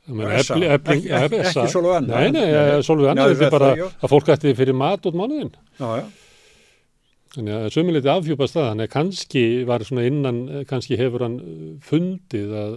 Ég 0.09 0.15
meina, 0.17 0.39
SA, 0.43 0.55
Ebling- 0.57 0.73
ekki- 0.73 1.11
ekki- 1.13 1.41
ekki 1.45 1.69
Sólveig 1.69 1.97
Anna. 2.01 2.15
Nei, 2.19 2.31
nei, 2.33 2.47
Nei. 2.51 2.83
Solveig 2.83 3.11
Anna, 3.13 3.27
Nei, 3.29 3.35
þetta 3.37 3.47
er 3.47 3.51
bara 3.53 3.71
að 3.77 4.09
fólk 4.09 4.31
ætti 4.33 4.55
fyrir 4.57 4.75
mat 4.75 5.05
út 5.07 5.15
mánuðin. 5.15 5.51
Já, 5.79 5.89
já. 6.01 6.05
Þannig 7.39 7.55
að 7.55 7.69
sömuleiti 7.71 8.11
afhjúpast 8.11 8.57
það, 8.57 8.65
þannig 8.73 8.89
að 8.89 8.95
kannski 8.97 9.43
var 9.69 9.85
svona 9.87 10.05
innan, 10.09 10.39
kannski 10.67 10.97
hefur 10.99 11.23
hann 11.23 11.37
eh, 11.39 11.61
fundið 11.87 12.55
að, 12.59 12.73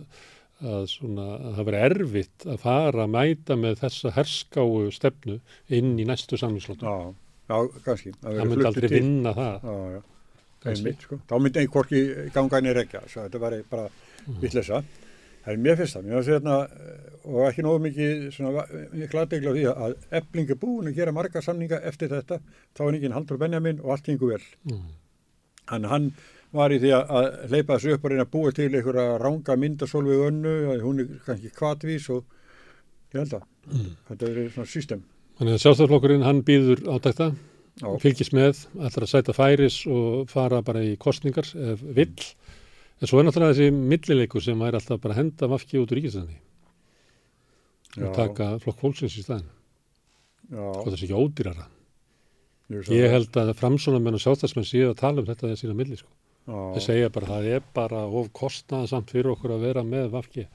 að, 0.61 0.83
svona, 0.91 1.25
að 1.39 1.55
það 1.57 1.67
veri 1.71 1.79
erfitt 1.87 2.45
að 2.45 2.59
fara 2.61 3.07
að 3.07 3.13
mæta 3.15 3.57
með 3.57 3.79
þessa 3.81 4.11
herskáu 4.19 4.83
stefnu 4.93 5.39
inn 5.73 5.95
í 5.97 6.05
næstu 6.05 6.37
samlingslótu. 6.37 6.85
Já, 6.85 7.09
já, 7.49 7.57
kannski. 7.87 8.13
Það 8.21 8.41
myndi 8.51 8.69
aldrei 8.69 8.87
til. 8.91 8.95
vinna 8.99 9.33
það. 9.39 9.65
Já, 9.65 9.97
já. 9.97 10.01
Kannski. 10.61 10.85
Einmitt, 10.85 11.05
sko. 11.07 11.17
Þá 11.25 11.35
myndi 11.41 11.63
einn 11.63 11.71
hvorki 11.73 12.03
ganga 12.37 12.59
inn 12.61 12.69
í 12.69 12.73
rekja, 12.77 13.01
svo 13.09 13.23
þetta 13.25 13.39
var 13.41 13.57
bara 13.73 13.87
Mhm. 14.21 14.35
vittlesa. 14.43 14.83
Það 15.41 15.53
er 15.53 15.61
mér 15.65 15.77
fyrst 15.79 15.95
það, 15.97 16.03
mér 16.07 16.17
finnst 16.17 16.31
hérna, 16.31 16.57
og 17.25 17.39
ekki 17.47 17.63
nógu 17.65 17.79
mikið 17.85 19.15
aðdegla 19.21 19.53
á 19.53 19.55
því 19.55 19.63
að 19.71 19.95
ebling 20.19 20.51
er 20.53 20.59
búin 20.61 20.89
að 20.91 20.99
gera 20.99 21.13
marga 21.15 21.41
samninga 21.41 21.79
eftir 21.89 22.11
þetta, 22.13 22.37
þá 22.77 22.81
er 22.87 22.97
ekki 22.99 23.13
Haldur 23.15 23.39
Benjamin 23.41 23.79
og 23.81 23.95
allt 23.95 24.05
gengur 24.09 24.35
vel. 24.35 24.43
Mm. 24.69 24.83
Hann, 25.71 25.87
hann 25.89 26.11
var 26.51 26.73
í 26.75 26.79
því 26.83 26.91
að, 26.97 27.29
hleypa 27.49 27.77
þessu 27.77 27.95
upp 27.95 28.05
og 28.05 28.11
reyna 28.13 28.25
að 28.27 28.33
búa 28.35 28.51
til 28.57 28.69
einhverja 28.69 29.17
ranga 29.21 29.55
myndasólvið 29.63 30.23
önnu, 30.27 30.55
hún 30.83 31.03
er 31.05 31.11
kannski 31.25 31.53
kvatvís 31.55 32.09
og 32.13 32.25
ég 33.13 33.23
held 33.23 33.39
að 33.39 33.47
Mm. 33.61 33.91
þetta 34.09 34.25
er 34.25 34.47
svona 34.49 34.65
system. 34.65 35.01
Þannig 35.37 35.53
að 35.53 35.59
sjálfstæðarflokkurinn, 35.61 36.23
hann 36.25 36.39
býður 36.41 36.79
átækta, 36.89 37.27
Já. 37.77 37.89
fylgist 38.01 38.33
með, 38.33 38.63
ætlar 38.73 39.05
að 39.05 39.11
sæta 39.11 39.35
færis 39.37 39.75
og 39.85 40.29
fara 40.33 40.63
bara 40.65 40.81
í 40.81 40.95
kostningar 40.97 41.45
ef 41.45 41.83
vill. 41.93 42.15
En 43.01 43.09
svo 43.09 43.17
er 43.17 43.25
náttúrulega 43.25 43.57
þessi 43.57 43.73
millileikur 43.73 44.43
sem 44.45 44.59
er 44.61 44.77
alltaf 44.77 45.01
bara 45.01 45.15
að 45.15 45.23
henda 45.23 45.49
vafki 45.49 45.79
út 45.81 45.89
úr 45.89 45.97
ríkistæðinni 45.97 46.37
og 47.99 48.13
taka 48.15 48.53
flokk 48.61 48.79
fólksins 48.79 49.17
í 49.19 49.23
staðin. 49.25 49.49
Já. 50.51 50.61
Og 50.61 50.85
sé 50.99 51.07
ekki 51.07 51.17
ódýrara. 51.17 51.65
Ég, 52.71 53.07
held 53.11 53.35
að 53.35 53.51
framsónamenn 53.59 54.15
og 54.15 54.23
sjálfstæðsmenn 54.23 54.67
séu 54.67 54.91
að 54.91 54.99
tala 55.01 55.23
um 55.23 55.27
þetta 55.27 55.49
þessi 55.49 55.71
á 55.71 55.75
milli 55.75 55.97
sko. 55.99 56.11
Þeir 56.51 56.85
segja 56.85 57.11
bara 57.13 57.29
það 57.33 57.49
er 57.57 57.65
bara 57.75 58.05
of 58.07 58.29
kostnaðsamt 58.37 59.11
fyrir 59.13 59.33
okkur 59.33 59.55
að 59.57 59.65
vera 59.67 59.83
með 59.85 60.15
já. 60.15 60.45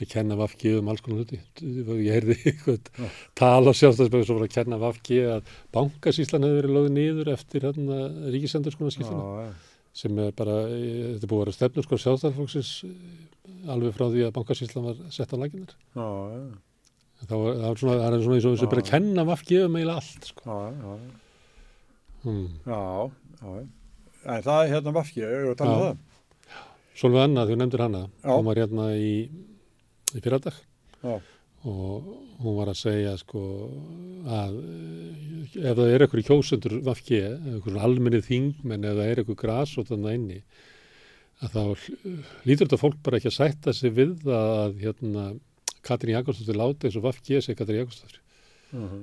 Ég 0.00 0.08
kenna 0.08 0.36
vafki 0.36 0.74
um 0.78 0.88
alls 0.92 1.02
konar 1.04 1.22
hluti. 1.22 1.40
Ég 1.60 2.14
heyrði 2.14 2.38
eitthvað 2.50 2.88
tala 3.36 3.74
sjálfstæðsmenn 3.76 4.24
sem 4.28 4.38
var 4.38 4.46
að 4.46 4.54
kenna 4.54 4.80
vafki 4.80 5.20
að 5.34 5.52
bankasýslan 5.76 6.46
hefur 6.46 6.62
verið 6.62 6.76
lögð 6.78 6.94
niður 6.96 7.32
eftir 7.34 7.68
hérna, 7.68 8.00
ríkisendur 8.32 8.76
skona 8.76 8.94
skýrsluna 8.94 9.26
Já, 9.26 9.50
já. 9.50 9.69
Sem 9.96 10.18
er 10.22 10.32
bara, 10.36 10.56
eh, 10.70 11.14
þetta 11.16 11.26
er 11.26 11.30
búið 11.32 11.40
að 11.40 11.44
vera 11.44 11.56
stefnur 11.56 11.86
sko 11.86 11.98
sjálfstæðsflokksins 12.04 12.72
eh, 12.86 13.70
alveg 13.74 13.96
frá 13.96 14.06
því 14.10 14.26
að 14.26 14.34
bankasýslan 14.38 14.86
var 14.86 15.00
sett 15.14 15.34
á 15.34 15.36
laginnar. 15.40 15.74
Já, 15.96 16.08
já. 16.34 16.42
Þá 17.20 17.34
er 17.36 17.58
það 17.60 17.80
svona, 17.82 17.96
það 18.00 18.14
er 18.16 18.22
svona 18.24 18.36
eins 18.40 18.62
og 18.64 18.70
bara 18.72 18.84
að 18.84 18.90
kenna 18.94 19.24
vafki 19.28 19.58
um 19.64 19.74
eiginlega 19.76 20.00
allt 20.00 20.30
sko. 20.30 20.44
Já, 20.46 20.70
já. 20.80 20.94
Hmm. 22.24 22.46
Já, 22.64 22.80
já. 23.40 23.66
En 24.30 24.42
það 24.44 24.62
er 24.62 24.72
hérna 24.74 24.94
vafki, 24.96 25.20
ég 25.20 25.34
er 25.34 25.50
að 25.50 25.58
tala 25.60 25.74
um 25.74 25.84
það. 25.84 26.06
Solveig 27.00 27.22
Anna, 27.24 27.46
þú 27.48 27.56
nefndir 27.56 27.80
hana, 27.80 28.00
Já. 28.20 28.32
hún 28.34 28.44
var 28.44 28.58
hérna 28.60 28.86
í, 28.92 29.12
í 30.12 30.20
fyrradag 30.20 30.56
Já. 31.00 31.14
Og 31.68 32.06
hún 32.40 32.54
var 32.56 32.70
að 32.72 32.78
segja 32.80 33.12
sko 33.20 33.40
að 34.32 34.54
eh, 34.62 35.60
ef 35.60 35.76
það 35.76 35.90
er 35.92 36.04
einhverju 36.06 36.26
kjósendur 36.30 36.76
vafki, 36.86 37.18
einhverjum 37.26 37.82
almennið 37.84 38.24
þingmenn 38.30 38.86
eða 38.92 39.08
er 39.10 39.20
einhverju 39.22 39.36
og 39.82 39.88
þannig 39.90 40.16
inni 40.20 40.40
að 41.40 41.54
þá 41.56 41.62
lítur 42.48 42.66
þetta 42.68 42.80
fólk 42.80 42.98
bara 43.04 43.20
ekki 43.20 43.30
að 43.32 43.36
sætta 43.38 43.72
sig 43.76 43.92
við 43.96 44.26
að 44.36 44.80
hérna 44.84 45.26
Katrín 45.84 46.12
Jakobsdóttir 46.18 46.58
láti 46.60 46.88
eins 46.88 46.96
og 47.00 47.06
vafki 47.08 47.36
segi 47.46 47.60
Katrín 47.60 47.82
Jakobsdóttir 47.84 48.20
Mhm. 48.70 49.00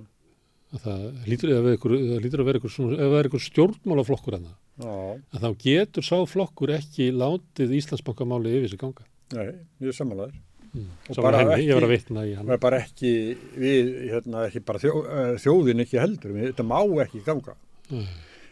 að 0.77 0.83
það 0.85 1.01
lítur, 1.27 1.49
að 1.51 1.65
það 2.07 2.21
lítur 2.23 2.39
að 2.39 2.45
vera 2.47 2.59
einhver, 2.59 2.71
svona, 2.71 2.93
ef 2.95 3.09
það 3.11 3.17
stjórnmálaflokkur 3.43 4.35
hana 4.37 4.53
Já, 4.77 4.93
að 5.33 5.41
þá 5.43 5.49
getur 5.63 6.05
sá 6.07 6.17
flokkur 6.29 6.71
ekki 6.77 7.07
látið 7.11 7.73
Íslandsbankamáli 7.81 8.53
yfir 8.61 8.69
sig 8.69 8.79
ganga. 8.79 9.03
nei, 9.33 9.47
ég 9.81 9.89
er 9.91 9.97
samanlegaður. 9.97 10.37
Mm. 10.75 10.87
Og 11.09 11.15
bara 11.23 11.37
henni, 11.43 11.67
ég 11.67 11.73
var 11.77 11.83
að 11.83 11.91
ekki- 11.91 11.97
vitna 12.09 12.23
í 12.27 12.35
hann. 12.35 12.45
Það 12.47 12.53
er 12.57 12.61
bara 12.67 12.79
ekki, 12.83 13.11
við, 13.57 13.91
hérna, 14.11 14.43
ekki 14.49 14.61
bara 14.65 14.79
þjó, 14.83 14.91
eh, 15.05 15.33
þjóðin 15.43 15.83
ekki 15.85 15.99
heldur, 16.01 16.33
við, 16.35 16.47
þetta 16.51 16.65
má 16.67 16.79
ekki 17.05 17.23
ganga. 17.25 17.55
Mm. 17.91 18.05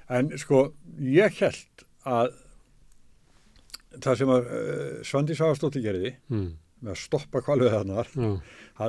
En 0.09 0.29
sko, 0.37 0.73
ég 1.01 1.39
held 1.41 1.85
að 2.05 2.33
það 4.03 4.17
sem 4.19 4.31
að 4.35 4.49
uh, 4.51 5.03
Svandi 5.07 5.35
Sáastóttir 5.37 5.83
gerði, 5.85 6.13
Mm. 6.29 6.49
með 6.83 6.91
að 6.95 6.99
stoppa 7.01 7.41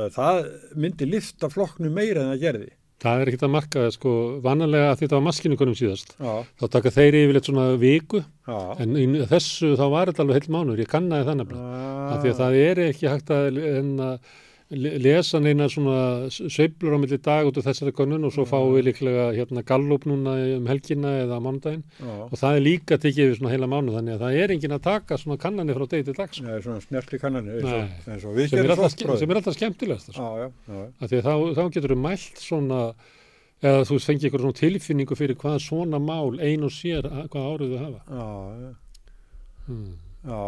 að 0.06 0.16
það 0.16 0.40
myndi 0.76 1.06
lifta 1.10 1.48
flokknu 1.52 1.90
meira 1.94 2.22
en 2.24 2.32
það 2.34 2.42
gerði. 2.42 2.70
Það 3.06 3.22
er 3.22 3.30
ekkert 3.30 3.44
að 3.46 3.52
marka 3.54 3.82
það, 3.84 3.92
sko, 3.96 4.14
vanalega 4.44 4.88
að 4.92 5.02
þetta 5.02 5.16
var 5.16 5.26
maskinugunum 5.26 5.76
síðast. 5.78 6.16
Já. 6.18 6.32
Þá 6.58 6.64
taka 6.76 6.94
þeir 6.96 7.18
yfirleitt 7.20 7.50
svona 7.50 7.66
viku, 7.80 8.22
Já. 8.48 8.58
en 8.82 8.96
í 8.98 9.06
þessu 9.30 9.76
þá 9.78 9.84
var 9.92 10.10
þetta 10.10 10.26
alveg 10.26 10.40
heil 10.40 10.56
mánuður, 10.56 10.82
ég 10.82 10.90
kannaði 10.90 11.28
það 11.30 11.38
nefnilega. 11.42 11.78
Ah. 11.86 12.10
Af 12.16 12.24
því 12.24 12.32
að 12.32 12.42
það 12.42 12.58
er 12.64 12.82
ekki 12.88 13.12
hægt 13.12 13.32
að 13.36 13.62
að 14.06 14.34
lesa 14.70 15.38
neina 15.38 15.68
svona 15.70 16.26
sveiflur 16.30 16.96
á 16.96 16.98
milli 16.98 17.18
dag 17.22 17.46
út 17.46 17.58
af 17.60 17.66
þessari 17.68 17.92
konun 17.94 18.24
og 18.26 18.32
svo 18.34 18.42
fáum 18.50 18.72
við 18.74 18.88
líklega 18.88 19.28
hérna 19.36 19.62
gallup 19.62 20.06
núna 20.10 20.32
um 20.56 20.66
helgina 20.66 21.12
eða 21.22 21.38
Já. 21.38 22.14
og 22.26 22.34
það 22.34 22.56
er 22.56 22.64
líka 22.64 22.98
tekið 22.98 23.30
við 23.30 23.36
svona 23.38 23.52
heila 23.54 23.68
mánu 23.70 23.94
þannig 23.94 24.16
að 24.16 24.24
það 24.24 24.38
er 24.42 24.54
engin 24.56 24.74
að 24.74 24.82
taka 24.88 25.18
svona 25.22 25.38
kannanir 25.38 25.78
frá 25.78 25.86
degi 25.86 26.04
til 26.08 26.14
dags. 26.18 26.40
Nei, 26.42 26.58
svona 26.62 26.80
snerti 26.82 27.18
kannanir, 27.22 27.62
eins 27.62 28.24
og, 28.26 28.34
við 28.34 28.48
sem 28.50 28.58
er 28.58 28.66
gerum 28.66 28.90
svo 28.90 29.16
sem 29.20 29.30
er 29.30 29.36
alltaf 29.40 29.54
skemmtilegast 29.54 30.10
sko. 30.12 30.50
Því 31.06 31.20
að 31.20 31.28
þá, 31.28 31.34
þá 31.54 31.62
getur 31.76 31.94
þú 31.94 32.00
mælt 32.02 32.42
svona 32.42 32.80
eða 33.62 33.84
þú 33.86 34.00
fengið 34.02 34.26
eitthvað 34.28 34.42
svona 34.48 34.60
tilfinningu 34.60 35.16
fyrir 35.16 35.38
hvað 35.40 35.60
svona 35.62 35.98
mál 36.02 36.40
ein 36.42 36.66
og 36.66 36.74
sér 36.74 37.06
að- 37.06 37.28
hvað 37.30 37.46
árið 37.54 37.70
þau 37.70 37.84
hafa 37.86 38.00
Já, 38.10 38.26
já. 38.66 38.74
hmm. 39.68 39.94
Já, 40.26 40.42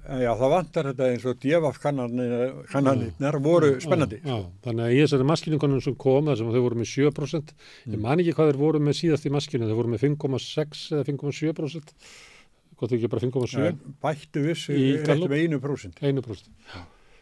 Já, 0.00 0.30
það 0.40 0.50
vantar 0.50 0.86
þetta 0.90 1.08
eins 1.12 1.24
og 1.28 1.36
djefaf 1.42 1.76
kannanirnar 1.82 3.36
voru 3.44 3.72
spennandi. 3.82 4.18
Já, 4.24 4.32
já, 4.32 4.46
þannig 4.64 4.84
að 4.86 4.94
í 4.96 5.00
þessari 5.04 5.26
maskiningunum 5.28 5.82
sem 5.84 5.96
kom, 6.00 6.30
þar 6.30 6.38
sem 6.40 6.50
þau 6.54 6.62
voru 6.64 6.78
með 6.80 6.88
7%, 6.90 7.52
ég 7.92 8.00
man 8.02 8.22
ekki 8.22 8.34
hvað 8.36 8.50
þeir 8.52 8.60
voru 8.62 8.80
með 8.86 8.96
síðast 9.00 9.28
í 9.28 9.32
maskinu, 9.34 9.68
þeir 9.68 9.78
voru 9.78 9.92
með 9.92 10.04
5,6 10.06 10.86
eða 10.96 11.04
5,7%, 11.10 11.92
gott 12.80 12.94
ekki 12.96 13.10
bara 13.12 13.24
5,7. 13.26 13.60
Nei, 13.60 13.92
Bættu 14.02 14.42
vissu, 14.48 14.78
Gallup? 15.06 15.30
með 15.30 15.44
1%. 15.60 16.00
1%. 16.00 16.50
Já. 16.74 16.80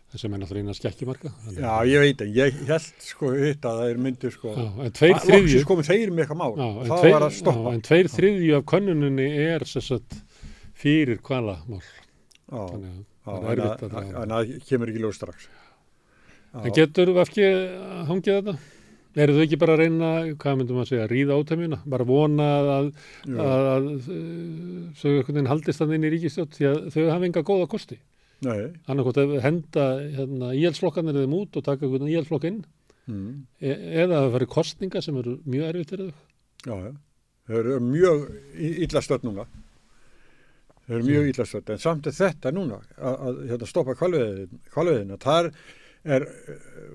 Þessi 0.09 0.29
menn 0.33 0.41
alltaf 0.41 0.57
eina 0.57 0.73
skekkjumarka. 0.73 1.29
þannig 1.45 1.59
Já, 1.61 1.69
að- 1.69 1.89
ég 1.93 2.01
veit 2.01 2.17
það, 2.23 2.31
ég 2.39 2.61
held 2.71 3.03
sko 3.05 3.33
hitt 3.37 3.67
að 3.69 3.81
það 3.83 3.91
er 3.93 3.99
myndir 4.07 4.33
sko. 4.33 4.55
Já, 4.57 4.69
Loksins 5.29 5.67
komið 5.69 5.91
þeir 5.91 6.13
með 6.15 6.23
eitthvað 6.25 6.39
mál, 6.41 6.55
Já, 6.57 6.69
en 6.69 6.89
það 6.89 7.03
tveir- 7.03 7.13
var 7.19 7.27
að 7.27 7.35
stoppa. 7.37 7.65
Já, 7.69 7.75
en 7.75 7.83
tveir 7.91 8.09
þriðju 8.15 8.57
af 8.57 8.65
könnuninni 8.73 9.27
er 9.53 9.65
sem 9.69 9.83
sagt 9.85 10.17
fyrir 10.81 11.21
kvalamál. 11.21 11.83
Þannig 12.49 13.05
að 13.29 13.43
það 13.43 13.51
er 13.53 13.63
erfitt 13.63 13.83
að- 13.83 13.85
að 13.85 13.93
draga. 13.93 14.23
en 14.23 14.35
það 14.35 14.53
kemur 14.69 14.89
ekki 14.93 15.03
ljós 15.05 15.17
strax. 15.21 15.49
En 16.55 16.73
getur 16.73 17.13
VFG 17.13 17.39
hangið 18.09 18.37
þetta? 18.39 18.59
Eru 19.19 19.33
þau 19.35 19.43
ekki 19.43 19.59
bara 19.59 19.75
að 19.75 19.81
reyna, 19.83 20.09
hvað 20.39 20.57
myndum 20.61 20.79
að 20.83 20.89
segja, 20.93 21.07
ríða 21.11 21.37
átömmina? 21.43 21.79
Bara 21.87 22.05
vona 22.05 22.45
að, 22.61 22.69
að, 22.69 22.89
að 23.43 23.89
þau 24.95 25.11
einhvern 25.11 25.35
veginn 25.35 25.51
haldist 25.51 25.81
þannig 25.83 25.99
inn 25.99 26.07
í 26.09 26.13
ríkistjótt 26.15 26.55
því 26.57 26.67
að 26.71 26.79
þau 26.95 27.11
hafa 27.11 27.27
enga 27.29 27.43
góða 27.49 27.69
kosti. 27.73 27.99
Nei. 28.47 28.69
Annarkot 28.87 29.19
að 29.19 29.33
henda 29.43 29.87
hérna, 30.15 30.53
íhalsflokkanir 30.55 31.17
þeim 31.19 31.35
út 31.41 31.57
og 31.59 31.65
taka 31.67 31.87
einhvern 31.89 32.09
íhalsflokk 32.13 32.45
inn 32.53 32.65
Mm. 33.09 33.47
e 33.65 33.71
eða 34.05 34.19
að 34.19 34.25
það 34.27 34.33
fari 34.37 34.47
kostninga 34.53 35.01
sem 35.03 35.17
eru 35.17 35.39
mjög 35.49 35.69
erfitt 35.73 35.91
fyrir 35.95 36.11
þau. 36.13 36.19
Já, 36.69 36.75
já. 36.85 36.93
Þau 37.49 37.57
eru 37.59 37.79
mjög 37.81 38.27
illa 38.85 39.01
stödd 39.01 39.25
núna. 39.25 39.47
Þau 40.89 40.95
eru 40.97 41.05
mjög 41.05 41.27
illa 41.29 41.45
stödd, 41.45 41.75
en 41.75 41.83
samt 41.83 42.07
er 42.09 42.15
þetta 42.17 42.51
núna 42.57 42.79
að, 42.97 43.19
að 43.29 43.43
hérna, 43.51 43.69
stoppa 43.69 43.95
kvalveðina. 43.99 45.19
Þar 45.21 45.51
er 46.09 46.25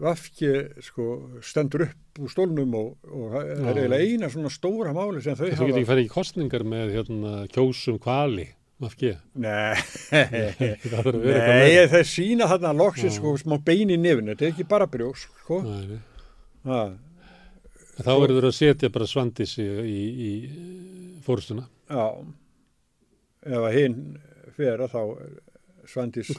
vafki 0.02 0.50
sko, 0.82 1.06
stendur 1.46 1.86
upp 1.86 2.24
úr 2.24 2.32
stólnum 2.32 2.74
og, 2.80 2.90
og 3.06 3.36
það 3.36 3.70
er 3.70 3.80
eiginlega 3.84 4.10
eina 4.10 4.32
svona 4.34 4.52
stóra 4.54 4.94
máli 4.96 5.22
sem 5.22 5.38
þau 5.38 5.46
Þau 5.46 5.54
getur 5.54 5.78
ekki 5.78 5.90
farið 5.92 6.08
í 6.08 6.12
kostningar 6.14 6.66
með 6.74 6.94
hérna, 6.98 7.36
kjósum 7.54 8.02
kvali, 8.02 8.48
VFG. 8.82 9.14
Nei, 9.44 9.78
Það 10.92 11.10
Nei, 11.22 11.88
þeir 11.94 12.10
sína 12.10 12.50
þarna 12.50 12.74
loksins 12.82 13.20
sko, 13.20 13.38
smá 13.42 13.60
bein 13.62 13.94
í 13.94 14.00
nefnu, 14.00 14.34
þetta 14.34 14.48
er 14.50 14.54
ekki 14.56 14.70
bara 14.74 14.90
brjós, 14.90 15.28
sko. 15.44 15.62
Þá 17.94 18.14
verður 18.18 18.50
að 18.50 18.56
setja 18.58 18.90
bara 18.90 19.06
svandis 19.06 19.60
í, 19.62 19.68
í, 19.86 20.00
í 20.28 20.32
fórstuna. 21.26 21.68
Já, 21.92 22.08
ef 23.44 23.60
að 23.60 23.76
hinn 23.80 24.00
fer 24.58 24.86
að 24.86 24.96
þá 24.96 25.02
Svandís, 25.84 26.30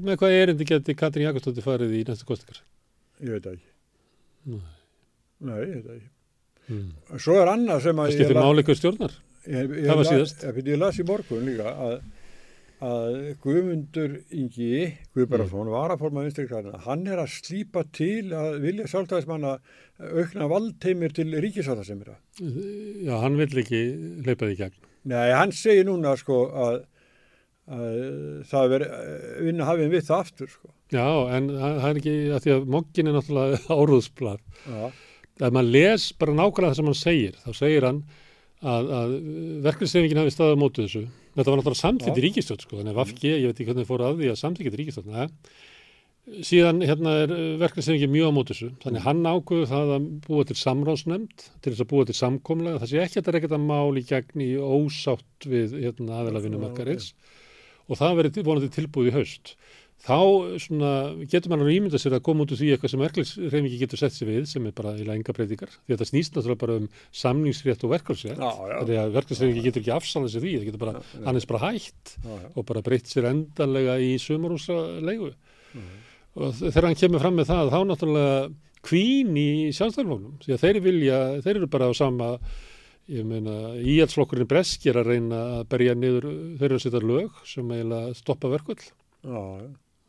Með 0.00 0.14
hvað 0.16 0.34
erindi 0.34 0.64
geti 0.64 0.94
Katrín 0.96 1.26
Jakobsdóttir 1.26 1.64
farið 1.66 1.90
í 1.98 2.04
næstu 2.08 2.24
kostningar? 2.28 2.62
ég 3.22 3.34
veit 3.34 3.48
ekki. 3.50 3.72
Nei. 4.48 4.76
Nei, 5.48 5.56
ég 5.62 5.72
veit 5.74 5.90
ekki. 5.96 6.10
Mm. 6.68 7.18
Svo 7.22 7.38
er 7.40 7.50
annað 7.54 7.82
sem 7.86 7.98
að 7.98 8.10
Það 8.10 8.18
skiptir 8.18 8.62
ykkur 8.62 8.78
stjórnar. 8.78 9.18
Ég, 9.48 9.58
ég, 9.58 9.88
Það 9.88 10.00
var 10.00 10.08
síðast. 10.10 10.44
Ég, 10.44 10.62
ég 10.68 10.80
las 10.82 10.98
í 11.00 11.06
morgun 11.08 11.46
líka 11.48 11.72
að, 11.86 11.94
að 12.88 13.14
Guðmundur 13.44 14.16
Ingi 14.36 14.72
Guðbararsson, 15.16 15.64
mm. 15.64 15.74
varaforma 15.74 16.26
vinstri 16.26 16.48
græna, 16.50 16.82
hann 16.84 17.06
er 17.08 17.22
að 17.22 17.32
slípa 17.38 17.86
til 17.96 18.34
að 18.36 18.58
vilja 18.66 18.90
sjálfstæðismanna 18.92 19.56
aukna 19.98 20.50
valdheimir 20.52 21.16
til 21.16 21.32
ríkisáttasemira. 21.42 22.18
Já, 22.38 23.14
hann 23.24 23.40
vill 23.40 23.64
ekki 23.64 23.82
leipa 24.26 24.46
því 24.46 24.58
í 24.58 24.60
gegn. 24.60 24.87
Nei, 25.08 25.26
hann 25.34 25.52
segir 25.56 25.86
núna 25.88 26.14
sko 26.20 26.38
að, 26.66 26.78
að 27.72 27.98
það 28.50 28.72
veri 28.74 28.88
vinna 29.48 29.68
hafið 29.68 29.92
við 29.96 30.06
það 30.08 30.24
aftur 30.24 30.52
sko. 30.52 30.72
Já, 30.94 31.04
en 31.36 31.50
það 31.52 31.86
er 31.90 32.00
ekki, 32.00 32.14
að 32.32 32.44
því 32.46 32.54
að 32.54 32.70
mokkin 32.76 33.10
er 33.10 33.18
náttúrulega 33.18 33.60
áruðsblad. 33.78 34.42
Já. 34.64 34.88
Ef 35.38 35.54
maður 35.54 35.70
les 35.76 36.08
bara 36.18 36.34
nákvæmlega 36.34 36.72
það 36.72 36.78
sem 36.80 36.90
hann 36.90 36.98
segir, 36.98 37.38
þá 37.44 37.50
segir 37.54 37.86
hann 37.86 38.02
að, 38.58 38.88
að 38.98 39.12
verkefnisreifingin 39.68 40.20
hafi 40.24 40.34
staðið 40.34 40.56
á 40.58 40.62
mótu 40.64 40.84
þessu. 40.86 41.02
Þetta 41.38 41.52
var 41.52 41.60
náttúrulega 41.60 41.82
samþýtt 41.84 42.18
í 42.18 42.24
ríkistjótt, 42.24 42.64
sko, 42.66 42.80
þannig 42.80 42.94
að 42.96 42.98
VFG, 43.04 43.28
ég 43.30 43.44
veit 43.46 43.54
ekki 43.60 43.68
hvernig 43.68 43.86
fóru 43.86 44.08
að 44.08 44.22
því 44.22 44.30
að 44.32 44.40
samþýtt 44.40 44.72
í 44.72 44.80
ríkistjótt. 44.80 45.12
Nei. 45.12 45.28
Síðan 46.44 46.82
hérna 46.84 47.14
er 47.24 47.32
verkefnisreifingin 47.60 48.12
mjög 48.12 48.30
á 48.30 48.36
mótu 48.36 48.54
þessu. 48.54 48.68
Þannig 48.84 49.04
hann 49.06 49.24
ákveðu 49.26 49.66
það 49.70 49.92
að 49.96 50.06
búa 50.26 50.46
til 50.48 50.56
samráðsnefnd, 50.60 51.48
til 51.64 51.72
þess 51.72 51.84
að 51.84 51.90
búa 51.92 52.06
til 52.08 52.16
samkomlega. 52.18 52.80
Það 52.82 52.92
sé 52.92 53.02
ekki 53.04 53.20
að 53.20 53.28
þetta 53.48 53.60
mál 53.64 53.98
í 53.98 54.04
gegn 54.08 54.44
í 54.44 54.52
ósátt 54.60 55.48
við 55.48 55.76
hérna, 55.82 56.22
aðeilafinumarkarins 56.22 57.12
og 57.88 58.00
það 58.00 58.18
verið 58.20 58.40
vonandi 58.46 58.72
tilbúið 58.74 59.10
í 59.10 59.14
haust. 59.16 59.54
Þá 59.98 60.18
svona, 60.62 60.90
getur 61.26 61.50
mann 61.50 61.64
að 61.64 61.72
ímynda 61.74 61.98
sér 61.98 62.14
að 62.14 62.26
koma 62.28 62.44
út 62.44 62.52
úr 62.54 62.60
því 62.60 62.68
eitthvað 62.70 62.92
sem 62.92 63.00
verkefnisreifingi 63.02 63.78
getur 63.80 63.98
sett 63.98 64.14
sér 64.14 64.28
við 64.30 64.44
sem 64.46 64.68
er 64.68 64.74
bara 64.76 64.92
í 64.94 65.06
enga 65.10 65.34
breytingar. 65.34 65.72
Því 65.74 65.90
að 65.90 65.96
þetta 65.96 66.06
snýst 66.12 66.36
náttúrulega 66.36 66.62
bara 66.62 66.76
um 66.78 66.86
samningsrétt 67.18 67.82
og 67.82 67.94
já. 68.70 68.76
Þannig 68.76 69.00
að 69.02 69.16
verkefnisreifingi 69.16 69.64
getur 69.64 69.82
ekki 69.82 69.94
afsalað 69.96 70.34
sér 70.36 70.44
því. 70.44 70.52
Það 70.60 70.68
getur 70.70 70.84
bara, 70.84 71.02
er 71.40 71.46
Já, 72.22 72.30
já. 72.30 72.48
Og 76.38 76.56
þegar 76.60 76.88
hann 76.88 76.98
kemur 77.02 77.22
fram 77.22 77.38
með 77.38 77.50
það, 77.50 77.70
þá 77.74 77.78
náttúrulega 77.90 78.40
kvín 78.86 79.34
í 79.38 79.48
sjálfstæðarflóknum. 79.76 80.38
Því 80.44 80.54
að 80.54 80.64
þeir 80.64 80.80
vilja, 80.84 81.18
þeir 81.44 81.54
eru 81.56 81.70
bara 81.72 81.90
á 81.90 81.92
sama, 81.98 82.30
ég 83.10 83.26
meina, 83.26 83.58
íhaldsflokkurinn 83.80 84.50
breskir 84.50 85.00
að 85.00 85.12
reyna 85.14 85.42
að 85.58 85.66
berja 85.74 85.98
niður, 85.98 86.30
þeir 86.60 86.70
eru 86.70 86.80
að 86.80 86.86
setja 86.86 87.04
lög 87.04 87.44
sem 87.48 87.74
eiginlega 87.74 88.16
stoppa 88.18 88.50
verkvöld. 88.54 88.88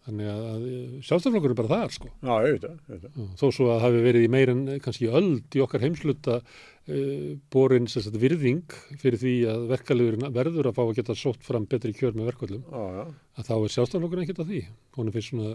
Þannig 0.10 0.30
að, 0.32 0.44
að 0.50 0.66
sjálfstæðarflokkurinn 1.06 1.54
er 1.54 1.60
bara 1.60 1.72
þar, 1.76 1.94
sko. 1.94 2.10
Já, 2.24 2.34
veit 2.46 2.66
það. 2.66 2.78
Já, 2.90 3.24
Þó 3.42 3.46
svo 3.54 3.70
að 3.74 3.82
hafi 3.84 4.04
verið 4.06 4.26
í 4.26 4.30
meir 4.32 4.52
en 4.54 4.62
kannski 4.86 5.10
öld 5.20 5.58
í 5.58 5.64
okkar 5.66 5.84
heimsluta 5.86 6.38
uh, 6.40 7.34
borin 7.54 7.90
sem 7.92 8.06
sagt, 8.06 8.18
virðing 8.22 8.78
fyrir 9.02 9.22
því 9.22 9.34
að 9.52 9.68
verkaliðurinn 9.74 10.34
verður 10.34 10.72
að 10.72 10.80
fá 10.80 10.82
að 10.88 10.96
geta 11.02 11.18
sótt 11.20 11.44
fram 11.46 11.68
betri 11.70 11.94
kjör 11.98 12.16
með 12.18 12.32
verkvöldum. 12.32 12.64
Að 12.74 13.52
þá 13.52 13.54
er 13.60 13.76
sjálfstæðarflokkurinn 13.76 14.26
ekkert 14.26 14.42
að 14.46 14.54
því. 14.56 14.64
Hún 14.98 15.12
er 15.12 15.18
fyrir 15.18 15.30
svona 15.30 15.54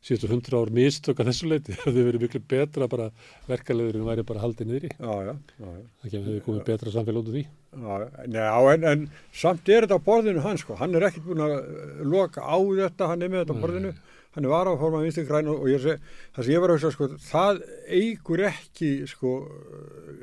síðustu 0.00 0.30
hundra 0.30 0.60
ár 0.60 0.70
mistök 0.74 1.20
að 1.20 1.30
þessu 1.30 1.48
leiti. 1.50 1.74
Það 1.76 1.88
hefði 1.90 2.04
verið 2.08 2.24
miklu 2.24 2.42
betra 2.52 2.88
bara 2.90 3.08
verkaliðurinn 3.48 4.06
væri 4.08 4.26
bara 4.28 4.44
haldið 4.44 4.76
já, 4.88 4.92
já. 4.98 5.34
Það 5.60 6.14
hefði 6.14 6.36
komið 6.46 6.62
betra 6.68 6.94
samfélag 6.94 7.20
út 7.20 7.32
af 7.32 7.36
því. 7.36 7.44
Já, 7.70 8.54
en, 8.74 8.86
en 8.90 9.02
samt 9.36 9.68
er 9.70 9.86
þetta 9.86 10.00
á 10.00 10.06
borðinu 10.06 10.42
hans 10.42 10.64
sko, 10.64 10.74
hann 10.80 10.96
er 10.98 11.06
ekkert 11.06 11.28
búin 11.28 11.44
að 11.44 11.52
eh, 11.60 12.00
loka 12.02 12.42
á 12.42 12.58
þetta, 12.58 13.10
hann 13.12 13.22
er 13.22 13.30
með 13.30 13.44
þetta 13.44 13.54
á 13.54 13.62
borðinu, 13.62 13.92
hann 14.34 14.48
er 14.48 14.54
varaformað 14.54 15.04
vinstri 15.06 15.26
græn 15.28 15.50
og 15.52 15.68
ég 15.70 15.84
sé, 15.84 15.94
það 16.34 16.48
sem 16.48 16.54
ég 16.56 16.64
var 16.64 16.72
að 16.72 16.80
hugsa 16.80 16.90
sko, 16.96 17.08
það 17.28 17.62
eigur 18.00 18.42
ekki 18.48 18.90
sko 19.10 19.34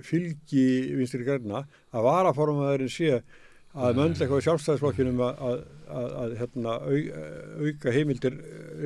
fylgi 0.09 0.67
vinstri 0.99 1.23
græna 1.27 1.63
að 1.95 2.09
varaformaðurinn 2.09 2.91
sé 2.91 3.21
að 3.75 3.97
möndleika 3.99 4.37
á 4.37 4.45
sjálfstæðisflokkinum 4.45 5.23
að, 5.27 5.41
að, 5.47 5.63
að, 5.87 6.11
að 6.21 6.35
hérna, 6.41 6.75
au, 6.81 6.99
auka 7.67 7.95
heimildir 7.95 8.37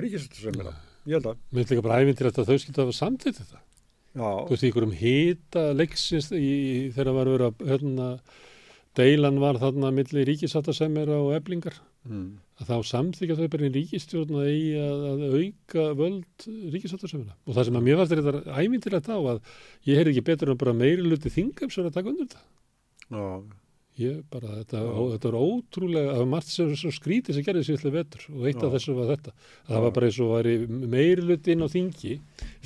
ríkistöldasömmina, 0.03 0.73
ég 1.07 1.17
held 1.17 1.29
að. 1.31 1.43
Mér 1.51 1.61
finnst 1.61 1.75
líka 1.75 1.85
bara 1.87 1.99
æfintir 2.01 2.31
að 2.31 2.41
þau 2.49 2.57
skilta 2.57 2.85
að 2.87 2.95
samtitt 2.97 3.39
þetta. 3.39 3.61
Já. 4.11 4.27
Þú 4.27 4.51
veist, 4.51 4.63
í 4.63 4.69
einhverjum 4.69 4.95
hita 4.99 5.65
leiksins 5.75 6.31
í, 6.35 6.55
þegar 6.95 7.13
var 7.15 7.31
verið 7.31 7.47
að 7.47 7.69
hérna, 7.69 8.07
deilan 8.99 9.39
var 9.39 9.59
þarna 9.61 9.93
milli 9.95 10.25
ríkisáttasemera 10.27 11.21
og 11.23 11.31
eblingar. 11.37 11.77
Mm. 12.09 12.41
Að 12.59 12.73
þá 12.73 12.89
samþykja 12.89 13.37
þau 13.37 13.47
bara 13.53 13.67
í 13.67 13.71
ríkistjórn 13.77 14.39
að 14.41 14.49
að, 14.81 15.05
að 15.07 15.35
auka 15.37 15.85
völd 16.01 16.47
ríkisáttasemera. 16.75 17.37
Og 17.47 17.55
það 17.55 17.69
sem 17.69 17.79
að 17.79 17.87
mér 17.87 18.01
fannst 18.01 18.15
er 18.15 18.23
þetta 18.25 18.59
æfintilegt 18.59 19.09
á 19.13 19.17
að 19.21 19.39
ég 19.87 20.01
heyrði 20.01 20.15
ekki 20.15 20.27
betur 20.27 20.51
en 20.51 20.61
bara 20.65 20.75
meiri 20.75 21.05
luti 21.05 21.31
þingum 21.31 21.71
sem 21.71 21.85
er 21.85 21.91
að 21.91 21.99
taka 21.99 22.11
undir 22.11 22.27
þetta. 22.27 22.43
Já. 23.15 23.27
Ég 23.99 24.22
bara, 24.31 24.53
þetta, 24.61 24.80
ó, 24.88 25.01
þetta 25.11 25.31
var 25.34 25.35
ótrúlega, 25.43 26.13
það 26.13 26.22
var 26.22 26.30
margt 26.31 26.51
sem 26.53 26.69
svo 26.80 26.91
skrítið 26.95 27.35
sem 27.35 27.43
gerði 27.45 27.63
sér 27.68 27.91
vetur 27.91 28.23
og 28.31 28.45
eitt 28.47 28.61
af 28.61 28.69
Já. 28.69 28.73
þessu 28.77 28.95
var 28.95 29.09
þetta. 29.11 29.34
Að 29.65 29.73
það 29.73 29.84
var 29.85 29.93
bara 29.97 30.07
eins 30.07 30.19
og 30.23 30.31
væri 30.31 30.53
meiri 30.93 31.26
luti 31.27 31.51
inn 31.51 31.65
á 31.65 31.69
þingi 31.73 32.13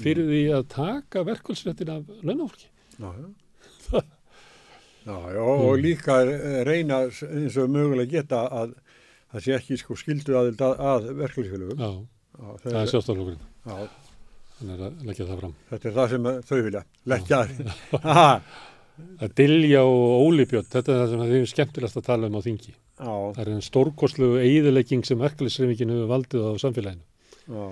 fyrir 0.03 0.29
því 0.29 0.41
að 0.59 0.67
taka 0.75 1.23
verkvælsréttin 1.25 1.91
af 1.95 2.13
launafólki. 2.21 2.69
Já, 2.99 3.09
já. 3.09 4.03
Já, 5.05 5.17
já, 5.35 5.41
og 5.45 5.75
líka 5.77 6.15
eh, 6.25 6.61
reyna 6.65 7.03
eins 7.05 7.57
og 7.61 7.69
mögulega 7.69 8.09
geta 8.19 8.39
að 8.49 8.71
það 9.33 9.43
sé 9.45 9.57
ekki 9.57 9.77
sko 9.77 9.97
skildu 9.99 10.37
aðild 10.39 10.63
að, 10.65 10.79
að 10.81 11.09
verkefliðsfélögum. 11.19 11.83
Já, 11.83 12.47
það 12.63 12.79
er 12.79 12.93
sjálfstaflokkurinn. 12.93 13.43
Já. 13.65 13.75
Þannig 14.55 14.85
að 14.87 15.03
leggja 15.09 15.27
það 15.27 15.41
fram. 15.43 15.53
Þetta 15.73 15.89
er 15.91 15.97
það 15.99 16.13
sem 16.15 16.31
þau 16.49 16.57
vilja, 16.69 16.85
leggja 17.11 17.41
það. 17.49 18.49
að 19.21 19.33
Dilja 19.39 19.81
og 19.87 20.25
Ólibjörn, 20.29 20.69
þetta 20.71 20.93
er 20.95 21.01
það 21.03 21.11
sem 21.13 21.25
þið 21.25 21.35
er 21.41 21.51
skemmtilegast 21.51 21.99
að 22.01 22.07
tala 22.07 22.29
um 22.31 22.39
á 22.39 22.41
þingi. 22.45 22.73
Já. 22.95 23.11
Það 23.35 23.43
er 23.43 23.51
einn 23.55 23.65
stórkoslu 23.65 24.31
eiðilegging 24.39 25.03
sem 25.07 25.19
verkefliðsreifingin 25.19 25.91
hefur 25.95 26.11
valdið 26.13 26.47
á 26.47 26.51
samfélaginu. 26.63 27.05
Já. 27.51 27.65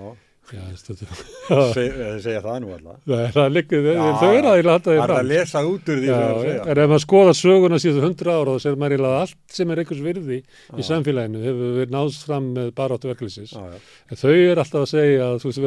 Já. 0.51 0.59
Seg, 0.83 1.93
þeir 1.95 2.17
segja 2.19 2.41
það 2.43 2.57
nú 2.65 2.71
alltaf. 2.75 2.97
Nei, 3.07 3.21
það 3.31 3.53
liggur, 3.55 3.85
þau 4.19 4.31
eru 4.35 4.49
að 4.51 4.67
halda 4.73 4.79
því 4.83 4.97
Það 4.97 4.97
er 4.99 5.07
fram. 5.07 5.19
að 5.21 5.29
lesa 5.31 5.61
út 5.69 5.87
úr 5.93 6.01
því 6.01 6.09
sem 6.09 6.19
þeir 6.23 6.41
segja. 6.43 6.65
en 6.73 6.81
ef 6.83 6.89
maður 6.91 7.03
skoða 7.05 7.35
söguna 7.39 7.79
síðan 7.79 8.03
hundra 8.03 8.35
ára 8.35 8.55
þá 8.57 8.65
segir 8.65 8.79
maður 8.81 8.95
eiginlega 8.97 9.13
að 9.13 9.23
allt 9.23 9.55
sem 9.57 9.71
er 9.73 9.81
einhvers 9.83 10.03
virði 10.03 10.39
Já. 10.43 10.75
í 10.75 10.85
samfélaginu 10.89 11.43
hefur 11.47 11.71
verið 11.79 11.95
náðst 11.95 12.27
fram 12.27 12.49
með 12.57 12.71
baráttu. 12.75 13.13
En 13.13 14.19
þau 14.19 14.33
eru 14.35 14.59
alltaf 14.65 14.81
að 14.83 14.91
segja 14.91 15.29
að 15.31 15.39
þú 15.45 15.53
veist, 15.53 15.63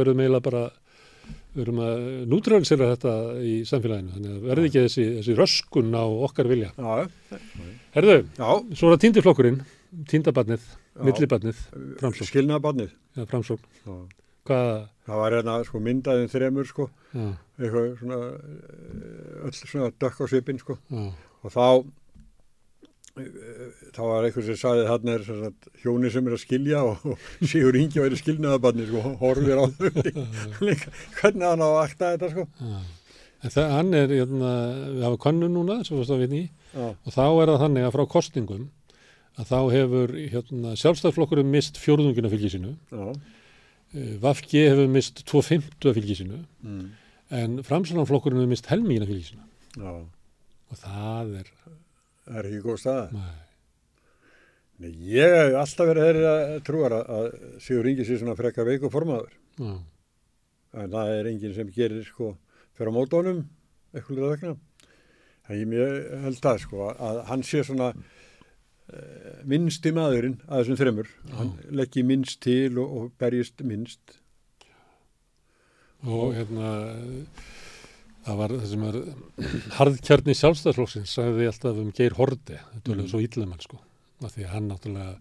við 1.57 1.63
verðum 1.65 1.79
að 1.87 2.03
nútröðlisera 2.33 2.89
þetta 2.93 3.13
í 3.41 3.55
samfélaginu. 3.69 4.13
Þannig 4.17 4.35
að 4.37 4.47
verði 4.51 4.69
ekki 4.71 4.83
þessi, 4.85 5.07
þessi 5.19 5.37
röskun 5.39 5.97
á 5.97 6.05
okkar 6.29 6.51
vilja. 6.53 6.71
Já, 6.77 7.39
Herðu, 7.97 8.17
Já. 8.37 8.51
svo 8.77 8.91
er 8.91 8.97
það 8.97 9.03
týndiflokkurinn, 9.07 9.59
týndabarnið, 10.13 10.67
Já. 10.69 11.03
millibarnið, 11.09 11.63
framsókn. 12.03 12.29
Skilnaðbarnið. 12.31 12.91
Já, 13.17 13.25
framsókn. 13.33 13.69
Já. 13.87 13.97
Hvað? 14.47 14.73
Það 15.07 15.21
var 15.23 15.35
hérna 15.35 15.55
sko 15.67 15.81
myndaðin 15.83 16.31
þremur 16.31 16.67
sko, 16.69 16.85
eitthvað 17.17 17.87
svona, 17.99 18.19
eh, 18.37 19.47
öll 19.47 19.57
svona 19.57 19.91
dökk 19.99 20.21
á 20.23 20.25
svipinn 20.31 20.61
sko. 20.61 20.77
Og 20.93 21.51
þá, 21.51 21.65
þá 23.17 24.01
var 24.05 24.27
eitthvað 24.29 24.47
sem 24.51 24.59
sagði 24.61 24.83
þarna 24.91 25.15
er 25.17 25.23
sagt, 25.27 25.69
hjóni 25.83 26.11
sem 26.13 26.27
er 26.29 26.35
að 26.37 26.43
skilja 26.43 26.83
og, 26.85 27.05
Sigur 27.51 27.79
Ingi 27.81 28.03
væri 28.03 28.19
skilnaðabarnið 28.21 28.91
sko, 28.91 29.03
horfir 29.23 29.57
á 29.57 29.65
þau. 29.73 29.91
Hvernig 31.21 31.47
hann 31.49 31.65
á 31.65 31.69
að 31.69 31.79
akta 31.85 32.11
þetta 32.17 32.31
sko. 32.35 32.45
Já. 32.61 32.77
En 33.47 33.53
það, 33.53 33.71
hann 33.77 33.95
er, 33.95 34.13
hérna, 34.17 34.51
við 34.97 35.03
hafa 35.07 35.19
konnu 35.27 35.49
núna, 35.53 35.79
í, 35.85 36.43
Já. 36.73 36.87
og 36.89 37.15
þá 37.15 37.23
er 37.29 37.51
það 37.53 37.59
þannig 37.63 37.87
að 37.87 37.95
frá 37.97 38.05
kostningum, 38.17 38.63
að 39.37 39.51
þá 39.53 39.59
hefur 39.75 40.15
hérna, 40.33 40.73
sjálfstæðsflokkurinn 40.81 41.51
mist 41.53 41.77
fjórðungina 41.81 42.31
fylgi 42.33 42.51
sínu, 42.57 42.73
Já. 42.91 43.11
Eh, 43.97 44.15
VFG 44.25 44.65
hefur 44.73 44.89
mist 44.91 45.21
250 45.31 45.95
fylgi 46.01 46.17
sínu, 46.19 46.41
Mm. 46.67 46.87
en 47.37 47.59
framsvonarflokkurinn 47.69 48.41
hefur 48.41 48.51
mist 48.57 48.67
helmingina 48.73 49.07
fylgi 49.09 49.29
sínu. 49.31 49.45
Já. 49.77 49.93
Og 50.73 50.81
það 50.83 51.37
er... 51.45 51.53
Það 52.27 52.39
er 52.41 52.49
ekki 52.51 52.63
góð 52.65 52.81
staða. 52.83 53.05
Nei. 53.15 53.35
Nei, 54.77 54.91
ég 55.09 55.33
hef 55.33 55.55
alltaf 55.57 55.89
verið 55.89 56.05
þeirri 56.05 56.25
að 56.29 56.57
trúar 56.67 56.95
að, 56.99 57.13
að 57.17 57.61
Sigur 57.65 57.87
Ingi 57.89 58.05
sé 58.05 58.19
svona 58.21 58.37
frekka 58.37 58.67
veiku 58.67 58.91
formaður. 58.93 59.33
Já. 59.57 59.71
En 60.77 60.91
það 60.93 61.13
er 61.15 61.29
enginn 61.31 61.55
sem 61.57 61.71
gerir 61.73 62.03
sko 62.05 62.35
fyrir 62.77 62.93
á 62.93 62.97
mótónum, 62.99 63.41
eitthvað 63.97 64.27
vegna. 64.35 64.53
Það 65.47 65.63
ég 65.63 65.71
mjög 65.71 65.97
held 66.27 66.43
það 66.45 66.61
sko 66.67 66.91
að 66.93 67.23
hann 67.31 67.45
sé 67.47 67.63
svona 67.65 67.89
uh, 67.95 69.33
minnsti 69.49 69.95
maðurinn 69.97 70.37
að 70.45 70.61
þessum 70.61 70.81
þremur. 70.83 71.11
Hann 71.39 71.55
leggji 71.81 72.05
minnst 72.05 72.43
til 72.45 72.77
og, 72.83 72.97
og 72.99 73.11
berjist 73.23 73.65
minnst. 73.65 74.19
Og 76.05 76.35
hérna, 76.37 76.75
það 78.27 78.39
var 78.43 78.55
það 78.57 78.69
sem 78.73 78.85
er 78.91 78.99
harðkjarni 79.79 80.35
sjálfstæðsflokksins 80.41 81.15
sagði 81.17 81.49
alltaf 81.51 81.81
um 81.83 81.93
Geir 81.97 82.17
Horde, 82.19 82.61
þetta 82.75 82.93
var 82.93 83.01
Mm. 83.03 83.09
svo 83.13 83.21
íllumenn 83.23 83.63
sko, 83.65 83.79
af 84.25 84.35
því 84.35 84.45
að 84.47 84.53
hann 84.55 84.69
náttúrulega 84.71 85.17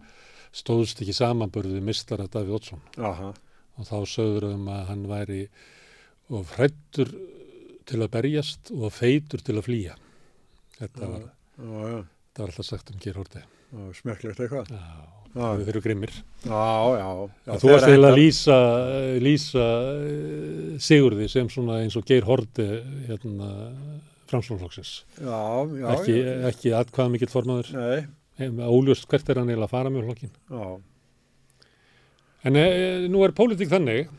stóðst 0.55 1.01
ekki 1.03 1.13
samanbörðu 1.17 1.81
mistar 1.83 2.21
af 2.23 2.29
Davíð 2.33 2.55
Oddsson 2.59 2.81
Aha. 2.97 3.33
og 3.77 3.87
þá 3.89 3.97
sögður 4.07 4.45
um 4.53 4.69
að 4.71 4.85
hann 4.89 5.03
væri 5.11 5.41
of 6.33 6.53
hrættur 6.57 7.11
til 7.85 7.99
að 8.01 8.11
berjast 8.15 8.71
og 8.73 8.89
feitur 8.95 9.43
til 9.45 9.57
að 9.59 9.67
flýja. 9.67 9.97
Þetta 10.79 11.09
var, 11.11 11.25
já, 11.59 11.83
já. 11.91 11.99
þetta 12.01 12.41
var 12.41 12.49
alltaf 12.53 12.65
sagt 12.71 12.89
um 12.95 12.97
Geir 13.03 13.19
Horde. 13.19 13.43
Smekklegt 13.99 14.39
eitthvað. 14.41 14.71
Já. 14.71 15.24
Þau 15.35 15.67
eru 15.67 15.81
grimmir. 15.83 16.11
Já, 16.45 16.65
já. 16.95 17.07
já 17.43 17.55
þú 17.59 17.71
varst 17.73 17.87
eiginlega 17.89 18.11
að 18.13 18.19
lýsa, 18.19 18.57
lýsa 19.25 19.65
eh, 19.65 20.75
Sigurði 20.85 21.27
sem 21.31 21.49
svona 21.51 21.81
eins 21.83 21.97
og 21.99 22.05
Geir 22.07 22.27
Horde 22.27 22.67
hérna, 23.09 23.51
framslóflokksins. 24.31 24.93
Já, 25.19 25.41
já. 25.75 25.87
Ekki, 25.97 26.17
ekki 26.51 26.75
atkvað 26.79 27.11
mikill 27.15 27.31
formaður. 27.33 27.73
Nei. 27.75 28.07
Óljóst 28.63 29.07
hvert 29.11 29.29
er 29.31 29.39
hann 29.41 29.51
eiginlega 29.51 29.69
að 29.69 29.75
fara 29.75 29.91
með 29.91 30.09
flokkin. 30.09 30.33
Já. 30.51 30.65
En 32.45 32.59
e, 32.59 32.65
nú 33.11 33.23
er 33.25 33.35
pólitík 33.35 33.71
þannig 33.71 34.09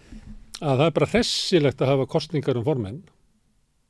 að 0.60 0.80
það 0.80 0.86
er 0.88 0.96
bara 0.96 1.12
hressilegt 1.12 1.82
að 1.84 1.92
hafa 1.92 2.08
kostningar 2.10 2.58
um 2.58 2.64
formenn. 2.66 3.04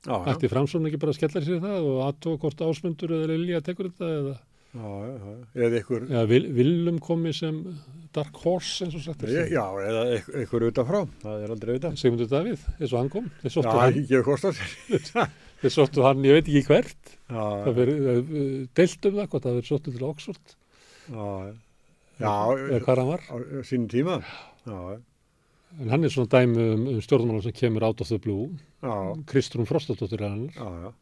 Já, 0.06 0.14
já. 0.14 0.34
Ætti 0.34 0.50
framsókn 0.50 0.86
ekki 0.90 1.00
bara 1.02 1.14
að 1.14 1.18
skella 1.18 1.42
sér 1.42 1.62
það 1.62 1.86
og 1.90 2.02
aðtóa 2.06 2.40
hvort 2.42 2.66
ásmundur 2.66 3.14
eða 3.16 3.30
Lilja 3.32 3.62
tekur 3.66 3.90
þetta 3.90 4.10
eða. 4.20 4.34
Eða 4.76 5.78
ykkur, 5.80 6.02
eða 6.10 6.24
vil, 6.28 6.46
Willum 6.56 6.98
komi 7.02 7.32
sem 7.36 7.62
dark 8.16 8.36
horse 8.44 8.84
eins 8.84 8.94
og 8.98 9.02
sagt 9.04 9.22
er. 9.24 9.48
já, 9.52 9.62
eða 9.86 10.02
ykkur, 10.18 10.34
ykkur 10.44 10.66
utanfrá. 10.70 11.00
Það 11.22 11.44
er 11.46 11.54
aldrei 11.54 11.70
auðvitað. 11.74 11.96
Sigmundur 12.00 12.28
Davíð, 12.32 12.62
eins 12.80 12.92
og 12.92 12.98
hann 13.00 13.10
kom. 13.12 13.26
Þeir 13.42 13.52
sóttu 15.72 16.04
hann, 16.06 16.24
ég 16.26 16.36
veit 16.36 16.48
ekki 16.50 16.62
hvert. 16.68 17.12
Já, 17.26 17.44
Það 17.66 17.74
verið 17.80 17.98
deilt 18.76 19.08
um 19.10 19.14
það, 19.16 19.28
hvort 19.32 19.44
það 19.46 19.56
verið 19.58 19.70
sóttu 19.72 19.94
til 19.96 20.06
Oxford. 20.10 20.56
já, 21.10 21.28
já. 22.20 22.32
Eða 22.68 22.80
hvað 22.84 23.00
hann 23.02 23.12
var. 23.14 23.22
Sínum 23.66 23.88
tíma. 23.92 24.18
En 25.76 25.90
hann 25.92 26.04
er 26.06 26.12
svona 26.12 26.30
dæmi 26.32 26.68
um, 26.74 26.84
um 26.94 27.00
stjórnmála 27.04 27.42
sem 27.44 27.52
kemur 27.56 27.84
out 27.88 28.00
of 28.00 28.08
the 28.08 28.18
blue. 28.22 28.50
Kristrún 29.28 29.66
Frostadóttir 29.68 30.20
er 30.22 30.28
hann. 30.28 30.46
já, 30.52 30.68
já. 30.84 30.92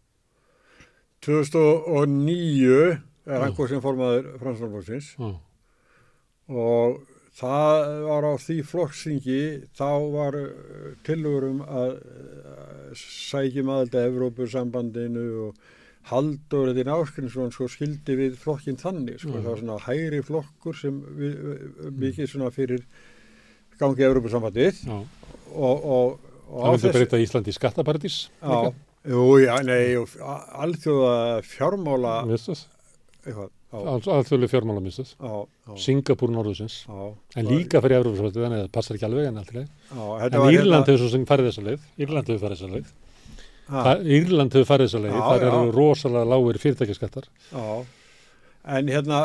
2009 1.25 3.01
er 3.27 3.45
hann 3.45 3.57
góð 3.57 3.75
sem 3.75 3.83
formaður 3.85 4.31
Franslandbóksins 4.43 5.13
Já, 5.19 5.31
og 6.55 6.99
það 7.35 7.87
var 8.07 8.27
á 8.31 8.33
því 8.39 8.59
flokksingi 8.69 9.39
þá 9.75 9.89
var 10.15 10.37
tilugur 11.07 11.49
um 11.49 11.63
að 11.65 11.97
uh, 11.97 12.93
sækjum 12.99 13.73
aðelda 13.75 14.05
Evrópusambandinu 14.11 15.25
og 15.49 15.65
Haldur 16.11 16.69
Edin 16.75 16.93
Áskrinsson 16.93 17.53
sko 17.55 17.67
skildi 17.73 18.17
við 18.19 18.37
flokkin 18.41 18.77
þannig 18.81 19.23
sko, 19.23 19.39
það 19.39 19.49
var 19.49 19.61
svona 19.63 19.79
hægri 19.87 20.21
flokkur 20.27 20.77
sem 20.77 20.99
við, 21.17 21.39
við, 21.41 21.93
mikið 22.03 22.31
svona 22.35 22.51
fyrir 22.53 22.85
gangi 23.81 24.05
Evrópusambandið. 24.05 24.83
Og, 24.93 25.07
og, 25.55 26.19
og 26.51 26.67
Það 26.67 26.77
myndi 26.77 26.93
breyta 26.99 27.23
Íslandi 27.25 27.55
í 27.55 27.57
skattaparadís. 27.57 28.19
Já, 28.43 28.75
jú, 29.15 29.25
já, 29.41 29.55
nei, 29.65 29.97
alþjóða 29.97 31.17
fjármála 31.49 32.19
Mistas. 32.29 32.67
Alþjóðlega 33.75 34.51
já, 35.19 35.33
Singapúr 35.81 36.31
norðusins. 36.31 36.77
En 37.37 37.49
líka 37.49 37.81
fyrir 37.83 37.97
Európa-svætið, 37.99 38.45
þannig 38.45 38.61
að 38.61 38.67
það 38.67 38.73
passar 38.77 38.99
ekki 38.99 39.07
alveg 39.09 39.27
en 39.31 39.41
alltaf 39.41 39.57
En 40.35 40.41
var 40.45 40.53
Írland 40.53 40.85
hérna- 40.85 40.87
hefur 40.93 41.03
svo 41.03 41.11
sem 41.15 41.27
farið 41.27 41.49
þessa 41.51 41.65
leið. 41.69 41.81
Írland 42.05 42.31
hefur 42.31 42.43
farið 42.45 42.59
þessa 42.59 42.73
leið. 42.75 42.93
Írland 44.19 44.53
hefur 44.55 44.69
farið 44.71 44.89
þessa 44.89 45.03
leið. 45.05 45.17
Það 45.25 45.47
eru 45.49 45.73
rosalega 45.79 46.31
lágir 46.33 46.61
fyrirtækjaskattar. 46.65 47.29
Já, 47.53 47.85
en 48.79 48.87
hérna, 48.95 49.23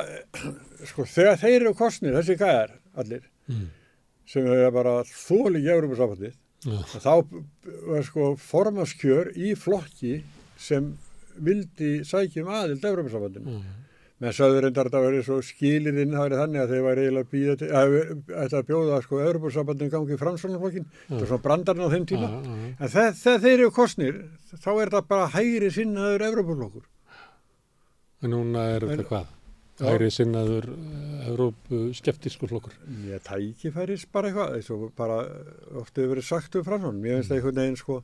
sko, 0.86 1.04
þegar 1.06 1.38
þeir 1.44 1.60
eru 1.62 1.74
kostnir, 1.74 2.14
þessi 2.18 2.38
gæðar, 2.40 2.72
allir, 2.98 3.22
Mm. 3.50 3.68
sem 4.26 4.46
er 4.46 4.72
bara 4.72 5.04
þóli 5.04 5.62
í 5.64 5.70
Európa-sambandið, 5.74 6.34
Já. 6.66 6.80
þá 7.02 7.26
var 7.88 8.04
sko 8.04 8.36
formaskjör 8.38 9.32
í 9.36 9.56
flokki 9.58 10.24
sem 10.58 10.98
vildi 11.42 12.02
sækjum 12.06 12.46
aðild 12.48 12.84
Európa-sambandinu. 12.86 13.46
Mm. 13.46 13.64
Menn 14.20 14.36
sagður 14.36 14.66
reyndar 14.66 14.90
að 14.90 14.96
það 14.98 15.06
verið 15.06 15.22
svo 15.30 15.38
skilirinn 15.48 16.12
það 16.12 16.26
verið 16.26 16.42
þannig 16.42 16.62
að 16.62 16.72
þeir 16.74 16.82
væri 16.86 17.04
eiginlega 17.06 17.54
að 17.80 17.94
að, 18.36 18.56
að, 18.58 18.66
bjóða 18.68 18.98
sko 19.06 19.22
Európa-sambandinu 19.24 19.94
gangi 19.94 20.16
í 20.16 20.20
framsvonarflokkin, 20.20 20.88
það 21.08 21.22
er 21.24 21.30
svona 21.32 21.46
brandarinn 21.46 21.88
á 21.88 21.94
þeim 21.94 22.08
tíma. 22.12 22.30
Já, 22.30 22.50
já. 22.60 22.74
En 22.76 22.94
þegar, 22.96 23.42
þeir 23.46 23.54
eru 23.54 23.70
kostnir, 23.80 24.22
þá 24.52 24.72
er 24.76 24.94
það 24.98 25.10
bara 25.14 25.32
hægri 25.38 25.72
sinnaður 25.78 26.26
Európa-flokkur. 26.28 26.88
En 28.20 28.36
núna 28.36 28.66
er 28.76 28.90
þetta 28.90 29.08
hvað? 29.08 29.36
Hægri 29.80 30.10
sinnaður 30.12 30.66
Evrópu 31.30 31.82
skeptískur 31.96 32.52
flokkur. 32.52 32.76
Ég 33.08 33.24
tækifæris 33.24 34.04
bara 34.12 34.28
eitthvað, 34.28 34.56
eins 34.58 34.72
og 34.76 34.90
bara 34.98 35.22
oft 35.80 35.96
hefur 35.96 36.18
verið 36.18 36.28
sagt 36.28 36.58
um 36.60 36.66
Fransson. 36.68 37.00
Mér 37.00 37.20
finnst 37.20 37.32
það 37.32 37.40
einhvern 37.40 37.62
veginn 37.62 37.80
sko, 37.80 38.00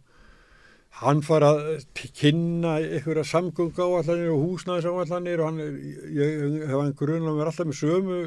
hann 1.02 1.22
fara 1.26 1.52
að 1.52 1.86
kynna 2.16 2.78
einhverja 2.80 3.26
samgöngu 3.28 3.84
áallanir 3.84 4.32
og 4.32 4.44
húsnæðis 4.46 4.88
áallanir 4.88 5.44
og 5.44 5.50
hann, 5.50 5.80
ég 6.16 6.66
hef 6.70 6.76
hann 6.78 6.96
grunlega 6.96 7.36
verið 7.36 7.52
alltaf 7.52 7.70
með 7.70 7.80
sömu 7.82 8.20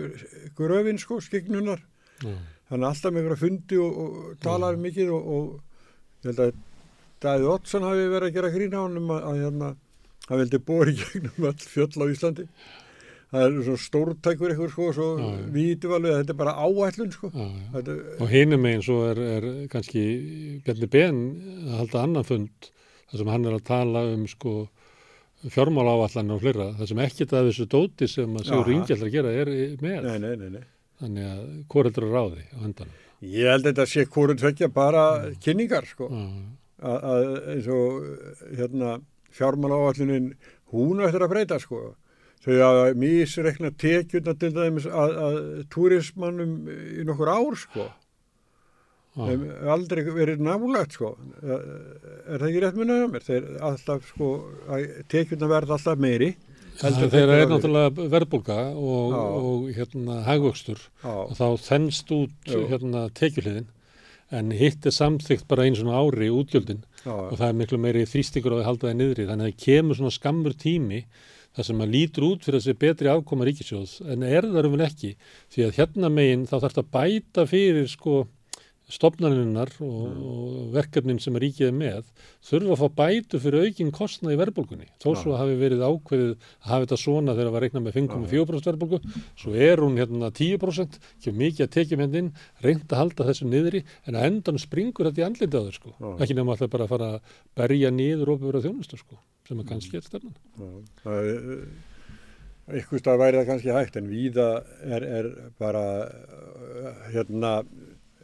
gröfin 0.59 1.01
sko, 1.01 1.21
skignunar. 1.25 1.81
Já. 2.21 2.35
Hann 2.69 2.83
er 2.83 2.91
alltaf 2.91 3.13
með 3.15 3.23
einhverja 3.23 3.43
fundi 3.45 3.81
og, 3.81 4.01
og 4.05 4.35
talar 4.45 4.81
mikið 4.81 5.13
og, 5.17 5.31
og 5.37 6.27
ég 6.27 6.33
held 6.33 6.43
að 6.45 6.59
Davíð 7.19 7.49
Oddsson 7.51 7.87
hafi 7.89 8.05
verið 8.13 8.29
að 8.29 8.37
gera 8.37 8.51
grína 8.55 8.79
á 8.79 8.85
hann 8.85 9.01
um 9.01 9.09
að, 9.11 9.25
að 9.31 9.41
hérna, 9.43 9.71
hann 10.29 10.43
vildi 10.43 10.61
bóri 10.69 10.95
gegnum 11.01 11.49
all 11.49 11.65
fjöll 11.65 12.05
á 12.05 12.07
Íslandi. 12.13 12.47
Það 13.29 13.43
er 13.45 13.57
svona 13.67 13.81
stórtækur 13.85 14.53
eitthvað 14.55 14.71
sko, 14.73 14.87
svo 14.97 15.07
Já, 15.19 15.25
já. 15.37 15.45
vítum 15.53 15.93
alveg 15.99 16.15
að 16.15 16.21
þetta 16.23 16.33
er 16.33 16.39
bara 16.41 16.55
áætlun 16.65 17.11
sko. 17.13 17.29
Já. 17.35 17.49
Þetta, 17.75 17.97
Og 18.25 18.31
hinum 18.33 18.63
meginn 18.65 18.85
svo 18.87 18.99
er, 19.11 19.21
er 19.37 19.47
kannski 19.69 20.05
Bjarni 20.65 20.89
Ben 20.95 21.19
að 21.69 21.75
halda 21.83 22.03
annan 22.07 22.25
fund 22.25 22.71
þar 23.11 23.21
sem 23.23 23.33
hann 23.35 23.45
er 23.51 23.57
að 23.59 23.67
tala 23.69 24.05
um 24.15 24.25
sko 24.33 24.55
fjármála 25.53 25.93
áallanir 26.01 26.35
og 26.39 26.41
fleira 26.43 26.71
þar 26.81 26.89
sem 26.91 27.03
ekkert 27.05 27.33
af 27.39 27.47
þessu 27.51 27.67
dóti 27.71 28.09
sem 28.11 28.33
að 28.41 28.49
Sigur. 28.49 28.73
Ingi 28.75 28.95
ætlar 28.97 29.11
að 29.11 29.15
gera 29.19 29.35
er 29.43 29.53
með. 29.85 30.01
nei, 30.09 30.19
nei, 30.25 30.33
nei, 30.41 30.49
nei. 30.57 30.65
Þannig 30.99 31.29
að 31.31 31.45
hvor 31.71 31.87
heldur 31.87 32.09
að 32.09 32.17
ráði 32.17 32.43
á 32.49 32.59
hendanum. 32.65 32.97
Ég 33.23 33.53
held 33.53 33.67
að 33.67 33.69
þetta 33.71 33.87
sé 33.93 34.07
hvort 34.11 34.41
tvekja 34.41 34.69
bara 34.75 35.05
kynningar 35.45 35.87
sko. 35.87 36.09
Að, 36.79 36.99
að 37.13 37.29
eins 37.55 37.69
og 37.75 38.51
hérna, 38.59 38.97
fjármála 39.35 39.79
áallunin 39.85 40.33
hún 40.73 41.05
eftir 41.07 41.23
að 41.27 41.33
breyta 41.37 41.59
sko. 41.63 41.95
Þau 42.49 42.59
að 42.65 42.99
mísrekna 43.03 43.71
tekjurna 43.77 44.35
til 44.41 44.53
dæmis 44.57 44.87
að, 44.89 45.17
að 45.29 45.39
túrismannum 45.75 46.53
í 46.73 47.05
nokkur 47.09 47.33
ár 47.35 47.59
sko. 47.61 47.89
Já. 47.89 47.95
Þeim 49.19 49.47
aldrei 49.75 50.05
verið 50.07 50.43
nálægt 50.47 50.95
sko. 50.95 51.15
Er 51.43 52.39
það 52.39 52.49
ekki 52.49 52.61
rétt 52.63 52.77
munið 52.79 53.01
að 53.03 53.09
mér? 53.15 53.25
Þeir 53.27 53.49
alltaf 53.69 54.13
sko, 54.13 54.29
að 54.71 54.85
tekjurna 55.11 55.49
verða 55.51 55.79
alltaf 55.79 55.99
meiri. 56.05 56.29
þetta 56.79 57.23
er 57.25 57.49
náttúrulega 57.51 58.07
verðbólga 58.13 58.59
og, 58.79 59.17
og 59.19 59.65
hérna 59.75 60.21
hagvöxtur 60.29 60.79
Já. 61.03 61.11
og 61.11 61.35
þá 61.35 61.47
þennst 61.65 62.13
út 62.15 62.53
hérna 62.71 63.09
tekjuhliðin 63.19 63.67
en 64.39 64.53
hitt 64.55 64.87
er 64.87 64.95
samþygt 64.95 65.49
bara 65.51 65.65
einu 65.67 65.81
svona 65.81 65.99
ári 65.99 66.29
útgjöldin 66.31 66.85
Já, 67.03 67.11
já. 67.11 67.17
og 67.33 67.35
það 67.41 67.49
er 67.49 67.59
miklu 67.59 67.81
meiri 67.83 68.05
þrýstingur 68.07 68.55
á 68.55 68.57
að 68.61 68.69
halda 68.69 68.87
það 68.91 68.97
niðri 69.01 69.27
þannig 69.27 69.49
að 69.49 69.51
það 69.51 69.65
kemur 69.65 69.99
svona 69.99 70.15
skammur 70.15 70.55
tími 70.63 71.01
þar 71.57 71.69
sem 71.69 71.85
að 71.85 71.95
lítur 71.95 72.27
út 72.29 72.47
fyrir 72.47 72.61
þessi 72.61 72.79
betri 72.79 73.13
afkoma 73.13 73.47
ríkisjóðs 73.49 74.01
en 74.07 74.27
er 74.27 74.47
það 74.49 74.67
raun 74.69 74.85
ekki? 74.87 75.15
Því 75.53 75.69
að 75.69 75.79
hérna 75.79 76.11
megin 76.13 76.49
þá 76.49 76.59
þarf 76.65 76.83
að 76.83 76.91
bæta 76.99 77.47
fyrir 77.51 77.89
sko 77.91 78.25
stopnaninnar 78.89 79.71
og, 79.85 80.05
og 80.17 80.69
verkefnin 80.73 81.21
sem 81.21 81.37
ríkið 81.37 81.69
er 81.69 81.75
með. 81.77 82.09
Þurfa 82.49 82.75
að 82.75 82.81
fá 82.81 83.01
bætu 83.03 83.41
fyrir 83.43 83.67
aukin 83.69 83.93
kostnað 83.95 84.35
í 84.35 84.39
verðbólgunni. 84.41 84.89
Þó 85.03 85.09
svo 85.13 85.35
Já. 85.35 85.39
hafi 85.43 85.57
verið 85.61 85.85
ákveðið 85.85 86.31
að 86.33 86.71
hafa 86.71 86.87
þetta 86.87 87.01
svona 87.03 87.35
þegar 87.35 87.51
það 87.51 87.57
var 87.57 87.67
reiknað 87.67 87.85
með 87.85 87.99
5,4% 87.99 88.71
verðbólgu. 88.71 89.01
Svo 89.43 89.55
er 89.69 89.85
hún 89.85 90.01
hérna 90.01 90.33
10% 90.41 91.01
ekki 91.05 91.37
mikið 91.43 91.67
að 91.67 91.73
tekjum 91.77 92.05
hérna 92.05 92.23
inn. 92.23 92.35
Reynd 92.65 92.87
að 92.89 93.03
halda 93.03 93.29
þessu 93.29 93.51
niðri. 93.53 93.85
En 94.09 94.17
að 94.17 94.31
endan 94.31 94.63
springur 94.63 95.11
þetta 95.11 95.29
í 95.29 95.53
þau 95.53 95.73
sko. 95.75 95.93
Já. 95.99 96.15
ekki 96.25 96.39
nema 96.39 96.57
alltaf 96.57 96.73
bara 96.73 96.89
að 96.89 96.95
fara 96.95 97.11
að 97.19 97.41
berja 97.59 97.93
niður 97.93 98.37
og 98.37 98.47
vera 98.49 98.65
þjónustu 98.65 99.01
sko 99.01 99.21
sem 99.49 99.61
að 99.63 99.71
kannski 99.73 99.99
er 100.01 100.07
stefnan 100.07 100.35
Já, 100.59 100.71
það 101.05 101.29
er, 101.33 101.63
ykkur 102.83 103.01
stað 103.03 103.21
væri 103.23 103.41
það 103.41 103.47
kannski 103.53 103.73
hægt 103.77 103.97
en 104.01 104.11
víða 104.13 104.49
er, 104.85 105.07
er 105.21 105.31
bara 105.61 105.85
uh, 106.05 106.91
hérna 107.15 107.53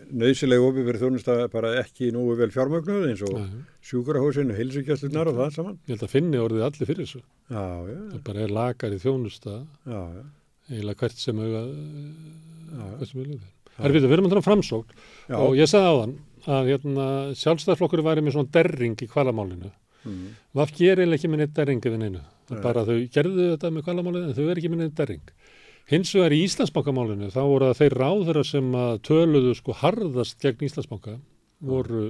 nöðsileg 0.04 0.60
opið 0.60 0.88
fyrir 0.90 1.00
þjónusta 1.00 1.36
bara 1.52 1.70
ekki 1.80 2.10
nógu 2.12 2.34
vel 2.42 2.50
fjármögnuð 2.52 3.06
eins 3.08 3.22
og 3.24 3.38
sjúkurahósinu, 3.88 4.52
heilsugjastlunar 4.58 5.30
og 5.32 5.38
það 5.38 5.54
saman. 5.56 5.78
ég 5.88 5.94
held 5.94 6.04
að 6.04 6.12
finni 6.12 6.40
orðið 6.42 6.66
allir 6.68 6.90
fyrir 6.90 7.06
þessu 7.06 7.22
Já, 7.24 7.64
já, 7.88 7.98
það 8.12 8.20
bara 8.28 8.44
er 8.44 8.54
lakari 8.58 9.00
þjónusta 9.00 9.56
já, 9.64 10.00
já. 10.18 10.24
eiginlega 10.68 11.00
hvert 11.04 11.24
sem 11.24 11.40
auga 11.40 11.64
Já. 11.64 12.84
hvert 12.98 13.10
sem 13.10 13.24
auga 13.24 13.40
Það 13.74 13.88
er 13.88 13.94
við, 13.96 14.04
við 14.06 14.12
erum 14.14 14.26
að 14.28 14.30
tala 14.34 14.42
um 14.42 14.46
framsókn 14.46 15.00
og 15.40 15.56
ég 15.58 15.66
sagði 15.72 15.88
á 15.90 15.94
þann 16.04 16.12
að 16.54 16.68
hérna, 16.68 17.06
sjálfstæðarflokkur 17.40 18.02
væri 18.04 18.22
með 18.22 18.36
svona 18.36 18.52
derring 18.52 19.00
í 19.00 19.08
kvalamálinu. 19.08 19.70
Mm. 20.04 20.30
Vaf 20.60 20.72
gerir 20.76 21.12
ekki 21.16 21.30
með 21.32 21.42
neitt 21.44 21.54
derring 21.56 21.84
eða 21.88 22.00
neinu. 22.02 22.22
Það 22.48 22.56
er 22.58 22.62
bara 22.66 22.84
þau 22.84 22.96
gerðu 23.14 23.44
þetta 23.54 23.70
með 23.72 23.84
kvalamálinu 23.88 24.28
en 24.30 24.36
þau 24.36 24.46
er 24.50 24.60
ekki 24.60 24.70
með 24.72 24.82
neitt 24.82 24.96
derring. 25.00 25.34
Hins 25.90 26.14
vegar 26.16 26.32
í 26.32 26.40
Íslandsbankamálinu 26.46 27.30
þá 27.32 27.40
voru 27.44 27.68
það 27.70 27.80
þeir 27.82 27.96
ráðherra 28.00 28.44
sem 28.48 28.70
að 28.80 28.94
töluðu 29.08 29.54
sko 29.58 29.76
harðast 29.80 30.38
gegn 30.44 30.64
Íslandsbanka 30.68 31.18
voru 31.64 32.04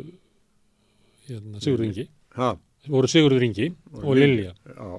hérna, 1.29 1.61
Sigurður 1.63 1.89
Ingi, 1.89 2.09
Ha, 2.39 2.53
voru 2.91 3.11
Sigurður 3.11 3.47
Ingi 3.47 3.71
og 4.03 4.15
Lilja. 4.19 4.55
Já, 4.69 4.91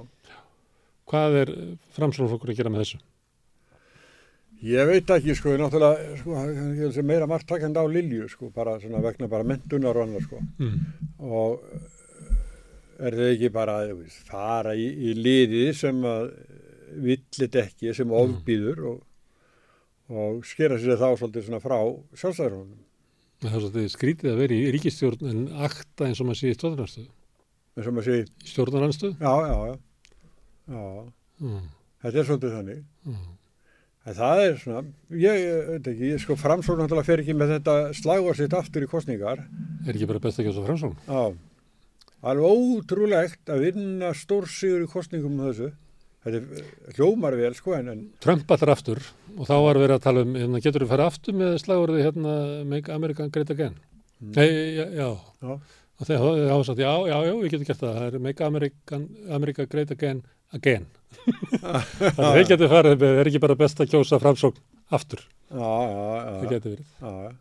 Hvað 1.05 1.35
er 1.43 1.51
framsóknarflokkur 1.95 2.51
að 2.51 2.57
gera 2.63 2.71
með 2.73 2.83
þessu? 2.85 3.01
ég 4.65 4.87
veit 4.89 5.11
ekki 5.13 5.35
sko, 5.37 5.51
náttúrulega, 5.59 6.15
sko, 6.21 6.37
ég 6.49 6.79
vil 6.79 6.93
segja 6.95 7.05
meira 7.05 7.27
margt 7.29 7.45
takkandi 7.49 7.77
á 7.77 7.85
Lilju 7.91 8.29
sko, 8.31 8.49
bara 8.55 8.77
svona 8.81 9.01
vegna 9.03 9.27
bara 9.29 9.45
mentunar 9.45 9.97
og 9.99 10.07
annað 10.07 10.23
sko. 10.25 10.39
Mm. 10.57 10.79
og 11.19 11.61
er 12.99 13.17
þau 13.17 13.27
ekki 13.33 13.49
bara 13.55 13.75
veist, 13.95 14.21
fara 14.29 14.75
í, 14.77 14.85
í 14.87 15.13
liðið 15.17 15.71
sem 15.79 15.99
að 16.07 16.29
villit 17.05 17.55
ekki, 17.59 17.93
sem 17.97 18.11
ofbýður 18.15 18.81
og, 18.91 18.97
og 20.15 20.45
skera 20.47 20.77
sér 20.79 20.99
þá 21.01 21.07
svolítið 21.19 21.47
svona 21.49 21.61
frá 21.63 21.77
sjálfstæðarhónum. 22.15 22.81
Það 23.43 23.51
er 23.57 23.63
svolítið 23.65 23.87
skrítið 23.91 24.31
að 24.31 24.41
vera 24.45 24.55
í 24.55 24.71
ríkistjórn 24.75 25.29
en 25.31 25.41
akta 25.67 26.07
eins 26.07 26.21
og 26.23 26.29
maður 26.29 26.39
sé 26.41 26.51
í 26.53 26.57
stjórnarnarstöðu. 26.57 27.09
eins 27.75 27.87
og 27.89 27.95
maður 27.97 28.05
sé, 28.07 28.19
Í 28.45 28.51
stjórnarnarstöðu? 28.53 29.15
já, 29.19 29.33
já, 29.49 29.57
já, 29.65 29.75
já, 30.71 31.11
Mm. 31.35 31.65
þetta 32.01 32.19
er 32.21 32.27
svolítið 32.29 32.53
þannig. 32.55 32.83
Mm. 33.03 33.23
Það 34.05 34.39
er 34.45 34.53
svona, 34.61 34.81
ég 35.19 35.79
ekki, 35.81 36.11
ég 36.13 36.19
sko 36.21 36.35
náttúrulega 36.37 37.03
fer 37.03 37.19
ekki 37.23 37.33
með 37.35 37.51
þetta 37.57 37.73
slagur 37.97 38.37
sitt 38.37 38.53
aftur 38.53 38.85
í 38.85 38.87
kostningar. 38.87 39.41
Er 39.87 39.91
ekki 39.97 40.07
bara 40.07 40.21
best 40.23 40.39
að 40.39 40.45
gjósa 40.47 40.63
framsókn? 40.63 40.95
Já, 41.09 41.35
alveg 42.25 42.51
ótrúlegt 42.51 43.51
að 43.53 43.63
vinna 43.67 44.11
stórsigur 44.17 44.85
í 44.85 44.91
kostningum 44.91 45.35
með 45.39 45.51
þessu. 45.51 45.71
Þetta 46.25 46.39
er 46.39 46.59
eh, 46.63 46.93
hljómar 46.97 47.35
vel 47.37 47.53
sko 47.53 47.75
en, 47.77 47.89
en 47.91 48.03
Trump 48.23 48.49
allar 48.55 48.71
aftur 48.73 49.01
og 49.35 49.43
þá 49.45 49.55
var 49.61 49.77
verið 49.77 49.95
að 49.99 50.03
tala 50.07 50.23
um, 50.25 50.31
hérna, 50.39 50.61
getur 50.63 50.85
þú 50.85 50.87
farið 50.89 51.09
aftur 51.11 51.35
með 51.37 51.57
slagurði 51.61 52.05
hérna, 52.07 52.35
Make 52.71 52.93
America 52.95 53.27
Great 53.29 53.51
Again? 53.53 53.75
Nei, 54.25 54.47
já, 54.79 54.85
já. 54.95 55.09
Já. 55.45 55.57
Og 55.95 56.07
þeir 56.09 56.17
hafa- 56.19 56.39
þeir 56.49 56.63
sagt, 56.67 56.79
já, 56.81 56.91
já, 57.07 57.17
já, 57.27 57.33
við 57.39 57.51
getum 57.53 57.67
gert 57.69 57.83
það, 57.83 57.93
það 57.99 58.07
er 58.17 58.23
Make 58.25 58.43
America, 58.47 58.97
America 59.37 59.65
Great 59.71 59.91
Again, 59.93 60.23
again. 60.57 60.87
Þannig 61.61 62.25
að 62.25 62.35
þeir 62.39 62.49
getur 62.49 62.71
farið 62.73 62.97
með, 63.05 63.19
er 63.21 63.29
ekki 63.31 63.41
bara 63.45 63.55
best 63.61 63.79
að 63.85 63.91
kjósa 63.93 64.19
framsókn 64.19 64.59
aftur, 64.97 65.21
það 65.51 66.47
getur 66.51 66.73
verið, 66.73 66.89
Já, 66.99 67.11
já. 67.29 67.31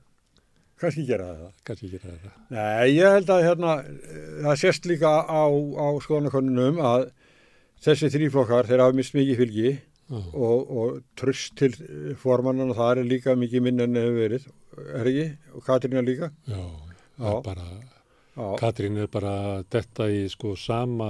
Kannski 0.84 1.04
gera 1.08 1.26
það. 1.32 1.50
kannski 1.68 1.90
gera 1.94 2.12
þetta. 2.12 2.32
Nei, 2.54 2.86
ég 2.94 3.14
held 3.16 3.30
að 3.34 3.44
hérna, 3.48 3.74
það 4.44 4.60
sést 4.62 4.88
líka 4.90 5.12
á, 5.24 5.42
á 5.48 5.86
skoðanakonunum 6.04 6.80
að 6.84 7.06
þessi 7.84 8.10
þrýflokkar, 8.14 8.68
þeir 8.68 8.82
hafa 8.84 8.96
mist 9.00 9.14
mikið 9.16 9.40
fylgi 9.42 9.70
Já. 9.74 10.18
og, 10.36 10.70
og 10.76 10.98
tröst 11.16 11.54
til 11.56 11.72
formannan 12.20 12.70
og 12.74 12.76
það 12.78 12.98
er 13.00 13.08
líka 13.08 13.34
mikið 13.40 13.64
minn 13.64 13.80
en 13.86 13.96
hefur 13.96 14.18
verið, 14.20 14.44
er 15.00 15.08
ekki? 15.10 15.26
Og 15.56 15.64
Katrína 15.64 16.02
líka? 16.04 16.28
Já, 16.48 16.60
það 17.18 17.30
er 17.38 17.42
bara, 17.46 17.66
Já, 18.34 18.46
Katrín 18.60 18.98
er 19.00 19.08
bara 19.14 19.34
detta 19.72 20.08
í 20.12 20.24
sko 20.32 20.52
sama, 20.60 21.08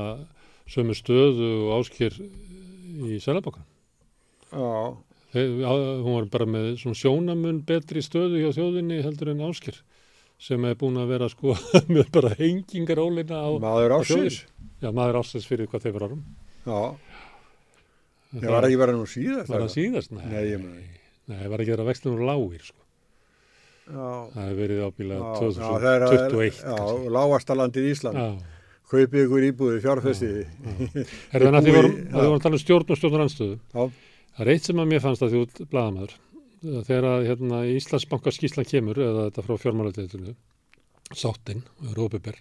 sömu 0.70 0.94
stöðu 0.94 1.50
og 1.66 1.80
ásker 1.80 2.14
í 2.20 3.18
Sælabankan. 3.24 3.66
já, 4.54 4.94
hún 5.34 6.14
var 6.14 6.26
bara 6.30 6.46
með 6.46 6.68
svona 6.82 6.98
sjónamun 6.98 7.62
betri 7.66 8.02
stöðu 8.04 8.40
hjá 8.42 8.50
þjóðinni 8.54 9.00
heldur 9.04 9.32
en 9.34 9.40
ásker 9.48 9.80
sem 10.44 10.64
er 10.68 10.74
búin 10.78 10.98
að 11.00 11.10
vera 11.14 11.28
sko 11.32 11.54
með 11.94 12.10
bara 12.14 12.32
hengingar 12.38 13.00
óleina 13.02 13.40
á 13.42 13.50
maður 13.62 13.96
ásins. 14.00 14.42
Já, 14.82 14.90
maður 14.92 15.20
ásins 15.22 15.46
fyrir 15.48 15.66
hvað 15.70 15.86
þeir 15.86 15.94
var 15.96 16.06
árum. 16.08 16.24
Já, 16.64 16.80
það 18.40 18.50
var 18.56 18.66
ekki 18.68 18.80
verið 18.80 18.98
nú 18.98 19.06
síðast. 19.08 19.50
Var 19.52 19.62
það 19.64 19.72
síðast? 19.76 20.14
Nei, 20.14 20.24
Nei, 20.32 20.40
ég 20.52 20.62
meina. 20.62 20.96
Nei, 21.30 21.36
það 21.40 21.52
var 21.54 21.62
ekki 21.64 21.72
verið 21.74 21.84
að 21.84 21.90
vexlunum 21.92 22.24
lágir 22.28 22.64
sko. 22.66 22.80
Já, 23.84 24.08
Það 24.32 24.42
hefur 24.48 24.58
verið 24.62 24.78
ábílað 24.88 25.18
já, 25.18 25.24
já, 25.24 25.68
það 25.68 25.86
er- 25.92 26.04
2021 26.08 26.58
Já, 26.64 26.74
kannski. 26.78 27.12
lágastalandið 27.18 27.88
Ísland. 27.92 28.18
Já, 28.20 28.50
Kaupið 28.94 29.22
ykkur 29.24 29.44
íbúði, 29.48 29.78
fjárfestiði. 29.82 30.42
er 31.34 31.40
það 31.40 31.46
vorum, 31.48 31.56
að 31.56 31.68
við 31.68 31.78
vorum 32.14 32.34
að 32.36 32.42
tala 32.44 32.58
um 32.58 32.60
stjórn 32.62 32.92
og 32.94 32.98
stjórnarandstöðu. 33.00 33.56
Já. 33.74 33.84
Það 34.34 34.44
er 34.44 34.50
eitt 34.50 34.66
sem 34.66 34.80
að 34.82 34.90
mér 34.90 35.02
fannst 35.04 35.22
að 35.22 35.32
því 35.32 35.40
út 35.44 35.60
blaðamæður. 35.70 36.14
Þegar 36.64 37.06
að 37.10 37.26
hérna, 37.28 37.60
Íslandsbanka 37.70 38.32
skíslan 38.34 38.66
kemur, 38.66 38.98
eða 38.98 39.28
þetta 39.28 39.44
frá 39.46 39.58
fjármáladeildinu, 39.62 40.34
sáttinn, 41.14 41.62
Rópiber, 41.94 42.38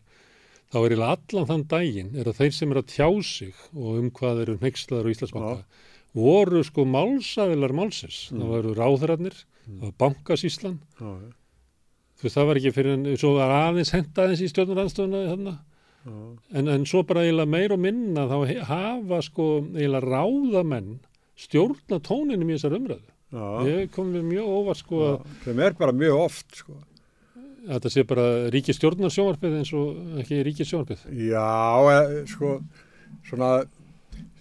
þá 0.74 0.78
er 0.80 0.96
allan 1.06 1.50
þann 1.50 1.66
daginn 1.70 2.14
er 2.18 2.30
að 2.32 2.40
þeir 2.40 2.56
sem 2.56 2.74
eru 2.74 2.82
að 2.82 2.94
tjá 2.96 3.08
sig 3.28 3.60
og 3.76 4.00
um 4.00 4.10
hvað 4.16 4.42
eru 4.46 4.58
neykslaður 4.64 5.12
á 5.12 5.14
Íslandsbanka 5.14 5.84
voru 6.18 6.64
sko 6.66 6.88
málsaðilar 6.88 7.76
málsins. 7.78 8.24
Mm. 8.32 8.40
Það 8.40 8.56
voru 8.56 8.74
ráðherarnir, 8.80 9.38
það 9.68 9.86
var 9.86 9.96
bankasíslan, 10.02 10.82
já. 10.98 11.14
þú 12.18 12.28
veist 12.28 12.40
það 12.40 12.50
var 12.50 12.62
ekki 12.62 12.76
fyrir 12.80 12.98
en 12.98 13.08
svo 13.20 13.36
var 13.38 13.56
aðeins 13.60 13.94
henda 13.94 14.26
aðeins 14.26 14.42
í 14.42 14.52
stjórnarandstöðuna 14.54 15.24
þarna. 15.30 15.58
Já. 16.04 16.20
En, 16.60 16.68
en 16.68 16.86
svo 16.90 17.06
bara 17.08 17.24
eiginlega 17.24 17.54
meir 17.54 17.74
og 17.76 17.80
minna 17.80 18.26
þá 18.28 18.38
hafa 18.68 19.22
sko 19.24 19.50
eiginlega 19.76 20.08
ráðamenn 20.10 20.96
stjórna 21.44 22.00
tóninum 22.04 22.50
í 22.50 22.56
þessar 22.58 22.78
umræðu. 22.80 23.10
Já, 23.34 23.46
Ég 23.66 23.92
kom 23.96 24.12
mér 24.14 24.26
mjög 24.28 24.50
óvart 24.54 24.82
sko 24.84 24.98
að 25.08 25.22
sem 25.44 25.62
er 25.66 25.78
bara 25.78 25.94
mjög 25.98 26.20
oft, 26.22 26.50
sko. 26.60 26.76
þetta 27.66 27.90
sé 27.90 28.04
bara 28.06 28.26
ríki 28.54 28.76
stjórnarsjónvarpið 28.78 29.56
eins 29.58 29.72
og 29.74 30.20
ekki 30.22 30.42
ríki 30.46 30.68
sjónvarpið. 30.70 31.06
Já, 31.32 31.48
e, 31.96 32.26
sko, 32.30 32.52
svona, 33.30 33.50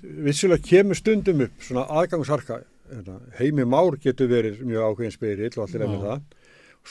vissulega 0.02 0.66
kemur 0.66 0.98
stundum 0.98 1.44
upp 1.46 1.64
svona 1.64 1.86
aðgangsharka. 1.88 2.60
Hérna, 2.92 3.16
heimi 3.38 3.64
Már 3.64 3.96
getur 4.02 4.28
verið 4.28 4.60
mjög 4.68 4.90
ákveðin 4.90 5.14
spyrill 5.14 5.54
og 5.56 5.62
allir 5.64 5.86
með 5.88 6.02
það. 6.04 6.26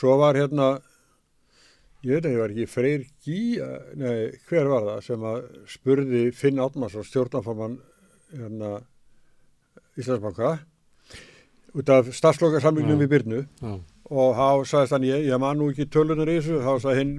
Svo 0.01 0.15
var 0.17 0.39
hérna, 0.39 0.69
ég 2.01 2.15
veit 2.17 2.25
að 2.25 2.33
ég 2.33 2.41
var 2.41 2.55
ekki 2.55 2.69
Freyr 2.71 3.03
Gí, 3.21 3.41
nei, 4.01 4.31
hver 4.49 4.71
var 4.71 4.87
það 4.87 5.03
sem 5.05 5.27
að 5.29 5.43
spurði 5.69 6.23
Finn 6.33 6.63
Átmarsson, 6.63 7.05
stjórnaformann 7.05 7.77
hérna, 8.33 8.79
Íslandsbanka, 9.99 10.51
út 11.75 11.89
af 11.91 12.11
starfslokarsamlingnum 12.15 13.01
í 13.03 13.09
Byrnu 13.11 13.41
Já. 13.43 13.73
og 14.11 14.37
þá 14.37 14.47
sagðist 14.69 14.95
hann, 14.95 15.07
ég, 15.07 15.25
ég 15.27 15.41
man 15.41 15.59
nú 15.59 15.71
ekki 15.71 15.89
tölunar 15.91 16.31
í 16.31 16.37
þessu, 16.39 16.61
þá 16.63 16.71
sagði 16.85 17.01
hinn, 17.01 17.17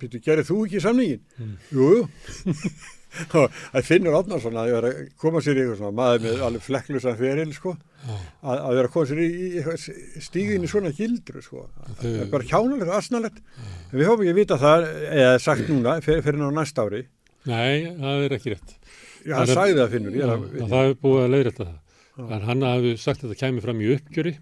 býttu, 0.00 0.22
gerir 0.24 0.46
þú 0.48 0.64
ekki 0.66 0.82
samningin? 0.82 1.22
Mm. 1.38 1.54
Jú, 1.76 1.92
jú. 1.94 2.52
og 3.38 3.52
það 3.52 3.86
finnur 3.86 4.16
Átnarsson 4.16 4.56
að 4.56 4.70
vera 4.72 4.90
að 4.92 5.08
koma 5.20 5.42
sér 5.44 5.58
í 5.58 5.62
eitthvað 5.62 5.80
svona 5.82 5.96
maður 5.98 6.22
með 6.24 6.44
alveg 6.46 6.66
flekklusan 6.66 7.18
feril 7.18 7.54
sko, 7.54 7.74
að, 8.08 8.56
að 8.56 8.78
vera 8.78 8.88
að 8.88 8.94
koma 8.94 9.10
sér 9.10 9.22
í, 9.22 9.30
í 9.60 10.22
stígin 10.26 10.64
í 10.64 10.70
svona 10.70 10.94
gildru 10.96 11.44
sko. 11.44 11.66
það 12.00 12.20
er 12.24 12.30
bara 12.32 12.48
hjánalegt, 12.48 12.94
asnalegt. 12.96 13.42
En 13.90 13.98
við 14.00 14.08
hófum 14.08 14.24
ekki 14.24 14.34
að 14.34 14.40
vita 14.40 14.58
það 14.62 14.88
eða 15.10 15.36
sagt 15.44 15.68
núna 15.68 15.98
fyrir, 16.04 16.24
fyrir 16.24 16.40
náðu 16.40 16.56
næsta 16.56 16.86
ári. 16.88 17.04
Nei, 17.50 17.92
það 17.98 18.26
er 18.26 18.36
ekki 18.38 18.54
rétt. 18.54 18.76
Já, 19.22 19.36
það 19.36 19.52
sagði 19.52 19.78
það 19.78 19.92
finnur 19.92 20.16
já, 20.18 20.26
Það 20.72 20.80
er 20.82 20.96
búið 21.02 21.22
að 21.22 21.32
leiðrætta 21.36 21.64
það 21.66 21.81
en 22.28 22.46
hann 22.46 22.64
hafi 22.66 22.96
sagt 23.00 23.22
að 23.22 23.32
þetta 23.32 23.46
kemur 23.46 23.66
fram 23.66 23.82
í 23.82 23.90
uppgjöri 23.96 24.34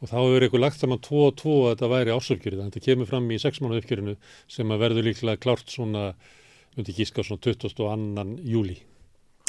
og 0.00 0.08
þá 0.08 0.16
hefur 0.16 0.44
eitthvað 0.46 0.64
lagt 0.64 0.80
saman 0.80 1.02
2 1.04 1.24
og 1.26 1.34
2 1.40 1.56
að 1.60 1.72
þetta 1.74 1.90
væri 1.92 2.14
ásöfgjörið, 2.16 2.60
þannig 2.60 2.70
að 2.70 2.76
þetta 2.76 2.86
kemur 2.86 3.10
fram 3.10 3.26
í 3.30 3.40
6 3.42 3.60
mánu 3.60 3.80
uppgjörinu 3.80 4.14
sem 4.48 4.72
að 4.72 4.84
verður 4.84 5.08
líklega 5.10 5.42
klárt 5.42 5.72
svona 5.72 6.04
myndi 6.76 6.94
gíska 6.96 7.24
svona 7.26 7.42
22. 7.44 8.38
júli 8.48 8.78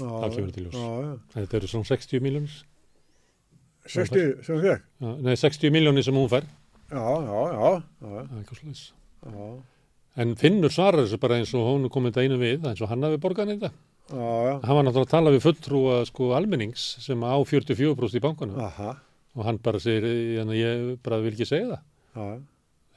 það 0.02 0.36
kemur 0.36 0.54
til 0.56 0.66
ljós. 0.66 0.78
þetta 1.36 1.60
eru 1.60 1.72
svona 1.72 1.90
60 1.92 2.24
miljónir 2.26 2.58
60 3.90 4.42
sem 4.46 4.58
það 4.58 4.66
fekk? 4.68 4.90
Nei 5.26 5.36
60 5.40 5.74
miljónir 5.74 6.06
sem 6.06 6.18
hún 6.18 6.30
fær. 6.30 6.46
Já, 6.92 7.06
já, 7.26 7.40
já, 7.56 7.84
já. 8.04 9.46
en 10.22 10.36
Finnur 10.36 10.74
svarar 10.74 11.06
þessu 11.06 11.20
bara 11.22 11.40
eins 11.40 11.54
og 11.56 11.66
hún 11.70 11.90
komið 11.94 12.18
þetta 12.18 12.26
einu 12.28 12.42
við 12.42 12.68
eins 12.68 12.84
og 12.84 12.92
hann 12.92 13.08
hafi 13.08 13.22
borgað 13.24 13.54
neyta 13.54 13.72
hann 14.12 14.78
var 14.78 14.86
náttúrulega 14.88 15.08
að 15.08 15.14
tala 15.16 15.36
við 15.36 15.46
fulltrúa 15.46 16.02
sko 16.10 16.32
almennings 16.38 16.88
sem 17.04 17.24
á 17.24 17.36
44% 17.38 18.20
í 18.20 18.24
bankunum 18.24 18.60
Aha. 18.68 18.96
og 19.38 19.48
hann 19.48 19.62
bara 19.64 19.82
segir 19.84 20.08
ég 20.58 20.98
bara 21.04 21.22
vil 21.24 21.36
ekki 21.36 21.50
segja 21.50 21.80
það 22.16 22.42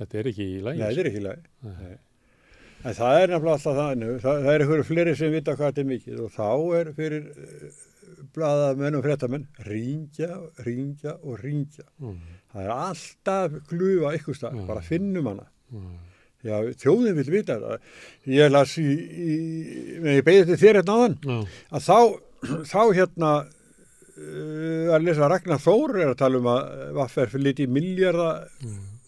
þetta 0.00 0.18
er 0.20 0.32
ekki 0.32 0.48
í 0.48 0.58
lægi 0.64 0.82
Nei, 0.82 0.88
þetta 0.88 1.04
er 1.04 1.12
ekki 1.12 1.22
í 1.22 1.28
Nei 1.68 1.94
En 2.84 2.92
það 2.92 3.18
er 3.18 3.30
nefnilega 3.32 3.56
alltaf 3.56 3.76
þannig, 3.78 4.16
það, 4.20 4.38
það 4.44 4.50
er 4.52 4.62
einhverju 4.62 4.84
fleiri 4.84 5.12
sem 5.16 5.30
vita 5.32 5.52
hvað 5.56 5.70
þetta 5.70 5.80
er 5.80 5.86
mikið 5.88 6.18
og 6.20 6.32
þá 6.34 6.48
er 6.78 6.90
fyrir 6.98 7.28
uh, 7.32 7.78
bladamenn 8.34 8.98
og 8.98 9.04
fréttamenn 9.06 9.46
ringja, 9.64 10.28
ringja 10.66 11.14
og 11.22 11.38
ringja. 11.40 11.86
Mm. 12.02 12.18
Það 12.52 12.66
er 12.66 12.72
alltaf 12.74 13.54
glufa 13.70 14.12
ykkur 14.18 14.36
stað, 14.36 14.58
mm. 14.58 14.66
bara 14.68 14.84
finnum 14.84 15.30
hana. 15.30 15.46
Mm. 15.72 15.94
Já, 16.44 16.56
þjóðin 16.82 17.16
vil 17.16 17.30
vita 17.32 17.56
það. 17.62 17.90
Ég 18.28 18.50
las 18.52 18.76
í, 18.80 18.84
í 18.84 19.36
ég 20.18 20.24
beði 20.26 20.44
þetta 20.44 20.60
þér 20.60 20.78
hérna 20.80 20.96
á 20.96 20.98
þann, 21.02 21.44
að 21.70 21.86
þá, 21.86 21.98
þá 22.72 22.80
hérna 22.98 23.30
uh, 23.44 24.88
að 24.94 25.06
lesa 25.08 25.30
Ragnar 25.32 25.62
Þór 25.64 25.98
er 26.02 26.12
að 26.12 26.18
tala 26.20 26.40
um 26.42 26.50
að 26.52 26.72
Vaffer 26.98 27.32
fyrir 27.32 27.46
liti 27.48 27.68
miljardar 27.70 28.44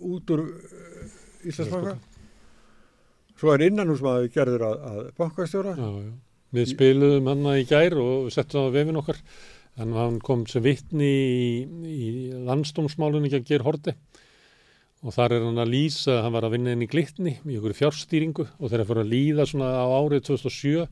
út 0.00 0.36
úr 0.36 0.46
uh, 0.46 1.16
Íslandsbanka. 1.46 1.98
Svo 3.36 3.52
er 3.52 3.66
innanhúsmaður 3.66 4.30
gerður 4.32 4.64
að, 4.70 4.86
að 4.90 5.02
bankastjóra. 5.20 5.76
Já, 5.76 5.90
já. 6.06 6.14
Við 6.56 6.70
spiluðum 6.72 7.28
hann 7.28 7.48
í 7.52 7.66
gær 7.68 7.98
og 8.00 8.30
settum 8.32 8.62
það 8.62 8.68
á 8.70 8.76
vefin 8.78 9.00
okkar. 9.02 9.18
Að 9.76 9.96
hann 9.98 10.20
kom 10.24 10.46
sem 10.48 10.64
vittni 10.64 11.08
í, 11.10 11.48
í 11.84 12.06
landstómsmálunni 12.46 13.28
ekki 13.28 13.42
að 13.42 13.50
gera 13.50 13.66
horti. 13.66 13.92
Og 15.06 15.14
þar 15.14 15.36
er 15.36 15.44
hann 15.46 15.62
að 15.62 15.70
lýsa, 15.70 16.16
hann 16.24 16.34
var 16.34 16.48
að 16.48 16.56
vinna 16.56 16.72
inn 16.74 16.82
í 16.82 16.88
glitni 16.90 17.36
í 17.46 17.58
okkur 17.60 17.76
fjárstýringu. 17.78 18.46
Og 18.58 18.70
þegar 18.70 18.80
það 18.82 18.88
fyrir 18.90 19.04
að 19.04 19.12
líða 19.12 19.46
svona 19.46 19.68
á 19.78 19.86
árið 19.86 20.24
2007 20.32 20.86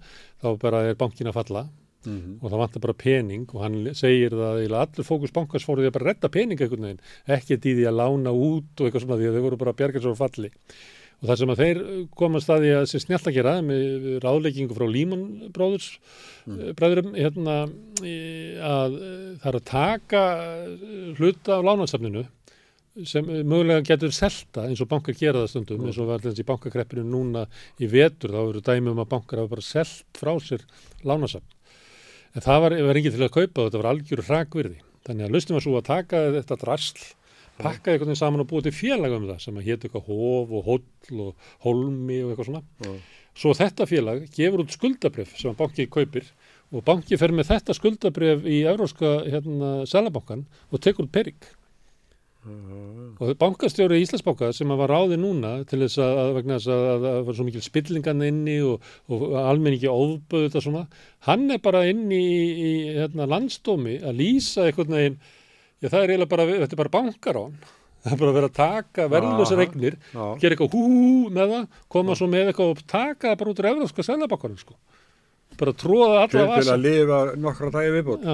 þá 0.44 0.48
bara 0.62 0.82
er 0.86 1.00
bankin 1.00 1.30
að 1.30 1.38
falla. 1.40 1.64
Mm 2.04 2.18
-hmm. 2.20 2.36
og 2.42 2.50
það 2.50 2.60
vantar 2.62 2.80
bara 2.84 2.92
pening. 2.92 3.46
Og 3.54 3.62
hann 3.64 3.94
segir 3.94 4.30
það 4.30 4.60
að 4.62 4.74
allir 4.80 5.08
fókus 5.08 5.32
bankast 5.32 5.66
fóruði 5.66 5.88
að 5.88 5.96
bara 5.96 6.08
retta 6.12 6.28
pening 6.28 6.58
veginn, 6.60 7.00
ekkert 7.26 7.66
í 7.66 7.74
því 7.74 7.86
að 7.88 7.98
lána 7.98 8.30
út 8.30 8.80
og 8.80 8.86
eitthvað 8.86 9.02
svona 9.02 9.18
því 9.18 9.26
að 9.28 9.34
þau 9.34 9.46
voru 9.46 9.56
bara 9.56 9.72
bjargast 9.72 10.06
og 10.06 10.16
falli. 10.18 10.50
Og 11.22 11.28
það 11.30 11.38
sem 11.40 11.52
að 11.52 11.60
þeir 11.62 11.78
komast 12.20 12.50
að 12.50 12.60
því 12.60 12.70
að 12.76 12.86
sé 12.90 12.98
snjált 13.00 13.28
að 13.30 13.36
gera 13.38 13.52
með 13.62 14.18
ráðleikingu 14.20 14.74
frá 14.76 14.86
Líman 14.90 15.50
bróðurs 15.54 15.98
mm. 16.44 16.74
bræðurum 16.76 17.14
hérna 17.16 17.54
að 18.60 18.96
það 19.40 19.48
er 19.48 19.58
að 19.58 19.64
taka 19.64 20.24
hluta 21.16 21.56
af 21.56 21.64
lánarsafninu 21.64 22.26
sem 23.02 23.26
mögulega 23.26 23.82
getur 23.88 24.14
selta 24.14 24.68
eins 24.68 24.82
og 24.84 24.90
bankar 24.90 25.16
gera 25.18 25.42
það 25.42 25.50
stundum 25.50 25.82
mm. 25.82 25.90
eins 25.90 25.98
og 25.98 26.10
verður 26.12 26.30
þessi 26.30 26.46
bankakreppinu 26.46 27.04
núna 27.08 27.44
í 27.82 27.90
vetur 27.90 28.36
þá 28.36 28.40
eru 28.44 28.62
dæmi 28.62 28.92
um 28.92 29.02
að 29.02 29.10
bankar 29.16 29.42
hafa 29.42 29.54
bara 29.56 29.66
selt 29.66 30.20
frá 30.20 30.32
sér 30.38 30.62
lánarsafn 31.02 31.50
en 32.34 32.44
það 32.46 32.64
var, 32.64 32.78
var 32.88 33.00
ekki 33.00 33.14
til 33.14 33.26
að 33.26 33.34
kaupa 33.34 33.66
þetta 33.66 33.82
var 33.82 33.90
algjör 33.90 34.24
hrakvirði 34.28 34.80
þannig 35.08 35.26
að 35.26 35.36
lustum 35.36 35.58
að 35.58 35.66
svo 35.66 35.76
að 35.80 35.90
taka 35.90 36.24
þetta 36.38 36.60
drasl 36.62 37.04
pakkaði 37.58 37.94
einhvern 37.94 38.10
veginn 38.10 38.18
saman 38.18 38.42
og 38.42 38.48
búið 38.50 38.68
til 38.68 38.74
félag 38.74 39.14
um 39.14 39.26
það 39.28 39.42
sem 39.44 39.58
að 39.58 39.68
hétt 39.68 39.84
eitthvað 39.86 40.08
hof 40.08 40.54
og 40.58 40.64
holl 40.68 41.20
og 41.22 41.50
holmi 41.66 42.18
og 42.24 42.32
eitthvað 42.32 42.48
svona. 42.48 42.62
Mm. 42.82 42.96
Svo 43.34 43.54
þetta 43.58 43.86
félag 43.90 44.24
gefur 44.34 44.64
út 44.64 44.74
skuldabref 44.74 45.34
sem 45.38 45.52
að 45.52 45.60
bankið 45.62 45.90
kaupir 45.94 46.30
og 46.74 46.86
bankið 46.86 47.22
fer 47.22 47.34
með 47.34 47.50
þetta 47.52 47.76
skuldabref 47.78 48.48
í 48.50 48.60
Európska 48.70 49.12
hérna, 49.28 49.70
og 52.44 53.30
bankastjóri 53.40 54.00
í 54.00 54.04
Íslandsbanka 54.04 54.50
sem 54.56 54.72
var 54.76 54.90
ráði 54.90 55.16
núna 55.20 55.54
til 55.68 55.80
þess 55.84 56.02
að 56.04 56.34
vegna 56.38 56.58
þess 56.58 56.72
að 56.74 57.06
það 57.06 57.22
var 57.28 57.38
svo 57.38 57.46
mikil 57.46 57.64
spillingan 57.64 58.26
inni 58.26 58.58
og, 58.66 58.90
og 59.08 59.38
almenningi 59.44 59.88
óböðu 59.88 60.50
þetta 60.50 60.64
svona, 60.66 60.84
hann 61.28 61.46
er 61.54 61.62
bara 61.64 61.86
inni 61.88 62.20
í, 62.20 62.44
í 62.52 62.74
hérna, 62.98 63.30
landstómi 63.30 64.00
að 64.02 64.20
lýsa 64.20 64.68
einhvern 64.68 64.98
veginn 64.98 65.24
Já, 65.84 65.90
það 65.92 65.98
er 66.00 66.12
eiginlega 66.14 66.32
bara, 66.32 66.44
þetta 66.48 66.72
er 66.72 66.80
bara 66.80 66.92
bankar 66.94 67.36
á 67.36 67.42
hann. 67.42 67.56
Það 68.04 68.14
er 68.14 68.20
bara 68.20 68.30
að 68.30 68.36
vera 68.38 68.48
að 68.48 68.56
taka 68.56 69.04
verðlösa 69.12 69.56
regnir, 69.58 69.96
gera 70.12 70.54
eitthvað 70.54 70.76
hú 70.76 70.88
með 71.32 71.52
það, 71.54 71.78
koma 71.92 72.16
svo 72.16 72.28
með 72.32 72.50
eitthvað 72.50 72.72
og 72.72 72.82
taka 72.88 73.30
það 73.30 73.38
bara 73.40 73.52
út 73.52 73.60
úr 73.60 73.68
európska 73.70 74.04
selabakkarinn, 74.04 74.60
sko. 74.60 74.76
Bara 75.60 75.74
tróða 75.76 76.22
alla 76.22 76.46
vasa. 76.50 76.64
Til 76.64 76.74
að 76.74 76.84
lifa 76.84 77.20
nokkra 77.40 77.70
dagi 77.74 77.92
viðbútt. 77.98 78.26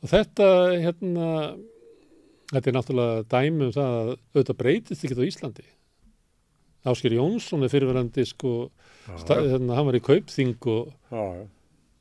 Og 0.00 0.10
þetta, 0.10 0.48
hérna, 0.86 1.30
þetta 2.50 2.70
er 2.70 2.76
náttúrulega 2.76 3.26
dæmi 3.30 3.68
um 3.68 3.74
það 3.74 3.94
að 4.00 4.10
auðvitað 4.14 4.58
breytist 4.62 5.06
ekki 5.06 5.18
á 5.18 5.28
Íslandi. 5.28 5.66
Ásker 6.90 7.12
Jónsson 7.12 7.66
er 7.66 7.72
fyrirverandi, 7.72 8.24
sko, 8.28 8.54
stað, 9.20 9.50
hérna, 9.52 9.76
hann 9.76 9.88
var 9.90 9.98
í 9.98 10.02
kaupþing 10.04 10.68
og, 10.72 10.94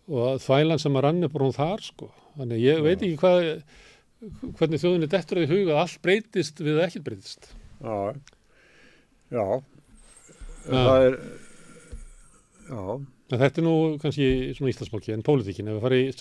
og 0.07 0.39
þvælan 0.45 0.79
sem 0.79 0.95
að 0.95 1.05
rann 1.05 1.27
bara 1.27 1.49
hún 1.49 1.57
þar, 1.57 1.83
sko. 1.83 2.09
Þannig 2.39 2.63
ég 2.63 2.83
veit 2.85 3.01
ekki 3.03 3.19
hvað 3.19 3.49
hvernig 4.59 4.81
þjóðinni 4.81 5.09
dettur 5.11 5.41
að 5.43 5.51
huga 5.53 5.75
að 5.75 5.81
allt 5.83 6.01
breytist 6.03 6.63
við 6.63 6.81
ekkert 6.85 7.05
breytist. 7.07 7.51
Já, 7.83 8.15
já. 9.35 9.45
Það 10.69 11.05
er 11.05 11.19
já. 12.69 12.83
En 13.29 13.37
Þetta 13.43 13.61
er 13.61 13.65
nú 13.65 13.75
kannski 14.01 14.27
svona 14.57 14.71
íslandsmálki 14.73 15.13
en 15.13 15.25
pólitíkin 15.25 15.69
ef 15.69 15.77
við 15.77 15.83
farið 15.85 16.05
í 16.07 16.13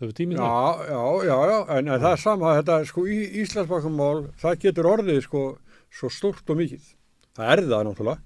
stjórnarastöðuna 0.00 0.48
Já, 0.48 0.90
já, 0.90 1.02
já, 1.28 1.36
já 1.50 1.58
en, 1.78 1.88
en 1.88 2.02
það 2.02 2.10
er 2.10 2.22
sama 2.24 2.56
þetta 2.58 2.78
sko 2.90 3.06
í 3.06 3.18
Íslandsmálkumál 3.44 4.26
það 4.42 4.60
getur 4.66 4.90
orðið 4.90 5.22
sko 5.24 5.44
svo 5.94 6.10
stort 6.10 6.50
og 6.50 6.58
mikið. 6.58 6.90
Það 7.38 7.52
er 7.54 7.64
það 7.70 7.86
náttúrulega. 7.88 8.22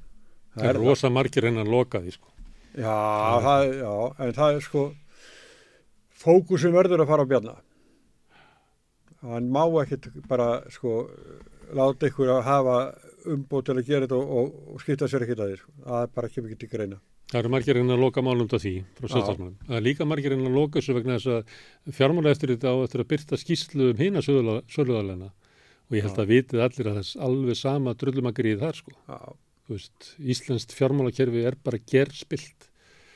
Það, 0.48 0.62
það 0.62 0.70
er 0.72 0.82
rosa 0.82 1.12
margir 1.12 1.48
en 1.48 1.62
að 1.62 1.72
loka 1.74 2.00
því 2.02 2.16
sko. 2.16 2.34
Já, 2.78 2.98
það, 3.44 3.70
já, 3.78 3.94
en 4.24 4.36
það 4.40 4.58
er 4.58 4.64
sko 4.64 4.84
fókusin 6.18 6.74
verður 6.74 7.04
að 7.04 7.10
fara 7.12 7.26
á 7.26 7.30
björna 7.30 7.58
hann 9.26 9.50
má 9.50 9.64
ekkert 9.82 10.08
bara 10.28 10.62
sko 10.70 11.08
láta 11.74 12.08
ykkur 12.08 12.30
að 12.36 12.44
hafa 12.46 12.78
umbót 13.28 13.66
til 13.66 13.76
að 13.76 13.88
gera 13.88 14.06
þetta 14.06 14.18
og, 14.18 14.30
og, 14.40 14.74
og 14.74 14.82
skipta 14.82 15.08
sér 15.10 15.24
ekkert 15.26 15.42
að 15.42 15.50
því, 15.50 15.60
sko. 15.62 15.72
það 15.84 16.02
er 16.02 16.12
bara 16.14 16.30
ekki 16.30 16.44
mikið 16.44 16.60
til 16.62 16.70
greina. 16.72 17.00
Það 17.28 17.40
eru 17.42 17.50
margir 17.52 17.76
en 17.76 17.92
að 17.92 18.00
loka 18.00 18.22
málum 18.24 18.48
til 18.48 18.60
því 18.62 18.70
frá 18.96 19.06
sjöstarsmannum. 19.12 19.56
Það 19.66 19.76
er 19.76 19.84
líka 19.84 20.06
margir 20.08 20.32
en 20.32 20.46
að 20.48 20.54
loka 20.56 20.80
þessu 20.80 20.94
vegna 20.96 21.18
þess 21.18 21.32
að 21.34 21.98
fjármála 21.98 22.32
eftir 22.32 22.52
þetta 22.54 22.72
á 22.72 22.76
eftir 22.86 23.02
að 23.02 23.10
byrta 23.10 23.38
skýslu 23.42 23.88
um 23.92 24.00
hýna 24.00 24.22
söluðalegna 24.24 25.28
og 25.28 25.96
ég 25.96 26.06
held 26.06 26.16
Já. 26.16 26.22
að 26.22 26.32
vitið 26.32 26.64
allir 26.64 26.88
að 26.88 26.96
þess 27.02 27.20
alveg 27.28 27.58
sama 27.60 27.94
drullumakri 28.00 28.54
í 28.54 28.58
þar 28.62 28.80
sko. 28.80 28.96
Veist, 29.68 30.08
Íslenskt 30.16 30.72
fjármálakerfi 30.76 31.44
er 31.50 31.58
bara 31.60 31.80
gerspilt 31.92 32.70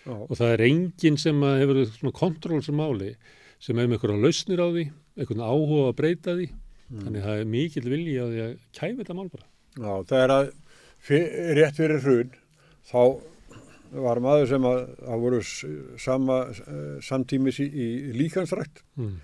og 0.04 0.34
það 0.36 0.54
er 0.58 0.64
enginn 0.66 1.16
sem 1.20 1.40
hefur 1.40 2.12
kontroll 2.16 2.60
sem 2.64 2.76
máli 2.76 3.14
sem 3.62 3.78
hefur 3.78 3.88
með 3.88 3.96
einhverja 3.96 4.22
lausnir 4.26 4.60
á 4.60 4.68
því 4.68 4.86
einhvern 5.22 5.44
áhuga 5.46 5.88
að 5.88 5.98
breyta 6.00 6.36
því 6.36 6.48
mm. 6.52 7.02
þannig 7.04 7.20
að 7.22 7.28
það 7.28 7.42
er 7.42 7.52
mikil 7.56 7.84
vilji 7.86 8.16
á 8.20 8.26
því 8.26 8.44
að 8.44 8.54
kæfi 8.76 8.96
þetta 9.00 9.16
mál 9.16 9.28
bara. 9.32 9.46
Já, 9.72 9.92
það 10.10 10.22
er 10.22 10.34
að 10.36 10.48
fyr, 11.00 11.28
rétt 11.56 11.78
fyrir 11.80 12.02
hrun 12.04 12.34
þá 12.90 13.02
var 13.92 14.20
maður 14.24 14.48
sem 14.52 14.66
að 14.68 14.80
það 15.02 15.22
voru 15.26 15.42
sama 16.00 16.38
samtímis 17.04 17.60
í, 17.60 17.68
í 17.68 17.88
líkansrætt 18.16 18.82
mm. 18.96 19.14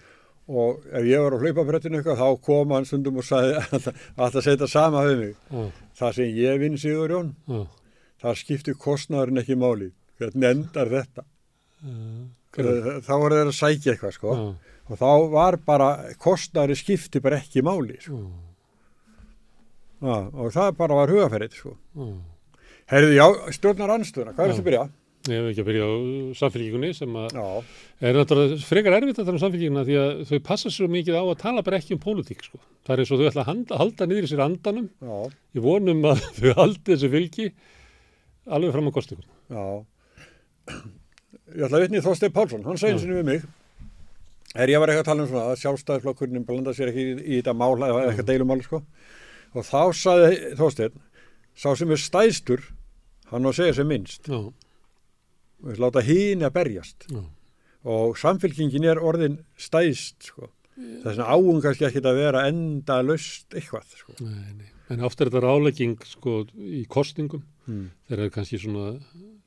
og 0.52 0.86
ef 0.92 1.08
ég 1.08 1.24
var 1.24 1.36
á 1.36 1.42
hlaupabrettinu 1.42 2.00
eitthvað 2.00 2.22
þá 2.22 2.42
kom 2.48 2.74
hann 2.76 2.88
stundum 2.88 3.20
og 3.22 3.28
sagði 3.28 3.58
að 4.20 4.36
það 4.36 4.40
setja 4.48 4.70
sama 4.70 5.05
við 5.08 5.22
mig. 5.22 5.36
Mm. 5.52 5.68
Það 6.00 6.16
sem 6.18 6.40
ég 6.40 6.62
vinn 6.62 6.80
Sigur 6.80 7.14
Jón, 7.14 7.30
það 8.22 8.40
skiptir 8.42 8.80
kostnæðurinn 8.80 9.42
ekki 9.44 9.58
máli. 9.58 9.92
Hvernig 10.18 10.50
endar 10.50 10.90
þetta? 10.92 11.24
Þá 12.58 13.14
voru 13.14 13.38
þeir 13.38 13.52
að 13.52 13.56
sækja 13.60 13.94
eitthvað 13.94 14.16
sko. 14.16 14.36
Og 14.88 14.98
þá 14.98 15.10
var 15.30 15.58
bara 15.62 15.88
kostnari 16.20 16.76
skipti 16.78 17.20
bara 17.22 17.38
ekki 17.42 17.62
máli 17.64 17.98
sko. 18.00 18.18
mm. 18.18 18.44
Já, 19.98 20.14
og 20.30 20.52
það 20.55 20.74
bara 20.78 20.98
var 21.00 21.10
hugaferðið, 21.10 21.55
sko. 21.58 21.72
Herðu, 22.89 23.12
já, 23.12 23.25
stjórnar 23.52 23.91
anstöðuna, 23.99 24.33
hvað 24.33 24.47
er 24.47 24.49
þetta 24.55 24.62
að 24.62 24.68
byrja? 24.70 24.83
Ég 25.28 25.34
hef 25.36 25.47
ekki 25.50 25.60
að 25.60 25.67
byrja 25.68 25.84
á 25.84 25.92
samfélgíkunni 26.39 26.89
sem 26.97 27.17
að 27.20 27.34
er 28.00 28.17
náttúrulega 28.17 28.57
frekar 28.65 28.94
erfitt 28.97 29.18
að 29.18 29.26
tala 29.26 29.36
um 29.36 29.42
samfélgíkuna 29.42 29.83
því 29.84 29.97
að 30.00 30.23
þau 30.31 30.39
passa 30.47 30.73
svo 30.73 30.86
mikið 30.89 31.18
á 31.20 31.23
að 31.26 31.41
tala 31.42 31.65
bara 31.67 31.76
ekki 31.83 31.92
um 31.99 32.00
pólitík 32.00 32.41
sko. 32.47 32.57
Það 32.89 32.94
er 32.94 33.02
eins 33.02 33.12
og 33.12 33.20
þau 33.20 33.28
ætla 33.28 33.42
að 33.42 33.50
handa, 33.50 33.81
halda 33.83 34.07
niður 34.08 34.25
í 34.25 34.31
sér 34.31 34.41
andanum. 34.47 34.86
Já. 35.05 35.18
Ég 35.58 35.67
vonum 35.67 36.00
að 36.08 36.18
þau 36.39 36.52
haldi 36.62 36.89
þessu 36.94 37.10
fylgi 37.12 37.47
alveg 38.49 38.73
fram 38.78 38.89
á 38.89 38.92
kostingum. 38.97 39.28
Já. 39.52 39.65
Ég 41.58 41.62
ætla 41.68 41.76
að 41.76 41.84
vitni 41.84 42.05
Þorstein 42.08 42.33
Pálsson, 42.39 42.65
hann 42.65 42.81
segði 42.81 43.05
sinni 43.05 43.18
við 43.18 43.28
mig, 43.28 43.44
er 44.57 44.73
ég 44.73 44.81
var 44.81 44.89
eitthvað 44.89 45.05
að 45.05 45.10
tala 45.12 45.23
um 45.26 45.31
svona 45.34 45.44
að 45.52 45.60
sjálfstæðisflokkurinn 45.67 46.49
blanda 46.49 46.73
sér 46.73 46.89
ekki 46.94 47.05
í, 47.05 47.20
í 47.20 47.42
þetta 47.42 47.52
mál 47.52 47.76
hann 53.31 53.44
á 53.44 53.48
að 53.50 53.58
segja 53.60 53.74
sem 53.81 53.89
minnst. 53.90 54.28
Já. 54.31 54.39
Og 55.58 55.66
þess 55.73 55.82
láta 55.82 56.05
hín 56.07 56.44
að 56.47 56.55
berjast. 56.58 57.08
Já. 57.10 57.23
Og 57.89 58.16
samfélkingin 58.20 58.84
er 58.90 59.00
orðin 59.00 59.39
stæðst, 59.58 60.31
sko. 60.32 60.48
Það 60.78 61.07
er 61.10 61.16
svona 61.16 61.34
áum 61.34 61.60
kannski 61.62 61.86
ekki 61.89 62.02
að 62.07 62.18
vera 62.20 62.44
enda 62.47 63.00
löst 63.02 63.55
eitthvað, 63.58 63.86
sko. 63.98 64.15
Nei, 64.23 64.52
nei. 64.60 64.68
En 64.94 65.02
oft 65.05 65.20
er 65.20 65.28
þetta 65.28 65.42
rálegging 65.44 65.97
sko 66.07 66.42
í 66.57 66.84
kostingum 66.89 67.42
Mm. 67.68 67.90
þegar 68.08 68.23
er 68.24 68.31
kannski 68.32 68.57
svona 68.62 68.84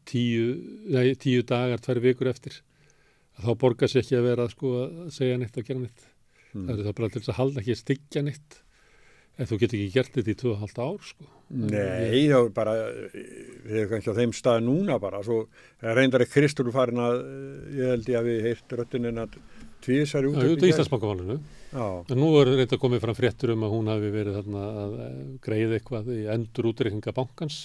tíu, 0.05 0.51
nei, 0.93 1.15
tíu 1.17 1.41
dagar, 1.41 1.79
tvær 1.81 1.97
vikur 2.03 2.27
eftir 2.29 2.59
að 3.39 3.47
þá 3.47 3.55
borgar 3.63 3.89
sér 3.89 4.03
ekki 4.03 4.17
að 4.19 4.27
vera 4.27 4.45
sko 4.51 4.73
að 4.83 5.07
segja 5.15 5.39
neitt 5.41 5.57
og 5.57 5.65
gera 5.65 5.79
neitt. 5.81 6.03
Mm. 6.53 6.67
Það 6.67 6.73
er 6.75 6.83
það 6.85 6.95
bara 6.99 7.09
til 7.15 7.21
að 7.23 7.37
halda 7.39 7.63
ekki 7.63 7.73
að 7.73 7.79
styggja 7.81 8.23
neitt 8.27 8.59
en 9.41 9.49
þú 9.49 9.57
getur 9.61 9.79
ekki 9.79 9.93
gert 9.95 10.17
þetta 10.17 10.33
í 10.33 10.39
2,5 10.41 10.81
ár 10.85 11.07
sko. 11.07 11.29
Nei, 11.51 12.29
þá 12.31 12.37
er 12.37 12.51
bara, 12.55 12.75
við 13.11 13.79
erum 13.81 13.89
kannski 13.91 14.13
á 14.13 14.19
þeim 14.21 14.35
stað 14.37 14.61
núna 14.63 14.95
bara, 15.03 15.19
svo 15.25 15.41
reyndar 15.83 16.23
er 16.23 16.29
Kristur 16.31 16.69
farin 16.71 17.01
að, 17.03 17.17
ég 17.75 17.91
held 17.91 18.11
ég 18.13 18.19
að 18.21 18.29
við 18.29 18.47
heirt 18.47 18.77
röttin 18.79 19.09
en 19.09 19.23
að 19.25 19.35
tvísar 19.81 20.29
út. 20.29 20.37
Já, 20.37 20.53
út 20.53 20.63
í 20.63 20.71
Íslandsbankamálinu. 20.71 21.37
Já. 21.71 21.85
En 22.13 22.21
nú 22.21 22.31
er 22.39 22.53
reynda 22.53 22.79
komið 22.79 23.03
fram 23.03 23.17
fréttur 23.17 23.53
um 23.55 23.65
að 23.65 23.75
hún 23.75 23.91
hafi 23.91 24.13
verið 24.13 24.39
þarna 24.39 24.63
að 24.83 24.97
eh, 25.07 25.19
greiða 25.43 25.77
eitthvað 25.77 26.11
í 26.13 26.23
endur 26.35 26.71
útreikninga 26.71 27.15
bankans 27.17 27.61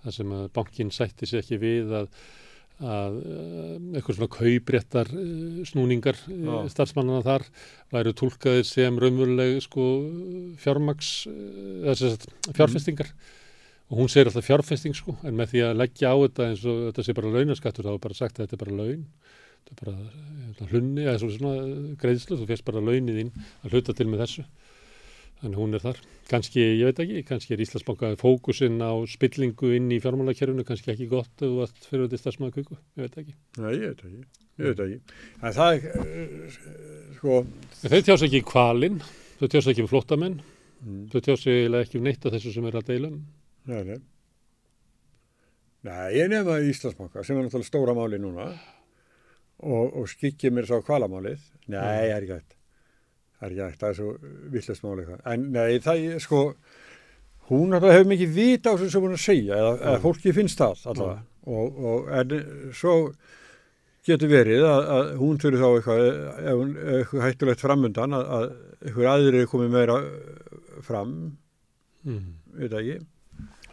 þar 0.00 0.16
sem 0.16 0.34
að 0.36 0.44
bankin 0.56 0.92
sætti 0.94 1.28
sér 1.28 1.44
ekki 1.44 1.60
við 1.60 1.94
að, 2.00 2.08
að 2.80 3.18
eh, 3.20 3.74
eitthvað 3.98 4.16
svona 4.16 4.30
kaupréttar 4.34 5.10
eh, 5.12 5.58
snúningar 5.68 6.18
Já. 6.26 6.54
starfsmannana 6.72 7.24
þar 7.26 7.44
væru 7.92 8.14
tólkaðir 8.16 8.66
sem 8.68 9.00
raunveruleg 9.02 9.60
sko 9.64 9.86
fjármaks 10.62 11.12
sagt, 12.00 12.28
fjárfestingar. 12.56 13.12
Og 13.90 13.98
hún 13.98 14.10
segir 14.12 14.30
alltaf 14.30 14.46
fjárfesting 14.46 14.94
sko 14.96 15.16
en 15.26 15.36
með 15.36 15.54
því 15.54 15.64
að 15.66 15.78
leggja 15.82 16.14
á 16.14 16.16
þetta 16.22 16.48
eins 16.48 16.64
og 16.64 16.82
þetta 16.88 17.06
sé 17.06 17.16
bara 17.18 17.34
launaskattur 17.34 17.88
þá 17.88 17.92
er 17.92 18.02
bara 18.06 18.18
sagt 18.20 18.38
að 18.38 18.46
þetta 18.46 18.58
er 18.58 18.64
bara 18.64 18.80
laun. 18.80 19.06
Þetta 19.60 19.76
er 19.76 19.80
bara 20.58 20.70
hlunni 20.70 21.04
eða 21.04 21.18
svona, 21.20 21.36
svona 21.36 21.94
greiðslu, 22.00 22.38
þú 22.40 22.48
fyrst 22.48 22.66
bara 22.68 22.84
launin 22.84 23.16
þín 23.16 23.32
að 23.64 23.74
hluta 23.74 23.96
til 23.98 24.08
með 24.08 24.24
þessu 24.24 24.46
þannig 25.40 25.58
hún 25.60 25.74
er 25.78 25.82
þar, 25.84 25.98
kannski, 26.30 26.60
ég 26.80 26.90
veit 26.90 27.00
ekki 27.04 27.22
kannski 27.28 27.54
er 27.56 27.62
Íslandsbanka 27.64 28.10
fókusinn 28.20 28.78
á 28.84 28.92
spillingu 29.08 29.72
inn 29.76 29.88
í 29.94 29.98
fjármálakerfinu, 30.04 30.64
kannski 30.68 30.92
ekki 30.94 31.08
gott 31.10 31.32
þú 31.40 31.62
ert 31.64 31.88
fyrir 31.88 32.06
þetta 32.08 32.20
stafsmaða 32.24 32.54
kviku, 32.58 32.78
ég 33.00 33.06
veit 33.08 33.18
ekki 33.22 33.34
Nei, 33.64 33.72
ég 33.78 33.86
veit 33.94 34.04
ekki, 34.04 34.22
ég 34.60 34.70
veit 34.70 34.84
ekki. 34.86 35.00
En 35.40 35.56
það 35.56 35.74
er, 35.74 36.06
eh, 36.06 36.54
sko, 37.18 37.40
En 37.44 37.90
Þau 37.94 38.00
tjása 38.10 38.28
ekki 38.28 38.42
kvalinn, 38.52 39.00
þau 39.40 39.48
tjása 39.48 39.72
ekki 39.74 39.86
um 39.86 39.92
flóttamenn, 39.92 40.40
Mm. 40.80 41.10
þau 41.12 41.20
tjása 41.20 41.52
ekki 41.82 41.98
um 41.98 42.04
neitt 42.06 42.24
af 42.24 42.32
þessu 42.32 42.54
sem 42.54 42.64
er 42.64 42.78
að 42.78 42.86
deila 42.88 43.08
um. 43.12 43.18
nei, 43.68 43.82
nei. 43.84 43.98
Nei, 45.84 46.06
ég 46.16 46.28
nefna 46.32 46.54
Íslandsbanka 46.68 47.22
sem 47.24 47.36
er 47.36 47.44
náttúrulega 47.46 47.68
stóra 47.68 47.94
máli 47.96 48.18
núna 48.20 48.46
og, 49.60 49.92
og 49.96 50.08
skikkið 50.08 50.54
mér 50.56 50.68
sá 50.68 50.78
kvalamálið. 50.84 51.40
Nei, 51.68 51.80
það 51.80 52.14
er 52.14 52.24
ekki 52.26 52.34
hægt. 52.38 52.56
Það 53.40 53.46
er 53.48 53.52
ekki 53.54 53.64
hægt, 53.64 53.80
það 53.80 53.90
er 53.90 53.98
svo 53.98 54.12
villast 54.54 54.84
máli 54.84 55.02
eitthvað. 55.04 55.20
En 55.32 55.44
nei, 55.54 55.78
það 55.80 56.04
er 56.14 56.22
sko, 56.24 56.40
hún 57.50 57.70
náttúrulega 57.72 57.96
hefur 57.98 58.10
mikið 58.12 58.32
vita 58.36 58.72
á 58.72 58.76
þessu 58.76 58.90
sem 58.92 59.04
hún 59.06 59.14
er 59.14 59.20
að 59.20 59.24
segja, 59.26 59.58
eða, 59.60 59.70
eða 59.80 60.00
fólki 60.04 60.34
finnst 60.36 60.60
það 60.60 60.82
allavega. 60.92 61.22
Og, 61.50 61.78
og 61.90 62.10
en 62.20 62.34
svo 62.76 62.96
getur 64.06 64.30
verið 64.32 64.64
að, 64.68 64.90
að 64.96 65.08
hún 65.22 65.38
þurfi 65.40 65.60
þá 65.62 65.68
eitthvað, 65.70 66.02
ef 66.40 66.58
hún 66.60 66.74
ef 66.76 66.98
eitthvað 67.00 67.24
hættulegt 67.26 67.64
framundan, 67.64 68.16
að, 68.18 68.28
að 68.36 68.44
eitthvað 68.84 69.08
aðrir 69.14 69.38
er 69.42 69.50
komið 69.54 69.72
meira 69.78 69.96
fram, 70.86 71.16
Mm. 72.00 72.30
veit 72.56 72.70
það 72.72 72.78
ekki. 72.80 72.94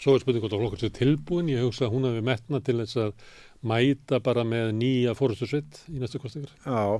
Svo 0.03 0.13
er 0.17 0.19
spurning 0.19 0.41
hvort 0.43 0.51
að 0.57 0.59
flokkur 0.65 0.79
sér 0.81 0.89
tilbúin, 0.97 1.47
ég 1.53 1.61
hugsa 1.63 1.85
að 1.85 1.93
hún 1.93 2.07
hafi 2.09 2.23
metna 2.27 2.59
til 2.59 2.75
þess 2.81 2.97
að 2.99 3.13
mæta 3.71 4.19
bara 4.25 4.43
með 4.43 4.73
nýja 4.75 5.13
fórustu 5.15 5.47
sveit 5.47 5.79
í 5.87 6.01
næstu 6.01 6.19
kostingar. 6.19 6.51
Já, 6.65 6.99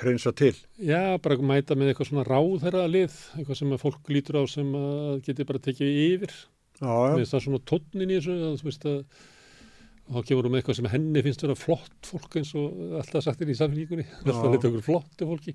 hreinsa 0.00 0.32
til. 0.36 0.54
Já, 0.82 1.16
bara 1.22 1.36
mæta 1.38 1.76
með 1.78 1.92
eitthvað 1.92 2.10
svona 2.10 2.24
ráðherra 2.26 2.86
lið, 2.90 3.14
eitthvað 3.38 3.60
sem 3.60 3.74
að 3.76 3.82
fólk 3.84 4.10
lítur 4.10 4.40
á 4.40 4.42
sem 4.50 4.74
að 4.78 5.20
geti 5.28 5.46
bara 5.48 5.62
tekið 5.62 6.00
yfir. 6.08 6.34
Já, 6.80 6.90
Mér 6.90 7.14
já. 7.14 7.16
finnst 7.20 7.36
það 7.36 7.44
svona 7.46 7.62
tónnin 7.70 8.10
í 8.10 8.18
þessu, 8.18 8.36
að 8.48 8.56
þú 8.60 8.68
veist 8.70 8.86
að 8.90 8.98
þá 10.04 10.18
kemur 10.28 10.44
hún 10.48 10.52
með 10.52 10.60
eitthvað 10.60 10.78
sem 10.80 10.88
henni 10.92 11.22
finnst 11.24 11.44
vera 11.46 11.56
flott 11.56 12.08
fólk 12.10 12.34
eins 12.40 12.50
og 12.60 12.96
alltaf 13.00 13.24
sagt 13.24 13.44
er 13.44 13.52
í 13.54 13.56
samfélíkunni, 13.56 14.04
alltaf 14.24 14.50
leta 14.52 14.68
okkur 14.68 14.84
flottu 14.84 15.28
fólki, 15.30 15.54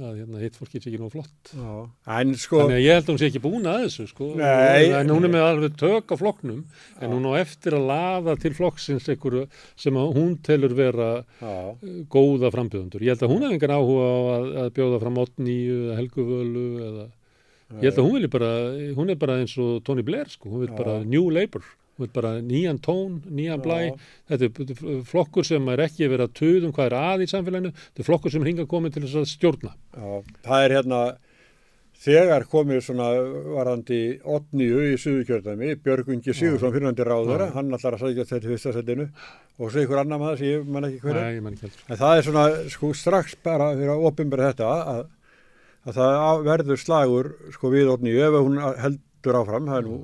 að 0.00 0.18
hérna 0.22 0.40
hitt 0.40 0.56
fólki 0.56 0.80
sé 0.80 0.88
ekki 0.88 1.00
nú 1.02 1.08
flott. 1.12 1.52
En 1.52 2.32
sko, 2.40 2.62
Þannig 2.62 2.78
að 2.78 2.84
ég 2.84 2.96
held 2.96 3.04
að 3.04 3.10
hún 3.12 3.20
sé 3.20 3.28
ekki 3.28 3.42
búin 3.44 3.68
að 3.68 3.80
þessu, 3.84 4.06
sko. 4.08 4.28
Nei. 4.40 4.90
En 4.96 5.12
hún 5.12 5.28
er 5.28 5.32
með 5.34 5.46
alveg 5.48 5.78
tök 5.82 6.12
á 6.12 6.16
flokknum, 6.16 6.62
en 7.02 7.12
hún 7.12 7.28
á 7.28 7.32
eftir 7.42 7.76
að 7.76 7.88
laða 7.90 8.36
til 8.40 8.54
flokksins 8.56 9.10
einhverju 9.12 9.46
sem 9.84 9.98
hún 10.00 10.38
telur 10.46 10.76
vera 10.78 11.10
já, 11.20 11.56
eh, 11.76 11.98
góða 12.12 12.52
frambjöðundur. 12.54 13.04
Ég 13.04 13.12
held 13.12 13.26
að 13.26 13.34
hún 13.34 13.44
hef 13.44 13.56
engan 13.58 13.76
áhuga 13.76 14.06
á 14.08 14.20
að, 14.36 14.46
að 14.64 14.72
bjóða 14.78 15.02
fram 15.04 15.20
Oddníu 15.26 15.76
eða 15.82 15.98
Helguvölu 16.00 16.68
eða 16.88 17.10
ég 17.80 17.88
held 17.88 18.00
að 18.02 18.08
hún 18.08 18.26
bara, 18.32 18.50
hún 18.96 19.12
er 19.12 19.20
bara 19.20 19.38
eins 19.40 19.54
og 19.60 19.82
Tony 19.84 20.04
Blair 20.04 20.28
sko, 20.28 20.50
hún 20.52 20.66
vil 20.66 20.74
bara 20.76 20.98
New 21.04 21.30
Labour, 21.32 21.64
bara 22.10 22.40
nýjan 22.42 22.78
tón, 22.82 23.20
nýjan 23.30 23.62
blæ, 23.62 23.94
þetta 24.28 24.48
er- 24.48 25.02
flokkur 25.04 25.44
sem 25.46 25.68
er 25.68 25.78
ekki 25.86 26.08
verið 26.10 26.26
að 26.26 26.34
tuðum 26.40 26.72
hvað 26.74 26.86
er 26.90 26.96
að 26.98 27.22
í 27.22 27.28
samfélaginu, 27.30 27.70
þetta 27.72 28.00
er 28.02 28.08
flokkur 28.10 28.30
sem 28.34 28.42
er 28.42 28.50
hingað 28.50 28.66
komið 28.74 28.92
til 28.94 29.02
þess 29.06 29.20
að 29.22 29.30
stjórna. 29.36 29.72
já, 29.94 30.22
það 30.42 30.64
er 30.64 30.70
hérna, 30.78 31.16
þegar 32.02 32.44
komið 32.50 32.80
svona 32.82 33.06
varandi 33.54 33.98
Otníu 34.26 34.80
í 34.90 34.96
Suðurkjörðami, 34.98 35.76
Björgungi 35.84 36.34
Sigursson 36.34 36.72
fyrirhandi 36.74 37.04
ráður, 37.06 37.44
Já. 37.46 37.52
hann 37.54 37.70
ætlar 37.70 37.94
að 37.94 38.02
sækja 38.02 38.24
þetta 38.26 38.50
fyrsta 38.50 38.72
setinu 38.74 39.06
og 39.60 39.70
svo 39.70 39.84
ykkur 39.84 40.00
annar 40.02 40.18
maður 40.18 40.38
sem 40.38 40.46
ég 40.48 40.66
man 40.66 40.82
ekki 40.88 40.98
hverju. 41.04 41.20
Nei, 41.22 41.36
ég 41.36 41.42
man 41.46 41.52
ekki 41.54 41.68
heldur. 41.68 41.84
En 41.88 41.96
það 42.00 42.16
er 42.18 42.22
svona, 42.26 42.44
sko, 42.74 42.90
strax 42.98 43.36
bara 43.44 43.70
fyrir 43.76 43.92
að 43.94 44.06
opinbera 44.10 44.50
þetta 44.50 44.72
að, 44.96 45.06
að 45.86 45.94
það 46.00 46.42
verður 46.50 46.82
slagur, 46.82 47.30
sko, 47.54 47.70
við 47.70 47.92
Otníu 47.94 48.18
ef 48.26 48.34
hún 48.40 48.58
heldur 49.22 49.38
áfram, 49.38 49.68
það 49.70 49.78
er 49.78 49.86
nú 49.86 49.96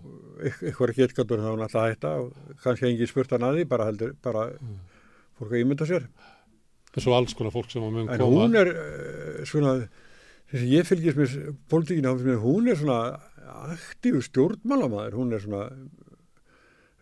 ykkur 0.70 0.92
ekki 0.92 1.04
eitthvað 1.04 1.32
þá 1.42 1.46
hún 1.50 1.64
ætla 1.66 1.82
að 1.82 1.88
hætta 1.90 2.10
og 2.22 2.58
kannski 2.62 2.86
engin 2.86 3.10
spurt 3.10 3.32
hann 3.34 3.46
að 3.48 3.56
því, 3.58 3.64
bara 3.72 3.86
heldur, 3.88 4.12
bara 4.22 4.44
fólk 5.38 5.50
að 5.54 5.62
ímynda 5.64 5.88
sér. 5.88 6.06
En 6.94 7.02
svo 7.04 7.14
alls 7.16 7.34
konar 7.34 7.52
fólk 7.54 7.70
sem 7.70 7.82
á 7.82 7.88
En 7.90 8.06
koma. 8.18 8.28
hún 8.46 8.54
er 8.58 8.70
uh, 8.70 9.44
svona, 9.44 9.74
þess 10.52 10.62
að 10.62 10.72
ég 10.76 10.86
fylgjast 10.88 11.18
með 11.18 11.36
pólitíkina, 11.70 12.14
hún 12.42 12.70
er 12.70 12.78
svona 12.78 13.00
aktífu 13.74 14.22
stjórnmálamæður, 14.28 15.18
hún 15.18 15.34
er 15.34 15.42
svona, 15.42 15.66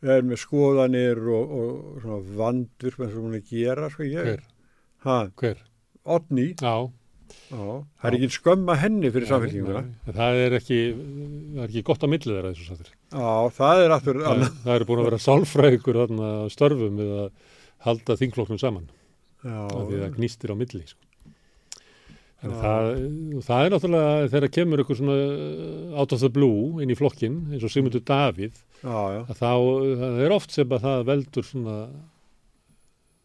er 0.03 0.25
með 0.27 0.41
skoðanir 0.41 1.20
og, 1.20 1.57
og 1.61 2.03
svona 2.03 2.20
vandvirk 2.41 3.01
að 3.05 3.19
hún 3.20 3.36
er 3.36 3.43
að 3.45 3.51
gera, 3.53 3.91
sko 3.93 4.09
ég. 4.09 4.33
Hver? 5.05 5.33
Hver? 5.36 5.65
Odni. 6.17 6.55
Já. 6.57 6.89
Já, 7.46 7.62
það 8.00 8.08
er 8.10 8.16
ekki 8.18 8.28
skömma 8.36 8.76
henni 8.80 9.10
fyrir 9.14 9.30
samfélkinguna. 9.30 9.82
Það 10.18 10.40
er 10.44 10.56
ekki, 10.58 10.78
það 10.96 11.62
er 11.64 11.70
ekki 11.70 11.84
gott 11.86 12.05
á 12.05 12.08
millið 12.10 12.34
þeirra 12.36 12.52
þessu 12.52 12.68
sattir. 12.70 12.92
Já, 13.12 13.32
það 13.56 13.82
er 13.84 13.96
aftur 13.96 14.20
Það, 14.24 14.44
það 14.66 14.74
eru 14.76 14.88
búin 14.90 15.02
að 15.02 15.10
vera 15.10 15.22
sálfræðingur 15.26 16.00
þarna 16.02 16.30
störfum 16.55 17.00
við 17.02 17.12
að 17.22 17.26
halda 17.86 18.18
þingflokknum 18.22 18.62
saman. 18.62 18.86
Já, 19.46 19.58
því 19.72 20.00
það 20.02 20.16
gnýstir 20.18 20.55
á 20.55 20.56
milli 20.58 20.84
sko. 20.86 21.02
Já. 22.46 22.50
það, 22.52 22.86
það 23.46 23.64
er 23.64 23.72
náttúrulega 23.72 24.26
þegar 24.30 24.52
kemur 24.52 24.80
eitthvað 24.82 24.98
svona 25.00 25.14
uh, 25.16 25.94
out 26.02 26.12
of 26.12 26.20
the 26.20 26.28
blue 26.30 26.82
inn 26.84 26.92
í 26.92 26.96
flokkin 26.98 27.38
eins 27.48 27.64
og 27.64 27.72
Sigmundur 27.72 28.02
Davíð 28.06 28.58
Já, 28.82 28.98
já. 29.16 29.20
að 29.24 29.40
þá 29.40 29.52
það 30.02 30.20
er 30.26 30.34
oft 30.36 30.52
sem 30.55 30.74
að 30.76 30.84
það 30.84 31.06
veldur 31.08 31.46
svona 31.48 31.76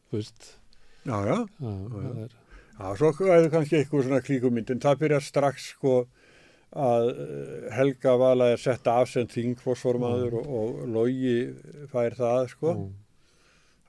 þú 0.07 0.15
veist 0.21 0.47
Já, 1.03 1.17
já. 1.27 1.35
Já, 1.43 1.73
það 1.91 2.23
er, 2.23 2.31
Já, 2.77 2.87
svo 2.97 3.11
er 3.11 3.45
það 3.45 3.51
kannski 3.53 3.79
eitthvað 3.79 4.07
svona 4.07 4.23
klíkumynd, 4.25 4.73
en 4.73 4.81
það 4.81 5.01
byrjar 5.03 5.25
strax 5.25 5.67
sko 5.75 5.95
að 6.71 7.09
eh, 7.11 7.67
Helga 7.75 8.15
Vala 8.19 8.51
er 8.53 8.61
setta 8.61 8.95
afsend 9.01 9.33
þingforsformaður 9.33 10.39
og, 10.39 10.51
og 10.61 10.81
Logi 10.95 11.35
fær 11.91 12.15
það 12.17 12.47
sko. 12.53 12.75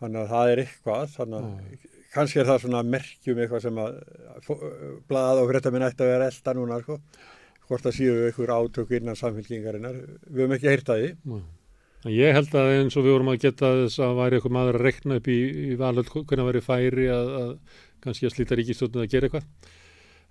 Þannig 0.02 0.24
að 0.24 0.32
það 0.34 0.52
er 0.52 0.62
eitthvað, 0.64 1.12
þannig 1.14 1.38
að 1.38 1.88
kannski 2.12 2.42
er 2.42 2.48
það 2.50 2.64
svona 2.64 2.82
merkjum 2.84 3.40
eitthvað 3.40 3.64
sem 3.64 3.78
að 3.80 3.94
blað 5.08 5.40
og 5.40 5.48
frétta 5.52 5.72
minn 5.72 5.86
ætti 5.86 6.04
að 6.04 6.12
vera 6.12 6.28
elda 6.32 6.54
núna 6.58 6.80
sko. 6.82 6.98
hvort 7.68 7.86
það 7.86 7.94
séu 7.96 8.14
einhver 8.26 8.50
átök 8.52 8.90
innan 8.98 9.16
samfélkingarinnar. 9.16 9.94
Við 10.26 10.42
höfum 10.42 10.56
ekki 10.58 10.68
heyrt 10.68 10.90
að 10.92 11.02
því. 11.02 11.12
Nei. 11.30 11.42
Ég 12.10 12.34
held 12.34 12.54
að 12.58 12.72
eins 12.74 12.96
og 12.98 13.04
við 13.06 13.14
vorum 13.14 13.30
að 13.30 13.44
geta 13.44 13.68
þess 13.78 14.02
að 14.02 14.16
væri 14.18 14.36
eitthvað 14.36 14.54
maður 14.56 14.78
að 14.80 14.84
rekna 14.88 15.18
upp 15.20 15.28
í, 15.30 15.38
í 15.70 15.76
valöld 15.78 16.08
hvernig 16.10 16.48
væri 16.48 16.62
færi 16.66 17.06
að, 17.14 17.30
að 17.38 17.52
kannski 18.02 18.28
að 18.28 18.36
slíta 18.36 18.58
ríkistjóðinu 18.58 19.04
að 19.04 19.12
gera 19.14 19.28
eitthvað. 19.28 19.74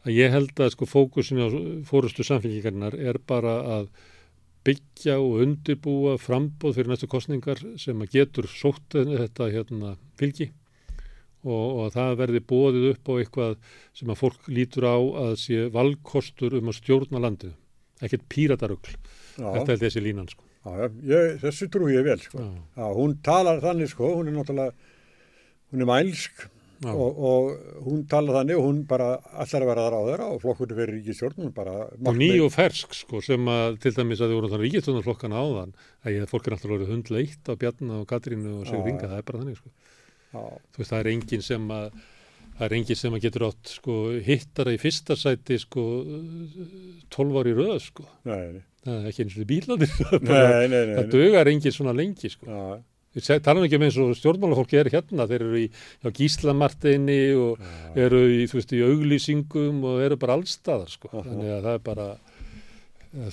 Að 0.01 0.15
ég 0.17 0.33
held 0.33 0.63
að 0.63 0.71
sko 0.73 0.87
fókusin 0.89 1.43
á 1.45 1.47
fórustu 1.85 2.25
samfélkingarinnar 2.25 2.97
er 2.97 3.19
bara 3.29 3.59
að 3.77 3.91
byggja 4.65 5.17
og 5.21 5.41
undirbúa 5.45 6.17
frambóð 6.21 6.77
fyrir 6.77 6.91
næstu 6.91 7.09
kostningar 7.09 7.61
sem 7.81 8.01
að 8.01 8.17
getur 8.17 8.49
sótt 8.49 8.97
þetta 8.97 9.49
hérna, 9.53 9.95
fylgi 10.19 10.51
og, 11.41 11.65
og 11.81 11.89
það 11.95 12.15
verði 12.19 12.43
bóðið 12.51 12.87
upp 12.91 13.09
á 13.09 13.13
eitthvað 13.17 13.57
sem 13.97 14.13
að 14.13 14.21
fólk 14.21 14.49
lítur 14.53 14.85
á 14.85 14.97
að 15.25 15.33
sé 15.41 15.65
valkostur 15.73 16.57
um 16.59 16.69
að 16.69 16.77
stjórna 16.77 17.21
landið. 17.23 17.57
Ekkert 18.01 18.25
píratarugl. 18.29 18.95
Þetta 19.37 19.73
er 19.73 19.81
þessi 19.81 20.03
línan 20.03 20.29
sko. 20.29 20.45
Já, 20.61 20.89
ég, 21.09 21.37
þessu 21.41 21.67
trú 21.73 21.89
ég 21.89 22.05
vel 22.05 22.19
sko. 22.21 22.43
Já, 22.77 22.85
hún 22.93 23.15
talar 23.25 23.61
þannig 23.63 23.89
sko, 23.89 24.11
hún 24.19 24.29
er 24.29 24.35
náttúrulega, 24.35 24.89
hún 25.73 25.81
er 25.81 25.89
mælsk 25.89 26.43
og, 26.89 27.19
og 27.29 27.83
hún 27.85 28.05
talar 28.09 28.39
þannig 28.39 28.57
og 28.57 28.65
hún 28.65 28.79
bara 28.89 29.09
allar 29.31 29.65
að 29.65 29.69
vera 29.69 29.83
þar 29.85 29.97
á 29.97 30.01
þeirra 30.07 30.29
og 30.33 30.39
flokkurinn 30.41 30.79
fyrir 30.79 30.95
ríkistjórn 30.97 31.51
bara... 31.53 31.75
Og 32.01 32.17
ný 32.17 32.31
og 32.41 32.49
fersk 32.55 32.95
sko 32.97 33.21
sem 33.25 33.51
að 33.53 33.77
til 33.83 33.93
dæmis 33.97 34.21
að 34.21 34.31
þið 34.31 34.39
voru 34.39 34.51
þannig 34.53 34.67
ríkistjórnarflokkana 34.67 35.43
áðan 35.43 35.75
að 36.01 36.15
ég, 36.15 36.31
fólk 36.31 36.49
er 36.49 36.57
alltaf 36.57 36.73
verið 36.73 36.95
hundleitt 36.95 37.51
á 37.51 37.53
Bjarni 37.61 37.99
og 37.99 38.07
Katrínu 38.09 38.55
og 38.61 38.65
Sigur 38.69 38.89
Inga, 38.89 39.11
það 39.11 39.21
er 39.21 39.27
bara 39.29 39.43
þannig 39.43 39.61
sko. 39.61 39.71
Já. 40.31 40.41
Þú 40.41 40.81
veist, 40.81 40.89
það 40.89 40.99
er 40.99 41.11
enginn 41.13 41.45
sem 41.45 41.71
að 41.77 41.87
það 42.57 42.67
er 42.67 42.75
enginn 42.77 42.99
sem 42.99 43.15
að 43.15 43.23
getur 43.25 43.47
átt 43.47 43.71
sko 43.77 43.95
hittara 44.25 44.73
í 44.75 44.81
fyrsta 44.81 45.17
sæti 45.17 45.57
sko 45.61 45.85
12 47.13 47.41
ári 47.41 47.55
röð 47.57 47.77
sko. 47.85 48.05
Nei, 48.29 48.61
það 48.85 48.97
er 48.97 49.09
ekki 49.11 49.25
eins 49.25 49.37
og 49.37 49.49
bílanir 49.49 49.93
það, 49.99 50.77
það 50.97 51.11
dögar 51.13 51.51
enginn 51.51 51.75
svona 51.75 51.95
lengi 51.97 52.31
sko. 52.33 52.49
Við 53.15 53.29
talaðum 53.43 53.67
ekki 53.67 53.79
um 53.79 53.85
eins 53.87 53.99
og 54.01 54.11
stjórnmálafólki 54.19 54.79
er 54.79 54.91
hérna, 54.93 55.27
þeir 55.29 55.45
eru 55.47 55.61
í 55.61 55.67
gíslamartinni 56.17 57.21
og 57.35 57.61
Já. 57.61 57.71
eru 58.07 58.21
í, 58.31 58.41
veist, 58.51 58.75
í 58.75 58.83
auglýsingum 58.87 59.81
og 59.87 60.03
eru 60.05 60.19
bara 60.21 60.37
allstaðar 60.39 60.91
sko. 60.91 61.11
þannig 61.17 61.55
að 61.57 61.65
það 61.67 61.73
er 61.73 61.87
bara 61.89 62.11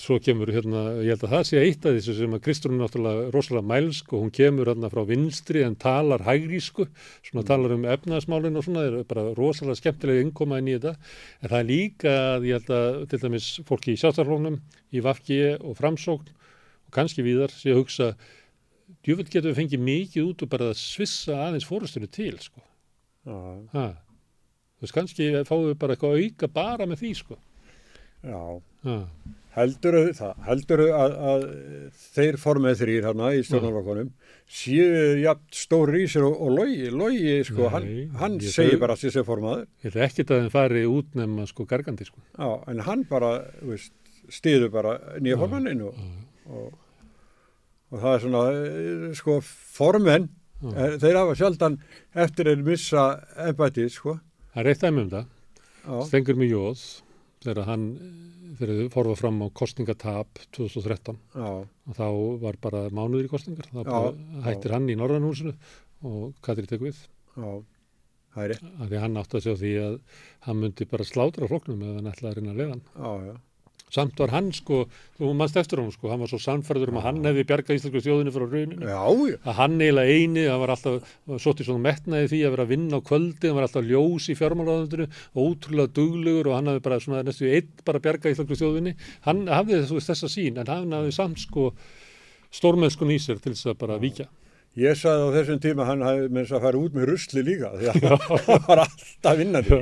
svo 0.02 0.16
kemur 0.18 0.50
hérna, 0.50 0.80
ég 1.06 1.14
held 1.14 1.22
að 1.22 1.32
það 1.36 1.44
sé 1.46 1.60
eitt 1.62 1.84
af 1.86 1.94
þessu 1.94 2.14
sem 2.18 2.32
að 2.34 2.40
Kristrún 2.42 2.74
er 2.74 2.80
náttúrulega 2.82 3.28
rosalega 3.30 3.68
mælsk 3.70 4.10
og 4.10 4.24
hún 4.24 4.32
kemur 4.34 4.70
hérna 4.72 4.90
frá 4.90 5.04
vinstri 5.06 5.62
en 5.62 5.76
talar 5.78 6.24
hægrísku, 6.26 6.88
svona 7.22 7.44
mm. 7.44 7.46
talar 7.46 7.74
um 7.76 7.86
efnaðsmálinn 7.94 8.58
og 8.58 8.66
svona, 8.66 8.88
það 8.88 8.96
er 8.98 9.06
bara 9.12 9.26
rosalega 9.38 9.78
skemmtilega 9.78 10.24
innkoma 10.24 10.58
inn 10.58 10.72
í 10.72 10.74
þetta, 10.74 11.12
en 11.38 11.52
það 11.52 11.60
er 11.60 11.70
líka 11.70 12.16
að 12.32 12.48
ég 12.48 12.58
held 12.58 12.74
að 12.80 12.98
til 13.12 13.22
dæmis 13.22 13.48
fólki 13.70 13.94
í 13.94 14.02
sjáttarflónum, 14.02 14.58
í 14.90 15.04
Vafki 15.06 15.38
og 15.60 15.78
Framsókn 15.78 16.34
og 16.88 16.96
kannski 16.98 17.22
víðar 17.22 17.54
sé 17.54 17.70
að 17.70 17.82
hugsa 17.84 18.10
djúvöld 19.06 19.30
getur 19.32 19.52
við 19.52 19.60
fengið 19.62 19.84
mikið 19.88 20.28
út 20.30 20.44
og 20.44 20.52
bara 20.52 20.70
að 20.72 20.80
svissa 20.80 21.38
aðeins 21.46 21.68
fórastunni 21.68 22.10
til 22.12 22.36
sko. 22.42 22.62
Ha. 23.28 23.88
Þú 24.78 24.86
veist, 24.86 24.94
kannski 24.94 25.28
fáum 25.48 25.68
við 25.68 25.78
bara 25.82 25.96
eitthvað 25.96 26.22
auka 26.22 26.50
bara 26.54 26.88
með 26.88 27.02
því 27.02 27.12
sko. 27.18 27.38
Já. 28.26 28.40
Ha. 28.86 28.96
Heldur 29.58 29.96
heldur 30.46 30.80
að, 30.94 31.14
að 31.32 31.44
þeir 32.14 32.36
formið 32.38 32.82
þrýr 32.82 33.06
hérna 33.08 33.30
í 33.34 33.40
stjórnarflokkonum 33.46 34.10
séu 34.48 35.16
jafn 35.18 35.48
stóri 35.54 36.04
í 36.04 36.10
sér 36.10 36.26
og, 36.28 36.36
og 36.44 36.52
logi, 36.60 36.90
logi 36.94 37.38
sko, 37.48 37.66
Nei, 37.66 37.72
hann, 37.72 37.88
hann 38.20 38.36
segir 38.44 38.76
þau, 38.76 38.82
bara 38.84 38.96
að 38.96 39.02
þessi 39.02 39.24
formaður. 39.26 39.64
Ég 39.82 39.96
held 39.96 40.04
ekki 40.06 40.26
að 40.26 40.34
það 40.34 40.50
fari 40.54 40.84
út 40.88 41.18
nefn 41.18 41.48
sko 41.50 41.66
gargandi 41.68 42.06
sko. 42.08 42.22
Já, 42.38 42.50
en 42.70 42.84
hann 42.86 43.04
bara, 43.10 43.32
veist, 43.66 43.94
stiður 44.32 44.70
bara 44.72 44.94
nýja 45.18 45.40
formanninu 45.40 45.90
og, 45.90 45.98
og, 46.52 46.78
og 47.88 48.02
það 48.02 48.14
er 48.14 48.24
svona, 48.24 48.42
sko, 49.18 49.38
formenn, 49.78 50.28
er, 50.74 50.96
þeir 51.00 51.20
hafa 51.22 51.36
sjaldan 51.38 51.78
eftir 52.26 52.52
að 52.52 52.64
missa 52.66 53.08
embætið, 53.48 53.90
sko. 53.94 54.18
Það 54.52 54.62
er 54.64 54.72
eitt 54.72 54.84
aðeins 54.84 55.04
um 55.04 55.12
það, 55.14 56.02
stengur 56.08 56.40
mjög 56.40 56.54
jóð 56.56 56.86
þegar 57.44 57.68
hann 57.68 57.86
þegar 58.58 58.80
þau 58.80 58.92
fóruða 58.92 59.18
fram 59.20 59.40
á 59.44 59.46
kostningatap 59.54 60.40
2013 60.56 61.18
Já. 61.38 61.50
og 61.62 61.96
þá 61.96 62.06
var 62.42 62.58
bara 62.62 62.84
mánuður 62.90 63.28
í 63.28 63.32
kostningar 63.32 63.68
þá 63.70 63.82
Já. 63.86 63.98
hættir 64.48 64.74
hann 64.74 64.88
í 64.90 64.96
Norðanhúsinu 64.98 65.54
og 66.08 66.32
Katri 66.44 66.66
tekur 66.70 66.90
við. 66.90 67.02
Já, 67.38 67.50
það 68.34 68.44
er 68.44 68.52
rétt. 68.52 68.64
Því 68.88 69.02
hann 69.04 69.20
átti 69.22 69.38
að 69.38 69.44
sjá 69.46 69.54
því 69.62 69.74
að 69.84 69.98
hann 70.46 70.60
myndi 70.62 70.88
bara 70.90 71.06
slátra 71.06 71.50
floknum 71.50 71.84
eða 71.86 72.00
hann 72.00 72.10
ætlaði 72.12 72.30
að 72.32 72.40
reyna 72.40 72.54
að 72.54 72.60
leiða 72.62 72.74
hann. 72.74 72.84
Já, 72.94 73.30
já 73.30 73.36
samt 73.94 74.20
var 74.20 74.32
hann 74.34 74.50
sko, 74.56 74.84
þú 75.18 75.32
mannst 75.38 75.58
eftir 75.60 75.82
hún 75.82 75.92
sko, 75.94 76.10
hann 76.12 76.22
var 76.22 76.30
svo 76.30 76.40
sannferður 76.42 76.92
um 76.92 77.00
að 77.00 77.06
hann 77.08 77.28
hefði 77.28 77.44
bjargað 77.48 77.78
íslensku 77.78 78.02
þjóðinu 78.04 78.34
frá 78.34 78.44
rauninu. 78.46 78.88
Já, 78.88 79.04
já. 79.32 79.38
Að 79.44 79.58
hann 79.60 79.78
eiginlega 79.82 80.16
eini, 80.16 80.46
það 80.46 80.62
var 80.62 80.74
alltaf, 80.74 81.14
svolítið 81.28 81.70
svona 81.70 81.84
metnaði 81.88 82.32
því 82.32 82.42
að 82.42 82.56
vera 82.56 82.66
að 82.66 82.72
vinna 82.74 83.00
á 83.00 83.06
kvöldi, 83.08 83.44
hann 83.48 83.58
var 83.58 83.68
alltaf 83.68 83.86
ljós 83.88 84.28
í 84.28 84.38
fjármálaðundinu, 84.38 85.08
ótrúlega 85.44 85.94
duglugur 85.98 86.50
og 86.50 86.58
hann 86.58 86.72
hafði 86.72 86.84
bara 86.88 87.00
svona 87.04 87.22
næstu 87.26 87.48
eitt 87.52 87.86
bara 87.88 88.02
bjargað 88.04 88.36
íslensku 88.36 88.60
þjóðinu. 88.60 88.96
Hann 89.28 89.46
hafði 89.52 89.84
þessa 89.96 90.32
sín 90.32 90.60
en 90.60 90.72
hann 90.72 90.98
hafði 90.98 91.16
samt 91.16 91.42
sko 91.44 91.70
stórmennskun 92.54 93.12
í 93.12 93.18
sér 93.22 93.40
til 93.42 93.54
þess 93.54 93.72
að 93.72 93.80
bara 93.82 94.00
vika. 94.02 94.28
Ég 94.78 94.94
sagði 94.98 95.26
á 95.26 95.34
þessum 95.34 95.60
tíma 95.62 95.86
hann 95.88 96.02
hafði 96.06 96.26
með 96.30 96.44
þess 96.44 96.54
að 96.58 96.64
fara 96.68 96.80
út 96.82 96.96
með 96.98 97.06
rusli 97.10 97.42
líka 97.46 97.70
því 97.74 97.88
að 97.90 97.96
hann 98.48 98.66
var 98.68 98.82
alltaf 98.84 99.38
vinnandi. 99.40 99.78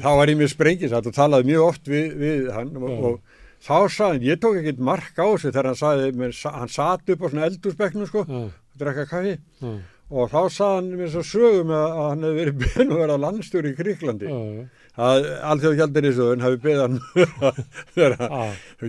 Þá 0.00 0.10
var 0.20 0.32
ég 0.32 0.38
með 0.40 0.52
sprenginsat 0.54 1.10
og 1.10 1.16
talaði 1.16 1.50
mjög 1.50 1.64
oft 1.66 1.90
við, 1.92 2.06
við 2.22 2.46
hann 2.56 2.70
og, 2.80 2.94
og 3.10 3.42
þá 3.66 3.76
sagði 3.92 4.12
hann, 4.14 4.24
ég 4.30 4.40
tók 4.44 4.56
ekkert 4.62 4.80
mark 4.90 5.20
á 5.20 5.28
sig 5.36 5.50
þegar 5.52 5.68
hann 5.72 5.80
sagði, 5.82 6.30
hann 6.56 6.72
satt 6.72 7.12
upp 7.14 7.20
á 7.20 7.28
svona 7.28 7.50
eldurspeknu 7.50 8.08
sko 8.08 8.24
drekka 8.80 9.06
kaffi. 9.12 9.36
Og 10.06 10.30
þá 10.30 10.40
sagði 10.54 10.74
hann 10.76 10.90
þess 11.00 11.18
að 11.18 11.24
sögum 11.26 11.70
að 11.74 11.94
hann 11.98 12.24
hefði 12.26 12.36
verið 12.38 12.58
byrjun 12.60 12.92
að 12.92 13.00
vera 13.00 13.16
landstjóri 13.24 13.70
í 13.72 13.76
Gríklandi. 13.78 14.28
Að 14.96 15.26
allþjóð 15.50 15.74
hjaldin 15.80 16.06
í 16.08 16.12
söðun 16.16 16.44
hafi 16.44 16.58
beðan 16.62 16.94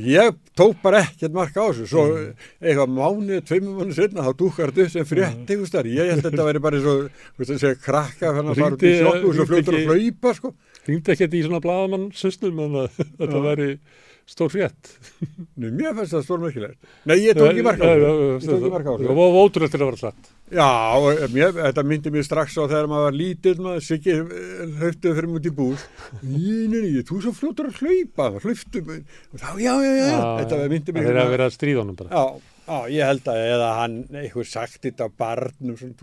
ég 0.13 0.37
tók 0.55 0.77
bara 0.83 1.01
ekkert 1.07 1.33
marka 1.35 1.65
á 1.65 1.67
þessu. 1.67 1.87
Svo 1.89 2.05
mm. 2.05 2.45
eitthvað 2.61 2.93
mánuð, 2.93 3.41
tveimum 3.49 3.81
mánuð 3.81 3.97
setna 3.97 4.27
þá 4.27 4.31
dúkar 4.39 4.71
þetta 4.71 4.85
upp 4.85 4.93
sem 4.93 5.09
frétt 5.09 5.51
ég 5.97 6.13
held 6.13 6.21
að 6.21 6.29
þetta 6.29 6.47
væri 6.47 6.63
bara 6.63 6.81
svo 6.85 6.95
segja, 7.49 7.75
krakka 7.81 8.31
fyrir 8.37 8.53
að 8.53 8.61
fara 8.61 8.77
út 8.77 8.87
í 8.87 8.95
sjokku 9.01 9.27
og 9.27 9.37
svo 9.39 9.49
fljóður 9.49 9.79
að 9.81 9.89
hlaupa 9.91 10.35
sko. 10.37 10.53
Ringdi 10.87 11.13
ekki 11.15 11.25
þetta 11.25 11.39
í 11.41 11.45
svona 11.49 11.63
bladamann 11.65 12.09
sösnum 12.15 12.63
en 12.63 12.79
þetta 13.19 13.45
væri 13.49 13.69
stór 14.27 14.53
frétt. 14.53 14.95
Mér 15.57 15.97
finnst 15.97 16.13
það 16.13 16.27
stór 16.29 16.41
mörkilegt 16.45 16.79
Nei, 17.07 17.17
ég 17.25 17.35
tók 17.35 17.51
ekki 17.51 17.63
marka 17.67 17.83
á 17.83 17.95
þessu 19.01 20.36
Að 20.47 20.55
Já, 20.55 21.27
mér, 21.33 21.49
þetta 21.57 21.83
myndi 21.83 22.11
mér 22.13 22.23
strax 22.23 22.53
á 22.55 22.63
þegar 22.71 22.85
maður 22.87 23.05
var 23.09 23.15
lítill 23.19 23.55
maður 23.59 23.81
Siggi 23.83 24.13
hlaustuð 24.15 25.17
fyrir 25.17 25.27
mút 25.27 25.47
í 25.49 25.51
búð. 25.57 25.81
Nei, 26.21 26.67
nei, 26.71 26.77
nei, 26.85 27.01
þú 27.07 27.17
svo 27.25 27.33
fljóttur 27.35 27.67
að 27.67 27.81
hlaupa 27.81 28.29
hlaustuð 28.39 28.93
Já, 28.95 29.49
já, 29.59 29.73
já, 29.83 29.91
já. 30.07 30.21
Þetta 30.39 30.61
myndi 30.71 30.95
mér 30.95 31.09
Það 31.09 31.11
er 31.11 31.19
að 31.25 31.33
vera 31.35 31.49
stríðunum 31.51 31.99
bara. 31.99 32.11
Já, 32.15 32.23
já, 32.69 32.77
ég 32.95 33.11
held 33.11 33.27
að 33.33 33.41
eða 33.49 33.69
hann 33.81 33.97
eitthvað 34.21 34.47
sagt 34.53 34.79
þetta 34.87 35.09
á 35.11 35.15
barnum 35.19 35.75